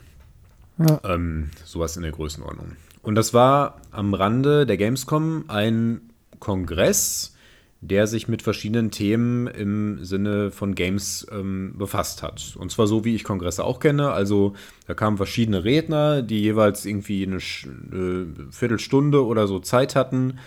Ja. 0.78 1.00
Ähm, 1.04 1.52
sowas 1.64 1.96
in 1.98 2.04
der 2.04 2.12
Größenordnung. 2.12 2.74
Und 3.02 3.16
das 3.16 3.34
war 3.34 3.82
am 3.92 4.14
Rande 4.14 4.66
der 4.66 4.78
Gamescom 4.78 5.46
ein 5.50 6.02
Kongress, 6.40 7.36
der 7.82 8.08
sich 8.08 8.30
mit 8.30 8.42
verschiedenen 8.42 8.92
Themen 8.92 9.48
im 9.48 10.04
Sinne 10.06 10.52
von 10.52 10.74
Games 10.74 11.28
ähm, 11.32 11.76
befasst 11.78 12.24
hat. 12.24 12.56
Und 12.58 12.72
zwar 12.72 12.88
so, 12.88 13.04
wie 13.04 13.14
ich 13.14 13.26
Kongresse 13.26 13.66
auch 13.66 13.82
kenne. 13.82 14.12
Also 14.12 14.54
da 14.88 14.94
kamen 14.94 15.18
verschiedene 15.18 15.66
Redner, 15.66 16.22
die 16.22 16.42
jeweils 16.42 16.86
irgendwie 16.86 17.26
eine 17.26 17.38
äh, 17.38 18.52
Viertelstunde 18.52 19.26
oder 19.26 19.48
so 19.48 19.60
Zeit 19.60 19.98
hatten 19.98 20.40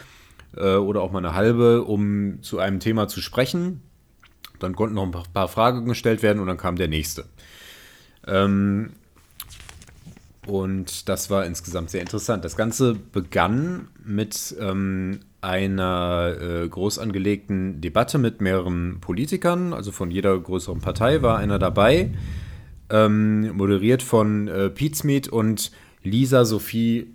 äh, 0.56 0.76
oder 0.76 1.02
auch 1.02 1.12
mal 1.12 1.18
eine 1.18 1.34
halbe, 1.34 1.84
um 1.84 2.42
zu 2.42 2.58
einem 2.58 2.80
Thema 2.80 3.06
zu 3.06 3.20
sprechen. 3.20 3.82
Dann 4.58 4.74
konnten 4.74 4.94
noch 4.94 5.04
ein 5.04 5.32
paar 5.34 5.48
Fragen 5.48 5.84
gestellt 5.84 6.22
werden 6.22 6.40
und 6.40 6.46
dann 6.46 6.56
kam 6.56 6.76
der 6.76 6.88
nächste. 6.88 7.26
Ähm, 8.26 8.92
und 10.46 11.08
das 11.08 11.28
war 11.28 11.44
insgesamt 11.44 11.90
sehr 11.90 12.00
interessant. 12.00 12.44
Das 12.44 12.56
Ganze 12.56 12.94
begann 12.94 13.88
mit 14.04 14.54
ähm, 14.60 15.20
einer 15.40 16.36
äh, 16.40 16.68
groß 16.68 16.98
angelegten 16.98 17.80
Debatte 17.80 18.18
mit 18.18 18.40
mehreren 18.40 18.98
Politikern, 19.00 19.72
also 19.72 19.92
von 19.92 20.10
jeder 20.10 20.38
größeren 20.38 20.80
Partei 20.80 21.22
war 21.22 21.38
einer 21.38 21.58
dabei, 21.58 22.10
ähm, 22.90 23.56
moderiert 23.56 24.02
von 24.02 24.48
äh, 24.48 24.70
Pete 24.70 24.96
Smith 24.96 25.28
und 25.28 25.72
Lisa 26.02 26.44
Sophie 26.44 27.08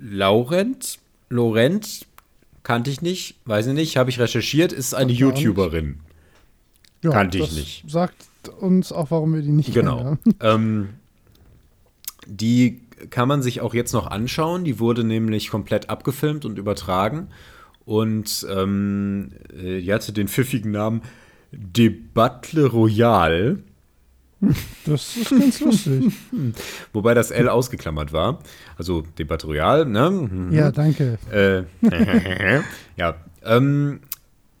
Laurent. 0.00 0.98
Laurent 1.30 2.06
kannte 2.62 2.90
ich 2.90 3.00
nicht, 3.00 3.36
weiß 3.46 3.68
ich 3.68 3.74
nicht, 3.74 3.96
habe 3.96 4.10
ich 4.10 4.20
recherchiert, 4.20 4.72
ist 4.72 4.94
eine 4.94 5.12
YouTuberin. 5.12 6.00
Ja, 7.02 7.10
Kannte 7.10 7.38
ich 7.38 7.52
nicht. 7.52 7.84
Sagt 7.88 8.14
uns 8.60 8.92
auch, 8.92 9.10
warum 9.10 9.34
wir 9.34 9.42
die 9.42 9.50
nicht 9.50 9.74
genau. 9.74 9.96
kennen. 9.96 10.18
Genau. 10.24 10.54
ähm, 10.54 10.88
die 12.26 12.82
kann 13.10 13.28
man 13.28 13.42
sich 13.42 13.60
auch 13.60 13.74
jetzt 13.74 13.92
noch 13.92 14.06
anschauen. 14.06 14.64
Die 14.64 14.78
wurde 14.78 15.04
nämlich 15.04 15.50
komplett 15.50 15.90
abgefilmt 15.90 16.44
und 16.44 16.58
übertragen. 16.58 17.28
Und 17.84 18.46
ähm, 18.50 19.32
äh, 19.52 19.80
die 19.80 19.92
hatte 19.92 20.12
den 20.12 20.28
pfiffigen 20.28 20.70
Namen 20.70 21.02
De 21.50 21.88
Battle 21.88 22.66
Royale. 22.66 23.58
Das 24.84 25.16
ist 25.16 25.30
ganz 25.30 25.60
lustig. 25.60 26.12
Wobei 26.92 27.14
das 27.14 27.30
L 27.30 27.48
ausgeklammert 27.48 28.12
war. 28.12 28.40
Also 28.76 29.04
Debatte 29.16 29.46
Royale, 29.46 29.86
ne? 29.86 30.10
Mhm. 30.10 30.52
Ja, 30.52 30.72
danke. 30.72 31.16
Äh, 31.30 31.62
ja. 32.96 33.14
Ähm, 33.44 34.00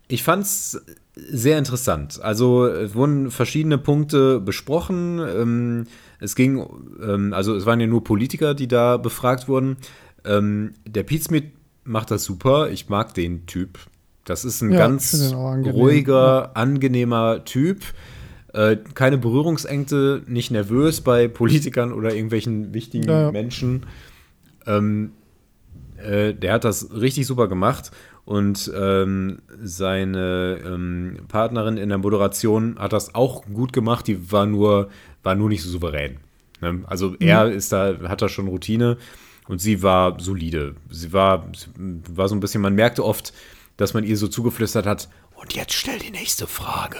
ich 0.06 0.22
fand's 0.22 0.80
sehr 1.14 1.58
interessant. 1.58 2.20
Also 2.22 2.66
es 2.66 2.94
wurden 2.94 3.32
verschiedene 3.32 3.78
Punkte 3.78 4.38
besprochen. 4.38 5.18
Ähm, 5.18 5.86
es 6.22 6.36
ging, 6.36 6.64
ähm, 7.02 7.32
also 7.32 7.54
es 7.54 7.66
waren 7.66 7.80
ja 7.80 7.86
nur 7.86 8.04
Politiker, 8.04 8.54
die 8.54 8.68
da 8.68 8.96
befragt 8.96 9.48
wurden. 9.48 9.76
Ähm, 10.24 10.74
der 10.86 11.02
Pete 11.02 11.24
Smith 11.24 11.44
macht 11.84 12.10
das 12.10 12.24
super. 12.24 12.70
Ich 12.70 12.88
mag 12.88 13.14
den 13.14 13.46
Typ. 13.46 13.78
Das 14.24 14.44
ist 14.44 14.62
ein 14.62 14.72
ja, 14.72 14.78
ganz 14.78 15.34
ruhiger, 15.34 16.14
ja. 16.14 16.50
angenehmer 16.54 17.44
Typ. 17.44 17.82
Äh, 18.52 18.76
keine 18.94 19.18
Berührungsängste, 19.18 20.22
nicht 20.26 20.50
nervös 20.50 21.00
bei 21.00 21.26
Politikern 21.26 21.92
oder 21.92 22.14
irgendwelchen 22.14 22.72
wichtigen 22.72 23.08
ja, 23.08 23.32
Menschen. 23.32 23.86
Ähm, 24.66 25.12
äh, 25.96 26.34
der 26.34 26.52
hat 26.52 26.64
das 26.64 26.92
richtig 26.92 27.26
super 27.26 27.48
gemacht. 27.48 27.90
Und 28.24 28.70
ähm, 28.76 29.40
seine 29.60 30.58
ähm, 30.64 31.16
Partnerin 31.26 31.76
in 31.76 31.88
der 31.88 31.98
Moderation 31.98 32.78
hat 32.78 32.92
das 32.92 33.16
auch 33.16 33.44
gut 33.46 33.72
gemacht. 33.72 34.06
Die 34.06 34.30
war 34.30 34.46
nur, 34.46 34.90
war 35.22 35.34
nur 35.34 35.48
nicht 35.48 35.62
so 35.62 35.70
souverän. 35.70 36.18
Ne? 36.60 36.82
Also 36.86 37.10
mhm. 37.10 37.16
er 37.20 37.50
ist 37.50 37.72
da, 37.72 37.96
hat 38.08 38.22
da 38.22 38.28
schon 38.28 38.48
Routine 38.48 38.98
und 39.48 39.60
sie 39.60 39.82
war 39.82 40.18
solide. 40.20 40.74
Sie 40.90 41.12
war, 41.12 41.50
war 41.76 42.28
so 42.28 42.34
ein 42.34 42.40
bisschen, 42.40 42.62
man 42.62 42.74
merkte 42.74 43.04
oft, 43.04 43.32
dass 43.76 43.94
man 43.94 44.04
ihr 44.04 44.16
so 44.16 44.28
zugeflüstert 44.28 44.86
hat, 44.86 45.08
und 45.42 45.54
jetzt 45.54 45.72
stell 45.72 45.98
die 45.98 46.12
nächste 46.12 46.46
Frage. 46.46 46.98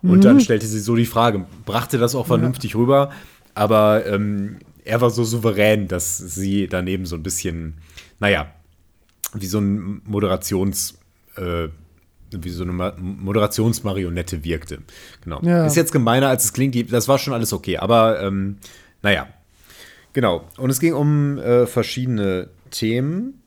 Und 0.00 0.18
mhm. 0.18 0.20
dann 0.22 0.40
stellte 0.40 0.66
sie 0.66 0.80
so 0.80 0.96
die 0.96 1.04
Frage, 1.04 1.44
brachte 1.66 1.98
das 1.98 2.14
auch 2.14 2.26
vernünftig 2.26 2.72
ja. 2.72 2.78
rüber, 2.78 3.12
aber 3.54 4.06
ähm, 4.06 4.58
er 4.84 5.02
war 5.02 5.10
so 5.10 5.22
souverän, 5.22 5.86
dass 5.86 6.16
sie 6.16 6.66
daneben 6.66 7.04
so 7.04 7.16
ein 7.16 7.22
bisschen, 7.22 7.74
naja, 8.20 8.50
wie 9.34 9.46
so 9.46 9.58
ein 9.58 10.00
Moderations, 10.06 10.98
äh, 11.36 11.68
wie 12.30 12.50
so 12.50 12.62
eine 12.62 12.72
Moderationsmarionette 12.72 14.44
wirkte. 14.44 14.78
Genau. 15.22 15.40
Ja. 15.42 15.66
Ist 15.66 15.76
jetzt 15.76 15.92
gemeiner, 15.92 16.28
als 16.28 16.44
es 16.44 16.52
klingt. 16.52 16.92
Das 16.92 17.08
war 17.08 17.18
schon 17.18 17.34
alles 17.34 17.52
okay. 17.52 17.78
Aber 17.78 18.20
ähm, 18.22 18.58
naja. 19.02 19.28
Genau. 20.12 20.44
Und 20.56 20.70
es 20.70 20.80
ging 20.80 20.94
um 20.94 21.38
äh, 21.38 21.66
verschiedene 21.66 22.48
Themen. 22.70 23.42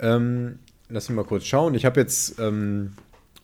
Ähm, 0.00 0.58
lass 0.88 1.08
mich 1.08 1.16
mal 1.16 1.24
kurz 1.24 1.44
schauen. 1.44 1.74
Ich 1.74 1.84
habe 1.84 2.00
jetzt. 2.00 2.38
Ähm, 2.38 2.92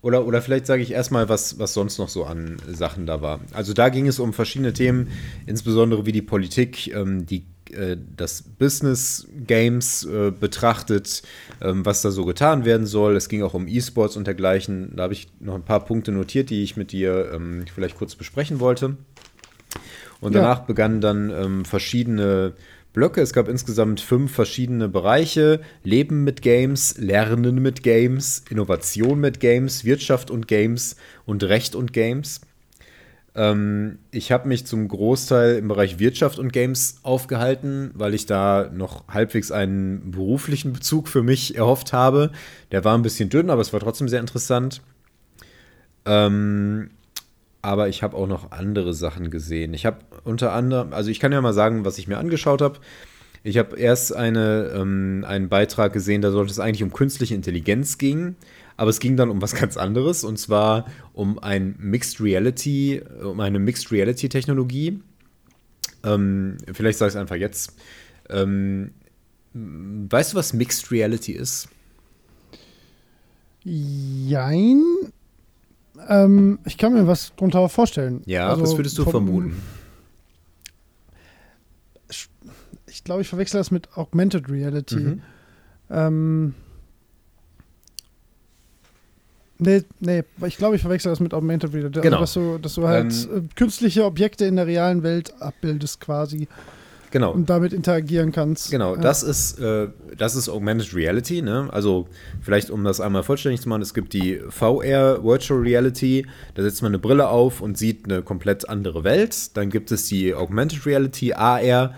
oder, 0.01 0.27
oder 0.27 0.43
vielleicht 0.43 0.67
sage 0.67 0.83
ich 0.83 0.91
erstmal, 0.91 1.29
was, 1.29 1.61
was 1.61 1.75
sonst 1.75 1.99
noch 1.99 2.09
so 2.09 2.25
an 2.25 2.57
Sachen 2.69 3.07
da 3.07 3.23
war. 3.23 3.39
Also 3.53 3.73
da 3.73 3.89
ging 3.89 4.09
es 4.09 4.19
um 4.19 4.33
verschiedene 4.33 4.73
Themen, 4.73 5.09
insbesondere 5.47 6.07
wie 6.07 6.11
die 6.11 6.23
Politik 6.23 6.93
ähm, 6.93 7.25
die 7.25 7.45
äh, 7.73 7.97
das 8.17 8.43
Business 8.43 9.27
Games 9.47 10.05
äh, 10.05 10.31
betrachtet, 10.31 11.23
ähm, 11.61 11.85
was 11.85 12.03
da 12.03 12.11
so 12.11 12.25
getan 12.25 12.65
werden 12.65 12.87
soll. 12.87 13.17
Es 13.17 13.29
ging 13.29 13.43
auch 13.43 13.55
um 13.55 13.69
E-Sports 13.69 14.17
und 14.17 14.27
dergleichen. 14.27 14.95
Da 14.97 15.05
habe 15.05 15.15
ich 15.15 15.29
noch 15.41 15.55
ein 15.55 15.65
paar 15.65 15.85
Punkte 15.85 16.13
notiert, 16.13 16.51
die 16.51 16.63
ich 16.63 16.77
mit 16.77 16.93
dir 16.93 17.33
ähm, 17.33 17.65
vielleicht 17.73 17.97
kurz 17.97 18.15
besprechen 18.15 18.61
wollte. 18.61 18.97
Und 20.21 20.35
danach 20.35 20.61
ja. 20.61 20.65
begannen 20.65 21.01
dann 21.01 21.31
ähm, 21.31 21.65
verschiedene 21.65 22.55
Blöcke. 22.93 23.21
Es 23.21 23.33
gab 23.33 23.49
insgesamt 23.49 24.01
fünf 24.01 24.33
verschiedene 24.33 24.89
Bereiche. 24.89 25.61
Leben 25.83 26.25
mit 26.25 26.43
Games, 26.43 26.97
Lernen 26.99 27.61
mit 27.63 27.83
Games, 27.83 28.45
Innovation 28.51 29.19
mit 29.19 29.41
Games, 29.41 29.85
Wirtschaft 29.85 30.31
und 30.31 30.47
Games 30.47 30.97
und 31.25 31.43
Recht 31.43 31.75
und 31.75 31.93
Games. 31.93 32.43
Ähm, 33.35 33.99
ich 34.11 34.31
habe 34.31 34.49
mich 34.49 34.67
zum 34.67 34.89
Großteil 34.89 35.57
im 35.57 35.69
Bereich 35.69 35.99
Wirtschaft 35.99 36.39
und 36.39 36.53
Games 36.53 36.99
aufgehalten, 37.03 37.91
weil 37.95 38.15
ich 38.15 38.27
da 38.27 38.71
noch 38.73 39.09
halbwegs 39.09 39.51
einen 39.51 40.11
beruflichen 40.11 40.73
Bezug 40.73 41.09
für 41.09 41.23
mich 41.23 41.57
erhofft 41.57 41.93
habe. 41.93 42.31
Der 42.73 42.85
war 42.85 42.97
ein 42.97 43.03
bisschen 43.03 43.31
dünn, 43.31 43.51
aber 43.51 43.63
es 43.63 43.73
war 43.73 43.81
trotzdem 43.81 44.09
sehr 44.09 44.21
interessant. 44.21 44.83
Ähm, 46.05 46.91
aber 47.63 47.89
ich 47.89 48.03
habe 48.03 48.17
auch 48.17 48.27
noch 48.27 48.51
andere 48.51 48.93
Sachen 48.93 49.31
gesehen. 49.31 49.73
Ich 49.73 49.87
habe 49.87 49.99
unter 50.25 50.53
anderem, 50.53 50.93
also 50.93 51.11
ich 51.11 51.21
kann 51.21 51.33
ja 51.33 51.41
mal 51.41 51.55
sagen, 51.55 51.85
was 51.85 51.97
ich 51.97 52.09
mir 52.09 52.19
angeschaut 52.19 52.61
habe. 52.61 52.81
Ich 53.45 53.57
habe 53.59 53.77
erst 53.77 54.15
eine, 54.15 54.73
ähm, 54.75 55.25
einen 55.27 55.49
Beitrag 55.49 55.93
gesehen, 55.93 56.23
da 56.23 56.31
sollte 56.31 56.53
es 56.53 56.61
eigentlich 56.61 56.83
um 56.83 56.93
künstliche 56.93 57.35
Intelligenz 57.35 57.99
gehen. 57.99 58.37
Aber 58.83 58.91
es 58.91 58.99
ging 58.99 59.17
dann 59.17 59.31
um 59.31 59.41
was 59.41 59.55
ganz 59.55 59.77
anderes 59.77 60.25
und 60.25 60.41
zwar 60.41 60.87
um 61.13 61.39
ein 61.39 61.77
Mixed 61.79 62.21
Reality, 62.21 63.01
um 63.23 63.39
eine 63.39 63.61
Mixed 63.61 63.93
Reality 63.93 64.29
Technologie. 64.29 65.01
Ähm, 66.03 66.57
vielleicht 66.73 66.99
sage 66.99 67.11
ich 67.11 67.15
es 67.15 67.21
einfach 67.21 67.37
jetzt. 67.37 67.77
Ähm, 68.29 68.91
weißt 69.55 70.33
du, 70.33 70.37
was 70.37 70.53
Mixed 70.53 70.91
Reality 70.91 71.31
ist? 71.31 71.69
Jein. 73.63 74.83
Ähm, 76.09 76.59
ich 76.65 76.77
kann 76.77 76.95
mir 76.95 77.07
was 77.07 77.37
drunter 77.37 77.69
vorstellen. 77.69 78.23
Ja, 78.27 78.49
also, 78.49 78.63
was 78.65 78.77
würdest 78.77 78.99
du 78.99 79.05
vermuten? 79.05 79.63
Ich 82.89 83.05
glaube, 83.05 83.23
ich 83.23 83.29
verwechsel 83.29 83.61
das 83.61 83.71
mit 83.71 83.97
Augmented 83.97 84.51
Reality. 84.51 84.97
Mhm. 84.97 85.23
Ähm, 85.89 86.55
Nee, 89.63 89.83
nee, 90.01 90.23
ich 90.47 90.57
glaube, 90.57 90.77
ich 90.77 90.83
verwechsel 90.83 91.11
das 91.11 91.21
mit 91.21 91.35
Augmented 91.35 91.73
Reality. 91.73 91.99
Also, 91.99 92.03
genau. 92.03 92.21
Also, 92.21 92.41
dass, 92.41 92.53
du, 92.55 92.59
dass 92.63 92.75
du 92.75 92.89
halt 92.89 93.29
ähm, 93.33 93.45
äh, 93.45 93.55
künstliche 93.55 94.05
Objekte 94.05 94.45
in 94.45 94.57
der 94.57 94.67
realen 94.67 95.03
Welt 95.03 95.33
abbildest 95.41 96.01
quasi. 96.01 96.49
Genau. 97.13 97.33
Und 97.33 97.51
damit 97.51 97.75
interagieren 97.75 98.33
kannst. 98.33 98.71
Genau, 98.71 98.97
ja. 98.97 99.01
das, 99.01 99.23
ist, 99.23 99.59
äh, 99.61 99.89
das 100.17 100.35
ist 100.35 100.49
Augmented 100.49 100.95
Reality. 100.95 101.43
Ne? 101.43 101.69
Also 101.71 102.09
vielleicht, 102.41 102.71
um 102.71 102.85
das 102.85 103.01
einmal 103.01 103.23
vollständig 103.23 103.61
zu 103.61 103.69
machen, 103.69 103.83
es 103.83 103.93
gibt 103.93 104.15
die 104.15 104.41
VR 104.49 105.23
Virtual 105.23 105.61
Reality. 105.61 106.27
Da 106.55 106.63
setzt 106.63 106.81
man 106.81 106.91
eine 106.91 106.99
Brille 106.99 107.29
auf 107.29 107.61
und 107.61 107.77
sieht 107.77 108.07
eine 108.07 108.23
komplett 108.23 108.69
andere 108.69 109.05
Welt. 109.05 109.55
Dann 109.59 109.69
gibt 109.69 109.93
es 109.93 110.09
die 110.09 110.35
Augmented 110.35 110.87
Reality 110.87 111.35
AR. 111.35 111.95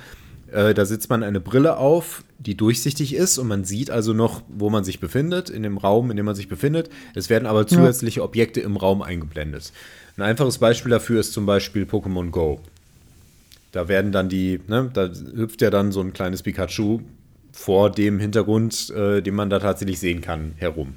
Äh, 0.54 0.72
da 0.72 0.86
setzt 0.86 1.10
man 1.10 1.24
eine 1.24 1.40
Brille 1.40 1.78
auf, 1.78 2.22
die 2.38 2.56
durchsichtig 2.56 3.14
ist 3.14 3.38
und 3.38 3.48
man 3.48 3.64
sieht 3.64 3.90
also 3.90 4.12
noch, 4.12 4.42
wo 4.48 4.70
man 4.70 4.84
sich 4.84 5.00
befindet, 5.00 5.50
in 5.50 5.64
dem 5.64 5.78
Raum, 5.78 6.12
in 6.12 6.16
dem 6.16 6.26
man 6.26 6.36
sich 6.36 6.48
befindet. 6.48 6.90
Es 7.16 7.28
werden 7.28 7.46
aber 7.46 7.66
zusätzliche 7.66 8.20
ja. 8.20 8.24
Objekte 8.24 8.60
im 8.60 8.76
Raum 8.76 9.02
eingeblendet. 9.02 9.72
Ein 10.16 10.22
einfaches 10.22 10.58
Beispiel 10.58 10.90
dafür 10.90 11.18
ist 11.18 11.32
zum 11.32 11.44
Beispiel 11.44 11.86
Pokémon 11.86 12.30
Go. 12.30 12.60
Da 13.72 13.88
werden 13.88 14.12
dann 14.12 14.28
die, 14.28 14.60
ne, 14.68 14.88
da 14.94 15.10
hüpft 15.34 15.60
ja 15.60 15.70
dann 15.70 15.90
so 15.90 16.00
ein 16.00 16.12
kleines 16.12 16.44
Pikachu 16.44 17.00
vor 17.50 17.90
dem 17.90 18.20
Hintergrund, 18.20 18.90
äh, 18.90 19.22
den 19.22 19.34
man 19.34 19.50
da 19.50 19.58
tatsächlich 19.58 19.98
sehen 19.98 20.20
kann, 20.20 20.52
herum. 20.58 20.94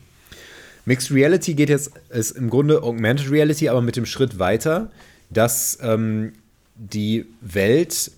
Mixed 0.85 1.11
Reality 1.11 1.55
geht 1.55 1.69
jetzt, 1.69 1.93
ist 2.09 2.31
im 2.31 2.51
Grunde 2.51 2.83
Augmented 2.83 3.31
Reality, 3.31 3.69
aber 3.69 3.81
mit 3.81 3.95
dem 3.95 4.05
Schritt 4.05 4.37
weiter, 4.37 4.91
dass 5.31 5.79
ähm, 5.81 6.33
die 6.75 7.25
Welt, 7.41 8.11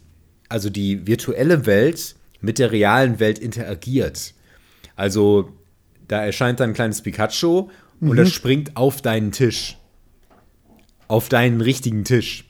also 0.49 0.69
die 0.69 1.07
virtuelle 1.07 1.65
Welt, 1.65 2.15
mit 2.41 2.59
der 2.59 2.71
realen 2.71 3.19
Welt 3.19 3.39
interagiert. 3.39 4.33
Also 4.95 5.49
da 6.07 6.23
erscheint 6.23 6.59
dann 6.59 6.71
ein 6.71 6.73
kleines 6.73 7.01
Pikachu 7.01 7.69
mhm. 7.99 8.09
und 8.09 8.17
das 8.17 8.31
springt 8.31 8.75
auf 8.75 9.01
deinen 9.01 9.31
Tisch. 9.31 9.77
Auf 11.07 11.29
deinen 11.29 11.61
richtigen 11.61 12.03
Tisch. 12.03 12.45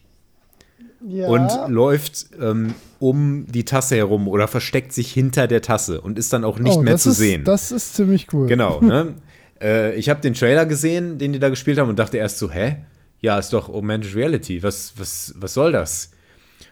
Ja. 1.08 1.28
Und 1.28 1.50
läuft 1.70 2.28
ähm, 2.42 2.74
um 3.00 3.46
die 3.48 3.64
Tasse 3.64 3.96
herum 3.96 4.28
oder 4.28 4.50
versteckt 4.50 4.92
sich 4.92 5.14
hinter 5.14 5.48
der 5.48 5.62
Tasse 5.62 6.02
und 6.02 6.20
ist 6.20 6.34
dann 6.34 6.44
auch 6.44 6.60
nicht 6.60 6.78
oh, 6.78 6.82
mehr 6.82 6.98
zu 6.98 7.12
ist, 7.12 7.18
sehen. 7.18 7.46
Das 7.46 7.72
ist 7.72 7.96
ziemlich 7.96 8.28
cool. 8.34 8.48
Genau. 8.48 8.82
Ne? 8.90 9.16
äh, 9.62 9.96
ich 9.96 10.10
habe 10.10 10.22
den 10.22 10.34
Trailer 10.34 10.66
gesehen, 10.66 11.18
den 11.18 11.34
die 11.34 11.40
da 11.40 11.50
gespielt 11.50 11.78
haben 11.78 11.90
und 11.90 12.00
dachte 12.00 12.18
erst 12.18 12.38
so, 12.40 12.52
hä? 12.52 12.78
Ja, 13.22 13.38
ist 13.38 13.52
doch 13.54 13.70
Augmented 13.70 14.16
Reality. 14.16 14.64
Was, 14.64 14.94
was, 14.98 15.34
was 15.38 15.54
soll 15.54 15.72
das? 15.72 16.12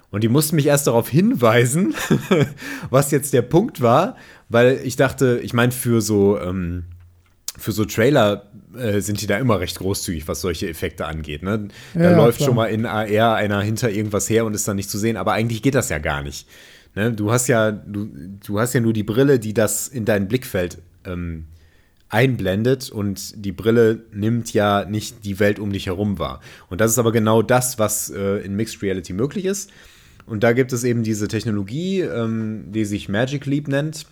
Und 0.10 0.24
die 0.24 0.30
mussten 0.30 0.56
mich 0.56 0.68
erst 0.68 0.88
darauf 0.88 1.10
hinweisen, 1.10 1.94
was 2.90 3.11
jetzt 3.11 3.34
der 3.34 3.42
Punkt 3.42 3.82
war, 3.82 4.16
weil 4.48 4.80
ich 4.84 4.95
dachte, 4.95 5.40
ich 5.44 5.53
meine, 5.53 5.74
für 5.74 6.02
so, 6.02 6.40
ähm, 6.40 6.86
für 7.58 7.74
so 7.74 7.84
Trailer 7.84 8.50
äh, 8.77 9.02
sind 9.02 9.22
die 9.22 9.27
da 9.27 9.38
immer 9.38 9.60
recht 9.60 9.80
großzügig, 9.80 10.27
was 10.27 10.42
solche 10.42 10.69
Effekte 10.69 11.06
angeht. 11.06 11.44
Ne? 11.44 11.68
Da 11.94 12.11
ja, 12.11 12.16
läuft 12.16 12.38
klar. 12.38 12.48
schon 12.48 12.56
mal 12.56 12.68
in 12.68 12.86
AR 12.86 13.36
einer 13.36 13.61
hinter 13.61 13.90
irgendwas 13.90 14.30
her 14.30 14.45
und 14.45 14.53
ist 14.53 14.68
dann 14.68 14.77
nicht 14.77 14.90
zu 14.90 14.98
sehen, 14.98 15.18
aber 15.18 15.34
eigentlich 15.34 15.61
geht 15.61 15.76
das 15.76 15.90
ja 15.90 15.98
gar 15.98 16.24
nicht. 16.24 16.48
Ne? 16.95 17.11
Du 17.11 17.32
hast 17.32 17.48
ja, 17.48 17.72
du, 17.72 18.08
du 18.45 18.60
hast 18.60 18.74
ja 18.74 18.80
nur 18.80 18.94
die 18.94 19.03
Brille, 19.03 19.40
die 19.40 19.53
das 19.53 19.90
in 19.90 20.06
dein 20.06 20.30
Blickfeld 20.30 20.77
ähm, 21.06 21.48
einblendet 22.10 22.90
und 22.90 23.45
die 23.45 23.52
Brille 23.52 24.06
nimmt 24.14 24.53
ja 24.53 24.86
nicht 24.86 25.26
die 25.26 25.40
Welt 25.40 25.60
um 25.60 25.74
dich 25.74 25.88
herum 25.88 26.19
wahr. 26.19 26.40
Und 26.69 26.80
das 26.80 26.92
ist 26.92 27.00
aber 27.00 27.11
genau 27.11 27.42
das, 27.42 27.77
was 27.77 28.10
äh, 28.10 28.38
in 28.38 28.56
Mixed 28.56 28.82
Reality 28.82 29.11
möglich 29.11 29.44
ist. 29.44 29.72
Und 30.27 30.43
da 30.43 30.51
gibt 30.51 30.73
es 30.73 30.83
eben 30.83 31.03
diese 31.03 31.27
Technologie, 31.27 32.01
ähm, 32.01 32.65
die 32.67 32.85
sich 32.85 33.09
Magic 33.09 33.45
Leap 33.45 33.67
nennt, 33.69 34.06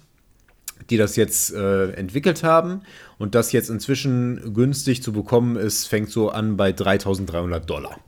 die 0.89 0.97
das 0.97 1.17
jetzt 1.17 1.53
äh, 1.53 1.91
entwickelt 1.91 2.41
haben 2.41 2.81
und 3.17 3.35
das 3.35 3.51
jetzt 3.51 3.69
inzwischen 3.69 4.53
günstig 4.53 5.03
zu 5.03 5.11
bekommen 5.11 5.57
ist, 5.57 5.87
fängt 5.87 6.09
so 6.09 6.29
an 6.29 6.57
bei 6.57 6.71
3300 6.71 7.69
Dollar. 7.69 7.99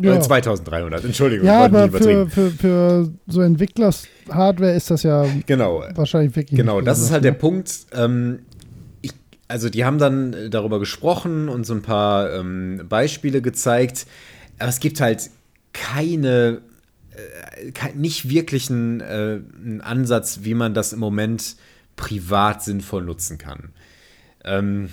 Ja. 0.00 0.12
Oder 0.12 0.20
2300, 0.20 1.04
Entschuldigung. 1.04 1.44
Ja, 1.44 1.64
aber 1.64 1.90
für, 1.90 2.28
für, 2.28 2.50
für 2.52 3.12
so 3.26 3.40
Entwicklers-Hardware 3.40 4.74
ist 4.74 4.92
das 4.92 5.02
ja 5.02 5.26
genau. 5.46 5.82
wahrscheinlich 5.94 6.36
wirklich. 6.36 6.56
Genau, 6.56 6.80
das 6.80 7.00
ist 7.00 7.10
halt 7.10 7.24
der 7.24 7.32
Punkt. 7.32 7.72
Ähm, 7.92 8.40
ich, 9.02 9.12
also, 9.48 9.68
die 9.68 9.84
haben 9.84 9.98
dann 9.98 10.50
darüber 10.50 10.78
gesprochen 10.78 11.48
und 11.48 11.66
so 11.66 11.74
ein 11.74 11.82
paar 11.82 12.32
ähm, 12.32 12.82
Beispiele 12.88 13.42
gezeigt. 13.42 14.06
Aber 14.60 14.68
es 14.68 14.78
gibt 14.78 15.00
halt 15.00 15.30
keine, 15.72 16.62
äh, 17.12 17.92
nicht 17.94 18.28
wirklich 18.28 18.70
einen, 18.70 19.00
äh, 19.00 19.40
einen, 19.62 19.80
Ansatz, 19.80 20.40
wie 20.42 20.54
man 20.54 20.74
das 20.74 20.92
im 20.92 21.00
Moment 21.00 21.56
privat 21.96 22.62
sinnvoll 22.62 23.04
nutzen 23.04 23.38
kann. 23.38 23.70
Ähm, 24.44 24.90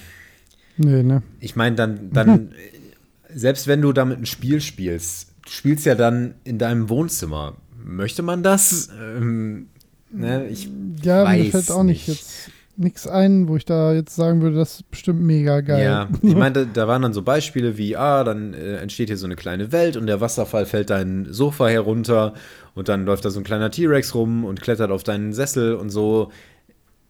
nee, 0.77 1.03
ne? 1.03 1.23
Ich 1.39 1.55
meine, 1.55 1.75
dann, 1.75 2.11
dann 2.11 2.53
selbst 3.33 3.67
wenn 3.67 3.81
du 3.81 3.93
damit 3.93 4.19
ein 4.19 4.25
Spiel 4.25 4.61
spielst, 4.61 5.29
du 5.45 5.51
spielst 5.51 5.85
ja 5.85 5.95
dann 5.95 6.35
in 6.43 6.57
deinem 6.57 6.89
Wohnzimmer. 6.89 7.55
Möchte 7.83 8.23
man 8.23 8.41
das? 8.41 8.89
Ähm, 8.99 9.67
ne? 10.11 10.47
Ich 10.47 10.69
ja, 11.03 11.23
weiß 11.23 11.43
mir 11.43 11.51
fällt 11.51 11.71
auch 11.71 11.83
nicht 11.83 12.07
jetzt 12.07 12.49
nichts 12.77 13.07
ein, 13.07 13.47
wo 13.47 13.55
ich 13.55 13.65
da 13.65 13.93
jetzt 13.93 14.15
sagen 14.15 14.41
würde, 14.41 14.57
das 14.57 14.75
ist 14.75 14.91
bestimmt 14.91 15.21
mega 15.21 15.61
geil. 15.61 15.83
Ja, 15.83 16.09
ich 16.21 16.35
meine, 16.35 16.67
da 16.67 16.87
waren 16.87 17.01
dann 17.01 17.13
so 17.13 17.21
Beispiele 17.21 17.77
wie, 17.77 17.95
ah, 17.95 18.23
dann 18.23 18.53
äh, 18.53 18.77
entsteht 18.77 19.09
hier 19.09 19.17
so 19.17 19.25
eine 19.25 19.35
kleine 19.35 19.71
Welt 19.71 19.97
und 19.97 20.07
der 20.07 20.21
Wasserfall 20.21 20.65
fällt 20.65 20.89
dein 20.89 21.27
Sofa 21.29 21.67
herunter 21.67 22.33
und 22.73 22.89
dann 22.89 23.05
läuft 23.05 23.25
da 23.25 23.29
so 23.29 23.39
ein 23.39 23.43
kleiner 23.43 23.71
T-Rex 23.71 24.13
rum 24.15 24.45
und 24.45 24.61
klettert 24.61 24.91
auf 24.91 25.03
deinen 25.03 25.33
Sessel 25.33 25.75
und 25.75 25.89
so. 25.89 26.31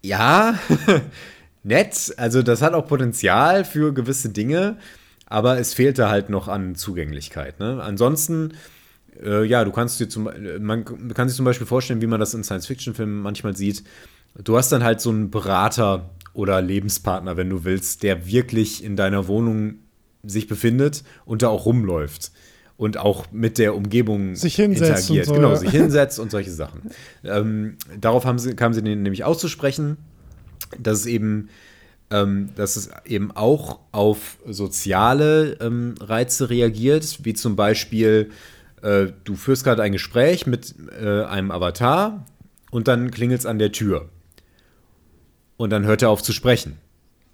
Ja, 0.04 0.60
nett. 1.64 2.14
Also 2.18 2.44
das 2.44 2.62
hat 2.62 2.74
auch 2.74 2.88
Potenzial 2.88 3.66
für 3.66 3.94
gewisse 3.94 4.30
Dinge, 4.30 4.78
aber 5.26 5.58
es 5.58 5.74
fehlte 5.74 6.10
halt 6.10 6.30
noch 6.30 6.48
an 6.48 6.76
Zugänglichkeit. 6.76 7.60
Ne? 7.60 7.82
Ansonsten 7.82 8.54
äh, 9.24 9.46
ja, 9.46 9.64
du 9.64 9.72
kannst 9.72 10.00
dir 10.00 10.10
zum, 10.10 10.30
man 10.60 11.14
kann 11.14 11.30
sich 11.30 11.38
zum 11.38 11.46
Beispiel 11.46 11.68
vorstellen, 11.68 12.02
wie 12.02 12.08
man 12.08 12.20
das 12.20 12.34
in 12.34 12.44
Science-Fiction-Filmen 12.44 13.22
manchmal 13.22 13.56
sieht 13.56 13.84
du 14.44 14.58
hast 14.58 14.72
dann 14.72 14.84
halt 14.84 15.02
so 15.02 15.10
einen 15.10 15.32
Berater 15.32 16.10
oder 16.34 16.62
Lebenspartner, 16.62 17.38
wenn 17.38 17.50
du 17.50 17.64
willst, 17.64 18.04
der 18.04 18.28
wirklich 18.28 18.84
in 18.84 18.96
deiner 18.96 19.28
Wohnung 19.28 19.76
sich 20.24 20.48
befindet 20.48 21.04
und 21.26 21.42
da 21.42 21.50
auch 21.50 21.66
rumläuft 21.66 22.32
und 22.78 22.98
auch 22.98 23.32
mit 23.32 23.58
der 23.58 23.76
Umgebung 23.76 24.36
sich 24.36 24.56
hinsetzt 24.56 25.10
interagiert. 25.10 25.26
So, 25.28 25.34
genau, 25.34 25.50
ja. 25.52 25.56
sich 25.56 25.70
hinsetzt 25.70 26.20
und 26.20 26.32
solche 26.32 26.52
Sachen. 26.52 26.82
Ähm, 27.24 27.78
darauf 28.00 28.26
haben 28.26 28.40
sie, 28.40 28.56
kamen 28.56 28.74
sie 28.74 28.82
nämlich 28.82 29.24
auszusprechen, 29.24 29.98
dass 30.78 31.00
es 31.00 31.06
eben, 31.06 31.50
ähm, 32.10 32.50
dass 32.56 32.76
es 32.76 32.90
eben 33.06 33.32
auch 33.32 33.80
auf 33.92 34.40
soziale 34.46 35.58
ähm, 35.62 35.96
Reize 36.02 36.50
reagiert, 36.50 37.20
wie 37.24 37.34
zum 37.34 37.56
Beispiel, 37.56 38.32
äh, 38.82 39.08
du 39.24 39.36
führst 39.36 39.64
gerade 39.64 39.82
ein 39.82 39.94
Gespräch 39.94 40.46
mit 40.46 40.76
äh, 41.00 41.24
einem 41.24 41.52
Avatar 41.52 42.26
und 42.72 42.90
dann 42.90 43.12
klingelt 43.12 43.40
es 43.40 43.46
an 43.46 43.58
der 43.58 43.72
Tür. 43.72 44.10
Und 45.58 45.70
dann 45.70 45.86
hört 45.86 46.02
er 46.02 46.10
auf 46.10 46.22
zu 46.22 46.34
sprechen 46.34 46.78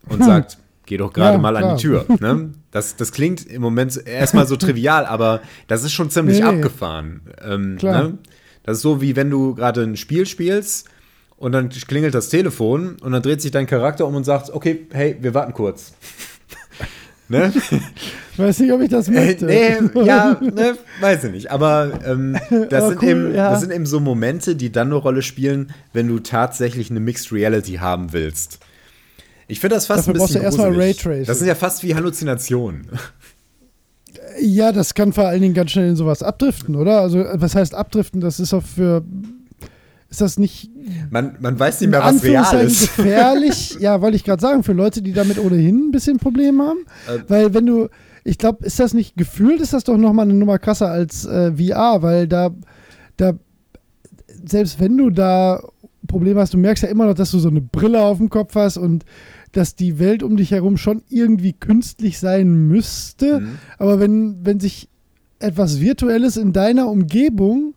und 0.08 0.20
hm. 0.20 0.26
sagt, 0.26 0.58
geh 0.86 0.98
doch 0.98 1.14
gerade 1.14 1.36
ja, 1.36 1.38
mal 1.40 1.56
klar. 1.56 1.72
an 1.72 1.78
die 1.78 1.82
Tür. 1.82 2.06
Ne? 2.20 2.54
Das, 2.72 2.96
das 2.96 3.12
klingt 3.12 3.46
im 3.48 3.62
Moment 3.62 4.06
erstmal 4.06 4.48
so 4.48 4.56
trivial, 4.56 5.06
aber 5.06 5.42
das 5.68 5.84
ist 5.84 5.94
schon 5.94 6.10
ziemlich 6.10 6.40
nee, 6.40 6.46
abgefahren. 6.46 7.22
Ähm, 7.44 7.76
ne? 7.82 8.18
Das 8.64 8.78
ist 8.78 8.84
so, 8.84 9.02
wie 9.02 9.16
wenn 9.16 9.30
du 9.30 9.56
gerade 9.56 9.82
ein 9.82 9.98
Spiel 9.98 10.26
spielst 10.26 10.88
und 11.38 11.52
dann 11.54 11.70
klingelt 11.70 12.14
das 12.14 12.30
Telefon 12.30 12.98
und 13.02 13.12
dann 13.12 13.22
dreht 13.22 13.42
sich 13.42 13.52
dein 13.52 13.66
Charakter 13.66 14.06
um 14.06 14.16
und 14.16 14.24
sagt, 14.24 14.52
okay, 14.52 14.88
hey, 14.92 15.18
wir 15.20 15.34
warten 15.34 15.54
kurz. 15.54 15.94
Ne? 17.32 17.52
Ich 18.34 18.40
weiß 18.40 18.60
nicht, 18.60 18.72
ob 18.72 18.82
ich 18.82 18.90
das 18.90 19.10
äh, 19.10 19.12
möchte. 19.12 19.46
Äh, 19.52 19.82
nee, 19.82 20.06
ja, 20.06 20.40
ne, 20.42 20.76
weiß 21.02 21.26
ich 21.26 21.32
nicht. 21.32 21.52
Aber 21.52 22.00
ähm, 22.06 22.38
das, 22.50 22.82
Aber 22.82 22.90
sind 22.90 23.02
cool, 23.04 23.10
eben, 23.10 23.36
ja. 23.36 23.52
das 23.52 23.60
sind 23.60 23.74
eben 23.74 23.86
so 23.86 24.00
Momente, 24.00 24.56
die 24.56 24.72
dann 24.72 24.88
eine 24.88 24.96
Rolle 24.96 25.22
spielen, 25.22 25.74
wenn 25.92 26.08
du 26.08 26.20
tatsächlich 26.20 26.90
eine 26.90 27.02
Mixed 27.02 27.32
Reality 27.34 27.74
haben 27.74 28.14
willst. 28.14 28.60
Ich 29.48 29.60
finde 29.60 29.76
das 29.76 29.88
fast 29.88 30.08
Dafür 30.08 30.22
ein 30.22 30.28
bisschen 30.28 30.42
erstmal 30.44 30.74
Raytracing. 30.74 31.26
Das 31.26 31.40
sind 31.40 31.48
ja 31.50 31.56
fast 31.56 31.84
wie 31.84 31.94
Halluzinationen. 31.94 32.88
Ja, 34.40 34.72
das 34.72 34.94
kann 34.94 35.12
vor 35.12 35.28
allen 35.28 35.42
Dingen 35.42 35.54
ganz 35.54 35.72
schnell 35.72 35.90
in 35.90 35.98
sowas 35.98 36.24
abdriften, 36.24 36.76
oder? 36.76 37.02
Also, 37.02 37.26
was 37.34 37.54
heißt 37.54 37.76
abdriften? 37.76 38.22
Das 38.22 38.40
ist 38.40 38.54
auch 38.54 38.64
für 38.64 39.04
ist 40.12 40.20
das 40.20 40.38
nicht. 40.38 40.70
Man, 41.10 41.38
man 41.40 41.58
weiß 41.58 41.80
nicht 41.80 41.90
mehr, 41.90 42.04
was 42.04 42.22
real 42.22 42.66
ist. 42.66 42.98
gefährlich. 42.98 43.78
ja, 43.80 44.02
wollte 44.02 44.18
ich 44.18 44.26
gerade 44.26 44.42
sagen, 44.42 44.62
für 44.62 44.74
Leute, 44.74 45.02
die 45.02 45.14
damit 45.14 45.40
ohnehin 45.40 45.88
ein 45.88 45.92
bisschen 45.92 46.18
Probleme 46.18 46.64
haben. 46.64 46.80
Äh, 47.08 47.24
weil, 47.30 47.54
wenn 47.54 47.66
du. 47.66 47.88
Ich 48.24 48.38
glaube, 48.38 48.64
ist 48.66 48.80
das 48.80 48.94
nicht 48.94 49.16
gefühlt, 49.16 49.62
ist 49.62 49.74
das 49.74 49.86
doch 49.86 49.98
nochmal 49.98 50.26
eine 50.26 50.36
Nummer 50.36 50.60
krasser 50.60 50.90
als 50.90 51.26
äh, 51.26 51.54
VR, 51.54 52.02
weil 52.04 52.28
da, 52.28 52.52
da. 53.16 53.34
Selbst 54.46 54.80
wenn 54.80 54.98
du 54.98 55.10
da 55.10 55.64
Probleme 56.08 56.42
hast, 56.42 56.54
du 56.54 56.58
merkst 56.58 56.84
ja 56.84 56.90
immer 56.90 57.06
noch, 57.06 57.14
dass 57.14 57.32
du 57.32 57.40
so 57.40 57.50
eine 57.50 57.62
Brille 57.62 58.02
auf 58.02 58.18
dem 58.18 58.30
Kopf 58.30 58.54
hast 58.56 58.78
und 58.78 59.06
dass 59.54 59.76
die 59.76 59.98
Welt 59.98 60.24
um 60.24 60.36
dich 60.36 60.52
herum 60.52 60.76
schon 60.78 61.04
irgendwie 61.10 61.54
künstlich 61.54 62.20
sein 62.20 62.68
müsste. 62.68 63.40
Mhm. 63.40 63.58
Aber 63.78 64.00
wenn, 64.00 64.46
wenn 64.46 64.60
sich 64.60 64.90
etwas 65.40 65.80
Virtuelles 65.80 66.38
in 66.38 66.54
deiner 66.54 66.88
Umgebung 66.88 67.76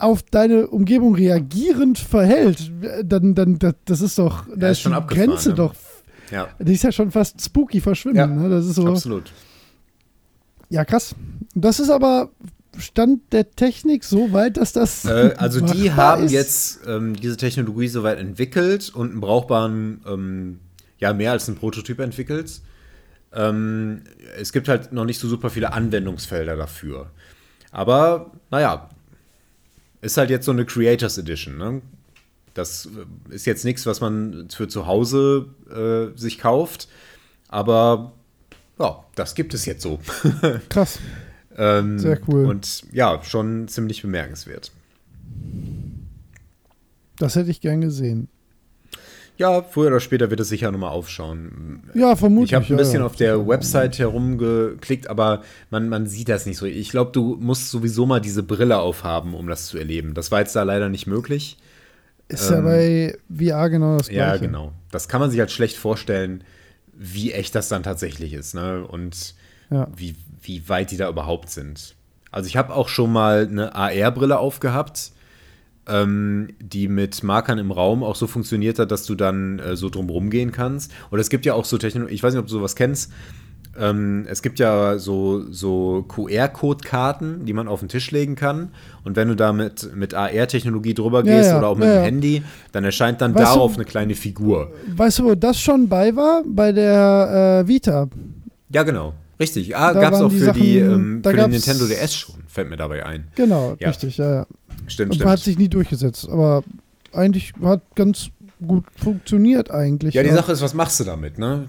auf 0.00 0.22
deine 0.22 0.68
Umgebung 0.68 1.14
reagierend 1.14 1.98
verhält, 1.98 2.72
dann, 3.04 3.34
dann 3.34 3.58
das, 3.84 4.00
ist 4.00 4.18
doch, 4.18 4.48
ja, 4.48 4.56
da 4.56 4.68
ist, 4.70 4.80
schon 4.80 4.94
die 4.94 5.14
Grenze 5.14 5.50
ne? 5.50 5.54
doch. 5.56 5.74
Ja. 6.30 6.48
Die 6.58 6.72
ist 6.72 6.84
ja 6.84 6.92
schon 6.92 7.10
fast 7.10 7.40
spooky 7.40 7.80
verschwimmen. 7.80 8.16
Ja, 8.16 8.26
ne? 8.26 8.48
Das 8.48 8.66
ist 8.66 8.76
so. 8.76 8.86
Absolut. 8.86 9.32
Ja, 10.68 10.84
krass. 10.84 11.14
Das 11.54 11.80
ist 11.80 11.90
aber 11.90 12.30
Stand 12.78 13.32
der 13.32 13.50
Technik 13.50 14.04
so 14.04 14.32
weit, 14.32 14.56
dass 14.56 14.72
das. 14.72 15.04
Äh, 15.04 15.34
also, 15.36 15.60
die 15.60 15.92
haben 15.92 16.24
ist. 16.24 16.32
jetzt 16.32 16.80
ähm, 16.86 17.14
diese 17.14 17.36
Technologie 17.36 17.88
so 17.88 18.02
weit 18.02 18.18
entwickelt 18.18 18.90
und 18.94 19.10
einen 19.10 19.20
brauchbaren, 19.20 20.02
ähm, 20.06 20.60
ja, 20.98 21.12
mehr 21.12 21.32
als 21.32 21.48
einen 21.48 21.58
Prototyp 21.58 21.98
entwickelt. 21.98 22.60
Ähm, 23.32 24.02
es 24.38 24.52
gibt 24.52 24.68
halt 24.68 24.92
noch 24.92 25.04
nicht 25.04 25.18
so 25.18 25.28
super 25.28 25.50
viele 25.50 25.72
Anwendungsfelder 25.72 26.56
dafür. 26.56 27.10
Aber, 27.72 28.32
naja, 28.50 28.88
ist 30.00 30.16
halt 30.16 30.30
jetzt 30.30 30.46
so 30.46 30.52
eine 30.52 30.64
Creators 30.64 31.18
Edition. 31.18 31.58
Ne? 31.58 31.82
Das 32.54 32.86
äh, 32.86 33.34
ist 33.34 33.46
jetzt 33.46 33.64
nichts, 33.64 33.86
was 33.86 34.00
man 34.00 34.48
für 34.50 34.68
zu 34.68 34.86
Hause 34.86 35.46
äh, 35.70 36.18
sich 36.18 36.38
kauft. 36.38 36.88
Aber 37.48 38.12
ja, 38.78 39.04
das 39.14 39.34
gibt 39.34 39.54
es 39.54 39.66
jetzt 39.66 39.82
so. 39.82 40.00
Krass. 40.68 40.98
ähm, 41.56 41.98
Sehr 41.98 42.20
cool. 42.28 42.46
Und 42.46 42.84
ja, 42.92 43.22
schon 43.22 43.68
ziemlich 43.68 44.02
bemerkenswert. 44.02 44.72
Das 47.18 47.36
hätte 47.36 47.50
ich 47.50 47.60
gern 47.60 47.80
gesehen. 47.80 48.28
Ja, 49.40 49.62
früher 49.62 49.86
oder 49.86 50.00
später 50.00 50.28
wird 50.28 50.38
es 50.40 50.50
sicher 50.50 50.70
nochmal 50.70 50.90
aufschauen. 50.90 51.82
Ja, 51.94 52.14
vermutlich. 52.14 52.50
Ich 52.50 52.54
habe 52.54 52.66
ein 52.66 52.76
bisschen 52.76 53.00
ja, 53.00 53.06
auf 53.06 53.16
der 53.16 53.48
Website 53.48 53.98
herumgeklickt, 53.98 55.08
aber 55.08 55.40
man, 55.70 55.88
man 55.88 56.06
sieht 56.06 56.28
das 56.28 56.44
nicht 56.44 56.58
so. 56.58 56.66
Ich 56.66 56.90
glaube, 56.90 57.12
du 57.12 57.38
musst 57.40 57.70
sowieso 57.70 58.04
mal 58.04 58.20
diese 58.20 58.42
Brille 58.42 58.78
aufhaben, 58.80 59.32
um 59.32 59.46
das 59.46 59.68
zu 59.68 59.78
erleben. 59.78 60.12
Das 60.12 60.30
war 60.30 60.40
jetzt 60.40 60.54
da 60.54 60.62
leider 60.62 60.90
nicht 60.90 61.06
möglich. 61.06 61.56
Ist 62.28 62.50
ähm, 62.50 62.56
ja 62.56 62.60
bei 62.60 63.18
VR 63.34 63.70
genau 63.70 63.96
das 63.96 64.08
Gleiche. 64.10 64.34
Ja, 64.34 64.36
genau. 64.36 64.72
Das 64.90 65.08
kann 65.08 65.22
man 65.22 65.30
sich 65.30 65.40
halt 65.40 65.50
schlecht 65.50 65.78
vorstellen, 65.78 66.44
wie 66.92 67.32
echt 67.32 67.54
das 67.54 67.70
dann 67.70 67.82
tatsächlich 67.82 68.34
ist 68.34 68.54
ne? 68.54 68.84
und 68.86 69.34
ja. 69.70 69.88
wie, 69.96 70.16
wie 70.42 70.68
weit 70.68 70.90
die 70.90 70.98
da 70.98 71.08
überhaupt 71.08 71.48
sind. 71.48 71.94
Also 72.30 72.46
ich 72.46 72.58
habe 72.58 72.74
auch 72.74 72.88
schon 72.88 73.10
mal 73.10 73.48
eine 73.50 73.74
AR-Brille 73.74 74.38
aufgehabt 74.38 75.12
die 75.88 76.88
mit 76.88 77.22
Markern 77.24 77.58
im 77.58 77.72
Raum 77.72 78.04
auch 78.04 78.14
so 78.14 78.26
funktioniert 78.26 78.78
hat, 78.78 78.90
dass 78.90 79.06
du 79.06 79.14
dann 79.14 79.58
äh, 79.58 79.76
so 79.76 79.88
drumherum 79.88 80.30
gehen 80.30 80.52
kannst. 80.52 80.92
Und 81.10 81.18
es 81.18 81.30
gibt 81.30 81.46
ja 81.46 81.54
auch 81.54 81.64
so 81.64 81.78
Technologie, 81.78 82.14
ich 82.14 82.22
weiß 82.22 82.34
nicht, 82.34 82.40
ob 82.40 82.46
du 82.46 82.52
sowas 82.52 82.76
kennst. 82.76 83.10
Ähm, 83.78 84.26
es 84.28 84.42
gibt 84.42 84.58
ja 84.58 84.98
so, 84.98 85.44
so 85.50 86.04
QR-Code-Karten, 86.08 87.44
die 87.44 87.52
man 87.52 87.68
auf 87.68 87.80
den 87.80 87.88
Tisch 87.88 88.10
legen 88.10 88.34
kann. 88.34 88.72
Und 89.04 89.16
wenn 89.16 89.28
du 89.28 89.36
da 89.36 89.52
mit, 89.52 89.94
mit 89.94 90.12
AR-Technologie 90.12 90.94
drüber 90.94 91.22
gehst 91.22 91.46
ja, 91.46 91.52
ja, 91.52 91.58
oder 91.58 91.68
auch 91.68 91.76
mit 91.76 91.88
ja, 91.88 91.96
dem 91.96 92.04
Handy, 92.04 92.42
dann 92.72 92.84
erscheint 92.84 93.20
dann 93.20 93.34
weißt 93.34 93.44
darauf 93.44 93.72
du, 93.72 93.78
eine 93.78 93.84
kleine 93.84 94.14
Figur. 94.14 94.72
Weißt 94.96 95.20
du, 95.20 95.24
wo 95.24 95.34
das 95.34 95.60
schon 95.60 95.88
bei 95.88 96.14
war? 96.14 96.42
Bei 96.44 96.72
der 96.72 97.62
äh, 97.64 97.68
Vita. 97.68 98.08
Ja, 98.70 98.82
genau. 98.82 99.14
Richtig. 99.40 99.74
Ah, 99.74 99.92
gab 99.94 100.12
es 100.12 100.20
auch 100.20 100.30
für, 100.30 100.38
Sachen, 100.38 100.60
die, 100.60 100.78
ähm, 100.78 101.22
für 101.24 101.32
den 101.32 101.50
Nintendo 101.50 101.86
DS 101.86 102.14
schon, 102.14 102.36
fällt 102.46 102.68
mir 102.68 102.76
dabei 102.76 103.06
ein. 103.06 103.28
Genau, 103.34 103.76
richtig, 103.80 104.18
ja, 104.18 104.34
ja. 104.34 104.46
Stimmt, 104.86 105.14
stimmt. 105.14 105.30
Hat 105.30 105.40
sich 105.40 105.56
nie 105.56 105.68
durchgesetzt, 105.68 106.28
aber 106.28 106.62
eigentlich 107.12 107.54
hat 107.62 107.82
ganz 107.94 108.28
gut 108.66 108.84
funktioniert 108.96 109.70
eigentlich. 109.70 110.14
Ja, 110.14 110.22
die 110.22 110.30
Sache 110.30 110.52
ist, 110.52 110.60
was 110.60 110.74
machst 110.74 111.00
du 111.00 111.04
damit, 111.04 111.38
ne? 111.38 111.68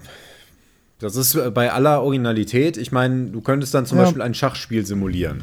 Das 0.98 1.16
ist 1.16 1.34
äh, 1.34 1.50
bei 1.50 1.72
aller 1.72 2.02
Originalität. 2.02 2.76
Ich 2.76 2.92
meine, 2.92 3.30
du 3.30 3.40
könntest 3.40 3.74
dann 3.74 3.86
zum 3.86 3.98
ja. 3.98 4.04
Beispiel 4.04 4.22
ein 4.22 4.34
Schachspiel 4.34 4.86
simulieren. 4.86 5.42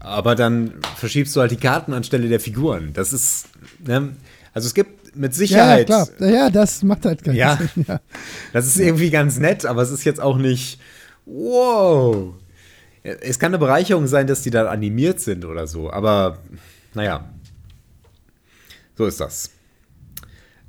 Aber 0.00 0.34
dann 0.34 0.74
verschiebst 0.96 1.34
du 1.34 1.40
halt 1.40 1.50
die 1.50 1.56
Karten 1.56 1.94
anstelle 1.94 2.28
der 2.28 2.40
Figuren. 2.40 2.90
Das 2.92 3.12
ist, 3.12 3.46
ne? 3.84 4.10
Also 4.52 4.66
es 4.66 4.74
gibt 4.74 5.16
mit 5.16 5.34
Sicherheit. 5.34 5.88
Ja, 5.88 6.04
klar. 6.06 6.30
Ja, 6.30 6.50
das 6.50 6.82
macht 6.82 7.06
halt 7.06 7.24
keinen 7.24 7.36
ja, 7.36 7.56
Sinn. 7.56 7.86
Ja. 7.88 8.00
Das 8.52 8.66
ist 8.66 8.78
irgendwie 8.78 9.10
ganz 9.10 9.38
nett, 9.38 9.64
aber 9.64 9.82
es 9.82 9.90
ist 9.90 10.04
jetzt 10.04 10.20
auch 10.20 10.36
nicht. 10.36 10.78
Wow. 11.26 12.34
Es 13.02 13.38
kann 13.38 13.50
eine 13.50 13.58
Bereicherung 13.58 14.06
sein, 14.06 14.26
dass 14.26 14.42
die 14.42 14.50
da 14.50 14.66
animiert 14.68 15.20
sind 15.20 15.44
oder 15.44 15.66
so, 15.66 15.90
aber 15.90 16.38
naja. 16.94 17.28
So 18.96 19.06
ist 19.06 19.20
das. 19.20 19.50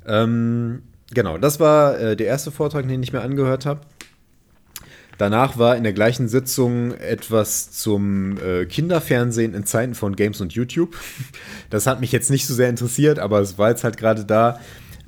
Ähm, 0.06 0.82
genau, 1.12 1.38
das 1.38 1.60
war 1.60 1.98
äh, 1.98 2.16
der 2.16 2.26
erste 2.26 2.50
Vortrag, 2.50 2.86
den 2.88 3.02
ich 3.02 3.12
mir 3.12 3.22
angehört 3.22 3.66
habe. 3.66 3.80
Danach 5.18 5.56
war 5.56 5.76
in 5.76 5.82
der 5.82 5.94
gleichen 5.94 6.28
Sitzung 6.28 6.92
etwas 6.92 7.70
zum 7.70 8.38
äh, 8.38 8.66
Kinderfernsehen 8.66 9.54
in 9.54 9.64
Zeiten 9.64 9.94
von 9.94 10.14
Games 10.14 10.40
und 10.40 10.52
YouTube. 10.52 10.94
Das 11.70 11.86
hat 11.86 12.00
mich 12.00 12.12
jetzt 12.12 12.30
nicht 12.30 12.46
so 12.46 12.54
sehr 12.54 12.68
interessiert, 12.68 13.18
aber 13.18 13.40
es 13.40 13.56
war 13.56 13.70
jetzt 13.70 13.82
halt 13.82 13.96
gerade 13.96 14.24
da. 14.24 14.60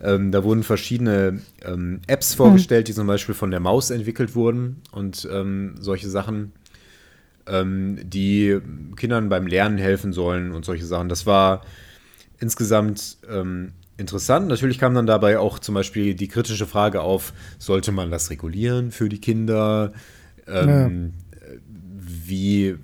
Ähm, 0.03 0.31
da 0.31 0.45
wurden 0.45 0.63
verschiedene 0.63 1.41
ähm, 1.65 2.01
Apps 2.07 2.35
vorgestellt, 2.35 2.85
mhm. 2.85 2.87
die 2.87 2.95
zum 2.95 3.07
Beispiel 3.07 3.35
von 3.35 3.51
der 3.51 3.61
Maus 3.61 3.91
entwickelt 3.91 4.37
wurden 4.37 4.83
und 4.93 5.29
ähm, 5.31 5.75
solche 5.81 6.09
Sachen, 6.09 6.53
ähm, 7.47 7.99
die 8.03 8.61
Kindern 8.97 9.29
beim 9.29 9.47
Lernen 9.47 9.79
helfen 9.79 10.13
sollen 10.13 10.53
und 10.53 10.65
solche 10.65 10.87
Sachen. 10.87 11.09
Das 11.09 11.27
war 11.27 11.63
insgesamt 12.39 13.19
ähm, 13.29 13.73
interessant. 13.97 14.47
Natürlich 14.49 14.79
kam 14.79 14.95
dann 14.95 15.07
dabei 15.07 15.39
auch 15.39 15.59
zum 15.59 15.75
Beispiel 15.75 16.15
die 16.15 16.29
kritische 16.29 16.67
Frage 16.67 17.01
auf, 17.01 17.33
sollte 17.59 17.91
man 17.91 18.11
das 18.11 18.31
regulieren 18.31 18.93
für 18.93 19.09
die 19.09 19.21
Kinder? 19.21 19.93
Ähm, 20.47 21.13
ja. 21.33 21.49
Wie 21.97 22.77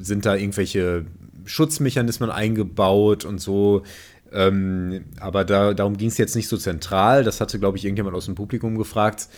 sind 0.00 0.26
da 0.26 0.34
irgendwelche 0.34 1.04
Schutzmechanismen 1.44 2.30
eingebaut 2.30 3.24
und 3.24 3.40
so? 3.40 3.84
Ähm, 4.32 5.04
aber 5.20 5.44
da, 5.44 5.74
darum 5.74 5.96
ging 5.96 6.08
es 6.08 6.18
jetzt 6.18 6.36
nicht 6.36 6.48
so 6.48 6.56
zentral. 6.56 7.24
Das 7.24 7.40
hatte, 7.40 7.58
glaube 7.58 7.78
ich, 7.78 7.84
irgendjemand 7.84 8.16
aus 8.16 8.26
dem 8.26 8.34
Publikum 8.34 8.76
gefragt. 8.76 9.28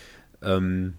Ähm, 0.42 0.94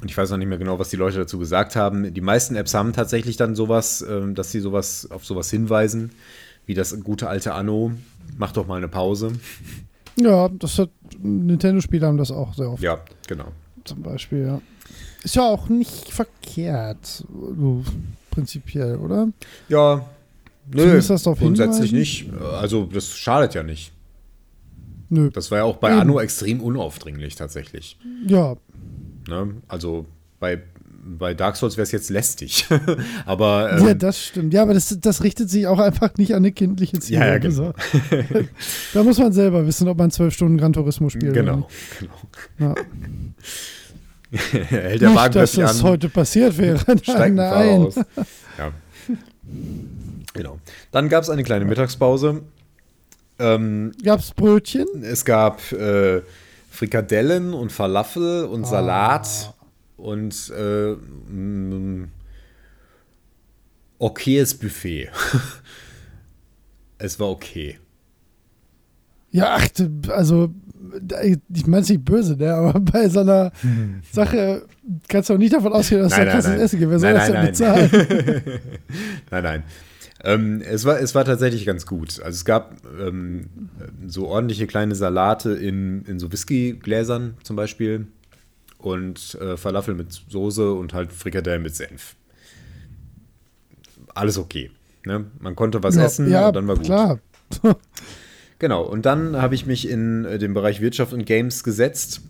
und 0.00 0.10
ich 0.10 0.16
weiß 0.16 0.30
noch 0.30 0.38
nicht 0.38 0.48
mehr 0.48 0.58
genau, 0.58 0.78
was 0.78 0.88
die 0.88 0.96
Leute 0.96 1.18
dazu 1.18 1.38
gesagt 1.38 1.76
haben. 1.76 2.12
Die 2.12 2.20
meisten 2.20 2.56
Apps 2.56 2.74
haben 2.74 2.92
tatsächlich 2.92 3.36
dann 3.36 3.54
sowas, 3.54 4.04
ähm, 4.08 4.34
dass 4.34 4.50
sie 4.50 4.60
sowas 4.60 5.08
auf 5.10 5.24
sowas 5.24 5.50
hinweisen, 5.50 6.10
wie 6.66 6.74
das 6.74 6.98
gute 7.04 7.28
alte 7.28 7.54
Anno 7.54 7.92
mach 8.38 8.52
doch 8.52 8.66
mal 8.66 8.76
eine 8.76 8.88
Pause. 8.88 9.32
Ja, 10.16 10.48
das 10.48 10.78
hat 10.78 10.90
Nintendo-Spiele 11.18 12.06
haben 12.06 12.16
das 12.16 12.30
auch 12.30 12.54
sehr 12.54 12.70
oft. 12.70 12.82
Ja, 12.82 13.00
genau. 13.28 13.52
Zum 13.84 14.02
Beispiel, 14.02 14.46
ja. 14.46 14.60
Ist 15.22 15.36
ja 15.36 15.42
auch 15.42 15.68
nicht 15.68 16.10
verkehrt, 16.10 17.04
so 17.04 17.84
prinzipiell, 18.30 18.96
oder? 18.96 19.28
Ja, 19.68 20.06
nö, 20.72 21.00
das 21.00 21.24
grundsätzlich 21.24 21.92
nicht. 21.92 22.32
Also 22.40 22.84
das 22.84 23.16
schadet 23.16 23.54
ja 23.54 23.62
nicht. 23.62 23.92
Nö. 25.08 25.30
Das 25.30 25.50
war 25.50 25.58
ja 25.58 25.64
auch 25.64 25.76
bei 25.76 25.90
Eben. 25.90 26.00
Anno 26.00 26.20
extrem 26.20 26.60
unaufdringlich 26.60 27.36
tatsächlich. 27.36 27.98
Ja. 28.26 28.56
Ne? 29.28 29.54
Also 29.68 30.06
bei 30.40 30.62
bei 31.06 31.34
Dark 31.34 31.56
Souls 31.56 31.76
wäre 31.76 31.84
es 31.84 31.92
jetzt 31.92 32.10
lästig. 32.10 32.66
aber. 33.26 33.78
Ähm, 33.78 33.86
ja, 33.86 33.94
das 33.94 34.20
stimmt. 34.20 34.52
Ja, 34.52 34.62
aber 34.62 34.74
das, 34.74 34.98
das 35.00 35.22
richtet 35.22 35.48
sich 35.48 35.66
auch 35.66 35.78
einfach 35.78 36.16
nicht 36.16 36.32
an 36.32 36.38
eine 36.38 36.52
kindliche 36.52 36.98
Zielgruppe. 36.98 37.26
Ja, 37.26 37.32
ja, 37.32 37.38
genau. 37.38 37.74
da 38.94 39.02
muss 39.04 39.18
man 39.18 39.32
selber 39.32 39.66
wissen, 39.66 39.88
ob 39.88 39.98
man 39.98 40.10
zwölf 40.10 40.34
Stunden 40.34 40.58
Gran 40.58 40.72
Turismo 40.72 41.08
spielt. 41.08 41.34
Genau, 41.34 41.68
genau. 42.00 42.14
Ja. 42.58 42.74
hält 44.68 45.00
der 45.00 45.08
nicht, 45.10 45.18
Wagen 45.18 45.34
dass 45.34 45.52
das 45.52 45.80
an. 45.80 45.90
heute 45.90 46.08
passiert 46.08 46.58
wäre. 46.58 46.80
Nein. 47.06 47.36
Ja. 48.58 48.72
Genau. 50.36 50.58
Dann 50.92 51.08
gab 51.08 51.22
es 51.22 51.30
eine 51.30 51.42
kleine 51.42 51.64
Mittagspause. 51.64 52.42
Ähm, 53.38 53.92
gab 54.02 54.20
es 54.20 54.32
Brötchen? 54.32 54.86
Es 55.02 55.24
gab 55.24 55.72
äh, 55.72 56.22
Frikadellen 56.70 57.52
und 57.52 57.72
Falafel 57.72 58.44
und 58.44 58.64
ah. 58.64 58.68
Salat 58.68 59.54
und 59.96 60.52
äh, 60.56 60.92
mm, 60.92 62.10
okayes 63.98 64.54
Buffet. 64.54 65.10
es 66.98 67.20
war 67.20 67.28
okay. 67.28 67.78
Ja, 69.30 69.56
ach, 69.56 69.68
also 70.08 70.50
ich 71.52 71.66
meine 71.66 71.82
es 71.82 71.88
nicht 71.88 72.04
böse, 72.04 72.36
ne? 72.36 72.54
aber 72.54 72.80
bei 72.80 73.08
so 73.08 73.20
einer 73.20 73.52
Sache 74.12 74.62
kannst 75.08 75.30
du 75.30 75.34
auch 75.34 75.38
nicht 75.38 75.52
davon 75.52 75.72
ausgehen, 75.72 76.02
dass 76.02 76.12
nein, 76.12 76.26
da 76.26 76.32
krasses 76.32 76.60
Essen 76.60 76.78
gibt. 76.78 76.90
Wer 76.90 76.98
soll 76.98 77.12
das 77.12 77.26
denn 77.26 77.46
bezahlen? 77.46 77.90
nein, 79.30 79.42
nein. 79.42 79.62
Ähm, 80.26 80.60
es, 80.60 80.84
war, 80.84 80.98
es 80.98 81.14
war 81.14 81.24
tatsächlich 81.24 81.64
ganz 81.64 81.86
gut. 81.86 82.20
Also 82.20 82.34
es 82.34 82.44
gab 82.44 82.76
ähm, 83.00 83.48
so 84.08 84.26
ordentliche 84.26 84.66
kleine 84.66 84.96
Salate 84.96 85.52
in, 85.52 86.04
in 86.04 86.18
so 86.18 86.32
Whiskygläsern 86.32 87.36
zum 87.44 87.54
Beispiel 87.54 88.08
und 88.78 89.36
äh, 89.40 89.56
Falafel 89.56 89.94
mit 89.94 90.20
Soße 90.28 90.72
und 90.72 90.94
halt 90.94 91.12
Frikadellen 91.12 91.62
mit 91.62 91.76
Senf. 91.76 92.16
Alles 94.14 94.36
okay. 94.36 94.72
Ne? 95.04 95.26
Man 95.38 95.54
konnte 95.54 95.84
was 95.84 95.94
ja, 95.94 96.04
essen 96.04 96.28
ja, 96.28 96.48
und 96.48 96.56
dann 96.56 96.66
war 96.66 96.74
gut. 96.74 96.86
Klar. 96.86 97.20
genau, 98.58 98.82
und 98.82 99.06
dann 99.06 99.36
habe 99.36 99.54
ich 99.54 99.64
mich 99.64 99.88
in 99.88 100.24
äh, 100.24 100.38
den 100.38 100.54
Bereich 100.54 100.80
Wirtschaft 100.80 101.12
und 101.12 101.24
Games 101.24 101.62
gesetzt. 101.62 102.22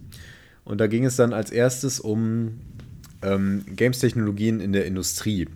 Und 0.66 0.82
da 0.82 0.86
ging 0.86 1.06
es 1.06 1.16
dann 1.16 1.32
als 1.32 1.50
erstes 1.50 1.98
um 1.98 2.60
ähm, 3.22 3.64
Games-Technologien 3.74 4.60
in 4.60 4.74
der 4.74 4.84
Industrie. 4.84 5.48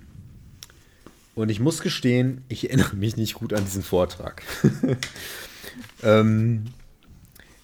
Und 1.41 1.49
ich 1.49 1.59
muss 1.59 1.81
gestehen, 1.81 2.45
ich 2.49 2.69
erinnere 2.69 2.97
mich 2.97 3.17
nicht 3.17 3.33
gut 3.33 3.55
an 3.55 3.65
diesen 3.65 3.83
Vortrag. 3.83 4.43
ähm, 6.03 6.67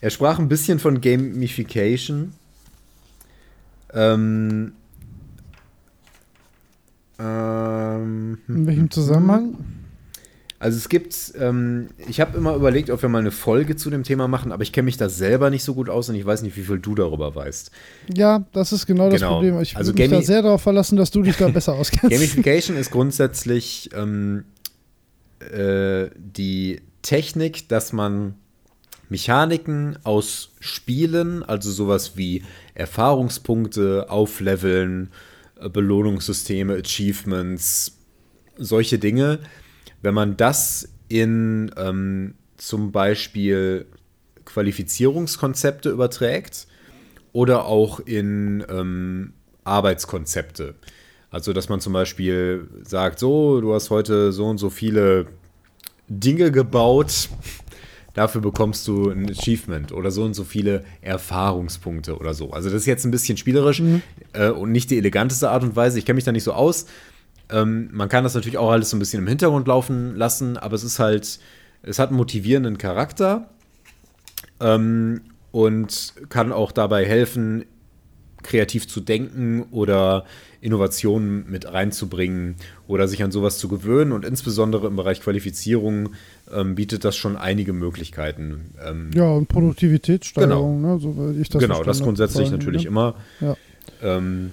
er 0.01 0.09
sprach 0.09 0.39
ein 0.39 0.49
bisschen 0.49 0.79
von 0.79 1.03
Gamification 1.03 2.33
ähm, 3.93 4.73
ähm, 7.19 8.39
In 8.49 8.67
welchem 8.67 8.91
Zusammenhang? 8.91 9.59
Also 10.67 10.79
es 10.79 10.89
gibt, 10.89 11.33
ähm, 11.39 11.91
ich 12.09 12.19
habe 12.19 12.37
immer 12.37 12.57
überlegt, 12.57 12.91
ob 12.91 13.01
wir 13.01 13.09
mal 13.09 13.21
eine 13.21 13.31
Folge 13.31 13.77
zu 13.77 13.89
dem 13.89 14.03
Thema 14.03 14.27
machen, 14.27 14.51
aber 14.51 14.65
ich 14.65 14.73
kenne 14.73 14.87
mich 14.87 14.97
da 14.97 15.09
selber 15.09 15.49
nicht 15.49 15.63
so 15.63 15.75
gut 15.75 15.89
aus 15.89 16.09
und 16.09 16.17
ich 16.17 16.27
weiß 16.27 16.43
nicht, 16.43 16.57
wie 16.57 16.63
viel 16.63 16.81
du 16.81 16.97
darüber 16.97 17.37
weißt. 17.37 17.71
Ja, 18.13 18.45
das 18.53 18.73
ist 18.73 18.85
genau, 18.85 19.09
das 19.09 19.21
genau. 19.21 19.35
Problem. 19.35 19.61
Ich 19.61 19.77
also 19.77 19.93
würde 19.93 20.03
mich 20.03 20.11
da 20.11 20.23
sehr 20.23 20.43
darauf 20.43 20.63
verlassen, 20.63 20.97
dass 20.97 21.13
du 21.13 21.23
dich 21.23 21.37
da 21.37 21.47
besser 21.47 21.75
auskennst. 21.77 22.11
Gamification 22.11 22.77
ist 22.77 22.91
grundsätzlich 22.91 23.91
ähm, 23.95 24.43
äh, 25.39 26.07
die 26.17 26.81
Technik, 27.03 27.69
dass 27.69 27.93
man 27.93 28.35
Mechaniken 29.09 29.97
aus 30.03 30.51
Spielen, 30.59 31.45
also 31.45 31.71
sowas 31.71 32.17
wie 32.17 32.43
Erfahrungspunkte, 32.75 34.07
Aufleveln, 34.11 35.11
äh, 35.61 35.69
Belohnungssysteme, 35.69 36.75
Achievements, 36.75 37.99
solche 38.59 38.99
Dinge, 38.99 39.39
wenn 40.07 40.15
man 40.15 40.37
das 40.37 40.89
in 41.09 41.73
ähm, 41.77 42.35
zum 42.57 42.93
Beispiel 42.93 43.87
Qualifizierungskonzepte 44.45 45.91
überträgt 45.91 46.69
oder 47.33 47.65
auch 47.65 47.99
in 47.99 48.65
ähm, 48.71 49.33
Arbeitskonzepte. 49.65 50.77
Also, 51.31 51.53
dass 51.53 51.69
man 51.69 51.81
zum 51.81 51.93
Beispiel 51.93 52.69
sagt, 52.85 53.19
so, 53.19 53.61
du 53.61 53.75
hast 53.75 53.91
heute 53.91 54.31
so 54.31 54.47
und 54.47 54.59
so 54.59 54.71
viele 54.71 55.27
Dinge 56.07 56.53
gebaut, 56.53 57.29
dafür 58.15 58.41
bekommst 58.41 58.87
du 58.87 59.11
ein 59.11 59.29
Achievement 59.29 59.91
oder 59.91 60.13
so 60.13 60.23
und 60.23 60.35
so 60.35 60.45
viele 60.45 60.85
Erfahrungspunkte 61.01 62.17
oder 62.17 62.33
so. 62.33 62.53
Also 62.53 62.71
das 62.71 62.83
ist 62.83 62.87
jetzt 62.87 63.05
ein 63.05 63.11
bisschen 63.11 63.39
spielerisch 63.39 63.81
mhm. 63.81 64.03
äh, 64.35 64.51
und 64.51 64.71
nicht 64.71 64.89
die 64.93 64.99
eleganteste 64.99 65.51
Art 65.51 65.65
und 65.65 65.75
Weise. 65.75 65.99
Ich 65.99 66.07
kenne 66.07 66.15
mich 66.15 66.25
da 66.25 66.31
nicht 66.31 66.45
so 66.45 66.53
aus. 66.53 66.87
Ähm, 67.51 67.89
man 67.93 68.09
kann 68.09 68.25
das 68.25 68.35
natürlich 68.35 68.59
auch 68.59 68.71
alles 68.71 68.91
so 68.91 68.97
ein 68.97 69.01
bisschen 69.01 69.23
im 69.23 69.29
Hintergrund 69.29 69.69
laufen 69.69 70.17
lassen, 70.17 70.57
aber 70.57 70.75
es 70.75 70.85
ist 70.85 70.99
halt, 70.99 71.39
es 71.83 71.99
hat 71.99 72.09
einen 72.09 72.19
motivierenden 72.19 72.79
Charakter 72.79 73.49
ähm, 74.61 75.21
und 75.53 76.15
kann 76.29 76.53
auch 76.53 76.73
dabei 76.73 77.05
helfen, 77.05 77.65
kreativ 78.43 78.89
zu 78.89 79.01
denken 79.01 79.65
oder 79.71 80.25
Innovationen 80.61 81.51
mit 81.51 81.73
reinzubringen 81.73 82.57
oder 82.87 83.09
sich 83.09 83.23
an 83.23 83.31
sowas 83.31 83.59
zu 83.59 83.69
gewöhnen. 83.69 84.13
Und 84.13 84.25
insbesondere 84.25 84.87
im 84.87 84.97
Bereich 84.97 85.21
Qualifizierung 85.21 86.11
ähm, 86.53 86.75
bietet 86.75 87.05
das 87.05 87.17
schon 87.17 87.37
einige 87.37 87.73
Möglichkeiten. 87.73 88.75
Ähm, 88.85 89.11
ja, 89.15 89.29
und 89.29 89.49
Produktivitätssteigerung, 89.49 90.83
genau. 90.83 90.95
ne, 90.95 91.01
so 91.01 91.41
ich 91.41 91.49
das 91.49 91.61
Genau, 91.61 91.83
das 91.83 92.03
grundsätzlich 92.03 92.51
natürlich 92.51 92.83
ne? 92.83 92.89
immer. 92.89 93.15
Ja. 93.41 93.57
Ähm, 94.03 94.53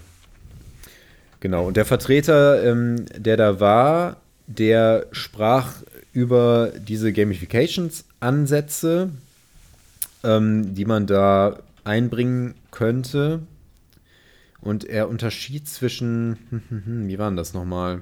genau, 1.44 1.68
und 1.68 1.78
der 1.78 1.86
Vertreter, 1.86 2.64
ähm, 2.64 3.06
der 3.16 3.38
da 3.38 3.60
war, 3.60 4.18
der 4.48 5.06
sprach 5.12 5.84
über 6.12 6.72
diese 6.88 7.14
Gamifications-Ansätze 7.14 9.12
ähm, 10.24 10.74
die 10.74 10.86
man 10.86 11.06
da 11.06 11.60
einbringen 11.84 12.56
könnte. 12.72 13.42
Und 14.62 14.86
er 14.86 15.10
unterschied 15.10 15.68
zwischen, 15.68 16.38
wie 16.72 17.20
war 17.20 17.30
denn 17.30 17.38
das 17.38 17.54
nochmal? 17.54 18.02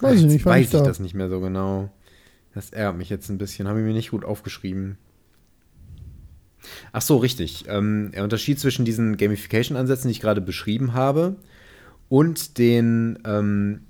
Weiß 0.00 0.20
ich 0.20 0.26
nicht, 0.26 0.44
weiß 0.44 0.58
nicht 0.58 0.74
ich 0.74 0.78
da. 0.78 0.84
das 0.84 1.00
nicht 1.00 1.14
mehr 1.14 1.30
so 1.30 1.40
genau. 1.40 1.90
Das 2.54 2.70
ärgert 2.70 2.96
mich 2.96 3.08
jetzt 3.08 3.28
ein 3.30 3.38
bisschen, 3.38 3.68
habe 3.68 3.80
ich 3.80 3.86
mir 3.86 3.92
nicht 3.94 4.10
gut 4.10 4.24
aufgeschrieben. 4.24 4.98
Ach 6.92 7.02
so, 7.02 7.16
richtig. 7.16 7.64
Ähm, 7.68 8.10
er 8.12 8.24
unterschied 8.24 8.58
zwischen 8.58 8.84
diesen 8.84 9.16
Gamification-Ansätzen, 9.16 10.08
die 10.08 10.12
ich 10.12 10.20
gerade 10.20 10.40
beschrieben 10.40 10.94
habe, 10.94 11.36
und 12.08 12.58
den 12.58 13.18
ähm, 13.24 13.80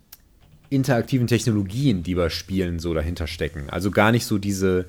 interaktiven 0.69 1.27
Technologien, 1.27 2.03
die 2.03 2.15
bei 2.15 2.29
Spielen 2.29 2.79
so 2.79 2.95
dahinter 2.95 3.27
stecken. 3.27 3.69
Also 3.71 3.91
gar 3.91 4.13
nicht 4.13 4.27
so 4.27 4.39
diese, 4.39 4.87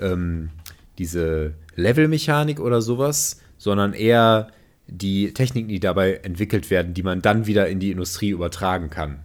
ähm, 0.00 0.50
diese 0.98 1.54
Level-Mechanik 1.74 2.60
oder 2.60 2.82
sowas, 2.82 3.40
sondern 3.56 3.92
eher 3.92 4.48
die 4.86 5.32
Techniken, 5.34 5.68
die 5.68 5.80
dabei 5.80 6.14
entwickelt 6.14 6.70
werden, 6.70 6.94
die 6.94 7.02
man 7.02 7.20
dann 7.20 7.46
wieder 7.46 7.68
in 7.68 7.80
die 7.80 7.90
Industrie 7.90 8.30
übertragen 8.30 8.90
kann. 8.90 9.20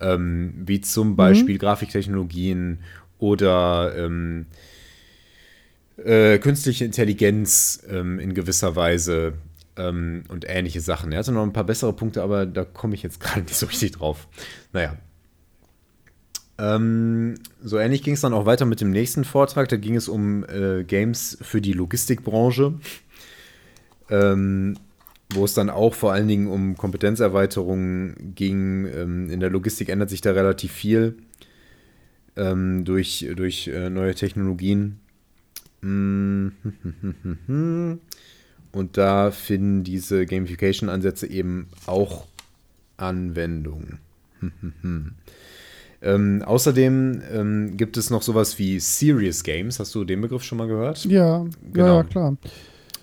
Ähm, 0.00 0.54
wie 0.64 0.80
zum 0.80 1.16
Beispiel 1.16 1.58
Grafiktechnologien 1.58 2.80
oder 3.18 3.94
ähm, 3.96 4.46
äh, 6.04 6.38
künstliche 6.38 6.84
Intelligenz 6.84 7.82
ähm, 7.88 8.18
in 8.18 8.34
gewisser 8.34 8.76
Weise 8.76 9.34
ähm, 9.76 10.24
und 10.28 10.44
ähnliche 10.48 10.80
Sachen. 10.80 11.12
Er 11.12 11.18
hatte 11.18 11.32
noch 11.32 11.42
ein 11.42 11.52
paar 11.52 11.64
bessere 11.64 11.92
Punkte, 11.92 12.22
aber 12.22 12.46
da 12.46 12.64
komme 12.64 12.94
ich 12.94 13.02
jetzt 13.02 13.20
gerade 13.20 13.42
nicht 13.42 13.56
so 13.56 13.66
richtig 13.66 13.92
drauf. 13.92 14.28
Naja. 14.72 14.96
Ähm, 16.58 17.36
so 17.62 17.78
ähnlich 17.78 18.02
ging 18.02 18.14
es 18.14 18.20
dann 18.20 18.34
auch 18.34 18.44
weiter 18.44 18.66
mit 18.66 18.80
dem 18.80 18.90
nächsten 18.90 19.24
Vortrag. 19.24 19.68
Da 19.68 19.76
ging 19.76 19.96
es 19.96 20.08
um 20.08 20.44
äh, 20.44 20.84
Games 20.84 21.38
für 21.40 21.60
die 21.60 21.72
Logistikbranche. 21.72 22.74
Ähm, 24.10 24.76
wo 25.32 25.44
es 25.44 25.54
dann 25.54 25.70
auch 25.70 25.94
vor 25.94 26.12
allen 26.12 26.28
Dingen 26.28 26.48
um 26.48 26.76
Kompetenzerweiterungen 26.76 28.34
ging. 28.34 28.86
Ähm, 28.86 29.30
in 29.30 29.40
der 29.40 29.50
Logistik 29.50 29.88
ändert 29.88 30.10
sich 30.10 30.20
da 30.20 30.32
relativ 30.32 30.72
viel 30.72 31.16
ähm, 32.36 32.84
durch, 32.84 33.26
durch 33.36 33.68
äh, 33.68 33.90
neue 33.90 34.14
Technologien. 34.14 34.99
Mm, 35.82 36.48
Und 38.72 38.96
da 38.96 39.30
finden 39.30 39.82
diese 39.82 40.26
Gamification-Ansätze 40.26 41.26
eben 41.28 41.68
auch 41.86 42.26
Anwendung. 42.96 43.98
ähm, 46.02 46.42
außerdem 46.44 47.22
ähm, 47.32 47.76
gibt 47.76 47.96
es 47.96 48.10
noch 48.10 48.22
sowas 48.22 48.58
wie 48.58 48.78
Serious 48.78 49.42
Games. 49.42 49.80
Hast 49.80 49.94
du 49.94 50.04
den 50.04 50.20
Begriff 50.20 50.44
schon 50.44 50.58
mal 50.58 50.68
gehört? 50.68 51.04
Ja, 51.04 51.44
Genau. 51.72 51.96
ja, 51.98 52.04
klar. 52.04 52.36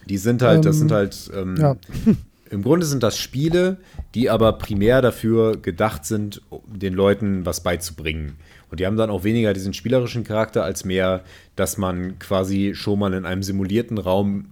Die 0.07 0.17
sind 0.17 0.41
halt, 0.41 0.65
das 0.65 0.77
Ähm, 0.77 0.79
sind 0.79 0.91
halt, 0.91 1.31
ähm, 1.35 1.55
ja. 1.57 1.75
im 2.49 2.63
Grunde 2.63 2.85
sind 2.85 3.03
das 3.03 3.17
Spiele, 3.17 3.77
die 4.15 4.29
aber 4.29 4.53
primär 4.53 5.01
dafür 5.01 5.57
gedacht 5.57 6.05
sind, 6.05 6.41
den 6.65 6.93
Leuten 6.93 7.45
was 7.45 7.61
beizubringen. 7.61 8.37
Und 8.69 8.79
die 8.79 8.85
haben 8.85 8.97
dann 8.97 9.09
auch 9.09 9.23
weniger 9.23 9.53
diesen 9.53 9.73
spielerischen 9.73 10.23
Charakter 10.23 10.63
als 10.63 10.83
mehr, 10.83 11.23
dass 11.55 11.77
man 11.77 12.19
quasi 12.19 12.73
schon 12.75 12.99
mal 12.99 13.13
in 13.13 13.25
einem 13.25 13.43
simulierten 13.43 13.97
Raum 13.97 14.45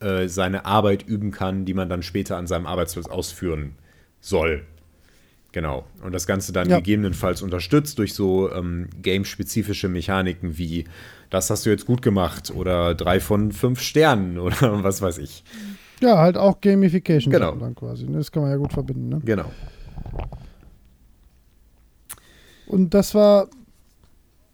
äh, 0.00 0.26
seine 0.28 0.64
Arbeit 0.64 1.06
üben 1.06 1.30
kann, 1.32 1.64
die 1.64 1.74
man 1.74 1.88
dann 1.88 2.02
später 2.02 2.36
an 2.36 2.46
seinem 2.46 2.66
Arbeitsplatz 2.66 3.06
ausführen 3.08 3.72
soll. 4.20 4.62
Genau. 5.52 5.84
Und 6.02 6.12
das 6.12 6.26
Ganze 6.26 6.52
dann 6.52 6.68
Ja. 6.68 6.76
gegebenenfalls 6.76 7.40
unterstützt 7.42 7.98
durch 7.98 8.12
so 8.14 8.52
ähm, 8.52 8.88
game-spezifische 9.02 9.88
Mechaniken 9.88 10.58
wie, 10.58 10.84
das 11.30 11.48
hast 11.48 11.64
du 11.64 11.70
jetzt 11.70 11.86
gut 11.86 12.02
gemacht 12.02 12.52
oder 12.54 12.94
drei 12.94 13.20
von 13.20 13.52
fünf 13.52 13.80
Sternen 13.80 14.38
oder 14.38 14.82
was 14.84 15.00
weiß 15.02 15.18
ich. 15.18 15.44
Ja, 16.00 16.18
halt 16.18 16.36
auch 16.36 16.60
Gamification 16.60 17.32
Genau. 17.32 17.54
dann 17.54 17.74
quasi. 17.74 18.06
Das 18.12 18.30
kann 18.30 18.42
man 18.42 18.50
ja 18.50 18.58
gut 18.58 18.72
verbinden. 18.74 19.08
Ne? 19.08 19.20
Genau. 19.24 19.50
Und 22.66 22.94
das 22.94 23.14
war 23.14 23.48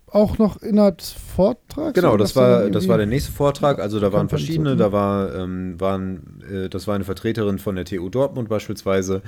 auch 0.08 0.36
noch 0.36 0.60
innerhalb 0.60 0.98
des 0.98 1.12
Vortrags? 1.12 1.94
Genau, 1.94 2.18
das 2.18 2.36
war, 2.36 2.68
das 2.68 2.86
war 2.86 2.98
der 2.98 3.06
nächste 3.06 3.32
Vortrag. 3.32 3.78
Also 3.78 3.98
da 3.98 4.12
waren 4.12 4.28
verschiedene, 4.28 4.76
da 4.76 4.92
war, 4.92 5.34
ähm, 5.34 5.80
waren, 5.80 6.42
äh, 6.52 6.68
das 6.68 6.86
war 6.86 6.94
eine 6.94 7.04
Vertreterin 7.04 7.58
von 7.58 7.76
der 7.76 7.86
TU 7.86 8.10
Dortmund 8.10 8.48
beispielsweise. 8.50 9.22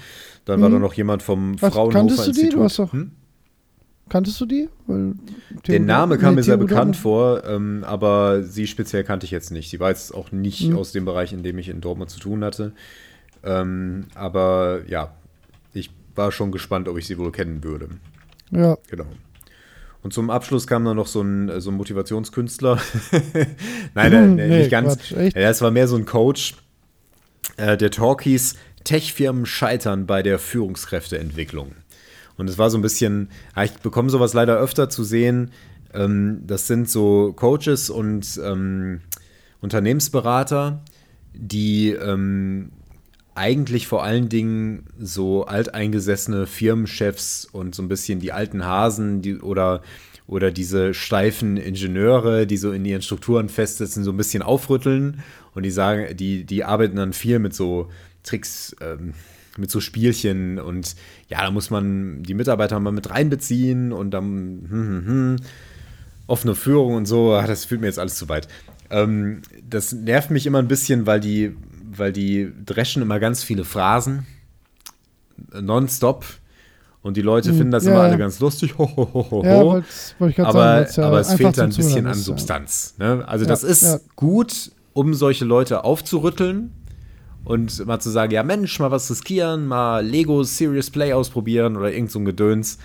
Dann 0.45 0.61
war 0.61 0.69
Mhm. 0.69 0.75
da 0.75 0.79
noch 0.81 0.93
jemand 0.95 1.23
vom 1.23 1.61
Was, 1.63 1.73
Fraunhofer 1.73 1.99
kanntest 1.99 2.27
du 2.27 2.33
die? 2.33 2.41
Institut. 2.41 2.59
Du 2.61 2.65
hast 2.65 2.79
doch- 2.79 2.93
Hm? 2.93 3.13
Kanntest 4.11 4.39
du 4.39 4.45
die? 4.45 4.69
Weil 4.87 5.15
Der 5.67 5.81
Name 5.81 6.17
nee, 6.17 6.21
kam 6.21 6.35
mir 6.35 6.43
sehr 6.43 6.59
TU 6.59 6.67
bekannt 6.67 6.97
Dortmund- 6.97 6.97
vor, 6.99 7.45
ähm, 7.47 7.83
aber 7.87 8.43
sie 8.43 8.67
speziell 8.67 9.03
kannte 9.05 9.25
ich 9.25 9.31
jetzt 9.31 9.51
nicht. 9.51 9.71
Sie 9.71 9.81
war 9.81 9.89
jetzt 9.89 10.13
auch 10.15 10.31
nicht 10.31 10.69
Mhm. 10.69 10.77
aus 10.77 10.93
dem 10.93 11.07
Bereich, 11.07 11.33
in 11.33 11.43
dem 11.43 11.57
ich 11.57 11.71
in 11.71 11.81
Dortmund 11.81 12.11
zu 12.11 12.21
tun 12.21 12.45
hatte. 12.45 12.73
Ähm, 13.43 14.05
aber 14.15 14.81
ja, 14.87 15.15
ich 15.73 15.91
war 16.15 16.31
schon 16.33 16.53
gespannt, 16.53 16.87
ob 16.89 16.99
ich 16.99 17.07
sie 17.07 17.17
wohl 17.17 17.33
kennen 17.33 17.65
würde. 17.65 17.89
Ja, 18.51 18.77
Genau. 18.91 19.07
Und 20.03 20.13
zum 20.13 20.29
Abschluss 20.29 20.67
kam 20.67 20.85
dann 20.85 20.97
noch 20.97 21.07
so 21.07 21.23
ein, 21.23 21.61
so 21.63 21.71
ein 21.71 21.77
Motivationskünstler. 21.77 22.79
Nein, 23.95 24.13
Hm, 24.13 24.37
der, 24.37 24.49
nee, 24.49 24.59
nicht 24.59 24.71
ganz. 24.71 24.99
Quatsch, 24.99 25.13
echt? 25.13 25.35
Ja, 25.37 25.43
das 25.49 25.63
war 25.63 25.71
mehr 25.71 25.89
so 25.89 25.97
ein 25.97 26.05
Coach. 26.05 26.57
Äh, 27.57 27.79
der 27.79 27.91
Talk 27.91 28.23
hieß 28.23 28.55
Tech-Firmen 28.85 29.47
scheitern 29.47 30.05
bei 30.07 30.23
der 30.23 30.39
Führungskräfteentwicklung. 30.39 31.73
Und 32.37 32.51
es 32.51 32.59
war 32.59 32.69
so 32.69 32.77
ein 32.77 32.83
bisschen, 32.83 33.31
ich 33.63 33.73
bekomme 33.79 34.11
sowas 34.11 34.35
leider 34.35 34.59
öfter 34.59 34.91
zu 34.91 35.05
sehen. 35.05 35.53
Ähm, 35.95 36.43
das 36.47 36.67
sind 36.67 36.91
so 36.91 37.33
Coaches 37.33 37.89
und 37.89 38.39
ähm, 38.45 39.01
Unternehmensberater, 39.63 40.83
die 41.33 41.93
ähm, 41.93 42.73
eigentlich 43.35 43.87
vor 43.87 44.05
allen 44.05 44.29
Dingen 44.29 44.85
so 44.99 45.45
alteingesessene 45.45 46.47
Firmenchefs 46.47 47.49
und 47.51 47.75
so 47.75 47.83
ein 47.83 47.89
bisschen 47.89 48.21
die 48.21 48.33
alten 48.33 48.65
Hasen 48.65 49.23
die, 49.23 49.39
oder, 49.39 49.83
oder 50.27 50.51
diese 50.51 50.95
steifen 50.95 51.57
Ingenieure, 51.57 52.47
die 52.47 52.57
so 52.57 52.73
in 52.73 52.85
ihren 52.85 53.03
Strukturen 53.03 53.49
festsitzen, 53.49 54.05
so 54.05 54.13
ein 54.13 54.17
bisschen 54.17 54.43
aufrütteln. 54.43 55.23
Und 55.55 55.65
die 55.65 55.71
sagen, 55.71 56.17
die, 56.17 56.45
die 56.45 56.65
arbeiten 56.65 56.97
dann 56.97 57.13
viel 57.13 57.39
mit 57.39 57.55
so 57.55 57.89
Tricks, 58.23 58.75
ähm, 58.81 59.15
mit 59.57 59.71
so 59.71 59.81
Spielchen 59.81 60.59
und 60.59 60.97
ja, 61.29 61.43
da 61.43 61.51
muss 61.51 61.71
man 61.71 62.23
die 62.23 62.35
Mitarbeiter 62.35 62.81
mal 62.81 62.93
mit 62.93 63.11
reinbeziehen 63.11 63.93
und 63.93 64.11
dann 64.11 64.67
hm, 64.69 64.71
hm, 64.71 65.07
hm, 65.07 65.37
offene 66.27 66.55
Führung 66.55 66.95
und 66.95 67.07
so, 67.07 67.33
ah, 67.35 67.47
das 67.47 67.65
fühlt 67.65 67.81
mir 67.81 67.87
jetzt 67.87 67.99
alles 67.99 68.17
zu 68.17 68.29
weit. 68.29 68.49
Ähm, 68.91 69.43
das 69.69 69.93
nervt 69.93 70.31
mich 70.31 70.47
immer 70.47 70.59
ein 70.59 70.69
bisschen, 70.69 71.07
weil 71.07 71.21
die, 71.21 71.55
weil 71.99 72.13
die 72.13 72.53
dreschen 72.65 73.03
immer 73.03 73.21
ganz 73.21 73.43
viele 73.43 73.65
Phrasen 73.65 74.27
äh, 75.53 75.61
nonstop 75.61 76.25
und 77.03 77.17
die 77.17 77.23
Leute 77.23 77.51
Hm, 77.51 77.57
finden 77.57 77.71
das 77.71 77.85
ja, 77.85 77.93
immer 77.93 78.01
ja. 78.01 78.09
alle 78.09 78.19
ganz 78.19 78.41
lustig. 78.41 78.79
Ho, 78.79 78.91
ho, 78.97 79.09
ho, 79.13 79.31
ho, 79.31 79.45
ja 79.45 80.29
gerade 80.29 80.49
aber, 80.49 80.87
sagen. 80.87 81.09
aber 81.09 81.21
es 81.21 81.35
fehlt 81.35 81.59
da 81.59 81.65
ein 81.65 81.69
bisschen 81.69 82.07
an. 82.07 82.15
Substanz. 82.15 82.95
Ne? 82.99 83.23
Also 83.27 83.45
das 83.45 83.63
ist 83.63 83.83
ja. 83.83 83.99
gut, 84.17 84.73
um 84.95 85.13
solche 85.13 85.45
Leute 85.45 85.85
aufzurütteln 85.85 86.73
und 87.45 87.85
mal 87.87 88.01
zu 88.01 88.11
sagen, 88.11 88.33
ja 88.33 88.43
Mensch, 88.43 88.79
mal 88.81 88.91
was 88.91 89.11
riskieren, 89.11 89.67
mal 89.67 90.05
Lego 90.05 90.43
Serious 90.45 90.91
Play 90.91 91.13
ausprobieren 91.13 91.77
oder 91.77 91.93
irgend 91.93 92.11
so 92.11 92.19
ein 92.19 92.25
Gedöns. 92.25 92.79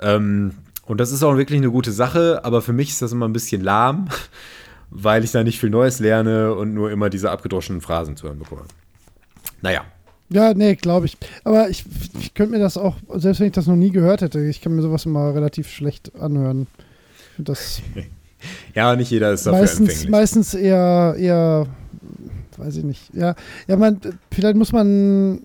Ähm, 0.00 0.52
und 0.86 0.98
das 0.98 1.12
ist 1.12 1.22
auch 1.22 1.36
wirklich 1.36 1.58
eine 1.58 1.70
gute 1.70 1.92
Sache, 1.92 2.44
aber 2.44 2.62
für 2.62 2.72
mich 2.72 2.90
ist 2.90 3.02
das 3.02 3.12
immer 3.12 3.28
ein 3.28 3.32
bisschen 3.32 3.62
lahm, 3.62 4.08
weil 4.94 5.24
ich 5.24 5.32
da 5.32 5.42
nicht 5.42 5.58
viel 5.58 5.70
Neues 5.70 5.98
lerne 6.00 6.54
und 6.54 6.74
nur 6.74 6.90
immer 6.90 7.08
diese 7.08 7.30
abgedroschenen 7.30 7.80
Phrasen 7.80 8.16
zu 8.16 8.26
hören 8.26 8.38
bekomme. 8.38 8.62
Naja, 9.62 9.84
Ja, 10.28 10.52
nee, 10.54 10.74
glaube 10.74 11.06
ich. 11.06 11.16
Aber 11.44 11.68
ich, 11.70 11.84
ich 12.20 12.34
könnte 12.34 12.52
mir 12.52 12.58
das 12.58 12.76
auch, 12.76 12.96
selbst 13.14 13.40
wenn 13.40 13.46
ich 13.46 13.52
das 13.52 13.66
noch 13.66 13.76
nie 13.76 13.90
gehört 13.90 14.20
hätte, 14.22 14.40
ich 14.44 14.60
kann 14.60 14.74
mir 14.74 14.82
sowas 14.82 15.06
immer 15.06 15.34
relativ 15.34 15.68
schlecht 15.68 16.14
anhören. 16.16 16.66
Das 17.38 17.80
ja, 18.74 18.94
nicht 18.96 19.10
jeder 19.10 19.32
ist 19.32 19.46
dafür 19.46 19.60
meistens, 19.60 19.80
empfänglich. 19.80 20.10
meistens 20.10 20.54
eher, 20.54 21.14
eher, 21.18 21.66
weiß 22.58 22.76
ich 22.76 22.84
nicht. 22.84 23.14
Ja, 23.14 23.34
ja, 23.66 23.76
man, 23.76 24.00
vielleicht 24.30 24.56
muss 24.56 24.72
man, 24.72 25.40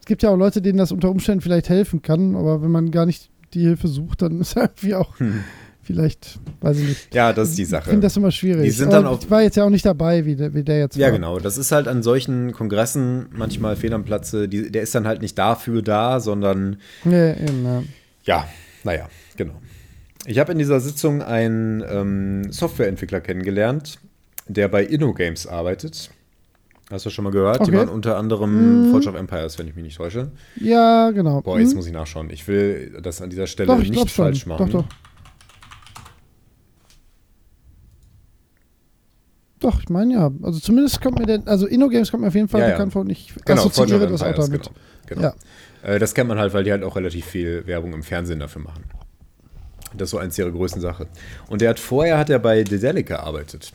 es 0.00 0.06
gibt 0.06 0.22
ja 0.22 0.30
auch 0.30 0.36
Leute, 0.36 0.62
denen 0.62 0.78
das 0.78 0.92
unter 0.92 1.10
Umständen 1.10 1.42
vielleicht 1.42 1.68
helfen 1.68 2.00
kann, 2.02 2.34
aber 2.34 2.62
wenn 2.62 2.70
man 2.70 2.90
gar 2.90 3.04
nicht 3.06 3.28
die 3.52 3.60
Hilfe 3.60 3.88
sucht, 3.88 4.22
dann 4.22 4.40
ist 4.40 4.56
irgendwie 4.56 4.94
auch 4.94 5.18
Hm. 5.18 5.44
Vielleicht, 5.86 6.38
weiß 6.60 6.78
ich 6.78 6.88
nicht. 6.88 7.14
Ja, 7.14 7.32
das 7.32 7.50
ist 7.50 7.58
die 7.58 7.62
Ich 7.62 7.68
Sache. 7.68 7.88
finde 7.90 8.02
das 8.06 8.16
immer 8.16 8.30
schwierig. 8.30 8.64
Die 8.64 8.70
sind 8.70 8.92
dann 8.92 9.06
auch- 9.06 9.20
ich 9.22 9.30
war 9.30 9.42
jetzt 9.42 9.56
ja 9.56 9.64
auch 9.64 9.70
nicht 9.70 9.86
dabei, 9.86 10.24
wie 10.26 10.36
der, 10.36 10.52
wie 10.54 10.62
der 10.64 10.80
jetzt 10.80 10.96
Ja, 10.96 11.06
war. 11.06 11.12
genau. 11.12 11.38
Das 11.38 11.56
ist 11.56 11.72
halt 11.72 11.88
an 11.88 12.02
solchen 12.02 12.52
Kongressen 12.52 13.26
manchmal 13.32 13.76
fehl 13.76 13.92
am 13.94 14.04
Platze. 14.04 14.48
Die, 14.48 14.70
der 14.70 14.82
ist 14.82 14.94
dann 14.94 15.06
halt 15.06 15.22
nicht 15.22 15.38
dafür 15.38 15.82
da, 15.82 16.20
sondern 16.20 16.76
Nee, 17.04 17.30
eben, 17.32 17.64
ja. 17.64 17.82
ja, 18.24 18.48
naja, 18.84 19.08
genau. 19.36 19.54
Ich 20.26 20.38
habe 20.40 20.52
in 20.52 20.58
dieser 20.58 20.80
Sitzung 20.80 21.22
einen 21.22 21.84
ähm, 21.88 22.50
Softwareentwickler 22.52 23.20
kennengelernt, 23.20 23.98
der 24.48 24.68
bei 24.68 24.84
InnoGames 24.84 25.46
arbeitet. 25.46 26.10
Hast 26.90 27.04
du 27.04 27.10
schon 27.10 27.24
mal 27.24 27.30
gehört? 27.32 27.58
Die 27.66 27.70
Okay. 27.70 27.78
waren 27.78 27.88
unter 27.88 28.16
anderem 28.16 28.86
Mhm. 28.86 28.90
Forge 28.92 29.08
of 29.08 29.16
Empires, 29.16 29.58
wenn 29.58 29.66
ich 29.66 29.74
mich 29.74 29.82
nicht 29.84 29.96
täusche. 29.96 30.30
Ja, 30.60 31.10
genau. 31.10 31.42
Boah, 31.42 31.58
jetzt 31.58 31.70
Hm? 31.70 31.76
muss 31.78 31.86
ich 31.88 31.92
nachschauen. 31.92 32.30
Ich 32.30 32.46
will 32.46 32.96
das 33.02 33.20
an 33.20 33.28
dieser 33.30 33.48
Stelle 33.48 33.66
Doch, 33.68 33.80
ich 33.80 33.90
nicht 33.90 33.98
schon. 33.98 34.08
falsch 34.08 34.46
machen. 34.46 34.70
Doch, 34.70 34.82
doch. 34.82 34.88
Doch, 39.66 39.80
ich 39.80 39.88
meine 39.88 40.14
ja. 40.14 40.30
Also 40.42 40.60
zumindest 40.60 41.00
kommt 41.00 41.18
mir 41.18 41.26
der, 41.26 41.42
also 41.46 41.66
InnoGames 41.66 42.12
kommt 42.12 42.20
mir 42.22 42.28
auf 42.28 42.34
jeden 42.36 42.46
Fall 42.46 42.60
Ja, 42.60 42.68
ja. 42.68 42.72
bekannt 42.74 42.92
vor 42.92 43.02
und 43.02 43.10
ich 43.10 43.34
Genau, 43.44 43.62
assoziiere 43.66 44.06
das 44.06 44.22
auch 44.22 44.32
damit. 44.32 44.62
Genau, 44.62 44.72
genau. 45.08 45.22
Ja. 45.82 45.94
Äh, 45.94 45.98
das 45.98 46.14
kennt 46.14 46.28
man 46.28 46.38
halt, 46.38 46.54
weil 46.54 46.62
die 46.62 46.70
halt 46.70 46.84
auch 46.84 46.94
relativ 46.94 47.24
viel 47.26 47.66
Werbung 47.66 47.92
im 47.92 48.04
Fernsehen 48.04 48.38
dafür 48.38 48.62
machen. 48.62 48.84
Das 49.96 50.06
ist 50.06 50.10
so 50.12 50.18
eins 50.18 50.38
ihrer 50.38 50.52
größten 50.52 50.80
Sachen. 50.80 51.06
Und 51.48 51.62
der 51.62 51.70
hat 51.70 51.80
vorher 51.80 52.16
hat 52.16 52.30
er 52.30 52.38
bei 52.38 52.62
Dedelic 52.62 53.06
gearbeitet. 53.08 53.72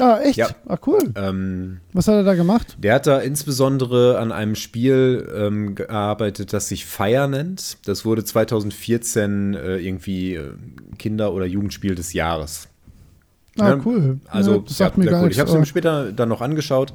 Ah, 0.00 0.20
echt? 0.22 0.36
Ja. 0.36 0.48
Ah, 0.68 0.76
cool. 0.86 1.12
Ähm, 1.16 1.80
Was 1.92 2.06
hat 2.06 2.14
er 2.14 2.22
da 2.22 2.34
gemacht? 2.34 2.76
der 2.78 2.94
hat 2.94 3.08
da 3.08 3.18
insbesondere 3.18 4.18
an 4.18 4.30
einem 4.30 4.54
Spiel 4.54 5.28
ähm, 5.36 5.74
gearbeitet, 5.74 6.52
das 6.52 6.68
sich 6.68 6.84
Fire 6.86 7.28
nennt. 7.28 7.78
Das 7.88 8.04
wurde 8.04 8.24
2014 8.24 9.54
äh, 9.54 9.76
irgendwie 9.78 10.34
äh, 10.34 10.50
Kinder- 10.98 11.32
oder 11.32 11.46
Jugendspiel 11.46 11.96
des 11.96 12.12
Jahres. 12.12 12.68
Ah, 13.58 13.70
Ja, 13.70 13.80
cool. 13.84 14.20
Also, 14.26 14.52
ja, 14.52 14.58
das 14.58 14.76
sagt 14.76 14.96
ja, 14.96 15.04
mir 15.04 15.10
gar 15.10 15.20
cool. 15.20 15.24
nichts. 15.26 15.36
Ich 15.36 15.40
habe 15.40 15.50
es 15.50 15.56
mir 15.56 15.66
später 15.66 16.12
dann 16.12 16.28
noch 16.28 16.40
angeschaut. 16.40 16.92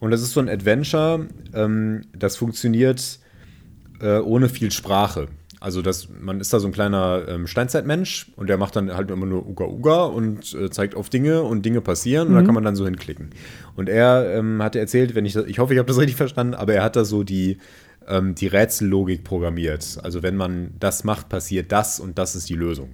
Und 0.00 0.10
das 0.10 0.22
ist 0.22 0.32
so 0.32 0.40
ein 0.40 0.48
Adventure, 0.48 1.26
ähm, 1.54 2.02
das 2.16 2.36
funktioniert 2.36 3.18
äh, 4.00 4.18
ohne 4.18 4.48
viel 4.48 4.70
Sprache. 4.70 5.28
Also 5.60 5.82
das, 5.82 6.08
man 6.20 6.40
ist 6.40 6.52
da 6.52 6.60
so 6.60 6.68
ein 6.68 6.72
kleiner 6.72 7.22
ähm, 7.26 7.48
Steinzeitmensch 7.48 8.30
und 8.36 8.48
der 8.48 8.58
macht 8.58 8.76
dann 8.76 8.94
halt 8.94 9.10
immer 9.10 9.26
nur 9.26 9.44
Uga 9.44 9.64
Uga 9.64 10.04
und 10.04 10.54
äh, 10.54 10.70
zeigt 10.70 10.94
auf 10.94 11.10
Dinge 11.10 11.42
und 11.42 11.66
Dinge 11.66 11.80
passieren 11.80 12.28
und 12.28 12.34
da 12.34 12.42
kann 12.42 12.54
man 12.54 12.62
dann 12.62 12.76
so 12.76 12.84
hinklicken. 12.84 13.30
Und 13.74 13.88
er 13.88 14.36
ähm, 14.36 14.62
hatte 14.62 14.78
erzählt, 14.78 15.16
wenn 15.16 15.26
ich 15.26 15.32
das, 15.32 15.46
ich 15.46 15.58
hoffe, 15.58 15.72
ich 15.72 15.80
habe 15.80 15.88
das 15.88 15.98
richtig 15.98 16.14
verstanden, 16.14 16.54
aber 16.54 16.74
er 16.74 16.84
hat 16.84 16.94
da 16.94 17.04
so 17.04 17.24
die, 17.24 17.58
ähm, 18.06 18.36
die 18.36 18.46
Rätsellogik 18.46 19.24
programmiert. 19.24 19.98
Also 20.04 20.22
wenn 20.22 20.36
man 20.36 20.74
das 20.78 21.02
macht, 21.02 21.28
passiert 21.28 21.72
das 21.72 21.98
und 21.98 22.18
das 22.18 22.36
ist 22.36 22.48
die 22.48 22.54
Lösung. 22.54 22.90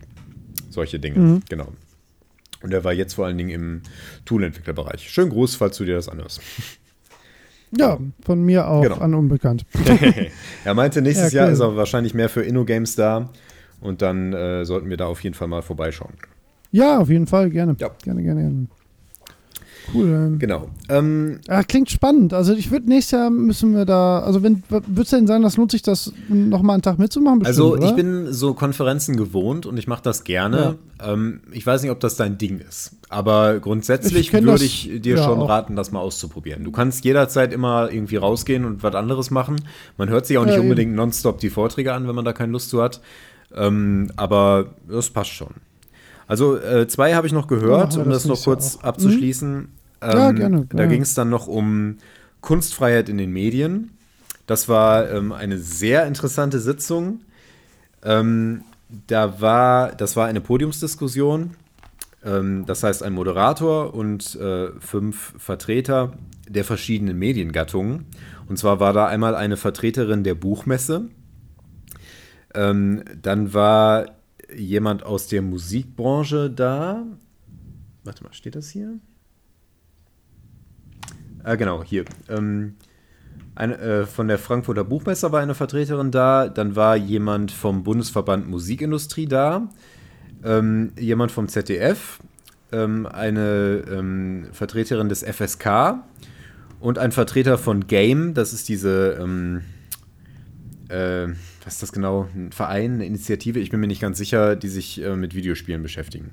Solche 0.71 0.99
Dinge, 0.99 1.43
genau. 1.51 1.69
Und 2.65 2.73
er 2.73 2.83
war 2.83 2.93
jetzt 2.95 3.15
vor 3.15 3.27
allen 3.27 3.37
Dingen 3.39 3.51
im 3.51 3.83
Toolentwicklerbereich. 4.25 5.09
Schönen 5.11 5.31
Gruß, 5.31 5.55
falls 5.55 5.77
du 5.77 5.85
dir 5.85 5.95
das 5.95 6.09
anhörst. 6.09 6.41
Ja, 7.77 7.99
von 8.25 8.41
mir 8.45 8.69
auch 8.69 8.83
Genau. 8.85 8.99
an 8.99 9.15
Unbekannt. 9.15 9.67
er 10.65 10.75
meinte, 10.75 11.03
nächstes 11.03 11.33
Ja, 11.33 11.41
Jahr 11.41 11.49
cool. 11.49 11.55
ist 11.55 11.61
er 11.61 11.77
wahrscheinlich 11.77 12.15
mehr 12.15 12.29
für 12.29 12.43
InnoGames 12.43 12.95
da. 12.95 13.31
Und 13.81 14.01
dann 14.01 14.33
äh, 14.33 14.65
sollten 14.65 14.89
wir 14.91 14.97
da 14.97 15.07
auf 15.07 15.25
jeden 15.25 15.35
Fall 15.35 15.49
mal 15.49 15.61
vorbeischauen. 15.61 16.13
Ja, 16.71 17.01
auf 17.01 17.09
jeden 17.11 17.27
Fall, 17.27 17.51
gerne. 17.51 17.75
Ja. 17.81 17.91
Gerne, 18.05 18.23
gerne, 18.23 18.41
gerne. 18.43 18.67
Cool. 19.93 20.37
Genau. 20.39 20.69
Ähm, 20.89 21.41
Ja, 21.47 21.63
klingt 21.63 21.91
spannend. 21.91 22.33
Also 22.33 22.55
ich 22.55 22.71
würde 22.71 22.89
nächstes 22.89 23.13
Jahr 23.13 23.31
müssen 23.31 23.75
wir 23.75 23.85
da, 23.85 24.21
also 24.21 24.43
wenn, 24.43 24.63
würdest 24.69 25.13
du 25.13 25.17
denn 25.17 25.27
sagen, 25.27 25.43
das 25.43 25.57
lohnt 25.57 25.71
sich, 25.73 25.83
das 25.83 26.13
nochmal 26.29 26.75
einen 26.75 26.83
Tag 26.83 26.99
mitzumachen? 26.99 27.41
Bestimmt, 27.41 27.59
also 27.59 27.73
oder? 27.75 27.87
ich 27.89 27.95
bin 27.95 28.33
so 28.33 28.55
Konferenzen 28.55 29.17
gewohnt 29.17 29.67
und 29.67 29.77
ich 29.77 29.87
mache 29.87 30.03
das 30.03 30.25
gerne. 30.25 30.77
Ähm, 31.05 31.41
ich 31.53 31.67
weiß 31.67 31.83
nicht, 31.83 31.91
ob 31.91 32.01
das 32.01 32.17
dein 32.17 32.39
Ding 32.39 32.61
ist. 32.61 32.93
Aber 33.09 33.57
Ich 33.57 33.63
grundsätzlich 33.63 34.33
würde 34.33 34.65
ich 34.65 34.91
dir 35.01 35.17
ja, 35.17 35.25
schon 35.25 35.41
auch. 35.41 35.49
raten, 35.49 35.77
das 35.77 35.93
mal 35.93 36.01
auszuprobieren. 36.01 36.65
Du 36.65 36.71
kannst 36.73 37.05
jederzeit 37.05 37.53
immer 37.53 37.91
irgendwie 37.93 38.17
rausgehen 38.17 38.65
und 38.65 38.83
was 38.83 38.95
anderes 38.95 39.31
machen. 39.31 39.57
Man 39.99 40.09
hört 40.09 40.27
sich 40.27 40.39
auch 40.39 40.45
nicht 40.47 40.55
Ja, 40.55 40.61
unbedingt 40.61 40.95
nonstop 40.95 41.39
die 41.39 41.51
Vorträge 41.51 41.93
an, 41.93 42.09
wenn 42.09 42.15
man 42.15 42.25
da 42.25 42.33
keine 42.33 42.53
Lust 42.53 42.71
zu 42.71 42.83
hat. 42.83 43.01
Ähm, 43.55 44.11
aber 44.17 44.75
das 44.89 45.11
passt 45.11 45.31
schon. 45.31 45.55
Also 46.35 46.59
äh, 46.59 46.89
zwei 46.89 47.15
habe 47.15 47.29
ich 47.29 47.33
noch 47.33 47.47
gehört, 47.47 47.95
wir 47.95 48.03
um 48.03 48.11
das 48.11 48.25
das 48.25 48.29
noch 48.29 48.43
kurz 48.43 48.79
auch. 48.79 48.83
abzuschließen. 48.83 49.69
Ja, 50.03 50.31
Ähm, 50.31 50.35
gerne, 50.37 50.57
Da 50.69 50.77
gerne. 50.79 50.93
ging 50.93 51.03
es 51.03 51.15
dann 51.15 51.31
noch 51.31 51.47
um 51.47 51.99
Kunstfreiheit 52.41 53.09
in 53.09 53.19
den 53.19 53.31
Medien. 53.31 53.91
Das 54.49 54.69
war 54.69 55.09
ähm, 55.13 55.31
eine 55.31 55.59
sehr 55.59 56.09
interessante 56.09 56.59
Sitzung. 56.59 57.21
Ähm, 58.03 58.63
da 59.07 59.41
war, 59.41 59.93
das 59.93 60.17
war 60.17 60.27
eine 60.27 60.41
Podiumsdiskussion. 60.41 61.53
Ähm, 62.25 62.65
das 62.67 62.83
heißt, 62.83 63.05
ein 63.05 63.13
Moderator 63.13 63.95
und 63.95 64.35
äh, 64.35 64.71
fünf 64.81 65.35
Vertreter 65.39 66.15
der 66.49 66.65
verschiedenen 66.65 67.17
Mediengattungen. 67.17 68.07
Und 68.49 68.59
zwar 68.59 68.81
war 68.81 68.93
da 68.93 69.07
einmal 69.07 69.37
eine 69.37 69.57
Vertreterin 69.57 70.25
der 70.25 70.35
Buchmesse. 70.35 71.03
Ähm, 72.55 73.05
dann 73.23 73.55
war 73.55 74.07
jemand 74.55 75.05
aus 75.05 75.29
der 75.29 75.43
Musikbranche 75.43 76.51
da. 76.51 77.05
Warte 78.05 78.25
mal, 78.25 78.33
steht 78.33 78.57
das 78.57 78.71
hier? 78.71 78.99
Ah, 81.43 81.57
genau, 81.57 81.83
hier. 81.85 82.05
Ähm, 82.29 82.75
eine, 83.55 83.79
äh, 83.79 84.07
von 84.07 84.29
der 84.29 84.39
Frankfurter 84.39 84.85
Buchmesse 84.85 85.31
war 85.31 85.41
eine 85.41 85.55
Vertreterin 85.55 86.11
da. 86.11 86.49
Dann 86.49 86.75
war 86.75 86.97
jemand 86.97 87.53
vom 87.53 87.85
Bundesverband 87.85 88.49
Musikindustrie 88.49 89.27
da. 89.27 89.69
Ähm, 90.43 90.93
jemand 90.99 91.33
vom 91.33 91.49
ZDF. 91.49 92.19
Ähm, 92.73 93.07
eine 93.07 93.85
ähm, 93.91 94.49
Vertreterin 94.53 95.09
des 95.09 95.23
FSK. 95.23 95.99
Und 96.81 96.99
ein 96.99 97.13
Vertreter 97.13 97.59
von 97.59 97.87
Game. 97.87 98.35
Das 98.35 98.53
ist 98.53 98.69
diese. 98.69 99.19
Ähm, 99.21 99.63
äh, 100.89 101.29
was 101.65 101.75
ist 101.75 101.83
das 101.83 101.93
genau? 101.93 102.29
Ein 102.35 102.53
Verein, 102.53 102.95
eine 102.95 103.07
Initiative? 103.07 103.59
Ich 103.59 103.71
bin 103.71 103.81
mir 103.81 103.87
nicht 103.87 104.01
ganz 104.01 104.19
sicher, 104.19 104.57
die 104.57 104.69
sich 104.69 105.03
äh, 105.03 105.17
mit 105.17 105.35
Videospielen 105.35 105.83
beschäftigen. 105.83 106.31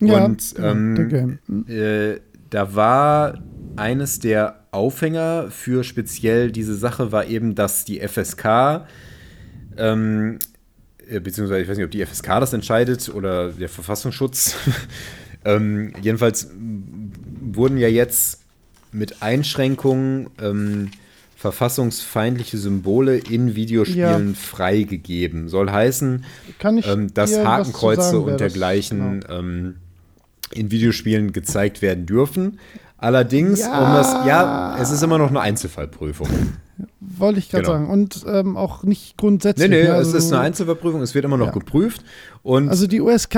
ja, 0.00 0.24
und, 0.24 0.54
ähm. 0.58 1.38
Hm. 1.46 1.66
Äh, 1.68 2.20
da 2.50 2.74
war 2.74 3.42
eines 3.76 4.20
der 4.20 4.66
Aufhänger 4.70 5.50
für 5.50 5.84
speziell 5.84 6.52
diese 6.52 6.74
Sache 6.74 7.12
war 7.12 7.26
eben, 7.26 7.54
dass 7.54 7.84
die 7.84 8.00
FSK, 8.00 8.86
ähm, 9.76 10.38
äh, 11.08 11.20
beziehungsweise 11.20 11.62
ich 11.62 11.68
weiß 11.68 11.76
nicht, 11.76 11.84
ob 11.84 11.90
die 11.90 12.04
FSK 12.04 12.40
das 12.40 12.52
entscheidet 12.52 13.08
oder 13.08 13.50
der 13.52 13.68
Verfassungsschutz. 13.68 14.56
ähm, 15.44 15.92
jedenfalls 16.00 16.50
wurden 17.40 17.78
ja 17.78 17.88
jetzt 17.88 18.42
mit 18.92 19.22
Einschränkungen 19.22 20.30
ähm, 20.40 20.90
verfassungsfeindliche 21.36 22.58
Symbole 22.58 23.18
in 23.18 23.54
Videospielen 23.54 24.28
Ja. 24.28 24.34
freigegeben. 24.34 25.48
Soll 25.48 25.70
heißen, 25.70 26.24
ähm, 26.62 27.14
dass 27.14 27.38
Hakenkreuze 27.38 28.02
sagen, 28.02 28.24
und 28.24 28.40
dergleichen 28.40 29.20
genau. 29.20 29.38
ähm, 29.38 29.74
in 30.52 30.70
Videospielen 30.70 31.32
gezeigt 31.32 31.82
werden 31.82 32.06
dürfen. 32.06 32.58
Allerdings, 32.98 33.60
Ja. 33.60 33.86
um 33.86 33.94
das, 33.94 34.26
ja, 34.26 34.78
es 34.80 34.90
ist 34.90 35.02
immer 35.02 35.18
noch 35.18 35.28
eine 35.28 35.40
Einzelfallprüfung. 35.40 36.28
Wollte 37.00 37.38
ich 37.38 37.50
gerade 37.50 37.64
Genau. 37.64 37.74
sagen. 37.74 37.90
Und 37.90 38.24
ähm, 38.26 38.56
auch 38.56 38.82
nicht 38.82 39.16
grundsätzlich. 39.18 39.68
Nee, 39.68 39.76
nee, 39.76 39.82
ne? 39.84 39.90
es 39.90 40.06
Also- 40.08 40.16
ist 40.18 40.32
eine 40.32 40.40
Einzelfallprüfung, 40.42 41.02
es 41.02 41.14
wird 41.14 41.24
immer 41.26 41.36
noch 41.36 41.46
Ja. 41.46 41.52
geprüft. 41.52 42.02
Und 42.42 42.68
Also 42.70 42.86
die 42.86 43.00
USK 43.00 43.34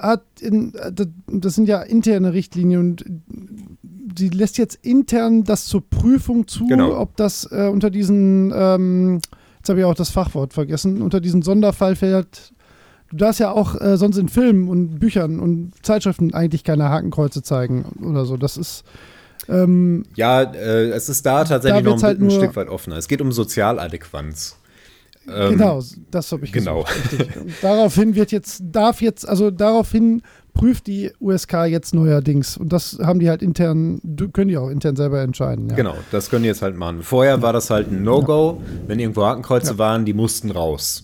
hat, 0.00 0.22
in, 0.40 0.72
das- 0.92 1.08
das 1.28 1.54
sind 1.54 1.68
ja 1.68 1.82
interne 1.82 2.32
Richtlinien 2.32 2.80
und 2.80 3.04
sie 4.18 4.28
lässt 4.28 4.58
jetzt 4.58 4.78
intern 4.82 5.44
das 5.44 5.66
zur 5.66 5.88
Prüfung 5.88 6.46
zu, 6.48 6.66
Genau. 6.66 6.98
ob 6.98 7.16
das 7.16 7.48
äh, 7.50 7.68
unter 7.72 7.90
diesen, 7.90 8.52
ähm, 8.54 9.20
jetzt 9.58 9.68
habe 9.68 9.80
ich 9.80 9.84
auch 9.84 9.94
das 9.94 10.10
Fachwort 10.10 10.52
vergessen, 10.54 11.02
unter 11.02 11.20
diesen 11.20 11.42
Sonderfall 11.42 11.96
fällt. 11.96 12.52
Du 13.10 13.16
darfst 13.16 13.38
ja 13.40 13.52
auch 13.52 13.80
äh, 13.80 13.96
sonst 13.96 14.16
in 14.16 14.28
Filmen 14.28 14.68
und 14.68 14.98
Büchern 14.98 15.38
und 15.38 15.72
Zeitschriften 15.82 16.34
eigentlich 16.34 16.64
keine 16.64 16.88
Hakenkreuze 16.88 17.42
zeigen 17.42 17.84
oder 18.02 18.24
so. 18.24 18.36
Das 18.36 18.56
ist 18.56 18.84
ähm, 19.48 20.04
ja, 20.16 20.42
äh, 20.42 20.88
es 20.88 21.08
ist 21.08 21.24
da 21.24 21.44
tatsächlich 21.44 21.84
Da 21.84 21.90
noch 21.90 21.96
ein, 21.98 22.02
halt 22.02 22.20
ein 22.20 22.30
Stück 22.30 22.56
weit 22.56 22.68
offener. 22.68 22.96
Es 22.96 23.06
geht 23.06 23.20
um 23.20 23.30
Sozialadäquanz. 23.30 24.56
Ähm, 25.28 25.52
genau, 25.52 25.82
das 26.10 26.30
habe 26.32 26.44
ich 26.44 26.52
genau. 26.52 26.84
gesucht. 26.84 27.36
Und 27.40 27.52
daraufhin 27.62 28.14
wird 28.14 28.32
jetzt, 28.32 28.62
darf 28.70 29.00
jetzt, 29.00 29.28
also 29.28 29.50
daraufhin 29.50 30.22
prüft 30.54 30.86
die 30.86 31.10
USK 31.20 31.64
jetzt 31.66 31.94
neuerdings. 31.94 32.56
Und 32.56 32.72
das 32.72 32.98
haben 33.02 33.18
die 33.20 33.28
halt 33.28 33.42
intern, 33.42 34.00
können 34.32 34.48
die 34.48 34.56
auch 34.56 34.70
intern 34.70 34.96
selber 34.96 35.20
entscheiden. 35.20 35.68
Ja. 35.70 35.76
Genau, 35.76 35.94
das 36.12 36.30
können 36.30 36.42
die 36.44 36.48
jetzt 36.48 36.62
halt 36.62 36.76
machen. 36.76 37.02
Vorher 37.02 37.42
war 37.42 37.52
das 37.52 37.70
halt 37.70 37.90
ein 37.90 38.02
No-Go. 38.02 38.62
Wenn 38.86 38.98
irgendwo 38.98 39.24
Hakenkreuze 39.26 39.72
Ja. 39.72 39.78
waren, 39.78 40.04
die 40.04 40.14
mussten 40.14 40.50
raus. 40.50 41.02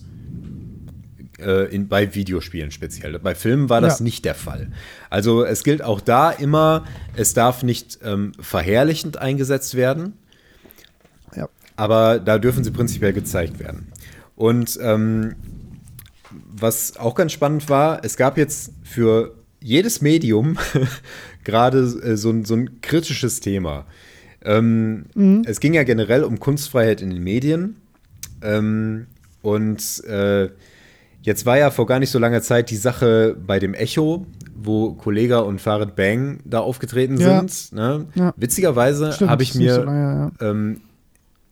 Äh, 1.39 1.73
in, 1.75 1.87
bei 1.87 2.15
Videospielen 2.15 2.71
speziell. 2.71 3.19
Bei 3.19 3.35
Filmen 3.35 3.69
war 3.69 3.81
das 3.81 3.99
Ja. 3.99 4.03
nicht 4.03 4.23
der 4.23 4.35
Fall. 4.35 4.69
Also 5.09 5.43
es 5.43 5.63
gilt 5.63 5.83
auch 5.83 5.99
da 5.99 6.31
immer, 6.31 6.85
es 7.15 7.33
darf 7.33 7.63
nicht 7.63 7.99
ähm, 8.03 8.31
verherrlichend 8.39 9.17
eingesetzt 9.17 9.75
werden, 9.75 10.13
Ja. 11.35 11.49
aber 11.75 12.19
da 12.19 12.37
dürfen 12.37 12.63
sie 12.63 12.71
prinzipiell 12.71 13.13
gezeigt 13.13 13.59
werden. 13.59 13.87
Und 14.35 14.79
ähm, 14.81 15.35
was 16.55 16.97
auch 16.97 17.15
ganz 17.15 17.31
spannend 17.31 17.69
war, 17.69 18.03
es 18.03 18.17
gab 18.17 18.37
jetzt 18.37 18.71
für 18.83 19.35
jedes 19.61 20.01
Medium 20.01 20.57
gerade 21.43 21.79
äh, 21.79 22.17
so, 22.17 22.29
ein- 22.31 22.45
so 22.45 22.55
ein 22.55 22.81
kritisches 22.81 23.39
Thema. 23.39 23.85
Ähm, 24.43 25.05
Es 25.45 25.59
ging 25.59 25.73
ja 25.73 25.83
generell 25.83 26.23
um 26.23 26.39
Kunstfreiheit 26.39 27.01
in 27.01 27.11
den 27.11 27.23
Medien. 27.23 27.77
Ähm, 28.41 29.07
und 29.41 30.03
äh, 30.05 30.49
jetzt 31.21 31.45
war 31.45 31.57
ja 31.57 31.71
vor 31.71 31.85
gar 31.85 31.99
nicht 31.99 32.09
so 32.09 32.19
langer 32.19 32.41
Zeit 32.41 32.69
die 32.69 32.75
Sache 32.75 33.37
bei 33.47 33.59
dem 33.59 33.73
Echo, 33.73 34.25
wo 34.55 34.93
Kollega 34.93 35.39
und 35.39 35.61
Farid 35.61 35.95
Bang 35.95 36.39
da 36.43 36.59
aufgetreten 36.59 37.17
Ja. 37.17 37.39
sind. 37.39 37.71
Ne? 37.73 38.05
Ja. 38.15 38.33
Witzigerweise 38.35 39.17
habe 39.29 39.43
ich 39.43 39.55
mir 39.55 39.75
so 39.75 39.83
lange, 39.83 40.31
ja. 40.41 40.49
ähm, 40.49 40.81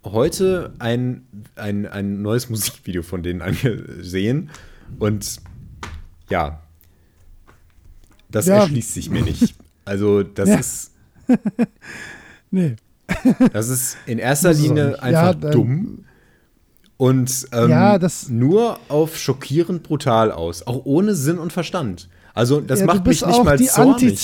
heute 0.04 0.74
ein, 0.80 1.26
ein, 1.56 1.86
ein 1.86 2.22
neues 2.22 2.50
Musikvideo 2.50 3.04
von 3.04 3.24
denen 3.24 3.42
angesehen 3.42 4.50
und 5.00 5.38
ja, 6.30 6.62
das 8.30 8.46
Ja. 8.48 8.56
erschließt 8.62 8.94
sich 8.94 9.10
mir 9.10 9.22
nicht. 9.22 9.56
Also, 9.86 10.24
das 10.24 10.50
Ja. 10.50 10.56
ist, 10.58 10.92
Nee. 12.52 12.76
das 13.54 13.70
ist 13.70 13.98
in 14.06 14.20
erster 14.20 14.54
Linie 14.54 15.02
einfach 15.02 15.42
Ja, 15.42 15.52
dumm 15.52 16.06
und 16.98 17.48
ähm, 17.52 17.70
Ja, 17.70 18.00
das- 18.00 18.30
nur 18.30 18.80
auf 18.90 19.18
schockierend 19.18 19.84
brutal 19.84 20.32
aus, 20.32 20.66
auch 20.68 20.86
ohne 20.86 21.16
Sinn 21.16 21.38
und 21.38 21.52
Verstand. 21.54 22.10
Also, 22.34 22.62
das 22.62 22.80
ja, 22.80 22.86
macht 22.86 23.06
mich 23.06 23.26
nicht 23.26 23.44
mal 23.44 23.58
die 23.58 23.66
zornig. 23.66 24.24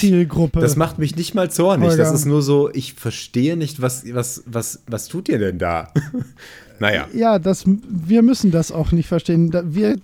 Das 0.53 0.75
macht 0.75 0.97
mich 0.97 1.15
nicht 1.15 1.35
mal 1.35 1.51
zornig. 1.51 1.89
Das 1.89 1.97
Holger. 1.97 2.13
ist 2.13 2.25
nur 2.25 2.41
so, 2.41 2.69
ich 2.73 2.93
verstehe 2.93 3.57
nicht, 3.57 3.81
was, 3.81 4.03
was, 4.13 4.43
was, 4.45 4.83
was 4.87 5.07
tut 5.07 5.27
ihr 5.27 5.39
denn 5.39 5.57
da? 5.57 5.91
naja. 6.79 7.07
Ja, 7.13 7.37
das, 7.37 7.65
wir 7.65 8.21
müssen 8.21 8.51
das 8.51 8.71
auch 8.71 8.91
nicht 8.91 9.07
verstehen. 9.07 9.51
Wir 9.73 9.97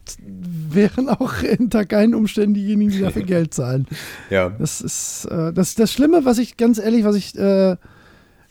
wären 0.74 1.10
auch 1.10 1.34
unter 1.60 1.86
keinen 1.86 2.16
Umständen 2.16 2.56
diejenigen, 2.56 2.92
die 2.92 3.02
dafür 3.02 3.22
Geld 3.24 3.54
zahlen. 3.54 3.88
Ja. 4.30 4.50
Das 4.50 4.82
ist 4.82 5.26
äh, 5.26 5.54
das, 5.54 5.76
das 5.76 5.92
Schlimme, 5.92 6.26
was 6.26 6.38
ich 6.40 6.58
ganz 6.58 6.80
ehrlich, 6.80 7.06
was 7.06 7.16
ich 7.16 7.38
äh, 7.38 7.78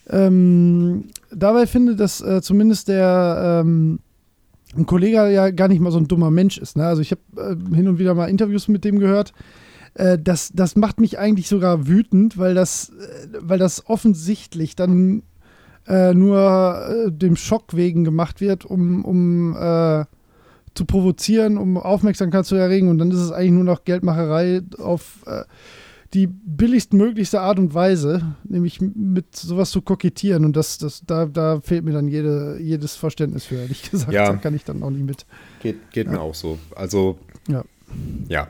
ähm, 0.09 1.09
dabei 1.31 1.67
finde, 1.67 1.95
dass 1.95 2.21
äh, 2.21 2.41
zumindest 2.41 2.87
der 2.87 3.61
ähm, 3.63 3.99
ein 4.75 4.85
Kollege 4.85 5.29
ja 5.29 5.51
gar 5.51 5.67
nicht 5.67 5.81
mal 5.81 5.91
so 5.91 5.97
ein 5.97 6.07
dummer 6.07 6.31
Mensch 6.31 6.57
ist. 6.57 6.77
Ne? 6.77 6.85
Also 6.85 7.01
ich 7.01 7.11
habe 7.11 7.21
äh, 7.37 7.75
hin 7.75 7.87
und 7.87 7.99
wieder 7.99 8.13
mal 8.13 8.27
Interviews 8.27 8.67
mit 8.67 8.83
dem 8.83 8.99
gehört. 8.99 9.33
Äh, 9.93 10.17
das, 10.19 10.51
das 10.53 10.75
macht 10.75 10.99
mich 10.99 11.19
eigentlich 11.19 11.47
sogar 11.47 11.87
wütend, 11.87 12.37
weil 12.37 12.53
das, 12.53 12.89
äh, 12.89 13.27
weil 13.39 13.59
das 13.59 13.87
offensichtlich 13.87 14.75
dann 14.75 15.23
äh, 15.87 16.13
nur 16.13 17.07
äh, 17.07 17.11
dem 17.11 17.35
Schock 17.35 17.75
wegen 17.75 18.03
gemacht 18.03 18.41
wird, 18.41 18.65
um, 18.65 19.05
um 19.05 19.55
äh, 19.55 20.05
zu 20.75 20.85
provozieren, 20.85 21.57
um 21.57 21.77
Aufmerksamkeit 21.77 22.45
zu 22.45 22.55
erregen. 22.55 22.89
Und 22.89 22.97
dann 22.97 23.11
ist 23.11 23.19
es 23.19 23.31
eigentlich 23.31 23.51
nur 23.51 23.63
noch 23.63 23.83
Geldmacherei 23.83 24.61
auf 24.79 25.23
die 26.13 26.27
billigstmöglichste 26.27 27.41
Art 27.41 27.57
und 27.59 27.73
Weise, 27.73 28.35
nämlich 28.43 28.79
mit 28.81 29.35
sowas 29.35 29.71
zu 29.71 29.81
kokettieren. 29.81 30.45
Und 30.45 30.55
das, 30.55 30.77
das, 30.77 31.03
da, 31.05 31.25
da 31.25 31.59
fehlt 31.61 31.83
mir 31.83 31.91
dann 31.93 32.07
jede, 32.07 32.57
jedes 32.61 32.95
Verständnis 32.95 33.45
für, 33.45 33.55
ehrlich 33.55 33.89
gesagt. 33.91 34.13
Ja. 34.13 34.27
Da 34.31 34.35
kann 34.37 34.55
ich 34.55 34.63
dann 34.63 34.83
auch 34.83 34.91
nicht 34.91 35.05
mit. 35.05 35.25
Geht, 35.61 35.91
geht 35.91 36.07
mir 36.09 36.21
auch 36.21 36.35
so. 36.35 36.59
Also, 36.75 37.17
Ja. 37.47 37.63
ja. 38.27 38.47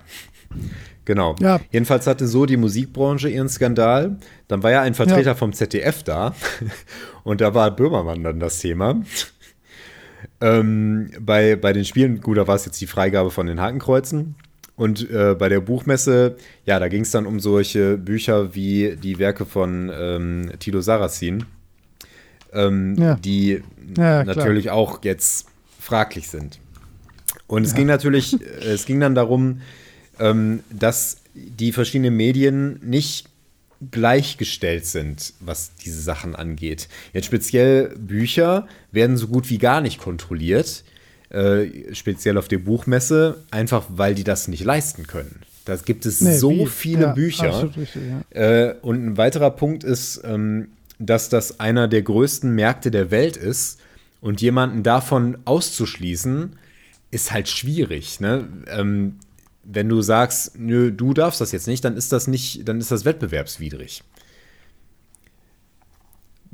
Genau. 1.06 1.36
Ja. 1.42 1.60
Jedenfalls 1.72 2.08
hatte 2.08 2.28
so 2.28 2.46
die 2.46 2.56
Musikbranche 2.58 3.28
ihren 3.30 3.50
Skandal. 3.50 4.18
Dann 4.48 4.64
war 4.64 4.72
ja 4.72 4.82
ein 4.82 4.94
Vertreter 4.94 5.32
Ja. 5.32 5.36
vom 5.36 5.52
ZDF 5.52 6.04
da. 6.04 6.34
Und 7.24 7.42
da 7.42 7.54
war 7.54 7.72
Böhmermann 7.76 8.24
dann 8.24 8.40
das 8.40 8.60
Thema. 8.60 9.02
ähm, 10.42 11.12
bei, 11.20 11.56
bei 11.56 11.74
den 11.74 11.86
Spielen, 11.86 12.22
gut, 12.22 12.38
da 12.38 12.48
war 12.48 12.56
es 12.56 12.66
jetzt 12.66 12.80
die 12.82 12.88
Freigabe 12.88 13.32
von 13.32 13.48
den 13.48 13.60
Hakenkreuzen. 13.62 14.36
Und 14.76 15.10
äh, 15.12 15.36
bei 15.38 15.50
der 15.50 15.60
Buchmesse, 15.60 16.36
ja, 16.66 16.80
da 16.80 16.88
ging 16.88 17.02
es 17.04 17.12
dann 17.12 17.26
um 17.26 17.40
solche 17.40 17.98
Bücher 17.98 18.56
wie 18.56 18.96
die 18.96 19.20
Werke 19.20 19.46
von 19.46 19.92
ähm, 19.94 20.52
Tilo 20.60 20.82
Sarrazin, 20.82 21.46
ähm, 22.52 22.96
Ja. 22.98 23.16
die 23.16 23.62
Ja, 23.96 24.24
natürlich 24.24 24.72
auch 24.72 25.04
jetzt 25.04 25.48
fraglich 25.80 26.30
sind. 26.30 26.60
Und 27.48 27.64
es 27.66 27.76
ging 27.76 27.88
natürlich, 27.88 28.42
äh, 28.42 28.72
es 28.72 28.86
ging 28.86 29.00
dann 29.00 29.14
darum, 29.14 29.62
ähm, 30.20 30.62
dass 30.72 31.18
die 31.36 31.72
verschiedenen 31.72 32.16
Medien 32.16 32.80
nicht 32.84 33.28
gleichgestellt 33.92 34.86
sind, 34.86 35.34
was 35.40 35.76
diese 35.76 36.02
Sachen 36.02 36.36
angeht. 36.36 36.88
Jetzt 37.12 37.26
speziell 37.26 37.90
Bücher 37.98 38.68
werden 38.92 39.18
so 39.18 39.28
gut 39.28 39.50
wie 39.50 39.58
gar 39.58 39.82
nicht 39.82 40.00
kontrolliert, 40.00 40.84
äh, 41.34 41.94
speziell 41.94 42.38
auf 42.38 42.48
der 42.48 42.60
Buchmesse, 42.60 43.44
einfach 43.52 43.86
weil 43.90 44.16
die 44.16 44.24
das 44.24 44.48
nicht 44.48 44.64
leisten 44.64 45.08
können. 45.08 45.42
Da 45.66 45.76
gibt 45.78 46.06
es 46.06 46.22
Nee, 46.22 46.38
so 46.38 46.52
wie? 46.52 46.66
viele 46.68 47.02
Ja, 47.02 47.12
Bücher. 47.14 47.64
richtig, 47.64 47.90
ja. 48.34 48.40
Äh, 48.40 48.76
und 48.82 49.06
ein 49.06 49.18
weiterer 49.18 49.52
Punkt 49.52 49.84
ist, 49.84 50.22
ähm, 50.24 50.68
dass 51.00 51.30
das 51.30 51.60
einer 51.60 51.88
der 51.88 52.02
größten 52.02 52.54
Märkte 52.54 52.92
der 52.92 53.12
Welt 53.12 53.36
ist 53.38 53.80
und 54.22 54.42
jemanden 54.42 54.84
davon 54.84 55.38
auszuschließen, 55.46 56.56
ist 57.12 57.32
halt 57.32 57.48
schwierig. 57.50 58.20
Ne? 58.20 58.48
Ähm, 58.68 59.16
wenn 59.64 59.88
du 59.90 60.02
sagst, 60.02 60.60
nö, 60.60 60.92
du 60.92 61.14
darfst 61.14 61.40
das 61.42 61.52
jetzt 61.52 61.68
nicht, 61.68 61.84
dann 61.86 61.96
ist 61.96 62.12
das 62.12 62.28
nicht, 62.28 62.68
dann 62.68 62.80
ist 62.80 62.92
das 62.92 63.06
wettbewerbswidrig. 63.06 64.04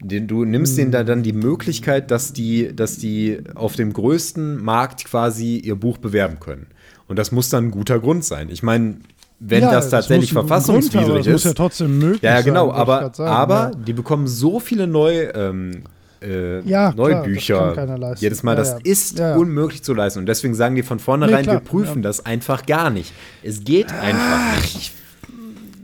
Du 0.02 0.46
nimmst 0.46 0.78
denen 0.78 0.92
da 0.92 1.04
dann 1.04 1.24
die 1.24 1.34
Möglichkeit, 1.34 2.10
dass 2.12 2.32
die, 2.34 2.74
dass 2.76 2.98
die 2.98 3.40
auf 3.56 3.76
dem 3.76 3.92
größten 3.94 4.64
Markt 4.64 5.06
quasi 5.06 5.58
ihr 5.58 5.76
Buch 5.76 5.98
bewerben 5.98 6.40
können. 6.40 6.68
Und 7.08 7.20
das 7.20 7.32
muss 7.32 7.50
dann 7.50 7.66
ein 7.66 7.72
guter 7.72 8.00
Grund 8.00 8.24
sein. 8.24 8.50
Ich 8.50 8.64
meine, 8.64 8.98
wenn 9.40 9.64
Ja, 9.64 9.72
das 9.72 9.90
tatsächlich 9.90 10.34
muss 10.34 10.44
ein 10.44 10.48
Grund 10.48 10.64
verfassungswidrig 10.64 11.10
aber 11.10 11.20
es 11.20 11.28
muss 11.28 11.36
ist. 11.36 11.46
ja 11.46 11.54
trotzdem 11.54 11.98
möglich 12.00 12.22
Ja, 12.22 12.32
ja, 12.32 12.36
sein, 12.38 12.46
genau, 12.46 12.68
ich 12.70 12.76
aber, 12.76 13.12
sagen, 13.14 13.30
aber 13.32 13.56
ja. 13.56 13.72
die 13.76 13.94
bekommen 13.94 14.28
so 14.28 14.60
viele 14.60 14.86
neu, 14.88 15.30
ähm, 15.34 15.84
äh, 16.22 16.62
Ja, 16.62 16.94
neue 16.96 17.22
klar, 17.38 17.86
das 17.98 18.22
jedes 18.22 18.44
Mal. 18.44 18.56
Das 18.56 18.76
ist 18.84 19.20
unmöglich 19.20 19.84
zu 19.84 19.94
leisten. 19.94 20.20
Und 20.20 20.26
deswegen 20.28 20.56
sagen 20.56 20.76
die 20.76 20.84
von 20.84 21.00
vornherein, 21.00 21.46
Nee, 21.46 21.52
wir 21.52 21.60
prüfen 21.60 22.02
das 22.02 22.26
einfach 22.26 22.66
gar 22.66 22.90
nicht. 22.90 23.14
Es 23.44 23.64
geht 23.64 23.92
einfach 23.92 24.62
nicht. 24.62 24.94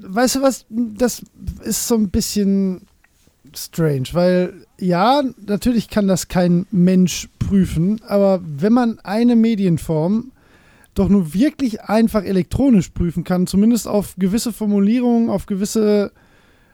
weißt 0.07 0.35
du 0.35 0.41
was, 0.41 0.65
das 0.69 1.21
ist 1.63 1.87
so 1.87 1.95
ein 1.95 2.09
bisschen 2.09 2.81
strange, 3.57 4.07
weil 4.13 4.53
ja, 4.79 5.23
natürlich 5.45 5.89
kann 5.89 6.07
das 6.07 6.27
kein 6.27 6.65
Mensch 6.71 7.29
prüfen, 7.39 8.01
aber 8.07 8.41
wenn 8.43 8.73
man 8.73 8.99
eine 8.99 9.35
Medienform 9.35 10.31
doch 10.93 11.09
nur 11.09 11.33
wirklich 11.33 11.81
einfach 11.81 12.23
elektronisch 12.23 12.89
prüfen 12.89 13.23
kann, 13.23 13.47
zumindest 13.47 13.87
auf 13.87 14.15
gewisse 14.17 14.53
Formulierungen, 14.53 15.29
auf 15.29 15.45
gewisse 15.45 16.11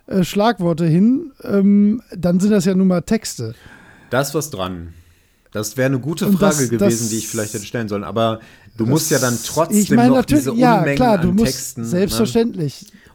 äh, 0.07 0.23
Schlagworte 0.23 0.85
hin, 0.85 1.31
ähm, 1.43 2.01
dann 2.15 2.39
sind 2.39 2.51
das 2.51 2.65
ja 2.65 2.75
nun 2.75 2.87
mal 2.87 3.01
Texte. 3.01 3.55
Da 4.09 4.21
ist 4.21 4.33
was 4.35 4.49
dran. 4.49 4.93
Das 5.51 5.75
wäre 5.75 5.87
eine 5.87 5.99
gute 5.99 6.25
Frage 6.31 6.39
das- 6.39 6.69
gewesen, 6.69 6.79
das- 6.79 7.09
die 7.09 7.17
ich 7.17 7.27
vielleicht 7.27 7.53
hätte 7.53 7.65
stellen 7.65 7.87
sollen. 7.89 8.03
Aber 8.03 8.39
du 8.77 8.85
musst 8.85 9.11
ja 9.11 9.19
dann 9.19 9.37
trotzdem 9.45 9.79
ich 9.79 9.91
meine 9.91 10.15
noch 10.15 10.25
diese 10.25 10.53
ja 10.53 10.77
Unmengen 10.79 10.95
klar, 10.95 11.17
du 11.17 11.29
an 11.29 11.35
musst 11.35 11.51
Texten. 11.51 11.81
Ne? 11.81 11.87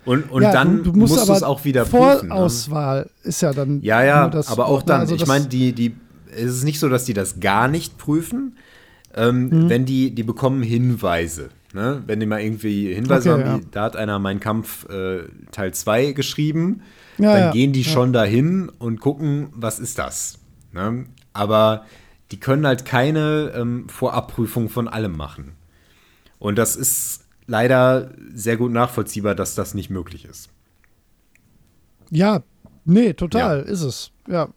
Und, 0.07 0.31
und 0.31 0.43
ja, 0.43 0.52
dann 0.52 0.78
du, 0.78 0.93
du 0.93 0.99
musst, 1.01 1.17
musst 1.17 1.28
du 1.28 1.33
es 1.33 1.43
auch 1.43 1.65
wieder 1.65 1.85
prüfen. 1.85 2.28
Ne? 2.28 2.35
Vorauswahl 2.35 3.10
ist 3.25 3.43
ja 3.43 3.52
dann. 3.52 3.83
Ja, 3.83 4.02
ja, 4.05 4.28
das 4.28 4.49
aber 4.49 4.67
auch 4.67 4.81
ne? 4.81 4.86
dann. 4.86 5.01
Also 5.01 5.15
ich 5.15 5.26
meine, 5.26 5.47
die, 5.47 5.73
die, 5.73 5.94
es 6.31 6.44
ist 6.55 6.65
nicht 6.65 6.78
so, 6.78 6.89
dass 6.89 7.05
die 7.05 7.12
das 7.12 7.41
gar 7.41 7.68
nicht 7.68 7.99
prüfen, 7.99 8.57
ähm, 9.15 9.49
Mhm. 9.49 9.68
wenn 9.68 9.85
die, 9.85 10.15
die 10.15 10.23
bekommen 10.23 10.62
Hinweise. 10.62 11.51
Ne? 11.75 12.02
Wenn 12.07 12.20
die 12.20 12.26
mal 12.26 12.41
irgendwie 12.41 12.94
Hinweise 12.94 13.35
Okay, 13.35 13.44
haben, 13.44 13.60
ja. 13.62 13.68
da 13.73 13.83
hat 13.83 13.97
einer 13.97 14.18
Mein 14.18 14.41
Kampf 14.41 14.89
äh, 14.89 15.25
Teil 15.52 15.75
2 15.75 16.12
geschrieben, 16.12 16.83
Ja, 17.18 17.39
dann 17.39 17.52
gehen 17.52 17.73
die 17.73 17.85
schon 17.85 18.12
dahin 18.12 18.70
und 18.78 19.01
gucken, 19.01 19.49
was 19.52 19.78
ist 19.81 19.99
das. 19.99 20.39
Ne? 20.73 21.07
Aber 21.33 21.85
die 22.31 22.39
können 22.41 22.67
halt 22.67 22.85
keine 22.85 23.52
ähm, 23.57 23.89
Vorabprüfung 23.89 24.68
von 24.68 24.86
allem 24.89 25.17
machen. 25.17 25.52
Und 26.39 26.57
das 26.59 26.76
ist 26.76 27.25
leider 27.47 28.10
sehr 28.34 28.57
gut 28.57 28.73
nachvollziehbar, 28.73 29.34
dass 29.34 29.55
das 29.55 29.75
nicht 29.75 29.91
möglich 29.91 30.25
ist. 30.25 30.49
Ja, 32.10 32.42
nee, 32.84 33.12
total, 33.15 33.62
ist 33.62 33.83
es. 33.83 34.10
Ja, 34.28 34.49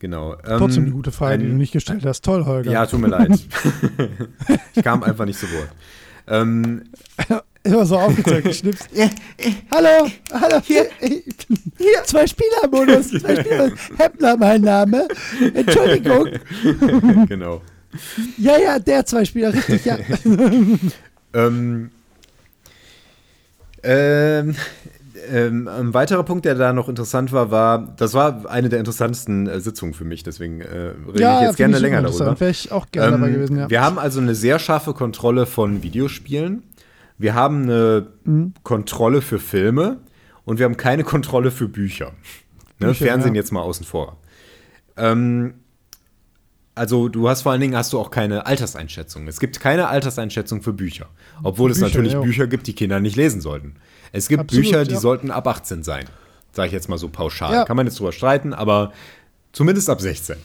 Genau. 0.00 0.34
Ähm, 0.44 0.58
trotzdem 0.58 0.82
eine 0.84 0.92
gute 0.92 1.12
Frage, 1.12 1.34
ein- 1.34 1.40
die 1.40 1.46
du 1.46 1.54
nicht 1.54 1.72
gestellt 1.72 2.04
hast. 2.04 2.22
Toll, 2.24 2.44
Holger. 2.44 2.70
Ja, 2.70 2.84
tut 2.84 3.00
mir 3.00 3.08
leid. 3.08 3.30
ich 4.74 4.82
kam 4.84 5.02
einfach 5.02 5.24
nicht 5.24 5.38
zu 5.38 5.46
Wort. 5.50 5.70
Ähm, 6.26 6.84
Immer 7.62 7.86
so 7.86 7.98
aufgezeigt, 7.98 8.44
geschnipst. 8.44 8.90
hallo, 9.70 10.10
hallo, 10.30 10.60
hier, 10.62 10.86
hier, 11.00 12.04
zwei 12.04 12.26
Spielermodus, 12.26 13.08
zwei 13.12 13.36
Spieler. 13.40 13.70
Heppner, 13.96 14.36
mein 14.36 14.60
Name. 14.60 15.08
Entschuldigung. 15.54 16.28
genau. 17.26 17.62
Ja, 18.38 18.58
ja, 18.58 18.78
der 18.78 19.06
zwei 19.06 19.24
Spieler, 19.24 19.52
richtig, 19.52 19.84
ja. 19.84 19.98
Ähm, 21.36 21.90
ähm, 23.82 24.54
ähm, 25.30 25.68
ein 25.68 25.94
weiterer 25.94 26.22
Punkt, 26.22 26.44
der 26.44 26.54
da 26.54 26.72
noch 26.72 26.88
interessant 26.88 27.32
war, 27.32 27.50
war, 27.50 27.94
das 27.96 28.14
war 28.14 28.48
eine 28.48 28.68
der 28.68 28.78
interessantesten 28.78 29.46
äh, 29.48 29.60
Sitzungen 29.60 29.94
für 29.94 30.04
mich, 30.04 30.22
deswegen 30.22 30.60
äh, 30.60 30.92
rede 31.08 31.20
ja, 31.20 31.40
ich 31.40 31.46
jetzt 31.48 31.56
gerne 31.56 31.78
länger 31.78 32.02
darüber. 32.02 32.38
Wäre 32.38 32.50
ich 32.50 32.70
auch 32.72 32.86
gerne 32.90 33.12
dabei 33.12 33.28
Ähm, 33.28 33.34
gewesen, 33.34 33.58
ja. 33.58 33.70
Wir 33.70 33.80
haben 33.80 33.98
also 33.98 34.20
eine 34.20 34.34
sehr 34.34 34.58
scharfe 34.58 34.94
Kontrolle 34.94 35.46
von 35.46 35.82
Videospielen. 35.82 36.62
Wir 37.18 37.34
haben 37.34 37.64
eine 37.64 38.06
Mhm. 38.24 38.54
Kontrolle 38.62 39.22
für 39.22 39.38
Filme 39.38 39.98
und 40.44 40.58
wir 40.58 40.64
haben 40.66 40.76
keine 40.76 41.04
Kontrolle 41.04 41.50
für 41.50 41.68
Bücher. 41.68 42.12
Ne, 42.78 42.88
Bücher, 42.88 43.06
Fernsehen 43.06 43.34
ja. 43.34 43.40
jetzt 43.40 43.52
mal 43.52 43.60
außen 43.62 43.86
vor. 43.86 44.18
Ähm, 44.96 45.54
also 46.74 47.08
du 47.08 47.28
hast 47.28 47.42
vor 47.42 47.52
allen 47.52 47.60
Dingen 47.60 47.76
hast 47.76 47.92
du 47.92 47.98
auch 47.98 48.10
keine 48.10 48.46
Alterseinschätzung. 48.46 49.28
Es 49.28 49.40
gibt 49.40 49.60
keine 49.60 49.88
Alterseinschätzung 49.88 50.62
für 50.62 50.72
Bücher, 50.72 51.06
obwohl 51.42 51.70
es 51.70 51.78
Bücher, 51.78 51.88
natürlich 51.88 52.12
ja. 52.14 52.20
Bücher 52.20 52.46
gibt, 52.46 52.66
die 52.66 52.74
Kinder 52.74 53.00
nicht 53.00 53.16
lesen 53.16 53.40
sollten. 53.40 53.76
Es 54.12 54.28
gibt 54.28 54.40
Absolut, 54.40 54.64
Bücher, 54.64 54.84
die 54.84 54.94
ja. 54.94 55.00
sollten 55.00 55.30
ab 55.30 55.46
18 55.46 55.82
sein, 55.82 56.06
sage 56.52 56.68
ich 56.68 56.72
jetzt 56.72 56.88
mal 56.88 56.98
so 56.98 57.08
pauschal. 57.08 57.52
Ja. 57.52 57.64
Kann 57.64 57.76
man 57.76 57.86
jetzt 57.86 57.98
drüber 57.98 58.12
streiten, 58.12 58.52
aber 58.52 58.92
Zumindest 59.54 59.88
ab 59.88 60.00
16. 60.00 60.36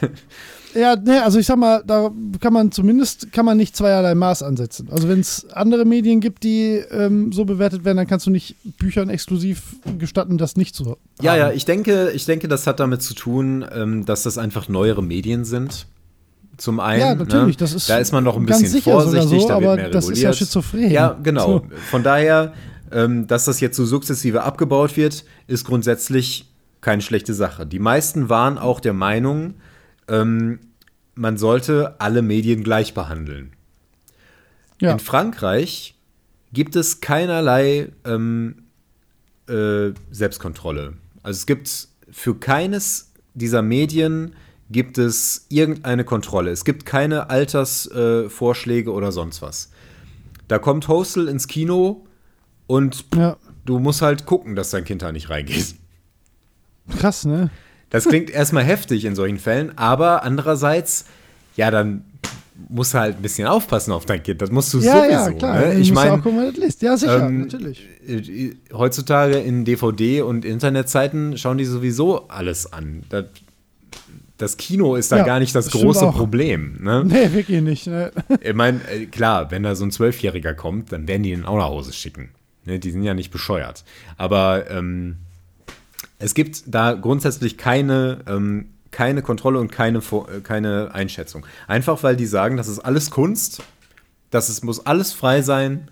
Ja, 0.74 0.96
ne, 0.96 1.22
also 1.22 1.38
ich 1.38 1.46
sag 1.46 1.56
mal, 1.56 1.82
da 1.86 2.10
kann 2.40 2.52
man 2.52 2.72
zumindest 2.72 3.32
kann 3.32 3.44
man 3.44 3.56
nicht 3.56 3.76
zweierlei 3.76 4.14
Maß 4.14 4.42
ansetzen. 4.42 4.88
Also 4.90 5.08
wenn 5.08 5.20
es 5.20 5.46
andere 5.52 5.84
Medien 5.84 6.20
gibt, 6.20 6.42
die 6.42 6.82
ähm, 6.90 7.32
so 7.32 7.44
bewertet 7.44 7.84
werden, 7.84 7.96
dann 7.96 8.06
kannst 8.06 8.26
du 8.26 8.30
nicht 8.30 8.56
Büchern 8.78 9.08
exklusiv 9.08 9.76
gestatten, 9.98 10.38
das 10.38 10.56
nicht 10.56 10.74
zu. 10.74 10.96
Ja, 11.20 11.32
haben. 11.32 11.38
ja, 11.38 11.52
ich 11.52 11.64
denke, 11.64 12.10
ich 12.10 12.24
denke, 12.26 12.48
das 12.48 12.66
hat 12.66 12.80
damit 12.80 13.02
zu 13.02 13.14
tun, 13.14 13.64
ähm, 13.72 14.04
dass 14.04 14.24
das 14.24 14.38
einfach 14.38 14.68
neuere 14.68 15.02
Medien 15.02 15.44
sind. 15.44 15.86
Zum 16.56 16.80
einen, 16.80 17.00
Ja, 17.00 17.14
natürlich, 17.14 17.56
ne? 17.56 17.60
das 17.60 17.72
ist 17.72 17.90
da 17.90 17.98
ist 17.98 18.12
man 18.12 18.22
noch 18.22 18.36
ein 18.36 18.46
bisschen 18.46 18.80
vorsichtig, 18.82 19.42
so, 19.42 19.48
da 19.48 19.60
wird 19.60 19.64
aber 19.64 19.76
mehr 19.76 19.90
das 19.90 20.08
ist 20.08 20.20
ja 20.20 20.32
schizophren. 20.32 20.90
Ja, 20.90 21.18
genau. 21.22 21.46
So. 21.46 21.66
Von 21.90 22.02
daher, 22.02 22.52
ähm, 22.92 23.26
dass 23.26 23.44
das 23.44 23.60
jetzt 23.60 23.76
so 23.76 23.84
sukzessive 23.84 24.42
abgebaut 24.42 24.96
wird, 24.96 25.24
ist 25.46 25.64
grundsätzlich 25.64 26.52
keine 26.80 27.02
schlechte 27.02 27.34
Sache. 27.34 27.66
Die 27.66 27.78
meisten 27.78 28.28
waren 28.28 28.58
auch 28.58 28.78
der 28.78 28.92
Meinung, 28.92 29.54
ähm, 30.08 30.60
man 31.14 31.36
sollte 31.36 32.00
alle 32.00 32.22
Medien 32.22 32.62
gleich 32.64 32.94
behandeln. 32.94 33.52
Ja. 34.80 34.92
In 34.92 34.98
Frankreich 34.98 35.94
gibt 36.52 36.76
es 36.76 37.00
keinerlei 37.00 37.92
ähm, 38.04 38.64
äh, 39.48 39.92
Selbstkontrolle. 40.10 40.94
Also 41.22 41.38
es 41.38 41.46
gibt 41.46 41.88
für 42.10 42.34
keines 42.36 43.12
dieser 43.34 43.62
Medien 43.62 44.34
gibt 44.70 44.98
es 44.98 45.46
irgendeine 45.48 46.04
Kontrolle. 46.04 46.50
Es 46.50 46.64
gibt 46.64 46.86
keine 46.86 47.30
Altersvorschläge 47.30 48.90
äh, 48.90 48.92
oder 48.92 49.12
sonst 49.12 49.42
was. 49.42 49.70
Da 50.48 50.58
kommt 50.58 50.88
Hostel 50.88 51.28
ins 51.28 51.48
Kino 51.48 52.06
und 52.66 53.04
ja, 53.14 53.36
du 53.64 53.78
musst 53.78 54.02
halt 54.02 54.26
gucken, 54.26 54.54
dass 54.56 54.70
dein 54.70 54.84
Kind 54.84 55.02
da 55.02 55.12
nicht 55.12 55.30
reingeht. 55.30 55.74
krass, 56.98 57.24
ne? 57.24 57.50
Das 57.94 58.04
klingt 58.08 58.28
erstmal 58.30 58.64
heftig 58.64 59.04
in 59.04 59.14
solchen 59.14 59.38
Fällen, 59.38 59.76
aber 59.78 60.24
andererseits, 60.24 61.04
ja, 61.56 61.70
dann 61.70 62.04
musst 62.68 62.94
du 62.94 62.98
halt 62.98 63.16
ein 63.16 63.22
bisschen 63.22 63.46
aufpassen 63.46 63.92
auf 63.92 64.04
dein 64.06 64.22
Kind. 64.22 64.42
Das 64.42 64.50
musst 64.50 64.72
du 64.74 64.78
Ja, 64.80 64.96
sowieso. 64.96 65.10
ja, 65.12 65.32
klar. 65.32 65.60
Ne? 65.60 65.74
Ich 65.74 65.92
meine. 65.92 66.22
Ja, 66.80 66.96
sicher, 66.96 67.26
ähm, 67.26 67.42
natürlich. 67.42 67.86
äh, 68.06 68.54
heutzutage 68.72 69.38
in 69.38 69.64
DVD- 69.64 70.22
und 70.22 70.44
Internetzeiten 70.44 71.36
schauen 71.38 71.58
die 71.58 71.64
sowieso 71.64 72.28
alles 72.28 72.72
an. 72.72 73.02
Das, 73.08 73.26
das 74.38 74.56
Kino 74.56 74.96
ist 74.96 75.12
da 75.12 75.18
Ja, 75.18 75.24
gar 75.24 75.38
nicht 75.38 75.54
das 75.54 75.70
große 75.70 76.06
auch. 76.08 76.16
Problem. 76.16 76.78
Ne? 76.80 77.04
Nee, 77.06 77.32
wirklich 77.32 77.60
nicht. 77.62 77.86
Ne? 77.86 78.10
Ich 78.40 78.54
meine, 78.54 78.80
äh, 78.92 79.06
klar, 79.06 79.50
wenn 79.52 79.62
da 79.62 79.74
so 79.76 79.84
ein 79.84 79.90
Zwölfjähriger 79.92 80.54
kommt, 80.54 80.90
dann 80.92 81.06
werden 81.06 81.22
die 81.22 81.30
ihn 81.32 81.44
auch 81.44 81.56
nach 81.58 81.66
Hause 81.68 81.92
schicken. 81.92 82.30
Ne? 82.64 82.78
Die 82.80 82.90
sind 82.90 83.02
ja 83.04 83.14
nicht 83.14 83.30
bescheuert. 83.30 83.84
Aber 84.16 84.68
ähm, 84.70 85.16
es 86.24 86.32
gibt 86.34 86.62
da 86.66 86.94
grundsätzlich 86.94 87.58
keine, 87.58 88.20
ähm, 88.26 88.66
keine 88.90 89.20
Kontrolle 89.22 89.58
und 89.60 89.70
keine, 89.70 89.98
äh, 89.98 90.40
keine 90.42 90.94
Einschätzung. 90.94 91.44
Einfach 91.66 92.02
weil 92.02 92.16
die 92.16 92.26
sagen, 92.26 92.56
das 92.56 92.68
ist 92.68 92.78
alles 92.78 93.10
Kunst, 93.10 93.62
das 94.30 94.48
ist, 94.48 94.64
muss 94.64 94.84
alles 94.86 95.12
frei 95.12 95.42
sein, 95.42 95.88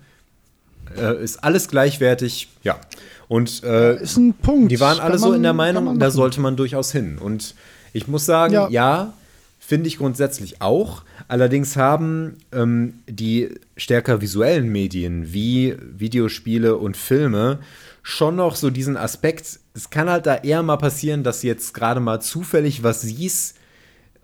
äh, 0.97 1.23
ist 1.23 1.43
alles 1.43 1.67
gleichwertig, 1.67 2.49
ja. 2.63 2.79
Und 3.27 3.63
äh, 3.63 4.01
Ist 4.01 4.17
ein 4.17 4.33
Punkt. 4.33 4.71
die 4.71 4.79
waren 4.79 4.99
alle 4.99 5.17
so 5.17 5.27
man- 5.29 5.37
in 5.37 5.43
der 5.43 5.53
Meinung, 5.53 5.97
da 5.99 6.11
sollte 6.11 6.41
man 6.41 6.55
durchaus 6.55 6.91
hin. 6.91 7.17
Und 7.19 7.55
ich 7.93 8.07
muss 8.07 8.25
sagen, 8.25 8.53
Ja. 8.53 8.67
ja, 8.69 9.13
finde 9.59 9.87
ich 9.87 9.97
grundsätzlich 9.97 10.61
auch. 10.61 11.03
Allerdings 11.27 11.77
haben 11.77 12.37
ähm, 12.51 12.95
die 13.07 13.49
stärker 13.77 14.19
visuellen 14.21 14.69
Medien 14.71 15.31
wie 15.33 15.75
Videospiele 15.97 16.75
und 16.75 16.97
Filme 16.97 17.59
schon 18.03 18.35
noch 18.35 18.55
so 18.55 18.69
diesen 18.69 18.97
Aspekt. 18.97 19.59
Es 19.73 19.89
kann 19.89 20.09
halt 20.09 20.25
da 20.25 20.35
eher 20.35 20.61
mal 20.61 20.77
passieren, 20.77 21.23
dass 21.23 21.41
du 21.41 21.47
jetzt 21.47 21.73
gerade 21.73 21.99
mal 21.99 22.21
zufällig 22.21 22.83
was 22.83 23.01
siehst, 23.01 23.55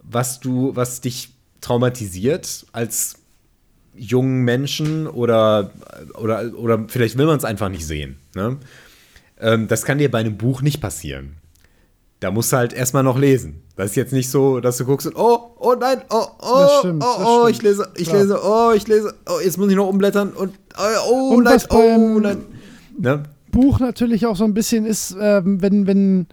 was 0.03 0.39
du, 0.39 0.75
was 0.75 1.01
dich 1.01 1.33
traumatisiert 1.61 2.65
als 2.71 3.15
jungen 3.95 4.43
Menschen 4.43 5.07
oder, 5.07 5.71
oder, 6.15 6.53
oder 6.55 6.85
vielleicht 6.87 7.17
will 7.17 7.25
man 7.25 7.37
es 7.37 7.45
einfach 7.45 7.69
nicht 7.69 7.85
sehen. 7.85 8.17
Ne? 8.35 8.57
Ähm, 9.39 9.67
das 9.67 9.83
kann 9.83 9.97
dir 9.97 10.09
bei 10.09 10.19
einem 10.19 10.37
Buch 10.37 10.61
nicht 10.61 10.81
passieren. 10.81 11.37
Da 12.19 12.31
musst 12.31 12.51
du 12.51 12.57
halt 12.57 12.73
erstmal 12.73 13.03
noch 13.03 13.17
lesen. 13.17 13.61
Das 13.77 13.91
ist 13.91 13.95
jetzt 13.95 14.11
nicht 14.11 14.29
so, 14.29 14.59
dass 14.59 14.77
du 14.77 14.85
guckst 14.85 15.07
und 15.07 15.15
oh, 15.15 15.55
oh 15.57 15.75
nein, 15.79 16.01
oh, 16.09 16.25
oh, 16.41 16.79
stimmt, 16.79 17.03
oh, 17.05 17.43
oh, 17.43 17.47
ich 17.47 17.61
lese, 17.61 17.89
ich 17.95 18.09
Klar. 18.09 18.21
lese, 18.21 18.39
oh, 18.43 18.71
ich 18.75 18.87
lese, 18.87 19.13
oh, 19.25 19.39
jetzt 19.41 19.57
muss 19.57 19.69
ich 19.69 19.75
noch 19.77 19.87
umblättern 19.87 20.33
und 20.33 20.53
oh, 20.77 21.09
oh 21.09 21.35
Und 21.35 21.43
nein, 21.45 21.61
oh 21.69 22.19
nein. 22.19 22.45
Ne? 22.97 23.23
Buch 23.51 23.79
natürlich 23.79 24.25
auch 24.25 24.35
so 24.35 24.43
ein 24.45 24.53
bisschen 24.53 24.85
ist, 24.85 25.15
ähm, 25.19 25.61
wenn, 25.61 25.87
wenn 25.87 26.27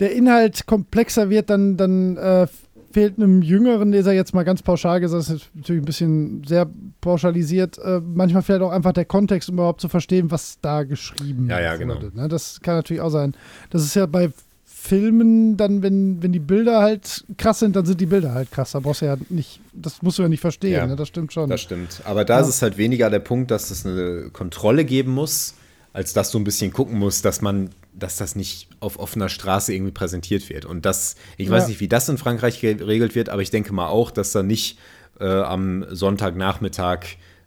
der 0.00 0.14
Inhalt 0.14 0.66
komplexer 0.66 1.30
wird, 1.30 1.50
dann, 1.50 1.76
dann 1.76 2.16
äh, 2.16 2.46
fehlt 2.92 3.16
einem 3.16 3.40
jüngeren 3.42 3.90
Leser 3.92 4.12
jetzt 4.12 4.34
mal 4.34 4.42
ganz 4.42 4.62
pauschal 4.62 5.00
gesagt, 5.00 5.20
das 5.20 5.30
ist 5.30 5.50
natürlich 5.54 5.82
ein 5.82 5.86
bisschen 5.86 6.44
sehr 6.44 6.68
pauschalisiert, 7.00 7.78
äh, 7.78 8.00
manchmal 8.04 8.42
vielleicht 8.42 8.62
auch 8.62 8.70
einfach 8.70 8.92
der 8.92 9.04
Kontext, 9.06 9.48
um 9.48 9.54
überhaupt 9.56 9.80
zu 9.80 9.88
verstehen, 9.88 10.30
was 10.30 10.58
da 10.60 10.82
geschrieben 10.82 11.48
Ja, 11.48 11.60
ja, 11.60 11.76
genau. 11.76 11.94
wurde. 11.96 12.12
Ne? 12.14 12.28
Das 12.28 12.60
kann 12.60 12.74
natürlich 12.76 13.00
auch 13.00 13.10
sein. 13.10 13.34
Das 13.70 13.82
ist 13.82 13.94
ja 13.94 14.06
bei 14.06 14.30
Filmen 14.64 15.56
dann, 15.56 15.82
wenn, 15.82 16.22
wenn 16.22 16.32
die 16.32 16.40
Bilder 16.40 16.80
halt 16.80 17.24
krass 17.38 17.60
sind, 17.60 17.76
dann 17.76 17.86
sind 17.86 18.00
die 18.00 18.06
Bilder 18.06 18.34
halt 18.34 18.50
krass. 18.50 18.72
Da 18.72 18.80
brauchst 18.80 19.00
du 19.02 19.06
ja 19.06 19.16
nicht, 19.28 19.60
das 19.72 20.02
musst 20.02 20.18
du 20.18 20.22
ja 20.22 20.28
nicht 20.28 20.40
verstehen, 20.40 20.72
Ja. 20.72 20.86
ne? 20.86 20.96
das 20.96 21.06
stimmt 21.08 21.32
schon. 21.32 21.48
Das 21.48 21.60
stimmt. 21.60 22.02
Aber 22.04 22.24
da 22.24 22.34
Ja. 22.34 22.40
ist 22.40 22.48
es 22.48 22.62
halt 22.62 22.78
weniger 22.78 23.08
der 23.08 23.20
Punkt, 23.20 23.52
dass 23.52 23.70
es 23.70 23.86
eine 23.86 24.30
Kontrolle 24.32 24.84
geben 24.84 25.12
muss, 25.12 25.54
als 25.92 26.12
dass 26.12 26.30
du 26.30 26.38
ein 26.38 26.44
bisschen 26.44 26.72
gucken 26.72 26.98
musst, 26.98 27.24
dass 27.24 27.42
man, 27.42 27.70
dass 27.92 28.16
das 28.16 28.34
nicht 28.36 28.68
auf 28.80 28.98
offener 28.98 29.28
Straße 29.28 29.74
irgendwie 29.74 29.92
präsentiert 29.92 30.48
wird. 30.48 30.64
Und 30.64 30.86
das, 30.86 31.16
ich 31.36 31.50
weiß 31.50 31.64
Ja. 31.64 31.68
nicht, 31.68 31.80
wie 31.80 31.88
das 31.88 32.08
in 32.08 32.18
Frankreich 32.18 32.60
geregelt 32.60 33.14
wird, 33.14 33.28
aber 33.28 33.42
ich 33.42 33.50
denke 33.50 33.72
mal 33.72 33.88
auch, 33.88 34.10
dass 34.10 34.32
da 34.32 34.42
nicht 34.42 34.78
äh, 35.20 35.26
am 35.26 35.84
Sonntagnachmittag 35.90 37.00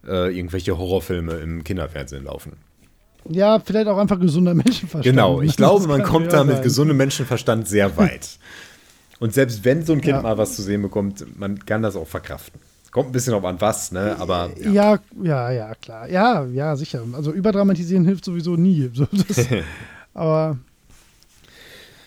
äh, 0.07 0.35
irgendwelche 0.38 0.77
Horrorfilme 0.77 1.33
im 1.33 1.64
Kinderfernsehen 1.64 2.25
laufen. 2.25 2.53
Ja, 3.27 3.59
vielleicht 3.59 3.88
auch 3.88 3.98
einfach 3.98 4.19
gesunder 4.19 4.53
Menschenverstand. 4.53 5.03
Genau, 5.03 5.41
ich 5.41 5.48
Das 5.48 5.57
glaube, 5.57 5.88
man 5.88 6.03
kommt 6.03 6.32
da 6.32 6.43
mit 6.43 6.61
gesundem 6.61 6.98
Menschenverstand 6.98 7.67
sehr 7.67 7.98
weit. 7.98 8.38
Und 9.19 9.33
selbst 9.33 9.64
wenn 9.64 9.83
so 9.83 9.93
ein 9.93 10.01
Kind 10.01 10.17
Ja. 10.17 10.22
mal 10.22 10.38
was 10.38 10.56
zu 10.56 10.61
sehen 10.61 10.82
bekommt, 10.82 11.25
man 11.40 11.57
kann 11.65 11.82
das 11.82 11.95
auch 11.95 12.07
verkraften. 12.07 12.59
Kommt 12.95 13.09
ein 13.09 13.11
bisschen 13.11 13.33
auf 13.33 13.43
an 13.43 13.59
was, 13.59 13.91
ne? 13.91 14.15
Aber 14.19 14.51
ja. 14.57 14.72
Ja, 14.72 14.99
ja, 15.22 15.51
ja, 15.51 15.75
klar. 15.75 16.09
Ja, 16.09 16.45
ja, 16.45 16.77
sicher. 16.77 17.01
Also 17.11 17.33
überdramatisieren 17.33 18.06
hilft 18.06 18.24
sowieso 18.24 18.56
nie. 18.56 18.90
Das, 18.95 19.48
aber 20.14 20.57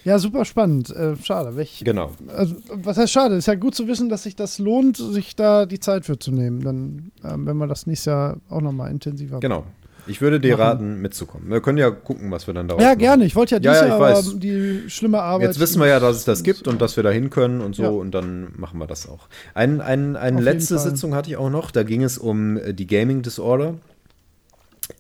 ja, 0.03 0.19
super 0.19 0.47
spannend. 0.47 0.89
Äh, 0.89 1.17
schade. 1.23 1.57
Welch, 1.57 1.83
genau. 1.85 2.13
also, 2.35 2.57
was 2.73 2.97
heißt 2.97 3.13
schade? 3.13 3.35
Ist 3.35 3.49
ja 3.49 3.55
gut 3.57 3.75
zu 3.75 3.87
wissen, 3.87 4.09
dass 4.09 4.23
sich 4.23 4.35
das 4.35 4.59
lohnt, 4.59 4.97
sich 4.97 5.37
da 5.37 5.67
die 5.67 5.79
Zeit 5.79 6.07
für 6.07 6.19
zu 6.19 6.33
nehmen. 6.33 6.63
Dann, 6.63 7.13
ähm, 7.23 7.45
wenn 7.45 7.59
wir 7.59 7.67
das 7.67 7.87
nächstes 7.87 8.07
Jahr 8.07 8.39
auch 8.49 8.63
nochmal 8.63 8.91
intensiver 8.91 9.41
Genau. 9.41 9.67
Ich 10.09 10.21
würde 10.21 10.41
dir 10.41 10.57
Machen. 10.57 10.63
raten, 10.67 11.01
mitzukommen. 11.03 11.51
Wir 11.51 11.61
können 11.61 11.79
ja 11.79 11.91
gucken, 11.91 12.31
was 12.31 12.47
wir 12.47 12.55
dann 12.55 12.67
daraus 12.69 12.83
Ja, 12.83 12.89
machen. 12.91 12.99
gerne. 12.99 13.25
Ich 13.25 13.37
wollte 13.37 13.57
ja 13.57 13.61
Ja, 13.61 13.73
dieses 13.73 13.89
ja, 13.89 14.19
ich 14.19 14.27
Jahr 14.27 14.35
die 14.41 14.91
schlimme 14.91 15.21
Arbeit. 15.21 15.47
Jetzt 15.49 15.61
wissen 15.61 15.81
wir 15.81 15.87
ja, 15.87 16.01
dass 16.01 16.17
es 16.17 16.25
das 16.25 16.43
gibt 16.43 16.67
und 16.67 16.81
dass 16.81 16.97
wir 16.97 17.03
da 17.05 17.11
hin 17.11 17.31
können 17.31 17.61
und 17.61 17.77
so 17.77 17.83
Ja. 17.83 17.89
und 17.91 18.13
dann 18.13 18.49
machen 18.57 18.79
wir 18.79 18.87
das 18.87 19.09
auch. 19.09 19.29
Ein, 19.55 19.81
ein, 19.81 20.17
eine 20.17 20.41
letzte. 20.41 20.79
Sitzung 20.79 21.15
hatte 21.15 21.31
ich 21.31 21.37
auch 21.37 21.51
noch, 21.51 21.71
da 21.71 21.83
ging 21.83 22.03
es 22.03 22.19
um 22.19 22.57
äh, 22.57 22.73
die 22.75 22.87
Gaming 22.87 23.23
Disorder. 23.23 23.75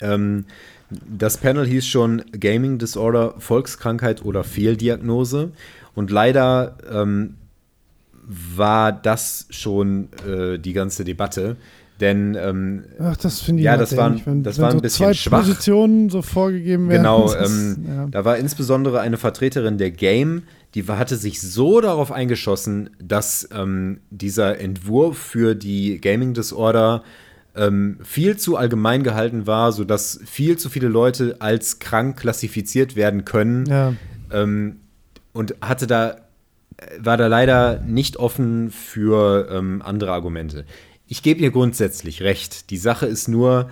Ähm, 0.01 0.45
das 0.91 1.37
Panel 1.39 1.67
hieß 1.67 1.87
schon 1.87 2.23
Gaming 2.39 2.79
Disorder, 2.79 3.35
Volkskrankheit 3.39 4.25
oder 4.25 4.45
Fehldiagnose. 4.45 5.51
Und 5.95 6.11
leider 6.11 6.77
ähm, 6.91 7.35
war 8.27 8.93
das 8.93 9.47
schon 9.51 10.09
äh, 10.27 10.59
die 10.59 10.73
ganze 10.73 11.05
Debatte. 11.05 11.57
Denn 12.01 12.37
ähm, 12.41 12.85
Ach, 13.01 13.17
das 13.17 13.41
finde 13.41 13.61
ich 13.61 13.65
Ja, 13.65 13.77
das 13.77 13.97
war- 13.97 14.15
wenn, 14.25 14.43
das 14.43 14.57
wenn 14.59 14.63
war 14.63 14.71
ein 14.71 14.77
so 14.77 14.83
bisschen 14.83 15.07
zwei 15.07 15.15
schwach. 15.15 15.41
Positionen 15.41 16.11
so 16.11 16.23
vorgegeben 16.23 16.89
werden. 16.89 17.03
Genau, 17.03 17.35
ähm, 17.35 17.85
ja. 17.89 18.07
da 18.11 18.25
war 18.25 18.37
insbesondere 18.37 19.01
eine 19.01 19.17
Vertreterin 19.17 19.79
der 19.79 19.91
Game, 19.91 20.45
die 20.75 20.85
hatte 20.87 21.17
sich 21.17 21.41
so 21.41 21.81
darauf 21.81 22.13
eingeschossen, 22.13 22.91
dass 23.03 23.49
ähm, 23.53 24.01
dieser 24.11 24.61
Entwurf 24.61 25.19
für 25.19 25.55
die 25.55 26.01
Gaming 26.01 26.35
Disorder 26.35 27.03
ähm, 27.57 27.99
viel 28.05 28.37
zu 28.37 28.57
allgemein 28.57 29.03
gehalten 29.03 29.47
war, 29.47 29.73
sodass 29.73 30.21
viel 30.25 30.57
zu 30.57 30.69
viele 30.69 30.89
Leute 30.89 31.37
als 31.41 31.81
krank 31.81 32.19
klassifiziert 32.19 32.95
werden 32.95 33.25
können 33.25 33.67
ja. 33.67 33.95
ähm, 34.31 34.77
und 35.33 35.57
hatte 35.61 35.87
da 35.87 36.17
war 37.01 37.17
da 37.17 37.27
leider 37.27 37.81
nicht 37.81 38.19
offen 38.19 38.71
für 38.71 39.49
ähm, 39.51 39.83
andere 39.85 40.13
Argumente. 40.13 40.65
Ich 41.09 41.23
gebe 41.23 41.41
ihr 41.41 41.51
grundsätzlich 41.51 42.23
recht. 42.23 42.71
Die 42.71 42.77
Sache 42.77 43.07
ist 43.07 43.29
nur, 43.29 43.71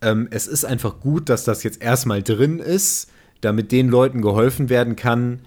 ähm, 0.00 0.28
es 0.30 0.46
ist 0.46 0.64
einfach 0.64 1.00
gut, 1.00 1.28
dass 1.28 1.44
das 1.44 1.62
jetzt 1.62 1.82
erstmal 1.82 2.22
drin 2.22 2.60
ist, 2.60 3.10
damit 3.40 3.72
den 3.72 3.88
Leuten 3.88 4.22
geholfen 4.22 4.68
werden 4.68 4.96
kann, 4.96 5.40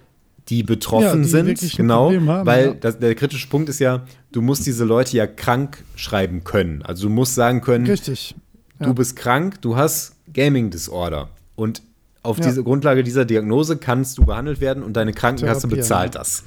die 0.50 0.64
betroffen 0.64 1.06
Ja, 1.06 1.16
die 1.16 1.56
sind. 1.56 1.78
Genau, 1.78 2.12
haben, 2.12 2.46
weil 2.46 2.66
ja. 2.66 2.74
das, 2.74 3.00
der 3.00 3.16
kritische 3.16 3.48
Punkt 3.48 3.70
ist 3.70 3.80
ja, 3.80 4.06
du 4.32 4.42
musst 4.42 4.66
diese 4.66 4.84
Leute 4.84 5.16
ja 5.16 5.28
krank 5.28 5.84
schreiben 5.96 6.44
können. 6.44 6.82
Also 6.82 7.08
du 7.08 7.14
musst 7.14 7.36
sagen 7.36 7.62
können, 7.62 7.86
Richtig. 7.86 8.36
Ja. 8.80 8.88
du 8.88 8.94
bist 8.94 9.16
krank, 9.16 9.62
du 9.62 9.76
hast 9.76 10.16
Gaming 10.34 10.70
Disorder. 10.70 11.30
Und 11.56 11.82
auf 12.24 12.40
diese 12.40 12.64
Grundlage 12.64 13.04
dieser 13.04 13.26
Diagnose 13.26 13.78
kannst 13.78 14.18
du 14.18 14.26
behandelt 14.26 14.62
werden 14.62 14.84
und 14.84 14.94
deine 14.94 15.14
Krankenkasse 15.14 15.62
Therapieren, 15.62 15.80
bezahlt 15.82 16.16
das. 16.16 16.44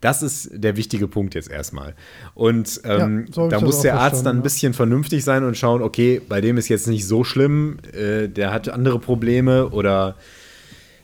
Das 0.00 0.22
ist 0.22 0.50
der 0.52 0.76
wichtige 0.76 1.08
Punkt 1.08 1.34
jetzt 1.34 1.50
erstmal. 1.50 1.94
Und 2.34 2.80
ähm, 2.84 3.26
ja, 3.26 3.32
so 3.34 3.48
da 3.48 3.60
muss 3.60 3.80
der 3.80 3.98
Arzt 4.00 4.24
dann 4.24 4.38
ein 4.38 4.42
bisschen 4.42 4.72
vernünftig 4.72 5.24
sein 5.24 5.44
und 5.44 5.56
schauen, 5.56 5.82
okay, 5.82 6.22
bei 6.26 6.40
dem 6.40 6.56
ist 6.56 6.68
jetzt 6.68 6.86
nicht 6.88 7.06
so 7.06 7.22
schlimm, 7.22 7.78
äh, 7.92 8.28
der 8.28 8.52
hat 8.52 8.68
andere 8.68 8.98
Probleme 8.98 9.68
oder 9.68 10.16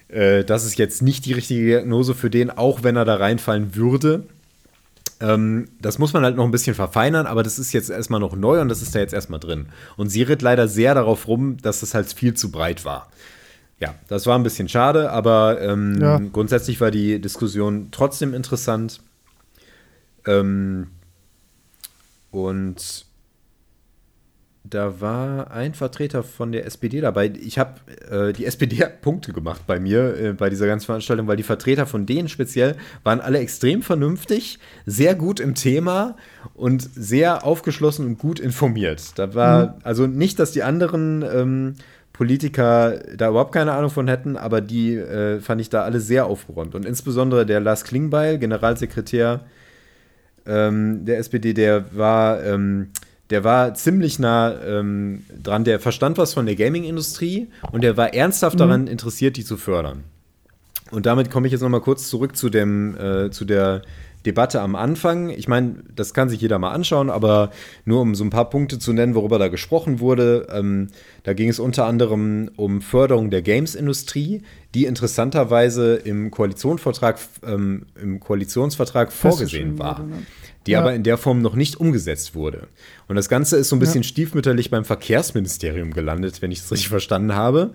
äh, 0.09 0.45
das 0.45 0.65
ist 0.65 0.79
jetzt 0.79 1.03
nicht 1.03 1.27
die 1.27 1.35
richtige 1.35 1.65
Diagnose 1.65 2.15
für 2.15 2.31
den, 2.31 2.51
auch 2.51 2.83
wenn 2.83 2.97
er 2.97 3.05
da 3.05 3.17
reinfallen 3.17 3.75
würde. 3.75 4.25
Ähm, 5.21 5.69
das 5.81 5.99
muss 5.99 6.13
man 6.13 6.25
halt 6.25 6.37
noch 6.37 6.45
ein 6.45 6.51
bisschen 6.51 6.75
verfeinern, 6.75 7.27
aber 7.27 7.43
das 7.43 7.59
ist 7.59 7.73
jetzt 7.73 7.91
erstmal 7.91 8.21
noch 8.21 8.37
neu 8.37 8.61
und 8.61 8.69
das 8.69 8.83
ist 8.83 8.95
da 8.95 8.99
jetzt 8.99 9.15
erstmal 9.15 9.41
drin. 9.41 9.67
Und 9.97 10.09
sie 10.09 10.23
ritt 10.23 10.43
leider 10.43 10.69
sehr 10.69 10.95
darauf 10.95 11.27
rum, 11.29 11.57
dass 11.63 11.81
das 11.81 11.95
halt 11.95 12.13
viel 12.13 12.35
zu 12.35 12.51
breit 12.51 12.85
war. 12.85 13.11
Ja, 13.79 13.95
das 14.09 14.27
war 14.27 14.39
ein 14.39 14.43
bisschen 14.43 14.69
schade, 14.69 15.11
aber 15.11 15.61
ähm, 15.61 16.01
ja. 16.01 16.19
grundsätzlich 16.33 16.81
war 16.81 16.91
die 16.91 17.21
Diskussion 17.21 17.89
trotzdem 17.91 18.33
interessant. 18.33 19.01
Ähm, 20.27 20.89
und 22.31 23.07
da 24.69 25.01
war 25.01 25.51
ein 25.51 25.75
Vertreter 25.75 26.23
von 26.23 26.53
der 26.53 26.67
SPD 26.67 27.01
dabei. 27.01 27.33
Ich 27.41 27.59
habe 27.59 27.75
äh, 28.11 28.33
die 28.33 28.47
SPD 28.47 28.85
Punkte 29.01 29.33
gemacht 29.33 29.63
bei 29.67 29.79
mir 29.79 30.19
äh, 30.19 30.33
bei 30.33 30.51
dieser 30.51 30.67
ganzen 30.67 30.87
Veranstaltung, 30.87 31.27
weil 31.27 31.37
die 31.37 31.43
Vertreter 31.43 31.87
von 31.87 32.07
denen 32.07 32.29
speziell 32.29 32.77
waren 33.05 33.21
alle 33.21 33.39
extrem 33.39 33.83
vernünftig, 33.83 34.59
sehr 34.85 35.15
gut 35.15 35.39
im 35.39 35.55
Thema 35.55 36.17
und 36.55 36.83
sehr 36.95 37.45
aufgeschlossen 37.45 38.07
und 38.07 38.19
gut 38.19 38.41
informiert. 38.41 39.19
Da 39.19 39.35
war 39.35 39.67
mhm. 39.67 39.73
also 39.83 40.07
nicht, 40.07 40.39
dass 40.39 40.53
die 40.53 40.63
anderen 40.63 41.23
ähm, 41.23 41.75
Politiker 42.17 42.99
da 43.17 43.29
überhaupt 43.29 43.53
keine 43.53 43.73
Ahnung 43.73 43.91
von 43.91 44.09
hätten, 44.09 44.37
aber 44.37 44.61
die 44.61 44.95
äh, 44.95 45.41
fand 45.41 45.61
ich 45.61 45.69
da 45.69 45.83
alle 45.83 46.01
sehr 46.01 46.27
aufgeräumt. 46.27 46.75
Und 46.75 46.87
insbesondere 46.87 47.45
der 47.45 47.61
Lars 47.61 47.85
Klingbeil, 47.85 48.39
Generalsekretär 48.39 49.41
ähm, 50.47 51.05
der 51.05 51.19
SPD, 51.19 51.53
der 51.53 51.97
war, 51.97 52.43
ähm, 52.45 52.91
der 53.31 53.45
war 53.45 53.75
ziemlich 53.75 54.19
nah 54.19 54.55
ähm, 54.63 55.25
dran. 55.43 55.65
Der 55.65 55.81
verstand 55.81 56.19
was 56.19 56.35
von 56.35 56.47
der 56.47 56.55
Gaming-Industrie 56.55 57.49
und 57.73 57.83
der 57.83 57.97
war 57.97 58.15
ernsthaft 58.15 58.55
mhm. 58.55 58.61
daran 58.61 58.87
interessiert, 58.87 59.37
die 59.37 59.45
zu 59.45 59.57
fördern. 59.57 60.05
Und 60.93 61.05
damit 61.05 61.31
komme 61.31 61.49
ich 61.49 61.53
jetzt 61.53 61.63
noch 61.63 61.69
mal 61.69 61.81
kurz 61.81 62.09
zurück 62.09 62.37
zu, 62.37 62.49
dem, 62.49 62.97
äh, 62.97 63.31
zu 63.31 63.45
der 63.45 63.83
Debatte 64.27 64.61
am 64.61 64.75
Anfang. 64.75 65.31
Ich 65.31 65.49
meine, 65.49 65.77
das 65.95 66.13
kann 66.13 66.29
sich 66.29 66.41
jeder 66.41 66.59
mal 66.59 66.73
anschauen, 66.73 67.09
aber 67.09 67.51
nur 67.85 68.01
um 68.01 68.15
so 68.15 68.25
ein 68.25 68.31
paar 68.31 68.51
Punkte 68.51 68.79
zu 68.79 68.93
nennen, 68.93 69.15
worüber 69.15 69.39
da 69.39 69.49
gesprochen 69.49 70.01
wurde. 70.01 70.49
Ähm, 70.53 70.89
da 71.23 71.33
ging 71.33 71.49
es 71.49 71.59
unter 71.59 71.87
anderem 71.87 72.51
um 72.57 72.83
Förderung 72.83 73.31
der 73.31 73.43
Games-Industrie, 73.43 74.43
die 74.75 74.85
interessanterweise 74.85 75.95
im 75.95 76.31
Koalitionsvertrag, 76.31 77.19
ähm, 77.47 77.87
im 78.01 78.21
Koalitionsvertrag 78.21 79.13
vorgesehen 79.13 79.79
war. 79.79 80.03
Ne? 80.03 80.27
Die 80.67 80.73
ja. 80.73 80.81
aber 80.81 80.95
in 80.95 81.05
der 81.05 81.17
Form 81.17 81.41
noch 81.41 81.55
nicht 81.55 81.77
umgesetzt 81.77 82.35
wurde. 82.35 82.67
Und 83.07 83.15
das 83.15 83.29
Ganze 83.29 83.57
ist 83.57 83.69
so 83.69 83.77
ein 83.77 83.79
bisschen 83.79 84.03
ja. 84.03 84.09
stiefmütterlich 84.09 84.71
beim 84.71 84.85
Verkehrsministerium 84.85 85.93
gelandet, 85.93 86.43
wenn 86.43 86.51
ich 86.51 86.59
es 86.59 86.73
richtig 86.73 86.89
verstanden 86.89 87.35
habe. 87.35 87.73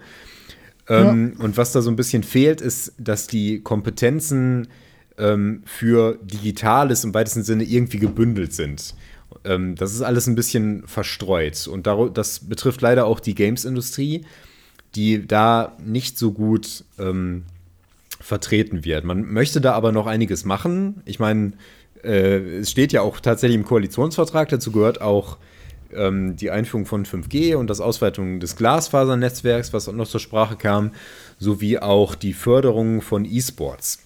Ähm, 0.89 1.35
ja. 1.37 1.45
Und 1.45 1.55
was 1.55 1.71
da 1.71 1.81
so 1.81 1.89
ein 1.89 1.95
bisschen 1.95 2.23
fehlt, 2.23 2.59
ist, 2.59 2.93
dass 2.97 3.27
die 3.27 3.61
Kompetenzen 3.61 4.67
ähm, 5.21 5.61
für 5.65 6.17
Digitales 6.21 7.03
im 7.03 7.13
weitesten 7.13 7.43
Sinne 7.43 7.63
irgendwie 7.63 7.99
gebündelt 7.99 8.53
sind. 8.53 8.95
Ähm, 9.45 9.75
das 9.75 9.93
ist 9.93 10.01
alles 10.01 10.27
ein 10.27 10.35
bisschen 10.35 10.83
verstreut. 10.87 11.67
Und 11.67 11.87
das 11.87 12.39
betrifft 12.39 12.81
leider 12.81 13.05
auch 13.05 13.19
die 13.19 13.35
Games-Industrie, 13.35 14.25
die 14.95 15.25
da 15.25 15.77
nicht 15.85 16.17
so 16.17 16.31
gut 16.31 16.83
ähm, 16.99 17.43
vertreten 18.19 18.83
wird. 18.83 19.05
Man 19.05 19.31
möchte 19.31 19.61
da 19.61 19.73
aber 19.73 19.91
noch 19.91 20.07
einiges 20.07 20.43
machen. 20.43 21.01
Ich 21.05 21.19
meine, 21.19 21.53
äh, 22.03 22.59
es 22.59 22.71
steht 22.71 22.91
ja 22.91 23.01
auch 23.01 23.19
tatsächlich 23.19 23.55
im 23.55 23.65
Koalitionsvertrag, 23.65 24.49
dazu 24.49 24.71
gehört 24.71 25.01
auch 25.01 25.37
ähm, 25.93 26.35
die 26.35 26.51
Einführung 26.51 26.85
von 26.85 27.05
5G 27.05 27.55
und 27.55 27.69
das 27.69 27.79
Ausweitung 27.79 28.39
des 28.39 28.55
Glasfasernetzwerks, 28.55 29.71
was 29.71 29.87
noch 29.87 30.07
zur 30.07 30.19
Sprache 30.19 30.55
kam, 30.55 30.91
sowie 31.39 31.77
auch 31.77 32.15
die 32.15 32.33
Förderung 32.33 33.01
von 33.01 33.23
E-Sports 33.25 33.99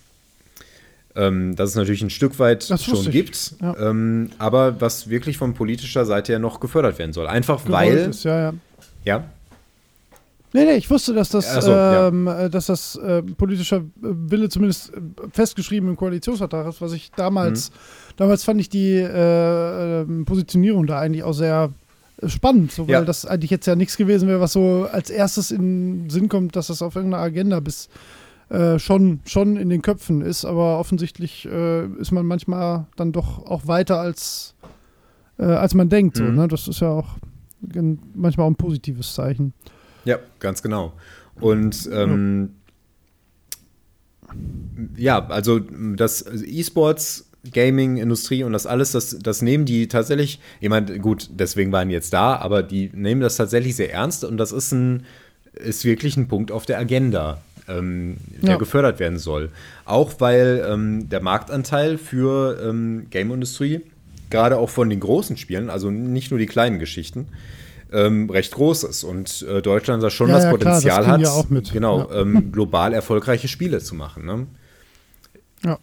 ähm, 1.16 1.56
dass 1.56 1.72
es 1.72 1.76
natürlich 1.76 2.02
ein 2.02 2.10
Stück 2.10 2.40
weit 2.40 2.64
schon 2.64 3.10
gibt, 3.10 3.56
ja. 3.62 3.76
ähm, 3.78 4.30
aber 4.38 4.82
was 4.82 5.10
wirklich 5.10 5.38
von 5.38 5.54
politischer 5.54 6.06
Seite 6.06 6.34
her 6.34 6.40
noch 6.40 6.60
gefördert 6.60 7.00
werden 7.00 7.14
soll. 7.14 7.28
Einfach 7.28 7.64
Gewollt 7.64 7.74
weil. 7.74 7.98
Ist, 8.10 8.24
ja, 8.26 8.40
ja. 8.40 8.54
ja? 9.04 9.24
Nee, 10.56 10.64
nee, 10.64 10.76
ich 10.76 10.90
wusste, 10.90 11.14
dass 11.14 11.30
das, 11.30 11.54
so, 11.66 11.72
ähm, 11.72 12.28
ja. 12.28 12.46
Äh, 12.46 12.50
dass 12.50 12.68
das 12.68 12.96
äh, 12.96 13.22
politischer 13.22 13.84
Wille 14.00 14.48
zumindest 14.48 14.94
äh, 14.94 15.02
festgeschrieben 15.34 15.90
im 15.90 15.98
Koalitionsvertrag 15.98 16.68
ist, 16.68 16.80
was 16.80 16.94
ich 16.94 17.12
damals, 17.12 17.72
mhm. 17.72 17.74
damals 18.16 18.46
fand 18.46 18.62
ich 18.62 18.70
die 18.70 18.94
äh, 18.94 20.02
ähm, 20.02 20.24
Positionierung 20.24 20.88
da 20.88 21.00
eigentlich 21.00 21.24
auch 21.24 21.34
sehr 21.34 21.74
äh, 22.22 22.30
spannend, 22.30 22.72
so, 22.72 22.88
weil 22.88 22.94
ja. 22.94 23.02
das 23.02 23.26
eigentlich 23.26 23.52
jetzt 23.52 23.66
ja 23.66 23.76
nichts 23.76 23.98
gewesen 23.98 24.30
wäre, 24.30 24.40
was 24.40 24.54
so 24.54 24.88
als 24.90 25.10
erstes 25.10 25.52
in 25.52 26.04
den 26.04 26.10
Sinn 26.10 26.30
kommt, 26.30 26.56
dass 26.56 26.68
das 26.68 26.82
auf 26.82 26.96
irgendeiner 26.96 27.24
Agenda 27.24 27.60
bis 27.60 27.90
äh, 28.50 28.78
schon, 28.78 29.22
schon 29.26 29.58
in 29.58 29.70
den 29.70 29.82
Köpfen 29.82 30.22
ist, 30.22 30.46
aber 30.46 30.80
offensichtlich 30.80 31.46
äh, 31.46 31.86
ist 32.00 32.12
man 32.12 32.26
manchmal 32.26 32.86
dann 32.96 33.12
doch 33.12 33.46
auch 33.46 33.68
weiter 33.68 34.00
als, 34.00 34.56
äh, 35.40 35.46
als 35.46 35.74
man 35.74 35.90
denkt. 35.90 36.20
Mhm. 36.20 36.26
So, 36.26 36.32
ne? 36.32 36.48
Das 36.48 36.68
ist 36.68 36.80
ja 36.80 36.90
auch 36.90 37.16
manchmal 38.14 38.46
auch 38.46 38.52
ein 38.52 38.56
positives 38.56 39.16
Zeichen. 39.16 39.54
Ja, 40.04 40.20
ganz 40.40 40.62
genau. 40.62 40.94
Und 41.42 41.90
ähm, 41.92 42.52
ja. 44.96 45.20
ja, 45.20 45.28
also 45.28 45.60
das 45.60 46.24
E-Sports 46.28 47.32
Gaming-Industrie 47.52 48.44
und 48.44 48.54
das 48.54 48.68
alles, 48.68 48.92
das, 48.92 49.18
das 49.20 49.42
nehmen 49.42 49.66
die 49.66 49.88
tatsächlich, 49.88 50.40
ich 50.60 50.70
meine, 50.70 51.00
gut, 51.00 51.30
deswegen 51.34 51.72
waren 51.72 51.90
die 51.90 51.96
jetzt 51.96 52.14
da, 52.14 52.36
aber 52.36 52.64
die 52.64 52.92
nehmen 52.94 53.22
das 53.22 53.38
tatsächlich 53.38 53.76
sehr 53.76 53.92
ernst 53.92 54.24
und 54.24 54.38
das 54.38 54.52
ist 54.52 54.72
ein, 54.72 55.04
ist 55.54 55.86
wirklich 55.86 56.18
ein 56.18 56.28
Punkt 56.28 56.52
auf 56.52 56.66
der 56.66 56.80
Agenda 56.80 57.42
ähm, 57.68 58.18
der 58.42 58.52
ja. 58.52 58.58
gefördert 58.58 59.00
werden 59.00 59.18
soll. 59.18 59.50
Auch 59.86 60.14
weil 60.20 60.66
ähm, 60.70 61.10
der 61.10 61.22
Marktanteil 61.22 61.98
für 61.98 62.60
ähm, 62.62 63.08
Game-Industrie, 63.10 63.82
gerade 64.30 64.58
auch 64.58 64.70
von 64.70 64.90
den 64.90 65.00
großen 65.00 65.38
Spielen, 65.38 65.70
also 65.70 65.90
nicht 65.90 66.32
nur 66.32 66.40
die 66.40 66.46
kleinen 66.46 66.80
Geschichten, 66.80 67.28
ähm, 67.92 68.30
recht 68.30 68.54
groß 68.54 68.84
ist 68.84 69.04
und 69.04 69.44
äh, 69.44 69.62
Deutschland 69.62 70.04
da 70.04 70.10
schon 70.10 70.30
ja, 70.30 70.36
das 70.36 70.44
ja, 70.46 70.52
Potenzial 70.52 71.04
klar, 71.04 71.18
das 71.18 71.38
hat, 71.38 71.72
genau, 71.72 72.12
ähm, 72.12 72.52
global 72.52 72.94
erfolgreiche 72.94 73.48
Spiele 73.48 73.80
zu 73.80 73.96
machen. 73.96 74.26
Ne? 74.26 74.48
Ja. 75.64 75.80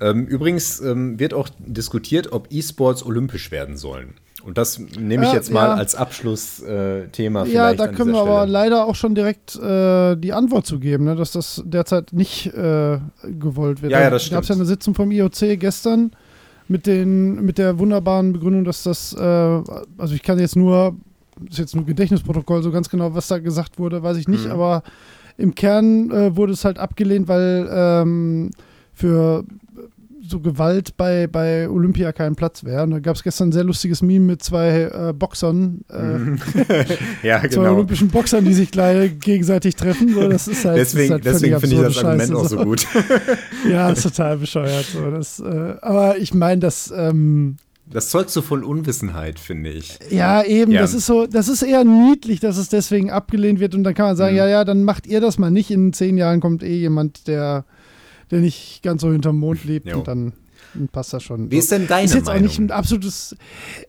Ähm, 0.00 0.26
übrigens 0.26 0.80
wird 0.80 1.34
auch 1.34 1.48
diskutiert, 1.58 2.32
ob 2.32 2.48
E-Sports 2.52 3.04
olympisch 3.04 3.50
werden 3.50 3.76
sollen. 3.76 4.14
Und 4.44 4.56
das 4.56 4.78
nehme 4.78 5.26
ich 5.26 5.32
jetzt 5.32 5.50
mal 5.50 5.68
ja. 5.68 5.74
als 5.74 5.94
Abschlussthema 5.94 7.44
äh, 7.44 7.52
Ja, 7.52 7.74
da 7.74 7.88
können 7.88 8.12
wir 8.12 8.20
Stelle. 8.20 8.38
aber 8.38 8.46
leider 8.46 8.86
auch 8.86 8.94
schon 8.94 9.14
direkt 9.14 9.56
äh, 9.56 10.16
die 10.16 10.32
Antwort 10.32 10.64
zu 10.66 10.78
geben, 10.78 11.04
ne, 11.04 11.16
dass 11.16 11.32
das 11.32 11.62
derzeit 11.66 12.12
nicht 12.12 12.46
äh, 12.46 12.98
gewollt 13.24 13.82
wird. 13.82 13.92
Ja, 13.92 14.00
ja 14.00 14.10
das 14.10 14.22
stimmt. 14.22 14.32
Da 14.32 14.36
gab 14.36 14.42
es 14.44 14.48
ja 14.48 14.54
eine 14.54 14.64
Sitzung 14.64 14.94
vom 14.94 15.10
IOC 15.10 15.58
gestern 15.58 16.12
mit, 16.68 16.86
den, 16.86 17.44
mit 17.44 17.58
der 17.58 17.78
wunderbaren 17.78 18.32
Begründung, 18.32 18.64
dass 18.64 18.84
das, 18.84 19.12
äh, 19.14 19.22
also 19.22 20.14
ich 20.14 20.22
kann 20.22 20.38
jetzt 20.38 20.54
nur, 20.54 20.96
das 21.40 21.54
ist 21.54 21.58
jetzt 21.58 21.74
nur 21.74 21.84
Gedächtnisprotokoll, 21.84 22.62
so 22.62 22.70
ganz 22.70 22.88
genau, 22.88 23.14
was 23.14 23.26
da 23.28 23.38
gesagt 23.38 23.78
wurde, 23.78 24.02
weiß 24.02 24.18
ich 24.18 24.28
nicht, 24.28 24.44
mhm. 24.44 24.52
aber 24.52 24.82
im 25.36 25.54
Kern 25.54 26.10
äh, 26.10 26.36
wurde 26.36 26.52
es 26.52 26.64
halt 26.64 26.78
abgelehnt, 26.78 27.28
weil 27.28 27.68
ähm, 27.72 28.50
für 28.92 29.44
so 30.28 30.40
Gewalt 30.40 30.96
bei, 30.96 31.26
bei 31.26 31.68
Olympia 31.68 32.12
keinen 32.12 32.36
Platz 32.36 32.64
wäre. 32.64 32.82
Und 32.82 32.90
da 32.90 32.98
gab 32.98 33.16
es 33.16 33.22
gestern 33.22 33.48
ein 33.48 33.52
sehr 33.52 33.64
lustiges 33.64 34.02
Meme 34.02 34.26
mit 34.26 34.42
zwei 34.42 34.82
äh, 34.82 35.12
Boxern, 35.12 35.84
äh, 35.90 37.26
ja, 37.26 37.38
genau. 37.38 37.54
zwei 37.54 37.70
olympischen 37.70 38.08
Boxern, 38.08 38.44
die 38.44 38.54
sich 38.54 38.70
gleich 38.70 39.18
gegenseitig 39.20 39.76
treffen. 39.76 40.12
So, 40.14 40.28
das 40.28 40.48
ist 40.48 40.64
halt, 40.64 40.78
deswegen 40.78 41.12
halt 41.12 41.24
deswegen 41.24 41.60
finde 41.60 41.76
ich 41.76 41.82
das 41.82 42.04
Argument 42.04 42.34
auch 42.34 42.48
so 42.48 42.56
gut. 42.58 42.86
ja, 43.70 43.90
ist 43.90 44.02
total 44.02 44.36
bescheuert. 44.36 44.84
So. 44.84 45.10
Das, 45.10 45.40
äh, 45.40 45.74
aber 45.80 46.18
ich 46.18 46.34
meine, 46.34 46.60
das. 46.60 46.92
Ähm, 46.94 47.56
das 47.90 48.10
zeugt 48.10 48.28
so 48.28 48.42
von 48.42 48.64
Unwissenheit, 48.64 49.38
finde 49.38 49.70
ich. 49.70 49.98
Ja, 50.10 50.42
eben. 50.42 50.72
Ja. 50.72 50.82
Das 50.82 50.92
ist 50.92 51.06
so, 51.06 51.26
das 51.26 51.48
ist 51.48 51.62
eher 51.62 51.84
niedlich, 51.84 52.38
dass 52.38 52.58
es 52.58 52.68
deswegen 52.68 53.10
abgelehnt 53.10 53.60
wird. 53.60 53.74
Und 53.74 53.82
dann 53.84 53.94
kann 53.94 54.06
man 54.06 54.16
sagen, 54.16 54.32
mhm. 54.32 54.38
ja, 54.38 54.48
ja, 54.48 54.64
dann 54.64 54.84
macht 54.84 55.06
ihr 55.06 55.22
das 55.22 55.38
mal 55.38 55.50
nicht. 55.50 55.70
In 55.70 55.94
zehn 55.94 56.18
Jahren 56.18 56.40
kommt 56.40 56.62
eh 56.62 56.76
jemand, 56.76 57.26
der 57.28 57.64
der 58.30 58.40
nicht 58.40 58.82
ganz 58.82 59.02
so 59.02 59.12
hinterm 59.12 59.38
Mond 59.38 59.64
lebt 59.64 59.86
jo. 59.86 59.98
und 59.98 60.08
dann, 60.08 60.32
passt 60.92 61.12
das 61.12 61.22
schon. 61.22 61.50
Wie 61.50 61.58
ist 61.58 61.72
denn 61.72 61.86
deine 61.86 62.04
Ist 62.04 62.14
jetzt 62.14 62.26
Meinung? 62.26 62.42
auch 62.42 62.48
nicht 62.48 62.58
ein 62.58 62.70
absolutes. 62.70 63.36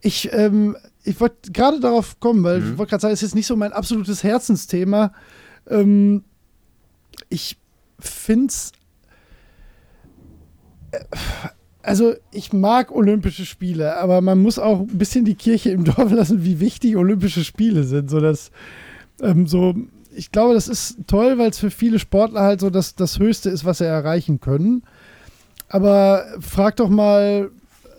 Ich, 0.01 0.29
ähm, 0.31 0.77
ich 1.03 1.19
wollte 1.19 1.51
gerade 1.51 1.79
darauf 1.79 2.19
kommen, 2.19 2.43
weil 2.43 2.59
mhm. 2.59 2.71
ich 2.71 2.77
wollte 2.77 2.91
gerade 2.91 3.01
sagen, 3.01 3.13
es 3.13 3.19
ist 3.19 3.29
jetzt 3.29 3.35
nicht 3.35 3.47
so 3.47 3.55
mein 3.55 3.73
absolutes 3.73 4.23
Herzensthema. 4.23 5.13
Ähm, 5.67 6.23
ich 7.29 7.57
finde 7.99 8.47
es. 8.47 8.71
Äh, 10.91 10.99
also 11.81 12.13
ich 12.31 12.53
mag 12.53 12.91
Olympische 12.91 13.45
Spiele, 13.45 13.97
aber 13.97 14.21
man 14.21 14.41
muss 14.41 14.59
auch 14.59 14.81
ein 14.81 14.97
bisschen 14.97 15.25
die 15.25 15.35
Kirche 15.35 15.71
im 15.71 15.85
Dorf 15.85 16.11
lassen, 16.11 16.43
wie 16.43 16.59
wichtig 16.59 16.95
Olympische 16.97 17.43
Spiele 17.43 17.83
sind. 17.83 18.09
So 18.09 18.19
dass 18.19 18.51
ähm, 19.21 19.47
so 19.47 19.75
ich 20.19 20.31
glaube, 20.33 20.53
das 20.53 20.67
ist 20.67 20.97
toll, 21.07 21.37
weil 21.37 21.49
es 21.49 21.59
für 21.59 21.71
viele 21.71 21.97
Sportler 21.97 22.41
halt 22.41 22.59
so 22.59 22.69
das, 22.69 22.93
das 22.93 23.19
Höchste 23.19 23.49
ist, 23.49 23.63
was 23.63 23.77
sie 23.77 23.85
erreichen 23.85 24.41
können. 24.41 24.83
Aber 25.69 26.25
frag 26.41 26.75
doch 26.75 26.89
mal 26.89 27.51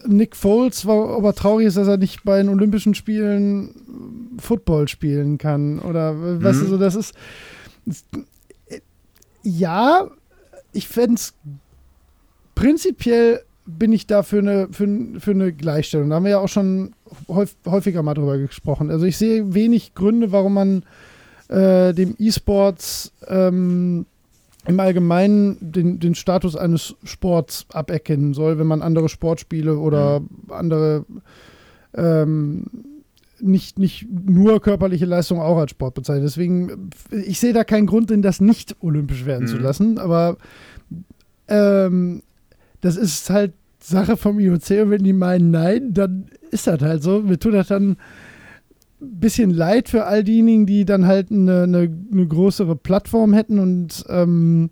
Nick 0.07 0.37
Foles, 0.37 0.87
ob 0.87 1.25
er 1.25 1.35
traurig 1.35 1.67
ist, 1.67 1.79
dass 1.79 1.89
er 1.89 1.97
nicht 1.97 2.23
bei 2.23 2.37
den 2.37 2.51
Olympischen 2.51 2.95
Spielen 2.95 4.37
Football 4.39 4.87
spielen 4.89 5.39
kann. 5.39 5.79
Oder 5.79 6.13
mhm. 6.13 6.45
weißt 6.45 6.61
du, 6.61 6.67
so 6.67 6.79
das 6.79 6.95
ist. 6.95 7.15
Ja, 9.43 10.07
ich 10.73 10.89
fände 10.89 11.15
es 11.15 11.35
prinzipiell 12.55 13.41
bin 13.65 13.93
ich 13.93 14.07
da 14.07 14.23
für 14.23 14.41
eine, 14.41 14.69
für, 14.71 14.87
für 15.19 15.31
eine 15.31 15.53
Gleichstellung. 15.53 16.11
Da 16.11 16.17
haben 16.17 16.25
wir 16.25 16.33
ja 16.33 16.39
auch 16.39 16.49
schon 16.49 16.93
häufiger 17.29 18.03
mal 18.03 18.15
drüber 18.15 18.37
gesprochen. 18.37 18.91
Also 18.91 19.07
ich 19.07 19.17
sehe 19.17 19.55
wenig 19.55 19.95
Gründe, 19.95 20.33
warum 20.33 20.55
man 20.55 20.85
äh, 21.51 21.93
dem 21.93 22.15
E-Sports 22.19 23.13
ähm, 23.27 24.07
im 24.67 24.81
Allgemeinen 24.81 25.57
den, 25.61 25.99
den 25.99 26.15
Status 26.15 26.55
eines 26.55 26.95
Sports 27.03 27.67
aberkennen 27.73 28.35
soll, 28.35 28.59
wenn 28.59 28.67
man 28.67 28.83
andere 28.83 29.09
Sportspiele 29.09 29.77
oder 29.77 30.21
mhm. 30.21 30.29
andere 30.51 31.05
ähm, 31.95 32.67
nicht, 33.41 33.79
nicht 33.79 34.07
nur 34.11 34.61
körperliche 34.61 35.07
Leistung 35.07 35.41
auch 35.41 35.57
als 35.57 35.73
Sport 35.73 35.95
bezeichnet. 35.95 36.27
Deswegen, 36.27 36.91
ich 37.11 37.41
sehe 37.41 37.53
da 37.53 37.65
keinen 37.65 37.87
Grund, 37.87 38.11
in 38.11 38.23
das 38.23 38.41
nicht 38.41 38.77
olympisch 38.81 39.25
werden 39.25 39.45
mhm. 39.45 39.49
zu 39.49 39.57
lassen, 39.57 39.99
aber 39.99 40.37
ähm, 41.49 42.23
das 42.81 42.97
ist 42.97 43.29
halt 43.31 43.55
Sache 43.83 44.17
vom 44.17 44.39
IOC 44.39 44.71
und 44.83 44.91
wenn 44.91 45.03
die 45.03 45.15
meinen 45.15 45.51
nein, 45.51 45.95
dann 45.95 46.27
ist 46.51 46.67
das 46.67 46.81
halt 46.83 47.03
so. 47.03 47.23
Mir 47.23 47.39
tut 47.39 47.55
das 47.55 47.69
dann 47.69 47.97
bisschen 49.01 49.51
leid 49.51 49.89
für 49.89 50.05
all 50.05 50.25
diejenigen, 50.25 50.67
die 50.67 50.85
dann 50.85 51.07
halt 51.07 51.31
eine, 51.31 51.63
eine, 51.65 51.91
eine 52.13 52.27
größere 52.27 52.77
Plattform 52.77 53.33
hätten 53.33 53.59
und 53.59 54.05
ähm, 54.09 54.71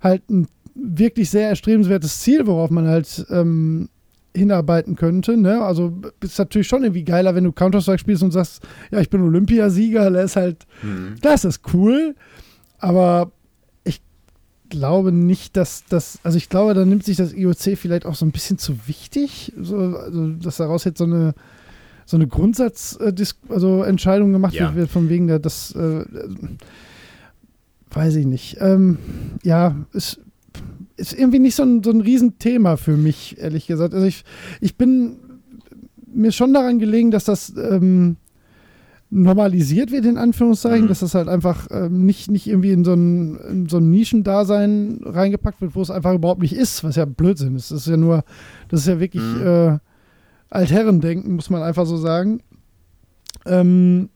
halt 0.00 0.28
ein 0.30 0.46
wirklich 0.74 1.30
sehr 1.30 1.48
erstrebenswertes 1.48 2.20
Ziel, 2.20 2.46
worauf 2.46 2.70
man 2.70 2.86
halt 2.86 3.26
ähm, 3.30 3.88
hinarbeiten 4.34 4.96
könnte. 4.96 5.36
Ne? 5.36 5.62
Also 5.62 6.00
ist 6.22 6.38
natürlich 6.38 6.68
schon 6.68 6.84
irgendwie 6.84 7.04
geiler, 7.04 7.34
wenn 7.34 7.44
du 7.44 7.52
Counter-Strike 7.52 7.98
spielst 7.98 8.22
und 8.22 8.30
sagst, 8.30 8.62
ja, 8.90 9.00
ich 9.00 9.10
bin 9.10 9.22
Olympiasieger, 9.22 10.10
das 10.10 10.24
ist 10.32 10.36
halt, 10.36 10.66
mhm. 10.82 11.16
das 11.20 11.44
ist 11.44 11.60
cool. 11.74 12.14
Aber 12.78 13.32
glaube 14.70 15.12
nicht, 15.12 15.56
dass 15.56 15.84
das, 15.88 16.18
also 16.22 16.38
ich 16.38 16.48
glaube, 16.48 16.72
da 16.72 16.84
nimmt 16.86 17.04
sich 17.04 17.18
das 17.18 17.34
IOC 17.34 17.76
vielleicht 17.76 18.06
auch 18.06 18.14
so 18.14 18.24
ein 18.24 18.32
bisschen 18.32 18.56
zu 18.56 18.86
wichtig, 18.86 19.52
so, 19.60 19.76
also, 19.76 20.28
dass 20.30 20.56
daraus 20.56 20.84
jetzt 20.84 20.98
so 20.98 21.04
eine 21.04 21.34
so 22.10 22.16
eine 22.16 22.26
Grundsatzentscheidung 22.26 23.50
also 23.50 23.82
Entscheidung 23.84 24.32
gemacht 24.32 24.54
ja. 24.54 24.74
wird, 24.74 24.90
von 24.90 25.08
wegen 25.08 25.28
der, 25.28 25.38
das 25.38 25.72
äh, 25.76 26.04
weiß 27.92 28.16
ich 28.16 28.26
nicht. 28.26 28.56
Ähm, 28.60 28.98
ja, 29.44 29.76
ist, 29.92 30.20
ist 30.96 31.12
irgendwie 31.12 31.38
nicht 31.38 31.54
so 31.54 31.62
ein, 31.62 31.84
so 31.84 31.90
ein 31.90 32.00
Riesenthema 32.00 32.76
für 32.76 32.96
mich, 32.96 33.38
ehrlich 33.38 33.68
gesagt. 33.68 33.94
Also 33.94 34.06
ich, 34.06 34.24
ich 34.60 34.76
bin 34.76 35.18
mir 36.12 36.32
schon 36.32 36.52
daran 36.52 36.80
gelegen, 36.80 37.12
dass 37.12 37.24
das 37.24 37.54
ähm, 37.56 38.16
normalisiert 39.10 39.92
wird, 39.92 40.04
in 40.04 40.18
Anführungszeichen, 40.18 40.86
mhm. 40.86 40.88
dass 40.88 41.00
das 41.00 41.14
halt 41.14 41.28
einfach 41.28 41.68
ähm, 41.70 42.06
nicht, 42.06 42.28
nicht 42.28 42.48
irgendwie 42.48 42.72
in 42.72 42.84
so 42.84 42.94
ein, 42.94 43.36
in 43.36 43.68
so 43.68 43.76
ein 43.76 43.88
Nischendasein 43.88 44.98
reingepackt 45.04 45.60
wird, 45.60 45.76
wo 45.76 45.82
es 45.82 45.90
einfach 45.92 46.14
überhaupt 46.14 46.42
nicht 46.42 46.54
ist, 46.54 46.82
was 46.82 46.96
ja 46.96 47.04
Blödsinn 47.04 47.54
ist. 47.54 47.70
Das 47.70 47.82
ist 47.82 47.88
ja 47.88 47.96
nur, 47.96 48.24
das 48.68 48.80
ist 48.80 48.88
ja 48.88 48.98
wirklich 48.98 49.22
mhm. 49.22 49.46
äh, 49.46 49.78
Altherrendenken, 50.50 51.34
muss 51.36 51.50
man 51.50 51.62
einfach 51.62 51.86
so 51.86 51.96
sagen. 51.96 52.42
Ähm, 53.46 54.10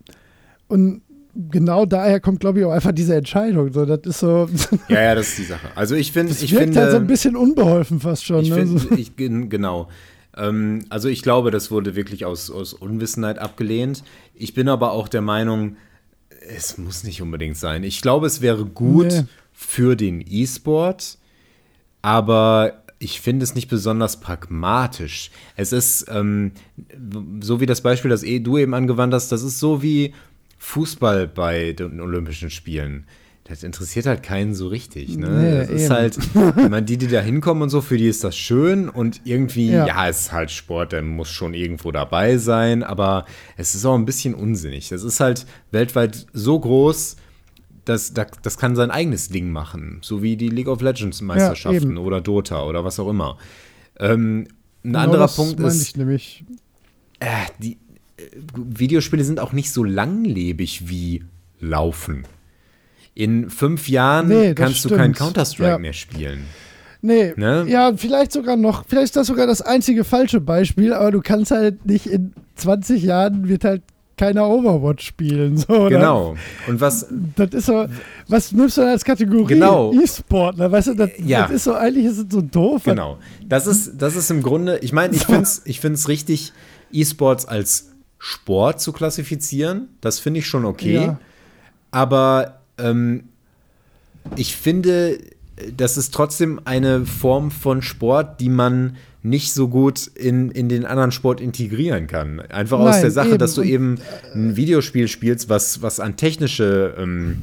und 0.69 1.03
genau 1.51 1.87
daher 1.87 2.21
kommt, 2.21 2.41
glaube 2.41 2.61
ich, 2.61 2.65
auch 2.65 2.73
einfach 2.73 2.93
diese 2.93 3.15
Entscheidung. 3.15 3.73
So, 3.73 3.85
das 3.85 4.01
ist 4.05 4.19
so. 4.21 4.49
ja, 4.89 5.03
ja, 5.03 5.15
das 5.15 5.29
ist 5.29 5.39
die 5.39 5.45
Sache. 5.45 5.69
Also 5.75 5.95
ich 5.95 6.13
finde, 6.13 6.33
ich 6.33 6.55
finde 6.55 6.81
halt 6.81 6.91
so 6.91 6.97
ein 6.97 7.07
bisschen 7.07 7.37
unbeholfen 7.37 8.01
fast 8.01 8.25
schon. 8.25 8.43
Ich 8.43 8.51
ne? 8.51 8.67
find, 8.67 8.99
ich, 8.99 9.17
genau. 9.17 9.89
Ähm, 10.37 10.85
also 10.89 11.09
ich 11.09 11.23
glaube, 11.23 11.51
das 11.51 11.71
wurde 11.71 11.95
wirklich 11.95 12.25
aus, 12.25 12.51
aus 12.51 12.75
Unwissenheit 12.75 13.39
abgelehnt. 13.39 14.03
Ich 14.35 14.55
bin 14.55 14.69
aber 14.69 14.93
auch 14.93 15.09
der 15.09 15.23
Meinung, 15.23 15.77
es 16.57 16.79
muss 16.79 17.05
nicht 17.05 17.23
unbedingt 17.23 17.57
sein. 17.57 17.85
Ich 17.85 18.03
glaube, 18.03 18.27
es 18.27 18.41
wäre 18.41 18.65
gut 18.65 19.07
nee. 19.07 19.25
für 19.53 19.97
den 19.97 20.23
E-Sport, 20.27 21.19
aber 22.03 22.84
ich 22.99 23.21
finde 23.21 23.45
es 23.45 23.55
nicht 23.55 23.69
besonders 23.69 24.21
pragmatisch. 24.21 25.31
Es 25.57 25.73
ist, 25.73 26.07
ähm, 26.09 26.53
so 27.41 27.61
wie 27.61 27.67
das 27.67 27.81
Beispiel, 27.81 28.11
das 28.11 28.23
eh 28.23 28.41
du 28.41 28.59
eben 28.59 28.75
angewandt 28.75 29.15
hast, 29.15 29.31
das 29.31 29.43
ist 29.43 29.61
so 29.61 29.83
wie 29.83 30.15
Fußball 30.59 31.27
bei 31.29 31.73
den 31.73 32.01
Olympischen 32.01 32.51
Spielen 32.51 33.07
das 33.45 33.63
interessiert 33.63 34.07
halt 34.07 34.23
keinen 34.23 34.55
so 34.55 34.69
richtig. 34.69 35.19
Ne? 35.19 35.29
Nee, 35.29 35.59
das 35.59 35.69
ist 35.69 35.83
eben. 35.83 35.93
halt, 35.93 36.17
ich 36.57 36.69
meine, 36.71 36.83
die, 36.83 36.97
die 36.97 37.09
da 37.09 37.21
hinkommen 37.21 37.65
und 37.65 37.69
so, 37.69 37.83
für 37.83 37.99
die 37.99 38.09
ist 38.09 38.25
das 38.25 38.37
schön 38.37 38.89
und 38.89 39.21
irgendwie, 39.25 39.71
ja. 39.71 39.87
ja, 39.87 40.09
es 40.09 40.23
ist 40.23 40.33
halt 40.33 40.51
Sport, 40.51 40.93
der 40.93 41.03
muss 41.03 41.29
schon 41.29 41.53
irgendwo 41.53 41.93
dabei 41.93 42.39
sein, 42.39 42.83
aber 42.83 43.27
es 43.57 43.75
ist 43.75 43.85
auch 43.85 43.95
ein 43.95 44.07
bisschen 44.07 44.35
unsinnig. 44.35 44.89
Das 44.89 45.03
ist 45.03 45.21
halt 45.21 45.45
weltweit 45.73 46.27
so 46.33 46.59
groß, 46.59 47.17
dass 47.85 48.15
das, 48.15 48.29
das 48.43 48.59
kann 48.59 48.77
sein 48.77 48.91
eigenes 48.91 49.29
Ding 49.29 49.51
machen, 49.51 49.99
so 50.03 50.23
wie 50.23 50.37
die 50.37 50.49
League 50.49 50.69
of 50.69 50.81
Legends 50.81 51.21
Meisterschaften 51.21 51.97
ja, 51.97 52.03
oder 52.03 52.21
Dota 52.21 52.65
oder 52.65 52.85
was 52.85 52.99
auch 52.99 53.09
immer. 53.09 53.39
Ähm, 53.99 54.47
ein 54.85 54.93
genau 54.93 54.99
anderer 55.01 55.29
Punkt 55.29 55.61
ist, 55.61 55.83
ich 55.83 55.97
nämlich. 55.97 56.45
Äh, 57.21 57.27
die 57.59 57.79
äh, 58.17 58.23
Videospiele 58.57 59.25
sind 59.25 59.41
auch 59.41 59.53
nicht 59.53 59.73
so 59.73 59.85
langlebig 59.85 60.89
wie 60.89 61.25
Laufen. 61.61 62.27
In 63.15 63.49
fünf 63.49 63.89
Jahren 63.89 64.29
nee, 64.29 64.55
kannst 64.55 64.79
stimmt. 64.79 64.93
du 64.93 64.97
keinen 64.97 65.15
Counter-Strike 65.15 65.71
ja. 65.71 65.79
mehr 65.79 65.93
spielen. 65.93 66.45
Nee, 67.01 67.35
ne? 67.37 67.67
ja, 67.69 67.95
vielleicht 67.97 68.33
sogar 68.33 68.57
noch, 68.57 68.85
vielleicht 68.89 69.05
ist 69.05 69.17
das 69.17 69.27
sogar 69.27 69.47
das 69.47 69.61
einzige 69.61 70.05
falsche 70.05 70.41
Beispiel, 70.41 70.95
aber 70.95 71.11
du 71.11 71.21
kannst 71.21 71.51
halt 71.51 71.85
nicht 71.85 72.07
in 72.07 72.33
20 72.55 73.03
Jahren 73.03 73.47
wird 73.47 73.65
halt 73.65 73.83
keiner 74.17 74.47
Overwatch 74.47 75.07
spielen. 75.07 75.57
So? 75.57 75.89
Genau. 75.89 76.37
Und 76.67 76.81
was. 76.81 77.07
Das 77.37 77.51
ist 77.51 77.67
so, 77.67 77.87
was 78.29 78.53
nimmst 78.53 78.79
du 78.79 78.83
als 78.83 79.05
Kategorie? 79.05 79.47
Genau. 79.47 79.93
E-Sportler, 79.93 80.71
weißt 80.71 80.89
du, 80.89 80.95
das, 80.95 81.11
ja. 81.19 81.43
das 81.43 81.51
ist 81.53 81.65
so, 81.65 81.75
eigentlich 81.75 82.07
ist 82.07 82.19
es 82.19 82.27
so 82.31 82.41
doof. 82.41 82.85
Genau. 82.85 83.19
Das 83.47 83.67
ist, 83.67 83.93
das 83.99 84.17
ist 84.17 84.31
im 84.31 84.43
Grunde, 84.43 84.79
ich 84.79 84.93
meine, 84.93 85.15
ich 85.15 85.25
finde 85.25 85.43
es 85.43 85.63
ich 85.65 85.81
find's 85.81 86.09
richtig, 86.09 86.53
E-Sports 86.93 87.47
als 87.47 87.91
Sport 88.19 88.81
zu 88.81 88.93
klassifizieren. 88.93 89.89
Das 90.01 90.19
finde 90.19 90.41
ich 90.41 90.47
schon 90.47 90.65
okay. 90.65 90.95
Ja. 90.95 91.19
Aber 91.91 92.61
ähm, 92.79 93.25
ich 94.37 94.57
finde, 94.57 95.19
das 95.77 95.97
ist 95.97 96.15
trotzdem 96.15 96.61
eine 96.65 97.05
Form 97.05 97.51
von 97.51 97.83
Sport, 97.83 98.41
die 98.41 98.49
man 98.49 98.97
nicht 99.25 99.53
so 99.53 99.69
gut 99.69 100.07
in, 100.07 100.51
in 100.51 100.69
den 100.69 100.85
anderen 100.85 101.11
Sport 101.11 101.41
integrieren 101.41 102.07
kann. 102.07 102.41
Einfach 102.41 102.79
Nein, 102.79 102.89
aus 102.89 103.01
der 103.01 103.11
Sache, 103.11 103.31
eben. 103.31 103.39
dass 103.39 103.55
du 103.55 103.63
eben 103.63 103.97
ein 104.35 104.57
Videospiel 104.57 105.09
spielst, 105.09 105.49
was, 105.49 105.83
was 105.83 105.99
an 105.99 106.17
technische 106.17 106.95
ähm, 106.99 107.39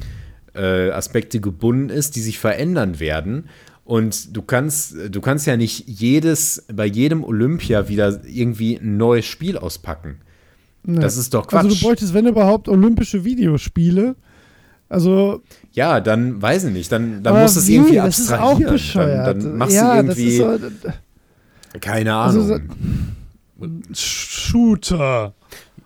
äh, 0.53 0.91
Aspekte 0.91 1.39
gebunden 1.39 1.89
ist, 1.89 2.15
die 2.15 2.21
sich 2.21 2.37
verändern 2.37 2.99
werden. 2.99 3.49
Und 3.83 4.37
du 4.37 4.43
kannst, 4.43 4.95
du 5.09 5.21
kannst 5.21 5.47
ja 5.47 5.57
nicht 5.57 5.87
jedes, 5.87 6.65
bei 6.71 6.85
jedem 6.85 7.23
Olympia 7.23 7.89
wieder 7.89 8.21
irgendwie 8.25 8.77
ein 8.77 8.97
neues 8.97 9.25
Spiel 9.25 9.57
auspacken. 9.57 10.21
Nee. 10.83 10.99
Das 10.99 11.17
ist 11.17 11.33
doch 11.33 11.47
Quatsch. 11.47 11.65
Also 11.65 11.75
du 11.75 11.81
bräuchtest, 11.81 12.13
wenn 12.13 12.27
überhaupt, 12.27 12.69
olympische 12.69 13.25
Videospiele 13.25 14.15
also. 14.91 15.41
Ja, 15.71 16.01
dann 16.01 16.41
weiß 16.41 16.65
ich 16.65 16.73
nicht. 16.73 16.91
Dann, 16.91 17.23
dann 17.23 17.41
muss 17.41 17.55
es 17.55 17.69
irgendwie 17.69 17.99
abstrahieren. 18.01 18.03
Das 18.03 18.19
ist 18.19 18.67
auch 18.67 18.71
bescheuert. 18.73 19.27
Dann, 19.27 19.39
dann 19.39 19.57
machst 19.57 19.73
ja, 19.73 20.01
du 20.01 20.07
irgendwie. 20.09 20.37
So, 20.37 20.59
keine 21.79 22.15
also 22.15 22.41
Ahnung. 22.41 22.61
Also, 23.59 23.93
Shooter. 23.93 25.33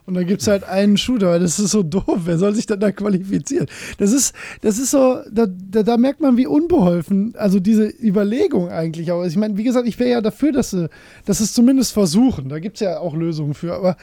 Und 0.05 0.13
dann 0.13 0.27
gibt 0.27 0.41
es 0.41 0.47
halt 0.47 0.63
einen 0.63 0.97
Shooter, 0.97 1.39
das 1.39 1.57
ist 1.59 1.71
so 1.71 1.81
doof. 1.83 2.21
Wer 2.25 2.37
soll 2.37 2.53
sich 2.53 2.67
dann 2.67 2.79
da 2.79 2.91
qualifizieren? 2.91 3.65
Das 3.97 4.11
ist, 4.11 4.35
das 4.61 4.77
ist 4.77 4.91
so, 4.91 5.19
da, 5.31 5.47
da, 5.47 5.83
da 5.83 5.97
merkt 5.97 6.21
man, 6.21 6.37
wie 6.37 6.45
unbeholfen, 6.45 7.33
also 7.37 7.59
diese 7.59 7.87
Überlegung 7.87 8.69
eigentlich 8.69 9.11
auch 9.11 9.23
ist. 9.23 9.31
Ich 9.31 9.37
meine, 9.37 9.57
wie 9.57 9.63
gesagt, 9.63 9.87
ich 9.87 9.97
wäre 9.99 10.11
ja 10.11 10.21
dafür, 10.21 10.51
dass 10.51 10.71
sie, 10.71 10.89
dass 11.25 11.39
es 11.39 11.53
zumindest 11.53 11.93
versuchen. 11.93 12.49
Da 12.49 12.59
gibt 12.59 12.77
es 12.77 12.81
ja 12.81 12.99
auch 12.99 13.15
Lösungen 13.15 13.55
für. 13.55 13.73
Aber 13.73 13.97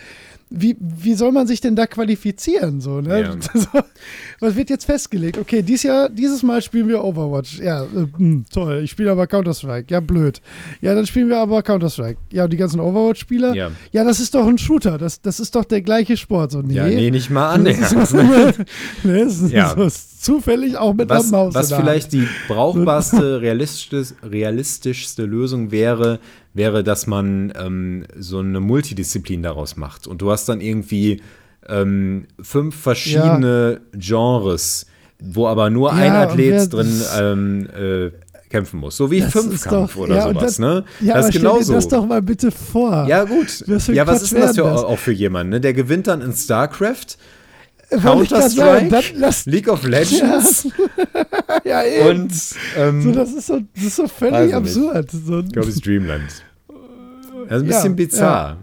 wie, 0.55 0.77
wie 0.79 1.15
soll 1.15 1.33
man 1.33 1.47
sich 1.47 1.61
denn 1.61 1.77
da 1.77 1.87
qualifizieren? 1.87 2.81
So, 2.81 3.01
ne? 3.01 3.21
Ja. 3.21 3.85
Was 4.41 4.57
wird 4.57 4.71
jetzt 4.71 4.85
festgelegt? 4.85 5.39
Okay, 5.39 5.63
dies 5.63 5.83
Jahr, 5.83 6.09
dieses 6.09 6.43
Mal 6.43 6.63
spielen 6.63 6.89
wir 6.89 7.03
Overwatch. 7.05 7.59
Ja, 7.59 7.85
äh, 7.85 7.87
mh, 7.87 8.09
hm, 8.17 8.45
toll. 8.53 8.81
Ich 8.85 8.91
spiele 8.91 9.11
aber 9.11 9.27
Counter-Strike. 9.27 9.87
Ja, 9.91 10.01
blöd. 10.01 10.41
Ja, 10.81 10.95
dann 10.95 11.07
spielen 11.07 11.29
wir 11.29 11.39
aber 11.39 11.63
Counter-Strike. 11.63 12.19
Ja, 12.33 12.45
und 12.45 12.53
die 12.53 12.57
ganzen 12.57 12.81
Overwatch-Spieler? 12.81 13.55
Ja. 13.55 13.71
ja, 13.93 14.05
das 14.05 14.21
ist 14.21 14.35
doch 14.35 14.47
ein 14.47 14.59
Shooter. 14.59 14.99
Das, 14.99 15.21
das 15.21 15.41
ist 15.41 15.55
doch 15.55 15.65
der 15.65 15.83
gleiche 15.83 16.17
Sport. 16.17 16.53
So, 16.53 16.61
nee. 16.61 16.75
Ja, 16.75 16.87
nee, 16.87 17.11
nicht 17.11 17.31
mal 17.31 17.51
an. 17.51 17.65
Das 17.65 17.93
ist, 17.93 18.15
nee, 19.05 19.25
das 19.25 19.41
ist 19.41 19.53
ja. 19.53 19.75
so 19.77 19.89
zufällig 19.89 20.77
auch 20.77 20.95
mit 20.95 21.09
was, 21.09 21.33
einer 21.33 21.45
Maus. 21.45 21.55
Was 21.55 21.73
vielleicht 21.73 22.13
die 22.13 22.27
brauchbarste, 22.49 23.41
realistischste, 23.41 24.15
realistischste 24.23 25.25
Lösung 25.25 25.71
wäre, 25.71 26.21
wäre, 26.55 26.85
dass 26.85 27.07
man 27.07 27.53
ähm, 27.59 28.05
so 28.19 28.39
eine 28.39 28.61
Multidisziplin 28.61 29.43
daraus 29.43 29.77
macht. 29.77 30.07
Und 30.07 30.23
du 30.23 30.31
hast 30.31 30.49
dann 30.49 30.61
irgendwie 30.61 31.23
ähm, 31.69 32.27
fünf 32.41 32.75
verschiedene 32.77 33.81
ja. 33.93 33.99
Genres, 33.99 34.87
wo 35.21 35.47
aber 35.47 35.71
nur 35.71 35.91
ja, 35.91 35.97
ein 35.97 36.13
Athlet 36.13 36.73
drin 36.73 37.01
ähm, 37.19 37.69
äh, 37.77 38.11
kämpfen 38.51 38.81
muss. 38.81 38.97
So 38.97 39.11
wie 39.11 39.21
Das 39.21 39.33
Fünfkampf 39.33 39.95
doch- 39.95 40.03
oder 40.03 40.17
ja, 40.17 40.23
sowas, 40.29 40.43
das- 40.43 40.59
ne? 40.59 40.85
Ja, 41.01 41.15
das 41.15 41.27
ist 41.27 41.31
stell 41.33 41.43
dir 41.43 41.49
genauso. 41.49 41.73
das 41.73 41.89
doch 41.89 42.07
mal 42.07 42.21
bitte 42.21 42.51
vor. 42.51 43.07
ja, 43.09 43.25
gut. 43.25 43.65
Ja, 43.89 44.07
was 44.07 44.23
ist 44.23 44.33
denn 44.33 44.41
das 44.43 44.57
für, 44.57 44.65
auch 44.65 44.99
für 44.99 45.13
jemanden? 45.13 45.51
Ne? 45.51 45.61
Der 45.61 45.73
gewinnt 45.73 46.07
dann 46.07 46.21
in 46.21 46.33
StarCraft, 46.33 47.17
Counter-Strike, 48.01 49.51
League 49.51 49.69
of 49.69 49.85
Legends 49.85 50.69
Ja, 51.65 51.85
eben. 51.85 52.23
und 52.23 52.33
ähm, 52.77 53.03
so, 53.03 53.13
das, 53.13 53.33
ist 53.33 53.47
so, 53.47 53.61
das 53.75 53.85
ist 53.85 53.97
so 53.97 54.09
völlig 54.09 54.55
absurd. 54.55 55.11
So, 55.11 55.41
ich 55.41 55.53
glaube, 55.53 55.69
es 55.69 55.77
ist 55.77 55.87
Dreamland. 55.87 56.23
Das 57.49 57.59
ist 57.59 57.63
ein 57.63 57.71
Ja, 57.71 57.77
bisschen 57.77 57.97
bizarr. 57.97 58.57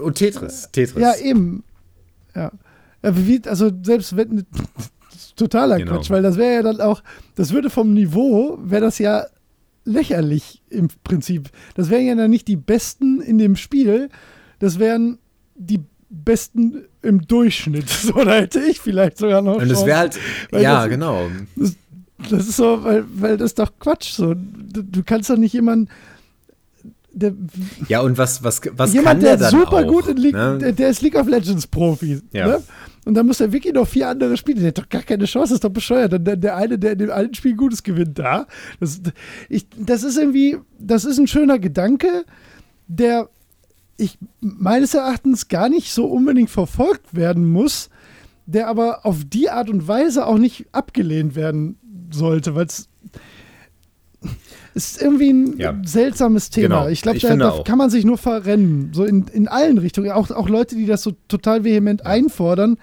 Und 0.00 0.14
Tetris. 0.14 0.68
Tetris. 0.72 1.00
ja, 1.00 1.14
eben. 1.16 1.62
Ja. 2.34 2.52
ja 3.02 3.12
also 3.46 3.70
selbst 3.82 4.16
wenn 4.16 4.46
totaler 5.36 5.78
Genau. 5.78 5.96
Quatsch, 5.96 6.10
weil 6.10 6.22
das 6.22 6.36
wäre 6.36 6.54
ja 6.54 6.62
dann 6.62 6.80
auch, 6.80 7.02
das 7.34 7.52
würde 7.52 7.70
vom 7.70 7.92
Niveau, 7.92 8.58
wäre 8.62 8.82
das 8.82 8.98
ja 8.98 9.26
lächerlich 9.84 10.62
im 10.68 10.88
Prinzip. 11.04 11.50
Das 11.74 11.90
wären 11.90 12.06
ja 12.06 12.14
dann 12.14 12.30
nicht 12.30 12.48
die 12.48 12.56
Besten 12.56 13.20
in 13.20 13.38
dem 13.38 13.56
Spiel, 13.56 14.08
das 14.58 14.78
wären 14.78 15.18
die 15.56 15.80
Besten 16.10 16.84
im 17.02 17.26
Durchschnitt. 17.26 17.88
So, 18.02 18.12
da 18.12 18.32
hätte 18.34 18.60
ich 18.60 18.80
vielleicht 18.80 19.18
sogar 19.18 19.40
noch 19.42 19.56
Und 19.56 19.70
es 19.70 19.86
wäre 19.86 19.98
halt, 19.98 20.18
ja, 20.52 20.80
das- 20.82 20.90
genau. 20.90 21.28
Das 22.28 22.46
ist 22.48 22.56
so, 22.56 22.84
weil, 22.84 23.04
weil 23.14 23.36
das 23.38 23.52
ist 23.52 23.58
doch 23.58 23.72
Quatsch. 23.78 24.12
So. 24.12 24.34
Du, 24.34 24.82
du 24.82 25.02
kannst 25.02 25.30
doch 25.30 25.36
nicht 25.38 25.54
jemanden. 25.54 25.88
Der, 27.12 27.32
Ja, 27.88 28.00
und 28.02 28.18
was, 28.18 28.44
was, 28.44 28.60
was 28.76 28.92
jemand, 28.92 29.06
kann 29.06 29.20
der, 29.20 29.36
der 29.36 29.50
dann 29.50 29.60
super 29.60 29.78
auch? 29.84 29.86
gut 29.86 30.06
in 30.06 30.16
League, 30.18 30.34
ne? 30.34 30.58
der, 30.60 30.72
der 30.72 30.90
ist 30.90 31.00
League 31.02 31.16
of 31.16 31.26
Legends 31.28 31.66
Profi. 31.66 32.20
Ja. 32.32 32.46
Ne? 32.46 32.62
Und 33.04 33.14
dann 33.14 33.26
muss 33.26 33.38
der 33.38 33.52
Wiki 33.52 33.72
noch 33.72 33.88
vier 33.88 34.08
andere 34.08 34.36
Spiele. 34.36 34.60
Der 34.60 34.68
hat 34.68 34.78
doch 34.78 34.88
gar 34.88 35.02
keine 35.02 35.24
Chance, 35.24 35.48
das 35.48 35.56
ist 35.56 35.64
doch 35.64 35.70
bescheuert. 35.70 36.12
Und 36.12 36.24
der, 36.24 36.36
der 36.36 36.56
eine, 36.56 36.78
der 36.78 36.92
in 36.92 36.98
dem 36.98 37.10
alten 37.10 37.34
Spiel 37.34 37.56
Gutes 37.56 37.82
gewinnt, 37.82 38.18
da. 38.18 38.46
Das, 38.78 39.00
ich, 39.48 39.66
das 39.76 40.02
ist 40.04 40.18
irgendwie, 40.18 40.58
das 40.78 41.04
ist 41.04 41.18
ein 41.18 41.26
schöner 41.26 41.58
Gedanke, 41.58 42.24
der 42.86 43.28
ich 44.00 44.18
meines 44.40 44.94
Erachtens 44.94 45.48
gar 45.48 45.68
nicht 45.68 45.92
so 45.92 46.06
unbedingt 46.06 46.50
verfolgt 46.50 47.14
werden 47.14 47.48
muss, 47.50 47.90
der 48.46 48.66
aber 48.68 49.06
auf 49.06 49.18
die 49.24 49.50
Art 49.50 49.70
und 49.70 49.86
Weise 49.86 50.26
auch 50.26 50.38
nicht 50.38 50.66
abgelehnt 50.72 51.34
werden 51.36 51.78
sollte, 52.10 52.54
weil 52.54 52.66
es 52.66 52.88
ist 54.74 55.00
irgendwie 55.00 55.32
ein 55.32 55.58
Ja. 55.58 55.76
seltsames 55.84 56.50
Thema. 56.50 56.80
Genau. 56.80 56.88
Ich 56.88 57.02
glaube, 57.02 57.18
da, 57.18 57.36
da 57.36 57.62
kann 57.64 57.78
man 57.78 57.90
sich 57.90 58.04
nur 58.04 58.18
verrennen. 58.18 58.90
So 58.92 59.04
in, 59.04 59.26
in 59.32 59.48
allen 59.48 59.78
Richtungen. 59.78 60.10
Auch, 60.10 60.30
auch 60.30 60.48
Leute, 60.48 60.76
die 60.76 60.86
das 60.86 61.02
so 61.02 61.12
total 61.28 61.64
vehement 61.64 62.04
einfordern, 62.06 62.76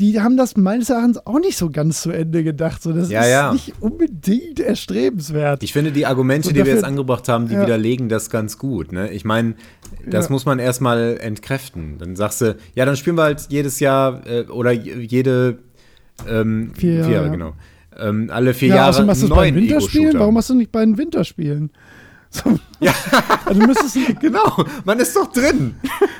die 0.00 0.20
haben 0.20 0.36
das 0.36 0.56
meines 0.56 0.90
Erachtens 0.90 1.26
auch 1.26 1.40
nicht 1.40 1.56
so 1.56 1.70
ganz 1.70 2.02
zu 2.02 2.10
Ende 2.12 2.44
gedacht. 2.44 2.82
So, 2.82 2.92
das 2.92 3.10
Ja, 3.10 3.22
ist 3.22 3.30
ja. 3.30 3.52
nicht 3.52 3.72
unbedingt 3.80 4.60
erstrebenswert. 4.60 5.62
Ich 5.62 5.72
finde, 5.72 5.90
die 5.92 6.06
Argumente, 6.06 6.46
So, 6.46 6.50
die 6.50 6.56
wir 6.56 6.64
dafür- 6.64 6.74
jetzt 6.76 6.84
angebracht 6.84 7.28
haben, 7.28 7.48
die 7.48 7.54
Ja. 7.54 7.62
widerlegen 7.62 8.08
das 8.08 8.30
ganz 8.30 8.58
gut. 8.58 8.92
Ne? 8.92 9.10
Ich 9.10 9.24
meine, 9.24 9.54
das 10.06 10.30
muss 10.30 10.46
man 10.46 10.58
erstmal 10.60 11.18
entkräften. 11.20 11.98
Dann 11.98 12.14
sagst 12.14 12.40
du, 12.42 12.56
ja, 12.74 12.84
dann 12.84 12.96
spielen 12.96 13.16
wir 13.16 13.24
halt 13.24 13.46
jedes 13.48 13.80
Jahr 13.80 14.24
äh, 14.26 14.42
oder 14.44 14.70
jede 14.72 15.58
ähm, 16.28 16.72
Vier 16.76 16.94
Jahre, 17.00 17.12
ja. 17.12 17.28
genau. 17.28 17.52
Ähm, 18.00 18.28
alle 18.32 18.54
vier 18.54 18.68
ja, 18.68 18.74
Jahre 18.76 18.90
außerdem 18.90 19.10
hast 19.10 19.22
du 19.22 19.26
es 19.26 19.30
bei 19.32 19.46
den 19.50 19.56
Winterspielen? 19.56 20.18
Warum 20.18 20.36
hast 20.36 20.50
du 20.50 20.54
nicht 20.54 20.70
bei 20.70 20.84
den 20.84 20.96
Winterspielen? 20.98 21.70
So, 22.30 22.58
ja. 22.80 22.94
Also 23.44 23.60
du 23.60 23.66
müsstest, 23.66 23.96
Genau, 24.20 24.64
man 24.84 24.98
ist 25.00 25.16
doch 25.16 25.32
drin. 25.32 25.74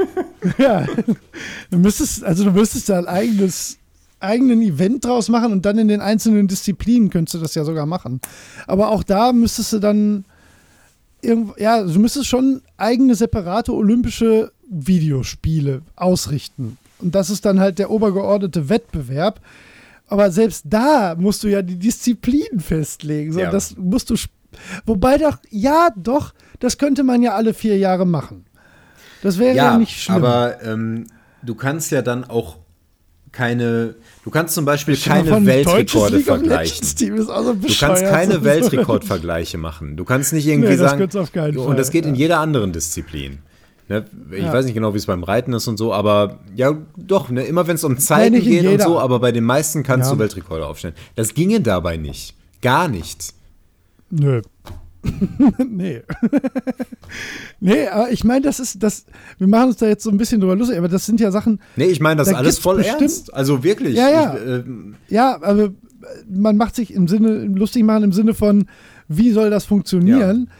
ja, 0.59 0.87
du 1.71 1.79
müsstest, 1.79 2.25
also 2.25 2.45
du 2.45 2.51
müsstest 2.51 2.89
da 2.89 2.99
ein 2.99 3.07
eigenes 3.07 3.79
eigenen 4.21 4.63
Event 4.63 5.05
draus 5.05 5.29
machen 5.29 5.53
und 5.53 5.65
dann 5.65 5.79
in 5.79 5.87
den 5.87 6.01
einzelnen 6.01 6.49
Disziplinen 6.49 7.09
könntest 7.09 7.35
du 7.35 7.39
das 7.39 7.55
ja 7.55 7.65
sogar 7.65 7.87
machen. 7.87 8.21
Aber 8.67 8.89
auch 8.91 9.05
da 9.05 9.33
müsstest 9.33 9.73
du 9.75 9.79
dann 9.79 10.25
ja, 11.23 11.83
du 11.83 11.99
müsstest 11.99 12.27
schon 12.27 12.63
eigene 12.77 13.15
separate 13.15 13.73
olympische 13.73 14.53
Videospiele 14.69 15.83
ausrichten. 15.97 16.79
Und 17.01 17.15
das 17.15 17.31
ist 17.31 17.45
dann 17.45 17.61
halt 17.61 17.79
der 17.79 17.91
obergeordnete 17.91 18.69
Wettbewerb. 18.69 19.41
Aber 20.09 20.31
selbst 20.31 20.65
da 20.67 21.15
musst 21.17 21.43
du 21.43 21.49
ja 21.49 21.63
die 21.63 21.79
Disziplinen 21.79 22.61
festlegen. 22.61 23.33
So, 23.33 23.41
Ja. 23.41 23.51
Das 23.51 23.77
musst 23.77 24.11
du. 24.11 24.17
Wobei 24.87 25.19
doch, 25.19 25.39
ja, 25.51 25.89
doch, 25.97 26.33
das 26.59 26.79
könnte 26.79 27.03
man 27.05 27.23
ja 27.23 27.35
alle 27.35 27.55
vier 27.55 27.77
Jahre 27.79 28.07
machen. 28.07 28.47
Das 29.23 29.39
wäre 29.39 29.55
ja, 29.57 29.73
Ja, 29.73 29.79
nicht 29.79 30.01
schlimm. 30.03 30.17
aber 30.17 30.63
ähm, 30.63 31.07
du 31.43 31.55
kannst 31.55 31.91
ja 31.91 32.03
dann 32.03 32.25
auch 32.25 32.57
keine, 33.31 33.95
du 34.25 34.31
kannst 34.31 34.55
zum 34.55 34.65
Beispiel 34.65 34.97
keine 34.97 35.45
Weltrekorde 35.45 36.21
vergleichen. 36.21 36.75
Legends 36.77 36.95
Team 36.95 37.17
ist 37.17 37.29
auch 37.29 37.45
so 37.45 37.55
Du 37.55 37.69
kannst 37.79 38.03
keine 38.05 38.43
Weltrekordvergleiche 38.45 39.59
machen. 39.59 39.97
Du 39.97 40.05
kannst 40.05 40.33
nicht 40.33 40.47
irgendwie 40.47 40.71
Nee, 40.71 40.77
sagen, 40.77 41.03
und 41.59 41.79
das 41.79 41.91
geht 41.91 42.07
in 42.07 42.15
ja. 42.15 42.21
jeder 42.21 42.41
anderen 42.41 42.73
Disziplin. 42.73 43.39
Ne? 43.89 44.05
Ich 44.33 44.45
Ja. 44.45 44.53
weiß 44.53 44.65
nicht 44.65 44.75
genau, 44.75 44.95
wie 44.95 44.99
es 44.99 45.07
beim 45.07 45.25
Reiten 45.25 45.53
ist 45.53 45.67
und 45.69 45.77
so, 45.77 45.93
aber 45.93 46.39
ja, 46.57 46.73
doch, 46.97 47.29
ne? 47.29 47.43
immer 47.45 47.67
wenn 47.67 47.77
es 47.77 47.85
um 47.85 47.99
Zeiten 47.99 48.35
in 48.37 48.43
geht 48.43 48.67
und 48.67 48.81
so, 48.83 48.99
aber 48.99 49.19
bei 49.21 49.31
den 49.33 49.45
meisten 49.45 49.83
kannst 49.83 50.09
Ja. 50.09 50.15
du 50.15 50.21
Weltrekorde 50.21 50.67
aufstellen. 50.67 50.95
Das 51.15 51.35
ginge 51.35 51.61
dabei 51.61 51.97
nicht. 51.97 52.35
Gar 52.63 52.89
nicht. 52.89 53.35
Nö. 54.11 54.43
nee. 55.69 56.03
nee, 57.61 57.87
aber 57.89 58.11
ich 58.11 58.25
meine, 58.25 58.43
das 58.43 58.61
ist, 58.61 58.83
das, 58.83 59.07
wir 59.39 59.47
machen 59.47 59.69
uns 59.69 59.77
da 59.77 59.87
jetzt 59.87 60.03
so 60.03 60.11
ein 60.11 60.19
bisschen 60.19 60.41
drüber 60.41 60.57
lustig, 60.57 60.79
aber 60.79 60.89
das 60.89 61.07
sind 61.07 61.21
ja 61.21 61.31
Sachen, 61.31 61.61
Nee, 61.77 61.87
ich 61.87 62.01
meine 62.01 62.19
das 62.19 62.29
Da 62.31 62.37
alles 62.37 62.59
voll 62.59 62.77
bestimmt- 62.79 63.01
ernst. 63.03 63.33
Also 63.35 63.63
wirklich. 63.65 63.95
Ja, 63.97 64.11
ja. 64.11 64.35
Ich, 64.37 64.47
ähm, 64.67 64.97
ja, 65.09 65.41
aber 65.43 65.71
man 66.29 66.57
macht 66.57 66.75
sich 66.75 66.93
im 66.93 67.09
Sinne, 67.09 67.45
lustig 67.45 67.85
machen 67.85 68.05
im 68.05 68.13
Sinne 68.13 68.35
von, 68.35 68.67
wie 69.09 69.31
soll 69.31 69.51
das 69.51 69.65
funktionieren? 69.65 70.51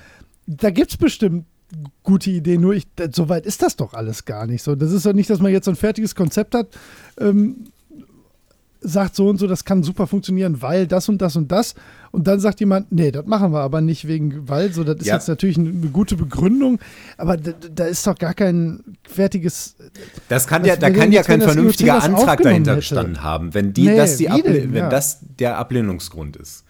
Da 0.47 0.71
gibt 0.71 0.91
es 0.93 0.97
bestimmt 0.97 1.45
gute 2.03 2.31
Ideen, 2.31 2.63
nur 2.63 2.75
ich, 2.75 2.87
so 3.13 3.29
weit 3.29 3.45
ist 3.45 3.61
das 3.63 3.77
doch 3.77 3.93
alles 3.93 4.25
gar 4.25 4.47
nicht 4.47 4.63
so. 4.63 4.75
Das 4.75 4.91
ist 4.93 5.05
doch 5.05 5.13
nicht, 5.13 5.29
dass 5.29 5.41
man 5.41 5.53
jetzt 5.53 5.67
so 5.67 5.71
ein 5.73 5.77
fertiges 5.77 6.15
Konzept 6.15 6.55
hat, 6.55 6.69
ähm, 7.21 7.65
sagt 8.81 9.17
so 9.17 9.29
und 9.29 9.39
so, 9.39 9.47
das 9.47 9.65
kann 9.65 9.83
super 9.83 10.07
funktionieren, 10.07 10.63
weil 10.63 10.87
das 10.87 11.09
und 11.09 11.21
das 11.21 11.37
und 11.37 11.51
das. 11.51 11.75
Und 12.11 12.27
dann 12.27 12.41
sagt 12.41 12.61
jemand, 12.61 12.91
nee, 12.93 13.11
das 13.11 13.27
machen 13.27 13.53
wir 13.53 13.61
aber 13.61 13.81
nicht 13.81 14.07
wegen, 14.09 14.49
weil, 14.49 14.73
so, 14.73 14.85
das 14.85 14.97
ist 15.01 15.07
Ja. 15.07 15.15
jetzt 15.15 15.29
natürlich 15.29 15.59
eine, 15.59 15.71
gute 15.91 16.17
Begründung, 16.17 16.79
aber 17.17 17.37
da, 17.37 17.53
da 17.53 17.85
ist 17.85 18.07
doch 18.07 18.17
gar 18.17 18.35
kein 18.35 18.81
fertiges. 19.09 19.77
Das 20.29 20.47
kann 20.47 20.65
ja, 20.65 20.77
da 20.77 20.91
kann 20.91 21.13
ja 21.13 21.23
kein 21.23 21.41
vernünftiger 21.43 22.03
Antrag 22.03 22.41
dahinter 22.41 22.71
hätte? 22.73 22.81
gestanden 22.81 23.23
haben, 23.23 23.53
wenn 23.53 23.73
die, 23.73 23.89
Nee, 23.89 23.97
das 23.97 24.17
die 24.17 24.27
denn? 24.27 24.73
wenn 24.73 24.75
Ja. 24.75 24.89
das 24.89 25.19
der 25.39 25.59
Ablehnungsgrund 25.59 26.37
ist. 26.37 26.65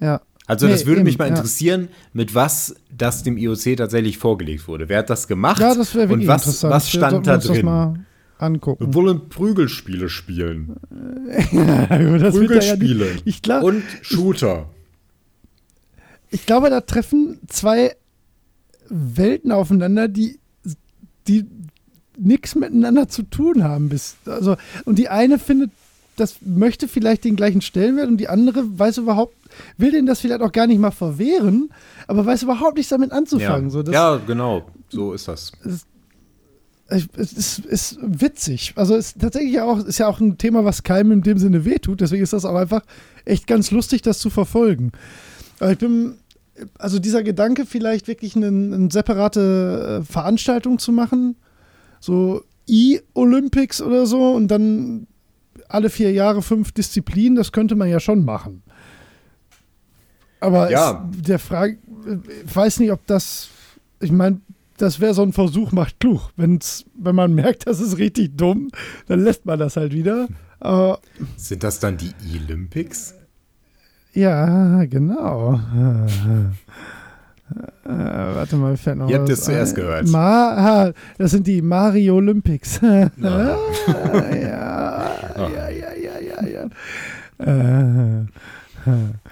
Ja. 0.00 0.20
Also 0.46 0.66
Nee, 0.66 0.72
das 0.72 0.86
würde 0.86 1.00
eben, 1.00 1.04
mich 1.04 1.18
mal 1.18 1.26
ja. 1.28 1.36
interessieren, 1.36 1.88
mit 2.12 2.34
was 2.34 2.74
das 2.96 3.22
dem 3.22 3.36
IOC 3.36 3.76
tatsächlich 3.76 4.18
vorgelegt 4.18 4.66
wurde. 4.66 4.88
Wer 4.88 4.98
hat 4.98 5.10
das 5.10 5.28
gemacht? 5.28 5.60
Ja, 5.60 5.74
das 5.76 5.94
wäre 5.94 6.12
und 6.12 6.26
was, 6.26 6.42
interessant. 6.42 6.72
was 6.72 6.90
stand 6.90 7.26
da 7.26 7.36
drin? 7.38 8.04
Angucken. 8.42 8.86
Wir 8.86 8.94
wollen 8.94 9.28
Prügelspiele 9.28 10.08
spielen. 10.08 10.76
das 10.90 11.50
da 11.50 11.96
ja 11.96 11.98
nicht, 12.20 12.32
Prügelspiele. 12.32 13.06
ich, 13.24 13.42
glaub, 13.42 13.62
und 13.62 13.82
Shooter. 14.02 14.68
ich 16.30 16.46
glaube, 16.46 16.70
da 16.70 16.80
treffen 16.80 17.38
zwei 17.46 17.96
Welten 18.88 19.52
aufeinander, 19.52 20.08
die, 20.08 20.38
die 21.28 21.46
nichts 22.18 22.54
miteinander 22.54 23.08
zu 23.08 23.22
tun 23.22 23.64
haben. 23.64 23.88
Bis, 23.88 24.16
also, 24.26 24.56
und 24.84 24.98
die 24.98 25.08
eine 25.08 25.38
findet, 25.38 25.70
das 26.16 26.36
möchte 26.42 26.86
vielleicht 26.86 27.24
den 27.24 27.36
gleichen 27.36 27.62
Stellenwert 27.62 28.08
und 28.08 28.18
die 28.18 28.28
andere 28.28 28.78
weiß 28.78 28.98
überhaupt, 28.98 29.34
will 29.78 29.90
den 29.90 30.06
das 30.06 30.20
vielleicht 30.20 30.42
auch 30.42 30.52
gar 30.52 30.66
nicht 30.66 30.78
mal 30.78 30.90
verwehren, 30.90 31.70
aber 32.06 32.26
weiß 32.26 32.42
überhaupt 32.42 32.76
nichts 32.76 32.90
damit 32.90 33.12
anzufangen. 33.12 33.66
Ja. 33.66 33.70
So, 33.70 33.82
das, 33.82 33.94
ja, 33.94 34.16
genau. 34.16 34.66
So 34.90 35.12
ist 35.12 35.28
das. 35.28 35.52
Es 36.90 37.32
ist, 37.32 37.58
ist 37.60 37.98
witzig. 38.02 38.72
Also 38.76 38.96
ist 38.96 39.20
tatsächlich 39.20 39.60
auch, 39.60 39.78
ist 39.84 39.98
ja 39.98 40.08
auch 40.08 40.20
ein 40.20 40.38
Thema, 40.38 40.64
was 40.64 40.82
keinem 40.82 41.12
in 41.12 41.22
dem 41.22 41.38
Sinne 41.38 41.64
wehtut. 41.64 42.00
Deswegen 42.00 42.22
ist 42.22 42.32
das 42.32 42.44
auch 42.44 42.56
einfach 42.56 42.82
echt 43.24 43.46
ganz 43.46 43.70
lustig, 43.70 44.02
das 44.02 44.18
zu 44.18 44.28
verfolgen. 44.30 44.92
Aber 45.60 45.72
ich 45.72 45.78
bin, 45.78 46.14
also 46.78 46.98
dieser 46.98 47.22
Gedanke, 47.22 47.66
vielleicht 47.66 48.08
wirklich 48.08 48.34
eine, 48.36 48.48
eine 48.48 48.90
separate 48.90 50.00
äh, 50.02 50.04
Veranstaltung 50.04 50.78
zu 50.78 50.90
machen, 50.92 51.36
so 52.00 52.42
E-Olympics 52.68 53.80
oder 53.82 54.06
so 54.06 54.32
und 54.32 54.48
dann 54.48 55.06
alle 55.68 55.90
vier 55.90 56.12
Jahre 56.12 56.42
fünf 56.42 56.72
Disziplinen, 56.72 57.36
das 57.36 57.52
könnte 57.52 57.76
man 57.76 57.88
ja 57.88 58.00
schon 58.00 58.24
machen. 58.24 58.62
Aber 60.40 60.70
Ja. 60.70 61.08
es, 61.14 61.22
der 61.22 61.38
Frage, 61.38 61.78
ich 62.46 62.56
weiß 62.56 62.80
nicht, 62.80 62.92
ob 62.92 63.06
das, 63.06 63.48
ich 64.00 64.10
meine, 64.10 64.40
das 64.82 65.00
wäre 65.00 65.14
so 65.14 65.22
ein 65.22 65.32
Versuch, 65.32 65.72
macht 65.72 66.00
klug. 66.00 66.30
Wenn's, 66.36 66.84
wenn 66.94 67.14
man 67.14 67.34
merkt, 67.34 67.66
das 67.66 67.80
ist 67.80 67.98
richtig 67.98 68.36
dumm, 68.36 68.70
dann 69.06 69.20
lässt 69.20 69.46
man 69.46 69.58
das 69.58 69.76
halt 69.76 69.92
wieder. 69.92 70.28
Aber 70.58 71.00
Sind 71.36 71.62
das 71.62 71.78
dann 71.80 71.96
die 71.96 72.12
Olympics? 72.36 73.14
ja, 74.12 74.84
genau. 74.86 75.60
Äh, 77.84 77.88
warte 77.88 78.56
mal, 78.56 78.76
fällt 78.76 78.98
noch 78.98 79.08
Ihr 79.10 79.18
habt 79.18 79.28
es 79.28 79.42
zuerst 79.44 79.74
gehört. 79.74 80.06
Ma 80.08 80.92
das 81.18 81.32
sind 81.32 81.46
die 81.46 81.62
Mario 81.62 82.16
Olympics. 82.16 82.80
ja, 82.82 83.10
ja, 83.18 83.58
ja, 85.36 85.68
ja, 85.68 86.18
ja, 86.20 86.46
ja. 86.46 86.68
Äh, 87.44 88.26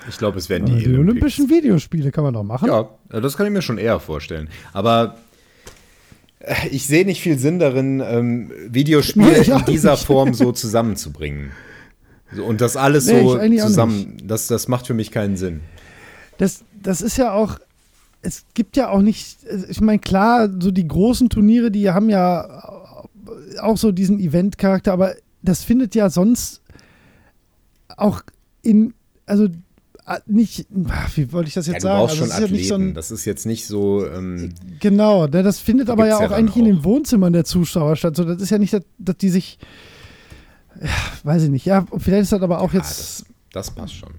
Ich 0.09 0.18
glaube, 0.18 0.39
es 0.39 0.49
werden 0.49 0.67
Die, 0.67 0.77
die, 0.78 0.85
die 0.89 0.97
Olympischen 0.99 1.49
Videospiele 1.49 2.10
kann 2.10 2.25
man 2.25 2.35
doch 2.35 2.43
machen. 2.43 2.68
Ja, 2.68 2.89
das 3.09 3.36
kann 3.36 3.47
ich 3.47 3.52
mir 3.52 3.62
schon 3.62 3.78
eher 3.78 4.01
vorstellen. 4.01 4.49
Aber 4.73 5.15
äh, 5.15 5.27
ich 6.70 6.86
sehe 6.86 7.05
nicht 7.05 7.20
viel 7.20 7.39
Sinn 7.39 7.58
darin, 7.58 8.00
ähm, 8.05 8.50
Videospiele 8.68 9.42
Ja, 9.44 9.58
in 9.58 9.65
dieser 9.67 9.92
nicht. 9.92 10.05
Form 10.05 10.34
so 10.34 10.52
zusammenzubringen. 10.52 11.52
So, 12.34 12.44
und 12.44 12.60
das 12.60 12.76
alles 12.76 13.07
Nee, 13.07 13.23
so 13.23 13.39
zusammen, 13.67 14.18
das, 14.23 14.47
das 14.49 14.68
macht 14.68 14.86
für 14.86 14.94
mich 14.94 15.10
keinen 15.10 15.36
Sinn. 15.36 15.60
Das, 16.36 16.62
das 16.81 17.00
ist 17.00 17.17
ja 17.17 17.33
auch, 17.33 17.58
es 18.23 18.44
gibt 18.55 18.76
ja 18.76 18.91
auch 18.91 19.00
nicht, 19.00 19.39
ich 19.68 19.81
meine, 19.81 19.99
klar, 19.99 20.49
so 20.60 20.70
die 20.70 20.86
großen 20.86 21.31
Turniere, 21.31 21.70
die 21.70 21.91
haben 21.91 22.10
ja 22.10 22.84
auch 23.60 23.76
so 23.76 23.92
diesen 23.92 24.20
Event-Charakter, 24.20 24.92
aber 24.92 25.15
das 25.42 25.65
findet 25.65 25.94
ja 25.94 26.10
sonst 26.10 26.60
auch 27.97 28.23
in, 28.62 28.94
also 29.26 29.44
äh, 29.44 29.50
nicht, 30.27 30.67
ach, 30.89 31.17
wie 31.17 31.33
wollte 31.33 31.49
ich 31.49 31.55
das 31.55 31.67
Ja, 31.67 31.75
jetzt 31.75 31.83
du 31.85 31.89
sagen? 31.89 32.01
Also, 32.01 32.17
schon 32.17 32.27
es 32.28 32.35
ist 32.35 32.41
ja 32.41 32.49
nicht 32.49 32.69
so 32.69 32.75
ein, 32.77 32.95
das 32.95 33.11
ist 33.11 33.25
jetzt 33.25 33.47
nicht 33.47 33.67
so. 33.67 34.07
Ähm, 34.07 34.55
Genau, 34.81 35.27
ne, 35.27 35.43
das 35.43 35.59
findet 35.61 35.91
aber 35.91 36.05
ja 36.07 36.11
ja 36.11 36.17
auch 36.17 36.31
dann 36.31 36.33
eigentlich 36.33 36.57
in 36.57 36.65
den 36.65 36.78
auch. 36.78 36.85
Wohnzimmern 36.85 37.33
der 37.33 37.45
Zuschauer 37.45 37.97
statt. 37.97 38.17
So, 38.17 38.25
das 38.25 38.41
ist 38.43 38.51
ja 38.51 38.59
nicht, 38.59 38.73
dass, 38.73 38.83
dass 38.99 39.17
die 39.19 39.28
sich, 39.28 39.59
ja, 40.81 40.89
weiß 41.25 41.45
ich 41.45 41.51
nicht, 41.51 41.67
ja, 41.67 41.87
vielleicht 41.99 42.23
ist 42.23 42.33
das 42.33 42.43
aber 42.43 42.61
auch 42.61 42.73
ah, 42.73 42.77
jetzt, 42.77 42.91
das, 42.91 43.25
das 43.53 43.70
passt 43.70 43.95
schon. 43.95 44.15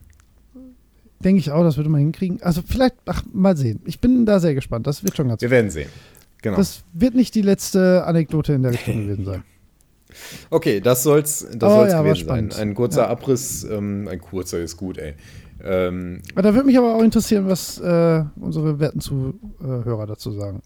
denke 1.23 1.39
ich 1.39 1.51
auch, 1.51 1.63
das 1.63 1.77
würde 1.77 1.89
man 1.89 2.01
hinkriegen. 2.01 2.41
Also 2.43 2.61
vielleicht, 2.65 2.95
ach, 3.05 3.23
mal 3.33 3.57
sehen. 3.57 3.81
Ich 3.85 3.99
bin 3.99 4.25
da 4.25 4.39
sehr 4.39 4.53
gespannt. 4.55 4.87
Das 4.87 5.03
wird 5.03 5.15
schon 5.17 5.27
ganz 5.29 5.41
Wir 5.41 5.49
werden 5.49 5.69
sehen. 5.71 5.89
Genau. 6.41 6.55
Das 6.57 6.83
wird 6.93 7.15
nicht 7.15 7.35
die 7.35 7.41
letzte 7.41 8.05
Anekdote 8.05 8.53
in 8.53 8.63
der 8.63 8.71
Richtung 8.73 8.97
gewesen 9.07 9.25
sein. 9.25 9.43
okay, 10.49 10.79
das 10.79 11.03
soll's, 11.03 11.39
das 11.51 11.63
Aber 11.63 11.75
soll's 11.81 11.91
ja, 11.93 12.01
gewesen 12.01 12.27
sein. 12.27 12.51
Ein 12.53 12.73
kurzer 12.75 13.01
Ja. 13.01 13.07
Abriss, 13.09 13.63
ähm, 13.65 14.07
ein 14.09 14.19
kurzer 14.21 14.59
ist 14.59 14.77
gut, 14.77 14.97
ey. 14.97 15.15
Ähm, 15.63 16.21
da 16.35 16.53
würde 16.53 16.65
mich 16.65 16.77
aber 16.77 16.95
auch 16.95 17.01
interessieren, 17.03 17.47
was 17.47 17.79
äh, 17.79 18.23
unsere 18.39 18.79
werten 18.79 19.01
Zuhörer 19.01 20.07
dazu 20.07 20.31
sagen. 20.31 20.61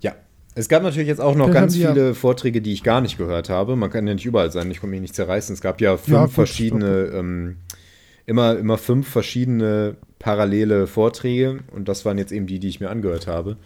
Ja, 0.00 0.14
es 0.54 0.68
gab 0.68 0.82
natürlich 0.82 1.08
jetzt 1.08 1.20
auch 1.20 1.34
noch 1.34 1.46
Vielleicht 1.46 1.60
ganz 1.60 1.72
die 1.74 1.80
ja- 1.80 1.92
viele 1.92 2.14
Vorträge, 2.14 2.60
die 2.60 2.72
ich 2.72 2.82
gar 2.82 3.00
nicht 3.00 3.18
gehört 3.18 3.48
habe. 3.48 3.76
Man 3.76 3.90
kann 3.90 4.06
ja 4.06 4.14
nicht 4.14 4.26
überall 4.26 4.50
sein, 4.52 4.70
ich 4.70 4.80
konnte 4.80 4.92
mich 4.92 5.00
nicht 5.00 5.14
zerreißen. 5.14 5.52
Es 5.54 5.60
gab 5.60 5.80
ja 5.80 5.96
fünf 5.96 6.08
Ja, 6.16 6.24
gut, 6.26 6.32
verschiedene, 6.34 7.10
ähm, 7.14 7.56
immer, 8.26 8.56
immer 8.58 8.78
fünf 8.78 9.08
verschiedene 9.08 9.96
parallele 10.18 10.86
Vorträge 10.86 11.60
und 11.72 11.88
das 11.88 12.04
waren 12.04 12.18
jetzt 12.18 12.32
eben 12.32 12.46
die, 12.46 12.58
die 12.58 12.68
ich 12.68 12.80
mir 12.80 12.90
angehört 12.90 13.26
habe. 13.26 13.56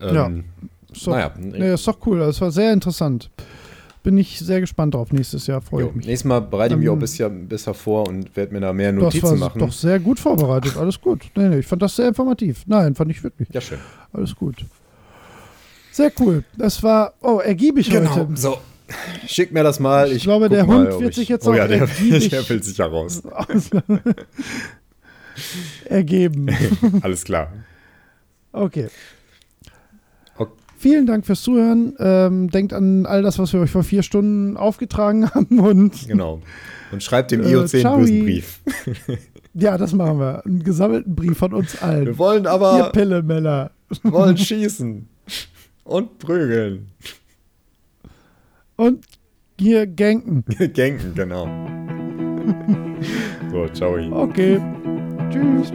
Ja. 0.00 0.26
Ähm, 0.26 0.44
Ist 0.92 1.06
doch, 1.06 1.12
naja, 1.12 1.32
nee, 1.38 1.72
ist 1.74 1.86
doch 1.88 1.98
cool. 2.06 2.18
Das 2.20 2.40
war 2.40 2.50
sehr 2.50 2.72
interessant. 2.72 3.30
Bin 4.04 4.18
ich 4.18 4.38
sehr 4.38 4.60
gespannt 4.60 4.94
drauf. 4.94 5.10
Nächstes 5.12 5.46
Jahr 5.48 5.60
freue 5.62 5.86
ich 5.86 5.94
mich. 5.94 6.06
nächstes 6.06 6.28
Mal 6.28 6.40
bereite 6.40 6.74
ich 6.74 6.78
mich 6.80 6.88
auch 6.90 6.92
Ähm, 6.92 6.98
besser, 7.00 7.28
besser 7.30 7.74
vor 7.74 8.06
und 8.06 8.36
werde 8.36 8.52
mir 8.52 8.60
da 8.60 8.72
mehr 8.72 8.92
Das 8.92 9.02
Notizen 9.02 9.22
war 9.30 9.36
machen. 9.48 9.58
doch 9.58 9.72
sehr 9.72 9.98
gut 9.98 10.20
vorbereitet. 10.20 10.76
Alles 10.76 11.00
gut. 11.00 11.22
Nee, 11.34 11.48
nee, 11.48 11.58
ich 11.60 11.66
fand 11.66 11.80
das 11.82 11.96
sehr 11.96 12.08
informativ. 12.08 12.62
Nein, 12.66 12.94
fand 12.94 13.10
ich 13.10 13.24
wirklich. 13.24 13.48
Ja, 13.50 13.60
schön. 13.62 13.78
Alles 14.12 14.36
gut. 14.36 14.56
Sehr 15.90 16.12
cool. 16.20 16.44
Das 16.56 16.82
war, 16.82 17.14
oh, 17.22 17.38
ergiebig 17.38 17.90
heute. 17.96 18.28
So, 18.34 18.58
schick 19.26 19.52
mir 19.52 19.62
das 19.62 19.80
mal. 19.80 20.08
Ich 20.10 20.16
Ich, 20.18 20.22
glaube, 20.24 20.48
der 20.50 20.66
mal, 20.66 20.86
Hund 20.92 21.00
wird 21.00 21.10
ich, 21.12 21.16
sich 21.16 21.28
jetzt 21.30 21.46
Oh 21.48 21.52
auch 21.52 21.56
ja, 21.56 21.66
der, 21.66 21.88
ergiebig- 21.88 22.28
der 22.30 22.46
will 22.48 22.62
sich 22.62 22.76
ja 22.76 22.86
raus. 22.86 23.22
Ergeben. 25.86 26.48
Alles 27.02 27.24
klar. 27.24 27.52
Okay. 28.52 28.88
Vielen 30.84 31.06
Dank 31.06 31.24
fürs 31.24 31.40
Zuhören. 31.40 31.94
Ähm, 31.98 32.50
denkt 32.50 32.74
an 32.74 33.06
all 33.06 33.22
das, 33.22 33.38
was 33.38 33.54
wir 33.54 33.60
euch 33.60 33.70
vor 33.70 33.84
vier 33.84 34.02
Stunden 34.02 34.58
aufgetragen 34.58 35.30
haben. 35.34 35.58
Und 35.58 36.06
Genau. 36.06 36.42
Und 36.92 37.02
schreibt 37.02 37.30
dem 37.30 37.40
Äh, 37.42 37.52
IOC 37.52 37.60
einen 37.60 37.68
ciao. 37.80 37.96
bösen 38.00 38.22
Brief. 38.24 38.60
ja, 39.54 39.78
das 39.78 39.94
machen 39.94 40.18
wir. 40.18 40.44
Einen 40.44 40.62
gesammelten 40.62 41.14
Brief 41.14 41.38
von 41.38 41.54
uns 41.54 41.72
Wir 41.72 41.84
allen. 41.84 42.18
wollen 42.18 42.44
Ihr 42.44 42.50
aber 42.50 42.92
Pillemeller. 42.92 43.70
wollen 44.02 44.36
schießen 44.46 45.08
und 45.84 46.18
prügeln. 46.18 46.88
Und 48.76 49.06
hier 49.58 49.86
ganken. 49.86 50.44
Genken, 50.74 51.14
genau. 51.14 51.48
So, 53.50 53.66
ciao. 53.68 53.96
Okay. 54.12 54.60
Tschüss. 55.30 55.72